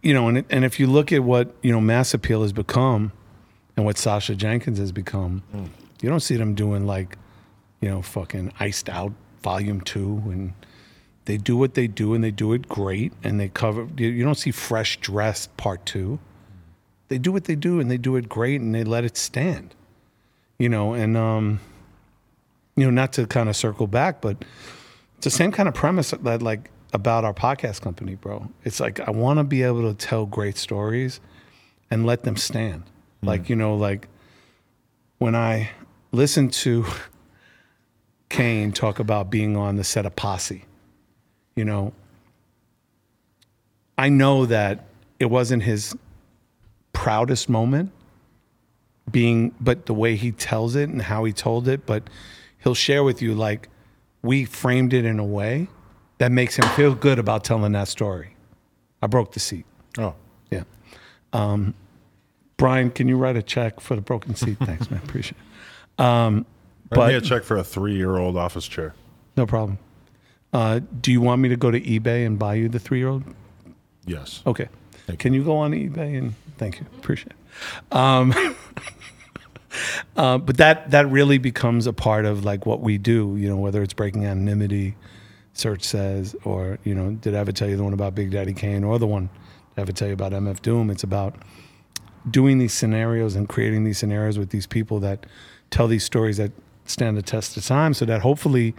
you 0.02 0.14
know, 0.14 0.28
and, 0.28 0.44
and 0.50 0.66
if 0.66 0.80
you 0.80 0.88
look 0.88 1.12
at 1.12 1.24
what, 1.24 1.56
you 1.62 1.72
know, 1.72 1.80
Mass 1.82 2.14
Appeal 2.14 2.42
has 2.42 2.52
become 2.52 3.12
and 3.78 3.86
what 3.86 3.98
Sasha 3.98 4.36
Jenkins 4.36 4.80
has 4.80 4.92
become, 4.92 5.44
you 6.02 6.10
don't 6.10 6.20
see 6.20 6.36
them 6.36 6.56
doing 6.56 6.86
like, 6.86 7.18
you 7.82 7.90
know, 7.90 8.02
fucking 8.02 8.52
Iced 8.60 8.90
Out 8.90 9.14
Volume 9.46 9.80
2. 9.82 10.24
And 10.26 10.54
they 11.26 11.38
do 11.38 11.56
what 11.56 11.76
they 11.76 11.86
do 11.86 12.16
and 12.16 12.24
they 12.24 12.32
do 12.32 12.52
it 12.54 12.68
great. 12.68 13.14
And 13.24 13.40
they 13.40 13.48
cover, 13.48 13.88
you, 13.96 14.24
don't 14.24 14.40
see 14.40 14.50
Fresh 14.50 14.98
Dress 15.02 15.48
Part 15.56 15.86
2. 15.86 16.18
They 17.10 17.20
do 17.20 17.32
what 17.32 17.44
they 17.44 17.56
do 17.56 17.80
and 17.80 17.92
they 17.92 18.00
do 18.00 18.16
it 18.16 18.28
great 18.28 18.60
and 18.60 18.74
they 18.74 18.84
let 18.84 19.04
it 19.06 19.16
stand, 19.16 19.76
you 20.58 20.68
know, 20.68 20.94
and, 20.94 21.16
um, 21.16 21.60
you 22.76 22.86
know, 22.86 22.90
not 22.90 23.14
to 23.14 23.28
kind 23.28 23.48
of 23.48 23.56
circle 23.56 23.86
back, 23.86 24.20
but 24.20 24.44
it's 25.18 25.26
the 25.26 25.30
same 25.30 25.52
kind 25.52 25.70
of 25.70 25.76
premise 25.76 26.10
that 26.10 26.42
like 26.42 26.72
about 26.92 27.24
our 27.24 27.34
podcast 27.34 27.82
company, 27.82 28.16
bro. 28.16 28.50
It's 28.64 28.80
like 28.80 29.00
I 29.00 29.12
want 29.12 29.38
to 29.38 29.44
be 29.44 29.62
able 29.62 29.84
to 29.84 29.94
tell 29.94 30.26
great 30.26 30.58
stories 30.58 31.20
and 31.92 32.08
let 32.08 32.24
them 32.24 32.36
stand. 32.36 32.84
Like, 33.22 33.48
you 33.48 33.56
know, 33.56 33.76
like 33.76 34.08
when 35.20 35.36
I 35.36 35.70
listen 36.12 36.50
to 36.50 36.86
Kane 38.36 38.74
talk 38.74 39.00
about 39.00 39.30
being 39.30 39.56
on 39.56 39.78
the 39.78 39.84
set 39.86 40.06
of 40.06 40.14
Posse, 40.18 40.66
you 41.56 41.64
know, 41.64 41.94
I 43.98 44.10
know 44.10 44.46
that 44.46 44.84
it 45.20 45.28
wasn't 45.28 45.64
his 45.64 45.96
proudest 46.92 47.48
moment 47.48 47.94
being 49.10 49.56
but 49.62 49.86
the 49.86 49.94
way 49.94 50.18
he 50.18 50.34
tells 50.34 50.76
it 50.76 50.90
and 50.90 51.02
how 51.02 51.24
he 51.24 51.32
told 51.32 51.70
it, 51.70 51.86
but 51.86 52.04
he'll 52.62 52.76
share 52.76 53.06
with 53.06 53.22
you 53.22 53.34
like 53.34 53.70
we 54.22 54.44
framed 54.44 54.94
it 54.94 55.06
in 55.06 55.18
a 55.18 55.24
way 55.24 55.70
that 56.18 56.30
makes 56.30 56.58
him 56.58 56.68
feel 56.76 56.94
good 56.94 57.20
about 57.20 57.46
telling 57.46 57.72
that 57.72 57.88
story. 57.88 58.36
I 59.02 59.08
broke 59.08 59.32
the 59.32 59.40
seat. 59.40 59.66
Oh, 59.98 60.14
Yeah. 60.52 60.64
Um, 61.32 61.74
Brian, 62.58 62.92
can 62.92 63.08
you 63.08 63.16
write 63.16 63.38
a 63.38 63.44
check 63.44 63.80
for 63.80 63.96
the 63.96 64.02
broken 64.02 64.36
seat? 64.36 64.58
Thanks, 64.60 64.92
man. 64.92 65.00
Appreciate 65.04 65.38
it. 65.98 66.04
Um, 66.04 66.46
but 66.90 67.14
a 67.14 67.22
check 67.22 67.44
for 67.44 67.58
a 67.58 67.64
three-year-old 67.64 68.38
office 68.38 68.68
chair. 68.68 68.94
no 69.36 69.46
problem. 69.46 69.80
Uh, 70.54 70.80
do 71.02 71.12
you 71.12 71.20
want 71.20 71.42
me 71.42 71.50
to 71.50 71.58
go 71.58 71.70
to 71.70 71.82
eBay 71.82 72.26
and 72.26 72.40
buy 72.40 72.54
you 72.54 72.70
the 72.70 72.80
three 72.80 73.00
year 73.00 73.10
old? 73.10 73.24
Yes. 74.06 74.42
Okay. 74.46 74.70
Thank 75.06 75.20
Can 75.20 75.34
you 75.34 75.44
go 75.44 75.58
on 75.58 75.72
eBay 75.72 76.18
and 76.18 76.34
thank 76.58 76.80
you, 76.80 76.86
appreciate 76.98 77.34
it. 77.34 77.96
Um, 77.96 78.34
uh, 80.18 80.38
but 80.38 80.58
that 80.58 80.92
that 80.92 81.10
really 81.10 81.38
becomes 81.38 81.88
a 81.88 81.94
part 81.94 82.26
of 82.26 82.44
like 82.44 82.66
what 82.66 82.82
we 82.82 82.98
do. 82.98 83.36
You 83.38 83.50
know, 83.50 83.58
whether 83.58 83.84
it's 83.84 83.94
breaking 83.94 84.26
anonymity, 84.26 84.96
Serch 85.54 85.84
Says, 85.84 86.36
or 86.44 86.80
you 86.84 86.96
know, 86.96 87.12
did 87.12 87.36
I 87.36 87.40
ever 87.40 87.52
tell 87.52 87.70
you 87.70 87.78
the 87.78 87.84
one 87.84 87.94
about 87.94 88.16
Big 88.16 88.32
Daddy 88.32 88.54
Kane, 88.54 88.84
or 88.84 88.98
the 88.98 89.08
one 89.08 89.30
did 89.76 89.80
I 89.80 89.82
ever 89.82 89.92
tell 89.92 90.08
you 90.08 90.14
about 90.14 90.32
MF 90.32 90.62
Doom? 90.62 90.90
It's 90.90 91.04
about 91.04 91.36
doing 92.30 92.58
these 92.58 92.74
scenarios 92.74 93.36
and 93.36 93.48
creating 93.48 93.84
these 93.84 93.98
scenarios 93.98 94.40
with 94.40 94.50
these 94.50 94.66
people 94.66 95.00
that 95.02 95.26
tell 95.70 95.88
these 95.88 96.04
stories 96.04 96.38
that 96.38 96.52
stand 96.86 97.18
the 97.18 97.22
test 97.22 97.58
of 97.58 97.66
time, 97.66 97.94
so 97.94 98.06
that 98.06 98.22
hopefully, 98.22 98.76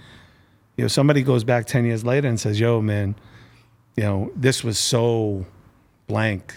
you 0.77 0.85
know, 0.85 0.89
somebody 0.89 1.23
goes 1.23 1.45
back 1.45 1.66
ten 1.66 1.85
years 1.85 2.05
later 2.05 2.28
and 2.28 2.39
says, 2.41 2.59
"Yo, 2.59 2.81
man." 2.81 3.15
you 3.97 4.05
know, 4.05 4.31
this 4.37 4.62
was 4.62 4.78
so 4.78 5.47
blank, 6.07 6.55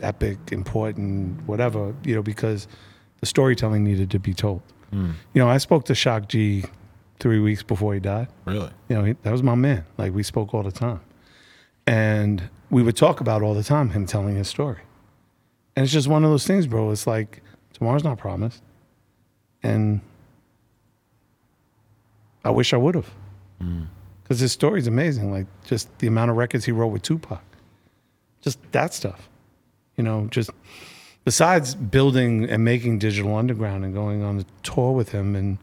epic, 0.00 0.38
important, 0.50 1.46
whatever, 1.46 1.94
you 2.04 2.14
know, 2.14 2.22
because 2.22 2.66
the 3.20 3.26
storytelling 3.26 3.84
needed 3.84 4.10
to 4.10 4.18
be 4.18 4.34
told. 4.34 4.62
Hmm. 4.90 5.12
You 5.32 5.42
know, 5.42 5.48
I 5.48 5.58
spoke 5.58 5.84
to 5.86 5.94
Shock 5.94 6.28
G 6.28 6.64
three 7.20 7.38
weeks 7.38 7.62
before 7.62 7.94
he 7.94 8.00
died. 8.00 8.28
Really? 8.44 8.70
You 8.88 8.96
know, 8.96 9.04
he, 9.04 9.12
that 9.22 9.30
was 9.30 9.42
my 9.42 9.54
man. 9.54 9.86
Like 9.96 10.12
we 10.12 10.24
spoke 10.24 10.52
all 10.52 10.64
the 10.64 10.72
time, 10.72 11.00
and 11.86 12.50
we 12.68 12.82
would 12.82 12.96
talk 12.96 13.20
about 13.20 13.42
all 13.42 13.54
the 13.54 13.62
time 13.62 13.90
him 13.90 14.06
telling 14.06 14.34
his 14.34 14.48
story. 14.48 14.80
And 15.76 15.84
it's 15.84 15.92
just 15.92 16.08
one 16.08 16.24
of 16.24 16.30
those 16.30 16.46
things, 16.46 16.66
bro. 16.66 16.90
It's 16.90 17.06
like 17.06 17.42
tomorrow's 17.72 18.04
not 18.04 18.18
promised, 18.18 18.60
and 19.62 20.00
I 22.44 22.50
wish 22.50 22.72
I 22.72 22.76
would 22.76 22.94
have, 22.94 23.10
because 23.58 24.38
mm. 24.38 24.40
his 24.40 24.52
story's 24.52 24.86
amazing. 24.86 25.32
Like 25.32 25.46
just 25.64 25.96
the 25.98 26.06
amount 26.06 26.30
of 26.30 26.36
records 26.36 26.64
he 26.64 26.72
wrote 26.72 26.88
with 26.88 27.02
Tupac, 27.02 27.42
just 28.40 28.58
that 28.72 28.94
stuff. 28.94 29.28
You 29.96 30.04
know, 30.04 30.26
just 30.30 30.50
besides 31.24 31.74
building 31.74 32.48
and 32.48 32.64
making 32.64 32.98
Digital 32.98 33.36
Underground 33.36 33.84
and 33.84 33.94
going 33.94 34.22
on 34.22 34.40
a 34.40 34.44
tour 34.62 34.92
with 34.92 35.10
him 35.10 35.36
and 35.36 35.58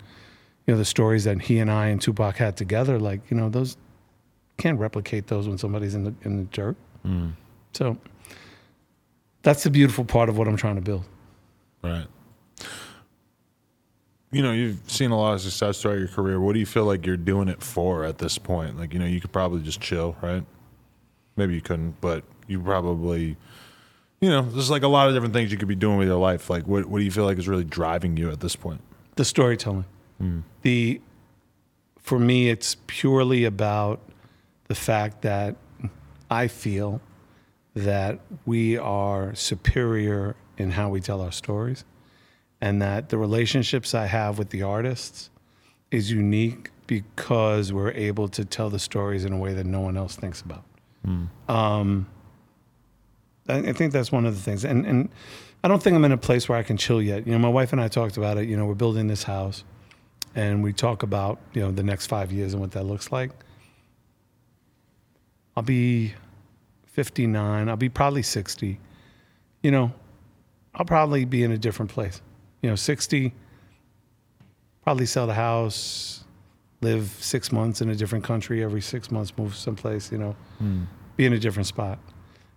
you 0.66 0.74
know 0.74 0.78
the 0.78 0.86
stories 0.86 1.24
that 1.24 1.42
he 1.42 1.60
and 1.60 1.72
I 1.72 1.88
and 1.88 2.02
Tupac 2.02 2.38
had 2.38 2.56
together, 2.56 3.00
like 3.00 3.22
you 3.30 3.38
know 3.38 3.50
those 3.50 3.76
can't 4.58 4.80
replicate 4.80 5.28
those 5.28 5.48
when 5.48 5.58
somebody's 5.58 5.96
in 5.96 6.04
the 6.04 6.14
in 6.22 6.38
the 6.38 6.44
dirt. 6.44 6.76
Mm. 7.06 7.34
So 7.74 7.98
that's 9.42 9.64
the 9.64 9.70
beautiful 9.70 10.06
part 10.06 10.30
of 10.30 10.38
what 10.38 10.48
I'm 10.48 10.58
trying 10.58 10.76
to 10.76 10.82
build. 10.82 11.06
Right. 11.82 12.06
You 14.32 14.44
know, 14.44 14.52
you've 14.52 14.80
seen 14.90 15.12
a 15.12 15.18
lot 15.18 15.34
of 15.34 15.42
success 15.42 15.82
throughout 15.82 15.98
your 15.98 16.08
career. 16.08 16.40
What 16.40 16.54
do 16.54 16.60
you 16.60 16.66
feel 16.66 16.86
like 16.86 17.06
you're 17.06 17.18
doing 17.18 17.48
it 17.48 17.64
for 17.64 18.04
at 18.04 18.20
this 18.20 18.38
point? 18.38 18.78
Like, 18.78 18.94
you 18.94 19.00
know, 19.00 19.06
you 19.06 19.20
could 19.20 19.32
probably 19.32 19.62
just 19.62 19.82
chill, 19.82 20.16
right? 20.22 20.44
Maybe 21.36 21.56
you 21.56 21.62
couldn't, 21.62 22.00
but 22.00 22.24
you 22.48 22.60
probably, 22.62 23.38
you 24.22 24.30
know, 24.30 24.44
there's 24.44 24.70
like 24.70 24.84
a 24.84 24.88
lot 24.88 25.08
of 25.08 25.16
different 25.16 25.34
things 25.34 25.52
you 25.52 25.58
could 25.58 25.68
be 25.68 25.76
doing 25.76 25.98
with 25.98 26.08
your 26.08 26.20
life. 26.20 26.50
Like, 26.50 26.68
what, 26.68 26.86
what 26.86 27.00
do 27.00 27.06
you 27.06 27.12
feel 27.12 27.26
like 27.26 27.40
is 27.40 27.48
really 27.48 27.64
driving 27.64 28.18
you 28.18 28.30
at 28.30 28.40
this 28.40 28.56
point? 28.56 28.82
the 29.20 29.26
storytelling. 29.26 29.84
Hmm. 30.18 30.40
The 30.62 31.02
for 31.98 32.18
me, 32.18 32.50
it's 32.50 32.78
purely 32.88 33.44
about 33.44 34.00
the 34.70 34.76
fact 34.76 35.24
that 35.24 35.58
I 36.32 36.48
feel 36.48 37.02
that 37.76 38.20
we 38.46 38.78
are 38.78 39.36
superior 39.36 40.38
in 40.58 40.72
how 40.72 40.88
we 40.88 41.02
tell 41.02 41.20
our 41.20 41.34
stories, 41.34 41.84
and 42.61 42.81
that 42.81 43.10
the 43.10 43.18
relationships 43.18 43.94
I 43.94 44.06
have 44.06 44.38
with 44.38 44.49
the 44.49 44.64
artists 44.64 45.30
is 45.91 46.11
unique 46.11 46.72
because 46.88 47.72
we're 47.72 47.91
able 47.91 48.27
to 48.30 48.44
tell 48.44 48.69
the 48.69 48.80
stories 48.80 49.26
in 49.26 49.34
a 49.34 49.38
way 49.38 49.53
that 49.53 49.65
no 49.65 49.80
one 49.80 49.95
else 49.98 50.15
thinks 50.15 50.41
about. 50.41 50.64
Um, 51.48 52.07
I, 53.48 53.57
I 53.57 53.73
think 53.73 53.94
that's 53.94 54.11
one 54.11 54.26
of 54.26 54.36
the 54.36 54.41
things, 54.41 54.65
and 54.65 54.86
and 54.86 55.10
I 55.64 55.68
don't 55.68 55.81
think 55.81 55.95
I'm 55.95 56.06
in 56.06 56.11
a 56.11 56.18
place 56.18 56.49
where 56.49 56.57
I 56.57 56.64
can 56.64 56.77
chill 56.77 57.02
yet. 57.02 57.26
You 57.26 57.34
know, 57.34 57.40
my 57.40 57.49
wife 57.49 57.72
and 57.72 57.81
I 57.81 57.88
talked 57.88 58.18
about 58.18 58.38
it. 58.38 58.48
You 58.48 58.57
know, 58.57 58.65
we're 58.65 58.76
building 58.76 59.07
this 59.07 59.23
house, 59.23 59.64
and 60.36 60.64
we 60.64 60.73
talk 60.73 61.03
about 61.03 61.40
you 61.53 61.61
know 61.61 61.72
the 61.72 61.84
next 61.84 62.07
five 62.07 62.31
years 62.31 62.53
and 62.53 62.61
what 62.61 62.72
that 62.72 62.84
looks 62.84 63.11
like. 63.11 63.31
I'll 65.56 65.64
be 65.64 66.14
59. 66.86 67.69
I'll 67.69 67.76
be 67.76 67.90
probably 67.90 68.23
60. 68.23 68.80
You 69.61 69.72
know, 69.72 69.91
I'll 70.73 70.86
probably 70.86 71.26
be 71.26 71.44
in 71.44 71.52
a 71.52 71.57
different 71.57 71.91
place. 71.91 72.22
You 72.61 72.69
know, 72.69 72.76
60. 72.76 73.34
Probably 74.84 75.06
sell 75.06 75.27
the 75.27 75.34
house, 75.34 76.23
live 76.81 77.15
six 77.19 77.52
months 77.52 77.81
in 77.81 77.90
a 77.90 77.95
different 77.95 78.23
country 78.23 78.64
every 78.64 78.81
six 78.81 79.11
months, 79.11 79.38
move 79.38 79.56
someplace. 79.56 80.11
You 80.11 80.18
know, 80.18 80.36
be 81.18 81.26
in 81.26 81.34
a 81.34 81.40
different 81.40 81.68
spot 81.68 81.99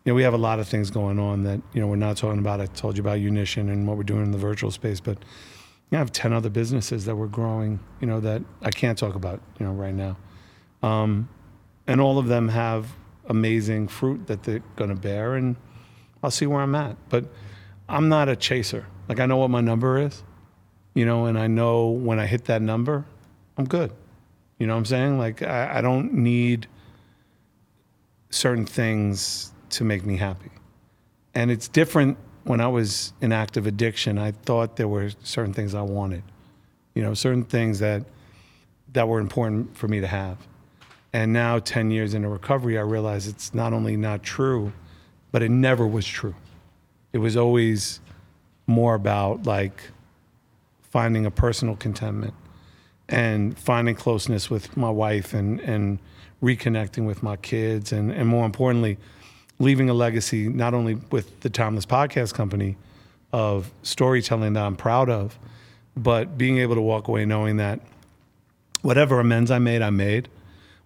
you 0.04 0.10
know, 0.10 0.16
we 0.16 0.22
have 0.24 0.34
a 0.34 0.38
lot 0.38 0.58
of 0.58 0.66
things 0.66 0.90
going 0.90 1.18
on 1.18 1.44
that, 1.44 1.60
you 1.72 1.80
know, 1.80 1.86
we're 1.86 1.96
not 1.96 2.16
talking 2.16 2.40
about. 2.40 2.60
I 2.60 2.66
told 2.66 2.96
you 2.96 3.02
about 3.02 3.20
Unition 3.20 3.68
and 3.68 3.86
what 3.86 3.96
we're 3.96 4.02
doing 4.02 4.24
in 4.24 4.32
the 4.32 4.38
virtual 4.38 4.72
space, 4.72 4.98
but 4.98 5.18
you 5.18 5.92
know, 5.92 5.98
I 5.98 6.00
have 6.00 6.10
10 6.10 6.32
other 6.32 6.50
businesses 6.50 7.04
that 7.04 7.14
we're 7.14 7.28
growing, 7.28 7.78
you 8.00 8.08
know, 8.08 8.18
that 8.20 8.42
I 8.62 8.70
can't 8.70 8.98
talk 8.98 9.14
about, 9.14 9.40
you 9.60 9.66
know, 9.66 9.72
right 9.72 9.94
now. 9.94 10.16
Um, 10.82 11.28
and 11.86 12.00
all 12.00 12.18
of 12.18 12.26
them 12.26 12.48
have 12.48 12.88
amazing 13.26 13.86
fruit 13.88 14.26
that 14.26 14.42
they're 14.42 14.62
going 14.74 14.90
to 14.90 14.96
bear, 14.96 15.34
and 15.34 15.54
I'll 16.22 16.30
see 16.32 16.46
where 16.46 16.60
I'm 16.60 16.74
at. 16.74 16.96
But 17.08 17.26
I'm 17.88 18.08
not 18.08 18.28
a 18.28 18.34
chaser. 18.34 18.86
Like, 19.08 19.20
I 19.20 19.26
know 19.26 19.36
what 19.36 19.50
my 19.50 19.60
number 19.60 19.98
is, 19.98 20.22
you 20.94 21.04
know, 21.04 21.26
and 21.26 21.38
I 21.38 21.46
know 21.46 21.88
when 21.88 22.18
I 22.18 22.26
hit 22.26 22.44
that 22.46 22.62
number, 22.62 23.04
I'm 23.56 23.66
good. 23.66 23.92
You 24.58 24.66
know 24.66 24.74
what 24.74 24.78
I'm 24.78 24.84
saying? 24.86 25.18
Like, 25.18 25.42
I, 25.42 25.78
I 25.78 25.80
don't 25.80 26.14
need 26.14 26.66
certain 28.30 28.66
things 28.66 29.52
to 29.70 29.84
make 29.84 30.04
me 30.04 30.16
happy. 30.16 30.50
And 31.34 31.50
it's 31.50 31.68
different 31.68 32.18
when 32.44 32.60
I 32.60 32.68
was 32.68 33.12
in 33.20 33.32
active 33.32 33.66
addiction. 33.66 34.18
I 34.18 34.32
thought 34.32 34.76
there 34.76 34.88
were 34.88 35.10
certain 35.22 35.52
things 35.52 35.74
I 35.74 35.82
wanted, 35.82 36.22
you 36.94 37.02
know, 37.02 37.14
certain 37.14 37.44
things 37.44 37.78
that 37.78 38.04
that 38.92 39.08
were 39.08 39.20
important 39.20 39.76
for 39.76 39.88
me 39.88 40.00
to 40.00 40.06
have. 40.06 40.36
And 41.14 41.32
now, 41.32 41.58
10 41.58 41.90
years 41.90 42.14
into 42.14 42.28
recovery, 42.28 42.78
I 42.78 42.82
realize 42.82 43.26
it's 43.26 43.52
not 43.54 43.72
only 43.72 43.96
not 43.96 44.22
true, 44.22 44.72
but 45.30 45.42
it 45.42 45.50
never 45.50 45.86
was 45.86 46.06
true. 46.06 46.34
It 47.12 47.18
was 47.18 47.36
always 47.36 48.00
more 48.66 48.94
about 48.94 49.44
like 49.46 49.90
finding 50.82 51.26
a 51.26 51.30
personal 51.30 51.76
contentment 51.76 52.34
and 53.08 53.58
finding 53.58 53.94
closeness 53.94 54.50
with 54.50 54.76
my 54.76 54.90
wife 54.90 55.34
and, 55.34 55.60
and 55.60 55.98
reconnecting 56.42 57.06
with 57.06 57.22
my 57.22 57.36
kids 57.36 57.92
and, 57.92 58.10
and 58.10 58.28
more 58.28 58.44
importantly, 58.44 58.98
leaving 59.58 59.88
a 59.88 59.94
legacy 59.94 60.48
not 60.48 60.74
only 60.74 60.94
with 61.10 61.40
the 61.40 61.50
Timeless 61.50 61.86
Podcast 61.86 62.34
Company 62.34 62.76
of 63.32 63.70
storytelling 63.82 64.52
that 64.54 64.64
I'm 64.64 64.76
proud 64.76 65.08
of, 65.08 65.38
but 65.96 66.36
being 66.36 66.58
able 66.58 66.74
to 66.74 66.80
walk 66.80 67.08
away 67.08 67.24
knowing 67.24 67.56
that 67.58 67.80
whatever 68.82 69.20
amends 69.20 69.50
I 69.50 69.58
made, 69.58 69.82
I 69.82 69.90
made. 69.90 70.28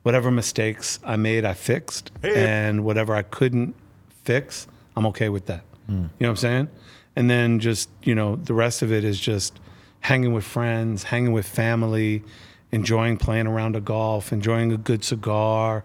Whatever 0.02 0.30
mistakes 0.30 1.00
I 1.04 1.16
made, 1.16 1.44
I 1.44 1.54
fixed. 1.54 2.12
And 2.36 2.84
whatever 2.84 3.14
I 3.14 3.22
couldn't 3.22 3.74
fix, 4.22 4.68
I'm 4.96 5.06
okay 5.06 5.28
with 5.28 5.46
that. 5.46 5.64
Hmm. 5.86 5.92
You 5.92 5.98
know 5.98 6.08
what 6.18 6.28
I'm 6.28 6.36
saying? 6.36 6.68
And 7.16 7.30
then 7.30 7.58
just, 7.58 7.88
you 8.02 8.14
know, 8.14 8.36
the 8.36 8.54
rest 8.54 8.82
of 8.82 8.92
it 8.92 9.02
is 9.02 9.18
just 9.18 9.58
hanging 10.00 10.32
with 10.32 10.44
friends, 10.44 11.02
hanging 11.02 11.32
with 11.32 11.48
family, 11.48 12.22
enjoying 12.70 13.16
playing 13.16 13.46
around 13.46 13.74
a 13.74 13.80
golf, 13.80 14.32
enjoying 14.32 14.70
a 14.70 14.76
good 14.76 15.02
cigar, 15.02 15.82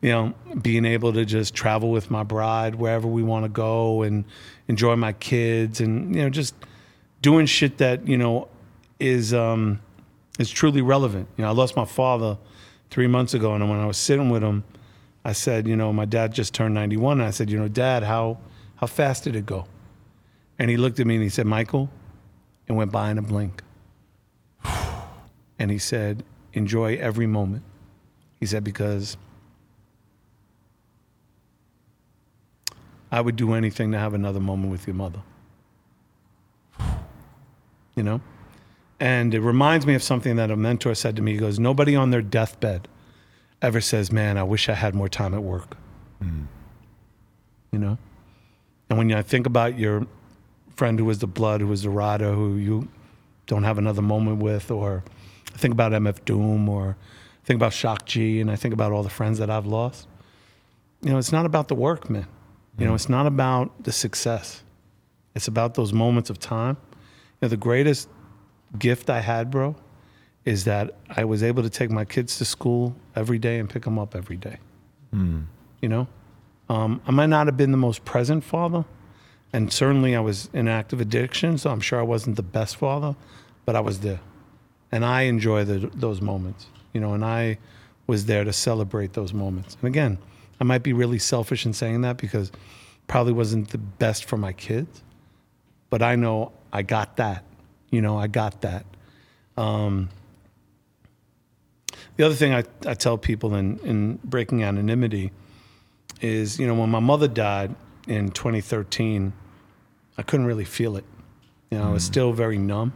you 0.00 0.10
know, 0.10 0.34
being 0.60 0.84
able 0.84 1.12
to 1.12 1.24
just 1.24 1.54
travel 1.54 1.90
with 1.90 2.10
my 2.10 2.24
bride 2.24 2.74
wherever 2.74 3.06
we 3.06 3.22
want 3.22 3.44
to 3.44 3.48
go 3.48 4.02
and 4.02 4.24
enjoy 4.66 4.96
my 4.96 5.12
kids 5.12 5.80
and, 5.80 6.14
you 6.14 6.22
know, 6.22 6.28
just 6.28 6.54
doing 7.22 7.46
shit 7.46 7.78
that, 7.78 8.06
you 8.06 8.18
know, 8.18 8.48
is 8.98 9.32
um 9.32 9.80
is 10.38 10.50
truly 10.50 10.82
relevant. 10.82 11.28
You 11.36 11.42
know, 11.42 11.48
I 11.48 11.52
lost 11.52 11.76
my 11.76 11.84
father 11.84 12.36
three 12.90 13.06
months 13.06 13.34
ago 13.34 13.54
and 13.54 13.70
when 13.70 13.78
I 13.78 13.86
was 13.86 13.96
sitting 13.96 14.28
with 14.28 14.42
him, 14.42 14.64
I 15.24 15.32
said, 15.32 15.68
you 15.68 15.76
know, 15.76 15.92
my 15.92 16.04
dad 16.04 16.32
just 16.34 16.52
turned 16.52 16.74
91. 16.74 17.20
And 17.20 17.28
I 17.28 17.30
said, 17.30 17.48
you 17.48 17.58
know, 17.58 17.68
Dad, 17.68 18.02
how 18.02 18.38
how 18.76 18.88
fast 18.88 19.24
did 19.24 19.36
it 19.36 19.46
go? 19.46 19.66
And 20.58 20.70
he 20.70 20.76
looked 20.76 21.00
at 21.00 21.06
me 21.06 21.14
and 21.14 21.24
he 21.24 21.30
said, 21.30 21.46
Michael, 21.46 21.90
and 22.68 22.76
went 22.76 22.92
by 22.92 23.10
in 23.10 23.18
a 23.18 23.22
blink. 23.22 23.62
And 25.58 25.70
he 25.70 25.78
said, 25.78 26.24
enjoy 26.52 26.96
every 26.96 27.26
moment. 27.26 27.62
He 28.40 28.46
said, 28.46 28.64
because 28.64 29.16
I 33.10 33.20
would 33.20 33.36
do 33.36 33.52
anything 33.52 33.92
to 33.92 33.98
have 33.98 34.14
another 34.14 34.40
moment 34.40 34.72
with 34.72 34.86
your 34.86 34.94
mother. 34.94 35.20
You 37.94 38.02
know? 38.02 38.20
And 38.98 39.34
it 39.34 39.40
reminds 39.40 39.86
me 39.86 39.94
of 39.94 40.02
something 40.02 40.36
that 40.36 40.50
a 40.50 40.56
mentor 40.56 40.94
said 40.94 41.16
to 41.16 41.22
me. 41.22 41.32
He 41.32 41.38
goes, 41.38 41.58
Nobody 41.58 41.94
on 41.94 42.10
their 42.10 42.22
deathbed 42.22 42.88
ever 43.60 43.80
says, 43.80 44.10
Man, 44.10 44.38
I 44.38 44.44
wish 44.44 44.68
I 44.68 44.74
had 44.74 44.94
more 44.94 45.08
time 45.08 45.34
at 45.34 45.42
work. 45.42 45.76
Mm. 46.22 46.46
You 47.72 47.78
know? 47.78 47.98
And 48.88 48.98
when 48.98 49.12
I 49.12 49.22
think 49.22 49.46
about 49.46 49.78
your 49.78 50.06
friend 50.82 50.98
who 50.98 51.04
was 51.04 51.20
the 51.20 51.28
blood, 51.28 51.60
who 51.60 51.68
was 51.68 51.82
the 51.82 51.90
rider, 51.90 52.32
who 52.32 52.56
you 52.56 52.88
don't 53.46 53.62
have 53.62 53.78
another 53.78 54.02
moment 54.02 54.42
with, 54.42 54.68
or 54.68 55.04
I 55.54 55.56
think 55.56 55.70
about 55.70 55.92
MF 55.92 56.24
Doom, 56.24 56.68
or 56.68 56.96
I 57.40 57.46
think 57.46 57.56
about 57.56 57.72
Shock 57.72 58.04
G, 58.04 58.40
and 58.40 58.50
I 58.50 58.56
think 58.56 58.74
about 58.74 58.90
all 58.90 59.04
the 59.04 59.08
friends 59.08 59.38
that 59.38 59.48
I've 59.48 59.64
lost. 59.64 60.08
You 61.00 61.10
know, 61.12 61.18
it's 61.18 61.30
not 61.30 61.46
about 61.46 61.68
the 61.68 61.76
work, 61.76 62.10
man. 62.10 62.26
You 62.80 62.86
know, 62.86 62.94
it's 62.96 63.08
not 63.08 63.28
about 63.28 63.84
the 63.84 63.92
success. 63.92 64.64
It's 65.36 65.46
about 65.46 65.74
those 65.74 65.92
moments 65.92 66.30
of 66.30 66.40
time. 66.40 66.76
You 66.90 67.42
know, 67.42 67.48
the 67.48 67.56
greatest 67.56 68.08
gift 68.76 69.08
I 69.08 69.20
had, 69.20 69.52
bro, 69.52 69.76
is 70.44 70.64
that 70.64 70.96
I 71.08 71.22
was 71.24 71.44
able 71.44 71.62
to 71.62 71.70
take 71.70 71.92
my 71.92 72.04
kids 72.04 72.38
to 72.38 72.44
school 72.44 72.96
every 73.14 73.38
day 73.38 73.60
and 73.60 73.70
pick 73.70 73.84
them 73.84 74.00
up 74.00 74.16
every 74.16 74.36
day. 74.36 74.58
You 75.80 75.88
know, 75.88 76.08
um, 76.68 77.00
I 77.06 77.12
might 77.12 77.26
not 77.26 77.46
have 77.46 77.56
been 77.56 77.70
the 77.70 77.76
most 77.88 78.04
present 78.04 78.42
father, 78.42 78.84
and 79.52 79.72
certainly 79.72 80.16
I 80.16 80.20
was 80.20 80.48
in 80.52 80.68
active 80.68 81.00
addiction, 81.00 81.58
so 81.58 81.70
I'm 81.70 81.80
sure 81.80 81.98
I 81.98 82.04
wasn't 82.04 82.36
the 82.36 82.42
best 82.42 82.76
father, 82.76 83.14
but 83.64 83.76
I 83.76 83.80
was 83.80 84.00
there, 84.00 84.20
and 84.90 85.04
I 85.04 85.22
enjoy 85.22 85.64
the, 85.64 85.90
those 85.94 86.20
moments. 86.20 86.66
You 86.92 87.00
know, 87.00 87.14
and 87.14 87.24
I 87.24 87.58
was 88.06 88.26
there 88.26 88.44
to 88.44 88.52
celebrate 88.52 89.14
those 89.14 89.32
moments. 89.32 89.76
And 89.80 89.88
again, 89.88 90.18
I 90.60 90.64
might 90.64 90.82
be 90.82 90.92
really 90.92 91.18
selfish 91.18 91.64
in 91.64 91.72
saying 91.72 92.02
that 92.02 92.18
because 92.18 92.52
probably 93.06 93.32
wasn't 93.32 93.70
the 93.70 93.78
best 93.78 94.24
for 94.24 94.36
my 94.36 94.52
kids, 94.52 95.02
but 95.90 96.02
I 96.02 96.16
know 96.16 96.52
I 96.72 96.82
got 96.82 97.16
that. 97.16 97.44
You 97.90 98.00
know, 98.00 98.18
I 98.18 98.26
got 98.26 98.62
that. 98.62 98.86
Um, 99.56 100.08
the 102.16 102.24
other 102.24 102.34
thing 102.34 102.54
I, 102.54 102.64
I 102.86 102.94
tell 102.94 103.18
people 103.18 103.54
in, 103.54 103.78
in 103.80 104.18
breaking 104.24 104.62
anonymity 104.62 105.32
is, 106.20 106.58
you 106.58 106.66
know, 106.66 106.74
when 106.74 106.90
my 106.90 107.00
mother 107.00 107.28
died 107.28 107.74
in 108.06 108.30
2013, 108.30 109.32
I 110.18 110.22
couldn't 110.22 110.46
really 110.46 110.64
feel 110.64 110.96
it. 110.96 111.04
You 111.70 111.78
know, 111.78 111.88
I 111.88 111.92
was 111.92 112.04
still 112.04 112.32
very 112.32 112.58
numb. 112.58 112.92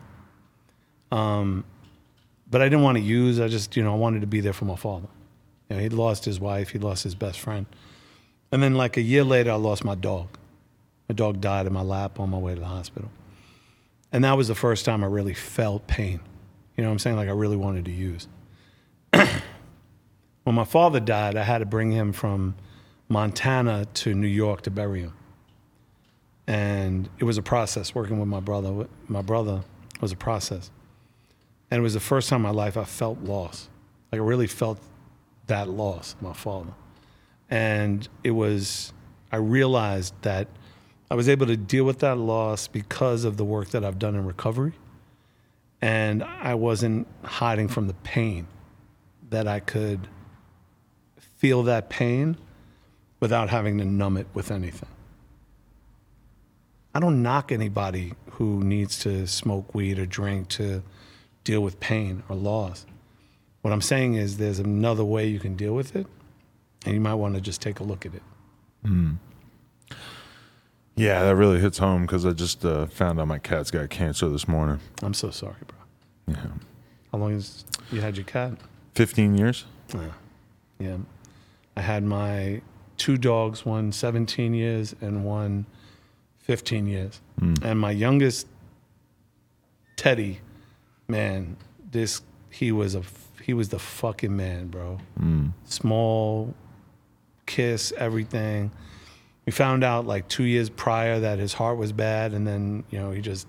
Um, 1.10 1.64
but 2.50 2.60
I 2.60 2.66
didn't 2.66 2.82
want 2.82 2.98
to 2.98 3.02
use. 3.02 3.40
I 3.40 3.48
just, 3.48 3.76
you 3.76 3.82
know, 3.82 3.92
I 3.92 3.96
wanted 3.96 4.20
to 4.20 4.26
be 4.26 4.40
there 4.40 4.52
for 4.52 4.66
my 4.66 4.76
father. 4.76 5.08
You 5.68 5.76
know, 5.76 5.82
he'd 5.82 5.92
lost 5.92 6.24
his 6.24 6.38
wife. 6.38 6.70
He'd 6.70 6.84
lost 6.84 7.02
his 7.02 7.14
best 7.14 7.40
friend. 7.40 7.66
And 8.52 8.62
then, 8.62 8.74
like 8.74 8.96
a 8.96 9.00
year 9.00 9.24
later, 9.24 9.50
I 9.50 9.54
lost 9.54 9.84
my 9.84 9.94
dog. 9.94 10.38
My 11.08 11.14
dog 11.14 11.40
died 11.40 11.66
in 11.66 11.72
my 11.72 11.82
lap 11.82 12.20
on 12.20 12.30
my 12.30 12.38
way 12.38 12.54
to 12.54 12.60
the 12.60 12.66
hospital. 12.66 13.10
And 14.12 14.24
that 14.24 14.36
was 14.36 14.48
the 14.48 14.54
first 14.54 14.84
time 14.84 15.02
I 15.02 15.08
really 15.08 15.34
felt 15.34 15.86
pain. 15.86 16.20
You 16.76 16.82
know 16.82 16.90
what 16.90 16.94
I'm 16.94 16.98
saying? 16.98 17.16
Like 17.16 17.28
I 17.28 17.32
really 17.32 17.56
wanted 17.56 17.86
to 17.86 17.90
use. 17.90 18.28
when 19.12 20.54
my 20.54 20.64
father 20.64 21.00
died, 21.00 21.36
I 21.36 21.42
had 21.42 21.58
to 21.58 21.66
bring 21.66 21.90
him 21.90 22.12
from 22.12 22.54
Montana 23.08 23.86
to 23.94 24.14
New 24.14 24.26
York 24.26 24.62
to 24.62 24.70
bury 24.70 25.00
him. 25.00 25.15
And 26.46 27.08
it 27.18 27.24
was 27.24 27.38
a 27.38 27.42
process 27.42 27.94
working 27.94 28.18
with 28.18 28.28
my 28.28 28.40
brother. 28.40 28.86
My 29.08 29.22
brother 29.22 29.62
was 30.00 30.12
a 30.12 30.16
process. 30.16 30.70
And 31.70 31.78
it 31.78 31.82
was 31.82 31.94
the 31.94 32.00
first 32.00 32.28
time 32.28 32.38
in 32.38 32.42
my 32.42 32.50
life 32.50 32.76
I 32.76 32.84
felt 32.84 33.20
loss. 33.20 33.68
Like 34.12 34.20
I 34.20 34.24
really 34.24 34.46
felt 34.46 34.78
that 35.48 35.68
loss, 35.68 36.14
my 36.20 36.32
father. 36.32 36.72
And 37.50 38.08
it 38.22 38.30
was, 38.30 38.92
I 39.32 39.36
realized 39.36 40.14
that 40.22 40.48
I 41.10 41.14
was 41.14 41.28
able 41.28 41.46
to 41.46 41.56
deal 41.56 41.84
with 41.84 42.00
that 42.00 42.16
loss 42.16 42.66
because 42.68 43.24
of 43.24 43.36
the 43.36 43.44
work 43.44 43.70
that 43.70 43.84
I've 43.84 43.98
done 43.98 44.14
in 44.14 44.24
recovery. 44.24 44.72
And 45.80 46.24
I 46.24 46.54
wasn't 46.54 47.06
hiding 47.22 47.68
from 47.68 47.86
the 47.86 47.94
pain, 47.94 48.46
that 49.30 49.46
I 49.46 49.60
could 49.60 50.08
feel 51.36 51.62
that 51.64 51.88
pain 51.90 52.36
without 53.20 53.50
having 53.50 53.78
to 53.78 53.84
numb 53.84 54.16
it 54.16 54.26
with 54.34 54.50
anything. 54.50 54.88
I 56.96 56.98
don't 56.98 57.22
knock 57.22 57.52
anybody 57.52 58.14
who 58.30 58.64
needs 58.64 58.98
to 59.00 59.26
smoke 59.26 59.74
weed 59.74 59.98
or 59.98 60.06
drink 60.06 60.48
to 60.48 60.82
deal 61.44 61.60
with 61.60 61.78
pain 61.78 62.22
or 62.26 62.36
loss. 62.36 62.86
What 63.60 63.74
I'm 63.74 63.82
saying 63.82 64.14
is 64.14 64.38
there's 64.38 64.60
another 64.60 65.04
way 65.04 65.26
you 65.26 65.38
can 65.38 65.56
deal 65.56 65.74
with 65.74 65.94
it, 65.94 66.06
and 66.86 66.94
you 66.94 67.00
might 67.02 67.16
want 67.16 67.34
to 67.34 67.42
just 67.42 67.60
take 67.60 67.80
a 67.80 67.82
look 67.82 68.06
at 68.06 68.12
it. 68.14 68.22
Yeah, 70.94 71.22
that 71.24 71.36
really 71.36 71.60
hits 71.60 71.76
home 71.76 72.06
because 72.06 72.24
I 72.24 72.30
just 72.30 72.64
uh, 72.64 72.86
found 72.86 73.20
out 73.20 73.28
my 73.28 73.40
cat's 73.40 73.70
got 73.70 73.90
cancer 73.90 74.30
this 74.30 74.48
morning. 74.48 74.80
I'm 75.02 75.12
so 75.12 75.28
sorry, 75.30 75.56
bro. 75.66 76.34
Yeah. 76.34 76.46
How 77.12 77.18
long 77.18 77.34
has 77.34 77.66
you 77.92 78.00
had 78.00 78.16
your 78.16 78.24
cat? 78.24 78.52
15 78.94 79.36
years? 79.36 79.66
Yeah. 79.94 80.12
Yeah. 80.78 80.96
I 81.76 81.82
had 81.82 82.04
my 82.04 82.62
two 82.96 83.18
dogs, 83.18 83.66
one 83.66 83.92
17 83.92 84.54
years 84.54 84.94
and 85.02 85.26
one 85.26 85.66
15 86.46 86.86
years. 86.86 87.20
And 87.62 87.78
my 87.78 87.90
youngest, 87.90 88.46
Teddy, 89.96 90.40
man, 91.08 91.56
this, 91.90 92.22
he 92.50 92.70
was 92.72 92.94
a, 92.94 93.02
he 93.42 93.52
was 93.52 93.68
the 93.68 93.78
fucking 93.80 94.34
man, 94.34 94.68
bro. 94.68 94.98
Small, 95.64 96.54
kiss, 97.46 97.92
everything. 97.96 98.70
We 99.44 99.52
found 99.52 99.82
out 99.84 100.06
like 100.06 100.28
two 100.28 100.44
years 100.44 100.70
prior 100.70 101.20
that 101.20 101.38
his 101.38 101.52
heart 101.52 101.78
was 101.78 101.92
bad. 101.92 102.32
And 102.32 102.46
then, 102.46 102.84
you 102.90 102.98
know, 102.98 103.10
he 103.10 103.20
just 103.20 103.46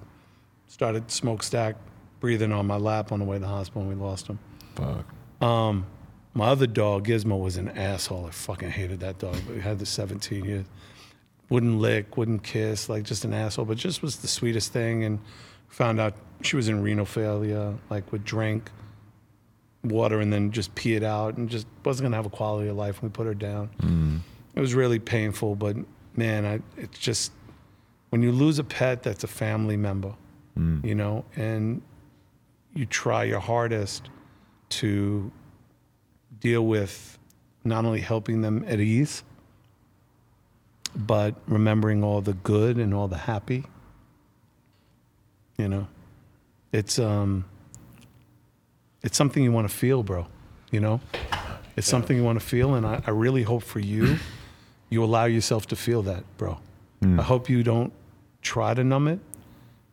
started 0.68 1.10
smokestack 1.12 1.76
breathing 2.20 2.52
on 2.52 2.66
my 2.66 2.78
lap 2.78 3.12
on 3.12 3.20
the 3.20 3.26
way 3.26 3.38
to 3.38 3.42
the 3.42 3.48
hospital 3.48 3.84
and 3.84 3.90
we 3.90 3.96
lost 3.96 4.28
him. 4.28 4.40
Fuck. 4.76 5.06
Um, 5.48 5.86
My 6.34 6.48
other 6.48 6.68
dog, 6.68 7.08
Gizmo, 7.08 7.40
was 7.40 7.58
an 7.58 7.70
asshole. 7.70 8.26
I 8.26 8.32
fucking 8.32 8.72
hated 8.72 9.00
that 9.02 9.20
dog. 9.20 9.36
But 9.46 9.56
we 9.56 9.62
had 9.62 9.78
the 9.80 9.86
17 9.86 10.46
years. 10.46 10.66
Wouldn't 11.50 11.80
lick, 11.80 12.18
wouldn't 12.18 12.44
kiss, 12.44 12.90
like 12.90 13.04
just 13.04 13.24
an 13.24 13.34
asshole. 13.34 13.66
But 13.66 13.78
just 13.78 14.02
was 14.02 14.18
the 14.18 14.28
sweetest 14.28 14.74
thing. 14.74 15.04
And 15.04 15.20
found 15.70 16.00
out 16.00 16.14
she 16.42 16.56
was 16.56 16.68
in 16.68 16.82
renal 16.82 17.06
failure, 17.06 17.74
like 17.90 18.12
would 18.12 18.24
drink 18.24 18.72
water 19.84 20.20
and 20.20 20.32
then 20.32 20.52
just 20.52 20.74
pee 20.76 20.96
it 20.96 21.04
out 21.04 21.38
and 21.38 21.50
just 21.50 21.68
wasn't 21.86 22.06
gonna 22.06 22.16
have 22.16 22.26
a 22.26 22.30
quality 22.30 22.70
of 22.70 22.76
life 22.76 23.02
when 23.02 23.10
we 23.10 23.14
put 23.14 23.28
her 23.28 23.34
down. 23.34 23.70
Mm. 23.82 24.20
It 24.56 24.60
was 24.60 24.74
really 24.74 25.00
painful, 25.00 25.56
but 25.56 25.78
man, 26.16 26.46
I, 26.46 26.60
it's 26.82 26.98
just 26.98 27.32
when 28.10 28.22
you 28.22 28.32
lose 28.32 28.60
a 28.60 28.64
pet 28.64 29.04
that's 29.04 29.24
a 29.24 29.28
family 29.28 29.78
member, 29.78 30.14
mm. 30.58 30.84
you 30.84 30.96
know, 30.96 31.26
and 31.36 31.82
you 32.74 32.86
try 32.86 33.24
your 33.24 33.40
hardest 33.40 34.10
to 34.70 35.32
deal 36.40 36.66
with 36.66 37.18
not 37.64 37.86
only 37.86 38.02
helping 38.02 38.42
them 38.42 38.64
at 38.68 38.80
ease, 38.80 39.24
but 40.96 41.36
remembering 41.48 42.04
all 42.04 42.22
the 42.22 42.34
good 42.34 42.78
and 42.78 42.94
all 42.94 43.08
the 43.08 43.18
happy. 43.18 43.66
You 45.58 45.68
know, 45.68 45.88
it's 46.72 47.00
um, 47.00 47.46
it's 49.04 49.18
something 49.18 49.44
you 49.44 49.52
want 49.52 49.70
to 49.70 49.76
feel, 49.76 50.04
bro. 50.04 50.28
You 50.72 50.80
know, 50.80 51.02
it's 51.76 51.88
something 51.88 52.16
you 52.18 52.24
want 52.24 52.40
to 52.40 52.46
feel, 52.46 52.76
and 52.76 52.86
I, 52.86 53.02
I 53.08 53.12
really 53.12 53.44
hope 53.44 53.64
for 53.64 53.80
you, 53.80 54.18
you 54.90 55.04
allow 55.04 55.26
yourself 55.26 55.68
to 55.68 55.76
feel 55.76 56.02
that, 56.04 56.24
bro. 56.38 56.60
I 57.20 57.22
hope 57.22 57.48
you 57.48 57.62
don't 57.64 57.94
try 58.42 58.74
to 58.74 58.84
numb 58.84 59.08
it, 59.08 59.20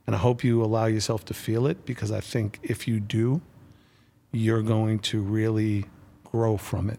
and 0.07 0.17
I 0.17 0.19
hope 0.19 0.43
you 0.43 0.65
allow 0.65 0.87
yourself 0.87 1.25
to 1.27 1.35
feel 1.35 1.67
it 1.67 1.85
because 1.85 2.11
I 2.11 2.21
think 2.21 2.59
if 2.63 2.89
you 2.89 2.99
do, 2.99 3.43
you're 4.33 4.63
going 4.63 4.99
to 5.01 5.21
really 5.21 5.85
grow 6.25 6.57
from 6.57 6.89
it. 6.91 6.99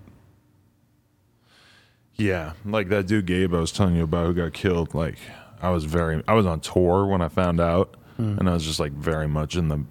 Yeah, 2.17 2.53
like 2.63 2.89
that 2.89 3.07
dude 3.07 3.25
Gabe 3.25 3.53
I 3.53 3.59
was 3.59 3.71
telling 3.71 3.95
you 3.95 4.03
about 4.03 4.27
who 4.27 4.33
got 4.33 4.53
killed. 4.53 4.93
Like 4.93 5.17
I 5.61 5.69
was 5.69 5.85
very, 5.85 6.23
I 6.27 6.33
was 6.33 6.45
on 6.45 6.59
tour 6.61 7.05
when 7.05 7.21
I 7.21 7.27
found 7.27 7.59
out, 7.59 7.95
hmm. 8.17 8.37
and 8.39 8.49
I 8.49 8.53
was 8.53 8.63
just 8.63 8.79
like 8.79 8.93
very 8.93 9.27
much 9.27 9.55
in 9.55 9.67
the 9.69 9.83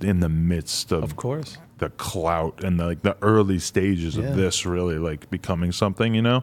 in 0.00 0.20
the 0.20 0.28
midst 0.28 0.90
of, 0.92 1.02
Of 1.04 1.16
course. 1.16 1.56
the 1.78 1.90
clout 1.90 2.64
and 2.64 2.80
the, 2.80 2.86
like 2.86 3.02
the 3.02 3.16
early 3.22 3.58
stages 3.60 4.16
Yeah. 4.16 4.24
of 4.24 4.36
this 4.36 4.66
really 4.66 4.98
like 4.98 5.30
becoming 5.30 5.70
something, 5.72 6.14
you 6.14 6.22
know. 6.22 6.42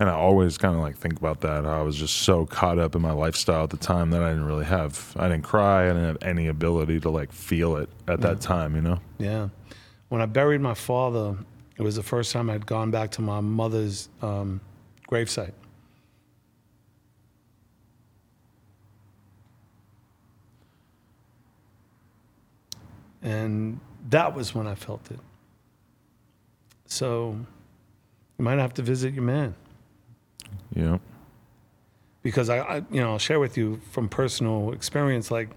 And 0.00 0.08
I 0.08 0.14
always 0.14 0.58
kind 0.58 0.74
of 0.74 0.80
like 0.80 0.96
think 0.96 1.18
about 1.18 1.40
that. 1.42 1.66
I 1.66 1.82
was 1.82 1.96
just 1.96 2.16
so 2.22 2.46
caught 2.46 2.78
up 2.78 2.94
in 2.96 3.02
my 3.02 3.12
lifestyle 3.12 3.64
at 3.64 3.70
the 3.70 3.76
time 3.76 4.10
that 4.10 4.22
I 4.22 4.30
didn't 4.30 4.46
really 4.46 4.64
have, 4.64 5.14
I 5.18 5.28
didn't 5.28 5.44
cry, 5.44 5.84
I 5.84 5.88
didn't 5.88 6.04
have 6.06 6.18
any 6.22 6.46
ability 6.48 7.00
to 7.00 7.10
like 7.10 7.32
feel 7.32 7.76
it 7.76 7.88
at 8.08 8.20
that 8.22 8.40
time, 8.40 8.74
you 8.74 8.80
know. 8.82 8.98
Yeah. 9.18 9.48
When 10.08 10.20
I 10.20 10.26
buried 10.26 10.60
my 10.60 10.74
father 10.74 11.36
it 11.76 11.82
was 11.82 11.96
the 11.96 12.02
first 12.02 12.32
time 12.32 12.48
I'd 12.50 12.66
gone 12.66 12.90
back 12.90 13.10
to 13.12 13.22
my 13.22 13.40
mother's 13.40 14.08
um, 14.22 14.60
gravesite. 15.10 15.52
And 23.22 23.80
that 24.10 24.34
was 24.34 24.54
when 24.54 24.66
I 24.66 24.74
felt 24.74 25.10
it. 25.10 25.18
So 26.86 27.38
you 28.38 28.44
might 28.44 28.58
have 28.58 28.74
to 28.74 28.82
visit 28.82 29.14
your 29.14 29.22
man 29.22 29.54
Yeah. 30.74 30.98
because 32.22 32.48
I, 32.50 32.58
I, 32.58 32.76
you 32.90 33.00
know, 33.00 33.12
I'll 33.12 33.18
share 33.18 33.40
with 33.40 33.56
you 33.56 33.80
from 33.90 34.08
personal 34.08 34.72
experience. 34.72 35.30
Like 35.30 35.48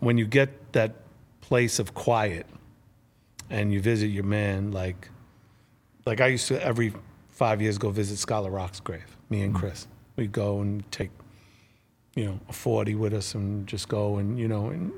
when 0.00 0.18
you 0.18 0.26
get 0.26 0.72
that 0.72 0.94
place 1.40 1.78
of 1.78 1.94
quiet 1.94 2.46
and 3.48 3.72
you 3.72 3.80
visit 3.80 4.08
your 4.08 4.24
man, 4.24 4.70
like, 4.70 5.08
like 6.06 6.20
I 6.20 6.28
used 6.28 6.48
to 6.48 6.62
every 6.62 6.92
five 7.28 7.62
years 7.62 7.78
go 7.78 7.90
visit 7.90 8.18
Scholar 8.18 8.50
Rock's 8.50 8.80
grave. 8.80 9.16
Me 9.28 9.42
and 9.42 9.54
Chris, 9.54 9.86
we'd 10.16 10.32
go 10.32 10.60
and 10.60 10.90
take, 10.92 11.10
you 12.14 12.26
know, 12.26 12.40
a 12.48 12.52
forty 12.52 12.94
with 12.94 13.14
us 13.14 13.34
and 13.34 13.66
just 13.66 13.88
go 13.88 14.18
and 14.18 14.38
you 14.38 14.48
know, 14.48 14.68
and 14.68 14.92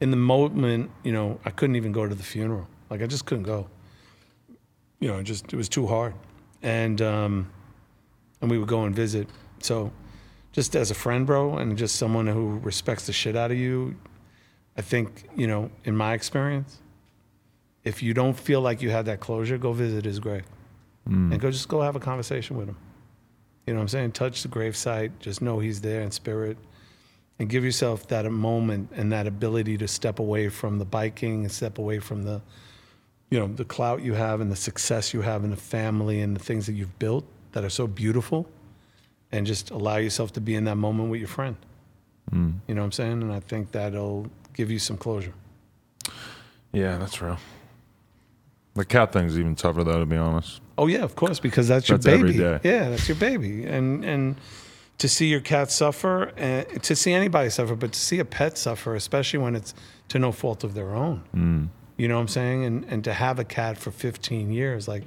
in 0.00 0.10
the 0.10 0.16
moment, 0.16 0.90
you 1.04 1.12
know, 1.12 1.38
I 1.44 1.50
couldn't 1.50 1.76
even 1.76 1.92
go 1.92 2.08
to 2.08 2.14
the 2.14 2.24
funeral. 2.24 2.66
Like 2.90 3.02
I 3.02 3.06
just 3.06 3.24
couldn't 3.24 3.44
go. 3.44 3.68
You 4.98 5.08
know, 5.08 5.18
it 5.18 5.24
just 5.24 5.52
it 5.52 5.56
was 5.56 5.68
too 5.68 5.86
hard, 5.86 6.14
and 6.62 7.00
um, 7.00 7.50
and 8.40 8.50
we 8.50 8.58
would 8.58 8.68
go 8.68 8.84
and 8.84 8.94
visit. 8.94 9.28
So, 9.60 9.92
just 10.52 10.76
as 10.76 10.90
a 10.90 10.94
friend, 10.94 11.26
bro, 11.26 11.56
and 11.56 11.78
just 11.78 11.96
someone 11.96 12.26
who 12.26 12.58
respects 12.58 13.06
the 13.06 13.12
shit 13.12 13.36
out 13.36 13.50
of 13.50 13.56
you, 13.56 13.96
I 14.76 14.82
think 14.82 15.28
you 15.36 15.46
know, 15.46 15.70
in 15.84 15.96
my 15.96 16.14
experience, 16.14 16.81
if 17.84 18.02
you 18.02 18.14
don't 18.14 18.38
feel 18.38 18.60
like 18.60 18.82
you 18.82 18.90
have 18.90 19.06
that 19.06 19.20
closure, 19.20 19.58
go 19.58 19.72
visit 19.72 20.04
his 20.04 20.18
grave, 20.18 20.44
mm. 21.08 21.32
and 21.32 21.40
go 21.40 21.50
just 21.50 21.68
go 21.68 21.80
have 21.80 21.96
a 21.96 22.00
conversation 22.00 22.56
with 22.56 22.68
him. 22.68 22.76
You 23.66 23.74
know 23.74 23.78
what 23.78 23.82
I'm 23.82 23.88
saying? 23.88 24.12
Touch 24.12 24.42
the 24.42 24.48
gravesite. 24.48 25.12
Just 25.20 25.42
know 25.42 25.58
he's 25.58 25.80
there 25.80 26.02
in 26.02 26.10
spirit, 26.10 26.56
and 27.38 27.48
give 27.48 27.64
yourself 27.64 28.08
that 28.08 28.30
moment 28.30 28.90
and 28.94 29.12
that 29.12 29.26
ability 29.26 29.78
to 29.78 29.88
step 29.88 30.18
away 30.18 30.48
from 30.48 30.78
the 30.78 30.84
biking 30.84 31.42
and 31.42 31.52
step 31.52 31.78
away 31.78 31.98
from 31.98 32.22
the 32.22 32.40
you 33.30 33.38
know 33.38 33.46
the 33.46 33.64
clout 33.64 34.02
you 34.02 34.14
have 34.14 34.40
and 34.40 34.50
the 34.50 34.56
success 34.56 35.14
you 35.14 35.22
have 35.22 35.44
in 35.44 35.50
the 35.50 35.56
family 35.56 36.20
and 36.20 36.36
the 36.36 36.40
things 36.42 36.66
that 36.66 36.72
you've 36.72 36.98
built 36.98 37.24
that 37.52 37.64
are 37.64 37.70
so 37.70 37.86
beautiful 37.86 38.48
and 39.30 39.46
just 39.46 39.70
allow 39.70 39.96
yourself 39.96 40.32
to 40.34 40.40
be 40.40 40.54
in 40.54 40.64
that 40.64 40.76
moment 40.76 41.10
with 41.10 41.18
your 41.18 41.28
friend 41.28 41.56
mm. 42.30 42.52
you 42.66 42.74
know 42.74 42.82
what 42.82 42.86
i'm 42.86 42.92
saying 42.92 43.22
and 43.22 43.32
i 43.32 43.40
think 43.40 43.72
that'll 43.72 44.26
give 44.52 44.70
you 44.70 44.78
some 44.78 44.98
closure 44.98 45.32
Yeah, 46.72 46.96
that's 46.96 47.20
real. 47.20 47.38
The 48.74 48.84
cat 48.84 49.12
thing's 49.12 49.38
even 49.38 49.54
tougher 49.54 49.84
though, 49.84 49.98
to 50.00 50.06
be 50.06 50.16
honest. 50.16 50.60
oh 50.78 50.86
yeah 50.86 51.02
of 51.02 51.14
course 51.14 51.38
because 51.40 51.68
that's 51.68 51.88
your 51.88 51.98
That's 51.98 52.06
every 52.14 52.32
baby. 52.32 52.38
day. 52.38 52.60
yeah 52.64 52.88
that's 52.90 53.08
your 53.08 53.16
baby. 53.18 53.64
And 53.66 54.04
and 54.04 54.36
to 54.98 55.08
see 55.08 55.26
your 55.26 55.40
cat 55.40 55.70
suffer 55.70 56.32
and 56.36 56.82
to 56.82 56.94
see 56.96 57.12
anybody 57.12 57.50
suffer 57.50 57.74
but 57.76 57.92
to 57.92 57.98
see 58.00 58.18
a 58.18 58.24
pet 58.24 58.56
suffer 58.56 58.94
especially 58.94 59.40
when 59.40 59.54
it's 59.56 59.74
to 60.08 60.18
no 60.18 60.32
fault 60.32 60.64
of 60.64 60.74
their 60.74 60.94
own. 60.94 61.70
You 61.98 62.08
know 62.08 62.14
what 62.16 62.20
i'm 62.22 62.28
saying? 62.28 62.64
And 62.64 62.84
and 62.86 63.04
to 63.04 63.12
have 63.12 63.38
a 63.38 63.44
cat 63.44 63.78
for 63.78 63.90
15 63.90 64.50
years 64.52 64.88
like 64.88 65.04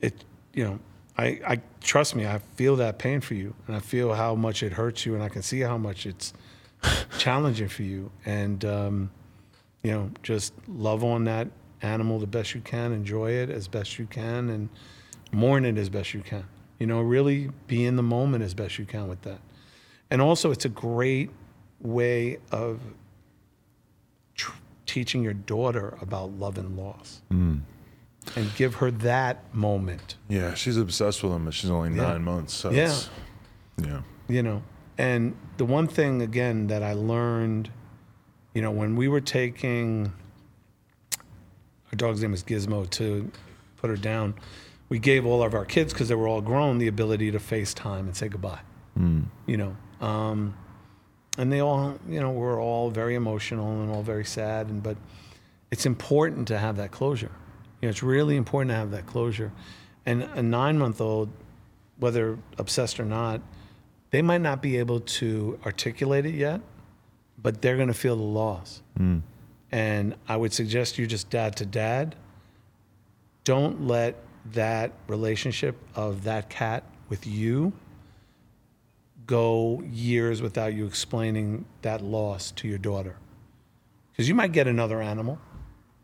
it 0.00 0.24
you 0.52 0.64
know 0.64 0.78
I, 1.18 1.40
I 1.46 1.60
trust 1.80 2.14
me 2.16 2.26
i 2.26 2.38
feel 2.56 2.76
that 2.76 2.98
pain 2.98 3.20
for 3.20 3.34
you 3.34 3.54
and 3.66 3.76
i 3.76 3.80
feel 3.80 4.14
how 4.14 4.34
much 4.34 4.62
it 4.62 4.72
hurts 4.72 5.04
you 5.06 5.14
and 5.14 5.22
i 5.22 5.28
can 5.28 5.42
see 5.42 5.60
how 5.60 5.76
much 5.78 6.06
it's 6.06 6.32
challenging 7.18 7.68
for 7.68 7.82
you. 7.82 8.10
And 8.26 8.64
um, 8.64 9.10
you 9.82 9.90
know 9.92 10.10
just 10.22 10.52
love 10.68 11.02
on 11.04 11.24
that 11.24 11.48
animal 11.84 12.18
the 12.18 12.26
best 12.26 12.54
you 12.54 12.60
can 12.60 12.92
enjoy 12.92 13.30
it 13.30 13.50
as 13.50 13.68
best 13.68 13.98
you 13.98 14.06
can 14.06 14.48
and 14.48 14.68
mourn 15.32 15.64
it 15.64 15.76
as 15.76 15.88
best 15.88 16.14
you 16.14 16.20
can 16.20 16.44
you 16.78 16.86
know 16.86 17.00
really 17.00 17.50
be 17.66 17.84
in 17.84 17.96
the 17.96 18.02
moment 18.02 18.42
as 18.42 18.54
best 18.54 18.78
you 18.78 18.84
can 18.86 19.06
with 19.08 19.20
that 19.22 19.38
and 20.10 20.22
also 20.22 20.50
it's 20.50 20.64
a 20.64 20.68
great 20.68 21.30
way 21.80 22.38
of 22.50 22.80
tr- 24.34 24.56
teaching 24.86 25.22
your 25.22 25.34
daughter 25.34 25.96
about 26.00 26.30
love 26.32 26.56
and 26.58 26.76
loss 26.76 27.20
mm. 27.30 27.60
and 28.36 28.54
give 28.56 28.76
her 28.76 28.90
that 28.90 29.54
moment 29.54 30.16
Yeah, 30.28 30.54
she's 30.54 30.76
obsessed 30.76 31.22
with 31.22 31.32
him, 31.32 31.44
but 31.44 31.54
she's 31.54 31.70
only 31.70 31.90
Yeah. 31.94 32.12
nine 32.12 32.24
months. 32.24 32.54
So 32.54 32.70
Yeah. 32.70 32.96
yeah. 33.82 34.00
you 34.28 34.42
know 34.42 34.62
and 34.96 35.36
the 35.56 35.64
one 35.64 35.86
thing 35.88 36.22
again 36.22 36.68
that 36.68 36.82
i 36.82 36.92
learned 36.92 37.68
you 38.54 38.62
know 38.62 38.70
when 38.70 38.94
we 38.96 39.08
were 39.08 39.20
taking 39.20 40.12
our 41.94 42.08
dog's 42.08 42.22
name 42.22 42.34
is 42.34 42.42
gizmo 42.42 42.90
to 42.90 43.30
put 43.76 43.88
her 43.88 43.96
down. 43.96 44.34
We 44.88 44.98
gave 44.98 45.24
all 45.24 45.42
of 45.44 45.54
our 45.54 45.64
kids 45.64 45.92
because 45.92 46.08
they 46.08 46.14
were 46.16 46.26
all 46.26 46.40
grown 46.40 46.78
the 46.78 46.88
ability 46.88 47.30
to 47.30 47.38
facetime 47.38 48.00
and 48.00 48.16
say 48.16 48.28
goodbye. 48.28 48.60
You 49.46 49.56
know 49.56 49.76
um, 50.00 50.56
and 51.38 51.52
they 51.52 51.60
all 51.60 51.98
you 52.08 52.20
know 52.20 52.30
were 52.32 52.60
all 52.60 52.90
very 52.90 53.14
emotional 53.14 53.80
and 53.80 53.90
all 53.90 54.02
very 54.02 54.24
sad 54.24 54.68
and 54.68 54.82
but 54.82 54.96
it's 55.70 55.86
important 55.86 56.48
to 56.48 56.58
have 56.58 56.76
that 56.76 56.90
closure. 56.90 57.30
You 57.80 57.86
know 57.86 57.90
it's 57.90 58.02
really 58.02 58.36
important 58.36 58.70
to 58.70 58.76
have 58.76 58.90
that 58.90 59.06
closure. 59.06 59.52
And 60.06 60.22
a 60.22 60.42
nine 60.42 60.78
month 60.78 61.00
old 61.00 61.28
whether 61.98 62.38
obsessed 62.58 62.98
or 62.98 63.04
not 63.04 63.40
they 64.10 64.22
might 64.22 64.40
not 64.40 64.60
be 64.62 64.78
able 64.78 65.00
to 65.00 65.58
articulate 65.64 66.26
it 66.26 66.34
yet, 66.34 66.60
but 67.40 67.62
they're 67.62 67.76
going 67.76 67.88
to 67.88 67.94
feel 67.94 68.16
the 68.16 68.22
loss. 68.22 68.82
And 69.74 70.14
I 70.28 70.36
would 70.36 70.52
suggest 70.52 70.98
you 70.98 71.06
just 71.08 71.30
dad 71.30 71.56
to 71.56 71.66
dad. 71.66 72.14
Don't 73.42 73.88
let 73.88 74.14
that 74.52 74.92
relationship 75.08 75.76
of 75.96 76.22
that 76.22 76.48
cat 76.48 76.84
with 77.08 77.26
you 77.26 77.72
go 79.26 79.82
years 79.90 80.40
without 80.40 80.74
you 80.74 80.86
explaining 80.86 81.64
that 81.82 82.02
loss 82.02 82.52
to 82.52 82.68
your 82.68 82.78
daughter. 82.78 83.16
Because 84.12 84.28
you 84.28 84.36
might 84.36 84.52
get 84.52 84.68
another 84.68 85.02
animal, 85.02 85.40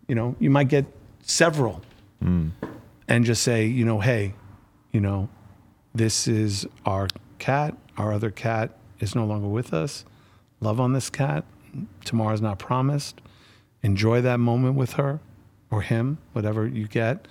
you 0.09 0.17
know, 0.17 0.35
you 0.41 0.51
might 0.51 0.67
get 0.67 0.87
several, 1.23 1.81
hmm. 2.21 2.49
and 3.07 3.25
just 3.25 3.41
say, 3.41 3.67
you 3.67 3.85
know, 3.85 4.01
hey, 4.01 4.35
you 4.91 5.01
know, 5.01 5.29
this 5.95 6.27
is 6.27 6.67
our 6.85 7.07
cat. 7.39 7.77
Our 7.97 8.13
other 8.13 8.33
cat 8.33 8.77
is 8.99 9.15
no 9.15 9.25
longer 9.25 9.47
with 9.47 9.73
us. 9.73 10.05
Love 10.59 10.81
on 10.81 10.93
this 10.93 11.09
cat. 11.09 11.45
Tomorrow's 12.05 12.41
not 12.41 12.59
promised. 12.59 13.21
Enjoy 13.83 14.21
that 14.21 14.39
moment 14.39 14.77
with 14.77 14.95
her 14.95 15.21
or 15.71 15.83
him, 15.83 16.19
whatever 16.33 16.67
you 16.67 16.87
get, 16.87 17.27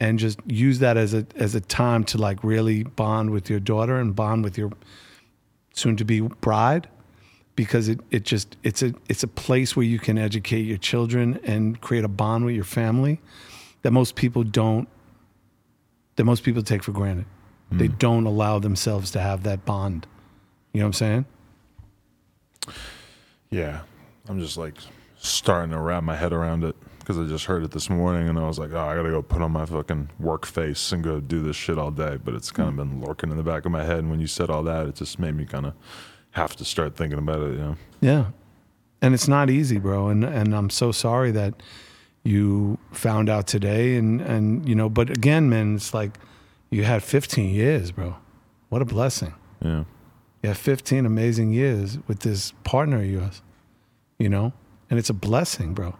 and 0.00 0.18
just 0.18 0.38
use 0.46 0.78
that 0.78 0.96
as 0.96 1.14
a 1.14 1.26
as 1.36 1.54
a 1.54 1.60
time 1.60 2.04
to 2.04 2.18
like 2.18 2.42
really 2.42 2.82
bond 2.82 3.30
with 3.30 3.50
your 3.50 3.60
daughter 3.60 3.96
and 3.96 4.16
bond 4.16 4.44
with 4.44 4.56
your 4.56 4.70
soon 5.74 5.96
to 5.96 6.04
be 6.04 6.20
bride 6.20 6.88
because 7.56 7.88
it, 7.88 8.00
it 8.10 8.24
just 8.24 8.56
it's 8.62 8.82
a 8.82 8.94
it's 9.08 9.22
a 9.22 9.28
place 9.28 9.76
where 9.76 9.84
you 9.84 9.98
can 9.98 10.18
educate 10.18 10.62
your 10.62 10.78
children 10.78 11.38
and 11.44 11.80
create 11.80 12.04
a 12.04 12.08
bond 12.08 12.44
with 12.44 12.54
your 12.54 12.64
family 12.64 13.20
that 13.82 13.90
most 13.90 14.14
people 14.14 14.42
don't 14.42 14.88
that 16.16 16.24
most 16.24 16.42
people 16.42 16.62
take 16.62 16.82
for 16.82 16.92
granted. 16.92 17.26
Hmm. 17.70 17.78
They 17.78 17.88
don't 17.88 18.26
allow 18.26 18.58
themselves 18.58 19.10
to 19.12 19.20
have 19.20 19.42
that 19.44 19.64
bond. 19.64 20.06
You 20.72 20.80
know 20.80 20.86
what 20.86 20.88
I'm 20.88 20.92
saying? 20.94 21.26
Yeah. 23.50 23.80
I'm 24.28 24.40
just 24.40 24.56
like 24.56 24.74
starting 25.22 25.70
to 25.70 25.78
wrap 25.78 26.02
my 26.02 26.16
head 26.16 26.32
around 26.32 26.64
it 26.64 26.76
because 26.98 27.18
I 27.18 27.24
just 27.24 27.46
heard 27.46 27.64
it 27.64 27.70
this 27.70 27.90
morning 27.90 28.28
and 28.28 28.38
I 28.38 28.46
was 28.46 28.58
like, 28.58 28.72
oh, 28.72 28.78
I 28.78 28.96
got 28.96 29.02
to 29.02 29.10
go 29.10 29.22
put 29.22 29.42
on 29.42 29.52
my 29.52 29.66
fucking 29.66 30.10
work 30.18 30.46
face 30.46 30.92
and 30.92 31.02
go 31.02 31.20
do 31.20 31.42
this 31.42 31.56
shit 31.56 31.78
all 31.78 31.90
day. 31.90 32.18
But 32.22 32.34
it's 32.34 32.50
kind 32.50 32.68
of 32.68 32.74
hmm. 32.74 32.98
been 32.98 33.06
lurking 33.06 33.30
in 33.30 33.36
the 33.36 33.42
back 33.42 33.64
of 33.64 33.72
my 33.72 33.84
head. 33.84 33.98
And 33.98 34.10
when 34.10 34.20
you 34.20 34.26
said 34.26 34.50
all 34.50 34.62
that, 34.64 34.86
it 34.86 34.94
just 34.96 35.18
made 35.18 35.34
me 35.34 35.44
kind 35.44 35.66
of 35.66 35.74
have 36.32 36.56
to 36.56 36.64
start 36.64 36.96
thinking 36.96 37.18
about 37.18 37.40
it, 37.42 37.52
you 37.52 37.58
know? 37.58 37.76
Yeah. 38.00 38.26
And 39.00 39.14
it's 39.14 39.28
not 39.28 39.50
easy, 39.50 39.78
bro. 39.78 40.08
And 40.08 40.24
and 40.24 40.54
I'm 40.54 40.70
so 40.70 40.92
sorry 40.92 41.32
that 41.32 41.54
you 42.24 42.78
found 42.92 43.28
out 43.28 43.48
today 43.48 43.96
and 43.96 44.20
and 44.20 44.68
you 44.68 44.76
know, 44.76 44.88
but 44.88 45.10
again, 45.10 45.50
man, 45.50 45.74
it's 45.74 45.92
like 45.92 46.18
you 46.70 46.84
had 46.84 47.02
15 47.02 47.52
years, 47.52 47.90
bro. 47.90 48.16
What 48.68 48.80
a 48.80 48.84
blessing. 48.84 49.34
Yeah. 49.60 49.84
You 50.42 50.48
have 50.48 50.58
15 50.58 51.04
amazing 51.04 51.52
years 51.52 51.98
with 52.06 52.20
this 52.20 52.52
partner 52.64 52.98
of 52.98 53.06
yours, 53.06 53.42
you 54.18 54.28
know? 54.28 54.52
And 54.92 54.98
it's 54.98 55.08
a 55.08 55.14
blessing, 55.14 55.72
bro. 55.72 55.94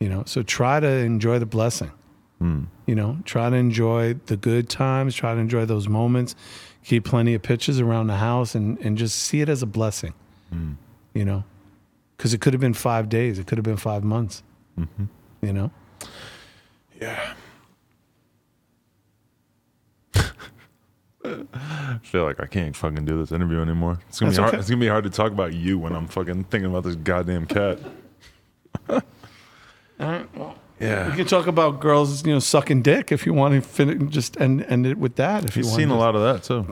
You 0.00 0.08
know, 0.08 0.22
so 0.24 0.42
try 0.42 0.80
to 0.80 0.88
enjoy 0.88 1.38
the 1.38 1.44
blessing. 1.44 1.92
Hmm. 2.38 2.62
You 2.86 2.94
know, 2.94 3.18
try 3.26 3.50
to 3.50 3.56
enjoy 3.56 4.14
the 4.14 4.38
good 4.38 4.70
times, 4.70 5.14
try 5.14 5.34
to 5.34 5.40
enjoy 5.40 5.66
those 5.66 5.86
moments. 5.86 6.34
Keep 6.84 7.04
plenty 7.04 7.34
of 7.34 7.42
pictures 7.42 7.80
around 7.80 8.06
the 8.06 8.16
house 8.16 8.54
and, 8.54 8.78
and 8.78 8.96
just 8.96 9.16
see 9.16 9.42
it 9.42 9.50
as 9.50 9.62
a 9.62 9.66
blessing, 9.66 10.14
hmm. 10.50 10.72
you 11.12 11.26
know? 11.26 11.44
Because 12.16 12.32
it 12.32 12.40
could 12.40 12.54
have 12.54 12.62
been 12.62 12.72
five 12.72 13.10
days, 13.10 13.38
it 13.38 13.46
could 13.46 13.58
have 13.58 13.64
been 13.66 13.76
five 13.76 14.04
months, 14.04 14.42
mm-hmm. 14.80 15.04
you 15.42 15.52
know? 15.52 15.70
Yeah. 16.98 17.34
I 21.24 21.98
feel 22.02 22.24
like 22.24 22.40
I 22.40 22.46
can't 22.46 22.76
fucking 22.76 23.04
do 23.04 23.18
this 23.18 23.32
interview 23.32 23.60
anymore. 23.60 23.98
It's 24.08 24.20
gonna 24.20 24.30
That's 24.30 24.38
be 24.38 24.42
hard. 24.42 24.54
okay. 24.54 24.60
It's 24.60 24.68
gonna 24.70 24.80
be 24.80 24.88
hard 24.88 25.04
to 25.04 25.10
talk 25.10 25.32
about 25.32 25.54
you 25.54 25.78
when 25.78 25.94
I'm 25.94 26.06
fucking 26.06 26.44
thinking 26.44 26.70
about 26.70 26.84
this 26.84 26.96
goddamn 26.96 27.46
cat. 27.46 27.78
All 28.88 29.00
right, 30.00 30.36
well, 30.36 30.56
Yeah. 30.80 31.08
We 31.10 31.16
can 31.16 31.26
talk 31.26 31.46
about 31.46 31.80
girls, 31.80 32.26
you 32.26 32.32
know, 32.32 32.40
sucking 32.40 32.82
dick 32.82 33.12
if 33.12 33.24
you 33.26 33.32
want 33.32 33.54
to 33.54 33.60
fin- 33.60 34.10
just 34.10 34.40
end, 34.40 34.64
end 34.68 34.86
it 34.86 34.98
with 34.98 35.16
that. 35.16 35.44
If 35.44 35.56
You've 35.56 35.64
you 35.66 35.70
want 35.70 35.80
seen 35.80 35.88
to. 35.88 35.94
a 35.94 35.96
lot 35.96 36.14
of 36.16 36.22
that 36.22 36.42
too. 36.42 36.66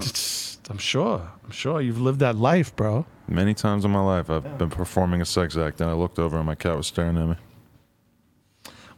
I'm 0.70 0.78
sure. 0.78 1.30
I'm 1.44 1.50
sure 1.50 1.80
you've 1.80 2.00
lived 2.00 2.20
that 2.20 2.36
life, 2.36 2.74
bro. 2.76 3.06
Many 3.28 3.54
times 3.54 3.84
in 3.84 3.90
my 3.90 4.00
life, 4.02 4.28
I've 4.30 4.58
been 4.58 4.70
performing 4.70 5.20
a 5.20 5.24
sex 5.24 5.56
act, 5.56 5.80
and 5.80 5.88
I 5.88 5.94
looked 5.94 6.18
over, 6.18 6.36
and 6.36 6.46
my 6.46 6.54
cat 6.54 6.76
was 6.76 6.86
staring 6.86 7.16
at 7.16 7.26
me. 7.28 7.36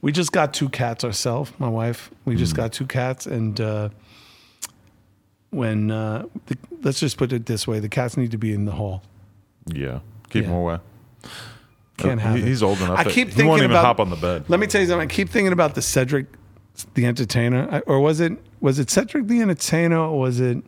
We 0.00 0.12
just 0.12 0.32
got 0.32 0.52
two 0.52 0.68
cats 0.68 1.04
ourselves, 1.04 1.52
my 1.58 1.68
wife. 1.68 2.10
We 2.24 2.34
Mm. 2.34 2.38
just 2.38 2.54
got 2.56 2.72
two 2.72 2.86
cats, 2.86 3.26
and 3.26 3.60
uh, 3.60 3.88
when 5.54 5.90
uh, 5.90 6.26
the, 6.46 6.58
let's 6.82 7.00
just 7.00 7.16
put 7.16 7.32
it 7.32 7.46
this 7.46 7.66
way: 7.66 7.78
the 7.80 7.88
cats 7.88 8.16
need 8.16 8.30
to 8.32 8.38
be 8.38 8.52
in 8.52 8.64
the 8.64 8.72
hall. 8.72 9.02
Yeah, 9.66 10.00
keep 10.30 10.42
Yeah. 10.44 10.48
him 10.50 10.54
away. 10.56 10.78
Can't 11.96 12.20
have 12.20 12.36
he- 12.36 12.42
it. 12.42 12.46
He's 12.48 12.62
old 12.62 12.78
enough. 12.78 12.98
I 12.98 13.04
that 13.04 13.12
keep 13.12 13.28
he 13.28 13.34
thinking 13.34 13.48
won't 13.48 13.60
even 13.60 13.70
about, 13.70 13.84
hop 13.84 14.00
on 14.00 14.10
the 14.10 14.16
bed. 14.16 14.44
Let 14.48 14.58
me 14.60 14.66
tell 14.66 14.80
you 14.80 14.86
something. 14.88 15.08
I 15.08 15.12
keep 15.12 15.28
thinking 15.30 15.52
about 15.52 15.74
the 15.74 15.82
Cedric, 15.82 16.26
the 16.94 17.06
Entertainer, 17.06 17.68
I- 17.70 17.80
or 17.80 18.00
was 18.00 18.20
it 18.20 18.32
was 18.60 18.78
it 18.78 18.90
Cedric 18.90 19.26
the 19.28 19.40
Entertainer, 19.40 19.98
or 19.98 20.18
was 20.18 20.40
it 20.40 20.58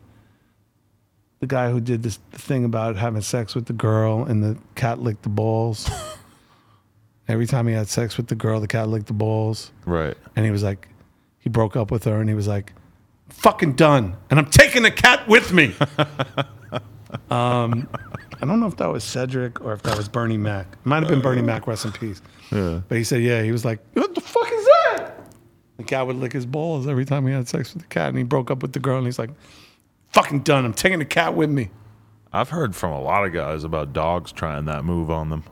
the 1.40 1.46
guy 1.46 1.70
who 1.70 1.80
did 1.80 2.02
this 2.02 2.18
the 2.30 2.38
thing 2.38 2.64
about 2.64 2.96
having 2.96 3.20
sex 3.22 3.54
with 3.54 3.66
the 3.66 3.72
girl 3.72 4.24
and 4.24 4.42
the 4.42 4.56
cat 4.76 5.00
licked 5.00 5.22
the 5.24 5.28
balls? 5.28 5.90
Every 7.28 7.46
time 7.46 7.66
he 7.66 7.74
had 7.74 7.88
sex 7.88 8.16
with 8.16 8.28
the 8.28 8.36
girl, 8.36 8.60
the 8.60 8.68
cat 8.68 8.88
licked 8.88 9.08
the 9.08 9.12
balls, 9.12 9.72
Right. 9.84 10.16
and 10.36 10.44
he 10.44 10.52
was 10.52 10.62
like, 10.62 10.86
he 11.40 11.48
broke 11.50 11.74
up 11.74 11.90
with 11.90 12.04
her, 12.04 12.20
and 12.20 12.28
he 12.28 12.36
was 12.36 12.46
like, 12.46 12.72
"Fucking 13.38 13.74
done," 13.74 14.16
and 14.30 14.38
I'm 14.38 14.46
taking 14.46 14.82
the 14.82 14.90
cat 14.90 15.26
with 15.28 15.52
me. 15.52 15.74
um, 17.30 17.88
I 18.40 18.44
don't 18.44 18.60
know 18.60 18.66
if 18.66 18.76
that 18.76 18.86
was 18.86 19.02
Cedric 19.02 19.60
or 19.64 19.72
if 19.72 19.82
that 19.82 19.96
was 19.96 20.08
Bernie 20.08 20.36
Mac. 20.36 20.66
It 20.72 20.86
might 20.86 21.02
have 21.02 21.08
been 21.08 21.22
Bernie 21.22 21.42
Mac. 21.42 21.66
Rest 21.66 21.84
in 21.84 21.92
peace. 21.92 22.20
Yeah. 22.52 22.80
But 22.88 22.98
he 22.98 23.04
said, 23.04 23.22
yeah, 23.22 23.42
he 23.42 23.50
was 23.50 23.64
like, 23.64 23.80
what 23.94 24.14
the 24.14 24.20
fuck 24.20 24.50
is 24.52 24.64
that? 24.64 25.14
The 25.78 25.84
cat 25.84 26.06
would 26.06 26.16
lick 26.16 26.32
his 26.32 26.46
balls 26.46 26.86
every 26.86 27.04
time 27.04 27.26
he 27.26 27.32
had 27.32 27.48
sex 27.48 27.72
with 27.72 27.82
the 27.82 27.88
cat. 27.88 28.10
And 28.10 28.18
he 28.18 28.24
broke 28.24 28.50
up 28.50 28.62
with 28.62 28.72
the 28.72 28.78
girl 28.78 28.98
and 28.98 29.06
he's 29.06 29.18
like, 29.18 29.30
fucking 30.12 30.40
done. 30.40 30.64
I'm 30.64 30.74
taking 30.74 30.98
the 30.98 31.04
cat 31.04 31.34
with 31.34 31.50
me. 31.50 31.70
I've 32.32 32.50
heard 32.50 32.76
from 32.76 32.92
a 32.92 33.00
lot 33.00 33.24
of 33.24 33.32
guys 33.32 33.64
about 33.64 33.92
dogs 33.92 34.32
trying 34.32 34.66
that 34.66 34.84
move 34.84 35.10
on 35.10 35.30
them. 35.30 35.44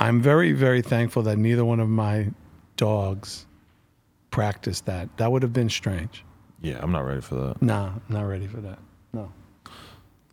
I'm 0.00 0.20
very, 0.20 0.52
very 0.52 0.82
thankful 0.82 1.22
that 1.22 1.38
neither 1.38 1.64
one 1.64 1.80
of 1.80 1.88
my 1.88 2.28
dogs 2.76 3.46
practiced 4.30 4.86
that. 4.86 5.16
That 5.16 5.32
would 5.32 5.42
have 5.42 5.52
been 5.52 5.70
strange. 5.70 6.24
Yeah, 6.60 6.78
I'm 6.80 6.92
not 6.92 7.04
ready 7.04 7.20
for 7.20 7.34
that. 7.36 7.62
Nah, 7.62 7.86
I'm 7.86 8.02
not 8.08 8.22
ready 8.22 8.46
for 8.46 8.58
that. 8.60 8.78
No. 9.12 9.30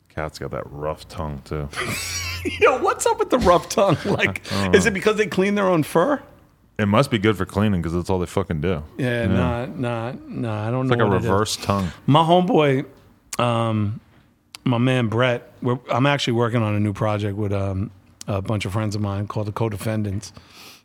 Cat's 0.10 0.40
got 0.40 0.52
that 0.52 0.64
rough 0.72 1.08
tongue 1.08 1.42
too. 1.45 1.68
Yo, 2.60 2.82
what's 2.82 3.06
up 3.06 3.20
with 3.20 3.30
the 3.30 3.40
rough 3.40 3.70
tongue? 3.70 3.98
Like, 4.06 4.42
is 4.74 4.86
it 4.86 4.94
because 4.94 5.18
they 5.18 5.28
clean 5.28 5.56
their 5.56 5.68
own 5.68 5.84
fur? 5.84 6.22
it 6.78 6.88
must 6.88 7.10
be 7.10 7.18
good 7.18 7.38
for 7.38 7.45
cleaning 7.45 7.82
because 7.82 7.94
that's 7.94 8.10
all 8.10 8.20
they 8.20 8.26
fucking 8.26 8.60
do. 8.60 8.84
Yeah, 8.98 9.28
nah, 9.28 9.66
nah, 9.66 10.12
nah. 10.28 10.68
I 10.68 10.72
don't 10.72 10.88
It's 10.88 10.98
know. 10.98 10.98
like 10.98 11.06
a 11.06 11.08
what 11.08 11.16
it 11.16 11.18
is. 11.20 11.24
reverse 11.24 11.56
tongue. 11.56 11.90
My 12.06 12.22
homeboy, 12.22 12.86
um, 13.40 14.02
my 14.66 14.78
man 14.78 15.08
Brett, 15.08 15.50
we're, 15.62 15.80
I'm 15.90 16.06
actually 16.06 16.34
working 16.34 16.62
on 16.62 16.76
a 16.76 16.80
new 16.82 16.92
project 16.92 17.38
with 17.38 17.54
um, 17.54 17.92
a 18.28 18.42
bunch 18.42 18.66
of 18.66 18.74
friends 18.74 18.94
of 18.95 19.02
mine 19.02 19.26
called 19.28 19.48
the 19.48 19.54
Co-Defendants, 19.54 20.34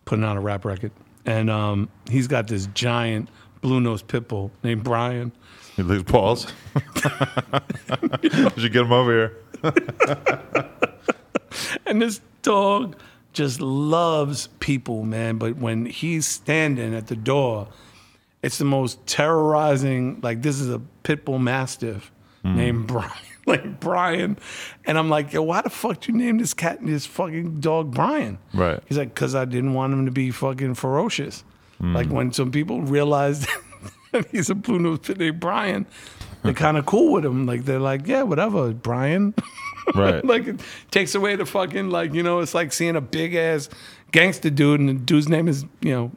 putting 0.04 0.24
out 0.24 0.36
a 0.36 0.40
rap 0.40 0.64
record. 0.64 0.92
And 1.26 1.50
um, 1.50 1.88
he's 2.08 2.28
got 2.28 2.46
this 2.46 2.66
giant 2.68 3.28
blue 3.60 3.80
nosed 3.80 4.08
pit 4.08 4.28
bull 4.28 4.50
named 4.62 4.84
Brian. 4.84 5.32
He 5.76 5.82
leaves 5.82 6.04
balls. 6.04 6.52
you 8.22 8.50
should 8.56 8.72
get 8.72 8.82
him 8.82 8.92
over 8.92 9.12
here. 9.12 9.36
And 11.86 12.00
this 12.00 12.20
dog 12.42 12.96
just 13.32 13.60
loves 13.60 14.48
people, 14.60 15.04
man. 15.04 15.38
But 15.38 15.56
when 15.56 15.86
he's 15.86 16.26
standing 16.26 16.94
at 16.94 17.08
the 17.08 17.16
door, 17.16 17.68
it's 18.42 18.58
the 18.58 18.64
most 18.64 19.04
terrorizing. 19.06 20.20
Like 20.22 20.42
this 20.42 20.60
is 20.60 20.70
a 20.70 20.80
pit 21.02 21.24
bull 21.24 21.38
mastiff 21.38 22.12
hmm. 22.42 22.56
named 22.56 22.86
Brian, 22.86 23.10
like 23.46 23.80
Brian, 23.80 24.38
and 24.84 24.98
I'm 24.98 25.10
like, 25.10 25.32
yo, 25.32 25.42
why 25.42 25.62
the 25.62 25.70
fuck 25.70 26.08
you 26.08 26.14
name 26.14 26.38
this 26.38 26.54
cat 26.54 26.80
and 26.80 26.88
this 26.88 27.06
fucking 27.06 27.60
dog 27.60 27.92
Brian? 27.92 28.38
Right. 28.54 28.80
He's 28.86 28.98
like, 28.98 29.14
cause 29.14 29.34
I 29.34 29.44
didn't 29.44 29.74
want 29.74 29.92
him 29.92 30.06
to 30.06 30.12
be 30.12 30.30
fucking 30.30 30.74
ferocious. 30.74 31.44
Mm. 31.80 31.94
Like 31.94 32.08
when 32.08 32.32
some 32.32 32.50
people 32.50 32.82
realized 32.82 33.46
that 34.12 34.26
he's 34.30 34.50
a 34.50 34.54
blue 34.54 34.78
nose 34.78 35.00
pit 35.00 35.18
named 35.18 35.40
Brian, 35.40 35.86
they're 36.42 36.52
kind 36.54 36.76
of 36.76 36.86
cool 36.86 37.12
with 37.12 37.24
him. 37.24 37.46
Like 37.46 37.64
they're 37.64 37.78
like, 37.78 38.06
yeah, 38.06 38.22
whatever, 38.22 38.72
Brian. 38.72 39.34
Right. 39.94 40.24
like 40.24 40.46
it 40.46 40.60
takes 40.92 41.16
away 41.16 41.34
the 41.34 41.44
fucking 41.46 41.90
like 41.90 42.14
you 42.14 42.22
know 42.22 42.38
it's 42.40 42.54
like 42.54 42.72
seeing 42.72 42.94
a 42.94 43.00
big 43.00 43.34
ass 43.34 43.68
gangster 44.12 44.48
dude 44.48 44.78
and 44.78 44.88
the 44.88 44.92
dude's 44.94 45.28
name 45.28 45.48
is 45.48 45.64
you 45.80 45.90
know 45.90 46.12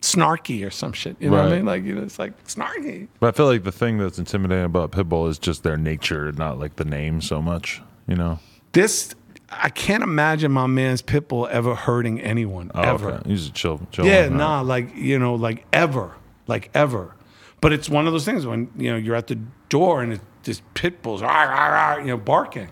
snarky 0.00 0.66
or 0.66 0.70
some 0.70 0.92
shit 0.92 1.16
you 1.20 1.28
know 1.28 1.36
what 1.36 1.52
i 1.52 1.56
mean 1.56 1.66
like 1.66 1.84
you 1.84 1.94
know 1.94 2.02
it's 2.02 2.18
like 2.18 2.32
snarky 2.46 3.08
But 3.20 3.34
I 3.34 3.36
feel 3.36 3.46
like 3.46 3.64
the 3.64 3.72
thing 3.72 3.98
that's 3.98 4.18
intimidating 4.18 4.64
about 4.64 4.90
Pitbull 4.90 5.28
is 5.28 5.38
just 5.38 5.64
their 5.64 5.76
nature, 5.76 6.32
not 6.32 6.58
like 6.58 6.76
the 6.76 6.84
name 6.86 7.20
so 7.20 7.42
much. 7.42 7.82
You 8.06 8.16
know? 8.16 8.38
this 8.72 9.14
i 9.62 9.68
can't 9.68 10.02
imagine 10.02 10.50
my 10.52 10.66
man's 10.66 11.02
pitbull 11.02 11.48
ever 11.48 11.74
hurting 11.74 12.20
anyone 12.20 12.70
Oh, 12.74 12.82
ever 12.82 13.12
okay. 13.12 13.28
He's 13.28 13.48
a 13.48 13.52
chill, 13.52 13.80
chill. 13.90 14.06
yeah 14.06 14.28
one, 14.28 14.36
nah 14.38 14.60
like 14.60 14.94
you 14.96 15.18
know 15.18 15.34
like 15.34 15.64
ever 15.72 16.14
like 16.46 16.70
ever 16.74 17.14
but 17.60 17.72
it's 17.72 17.88
one 17.88 18.06
of 18.06 18.12
those 18.12 18.24
things 18.24 18.46
when 18.46 18.70
you 18.76 18.90
know 18.90 18.96
you're 18.96 19.16
at 19.16 19.26
the 19.28 19.38
door 19.68 20.02
and 20.02 20.14
it's 20.14 20.24
this 20.44 20.62
pit 20.74 21.02
bull's 21.02 21.22
"Rah, 21.22 21.42
rah, 21.44 21.66
rah," 21.68 21.96
you 21.98 22.06
know 22.06 22.16
barking 22.16 22.68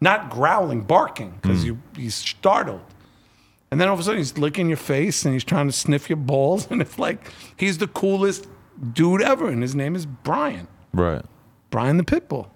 not 0.00 0.30
growling 0.30 0.80
barking 0.82 1.38
because 1.40 1.60
hmm. 1.60 1.66
you 1.66 1.82
he's 1.96 2.14
startled 2.14 2.80
And 3.70 3.80
then 3.80 3.88
all 3.88 3.94
of 3.94 4.00
a 4.00 4.02
sudden 4.02 4.18
he's 4.18 4.36
licking 4.36 4.68
your 4.68 4.76
face 4.76 5.24
and 5.24 5.32
he's 5.32 5.44
trying 5.44 5.66
to 5.66 5.72
sniff 5.72 6.10
your 6.10 6.18
balls. 6.18 6.66
And 6.70 6.82
it's 6.82 6.98
like 6.98 7.30
he's 7.56 7.78
the 7.78 7.86
coolest 7.86 8.46
dude 8.92 9.22
ever. 9.22 9.48
And 9.48 9.62
his 9.62 9.74
name 9.74 9.94
is 9.96 10.04
Brian. 10.04 10.66
Right. 10.92 11.24
Brian 11.70 11.96
the 11.96 12.04
Pitbull. 12.04 12.50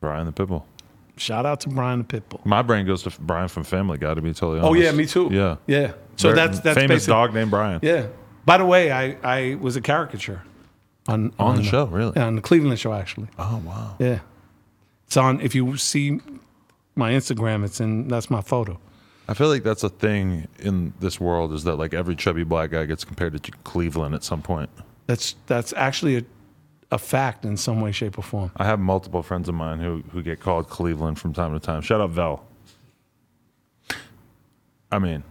Brian 0.00 0.26
the 0.26 0.32
Pitbull. 0.32 0.62
Shout 1.16 1.46
out 1.46 1.60
to 1.60 1.68
Brian 1.68 2.00
the 2.00 2.04
Pitbull. 2.04 2.44
My 2.44 2.62
brain 2.62 2.86
goes 2.86 3.02
to 3.04 3.12
Brian 3.20 3.48
from 3.48 3.64
Family 3.64 3.98
Guy, 3.98 4.14
to 4.14 4.20
be 4.20 4.34
totally 4.34 4.58
honest. 4.58 4.70
Oh 4.70 4.74
yeah, 4.74 4.92
me 4.92 5.06
too. 5.06 5.28
Yeah. 5.30 5.56
Yeah. 5.66 5.92
So 6.16 6.32
Very 6.32 6.34
that's 6.34 6.60
that's 6.60 6.78
famous 6.78 7.06
dog 7.06 7.34
named 7.34 7.50
Brian. 7.50 7.80
Yeah. 7.82 8.06
By 8.44 8.58
the 8.58 8.64
way, 8.64 8.90
I, 8.92 9.16
I 9.22 9.54
was 9.56 9.76
a 9.76 9.80
caricature 9.80 10.42
on 11.06 11.32
On 11.38 11.56
the 11.56 11.62
show, 11.62 11.86
really? 11.86 12.12
Yeah, 12.16 12.26
on 12.26 12.36
the 12.36 12.42
Cleveland 12.42 12.78
show 12.78 12.92
actually. 12.92 13.28
Oh 13.38 13.62
wow. 13.64 13.96
Yeah. 13.98 14.20
It's 15.06 15.16
on 15.16 15.40
if 15.40 15.54
you 15.54 15.76
see 15.76 16.20
my 16.96 17.12
Instagram, 17.12 17.64
it's 17.64 17.80
in 17.80 18.08
that's 18.08 18.30
my 18.30 18.40
photo. 18.40 18.78
I 19.28 19.34
feel 19.34 19.48
like 19.48 19.62
that's 19.62 19.82
a 19.82 19.88
thing 19.88 20.48
in 20.58 20.92
this 21.00 21.18
world 21.18 21.52
is 21.52 21.64
that 21.64 21.76
like 21.76 21.94
every 21.94 22.14
chubby 22.14 22.44
black 22.44 22.70
guy 22.70 22.84
gets 22.84 23.04
compared 23.04 23.40
to 23.42 23.52
Cleveland 23.64 24.14
at 24.14 24.24
some 24.24 24.42
point. 24.42 24.68
That's 25.06 25.36
that's 25.46 25.72
actually 25.74 26.16
a 26.16 26.24
a 26.90 26.98
fact 26.98 27.44
in 27.44 27.56
some 27.56 27.80
way, 27.80 27.92
shape, 27.92 28.18
or 28.18 28.22
form. 28.22 28.50
I 28.56 28.64
have 28.64 28.78
multiple 28.78 29.22
friends 29.22 29.48
of 29.48 29.54
mine 29.54 29.80
who 29.80 30.02
who 30.12 30.22
get 30.22 30.40
called 30.40 30.68
Cleveland 30.68 31.18
from 31.18 31.32
time 31.32 31.52
to 31.52 31.60
time. 31.60 31.80
Shut 31.82 32.00
up, 32.00 32.10
Vel. 32.10 32.44
I 34.92 34.98
mean, 34.98 35.24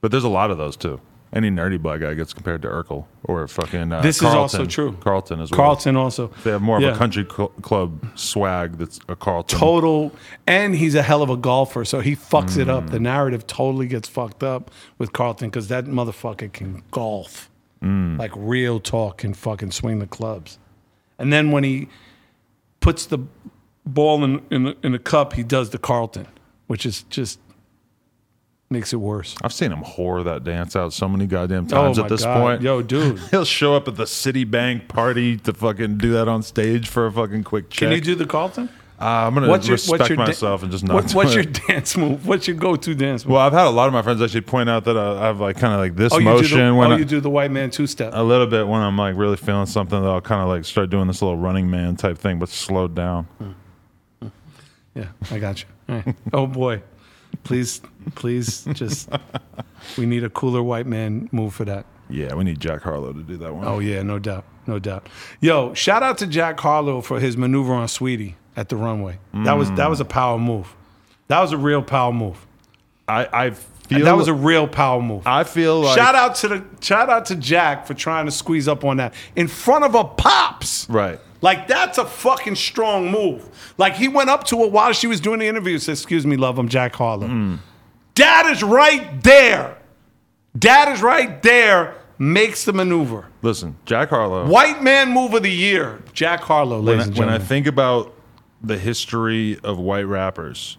but 0.00 0.10
there's 0.10 0.24
a 0.24 0.28
lot 0.28 0.50
of 0.50 0.58
those 0.58 0.76
too. 0.76 1.00
Any 1.32 1.48
nerdy 1.48 1.80
black 1.80 2.00
guy 2.00 2.14
gets 2.14 2.32
compared 2.32 2.62
to 2.62 2.68
Urkel 2.68 3.04
or 3.22 3.46
fucking. 3.46 3.92
Uh, 3.92 4.00
This 4.00 4.16
is 4.16 4.24
also 4.24 4.64
true. 4.66 4.96
Carlton 5.00 5.40
as 5.40 5.50
well. 5.52 5.58
Carlton 5.58 5.96
also. 5.96 6.28
They 6.42 6.50
have 6.50 6.60
more 6.62 6.78
of 6.78 6.82
Yeah. 6.82 6.94
a 6.94 6.96
country 6.96 7.24
cl- 7.24 7.50
club 7.62 8.04
swag 8.16 8.78
that's 8.78 8.98
a 9.08 9.14
Carlton. 9.14 9.56
total 9.58 10.12
and 10.48 10.74
he's 10.74 10.96
a 10.96 11.02
hell 11.02 11.22
of 11.22 11.30
a 11.30 11.36
golfer 11.36 11.84
so 11.84 12.00
he 12.00 12.16
fucks 12.16 12.56
it 12.56 12.68
up 12.68 12.90
the 12.90 12.98
narrative 12.98 13.46
totally 13.46 13.86
gets 13.86 14.08
fucked 14.08 14.42
up 14.42 14.70
with 14.98 15.12
carlton 15.12 15.48
because 15.50 15.68
that 15.68 15.84
motherfucker 15.84 16.52
can 16.52 16.82
golf 16.90 17.49
Mm. 17.82 18.18
like 18.18 18.32
real 18.36 18.78
talk 18.78 19.18
can 19.18 19.32
fucking 19.32 19.70
swing 19.70 20.00
the 20.00 20.06
clubs 20.06 20.58
and 21.18 21.32
then 21.32 21.50
when 21.50 21.64
he 21.64 21.88
puts 22.80 23.06
the 23.06 23.18
ball 23.86 24.22
in, 24.22 24.42
in, 24.50 24.64
the, 24.64 24.76
in 24.82 24.92
the 24.92 24.98
cup 24.98 25.32
he 25.32 25.42
does 25.42 25.70
the 25.70 25.78
carlton 25.78 26.26
which 26.66 26.84
is 26.84 27.04
just 27.04 27.40
makes 28.68 28.92
it 28.92 28.98
worse 28.98 29.34
I've 29.42 29.52
seen 29.52 29.72
him 29.72 29.82
whore 29.82 30.22
that 30.24 30.44
dance 30.44 30.76
out 30.76 30.92
so 30.92 31.08
many 31.08 31.26
goddamn 31.26 31.64
oh 31.64 31.68
times 31.68 31.98
oh 31.98 32.04
at 32.04 32.08
this 32.10 32.22
God. 32.22 32.40
point. 32.40 32.62
yo 32.62 32.82
dude 32.82 33.18
He'll 33.30 33.44
show 33.46 33.74
up 33.74 33.88
at 33.88 33.96
the 33.96 34.04
Citibank 34.04 34.86
party 34.86 35.38
to 35.38 35.52
fucking 35.52 35.98
do 35.98 36.12
that 36.12 36.28
on 36.28 36.42
stage 36.42 36.86
for 36.88 37.06
a 37.06 37.12
fucking 37.12 37.44
quick 37.44 37.70
check. 37.70 37.88
can 37.88 37.92
you 37.92 38.00
do 38.00 38.14
the 38.14 38.26
carlton 38.26 38.68
Uh, 39.00 39.04
I'm 39.26 39.32
gonna 39.32 39.48
what's 39.48 39.66
your, 39.66 39.76
respect 39.76 40.00
what's 40.00 40.08
your 40.10 40.16
da- 40.16 40.24
myself 40.26 40.62
and 40.62 40.70
just 40.70 40.84
not. 40.84 40.92
what- 40.92 41.12
what's 41.12 41.34
it. 41.34 41.34
your 41.34 41.44
dance 41.68 41.96
move 41.96 42.26
what's 42.26 42.46
your 42.46 42.56
go-to 42.56 42.94
dance 42.94 43.24
move 43.24 43.32
Well, 43.32 43.40
I've 43.40 43.54
had 43.54 43.66
a 43.66 43.70
lot 43.70 43.86
of 43.86 43.94
my 43.94 44.02
friends 44.02 44.20
actually 44.20 44.42
point 44.42 44.68
out 44.68 44.84
that 44.84 44.98
I, 44.98 45.22
I 45.22 45.26
have 45.28 45.40
like 45.40 45.56
kind 45.56 45.72
of 45.72 45.80
like 45.80 45.96
this 45.96 46.12
oh, 46.12 46.20
motion 46.20 46.58
the, 46.58 46.74
when 46.74 46.92
oh 46.92 46.96
I, 46.96 46.98
you 46.98 47.06
do 47.06 47.18
the 47.18 47.30
white 47.30 47.50
man 47.50 47.70
two-step 47.70 48.12
a 48.14 48.22
little 48.22 48.46
bit 48.46 48.68
when 48.68 48.82
I'm 48.82 48.98
like 48.98 49.16
really 49.16 49.38
feeling 49.38 49.64
something 49.64 49.98
that 49.98 50.06
I'll 50.06 50.20
kind 50.20 50.42
of 50.42 50.48
like 50.48 50.66
start 50.66 50.90
doing 50.90 51.06
this 51.06 51.22
little 51.22 51.38
running 51.38 51.70
man 51.70 51.96
type 51.96 52.18
thing, 52.18 52.38
but 52.38 52.50
slowed 52.50 52.94
down. 52.94 53.24
Hmm. 53.24 53.50
Hmm. 54.20 54.28
Yeah, 54.94 55.06
I 55.30 55.38
got 55.38 55.62
you. 55.62 55.68
Right. 55.88 56.14
Oh 56.34 56.46
boy, 56.46 56.82
please, 57.42 57.80
please, 58.16 58.64
just 58.74 59.08
we 59.96 60.04
need 60.04 60.24
a 60.24 60.30
cooler 60.30 60.62
white 60.62 60.86
man 60.86 61.30
move 61.32 61.54
for 61.54 61.64
that. 61.64 61.86
Yeah, 62.10 62.34
we 62.34 62.44
need 62.44 62.60
Jack 62.60 62.82
Harlow 62.82 63.14
to 63.14 63.22
do 63.22 63.38
that 63.38 63.54
one. 63.54 63.66
Oh 63.66 63.78
yeah, 63.78 64.02
no 64.02 64.18
doubt, 64.18 64.44
no 64.66 64.78
doubt. 64.78 65.08
Yo, 65.40 65.72
shout 65.72 66.02
out 66.02 66.18
to 66.18 66.26
Jack 66.26 66.60
Harlow 66.60 67.00
for 67.00 67.18
his 67.18 67.38
maneuver 67.38 67.72
on 67.72 67.86
Saweetie 67.86 68.34
at 68.56 68.68
the 68.68 68.76
runway. 68.76 69.18
That 69.32 69.54
was 69.54 69.70
that 69.72 69.88
was 69.88 70.00
a 70.00 70.04
power 70.04 70.38
move. 70.38 70.74
That 71.28 71.40
was 71.40 71.52
a 71.52 71.58
real 71.58 71.82
power 71.82 72.12
move. 72.12 72.46
I, 73.06 73.46
I 73.46 73.50
feel 73.50 74.04
that 74.04 74.16
was 74.16 74.28
a 74.28 74.34
real 74.34 74.68
power 74.68 75.02
move. 75.02 75.26
I 75.26 75.44
feel 75.44 75.80
like 75.80 75.98
shout 75.98 76.14
out 76.14 76.34
to 76.36 76.48
the 76.48 76.64
shout 76.80 77.08
out 77.08 77.26
to 77.26 77.36
Jack 77.36 77.86
for 77.86 77.94
trying 77.94 78.26
to 78.26 78.32
squeeze 78.32 78.68
up 78.68 78.84
on 78.84 78.98
that 78.98 79.14
in 79.36 79.48
front 79.48 79.84
of 79.84 79.94
a 79.94 80.04
pops. 80.04 80.88
Right. 80.88 81.20
Like 81.42 81.68
that's 81.68 81.98
a 81.98 82.04
fucking 82.04 82.56
strong 82.56 83.10
move. 83.10 83.48
Like 83.78 83.94
he 83.94 84.08
went 84.08 84.30
up 84.30 84.44
to 84.44 84.60
her 84.62 84.68
while 84.68 84.92
she 84.92 85.06
was 85.06 85.20
doing 85.20 85.40
the 85.40 85.46
interview 85.46 85.74
and 85.74 85.82
said, 85.82 85.92
"Excuse 85.92 86.26
me, 86.26 86.36
love, 86.36 86.58
I'm 86.58 86.68
Jack 86.68 86.94
Harlow." 86.94 87.26
Hmm. 87.26 87.56
Dad 88.14 88.50
is 88.52 88.62
right 88.62 89.22
there. 89.22 89.78
Dad 90.58 90.92
is 90.92 91.00
right 91.02 91.42
there. 91.42 91.96
Makes 92.18 92.66
the 92.66 92.74
maneuver. 92.74 93.28
Listen, 93.40 93.76
Jack 93.86 94.10
Harlow. 94.10 94.46
White 94.46 94.82
man 94.82 95.10
move 95.10 95.32
of 95.32 95.42
the 95.42 95.50
year, 95.50 96.02
Jack 96.12 96.40
Harlow. 96.40 96.76
when, 96.76 96.98
Ladies 96.98 97.04
I, 97.04 97.08
and 97.08 97.18
when 97.18 97.28
I 97.30 97.38
think 97.38 97.66
about 97.66 98.12
the 98.62 98.78
history 98.78 99.58
of 99.62 99.78
white 99.78 100.06
rappers, 100.06 100.76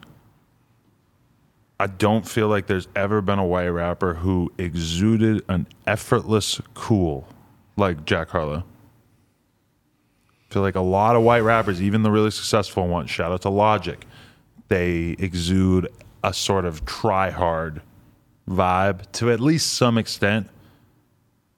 I 1.80 1.88
don't 1.88 2.28
feel 2.28 2.48
like 2.48 2.68
there's 2.68 2.88
ever 2.96 3.22
been 3.22 3.40
a 3.40 3.46
white 3.46 3.70
rapper 3.70 4.14
who 4.14 4.52
exuded 4.58 5.44
an 5.50 5.66
effortless 5.88 6.62
cool 6.76 7.28
like 7.76 8.06
Jack 8.06 8.30
Harlow. 8.30 8.64
I 10.30 10.54
feel 10.54 10.62
like 10.62 10.76
a 10.76 10.82
lot 10.82 11.16
of 11.16 11.24
white 11.24 11.40
rappers, 11.40 11.82
even 11.82 12.04
the 12.04 12.12
really 12.12 12.30
successful 12.30 12.88
ones, 12.88 13.10
shout 13.10 13.32
out 13.32 13.42
to 13.42 13.50
Logic, 13.50 14.06
they 14.68 15.16
exude 15.18 15.88
a 16.24 16.34
sort 16.34 16.66
of 16.66 16.86
try 16.86 17.32
hard 17.32 17.82
vibe 18.48 19.12
to 19.14 19.32
at 19.32 19.40
least 19.40 19.74
some 19.74 19.98
extent. 19.98 20.48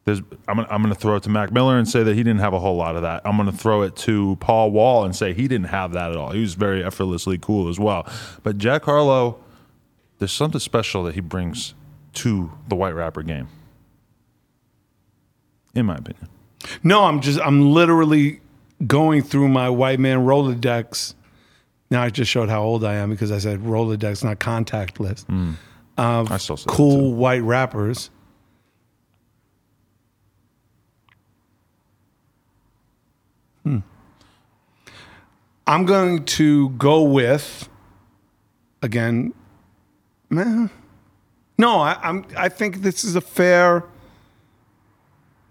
There's, 0.05 0.19
I'm, 0.47 0.57
gonna- 0.57 0.67
I'm 0.69 0.81
going 0.81 0.93
to 0.93 0.99
throw 0.99 1.15
it 1.15 1.23
to 1.23 1.29
Mac 1.29 1.51
Miller 1.51 1.77
and 1.77 1.87
say 1.87 2.03
that 2.03 2.13
he 2.15 2.23
didn't 2.23 2.41
have 2.41 2.53
a 2.53 2.59
whole 2.59 2.75
lot 2.75 2.95
of 2.95 3.03
that. 3.03 3.21
I'm 3.25 3.37
going 3.37 3.49
to 3.49 3.55
throw 3.57 3.83
it 3.83 3.95
to 3.97 4.35
Paul 4.41 4.71
Wall 4.71 5.05
and 5.05 5.15
say 5.15 5.33
he 5.33 5.47
didn't 5.47 5.67
have 5.67 5.93
that 5.93 6.11
at 6.11 6.17
all. 6.17 6.31
He 6.31 6.41
was 6.41 6.55
very 6.55 6.83
effortlessly 6.83 7.37
cool 7.37 7.69
as 7.69 7.79
well. 7.79 8.05
But 8.43 8.57
Jack 8.57 8.83
Harlow, 8.83 9.39
there's 10.19 10.33
something 10.33 10.59
special 10.59 11.03
that 11.05 11.15
he 11.15 11.21
brings 11.21 11.73
to 12.15 12.51
the 12.67 12.75
white 12.75 12.95
rapper 12.95 13.23
game, 13.23 13.47
in 15.73 15.85
my 15.85 15.95
opinion. 15.95 16.27
No, 16.83 17.03
I'm 17.05 17.21
just 17.21 17.39
I'm 17.41 17.71
literally 17.73 18.39
going 18.85 19.21
through 19.23 19.49
my 19.49 19.69
white 19.69 19.99
man 19.99 20.19
Rolodex. 20.19 21.13
Now 21.89 22.01
I 22.03 22.09
just 22.09 22.29
showed 22.31 22.49
how 22.49 22.63
old 22.63 22.83
I 22.83 22.95
am 22.95 23.09
because 23.09 23.31
I 23.31 23.37
said 23.39 23.59
Rolodex, 23.61 24.23
not 24.23 24.39
contact 24.39 24.99
list. 24.99 25.27
Mm. 25.27 25.55
Of 25.97 26.31
I 26.31 26.37
still 26.37 26.57
cool 26.57 27.13
white 27.13 27.43
rappers. 27.43 28.09
Hmm. 33.63 33.79
I'm 35.65 35.85
going 35.85 36.25
to 36.25 36.69
go 36.71 37.03
with 37.03 37.69
again. 38.81 39.33
meh. 40.29 40.67
No, 41.57 41.79
I, 41.79 41.97
I'm. 42.01 42.25
I 42.35 42.49
think 42.49 42.81
this 42.81 43.03
is 43.03 43.15
a 43.15 43.21
fair. 43.21 43.83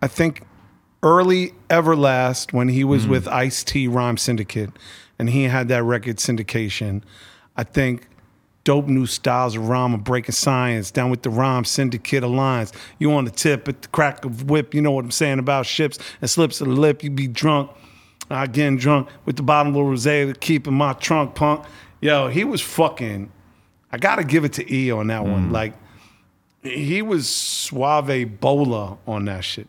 I 0.02 0.08
think 0.08 0.42
early 1.02 1.54
Everlast 1.68 2.52
when 2.52 2.68
he 2.68 2.84
was 2.84 3.06
with 3.06 3.26
Ice 3.28 3.64
T 3.64 3.88
Rhyme 3.88 4.16
Syndicate 4.16 4.70
and 5.18 5.30
he 5.30 5.44
had 5.44 5.68
that 5.68 5.84
record 5.84 6.16
syndication. 6.16 7.02
I 7.56 7.62
think 7.64 8.08
Dope 8.64 8.86
New 8.86 9.06
Styles 9.06 9.56
of 9.56 9.68
Rhyme 9.68 9.94
of 9.94 10.04
Breaking 10.04 10.32
Science 10.32 10.90
down 10.90 11.10
with 11.10 11.22
the 11.22 11.30
Rhyme 11.30 11.64
Syndicate 11.64 12.22
Alliance. 12.24 12.72
You 12.98 13.12
on 13.12 13.24
the 13.24 13.30
tip 13.30 13.68
at 13.68 13.82
the 13.82 13.88
crack 13.88 14.24
of 14.24 14.50
whip, 14.50 14.74
you 14.74 14.80
know 14.80 14.90
what 14.90 15.04
I'm 15.04 15.10
saying 15.10 15.38
about 15.38 15.66
ships 15.66 15.98
and 16.20 16.28
slips 16.28 16.60
of 16.60 16.68
the 16.68 16.74
lip, 16.74 17.02
you 17.02 17.10
be 17.10 17.28
drunk. 17.28 17.70
I 18.34 18.46
getting 18.46 18.78
drunk 18.78 19.08
with 19.24 19.36
the 19.36 19.42
bottom 19.42 19.68
of 19.68 19.74
the 19.74 19.80
rosé 19.80 20.32
to 20.32 20.38
keep 20.38 20.66
in 20.66 20.74
my 20.74 20.92
trunk, 20.94 21.34
punk. 21.34 21.64
Yo, 22.00 22.28
he 22.28 22.44
was 22.44 22.60
fucking. 22.60 23.30
I 23.90 23.98
gotta 23.98 24.24
give 24.24 24.44
it 24.44 24.54
to 24.54 24.74
E 24.74 24.90
on 24.90 25.08
that 25.08 25.24
one. 25.24 25.50
Like, 25.50 25.74
he 26.62 27.02
was 27.02 27.28
suave 27.28 28.40
bola 28.40 28.96
on 29.06 29.26
that 29.26 29.44
shit. 29.44 29.68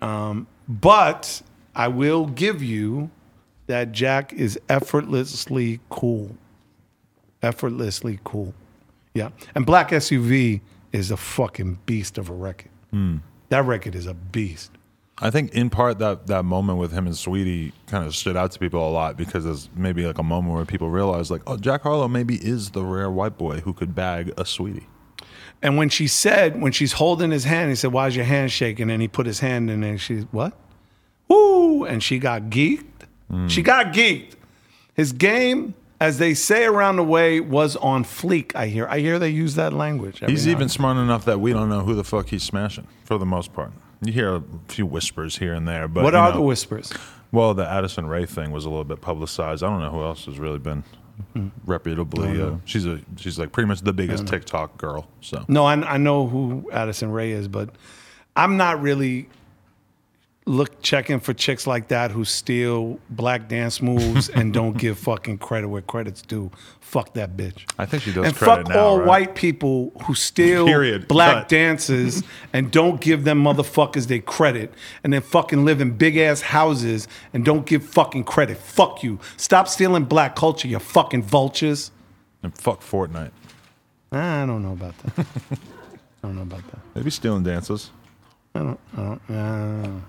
Um, 0.00 0.46
but 0.68 1.42
I 1.74 1.88
will 1.88 2.26
give 2.26 2.62
you 2.62 3.10
that 3.66 3.92
Jack 3.92 4.32
is 4.32 4.58
effortlessly 4.68 5.80
cool. 5.88 6.36
Effortlessly 7.42 8.18
cool. 8.24 8.52
Yeah. 9.14 9.30
And 9.54 9.64
Black 9.64 9.90
SUV 9.90 10.60
is 10.92 11.10
a 11.10 11.16
fucking 11.16 11.78
beast 11.86 12.18
of 12.18 12.28
a 12.28 12.32
record. 12.34 12.70
That 13.48 13.64
record 13.64 13.94
is 13.94 14.06
a 14.06 14.14
beast. 14.14 14.72
I 15.22 15.30
think 15.30 15.52
in 15.52 15.68
part 15.68 15.98
that 15.98 16.28
that 16.28 16.44
moment 16.44 16.78
with 16.78 16.92
him 16.92 17.06
and 17.06 17.14
Saweetie 17.14 17.72
kind 17.86 18.06
of 18.06 18.16
stood 18.16 18.36
out 18.36 18.52
to 18.52 18.58
people 18.58 18.86
a 18.86 18.90
lot 18.90 19.16
because 19.16 19.44
there's 19.44 19.68
maybe 19.74 20.06
like 20.06 20.18
a 20.18 20.22
moment 20.22 20.54
where 20.54 20.64
people 20.64 20.88
realize 20.88 21.30
like, 21.30 21.42
oh, 21.46 21.58
Jack 21.58 21.82
Harlow 21.82 22.08
maybe 22.08 22.36
is 22.36 22.70
the 22.70 22.84
rare 22.84 23.10
white 23.10 23.36
boy 23.36 23.60
who 23.60 23.72
could 23.74 23.94
bag 23.94 24.28
a 24.30 24.44
Saweetie. 24.44 24.86
And 25.62 25.76
when 25.76 25.90
she 25.90 26.06
said, 26.06 26.60
when 26.60 26.72
she's 26.72 26.92
holding 26.92 27.30
his 27.30 27.44
hand, 27.44 27.68
he 27.68 27.76
said, 27.76 27.92
Why's 27.92 28.16
your 28.16 28.24
hand 28.24 28.50
shaking? 28.50 28.90
And 28.90 29.02
he 29.02 29.08
put 29.08 29.26
his 29.26 29.40
hand 29.40 29.70
in 29.70 29.84
and 29.84 30.00
she's, 30.00 30.24
What? 30.30 30.54
Woo! 31.28 31.84
And 31.84 32.02
she 32.02 32.18
got 32.18 32.44
geeked. 32.44 32.84
Mm. 33.30 33.50
She 33.50 33.62
got 33.62 33.86
geeked. 33.92 34.34
His 34.94 35.12
game, 35.12 35.74
as 36.00 36.18
they 36.18 36.34
say 36.34 36.64
around 36.64 36.96
the 36.96 37.04
way, 37.04 37.40
was 37.40 37.76
on 37.76 38.04
fleek, 38.04 38.54
I 38.54 38.68
hear. 38.68 38.86
I 38.88 39.00
hear 39.00 39.18
they 39.18 39.28
use 39.28 39.54
that 39.54 39.72
language. 39.72 40.22
He's 40.26 40.48
even 40.48 40.68
smart 40.68 40.96
enough 40.96 41.26
that 41.26 41.40
we 41.40 41.52
don't 41.52 41.68
know 41.68 41.80
who 41.80 41.94
the 41.94 42.04
fuck 42.04 42.28
he's 42.28 42.42
smashing 42.42 42.86
for 43.04 43.18
the 43.18 43.26
most 43.26 43.52
part. 43.52 43.72
You 44.02 44.12
hear 44.12 44.36
a 44.36 44.42
few 44.68 44.86
whispers 44.86 45.36
here 45.36 45.52
and 45.52 45.68
there, 45.68 45.86
but 45.88 46.04
What 46.04 46.14
are 46.14 46.30
know, 46.30 46.36
the 46.36 46.42
whispers? 46.42 46.92
Well, 47.32 47.54
the 47.54 47.68
Addison 47.68 48.06
Rae 48.06 48.26
thing 48.26 48.50
was 48.50 48.64
a 48.64 48.68
little 48.70 48.84
bit 48.84 49.00
publicized. 49.00 49.62
I 49.62 49.68
don't 49.68 49.80
know 49.80 49.90
who 49.90 50.02
else 50.02 50.24
has 50.24 50.38
really 50.38 50.58
been 50.58 50.84
reputably. 51.66 52.40
Uh, 52.40 52.56
she's 52.64 52.86
a 52.86 53.00
she's 53.16 53.38
like 53.38 53.52
pretty 53.52 53.68
much 53.68 53.82
the 53.82 53.92
biggest 53.92 54.26
TikTok 54.26 54.78
girl. 54.78 55.08
So 55.20 55.44
No, 55.48 55.64
I, 55.64 55.74
I 55.74 55.96
know 55.98 56.26
who 56.26 56.68
Addison 56.72 57.12
Rae 57.12 57.30
is, 57.32 57.46
but 57.46 57.70
I'm 58.36 58.56
not 58.56 58.80
really 58.80 59.28
look 60.46 60.80
checking 60.82 61.20
for 61.20 61.32
chicks 61.34 61.66
like 61.66 61.88
that 61.88 62.10
who 62.10 62.24
steal 62.24 62.98
black 63.10 63.46
dance 63.48 63.80
moves 63.80 64.28
and 64.30 64.52
don't 64.58 64.76
give 64.76 64.98
fucking 64.98 65.38
credit 65.38 65.68
where 65.68 65.82
credit's 65.82 66.22
due. 66.22 66.50
Fuck 66.80 67.12
that 67.14 67.36
bitch. 67.36 67.70
I 67.78 67.86
think 67.86 68.02
she 68.02 68.12
does 68.12 68.26
and 68.26 68.34
credit 68.34 68.64
fuck 68.66 68.68
now, 68.74 68.80
all 68.80 68.98
right? 68.98 69.06
white 69.06 69.34
people 69.36 69.92
who 70.04 70.14
steal 70.14 70.66
Period. 70.66 71.06
black 71.06 71.42
Cut. 71.42 71.48
dances 71.50 72.24
and 72.52 72.70
don't 72.72 73.00
give 73.00 73.22
them 73.24 73.44
motherfuckers 73.44 74.08
their 74.08 74.18
credit 74.20 74.72
and 75.04 75.12
then 75.12 75.20
fucking 75.22 75.64
live 75.64 75.80
in 75.80 75.92
big 75.96 76.16
ass 76.16 76.40
houses 76.40 77.06
and 77.32 77.44
don't 77.44 77.64
give 77.66 77.84
fucking 77.84 78.24
credit. 78.24 78.56
Fuck 78.56 79.02
you. 79.04 79.20
Stop 79.36 79.68
stealing 79.68 80.04
black 80.04 80.34
culture, 80.34 80.66
you 80.66 80.78
fucking 80.80 81.22
vultures. 81.22 81.92
and 82.42 82.56
fuck 82.56 82.80
Fortnite. 82.80 83.30
I 84.10 84.44
don't 84.46 84.62
know 84.62 84.72
about 84.72 84.98
that. 84.98 85.26
I 86.22 86.26
don't 86.26 86.34
know 86.36 86.42
about 86.42 86.66
that. 86.72 86.80
Maybe 86.96 87.10
stealing 87.10 87.44
dances. 87.44 87.90
I 88.54 88.58
don't. 88.58 88.80
I 88.96 88.96
don't. 88.96 89.30
Uh, 89.30 90.00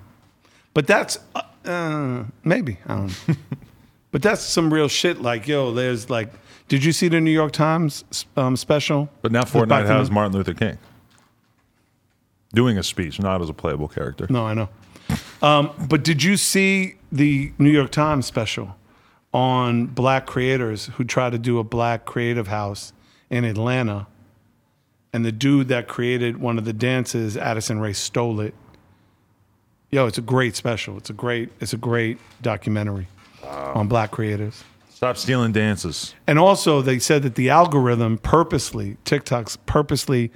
but 0.73 0.87
that's 0.87 1.17
uh, 1.35 1.41
uh, 1.65 2.23
maybe 2.43 2.77
I 2.85 2.95
don't. 2.95 3.27
know. 3.27 3.35
but 4.11 4.21
that's 4.21 4.41
some 4.41 4.73
real 4.73 4.87
shit. 4.87 5.21
Like 5.21 5.47
yo, 5.47 5.73
there's 5.73 6.09
like, 6.09 6.29
did 6.67 6.83
you 6.83 6.91
see 6.91 7.07
the 7.07 7.21
New 7.21 7.31
York 7.31 7.51
Times 7.51 8.25
um, 8.37 8.55
special? 8.55 9.09
But 9.21 9.31
now 9.31 9.43
Fortnite 9.43 9.87
has 9.87 10.09
Martin 10.11 10.33
Luther 10.33 10.53
King 10.53 10.77
doing 12.53 12.77
a 12.77 12.83
speech, 12.83 13.19
not 13.19 13.41
as 13.41 13.49
a 13.49 13.53
playable 13.53 13.87
character. 13.87 14.27
No, 14.29 14.45
I 14.45 14.53
know. 14.53 14.69
Um, 15.41 15.71
but 15.89 16.03
did 16.03 16.23
you 16.23 16.37
see 16.37 16.95
the 17.11 17.51
New 17.57 17.69
York 17.69 17.91
Times 17.91 18.25
special 18.25 18.75
on 19.33 19.87
black 19.87 20.25
creators 20.25 20.87
who 20.87 21.03
try 21.03 21.29
to 21.29 21.37
do 21.37 21.59
a 21.59 21.63
black 21.63 22.05
creative 22.05 22.47
house 22.47 22.93
in 23.29 23.43
Atlanta? 23.43 24.07
And 25.13 25.25
the 25.25 25.31
dude 25.31 25.67
that 25.67 25.87
created 25.87 26.37
one 26.37 26.57
of 26.57 26.63
the 26.63 26.73
dances, 26.73 27.35
Addison 27.35 27.79
Rae, 27.79 27.93
stole 27.93 28.39
it. 28.39 28.53
Yo, 29.91 30.07
it's 30.07 30.17
a 30.17 30.21
great 30.21 30.55
special. 30.55 30.97
It's 30.97 31.09
a 31.09 31.13
great, 31.13 31.49
it's 31.59 31.73
a 31.73 31.77
great 31.77 32.17
documentary 32.41 33.07
on 33.43 33.87
black 33.87 34.11
creators. 34.11 34.63
Stop 34.89 35.17
stealing 35.17 35.51
dances. 35.51 36.15
And 36.27 36.39
also, 36.39 36.81
they 36.81 36.99
said 36.99 37.23
that 37.23 37.35
the 37.35 37.49
algorithm 37.49 38.17
purposely, 38.17 38.97
TikTok's 39.03 39.57
purposely 39.65 40.31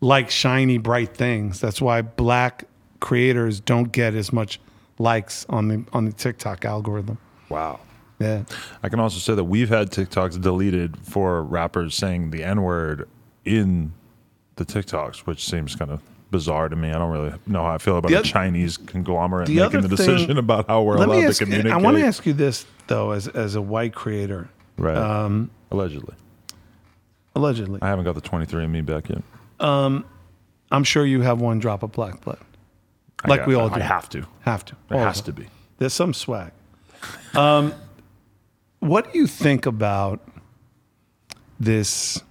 like 0.00 0.30
shiny, 0.30 0.78
bright 0.78 1.16
things. 1.16 1.60
That's 1.60 1.80
why 1.80 2.02
black 2.02 2.64
creators 3.00 3.58
don't 3.58 3.90
get 3.90 4.14
as 4.14 4.32
much 4.32 4.60
likes 4.98 5.46
on 5.48 5.68
the 5.68 5.84
on 5.92 6.04
the 6.04 6.12
TikTok 6.12 6.64
algorithm. 6.64 7.18
Wow. 7.48 7.80
Yeah. 8.20 8.44
I 8.82 8.88
can 8.88 9.00
also 9.00 9.18
say 9.18 9.34
that 9.34 9.44
we've 9.44 9.68
had 9.68 9.90
TikToks 9.90 10.40
deleted 10.40 10.96
for 10.98 11.42
rappers 11.42 11.96
saying 11.96 12.30
the 12.30 12.44
N 12.44 12.62
word 12.62 13.08
in 13.44 13.92
the 14.56 14.64
TikToks, 14.64 15.20
which 15.20 15.44
seems 15.44 15.74
kind 15.74 15.90
of 15.90 16.00
bizarre 16.32 16.68
to 16.68 16.74
me. 16.74 16.88
I 16.90 16.94
don't 16.98 17.12
really 17.12 17.32
know 17.46 17.62
how 17.62 17.70
I 17.74 17.78
feel 17.78 17.96
about 17.98 18.08
The 18.08 18.16
a 18.16 18.20
oth- 18.20 18.24
Chinese 18.26 18.76
conglomerate 18.76 19.46
the 19.46 19.56
making 19.60 19.78
other 19.78 19.86
the 19.88 19.96
thing- 19.96 20.06
decision 20.08 20.38
about 20.38 20.66
how 20.66 20.82
we're 20.82 20.96
allowed 20.96 21.22
ask 21.22 21.38
to 21.38 21.44
communicate. 21.44 21.72
I 21.72 21.76
want 21.76 21.96
to 21.98 22.02
ask 22.04 22.26
you 22.26 22.32
this 22.32 22.66
though, 22.88 23.12
as 23.12 23.28
as 23.28 23.54
a 23.54 23.62
white 23.62 23.94
creator, 23.94 24.48
Right. 24.76 24.96
um, 24.96 25.50
Allegedly. 25.70 26.16
allegedly, 27.36 27.78
I 27.82 27.88
haven't 27.88 28.04
got 28.04 28.16
the 28.16 28.20
twenty 28.20 28.46
three 28.46 28.64
and 28.64 28.72
Me 28.72 28.80
back 28.80 29.08
yet. 29.08 29.22
I'm 29.60 30.84
sure 30.84 31.04
you 31.06 31.20
have 31.20 31.40
one 31.40 31.58
drop 31.60 31.82
of 31.84 31.92
black 31.92 32.22
blood, 32.22 32.38
I 33.24 33.28
like 33.28 33.40
got- 33.40 33.48
we 33.48 33.54
all 33.54 33.70
I 33.70 33.74
do. 33.76 33.80
have 33.82 34.08
to. 34.10 34.26
Have 34.40 34.64
to. 34.64 34.76
There 34.88 34.98
All 34.98 35.04
has 35.04 35.20
to 35.20 35.32
be. 35.32 35.46
There's 35.78 35.92
some 35.92 36.12
swag. 36.14 36.50
Um, 37.34 37.74
what 38.80 39.12
do 39.12 39.18
you 39.18 39.26
think 39.26 39.66
about 39.66 40.20
this 41.60 42.22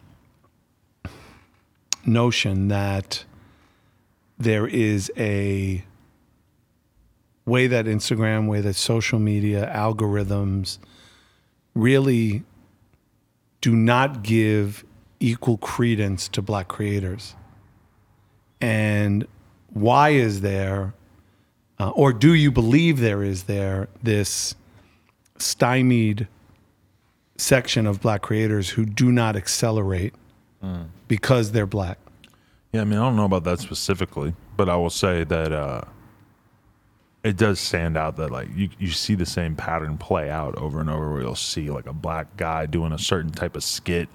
notion 2.06 2.68
that 2.70 3.26
there 4.44 4.68
is 4.68 5.12
a 5.18 5.84
way 7.46 7.68
that 7.68 7.86
Instagram, 7.86 8.48
way 8.48 8.62
that 8.62 8.76
social 8.76 9.20
media 9.20 9.72
algorithms 9.74 10.78
really 11.74 12.44
do 13.62 13.76
not 13.76 14.24
give 14.24 14.84
equal 15.20 15.58
credence 15.58 16.28
to 16.30 16.42
black 16.42 16.68
creators. 16.68 17.36
And 18.60 19.28
why 19.74 20.10
is 20.10 20.42
there, 20.42 20.94
uh, 21.80 21.90
or 21.92 22.14
do 22.14 22.34
you 22.34 22.52
believe 22.52 23.00
there 23.00 23.24
is 23.24 23.44
there, 23.44 23.88
this 24.04 24.56
stymied 25.38 26.28
section 27.38 27.88
of 27.88 28.02
black 28.02 28.22
creators 28.22 28.70
who 28.70 28.86
do 28.86 29.12
not 29.12 29.36
accelerate 29.36 30.14
because 31.08 31.52
they're 31.54 31.66
black? 31.66 31.98
Yeah, 32.72 32.82
I 32.82 32.84
mean, 32.86 33.00
I 33.00 33.04
don't 33.04 33.16
know 33.18 33.26
about 33.26 33.44
that 33.44 33.60
specifically, 33.60 34.34
but 34.56 34.70
I 34.70 34.76
will 34.78 34.90
say 34.90 35.26
that 35.26 35.52
uh, 35.52 35.82
it 37.24 37.36
does 37.38 37.60
stand 37.60 37.98
out 37.98 38.16
that 38.18 38.32
like 38.32 38.48
you 38.56 38.70
you 38.80 38.90
see 38.90 39.16
the 39.16 39.26
same 39.26 39.56
pattern 39.56 39.98
play 39.98 40.30
out 40.30 40.58
over 40.58 40.80
and 40.80 40.90
over. 40.90 41.12
Where 41.12 41.22
you'll 41.22 41.36
see 41.36 41.70
like 41.70 41.86
a 41.86 41.94
black 41.94 42.38
guy 42.38 42.66
doing 42.66 42.94
a 42.94 43.00
certain 43.00 43.32
type 43.32 43.56
of 43.58 43.64
skit, 43.64 44.08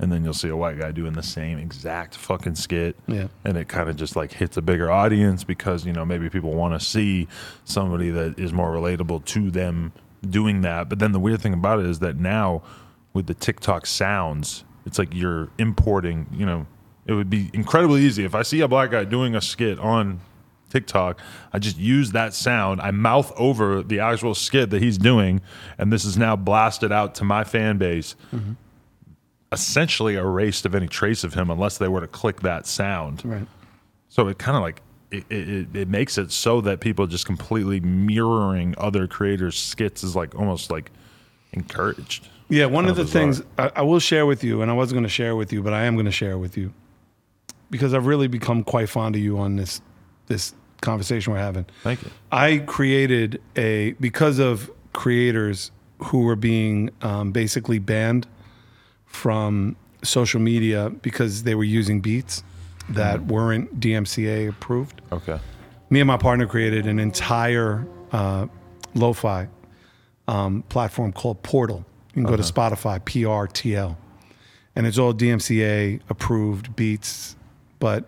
and 0.00 0.10
then 0.10 0.24
you'll 0.24 0.34
see 0.34 0.48
a 0.48 0.56
white 0.56 0.78
guy 0.80 0.90
doing 0.90 1.12
the 1.12 1.22
same 1.22 1.58
exact 1.58 2.16
fucking 2.16 2.56
skit. 2.56 2.96
Yeah. 3.06 3.28
and 3.44 3.56
it 3.56 3.68
kind 3.68 3.88
of 3.88 3.96
just 3.96 4.16
like 4.16 4.32
hits 4.32 4.56
a 4.56 4.62
bigger 4.62 4.90
audience 4.90 5.44
because 5.44 5.86
you 5.86 5.92
know 5.92 6.04
maybe 6.04 6.28
people 6.28 6.52
want 6.54 6.78
to 6.78 6.84
see 6.84 7.28
somebody 7.64 8.10
that 8.10 8.38
is 8.38 8.52
more 8.52 8.72
relatable 8.72 9.24
to 9.26 9.50
them 9.50 9.92
doing 10.28 10.62
that. 10.62 10.88
But 10.88 10.98
then 10.98 11.12
the 11.12 11.20
weird 11.20 11.40
thing 11.40 11.54
about 11.54 11.78
it 11.78 11.86
is 11.86 12.00
that 12.00 12.16
now 12.16 12.62
with 13.12 13.26
the 13.26 13.34
TikTok 13.34 13.86
sounds, 13.86 14.64
it's 14.86 14.98
like 14.98 15.14
you're 15.14 15.50
importing. 15.58 16.26
You 16.32 16.46
know, 16.46 16.66
it 17.06 17.12
would 17.12 17.30
be 17.30 17.50
incredibly 17.52 18.02
easy 18.02 18.24
if 18.24 18.34
I 18.34 18.42
see 18.42 18.60
a 18.60 18.68
black 18.68 18.90
guy 18.90 19.04
doing 19.04 19.34
a 19.34 19.40
skit 19.40 19.78
on 19.78 20.20
TikTok. 20.70 21.20
I 21.52 21.58
just 21.58 21.76
use 21.76 22.12
that 22.12 22.32
sound. 22.32 22.80
I 22.80 22.90
mouth 22.90 23.32
over 23.36 23.82
the 23.82 24.00
actual 24.00 24.34
skit 24.34 24.70
that 24.70 24.82
he's 24.82 24.98
doing, 24.98 25.40
and 25.78 25.92
this 25.92 26.04
is 26.04 26.16
now 26.16 26.36
blasted 26.36 26.92
out 26.92 27.14
to 27.16 27.24
my 27.24 27.44
fan 27.44 27.78
base. 27.78 28.14
Essentially 29.50 30.14
erased 30.14 30.64
of 30.64 30.74
any 30.74 30.86
trace 30.86 31.24
of 31.24 31.34
him, 31.34 31.50
unless 31.50 31.76
they 31.76 31.88
were 31.88 32.00
to 32.00 32.06
click 32.06 32.40
that 32.40 32.66
sound. 32.66 33.22
Right. 33.24 33.46
So 34.08 34.28
it 34.28 34.38
kind 34.38 34.56
of 34.56 34.62
like 34.62 34.80
it, 35.10 35.24
it, 35.30 35.76
it 35.76 35.88
makes 35.88 36.16
it 36.16 36.32
so 36.32 36.62
that 36.62 36.80
people 36.80 37.06
just 37.06 37.26
completely 37.26 37.80
mirroring 37.80 38.74
other 38.78 39.06
creators' 39.06 39.58
skits 39.58 40.02
is 40.02 40.16
like 40.16 40.34
almost 40.34 40.70
like 40.70 40.90
encouraged. 41.52 42.28
Yeah, 42.48 42.66
one 42.66 42.86
of 42.86 42.96
the 42.96 43.06
things 43.06 43.42
I, 43.58 43.72
I 43.76 43.82
will 43.82 43.98
share 43.98 44.24
with 44.24 44.42
you, 44.42 44.62
and 44.62 44.70
I 44.70 44.74
wasn't 44.74 44.96
going 44.96 45.04
to 45.04 45.10
share 45.10 45.36
with 45.36 45.52
you, 45.52 45.62
but 45.62 45.72
I 45.72 45.84
am 45.84 45.94
going 45.94 46.06
to 46.06 46.12
share 46.12 46.38
with 46.38 46.56
you 46.56 46.72
because 47.72 47.92
I've 47.94 48.06
really 48.06 48.28
become 48.28 48.62
quite 48.62 48.88
fond 48.88 49.16
of 49.16 49.20
you 49.22 49.36
on 49.38 49.56
this 49.56 49.80
this 50.28 50.54
conversation 50.80 51.32
we're 51.32 51.38
having. 51.40 51.66
Thank 51.82 52.02
you. 52.04 52.10
I 52.30 52.58
created 52.58 53.40
a 53.56 53.92
because 53.98 54.38
of 54.38 54.70
creators 54.92 55.72
who 56.04 56.20
were 56.22 56.36
being 56.36 56.90
um, 57.02 57.32
basically 57.32 57.78
banned 57.80 58.26
from 59.06 59.74
social 60.04 60.40
media 60.40 60.90
because 60.90 61.42
they 61.44 61.54
were 61.54 61.64
using 61.64 62.00
beats 62.00 62.42
that 62.88 63.26
weren't 63.26 63.78
DMCA 63.80 64.48
approved 64.48 65.00
Okay. 65.12 65.38
me 65.90 66.00
and 66.00 66.08
my 66.08 66.16
partner 66.16 66.46
created 66.46 66.86
an 66.86 66.98
entire 66.98 67.86
uh, 68.10 68.46
lo-fi 68.94 69.46
um, 70.28 70.62
platform 70.68 71.12
called 71.12 71.42
Portal. 71.44 71.84
You 72.14 72.22
can 72.22 72.24
go 72.24 72.36
to 72.36 72.42
Spotify, 72.42 73.00
PRTL, 73.00 73.96
and 74.74 74.86
it's 74.86 74.98
all 74.98 75.14
DMCA 75.14 76.00
approved 76.10 76.74
beats, 76.74 77.36
but 77.82 78.04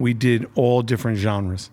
we 0.00 0.12
did 0.12 0.44
all 0.56 0.82
different 0.82 1.18
genres. 1.18 1.70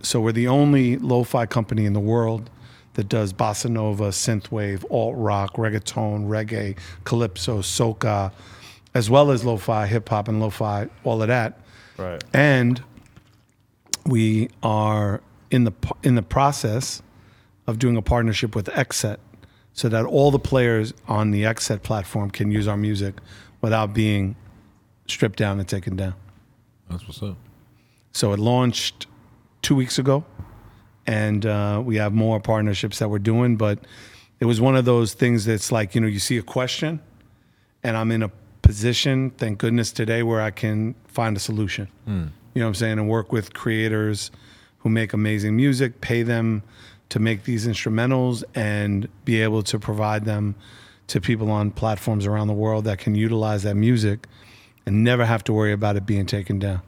So 0.00 0.20
we're 0.20 0.30
the 0.30 0.46
only 0.46 0.96
lo-fi 0.96 1.44
company 1.44 1.86
in 1.86 1.92
the 1.92 1.98
world 2.14 2.50
that 2.94 3.08
does 3.08 3.32
bossa 3.32 3.68
nova, 3.68 4.10
synthwave, 4.10 4.84
alt 4.88 5.16
rock, 5.16 5.56
reggaeton, 5.56 6.28
reggae, 6.28 6.78
calypso, 7.02 7.62
soca, 7.62 8.30
as 8.94 9.10
well 9.10 9.32
as 9.32 9.44
lo-fi, 9.44 9.88
hip 9.88 10.08
hop, 10.08 10.28
and 10.28 10.38
lo-fi, 10.38 10.88
all 11.02 11.20
of 11.20 11.26
that. 11.26 11.58
Right. 11.96 12.22
And 12.32 12.80
we 14.06 14.48
are 14.62 15.20
in 15.50 15.64
the 15.64 15.72
in 16.04 16.14
the 16.14 16.22
process 16.22 17.02
of 17.66 17.80
doing 17.80 17.96
a 17.96 18.02
partnership 18.02 18.54
with 18.54 18.66
Xset, 18.66 19.16
so 19.72 19.88
that 19.88 20.04
all 20.04 20.30
the 20.30 20.38
players 20.38 20.94
on 21.08 21.32
the 21.32 21.42
Xset 21.42 21.82
platform 21.82 22.30
can 22.30 22.52
use 22.52 22.68
our 22.68 22.76
music 22.76 23.16
without 23.62 23.92
being 23.92 24.36
stripped 25.08 25.38
down 25.38 25.58
and 25.58 25.68
taken 25.68 25.96
down. 25.96 26.14
That's 26.90 27.06
what's 27.06 27.22
up. 27.22 27.36
So 28.12 28.32
it 28.32 28.38
launched 28.38 29.06
two 29.62 29.74
weeks 29.74 29.98
ago, 29.98 30.24
and 31.06 31.44
uh, 31.44 31.82
we 31.84 31.96
have 31.96 32.12
more 32.12 32.40
partnerships 32.40 32.98
that 32.98 33.08
we're 33.08 33.18
doing. 33.18 33.56
But 33.56 33.80
it 34.40 34.44
was 34.46 34.60
one 34.60 34.76
of 34.76 34.84
those 34.84 35.14
things 35.14 35.44
that's 35.44 35.70
like 35.70 35.94
you 35.94 36.00
know 36.00 36.06
you 36.06 36.18
see 36.18 36.38
a 36.38 36.42
question, 36.42 37.00
and 37.82 37.96
I'm 37.96 38.10
in 38.10 38.22
a 38.22 38.30
position, 38.62 39.30
thank 39.30 39.58
goodness 39.58 39.92
today, 39.92 40.22
where 40.22 40.40
I 40.40 40.50
can 40.50 40.94
find 41.06 41.36
a 41.36 41.40
solution. 41.40 41.88
You 42.54 42.60
know 42.60 42.66
what 42.66 42.68
I'm 42.68 42.74
saying, 42.74 42.98
and 42.98 43.08
work 43.08 43.32
with 43.32 43.54
creators 43.54 44.30
who 44.78 44.88
make 44.88 45.12
amazing 45.12 45.56
music, 45.56 46.00
pay 46.00 46.22
them 46.22 46.62
to 47.10 47.18
make 47.18 47.44
these 47.44 47.66
instrumentals, 47.66 48.44
and 48.54 49.08
be 49.24 49.42
able 49.42 49.62
to 49.64 49.78
provide 49.78 50.24
them 50.24 50.54
to 51.08 51.20
people 51.20 51.50
on 51.50 51.70
platforms 51.70 52.26
around 52.26 52.48
the 52.48 52.54
world 52.54 52.84
that 52.84 52.98
can 52.98 53.14
utilize 53.14 53.62
that 53.62 53.74
music 53.74 54.26
and 54.88 55.04
never 55.04 55.26
have 55.26 55.44
to 55.44 55.52
worry 55.52 55.72
about 55.72 55.96
it 55.96 56.06
being 56.06 56.24
taken 56.24 56.58
down. 56.58 56.80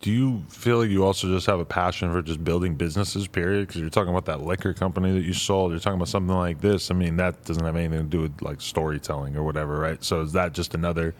Do 0.00 0.10
you 0.10 0.44
feel 0.48 0.78
like 0.78 0.88
you 0.88 1.04
also 1.04 1.26
just 1.28 1.46
have 1.46 1.60
a 1.60 1.64
passion 1.64 2.10
for 2.10 2.22
just 2.22 2.42
building 2.42 2.74
businesses, 2.74 3.28
period? 3.28 3.66
Because 3.66 3.80
you're 3.80 3.90
talking 3.90 4.10
about 4.10 4.24
that 4.26 4.42
liquor 4.42 4.72
company 4.72 5.12
that 5.12 5.22
you 5.22 5.34
sold. 5.34 5.72
You're 5.72 5.80
talking 5.80 5.96
about 5.96 6.08
something 6.08 6.34
like 6.34 6.60
this. 6.60 6.90
I 6.90 6.94
mean, 6.94 7.16
that 7.16 7.44
doesn't 7.44 7.64
have 7.64 7.76
anything 7.76 7.98
to 7.98 8.04
do 8.04 8.20
with 8.22 8.40
like 8.40 8.60
storytelling 8.60 9.36
or 9.36 9.42
whatever, 9.42 9.78
right? 9.78 10.02
So 10.02 10.22
is 10.22 10.32
that 10.32 10.54
just 10.54 10.74
another? 10.74 11.14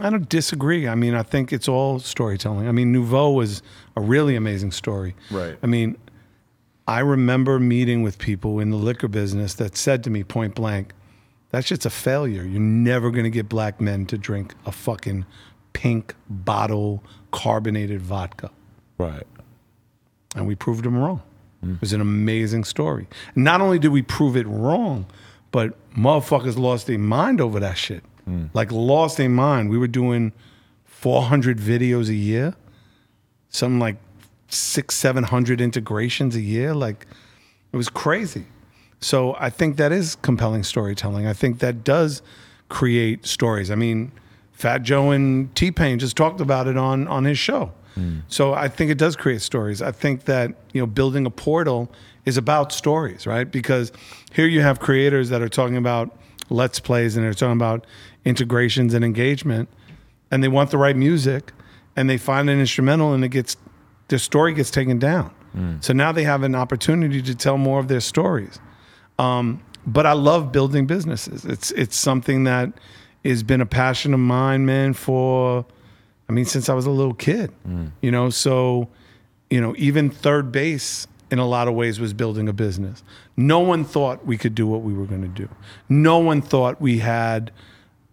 I 0.00 0.08
don't 0.08 0.28
disagree. 0.28 0.88
I 0.88 0.94
mean, 0.94 1.14
I 1.14 1.22
think 1.22 1.52
it's 1.52 1.68
all 1.68 1.98
storytelling. 1.98 2.66
I 2.66 2.72
mean, 2.72 2.94
Nuvo 2.94 3.34
was 3.34 3.62
a 3.94 4.00
really 4.00 4.36
amazing 4.36 4.70
story. 4.70 5.14
Right. 5.30 5.58
I 5.62 5.66
mean, 5.66 5.98
I 6.86 7.00
remember 7.00 7.58
meeting 7.58 8.02
with 8.02 8.18
people 8.18 8.58
in 8.58 8.70
the 8.70 8.76
liquor 8.76 9.08
business 9.08 9.54
that 9.54 9.76
said 9.76 10.02
to 10.04 10.10
me 10.10 10.24
point 10.24 10.54
blank, 10.54 10.94
that 11.50 11.64
shit's 11.64 11.86
a 11.86 11.90
failure. 11.90 12.42
You're 12.42 12.60
never 12.60 13.10
going 13.10 13.24
to 13.24 13.30
get 13.30 13.48
black 13.48 13.80
men 13.80 14.06
to 14.06 14.18
drink 14.18 14.54
a 14.66 14.72
fucking 14.72 15.24
pink 15.72 16.14
bottle 16.28 17.02
carbonated 17.30 18.00
vodka. 18.00 18.50
Right. 18.98 19.26
And 20.34 20.46
we 20.46 20.54
proved 20.54 20.84
them 20.84 20.96
wrong. 20.96 21.22
It 21.62 21.80
was 21.80 21.92
an 21.92 22.00
amazing 22.00 22.64
story. 22.64 23.08
Not 23.34 23.60
only 23.60 23.78
did 23.78 23.88
we 23.88 24.02
prove 24.02 24.36
it 24.36 24.46
wrong, 24.46 25.06
but 25.50 25.74
motherfuckers 25.94 26.56
lost 26.56 26.86
their 26.86 26.98
mind 26.98 27.40
over 27.40 27.58
that 27.58 27.76
shit. 27.76 28.04
Hmm. 28.24 28.46
Like 28.54 28.70
lost 28.70 29.16
their 29.16 29.28
mind. 29.28 29.70
We 29.70 29.78
were 29.78 29.88
doing 29.88 30.32
400 30.84 31.58
videos 31.58 32.08
a 32.08 32.14
year, 32.14 32.54
something 33.48 33.80
like 33.80 33.96
six, 34.48 34.94
700 34.96 35.60
integrations 35.60 36.36
a 36.36 36.40
year. 36.40 36.74
Like 36.74 37.06
it 37.72 37.76
was 37.76 37.88
crazy. 37.88 38.46
So 39.00 39.36
I 39.38 39.50
think 39.50 39.76
that 39.76 39.92
is 39.92 40.16
compelling 40.16 40.64
storytelling. 40.64 41.26
I 41.26 41.32
think 41.32 41.60
that 41.60 41.84
does 41.84 42.22
create 42.68 43.26
stories. 43.26 43.70
I 43.70 43.74
mean, 43.74 44.12
Fat 44.52 44.82
Joe 44.82 45.10
and 45.10 45.54
T 45.54 45.70
Pain 45.70 45.98
just 45.98 46.16
talked 46.16 46.40
about 46.40 46.66
it 46.66 46.76
on 46.76 47.06
on 47.06 47.24
his 47.24 47.38
show. 47.38 47.72
Hmm. 47.94 48.20
So 48.28 48.54
I 48.54 48.68
think 48.68 48.90
it 48.90 48.98
does 48.98 49.16
create 49.16 49.40
stories. 49.40 49.80
I 49.80 49.92
think 49.92 50.24
that 50.24 50.52
you 50.72 50.80
know 50.80 50.86
building 50.86 51.26
a 51.26 51.30
portal 51.30 51.90
is 52.24 52.36
about 52.36 52.72
stories, 52.72 53.26
right? 53.26 53.50
Because 53.50 53.92
here 54.32 54.46
you 54.46 54.60
have 54.60 54.80
creators 54.80 55.28
that 55.30 55.42
are 55.42 55.48
talking 55.48 55.76
about 55.76 56.16
let's 56.50 56.80
plays 56.80 57.16
and 57.16 57.24
they're 57.24 57.34
talking 57.34 57.52
about 57.52 57.86
integrations 58.24 58.94
and 58.94 59.04
engagement, 59.04 59.68
and 60.30 60.42
they 60.42 60.48
want 60.48 60.70
the 60.70 60.78
right 60.78 60.96
music, 60.96 61.52
and 61.94 62.10
they 62.10 62.18
find 62.18 62.50
an 62.50 62.58
instrumental 62.58 63.14
and 63.14 63.24
it 63.24 63.28
gets 63.28 63.56
their 64.08 64.18
story 64.18 64.54
gets 64.54 64.70
taken 64.70 64.98
down. 64.98 65.30
Hmm. 65.52 65.76
So 65.80 65.92
now 65.92 66.12
they 66.12 66.24
have 66.24 66.42
an 66.42 66.54
opportunity 66.54 67.22
to 67.22 67.34
tell 67.34 67.58
more 67.58 67.78
of 67.78 67.88
their 67.88 68.00
stories. 68.00 68.58
Um, 69.18 69.62
but 69.86 70.06
I 70.06 70.12
love 70.12 70.52
building 70.52 70.86
businesses. 70.86 71.44
It's 71.44 71.70
it's 71.72 71.96
something 71.96 72.44
that 72.44 72.72
has 73.24 73.42
been 73.42 73.60
a 73.60 73.66
passion 73.66 74.14
of 74.14 74.20
mine, 74.20 74.66
man, 74.66 74.92
for 74.92 75.64
I 76.28 76.32
mean, 76.32 76.44
since 76.44 76.68
I 76.68 76.74
was 76.74 76.86
a 76.86 76.90
little 76.90 77.14
kid. 77.14 77.52
You 78.00 78.10
know, 78.10 78.30
so 78.30 78.88
you 79.50 79.60
know, 79.60 79.74
even 79.78 80.10
3rd 80.10 80.52
Bass 80.52 81.06
in 81.30 81.38
a 81.38 81.46
lot 81.46 81.68
of 81.68 81.74
ways 81.74 82.00
was 82.00 82.12
building 82.12 82.48
a 82.48 82.52
business. 82.52 83.02
No 83.36 83.60
one 83.60 83.84
thought 83.84 84.24
we 84.26 84.36
could 84.36 84.54
do 84.54 84.66
what 84.66 84.82
we 84.82 84.92
were 84.94 85.06
going 85.06 85.22
to 85.22 85.28
do. 85.28 85.48
No 85.88 86.18
one 86.18 86.42
thought 86.42 86.80
we 86.80 86.98
had 86.98 87.50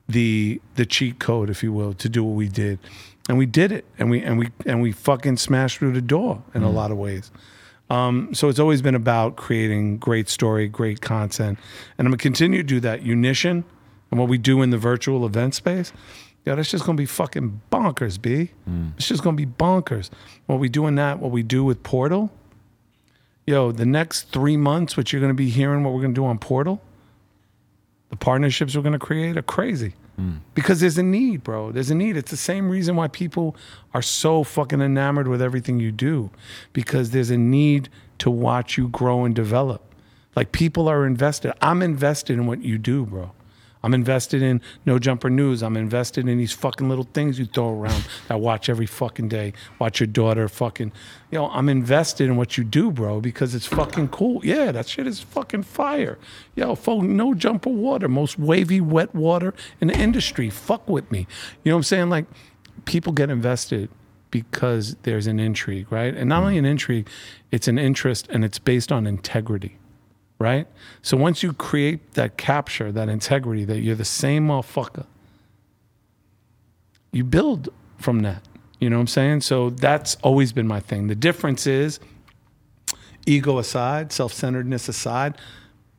the 0.08 0.62
the 0.76 0.86
cheat 0.86 1.20
code, 1.20 1.50
if 1.50 1.64
you 1.64 1.74
will, 1.74 1.94
to 1.94 2.08
do 2.10 2.24
what 2.24 2.36
we 2.36 2.48
did, 2.48 2.80
and 3.28 3.38
we 3.38 3.46
did 3.46 3.72
it, 3.72 3.86
and 4.00 4.10
we 4.10 4.22
and 4.22 4.38
we 4.40 4.50
and 4.66 4.82
we 4.82 4.92
fucking 4.92 5.38
smashed 5.38 5.80
through 5.80 5.94
the 5.94 6.02
door 6.02 6.44
in 6.54 6.64
a 6.64 6.70
lot 6.70 6.92
of 6.92 6.98
ways. 6.98 7.32
Um, 7.90 8.34
so 8.34 8.50
it's 8.50 8.60
always 8.60 8.82
been 8.82 8.96
about 8.96 9.36
creating 9.36 9.98
great 9.98 10.28
story, 10.28 10.68
great 10.68 11.02
content, 11.02 11.60
and 11.98 12.08
I'm 12.08 12.12
gonna 12.12 12.18
continue 12.18 12.60
to 12.60 12.68
do 12.68 12.80
that. 12.80 13.04
Unition 13.04 13.64
and 14.12 14.20
what 14.20 14.30
we 14.30 14.38
do 14.38 14.62
in 14.62 14.70
the 14.72 14.78
virtual 14.78 15.26
event 15.26 15.56
space 15.56 15.92
Yo, 16.46 16.56
that's 16.56 16.70
just 16.70 16.86
gonna 16.86 16.96
be 16.96 17.08
fucking 17.08 17.60
bonkers, 17.72 18.22
B. 18.22 18.52
It's 18.98 19.08
just 19.08 19.24
gonna 19.24 19.36
be 19.36 19.48
bonkers. 19.48 20.12
What 20.46 20.60
we 20.60 20.70
do 20.70 20.86
in 20.86 20.94
that, 20.96 21.20
what 21.20 21.32
we 21.32 21.42
do 21.42 21.64
with 21.64 21.82
Portal, 21.82 22.32
yo, 23.48 23.72
the 23.72 23.86
next 23.86 24.32
three 24.32 24.56
months, 24.56 24.96
what 24.96 25.12
you're 25.12 25.22
gonna 25.22 25.34
be 25.34 25.50
hearing, 25.50 25.84
what 25.84 25.94
we're 25.94 26.02
gonna 26.02 26.14
do 26.14 26.26
on 26.26 26.38
Portal, 26.38 26.82
the 28.10 28.16
partnerships 28.16 28.76
we're 28.76 28.84
gonna 28.84 29.00
create 29.00 29.38
are 29.38 29.42
crazy. 29.42 29.96
Because 30.54 30.80
there's 30.80 30.98
a 30.98 31.04
need, 31.04 31.44
bro. 31.44 31.72
There's 31.72 31.92
a 31.92 31.96
need. 31.96 32.16
It's 32.16 32.32
the 32.32 32.38
same 32.38 32.70
reason 32.70 32.96
why 32.96 33.08
people 33.08 33.56
are 33.94 34.02
so 34.02 34.44
fucking 34.44 34.82
enamored 34.82 35.28
with 35.28 35.42
everything 35.42 35.80
you 35.80 35.92
do. 35.92 36.30
Because 36.74 37.12
there's 37.12 37.30
a 37.30 37.38
need 37.38 37.90
to 38.20 38.30
watch 38.30 38.78
you 38.78 38.88
grow 38.88 39.26
and 39.26 39.36
develop. 39.36 39.82
Like 40.36 40.52
people 40.52 40.88
are 40.88 41.06
invested. 41.06 41.54
I'm 41.62 41.82
invested 41.82 42.34
in 42.34 42.48
what 42.48 42.62
you 42.62 42.78
do, 42.78 43.06
bro. 43.06 43.32
I'm 43.86 43.94
invested 43.94 44.42
in 44.42 44.62
No 44.88 44.98
Jumper 44.98 45.30
News. 45.30 45.62
I'm 45.62 45.78
invested 45.78 46.28
in 46.28 46.40
these 46.40 46.52
fucking 46.52 46.90
little 46.90 47.08
things 47.14 47.38
you 47.38 47.46
throw 47.46 47.80
around 47.80 48.04
that 48.28 48.34
I 48.34 48.36
watch 48.36 48.68
every 48.68 48.88
fucking 48.88 49.28
day. 49.28 49.54
Watch 49.78 50.00
your 50.00 50.08
daughter 50.08 50.50
fucking, 50.50 50.92
you 51.30 51.38
know, 51.38 51.52
I'm 51.52 51.70
invested 51.70 52.24
in 52.24 52.36
what 52.36 52.58
you 52.58 52.64
do, 52.64 52.90
bro, 52.90 53.22
because 53.22 53.54
it's 53.54 53.68
fucking 53.68 54.08
cool. 54.08 54.44
Yeah, 54.44 54.72
that 54.72 54.88
shit 54.88 55.06
is 55.06 55.20
fucking 55.20 55.64
fire. 55.64 56.18
Yo, 56.56 56.74
fuck 56.74 57.04
No 57.04 57.36
Jumper 57.36 57.70
Water, 57.70 58.08
most 58.08 58.40
wavy, 58.40 58.82
wet 58.82 59.14
water 59.14 59.54
in 59.80 59.90
the 59.90 59.98
industry. 59.98 60.50
Fuck 60.50 60.90
with 60.90 61.12
me. 61.12 61.28
You 61.64 61.70
know 61.70 61.76
what 61.76 61.82
I'm 61.82 61.84
saying? 61.84 62.10
Like, 62.10 62.26
people 62.86 63.14
get 63.14 63.30
invested 63.30 63.92
because 64.32 64.96
there's 65.04 65.28
an 65.28 65.40
intrigue, 65.40 65.92
right? 65.92 66.16
And 66.16 66.28
not 66.30 66.42
only 66.42 66.58
an 66.58 66.66
intrigue, 66.66 67.08
it's 67.52 67.68
an 67.68 67.78
interest 67.78 68.28
and 68.32 68.44
it's 68.44 68.58
based 68.58 68.92
on 68.92 69.06
integrity 69.06 69.78
right? 70.40 70.68
So 71.02 71.18
once 71.18 71.44
you 71.44 71.54
create 71.54 72.14
that 72.14 72.38
capture, 72.38 72.92
that 72.92 73.10
integrity, 73.10 73.66
that 73.66 73.80
you're 73.80 73.96
the 73.96 74.06
same 74.06 74.48
motherfucker, 74.48 75.06
you 77.12 77.24
build 77.24 77.70
from 77.98 78.22
that. 78.22 78.42
You 78.80 78.90
know 78.90 78.98
what 78.98 79.02
I'm 79.02 79.08
saying? 79.08 79.42
So 79.42 79.70
that's 79.70 80.16
always 80.22 80.52
been 80.52 80.68
my 80.68 80.80
thing. 80.80 81.08
The 81.08 81.16
difference 81.16 81.66
is 81.66 82.00
ego 83.26 83.58
aside, 83.58 84.12
self 84.12 84.34
centeredness 84.34 84.90
aside, 84.90 85.38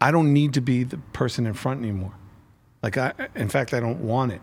I 0.01 0.11
don't 0.11 0.33
need 0.33 0.55
to 0.55 0.61
be 0.61 0.85
the 0.85 0.99
person 0.99 1.47
in 1.47 1.55
front 1.55 1.81
anymore. 1.81 2.13
Like, 2.83 2.99
I, 2.99 3.13
in 3.35 3.49
fact, 3.49 3.73
I 3.73 3.81
don't 3.81 4.01
want 4.01 4.33
it. 4.33 4.43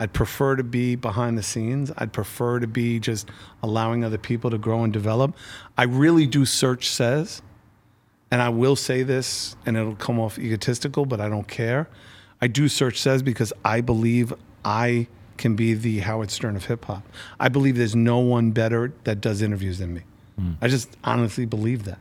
I'd 0.00 0.12
prefer 0.12 0.56
to 0.56 0.64
be 0.64 0.96
behind 0.96 1.36
the 1.38 1.42
scenes. 1.42 1.92
I'd 1.98 2.12
prefer 2.12 2.58
to 2.58 2.66
be 2.66 2.98
just 2.98 3.28
allowing 3.62 4.02
other 4.02 4.18
people 4.18 4.50
to 4.50 4.58
grow 4.58 4.82
and 4.82 4.92
develop. 4.92 5.36
I 5.76 5.84
really 5.84 6.26
do 6.26 6.42
Serch 6.42 6.84
Says, 6.84 7.42
and 8.30 8.40
I 8.40 8.48
will 8.48 8.76
say 8.76 9.02
this, 9.02 9.56
and 9.66 9.76
it'll 9.76 9.96
come 9.96 10.20
off 10.20 10.38
egotistical, 10.38 11.04
but 11.06 11.20
I 11.20 11.28
don't 11.28 11.48
care. 11.48 11.88
I 12.40 12.46
do 12.46 12.66
Serch 12.66 12.96
Says 12.96 13.22
because 13.22 13.52
I 13.64 13.80
believe 13.80 14.32
I 14.64 15.08
can 15.36 15.56
be 15.56 15.74
the 15.74 16.00
Howard 16.00 16.30
Stern 16.30 16.54
of 16.54 16.66
hip 16.66 16.84
hop. 16.84 17.02
I 17.38 17.48
believe 17.48 17.76
there's 17.76 17.96
no 17.96 18.18
one 18.18 18.50
better 18.50 18.92
that 19.04 19.20
does 19.20 19.42
interviews 19.42 19.78
than 19.78 19.94
me. 19.94 20.02
I 20.62 20.68
just 20.68 20.96
honestly 21.04 21.44
believe 21.44 21.84
that. 21.84 21.98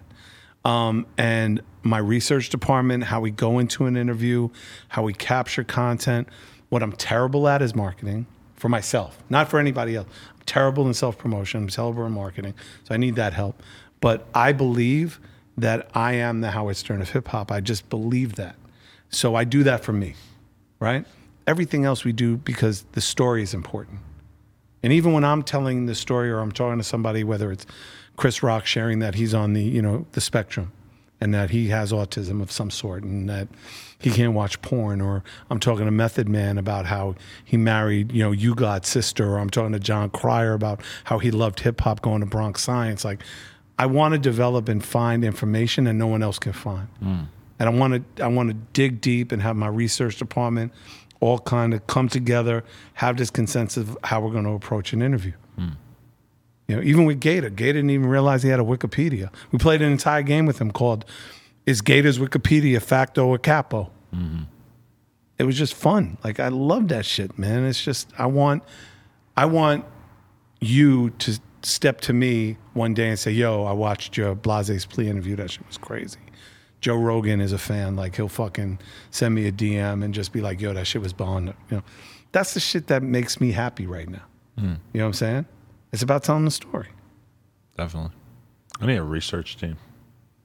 Um, 0.63 1.05
and 1.17 1.61
my 1.83 1.97
research 1.97 2.49
department, 2.49 3.05
how 3.05 3.19
we 3.19 3.31
go 3.31 3.59
into 3.59 3.85
an 3.85 3.97
interview, 3.97 4.49
how 4.89 5.03
we 5.03 5.13
capture 5.13 5.63
content. 5.63 6.29
What 6.69 6.83
I'm 6.83 6.93
terrible 6.93 7.47
at 7.47 7.61
is 7.61 7.75
marketing 7.75 8.27
for 8.55 8.69
myself, 8.69 9.17
not 9.29 9.49
for 9.49 9.59
anybody 9.59 9.95
else. 9.95 10.07
I'm 10.33 10.41
terrible 10.45 10.87
in 10.87 10.93
self 10.93 11.17
promotion, 11.17 11.63
I'm 11.63 11.67
terrible 11.69 12.05
in 12.05 12.13
marketing. 12.13 12.53
So 12.85 12.93
I 12.93 12.97
need 12.97 13.15
that 13.15 13.33
help. 13.33 13.61
But 13.99 14.27
I 14.33 14.53
believe 14.53 15.19
that 15.61 15.89
I 15.93 16.13
am 16.13 16.41
the 16.41 16.51
Howard 16.51 16.77
Stern 16.77 17.01
of 17.01 17.09
hip 17.09 17.27
hop. 17.29 17.51
I 17.51 17.59
just 17.59 17.89
believe 17.89 18.35
that. 18.35 18.55
So 19.09 19.35
I 19.35 19.43
do 19.43 19.63
that 19.63 19.83
for 19.83 19.93
me, 19.93 20.15
right? 20.79 21.05
Everything 21.47 21.85
else 21.85 22.03
we 22.03 22.13
do 22.13 22.37
because 22.37 22.83
the 22.91 23.01
story 23.01 23.41
is 23.41 23.53
important. 23.53 23.99
And 24.83 24.93
even 24.93 25.13
when 25.13 25.23
I'm 25.23 25.43
telling 25.43 25.87
the 25.87 25.95
story 25.95 26.29
or 26.29 26.39
I'm 26.39 26.51
talking 26.51 26.77
to 26.77 26.83
somebody, 26.83 27.23
whether 27.23 27.51
it's 27.51 27.65
Chris 28.15 28.43
Rock 28.43 28.65
sharing 28.65 28.99
that 28.99 29.15
he's 29.15 29.33
on 29.33 29.53
the, 29.53 29.63
you 29.63 29.81
know, 29.81 30.05
the 30.11 30.21
spectrum 30.21 30.71
and 31.19 31.33
that 31.33 31.49
he 31.49 31.67
has 31.69 31.91
autism 31.91 32.41
of 32.41 32.51
some 32.51 32.69
sort 32.69 33.03
and 33.03 33.29
that 33.29 33.47
he 33.97 34.09
can't 34.09 34.33
watch 34.33 34.61
porn, 34.61 35.01
or 35.01 35.23
I'm 35.49 35.59
talking 35.59 35.83
to 35.83 35.91
Method 35.91 36.29
Man 36.29 36.57
about 36.57 36.85
how 36.85 37.15
he 37.43 37.57
married, 37.57 38.13
you 38.13 38.23
know, 38.23 38.31
You 38.31 38.55
Got 38.55 38.85
Sister, 38.85 39.33
or 39.33 39.39
I'm 39.39 39.49
talking 39.49 39.73
to 39.73 39.79
Jon 39.79 40.09
Cryer 40.09 40.53
about 40.53 40.81
how 41.03 41.19
he 41.19 41.31
loved 41.31 41.59
hip 41.59 41.81
hop 41.81 42.01
going 42.01 42.21
to 42.21 42.25
Bronx 42.25 42.61
Science. 42.61 43.03
Like, 43.03 43.21
I 43.79 43.85
want 43.85 44.13
to 44.13 44.19
develop 44.19 44.67
and 44.67 44.83
find 44.83 45.23
information 45.23 45.85
that 45.85 45.93
no 45.93 46.05
one 46.05 46.21
else 46.21 46.37
can 46.37 46.51
find. 46.51 46.89
Hmm. 47.01 47.21
And 47.57 47.69
I 47.69 47.69
want 47.69 48.15
to 48.17 48.23
I 48.23 48.27
want 48.27 48.49
to 48.49 48.53
dig 48.73 48.99
deep 48.99 49.31
and 49.31 49.41
have 49.41 49.55
my 49.55 49.67
research 49.67 50.17
department 50.17 50.73
all 51.21 51.39
kind 51.39 51.73
of 51.73 51.87
come 51.87 52.09
together, 52.09 52.63
have 52.95 53.17
this 53.17 53.29
consensus 53.29 53.89
of 53.89 53.97
how 54.03 54.21
we're 54.21 54.31
going 54.31 54.43
to 54.45 54.51
approach 54.51 54.93
an 54.93 55.01
interview. 55.01 55.33
Hmm. 55.55 55.69
You 56.67 56.75
know, 56.75 56.81
even 56.83 57.05
with 57.05 57.19
Gata, 57.19 57.49
Gata 57.49 57.73
didn't 57.73 57.89
even 57.89 58.07
realize 58.07 58.43
he 58.43 58.49
had 58.49 58.59
a 58.59 58.63
Wikipedia. 58.63 59.31
We 59.51 59.57
played 59.57 59.81
an 59.81 59.91
entire 59.91 60.21
game 60.23 60.45
with 60.45 60.59
him 60.59 60.71
called 60.71 61.05
"Is 61.65 61.81
Gata's 61.81 62.19
Wikipedia 62.19 62.81
Facto 62.81 63.27
or 63.27 63.37
Capo?" 63.37 63.91
Mm-hmm. 64.13 64.43
It 65.37 65.43
was 65.45 65.57
just 65.57 65.73
fun. 65.73 66.17
Like 66.21 66.41
I 66.41 66.49
love 66.49 66.89
that 66.89 67.05
shit, 67.05 67.39
man. 67.39 67.65
It's 67.65 67.81
just 67.81 68.11
I 68.17 68.25
want, 68.25 68.63
I 69.37 69.45
want 69.45 69.85
you 70.59 71.11
to 71.11 71.39
step 71.63 72.01
to 72.01 72.13
me 72.13 72.57
one 72.73 72.93
day 72.93 73.09
and 73.09 73.19
say, 73.19 73.31
"Yo, 73.31 73.63
I 73.65 73.71
watched 73.73 74.17
your 74.17 74.35
Blac 74.35 74.69
Chyna 74.69 75.05
interview. 75.05 75.35
That 75.35 75.51
shit 75.51 75.65
was 75.67 75.77
crazy." 75.77 76.19
Joe 76.81 76.95
Rogan 76.95 77.41
is 77.41 77.51
a 77.51 77.57
fan. 77.57 77.95
Like 77.95 78.15
he'll 78.15 78.29
fucking 78.29 78.79
send 79.11 79.35
me 79.35 79.47
a 79.47 79.51
DM 79.51 80.03
and 80.03 80.13
just 80.13 80.31
be 80.31 80.41
like, 80.41 80.61
"Yo, 80.61 80.73
that 80.73 80.87
shit 80.87 81.01
was 81.01 81.13
bond." 81.13 81.47
You 81.69 81.77
know, 81.77 81.83
that's 82.31 82.53
the 82.53 82.59
shit 82.59 82.87
that 82.87 83.03
makes 83.03 83.41
me 83.41 83.51
happy 83.51 83.85
right 83.85 84.09
now. 84.09 84.23
Hmm. 84.57 84.65
You 84.93 84.99
know 84.99 85.05
what 85.05 85.07
I'm 85.07 85.13
saying? 85.13 85.45
It's 85.91 86.01
about 86.03 86.23
telling 86.23 86.45
the 86.45 86.51
story. 86.51 86.87
Definitely. 87.77 88.11
I 88.81 88.85
need 88.85 88.97
a 88.97 89.03
research 89.03 89.57
team. 89.57 89.77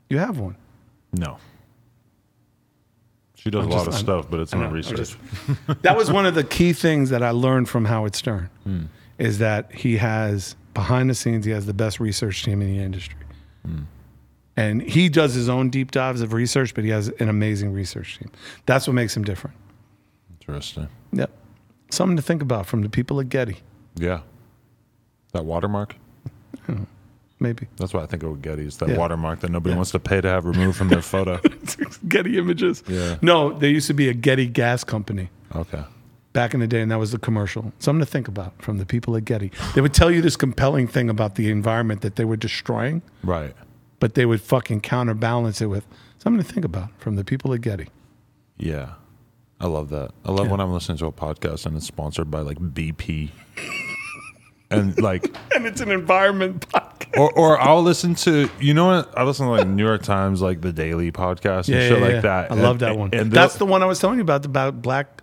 You 0.09 0.19
have 0.19 0.39
one. 0.39 0.57
No. 1.13 1.39
She 3.37 3.51
does 3.51 3.65
I'm 3.67 3.71
a 3.71 3.75
lot 3.75 3.85
just- 3.85 3.89
of 3.89 3.95
I'm- 3.95 4.03
stuff, 4.23 4.31
but 4.31 4.41
it's 4.41 4.55
not 4.55 4.73
research. 4.73 4.97
just- 4.97 5.17
that 5.83 5.97
was 5.97 6.11
one 6.11 6.27
of 6.27 6.35
the 6.35 6.45
key 6.45 6.73
things 6.73 7.11
that 7.11 7.23
I 7.23 7.31
learned 7.31 7.69
from 7.69 7.85
Howard 7.85 8.15
Stern 8.15 8.49
hmm. 8.65 8.85
is 9.19 9.39
that 9.39 9.73
he 9.73 9.99
has 9.99 10.57
behind 10.75 11.09
the 11.09 11.15
scenes 11.15 11.45
he 11.45 11.53
has 11.53 11.67
the 11.67 11.75
best 11.75 12.01
research 12.01 12.45
team 12.45 12.61
in 12.61 12.69
the 12.69 12.83
industry. 12.83 13.19
Hmm. 13.65 13.83
And 14.57 14.83
he 14.83 15.09
does 15.09 15.35
his 15.35 15.49
own 15.49 15.71
deep 15.71 15.91
dives 15.91 16.21
of 16.21 16.33
research, 16.33 16.75
but 16.75 16.85
he 16.85 16.91
has 16.91 17.09
an 17.09 17.29
amazing 17.29 17.73
research 17.73 18.19
team. 18.19 18.31
That's 18.67 18.87
what 18.87 18.93
makes 18.95 19.17
him 19.17 19.25
different. 19.25 19.57
Interesting. 20.41 20.89
Yep. 21.13 21.31
Something 21.91 22.17
to 22.17 22.23
think 22.23 22.43
about 22.43 22.67
from 22.67 22.83
the 22.83 22.89
people 22.89 23.19
at 23.21 23.29
Getty, 23.29 23.59
Yeah. 23.97 24.21
That 25.33 25.45
watermark? 25.45 25.97
maybe. 27.41 27.67
That's 27.77 27.93
why 27.93 28.03
I 28.03 28.07
think 28.07 28.23
of 28.23 28.41
Getty. 28.43 28.65
It's 28.65 28.77
that 28.77 28.89
Yeah. 28.91 28.97
watermark 28.97 29.41
that 29.41 29.51
nobody 29.51 29.75
wants 29.75 29.91
to 29.91 29.99
pay 29.99 30.21
to 30.21 30.29
have 30.29 30.45
removed 30.45 30.77
from 30.79 30.89
their 30.89 31.03
photo. 31.03 31.41
Getty 32.09 32.39
Images. 32.39 32.83
Yeah. 32.87 33.17
No, 33.23 33.53
there 33.59 33.71
used 33.71 33.89
to 33.89 33.95
be 33.95 34.09
a 34.09 34.15
Getty 34.15 34.47
gas 34.47 34.85
company. 34.85 35.31
Okay. 35.55 35.83
Back 36.35 36.53
in 36.53 36.61
the 36.61 36.67
day, 36.67 36.83
and 36.83 36.91
that 36.91 36.99
was 36.99 37.13
the 37.13 37.19
commercial. 37.19 37.73
Something 37.79 38.01
to 38.05 38.11
think 38.11 38.29
about 38.29 38.61
from 38.61 38.77
the 38.77 38.85
people 38.85 39.17
at 39.17 39.25
Getty. 39.25 39.51
They 39.75 39.81
would 39.81 39.95
tell 39.95 40.11
you 40.11 40.21
this 40.21 40.37
compelling 40.37 40.87
thing 40.87 41.09
about 41.09 41.37
the 41.37 41.51
environment 41.51 42.03
that 42.03 42.17
they 42.17 42.27
were 42.27 42.37
destroying, 42.37 43.01
Right. 43.23 43.55
but 44.01 44.15
they 44.15 44.27
would 44.27 44.43
fucking 44.43 44.83
counterbalance 44.83 45.63
it 45.63 45.67
with 45.67 45.87
something 46.19 46.45
to 46.45 46.53
think 46.53 46.67
about 46.67 46.91
from 46.99 47.17
the 47.17 47.25
people 47.25 47.55
at 47.55 47.63
Getty. 47.63 47.89
Yeah. 48.59 48.91
I 49.61 49.67
love 49.69 49.89
that. 49.91 50.11
I 50.27 50.33
love 50.33 50.51
when 50.51 50.61
I'm 50.61 50.73
listening 50.73 50.99
to 50.99 51.07
a 51.07 51.13
podcast 51.13 51.65
and 51.65 51.77
it's 51.77 51.87
sponsored 51.87 52.31
by 52.31 52.41
like 52.41 52.59
BP. 52.59 53.31
and 54.71 55.01
like 55.01 55.35
And 55.55 55.67
it's 55.67 55.81
an 55.81 55.91
environment 55.91 56.69
podcast. 56.69 57.19
or, 57.19 57.33
or 57.39 57.61
I'll 57.61 57.83
listen 57.83 58.15
to 58.17 58.51
you 58.61 58.75
know 58.75 58.87
what 58.87 59.17
I 59.17 59.23
listen 59.23 59.47
to 59.47 59.53
like 59.53 59.67
New 59.67 59.85
York 59.87 60.03
Times 60.03 60.43
like 60.43 60.61
the 60.61 60.73
daily 60.73 61.13
podcast 61.13 61.69
and 61.73 61.81
shit 61.89 62.01
like 62.01 62.23
that. 62.23 62.51
I 62.51 62.55
love 62.57 62.81
that 62.81 62.99
one. 62.99 63.11
And 63.13 63.31
That's 63.31 63.57
the 63.57 63.67
one 63.67 63.83
I 63.83 63.87
was 63.87 64.01
telling 64.01 64.19
you 64.19 64.23
about 64.23 64.45
about 64.45 64.83
black. 64.83 65.23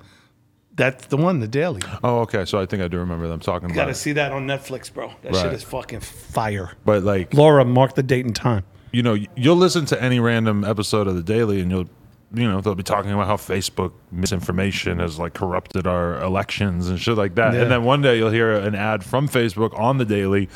That's 0.76 1.08
the 1.08 1.18
one, 1.18 1.40
the 1.40 1.48
Daily. 1.48 1.82
Oh, 2.04 2.20
okay. 2.22 2.46
So 2.46 2.60
I 2.60 2.66
think 2.66 2.82
I 2.82 2.88
do 2.88 2.98
remember 2.98 3.28
them 3.28 3.40
talking 3.40 3.66
about 3.66 3.72
it. 3.72 3.76
You 3.76 3.82
gotta 3.82 3.92
it. 3.92 3.96
see 3.96 4.14
that 4.14 4.32
on 4.32 4.48
Netflix, 4.48 4.92
bro. 4.92 5.12
That 5.22 5.36
shit 5.36 5.54
is 5.54 5.64
fucking 5.64 6.00
fire. 6.00 6.72
But 6.86 7.04
like 7.04 7.34
Laura, 7.34 7.66
mark 7.66 7.96
the 7.96 8.04
date 8.04 8.26
and 8.26 8.36
time. 8.36 8.64
you 8.92 9.04
know, 9.04 9.18
you'll 9.36 9.56
listen 9.56 9.86
to 9.86 10.02
any 10.02 10.20
random 10.20 10.64
episode 10.64 11.08
of 11.08 11.16
the 11.16 11.24
Daily, 11.24 11.62
and 11.62 11.72
you'll, 11.72 11.90
you 12.34 12.48
know, 12.50 12.62
they'll 12.62 12.76
be 12.76 12.84
talking 12.84 13.12
about 13.12 13.28
how 13.28 13.38
Facebook 13.38 13.94
misinformation 14.12 15.00
has 15.00 15.18
like 15.18 15.34
corrupted 15.34 15.88
our 15.88 16.22
elections 16.22 16.90
and 16.90 17.00
shit 17.00 17.18
like 17.18 17.36
that. 17.36 17.54
Yeah. 17.54 17.62
And 17.62 17.72
then 17.72 17.84
one 17.84 18.02
day 18.02 18.18
you'll 18.18 18.32
hear 18.32 18.54
an 18.54 18.76
ad 18.76 19.04
from 19.04 19.28
Facebook 19.28 19.78
on 19.80 19.98
the 19.98 20.06
Daily 20.06 20.50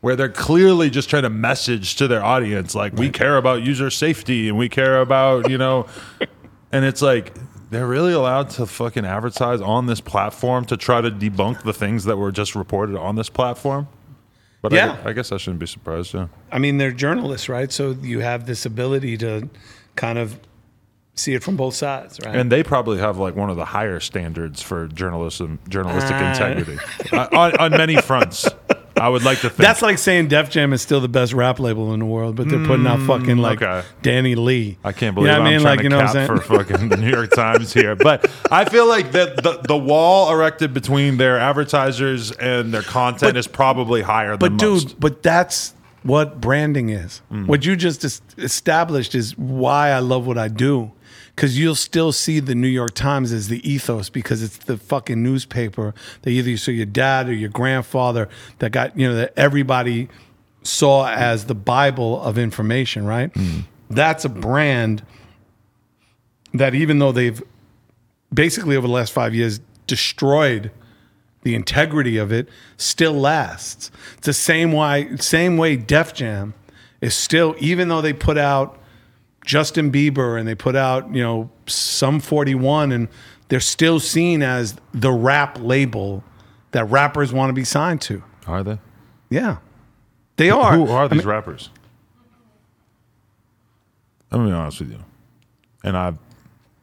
where 0.00 0.14
they're 0.14 0.28
clearly 0.28 0.90
just 0.90 1.10
trying 1.10 1.22
to 1.24 1.30
message 1.30 1.96
to 1.96 2.06
their 2.06 2.22
audience, 2.22 2.74
like, 2.74 2.92
we 2.92 3.08
care 3.10 3.38
about 3.38 3.62
user 3.62 3.90
safety 3.90 4.48
and 4.48 4.56
we 4.56 4.68
care 4.68 5.00
about, 5.00 5.50
you 5.50 5.58
know, 5.58 5.86
and 6.70 6.84
it's 6.84 7.02
like, 7.02 7.34
they're 7.70 7.86
really 7.86 8.12
allowed 8.12 8.50
to 8.50 8.66
fucking 8.66 9.04
advertise 9.04 9.60
on 9.60 9.86
this 9.86 10.00
platform 10.00 10.64
to 10.66 10.76
try 10.76 11.00
to 11.00 11.10
debunk 11.10 11.62
the 11.62 11.72
things 11.72 12.04
that 12.04 12.16
were 12.16 12.30
just 12.32 12.54
reported 12.54 12.96
on 12.96 13.16
this 13.16 13.28
platform. 13.28 13.88
But 14.62 14.72
I 14.72 14.76
Yeah. 14.76 14.96
gu- 15.02 15.08
I, 15.10 15.12
guess 15.12 15.32
I 15.32 15.36
shouldn't 15.36 15.60
be 15.60 15.66
surprised. 15.66 16.14
Yeah. 16.14 16.28
I 16.50 16.58
mean, 16.58 16.78
they're 16.78 16.92
journalists, 16.92 17.48
right? 17.48 17.70
So 17.70 17.90
you 18.02 18.20
have 18.20 18.46
this 18.46 18.64
ability 18.66 19.16
to 19.18 19.48
kind 19.96 20.18
of 20.18 20.38
see 21.14 21.34
it 21.34 21.42
from 21.42 21.56
both 21.56 21.74
sides, 21.74 22.18
right? 22.24 22.36
And 22.36 22.50
they 22.52 22.62
probably 22.62 22.98
have 22.98 23.16
like 23.18 23.34
one 23.36 23.48
of 23.50 23.56
the 23.56 23.64
higher 23.64 24.00
standards 24.00 24.60
for 24.62 24.86
journalism, 24.88 25.58
journalistic 25.68 26.16
Ah. 26.16 26.30
integrity 26.32 26.78
uh, 27.12 27.26
on, 27.32 27.56
on 27.58 27.70
many 27.72 27.96
fronts. 27.96 28.48
I 28.98 29.08
would 29.08 29.24
like 29.24 29.40
to 29.40 29.48
think 29.50 29.58
That's 29.58 29.82
like 29.82 29.98
saying 29.98 30.28
Def 30.28 30.48
Jam 30.50 30.72
is 30.72 30.80
still 30.82 31.00
the 31.00 31.08
best 31.08 31.32
rap 31.32 31.60
label 31.60 31.92
in 31.92 32.00
the 32.00 32.06
world, 32.06 32.36
but 32.36 32.48
they're 32.48 32.64
putting 32.64 32.86
out 32.86 33.00
fucking 33.02 33.36
like 33.38 33.60
Mm, 33.60 33.78
okay. 33.80 33.88
DaniLeigh. 34.02 34.76
I 34.84 34.92
can't 34.92 35.12
You 35.16 35.22
believe 35.22 35.26
know 35.28 35.32
what 35.32 35.42
I 35.42 35.44
I'm 35.46 35.52
mean? 35.52 35.60
trying 35.60 35.64
Like, 35.72 35.78
to 35.78 35.82
you 35.84 35.88
know 35.90 35.96
what 35.98 36.06
cap 36.06 36.16
I'm 36.16 36.26
saying? 36.26 36.40
for 36.40 36.64
fucking 36.64 36.88
the 36.88 36.96
New 36.96 37.10
York 37.10 37.30
Times 37.34 37.72
here, 37.72 37.94
but 37.94 38.30
I 38.50 38.64
feel 38.64 38.86
like 38.86 39.12
that 39.12 39.42
the, 39.42 39.60
the 39.66 39.76
wall 39.76 40.30
erected 40.32 40.72
between 40.72 41.18
their 41.18 41.38
advertisers 41.38 42.32
and 42.32 42.72
their 42.72 42.82
content 42.82 43.34
But- 43.34 43.36
is 43.36 43.46
probably 43.46 44.02
higher 44.02 44.30
than 44.30 44.38
But 44.38 44.48
than 44.50 44.56
dude, 44.58 44.82
most. 44.84 45.00
but 45.00 45.22
that's 45.22 45.74
what 46.02 46.40
branding 46.40 46.88
is. 46.88 47.20
Mm. 47.32 47.46
What 47.48 47.64
you 47.66 47.74
just 47.76 48.04
es- 48.04 48.20
established 48.38 49.14
is 49.14 49.36
why 49.36 49.90
I 49.90 49.98
love 49.98 50.26
what 50.26 50.38
I 50.38 50.48
do. 50.48 50.92
Because 51.36 51.58
you'll 51.58 51.74
still 51.74 52.12
see 52.12 52.40
the 52.40 52.54
New 52.54 52.66
York 52.66 52.94
Times 52.94 53.30
as 53.30 53.48
the 53.48 53.68
ethos 53.68 54.08
because 54.08 54.42
it's 54.42 54.56
the 54.56 54.78
fucking 54.78 55.22
newspaper 55.22 55.94
that 56.22 56.30
either 56.30 56.48
you 56.48 56.56
saw 56.56 56.70
your 56.70 56.86
dad 56.86 57.28
or 57.28 57.34
your 57.34 57.50
grandfather 57.50 58.28
that 58.58 58.72
got, 58.72 58.98
you 58.98 59.06
know, 59.06 59.14
that 59.14 59.34
everybody 59.36 60.08
saw 60.62 61.06
as 61.08 61.44
the 61.44 61.54
Bible 61.54 62.20
of 62.22 62.38
information, 62.38 63.04
right? 63.04 63.32
Mm. 63.34 63.64
That's 63.90 64.24
a 64.24 64.30
brand 64.30 65.04
that 66.54 66.74
even 66.74 66.98
though 66.98 67.12
they've 67.12 67.42
basically 68.32 68.76
over 68.76 68.86
the 68.86 68.92
last 68.92 69.12
five 69.12 69.34
years 69.34 69.60
destroyed 69.86 70.70
the 71.42 71.54
integrity 71.54 72.16
of 72.16 72.32
it 72.32 72.48
still 72.76 73.12
lasts. 73.12 73.90
It's 74.16 74.26
the 74.26 74.32
same 74.32 74.72
way 74.72 75.16
same 75.18 75.56
way 75.56 75.76
Def 75.76 76.12
Jam 76.12 76.54
is 77.00 77.14
still 77.14 77.54
even 77.58 77.88
though 77.88 78.00
they 78.00 78.12
put 78.12 78.36
out 78.38 78.78
Justin 79.46 79.90
Bieber 79.90 80.38
and 80.38 80.46
they 80.46 80.54
put 80.54 80.76
out, 80.76 81.14
you 81.14 81.22
know, 81.22 81.48
Sum 81.66 82.20
41 82.20 82.92
and 82.92 83.08
they're 83.48 83.60
still 83.60 83.98
seen 84.00 84.42
as 84.42 84.76
the 84.92 85.10
rap 85.12 85.56
label 85.60 86.22
that 86.72 86.84
rappers 86.90 87.32
want 87.32 87.48
to 87.48 87.54
be 87.54 87.64
signed 87.64 88.02
to. 88.02 88.22
Are 88.46 88.62
they? 88.62 88.78
Yeah. 89.30 89.58
They 90.36 90.50
are. 90.50 90.74
Who 90.74 90.88
are 90.90 91.04
I 91.04 91.08
these 91.08 91.20
mean, 91.20 91.28
rappers? 91.28 91.70
I'm 94.30 94.40
gonna 94.40 94.50
be 94.50 94.54
honest 94.54 94.80
with 94.80 94.90
you, 94.90 94.98
and 95.84 95.96
I've 95.96 96.18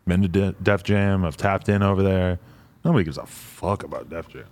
been 0.07 0.21
to 0.21 0.27
De- 0.27 0.53
Def 0.53 0.81
Jam. 0.83 1.25
I've 1.25 1.37
tapped 1.37 1.67
in 1.69 1.83
over 1.83 2.01
there. 2.01 2.39
Nobody 2.83 3.03
gives 3.03 3.17
a 3.17 3.25
fuck 3.25 3.83
about 3.83 4.09
Def 4.09 4.29
Jam. 4.29 4.45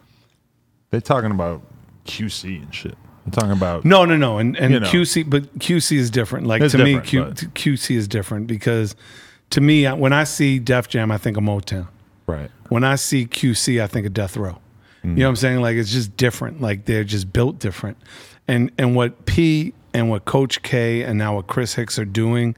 They're 0.92 1.02
talking 1.02 1.32
about 1.32 1.64
QC 2.06 2.62
and 2.62 2.76
shit. 2.76 2.98
They're 3.26 3.32
talking 3.32 3.52
about 3.52 3.86
No, 3.86 4.06
no, 4.06 4.18
no. 4.18 4.38
And 4.38 4.56
and 4.58 4.74
You 4.74 4.80
know. 4.80 4.88
QC, 4.88 5.30
but 5.30 5.60
QC 5.60 5.98
is 5.98 6.10
different. 6.10 6.48
Like 6.48 6.68
to 6.70 6.78
me, 6.78 7.00
Q, 7.00 7.24
but- 7.26 7.36
QC 7.54 7.96
is 7.96 8.08
different 8.08 8.48
because 8.48 8.96
to 9.52 9.62
me, 9.62 9.86
when 9.88 10.14
I 10.14 10.24
see 10.24 10.60
Def 10.60 10.88
Jam, 10.88 11.12
I 11.12 11.18
think 11.18 11.38
of 11.38 11.44
Motown. 11.44 11.88
right. 12.28 12.50
When 12.70 12.84
I 12.86 12.96
see 12.96 13.26
QC, 13.26 13.82
I 13.84 13.88
think 13.88 14.08
of 14.08 14.14
Death 14.14 14.38
Row. 14.38 14.60
You 15.04 15.10
know 15.10 15.24
what 15.26 15.30
I'm 15.30 15.36
saying? 15.36 15.62
Like 15.62 15.76
it's 15.78 15.92
just 15.92 16.16
different. 16.16 16.62
Like 16.62 16.86
they're 16.86 17.04
just 17.04 17.34
built 17.34 17.58
different. 17.60 17.98
And 18.48 18.72
and 18.78 18.96
what 18.96 19.26
P 19.26 19.74
and 19.94 20.10
what 20.12 20.26
Coach 20.26 20.62
K 20.62 21.02
and 21.04 21.18
now 21.18 21.36
what 21.36 21.48
Chris 21.48 21.74
Hicks 21.74 21.98
are 22.00 22.06
doing 22.06 22.56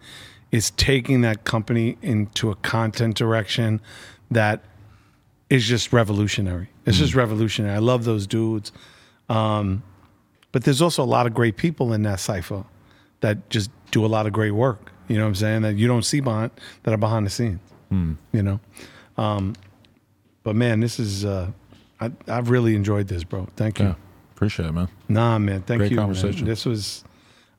is 0.51 0.69
taking 0.71 1.21
that 1.21 1.45
company 1.45 1.97
into 2.01 2.51
a 2.51 2.55
content 2.55 3.15
direction 3.15 3.79
that 4.29 4.61
is 5.49 5.65
just 5.65 5.93
revolutionary. 5.93 6.69
It's 6.85 6.97
just 6.97 7.15
revolutionary. 7.15 7.73
I 7.73 7.79
love 7.79 8.03
those 8.03 8.27
dudes. 8.27 8.71
Um, 9.29 9.81
but 10.53 10.63
there's 10.63 10.81
also 10.81 11.03
a 11.03 11.05
lot 11.05 11.27
of 11.27 11.33
great 11.33 11.57
people 11.57 11.91
in 11.91 12.03
that 12.03 12.21
cipher 12.21 12.63
that 13.19 13.49
just 13.49 13.69
do 13.91 14.05
a 14.05 14.07
lot 14.07 14.25
of 14.27 14.31
great 14.33 14.51
work. 14.51 14.91
You 15.09 15.17
know 15.17 15.23
what 15.23 15.29
I'm 15.29 15.35
saying? 15.35 15.61
That 15.63 15.75
you 15.75 15.87
don't 15.87 16.03
see 16.03 16.21
behind 16.21 16.51
that 16.83 16.93
are 16.93 16.97
behind 16.97 17.25
the 17.25 17.29
scenes. 17.29 17.59
You 17.91 18.17
know. 18.41 18.59
Um, 19.17 19.53
but 20.43 20.55
man, 20.55 20.79
this 20.79 20.97
is 20.99 21.25
uh, 21.25 21.51
I, 21.99 22.11
I've 22.27 22.49
really 22.49 22.75
enjoyed 22.75 23.07
this, 23.07 23.23
bro. 23.23 23.47
Thank 23.55 23.79
you. 23.79 23.85
Yeah, 23.87 23.95
appreciate 24.33 24.67
it, 24.69 24.71
man. 24.71 24.87
Nah, 25.09 25.37
man. 25.37 25.61
Thank 25.61 25.79
Great 25.79 25.91
you. 25.91 25.97
man. 25.97 26.05
conversation. 26.07 26.47
This 26.47 26.65
was. 26.65 27.03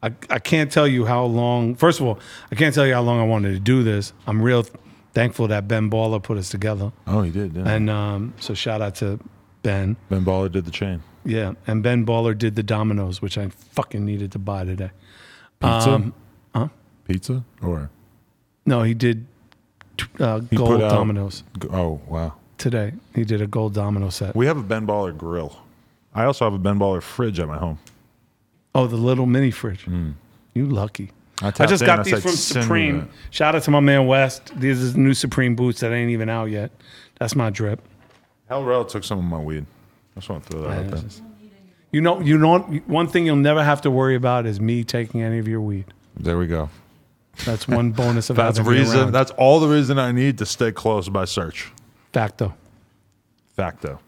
I, 0.02 0.12
I 0.28 0.38
can't 0.38 0.70
tell 0.72 0.86
you 0.88 1.04
how 1.06 1.24
long. 1.24 1.76
First 1.76 2.00
of 2.00 2.06
all, 2.06 2.18
I 2.50 2.56
can't 2.56 2.74
tell 2.74 2.86
you 2.86 2.94
how 2.94 3.02
long 3.02 3.20
I 3.20 3.24
wanted 3.24 3.52
to 3.52 3.60
do 3.60 3.82
this. 3.84 4.12
I'm 4.26 4.42
real 4.42 4.66
thankful 5.12 5.46
that 5.48 5.68
Ben 5.68 5.88
Baller 5.88 6.20
put 6.22 6.36
us 6.36 6.48
together, 6.50 6.90
Oh, 7.06 7.22
he 7.22 7.30
did. 7.30 7.54
Yeah. 7.54 7.68
and 7.68 7.88
um, 7.88 8.34
so 8.40 8.52
shout 8.54 8.82
out 8.82 8.96
to 8.96 9.20
Ben. 9.62 9.96
ben 10.08 10.24
Baller 10.24 10.50
did 10.50 10.64
the 10.64 10.72
chain. 10.72 11.00
Yeah, 11.24 11.52
and 11.66 11.82
Ben 11.82 12.04
Baller 12.04 12.36
did 12.36 12.54
the 12.54 12.62
Dominoes, 12.62 13.22
which 13.22 13.38
I 13.38 13.48
fucking 13.48 14.04
needed 14.04 14.32
to 14.32 14.38
buy 14.38 14.64
today. 14.64 14.90
Pizza. 15.60 15.90
Um, 15.90 16.14
huh? 16.54 16.68
Pizza 17.08 17.44
or 17.62 17.90
No, 18.66 18.82
he 18.82 18.94
did 18.94 19.26
uh, 20.18 20.40
He 20.50 20.56
gold 20.56 20.82
out- 20.82 20.90
dominoes 20.90 21.44
oh 21.70 22.00
wow. 22.08 22.34
today. 22.58 22.92
He 23.14 23.24
did 23.24 23.40
a 23.40 23.46
gold 23.46 23.74
domino 23.74 24.10
set. 24.10 24.34
We 24.36 24.46
have 24.46 24.58
a 24.58 24.62
Ben 24.62 24.86
Baller 24.86 25.16
grill. 25.16 25.56
I 26.14 26.24
also 26.24 26.44
have 26.44 26.54
a 26.54 26.58
Ben 26.58 26.78
Baller 26.78 27.02
fridge 27.02 27.40
at 27.40 27.48
my 27.48 27.58
home. 27.58 27.78
Oh, 28.74 28.86
the 28.86 28.96
little 28.96 29.26
mini 29.26 29.50
fridge. 29.50 29.86
You 30.54 30.66
lucky. 30.66 31.10
I 31.42 31.48
I, 31.58 31.66
just 31.66 31.84
got 31.84 32.04
these 32.04 32.22
from 32.22 32.32
Supreme. 32.32 33.08
Shout 33.30 33.54
out 33.54 33.62
to 33.64 33.70
my 33.70 33.80
man 33.80 34.06
West. 34.06 34.52
These 34.58 34.94
are 34.94 34.98
new 34.98 35.14
Supreme 35.14 35.56
boots 35.56 35.80
that 35.80 35.92
ain't 35.92 36.10
even 36.10 36.28
out 36.28 36.46
yet. 36.46 36.70
That's 37.18 37.34
my 37.34 37.50
drip. 37.50 37.80
Hell 38.48 38.84
took 38.84 39.02
some 39.04 39.18
of 39.18 39.24
my 39.24 39.38
weed. 39.38 39.66
I 40.16 40.20
just 40.20 40.28
want 40.28 40.44
to 40.44 40.50
throw 40.50 40.62
that 40.62 40.84
out 40.84 40.90
there. 40.90 41.02
You 41.92 42.00
know, 42.00 42.20
you 42.20 42.36
know, 42.38 42.58
one 42.86 43.06
thing 43.06 43.24
you'll 43.26 43.36
never 43.36 43.62
have 43.62 43.80
to 43.82 43.90
worry 43.90 44.16
about 44.16 44.46
is 44.46 44.60
me 44.60 44.82
taking 44.84 45.22
any 45.22 45.38
of 45.38 45.46
your 45.46 45.60
weed. 45.60 45.86
There 46.16 46.38
we 46.38 46.46
go. 46.46 46.68
That's 47.44 47.68
one 47.68 47.92
bonus 48.00 48.30
of 48.30 48.36
That's 48.36 48.58
having 48.58 48.72
me 48.72 48.78
reason. 48.80 49.00
around. 49.00 49.12
That's 49.12 49.30
all 49.32 49.60
the 49.60 49.68
reason 49.68 49.98
I 49.98 50.10
need 50.12 50.38
to 50.38 50.46
stay 50.46 50.72
close 50.72 51.08
by 51.08 51.24
Serch. 51.24 51.68
facto. 52.12 52.54
Facto. 53.56 54.00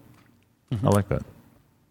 Mm-hmm. 0.73 0.87
I 0.87 0.91
like 0.91 1.09
that. 1.09 1.23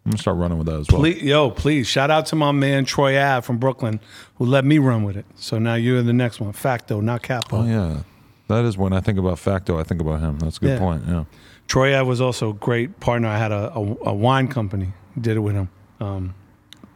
I'm 0.06 0.12
gonna 0.12 0.18
start 0.22 0.38
running 0.38 0.58
with 0.58 0.68
that 0.68 0.82
as 0.82 0.88
well. 0.92 1.02
Please, 1.02 1.22
yo, 1.24 1.50
please 1.50 1.88
shout 1.88 2.12
out 2.12 2.26
to 2.28 2.36
my 2.36 2.52
man 2.52 2.86
Troy 2.86 3.20
Ave 3.20 3.46
from 3.46 3.58
Brooklyn 3.58 4.00
who 4.36 4.46
let 4.46 4.64
me 4.66 4.78
run 4.78 5.04
with 5.04 5.16
it. 5.18 5.26
So 5.36 5.58
now 5.58 5.76
you're 5.76 6.04
the 6.04 6.14
next 6.14 6.40
one. 6.40 6.52
Facto, 6.54 7.00
not 7.02 7.24
capo. 7.24 7.58
Oh 7.62 7.66
yeah, 7.66 8.02
that 8.48 8.66
is 8.66 8.78
when 8.78 8.94
I 8.94 9.00
think 9.00 9.18
about 9.18 9.40
Facto. 9.40 9.80
I 9.80 9.84
think 9.84 10.02
about 10.02 10.20
him. 10.20 10.38
That's 10.40 10.58
a 10.58 10.60
good 10.60 10.70
Yeah. 10.72 10.80
point. 10.80 11.04
Yeah. 11.08 11.24
Troy 11.68 11.96
Ave 11.96 12.08
was 12.08 12.22
also 12.22 12.52
a 12.52 12.54
great 12.54 13.00
partner. 13.00 13.28
I 13.28 13.38
had 13.38 13.52
a, 13.52 13.72
a, 13.74 14.10
a 14.10 14.14
wine 14.14 14.48
company. 14.48 14.94
Did 15.20 15.38
it 15.38 15.40
with 15.42 15.56
him. 15.56 15.70
Um, 16.00 16.36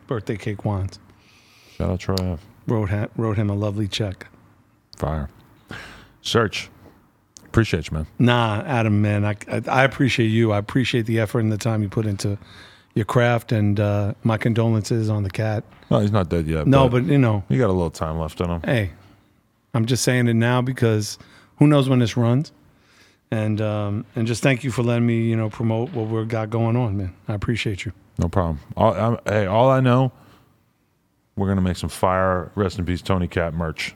birthday 0.08 0.38
cake 0.38 0.66
wines. 0.66 1.00
Shout 1.76 1.90
out 1.90 2.00
Troy. 2.00 2.16
Ave. 2.20 2.42
Wrote 2.68 2.90
him, 2.90 3.10
wrote 3.16 3.38
him 3.38 3.50
a 3.50 3.56
lovely 3.56 3.88
check. 3.88 4.28
Fire. 4.98 5.30
Serch. 6.24 6.68
Appreciate 7.46 7.90
you, 7.90 7.98
man. 7.98 8.08
Nah, 8.20 8.62
Adam, 8.66 9.02
man, 9.02 9.26
I, 9.26 9.36
I, 9.52 9.62
I 9.68 9.84
appreciate 9.84 10.28
you. 10.28 10.52
I 10.52 10.60
appreciate 10.60 11.08
the 11.08 11.20
effort 11.20 11.40
and 11.40 11.52
the 11.52 11.58
time 11.58 11.82
you 11.82 11.90
put 11.90 12.06
into 12.06 12.38
your 12.94 13.06
craft, 13.06 13.52
and 13.52 13.80
uh, 13.80 14.14
my 14.24 14.38
condolences 14.38 15.10
on 15.10 15.24
the 15.24 15.30
cat. 15.32 15.64
No, 15.90 16.00
he's 16.00 16.12
not 16.12 16.30
dead 16.30 16.48
yet. 16.48 16.68
No, 16.68 16.88
but 16.90 17.06
you 17.06 17.18
know, 17.18 17.44
you 17.50 17.58
got 17.58 17.68
a 17.70 17.74
little 17.74 17.90
time 17.90 18.20
left 18.20 18.40
in 18.42 18.50
him. 18.50 18.62
hey, 18.64 18.92
I'm 19.74 19.86
just 19.86 20.04
saying 20.04 20.28
it 20.28 20.36
now 20.36 20.62
because 20.62 21.18
who 21.58 21.66
knows 21.68 21.90
when 21.90 22.00
this 22.00 22.16
runs, 22.18 22.52
and 23.32 23.62
um, 23.62 24.06
and 24.16 24.28
just 24.28 24.42
thank 24.42 24.64
you 24.64 24.72
for 24.72 24.84
letting 24.84 25.06
me, 25.06 25.22
you 25.24 25.36
know, 25.36 25.50
promote 25.50 25.92
what 25.92 26.08
we've 26.08 26.28
got 26.28 26.50
going 26.50 26.76
on, 26.76 26.98
man. 26.98 27.16
I 27.28 27.34
appreciate 27.36 27.86
you. 27.86 27.92
No 28.18 28.28
problem. 28.28 28.60
All, 28.76 28.94
I'm, 28.94 29.18
hey, 29.26 29.46
all 29.46 29.70
I 29.70 29.80
know, 29.80 30.12
we're 31.36 31.48
gonna 31.48 31.62
make 31.62 31.78
some 31.78 31.90
fire. 31.90 32.52
Rest 32.56 32.80
in 32.80 32.86
peace, 32.86 33.02
Tony 33.02 33.28
Cat 33.28 33.54
merch. 33.54 33.96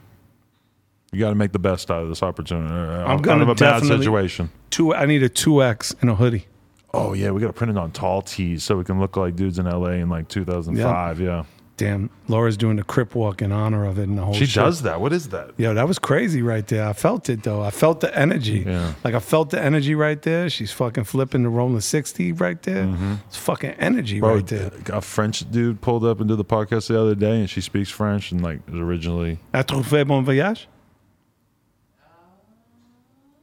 You 1.12 1.20
got 1.20 1.30
to 1.30 1.36
make 1.36 1.52
the 1.52 1.60
best 1.60 1.92
out 1.92 2.02
of 2.02 2.10
this 2.10 2.24
opportunity. 2.24 2.74
uh, 2.74 3.06
I'm 3.06 3.22
gonna 3.22 3.44
of 3.44 3.50
a 3.50 3.54
bad 3.56 3.82
definitely- 3.82 4.00
situation. 4.00 4.50
Two, 4.72 4.96
I 4.96 5.06
need 5.06 5.22
a 5.22 5.30
two 5.30 5.62
X 5.62 5.96
in 6.02 6.10
a 6.10 6.16
hoodie. 6.16 6.48
Oh 6.92 7.14
yeah, 7.14 7.30
we 7.32 7.40
got 7.42 7.48
to 7.48 7.54
print 7.54 7.70
it 7.72 7.78
on 7.78 7.92
tall 7.92 8.22
tees 8.24 8.64
so 8.64 8.78
we 8.78 8.84
can 8.84 9.00
look 9.00 9.16
like 9.16 9.36
dudes 9.36 9.60
in 9.60 9.66
LA 9.66 9.92
in 9.92 10.10
like 10.10 10.28
2005. 10.28 11.20
Yeah, 11.20 11.44
Damn, 11.76 12.12
Laura's 12.28 12.56
doing 12.56 12.76
the 12.76 12.84
crip 12.84 13.16
walk 13.16 13.42
in 13.42 13.52
honor 13.52 13.86
of 13.86 13.98
it, 13.98 14.04
and 14.08 14.16
the 14.16 14.22
whole. 14.24 14.36
she 14.36 14.46
shit. 14.46 14.64
does 14.64 14.84
that. 14.84 15.02
What 15.02 15.12
is 15.12 15.30
that? 15.30 15.52
Yo, 15.58 15.74
that 15.74 15.88
was 15.88 15.98
crazy 15.98 16.44
right 16.44 16.66
there. 16.68 16.88
I 16.88 16.94
felt 16.94 17.30
it 17.30 17.42
though. 17.42 17.64
I 17.64 17.72
felt 17.72 18.00
the 18.00 18.16
energy. 18.16 18.64
Yeah. 18.66 18.94
Like 19.04 19.16
I 19.16 19.20
felt 19.20 19.50
the 19.50 19.60
energy 19.60 19.96
right 19.96 20.22
there. 20.22 20.52
She's 20.52 20.72
fucking 20.72 21.06
flipping 21.06 21.42
the 21.42 21.50
rolling 21.50 21.80
60 21.82 22.32
right 22.34 22.62
there. 22.62 22.88
It's 23.28 23.38
fucking 23.38 23.72
energy 23.72 24.18
Mm-hmm. 24.18 24.22
Bro, 24.22 24.36
right 24.36 24.48
there. 24.48 24.72
a 24.98 25.02
French 25.02 25.50
dude 25.50 25.82
pulled 25.82 26.06
up 26.06 26.20
and 26.20 26.30
did 26.30 26.38
the 26.38 26.46
podcast 26.46 26.90
the 26.90 27.02
other 27.02 27.16
day, 27.16 27.40
and 27.40 27.50
she 27.50 27.60
speaks 27.60 27.90
French 27.90 28.32
and 28.32 28.44
like 28.44 28.60
was 28.70 28.80
originally 28.80 29.40
A 29.52 29.64
trouvé 29.64 30.08
bon 30.08 30.24
voyage? 30.24 30.68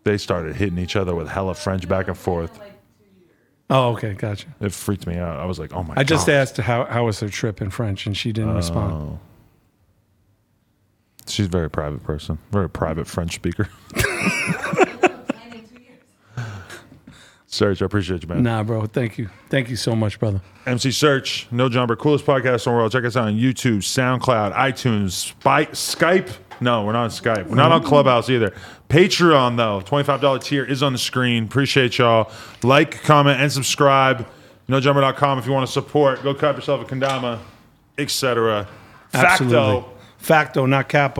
they 0.04 0.16
started 0.16 0.56
hitting 0.56 0.78
each 0.78 0.96
other 0.96 1.14
with 1.14 1.28
hella 1.28 1.54
French 1.54 1.88
back 1.88 2.08
and 2.08 2.16
forth. 2.16 2.58
Oh, 3.70 3.92
okay, 3.92 4.14
gotcha. 4.14 4.48
It 4.60 4.72
freaked 4.72 5.06
me 5.06 5.16
out. 5.16 5.38
I 5.38 5.44
was 5.44 5.58
like, 5.60 5.72
oh 5.72 5.82
my. 5.82 5.94
God. 5.94 5.98
I 6.00 6.04
just 6.04 6.26
God. 6.26 6.32
asked 6.34 6.56
how 6.56 6.84
how 6.86 7.06
was 7.06 7.20
her 7.20 7.28
trip 7.28 7.62
in 7.62 7.70
French, 7.70 8.04
and 8.06 8.16
she 8.16 8.32
didn't 8.32 8.50
Oh. 8.50 8.56
respond. 8.56 9.18
She's 11.28 11.46
a 11.46 11.48
very 11.50 11.70
private 11.70 12.02
person, 12.02 12.38
very 12.50 12.68
private 12.68 13.06
French 13.06 13.34
speaker. 13.36 13.68
Serch, 17.48 17.82
I 17.82 17.84
appreciate 17.84 18.22
you, 18.22 18.28
man. 18.28 18.42
Nah, 18.44 18.62
bro. 18.62 18.86
Thank 18.86 19.18
you. 19.18 19.28
Thank 19.48 19.70
you 19.70 19.76
so 19.76 19.96
much, 19.96 20.20
brother. 20.20 20.40
MC 20.66 20.90
Serch, 20.90 21.50
No 21.50 21.68
Jumper, 21.68 21.96
coolest 21.96 22.24
podcast 22.24 22.66
in 22.66 22.72
the 22.72 22.76
world. 22.78 22.92
Check 22.92 23.04
us 23.04 23.16
out 23.16 23.26
on 23.26 23.34
YouTube, 23.34 23.78
SoundCloud, 23.78 24.54
iTunes, 24.54 25.10
Spy- 25.12 25.66
Skype, 25.66 26.30
No, 26.60 26.84
we're 26.84 26.92
not 26.92 27.04
on 27.04 27.10
Skype. 27.10 27.46
We're 27.46 27.56
not 27.56 27.72
on 27.72 27.82
Clubhouse 27.82 28.28
either. 28.28 28.54
Patreon 28.88 29.56
though, 29.56 29.80
twenty 29.80 30.04
five 30.04 30.20
dollar 30.20 30.38
tier 30.38 30.64
is 30.64 30.82
on 30.82 30.92
the 30.92 30.98
screen. 30.98 31.44
Appreciate 31.44 31.98
y'all. 31.98 32.30
Like, 32.62 33.02
comment, 33.02 33.40
and 33.40 33.50
subscribe. 33.50 34.26
NoJumper.com 34.68 35.38
if 35.38 35.46
you 35.46 35.52
want 35.52 35.66
to 35.66 35.72
support. 35.72 36.22
Go 36.22 36.32
cut 36.34 36.54
yourself 36.54 36.82
a 36.82 36.84
kendama, 36.94 37.40
etc. 37.98 38.68
Facto. 39.08 39.90
Facto, 40.18 40.66
not 40.66 40.88
capo. 40.88 41.18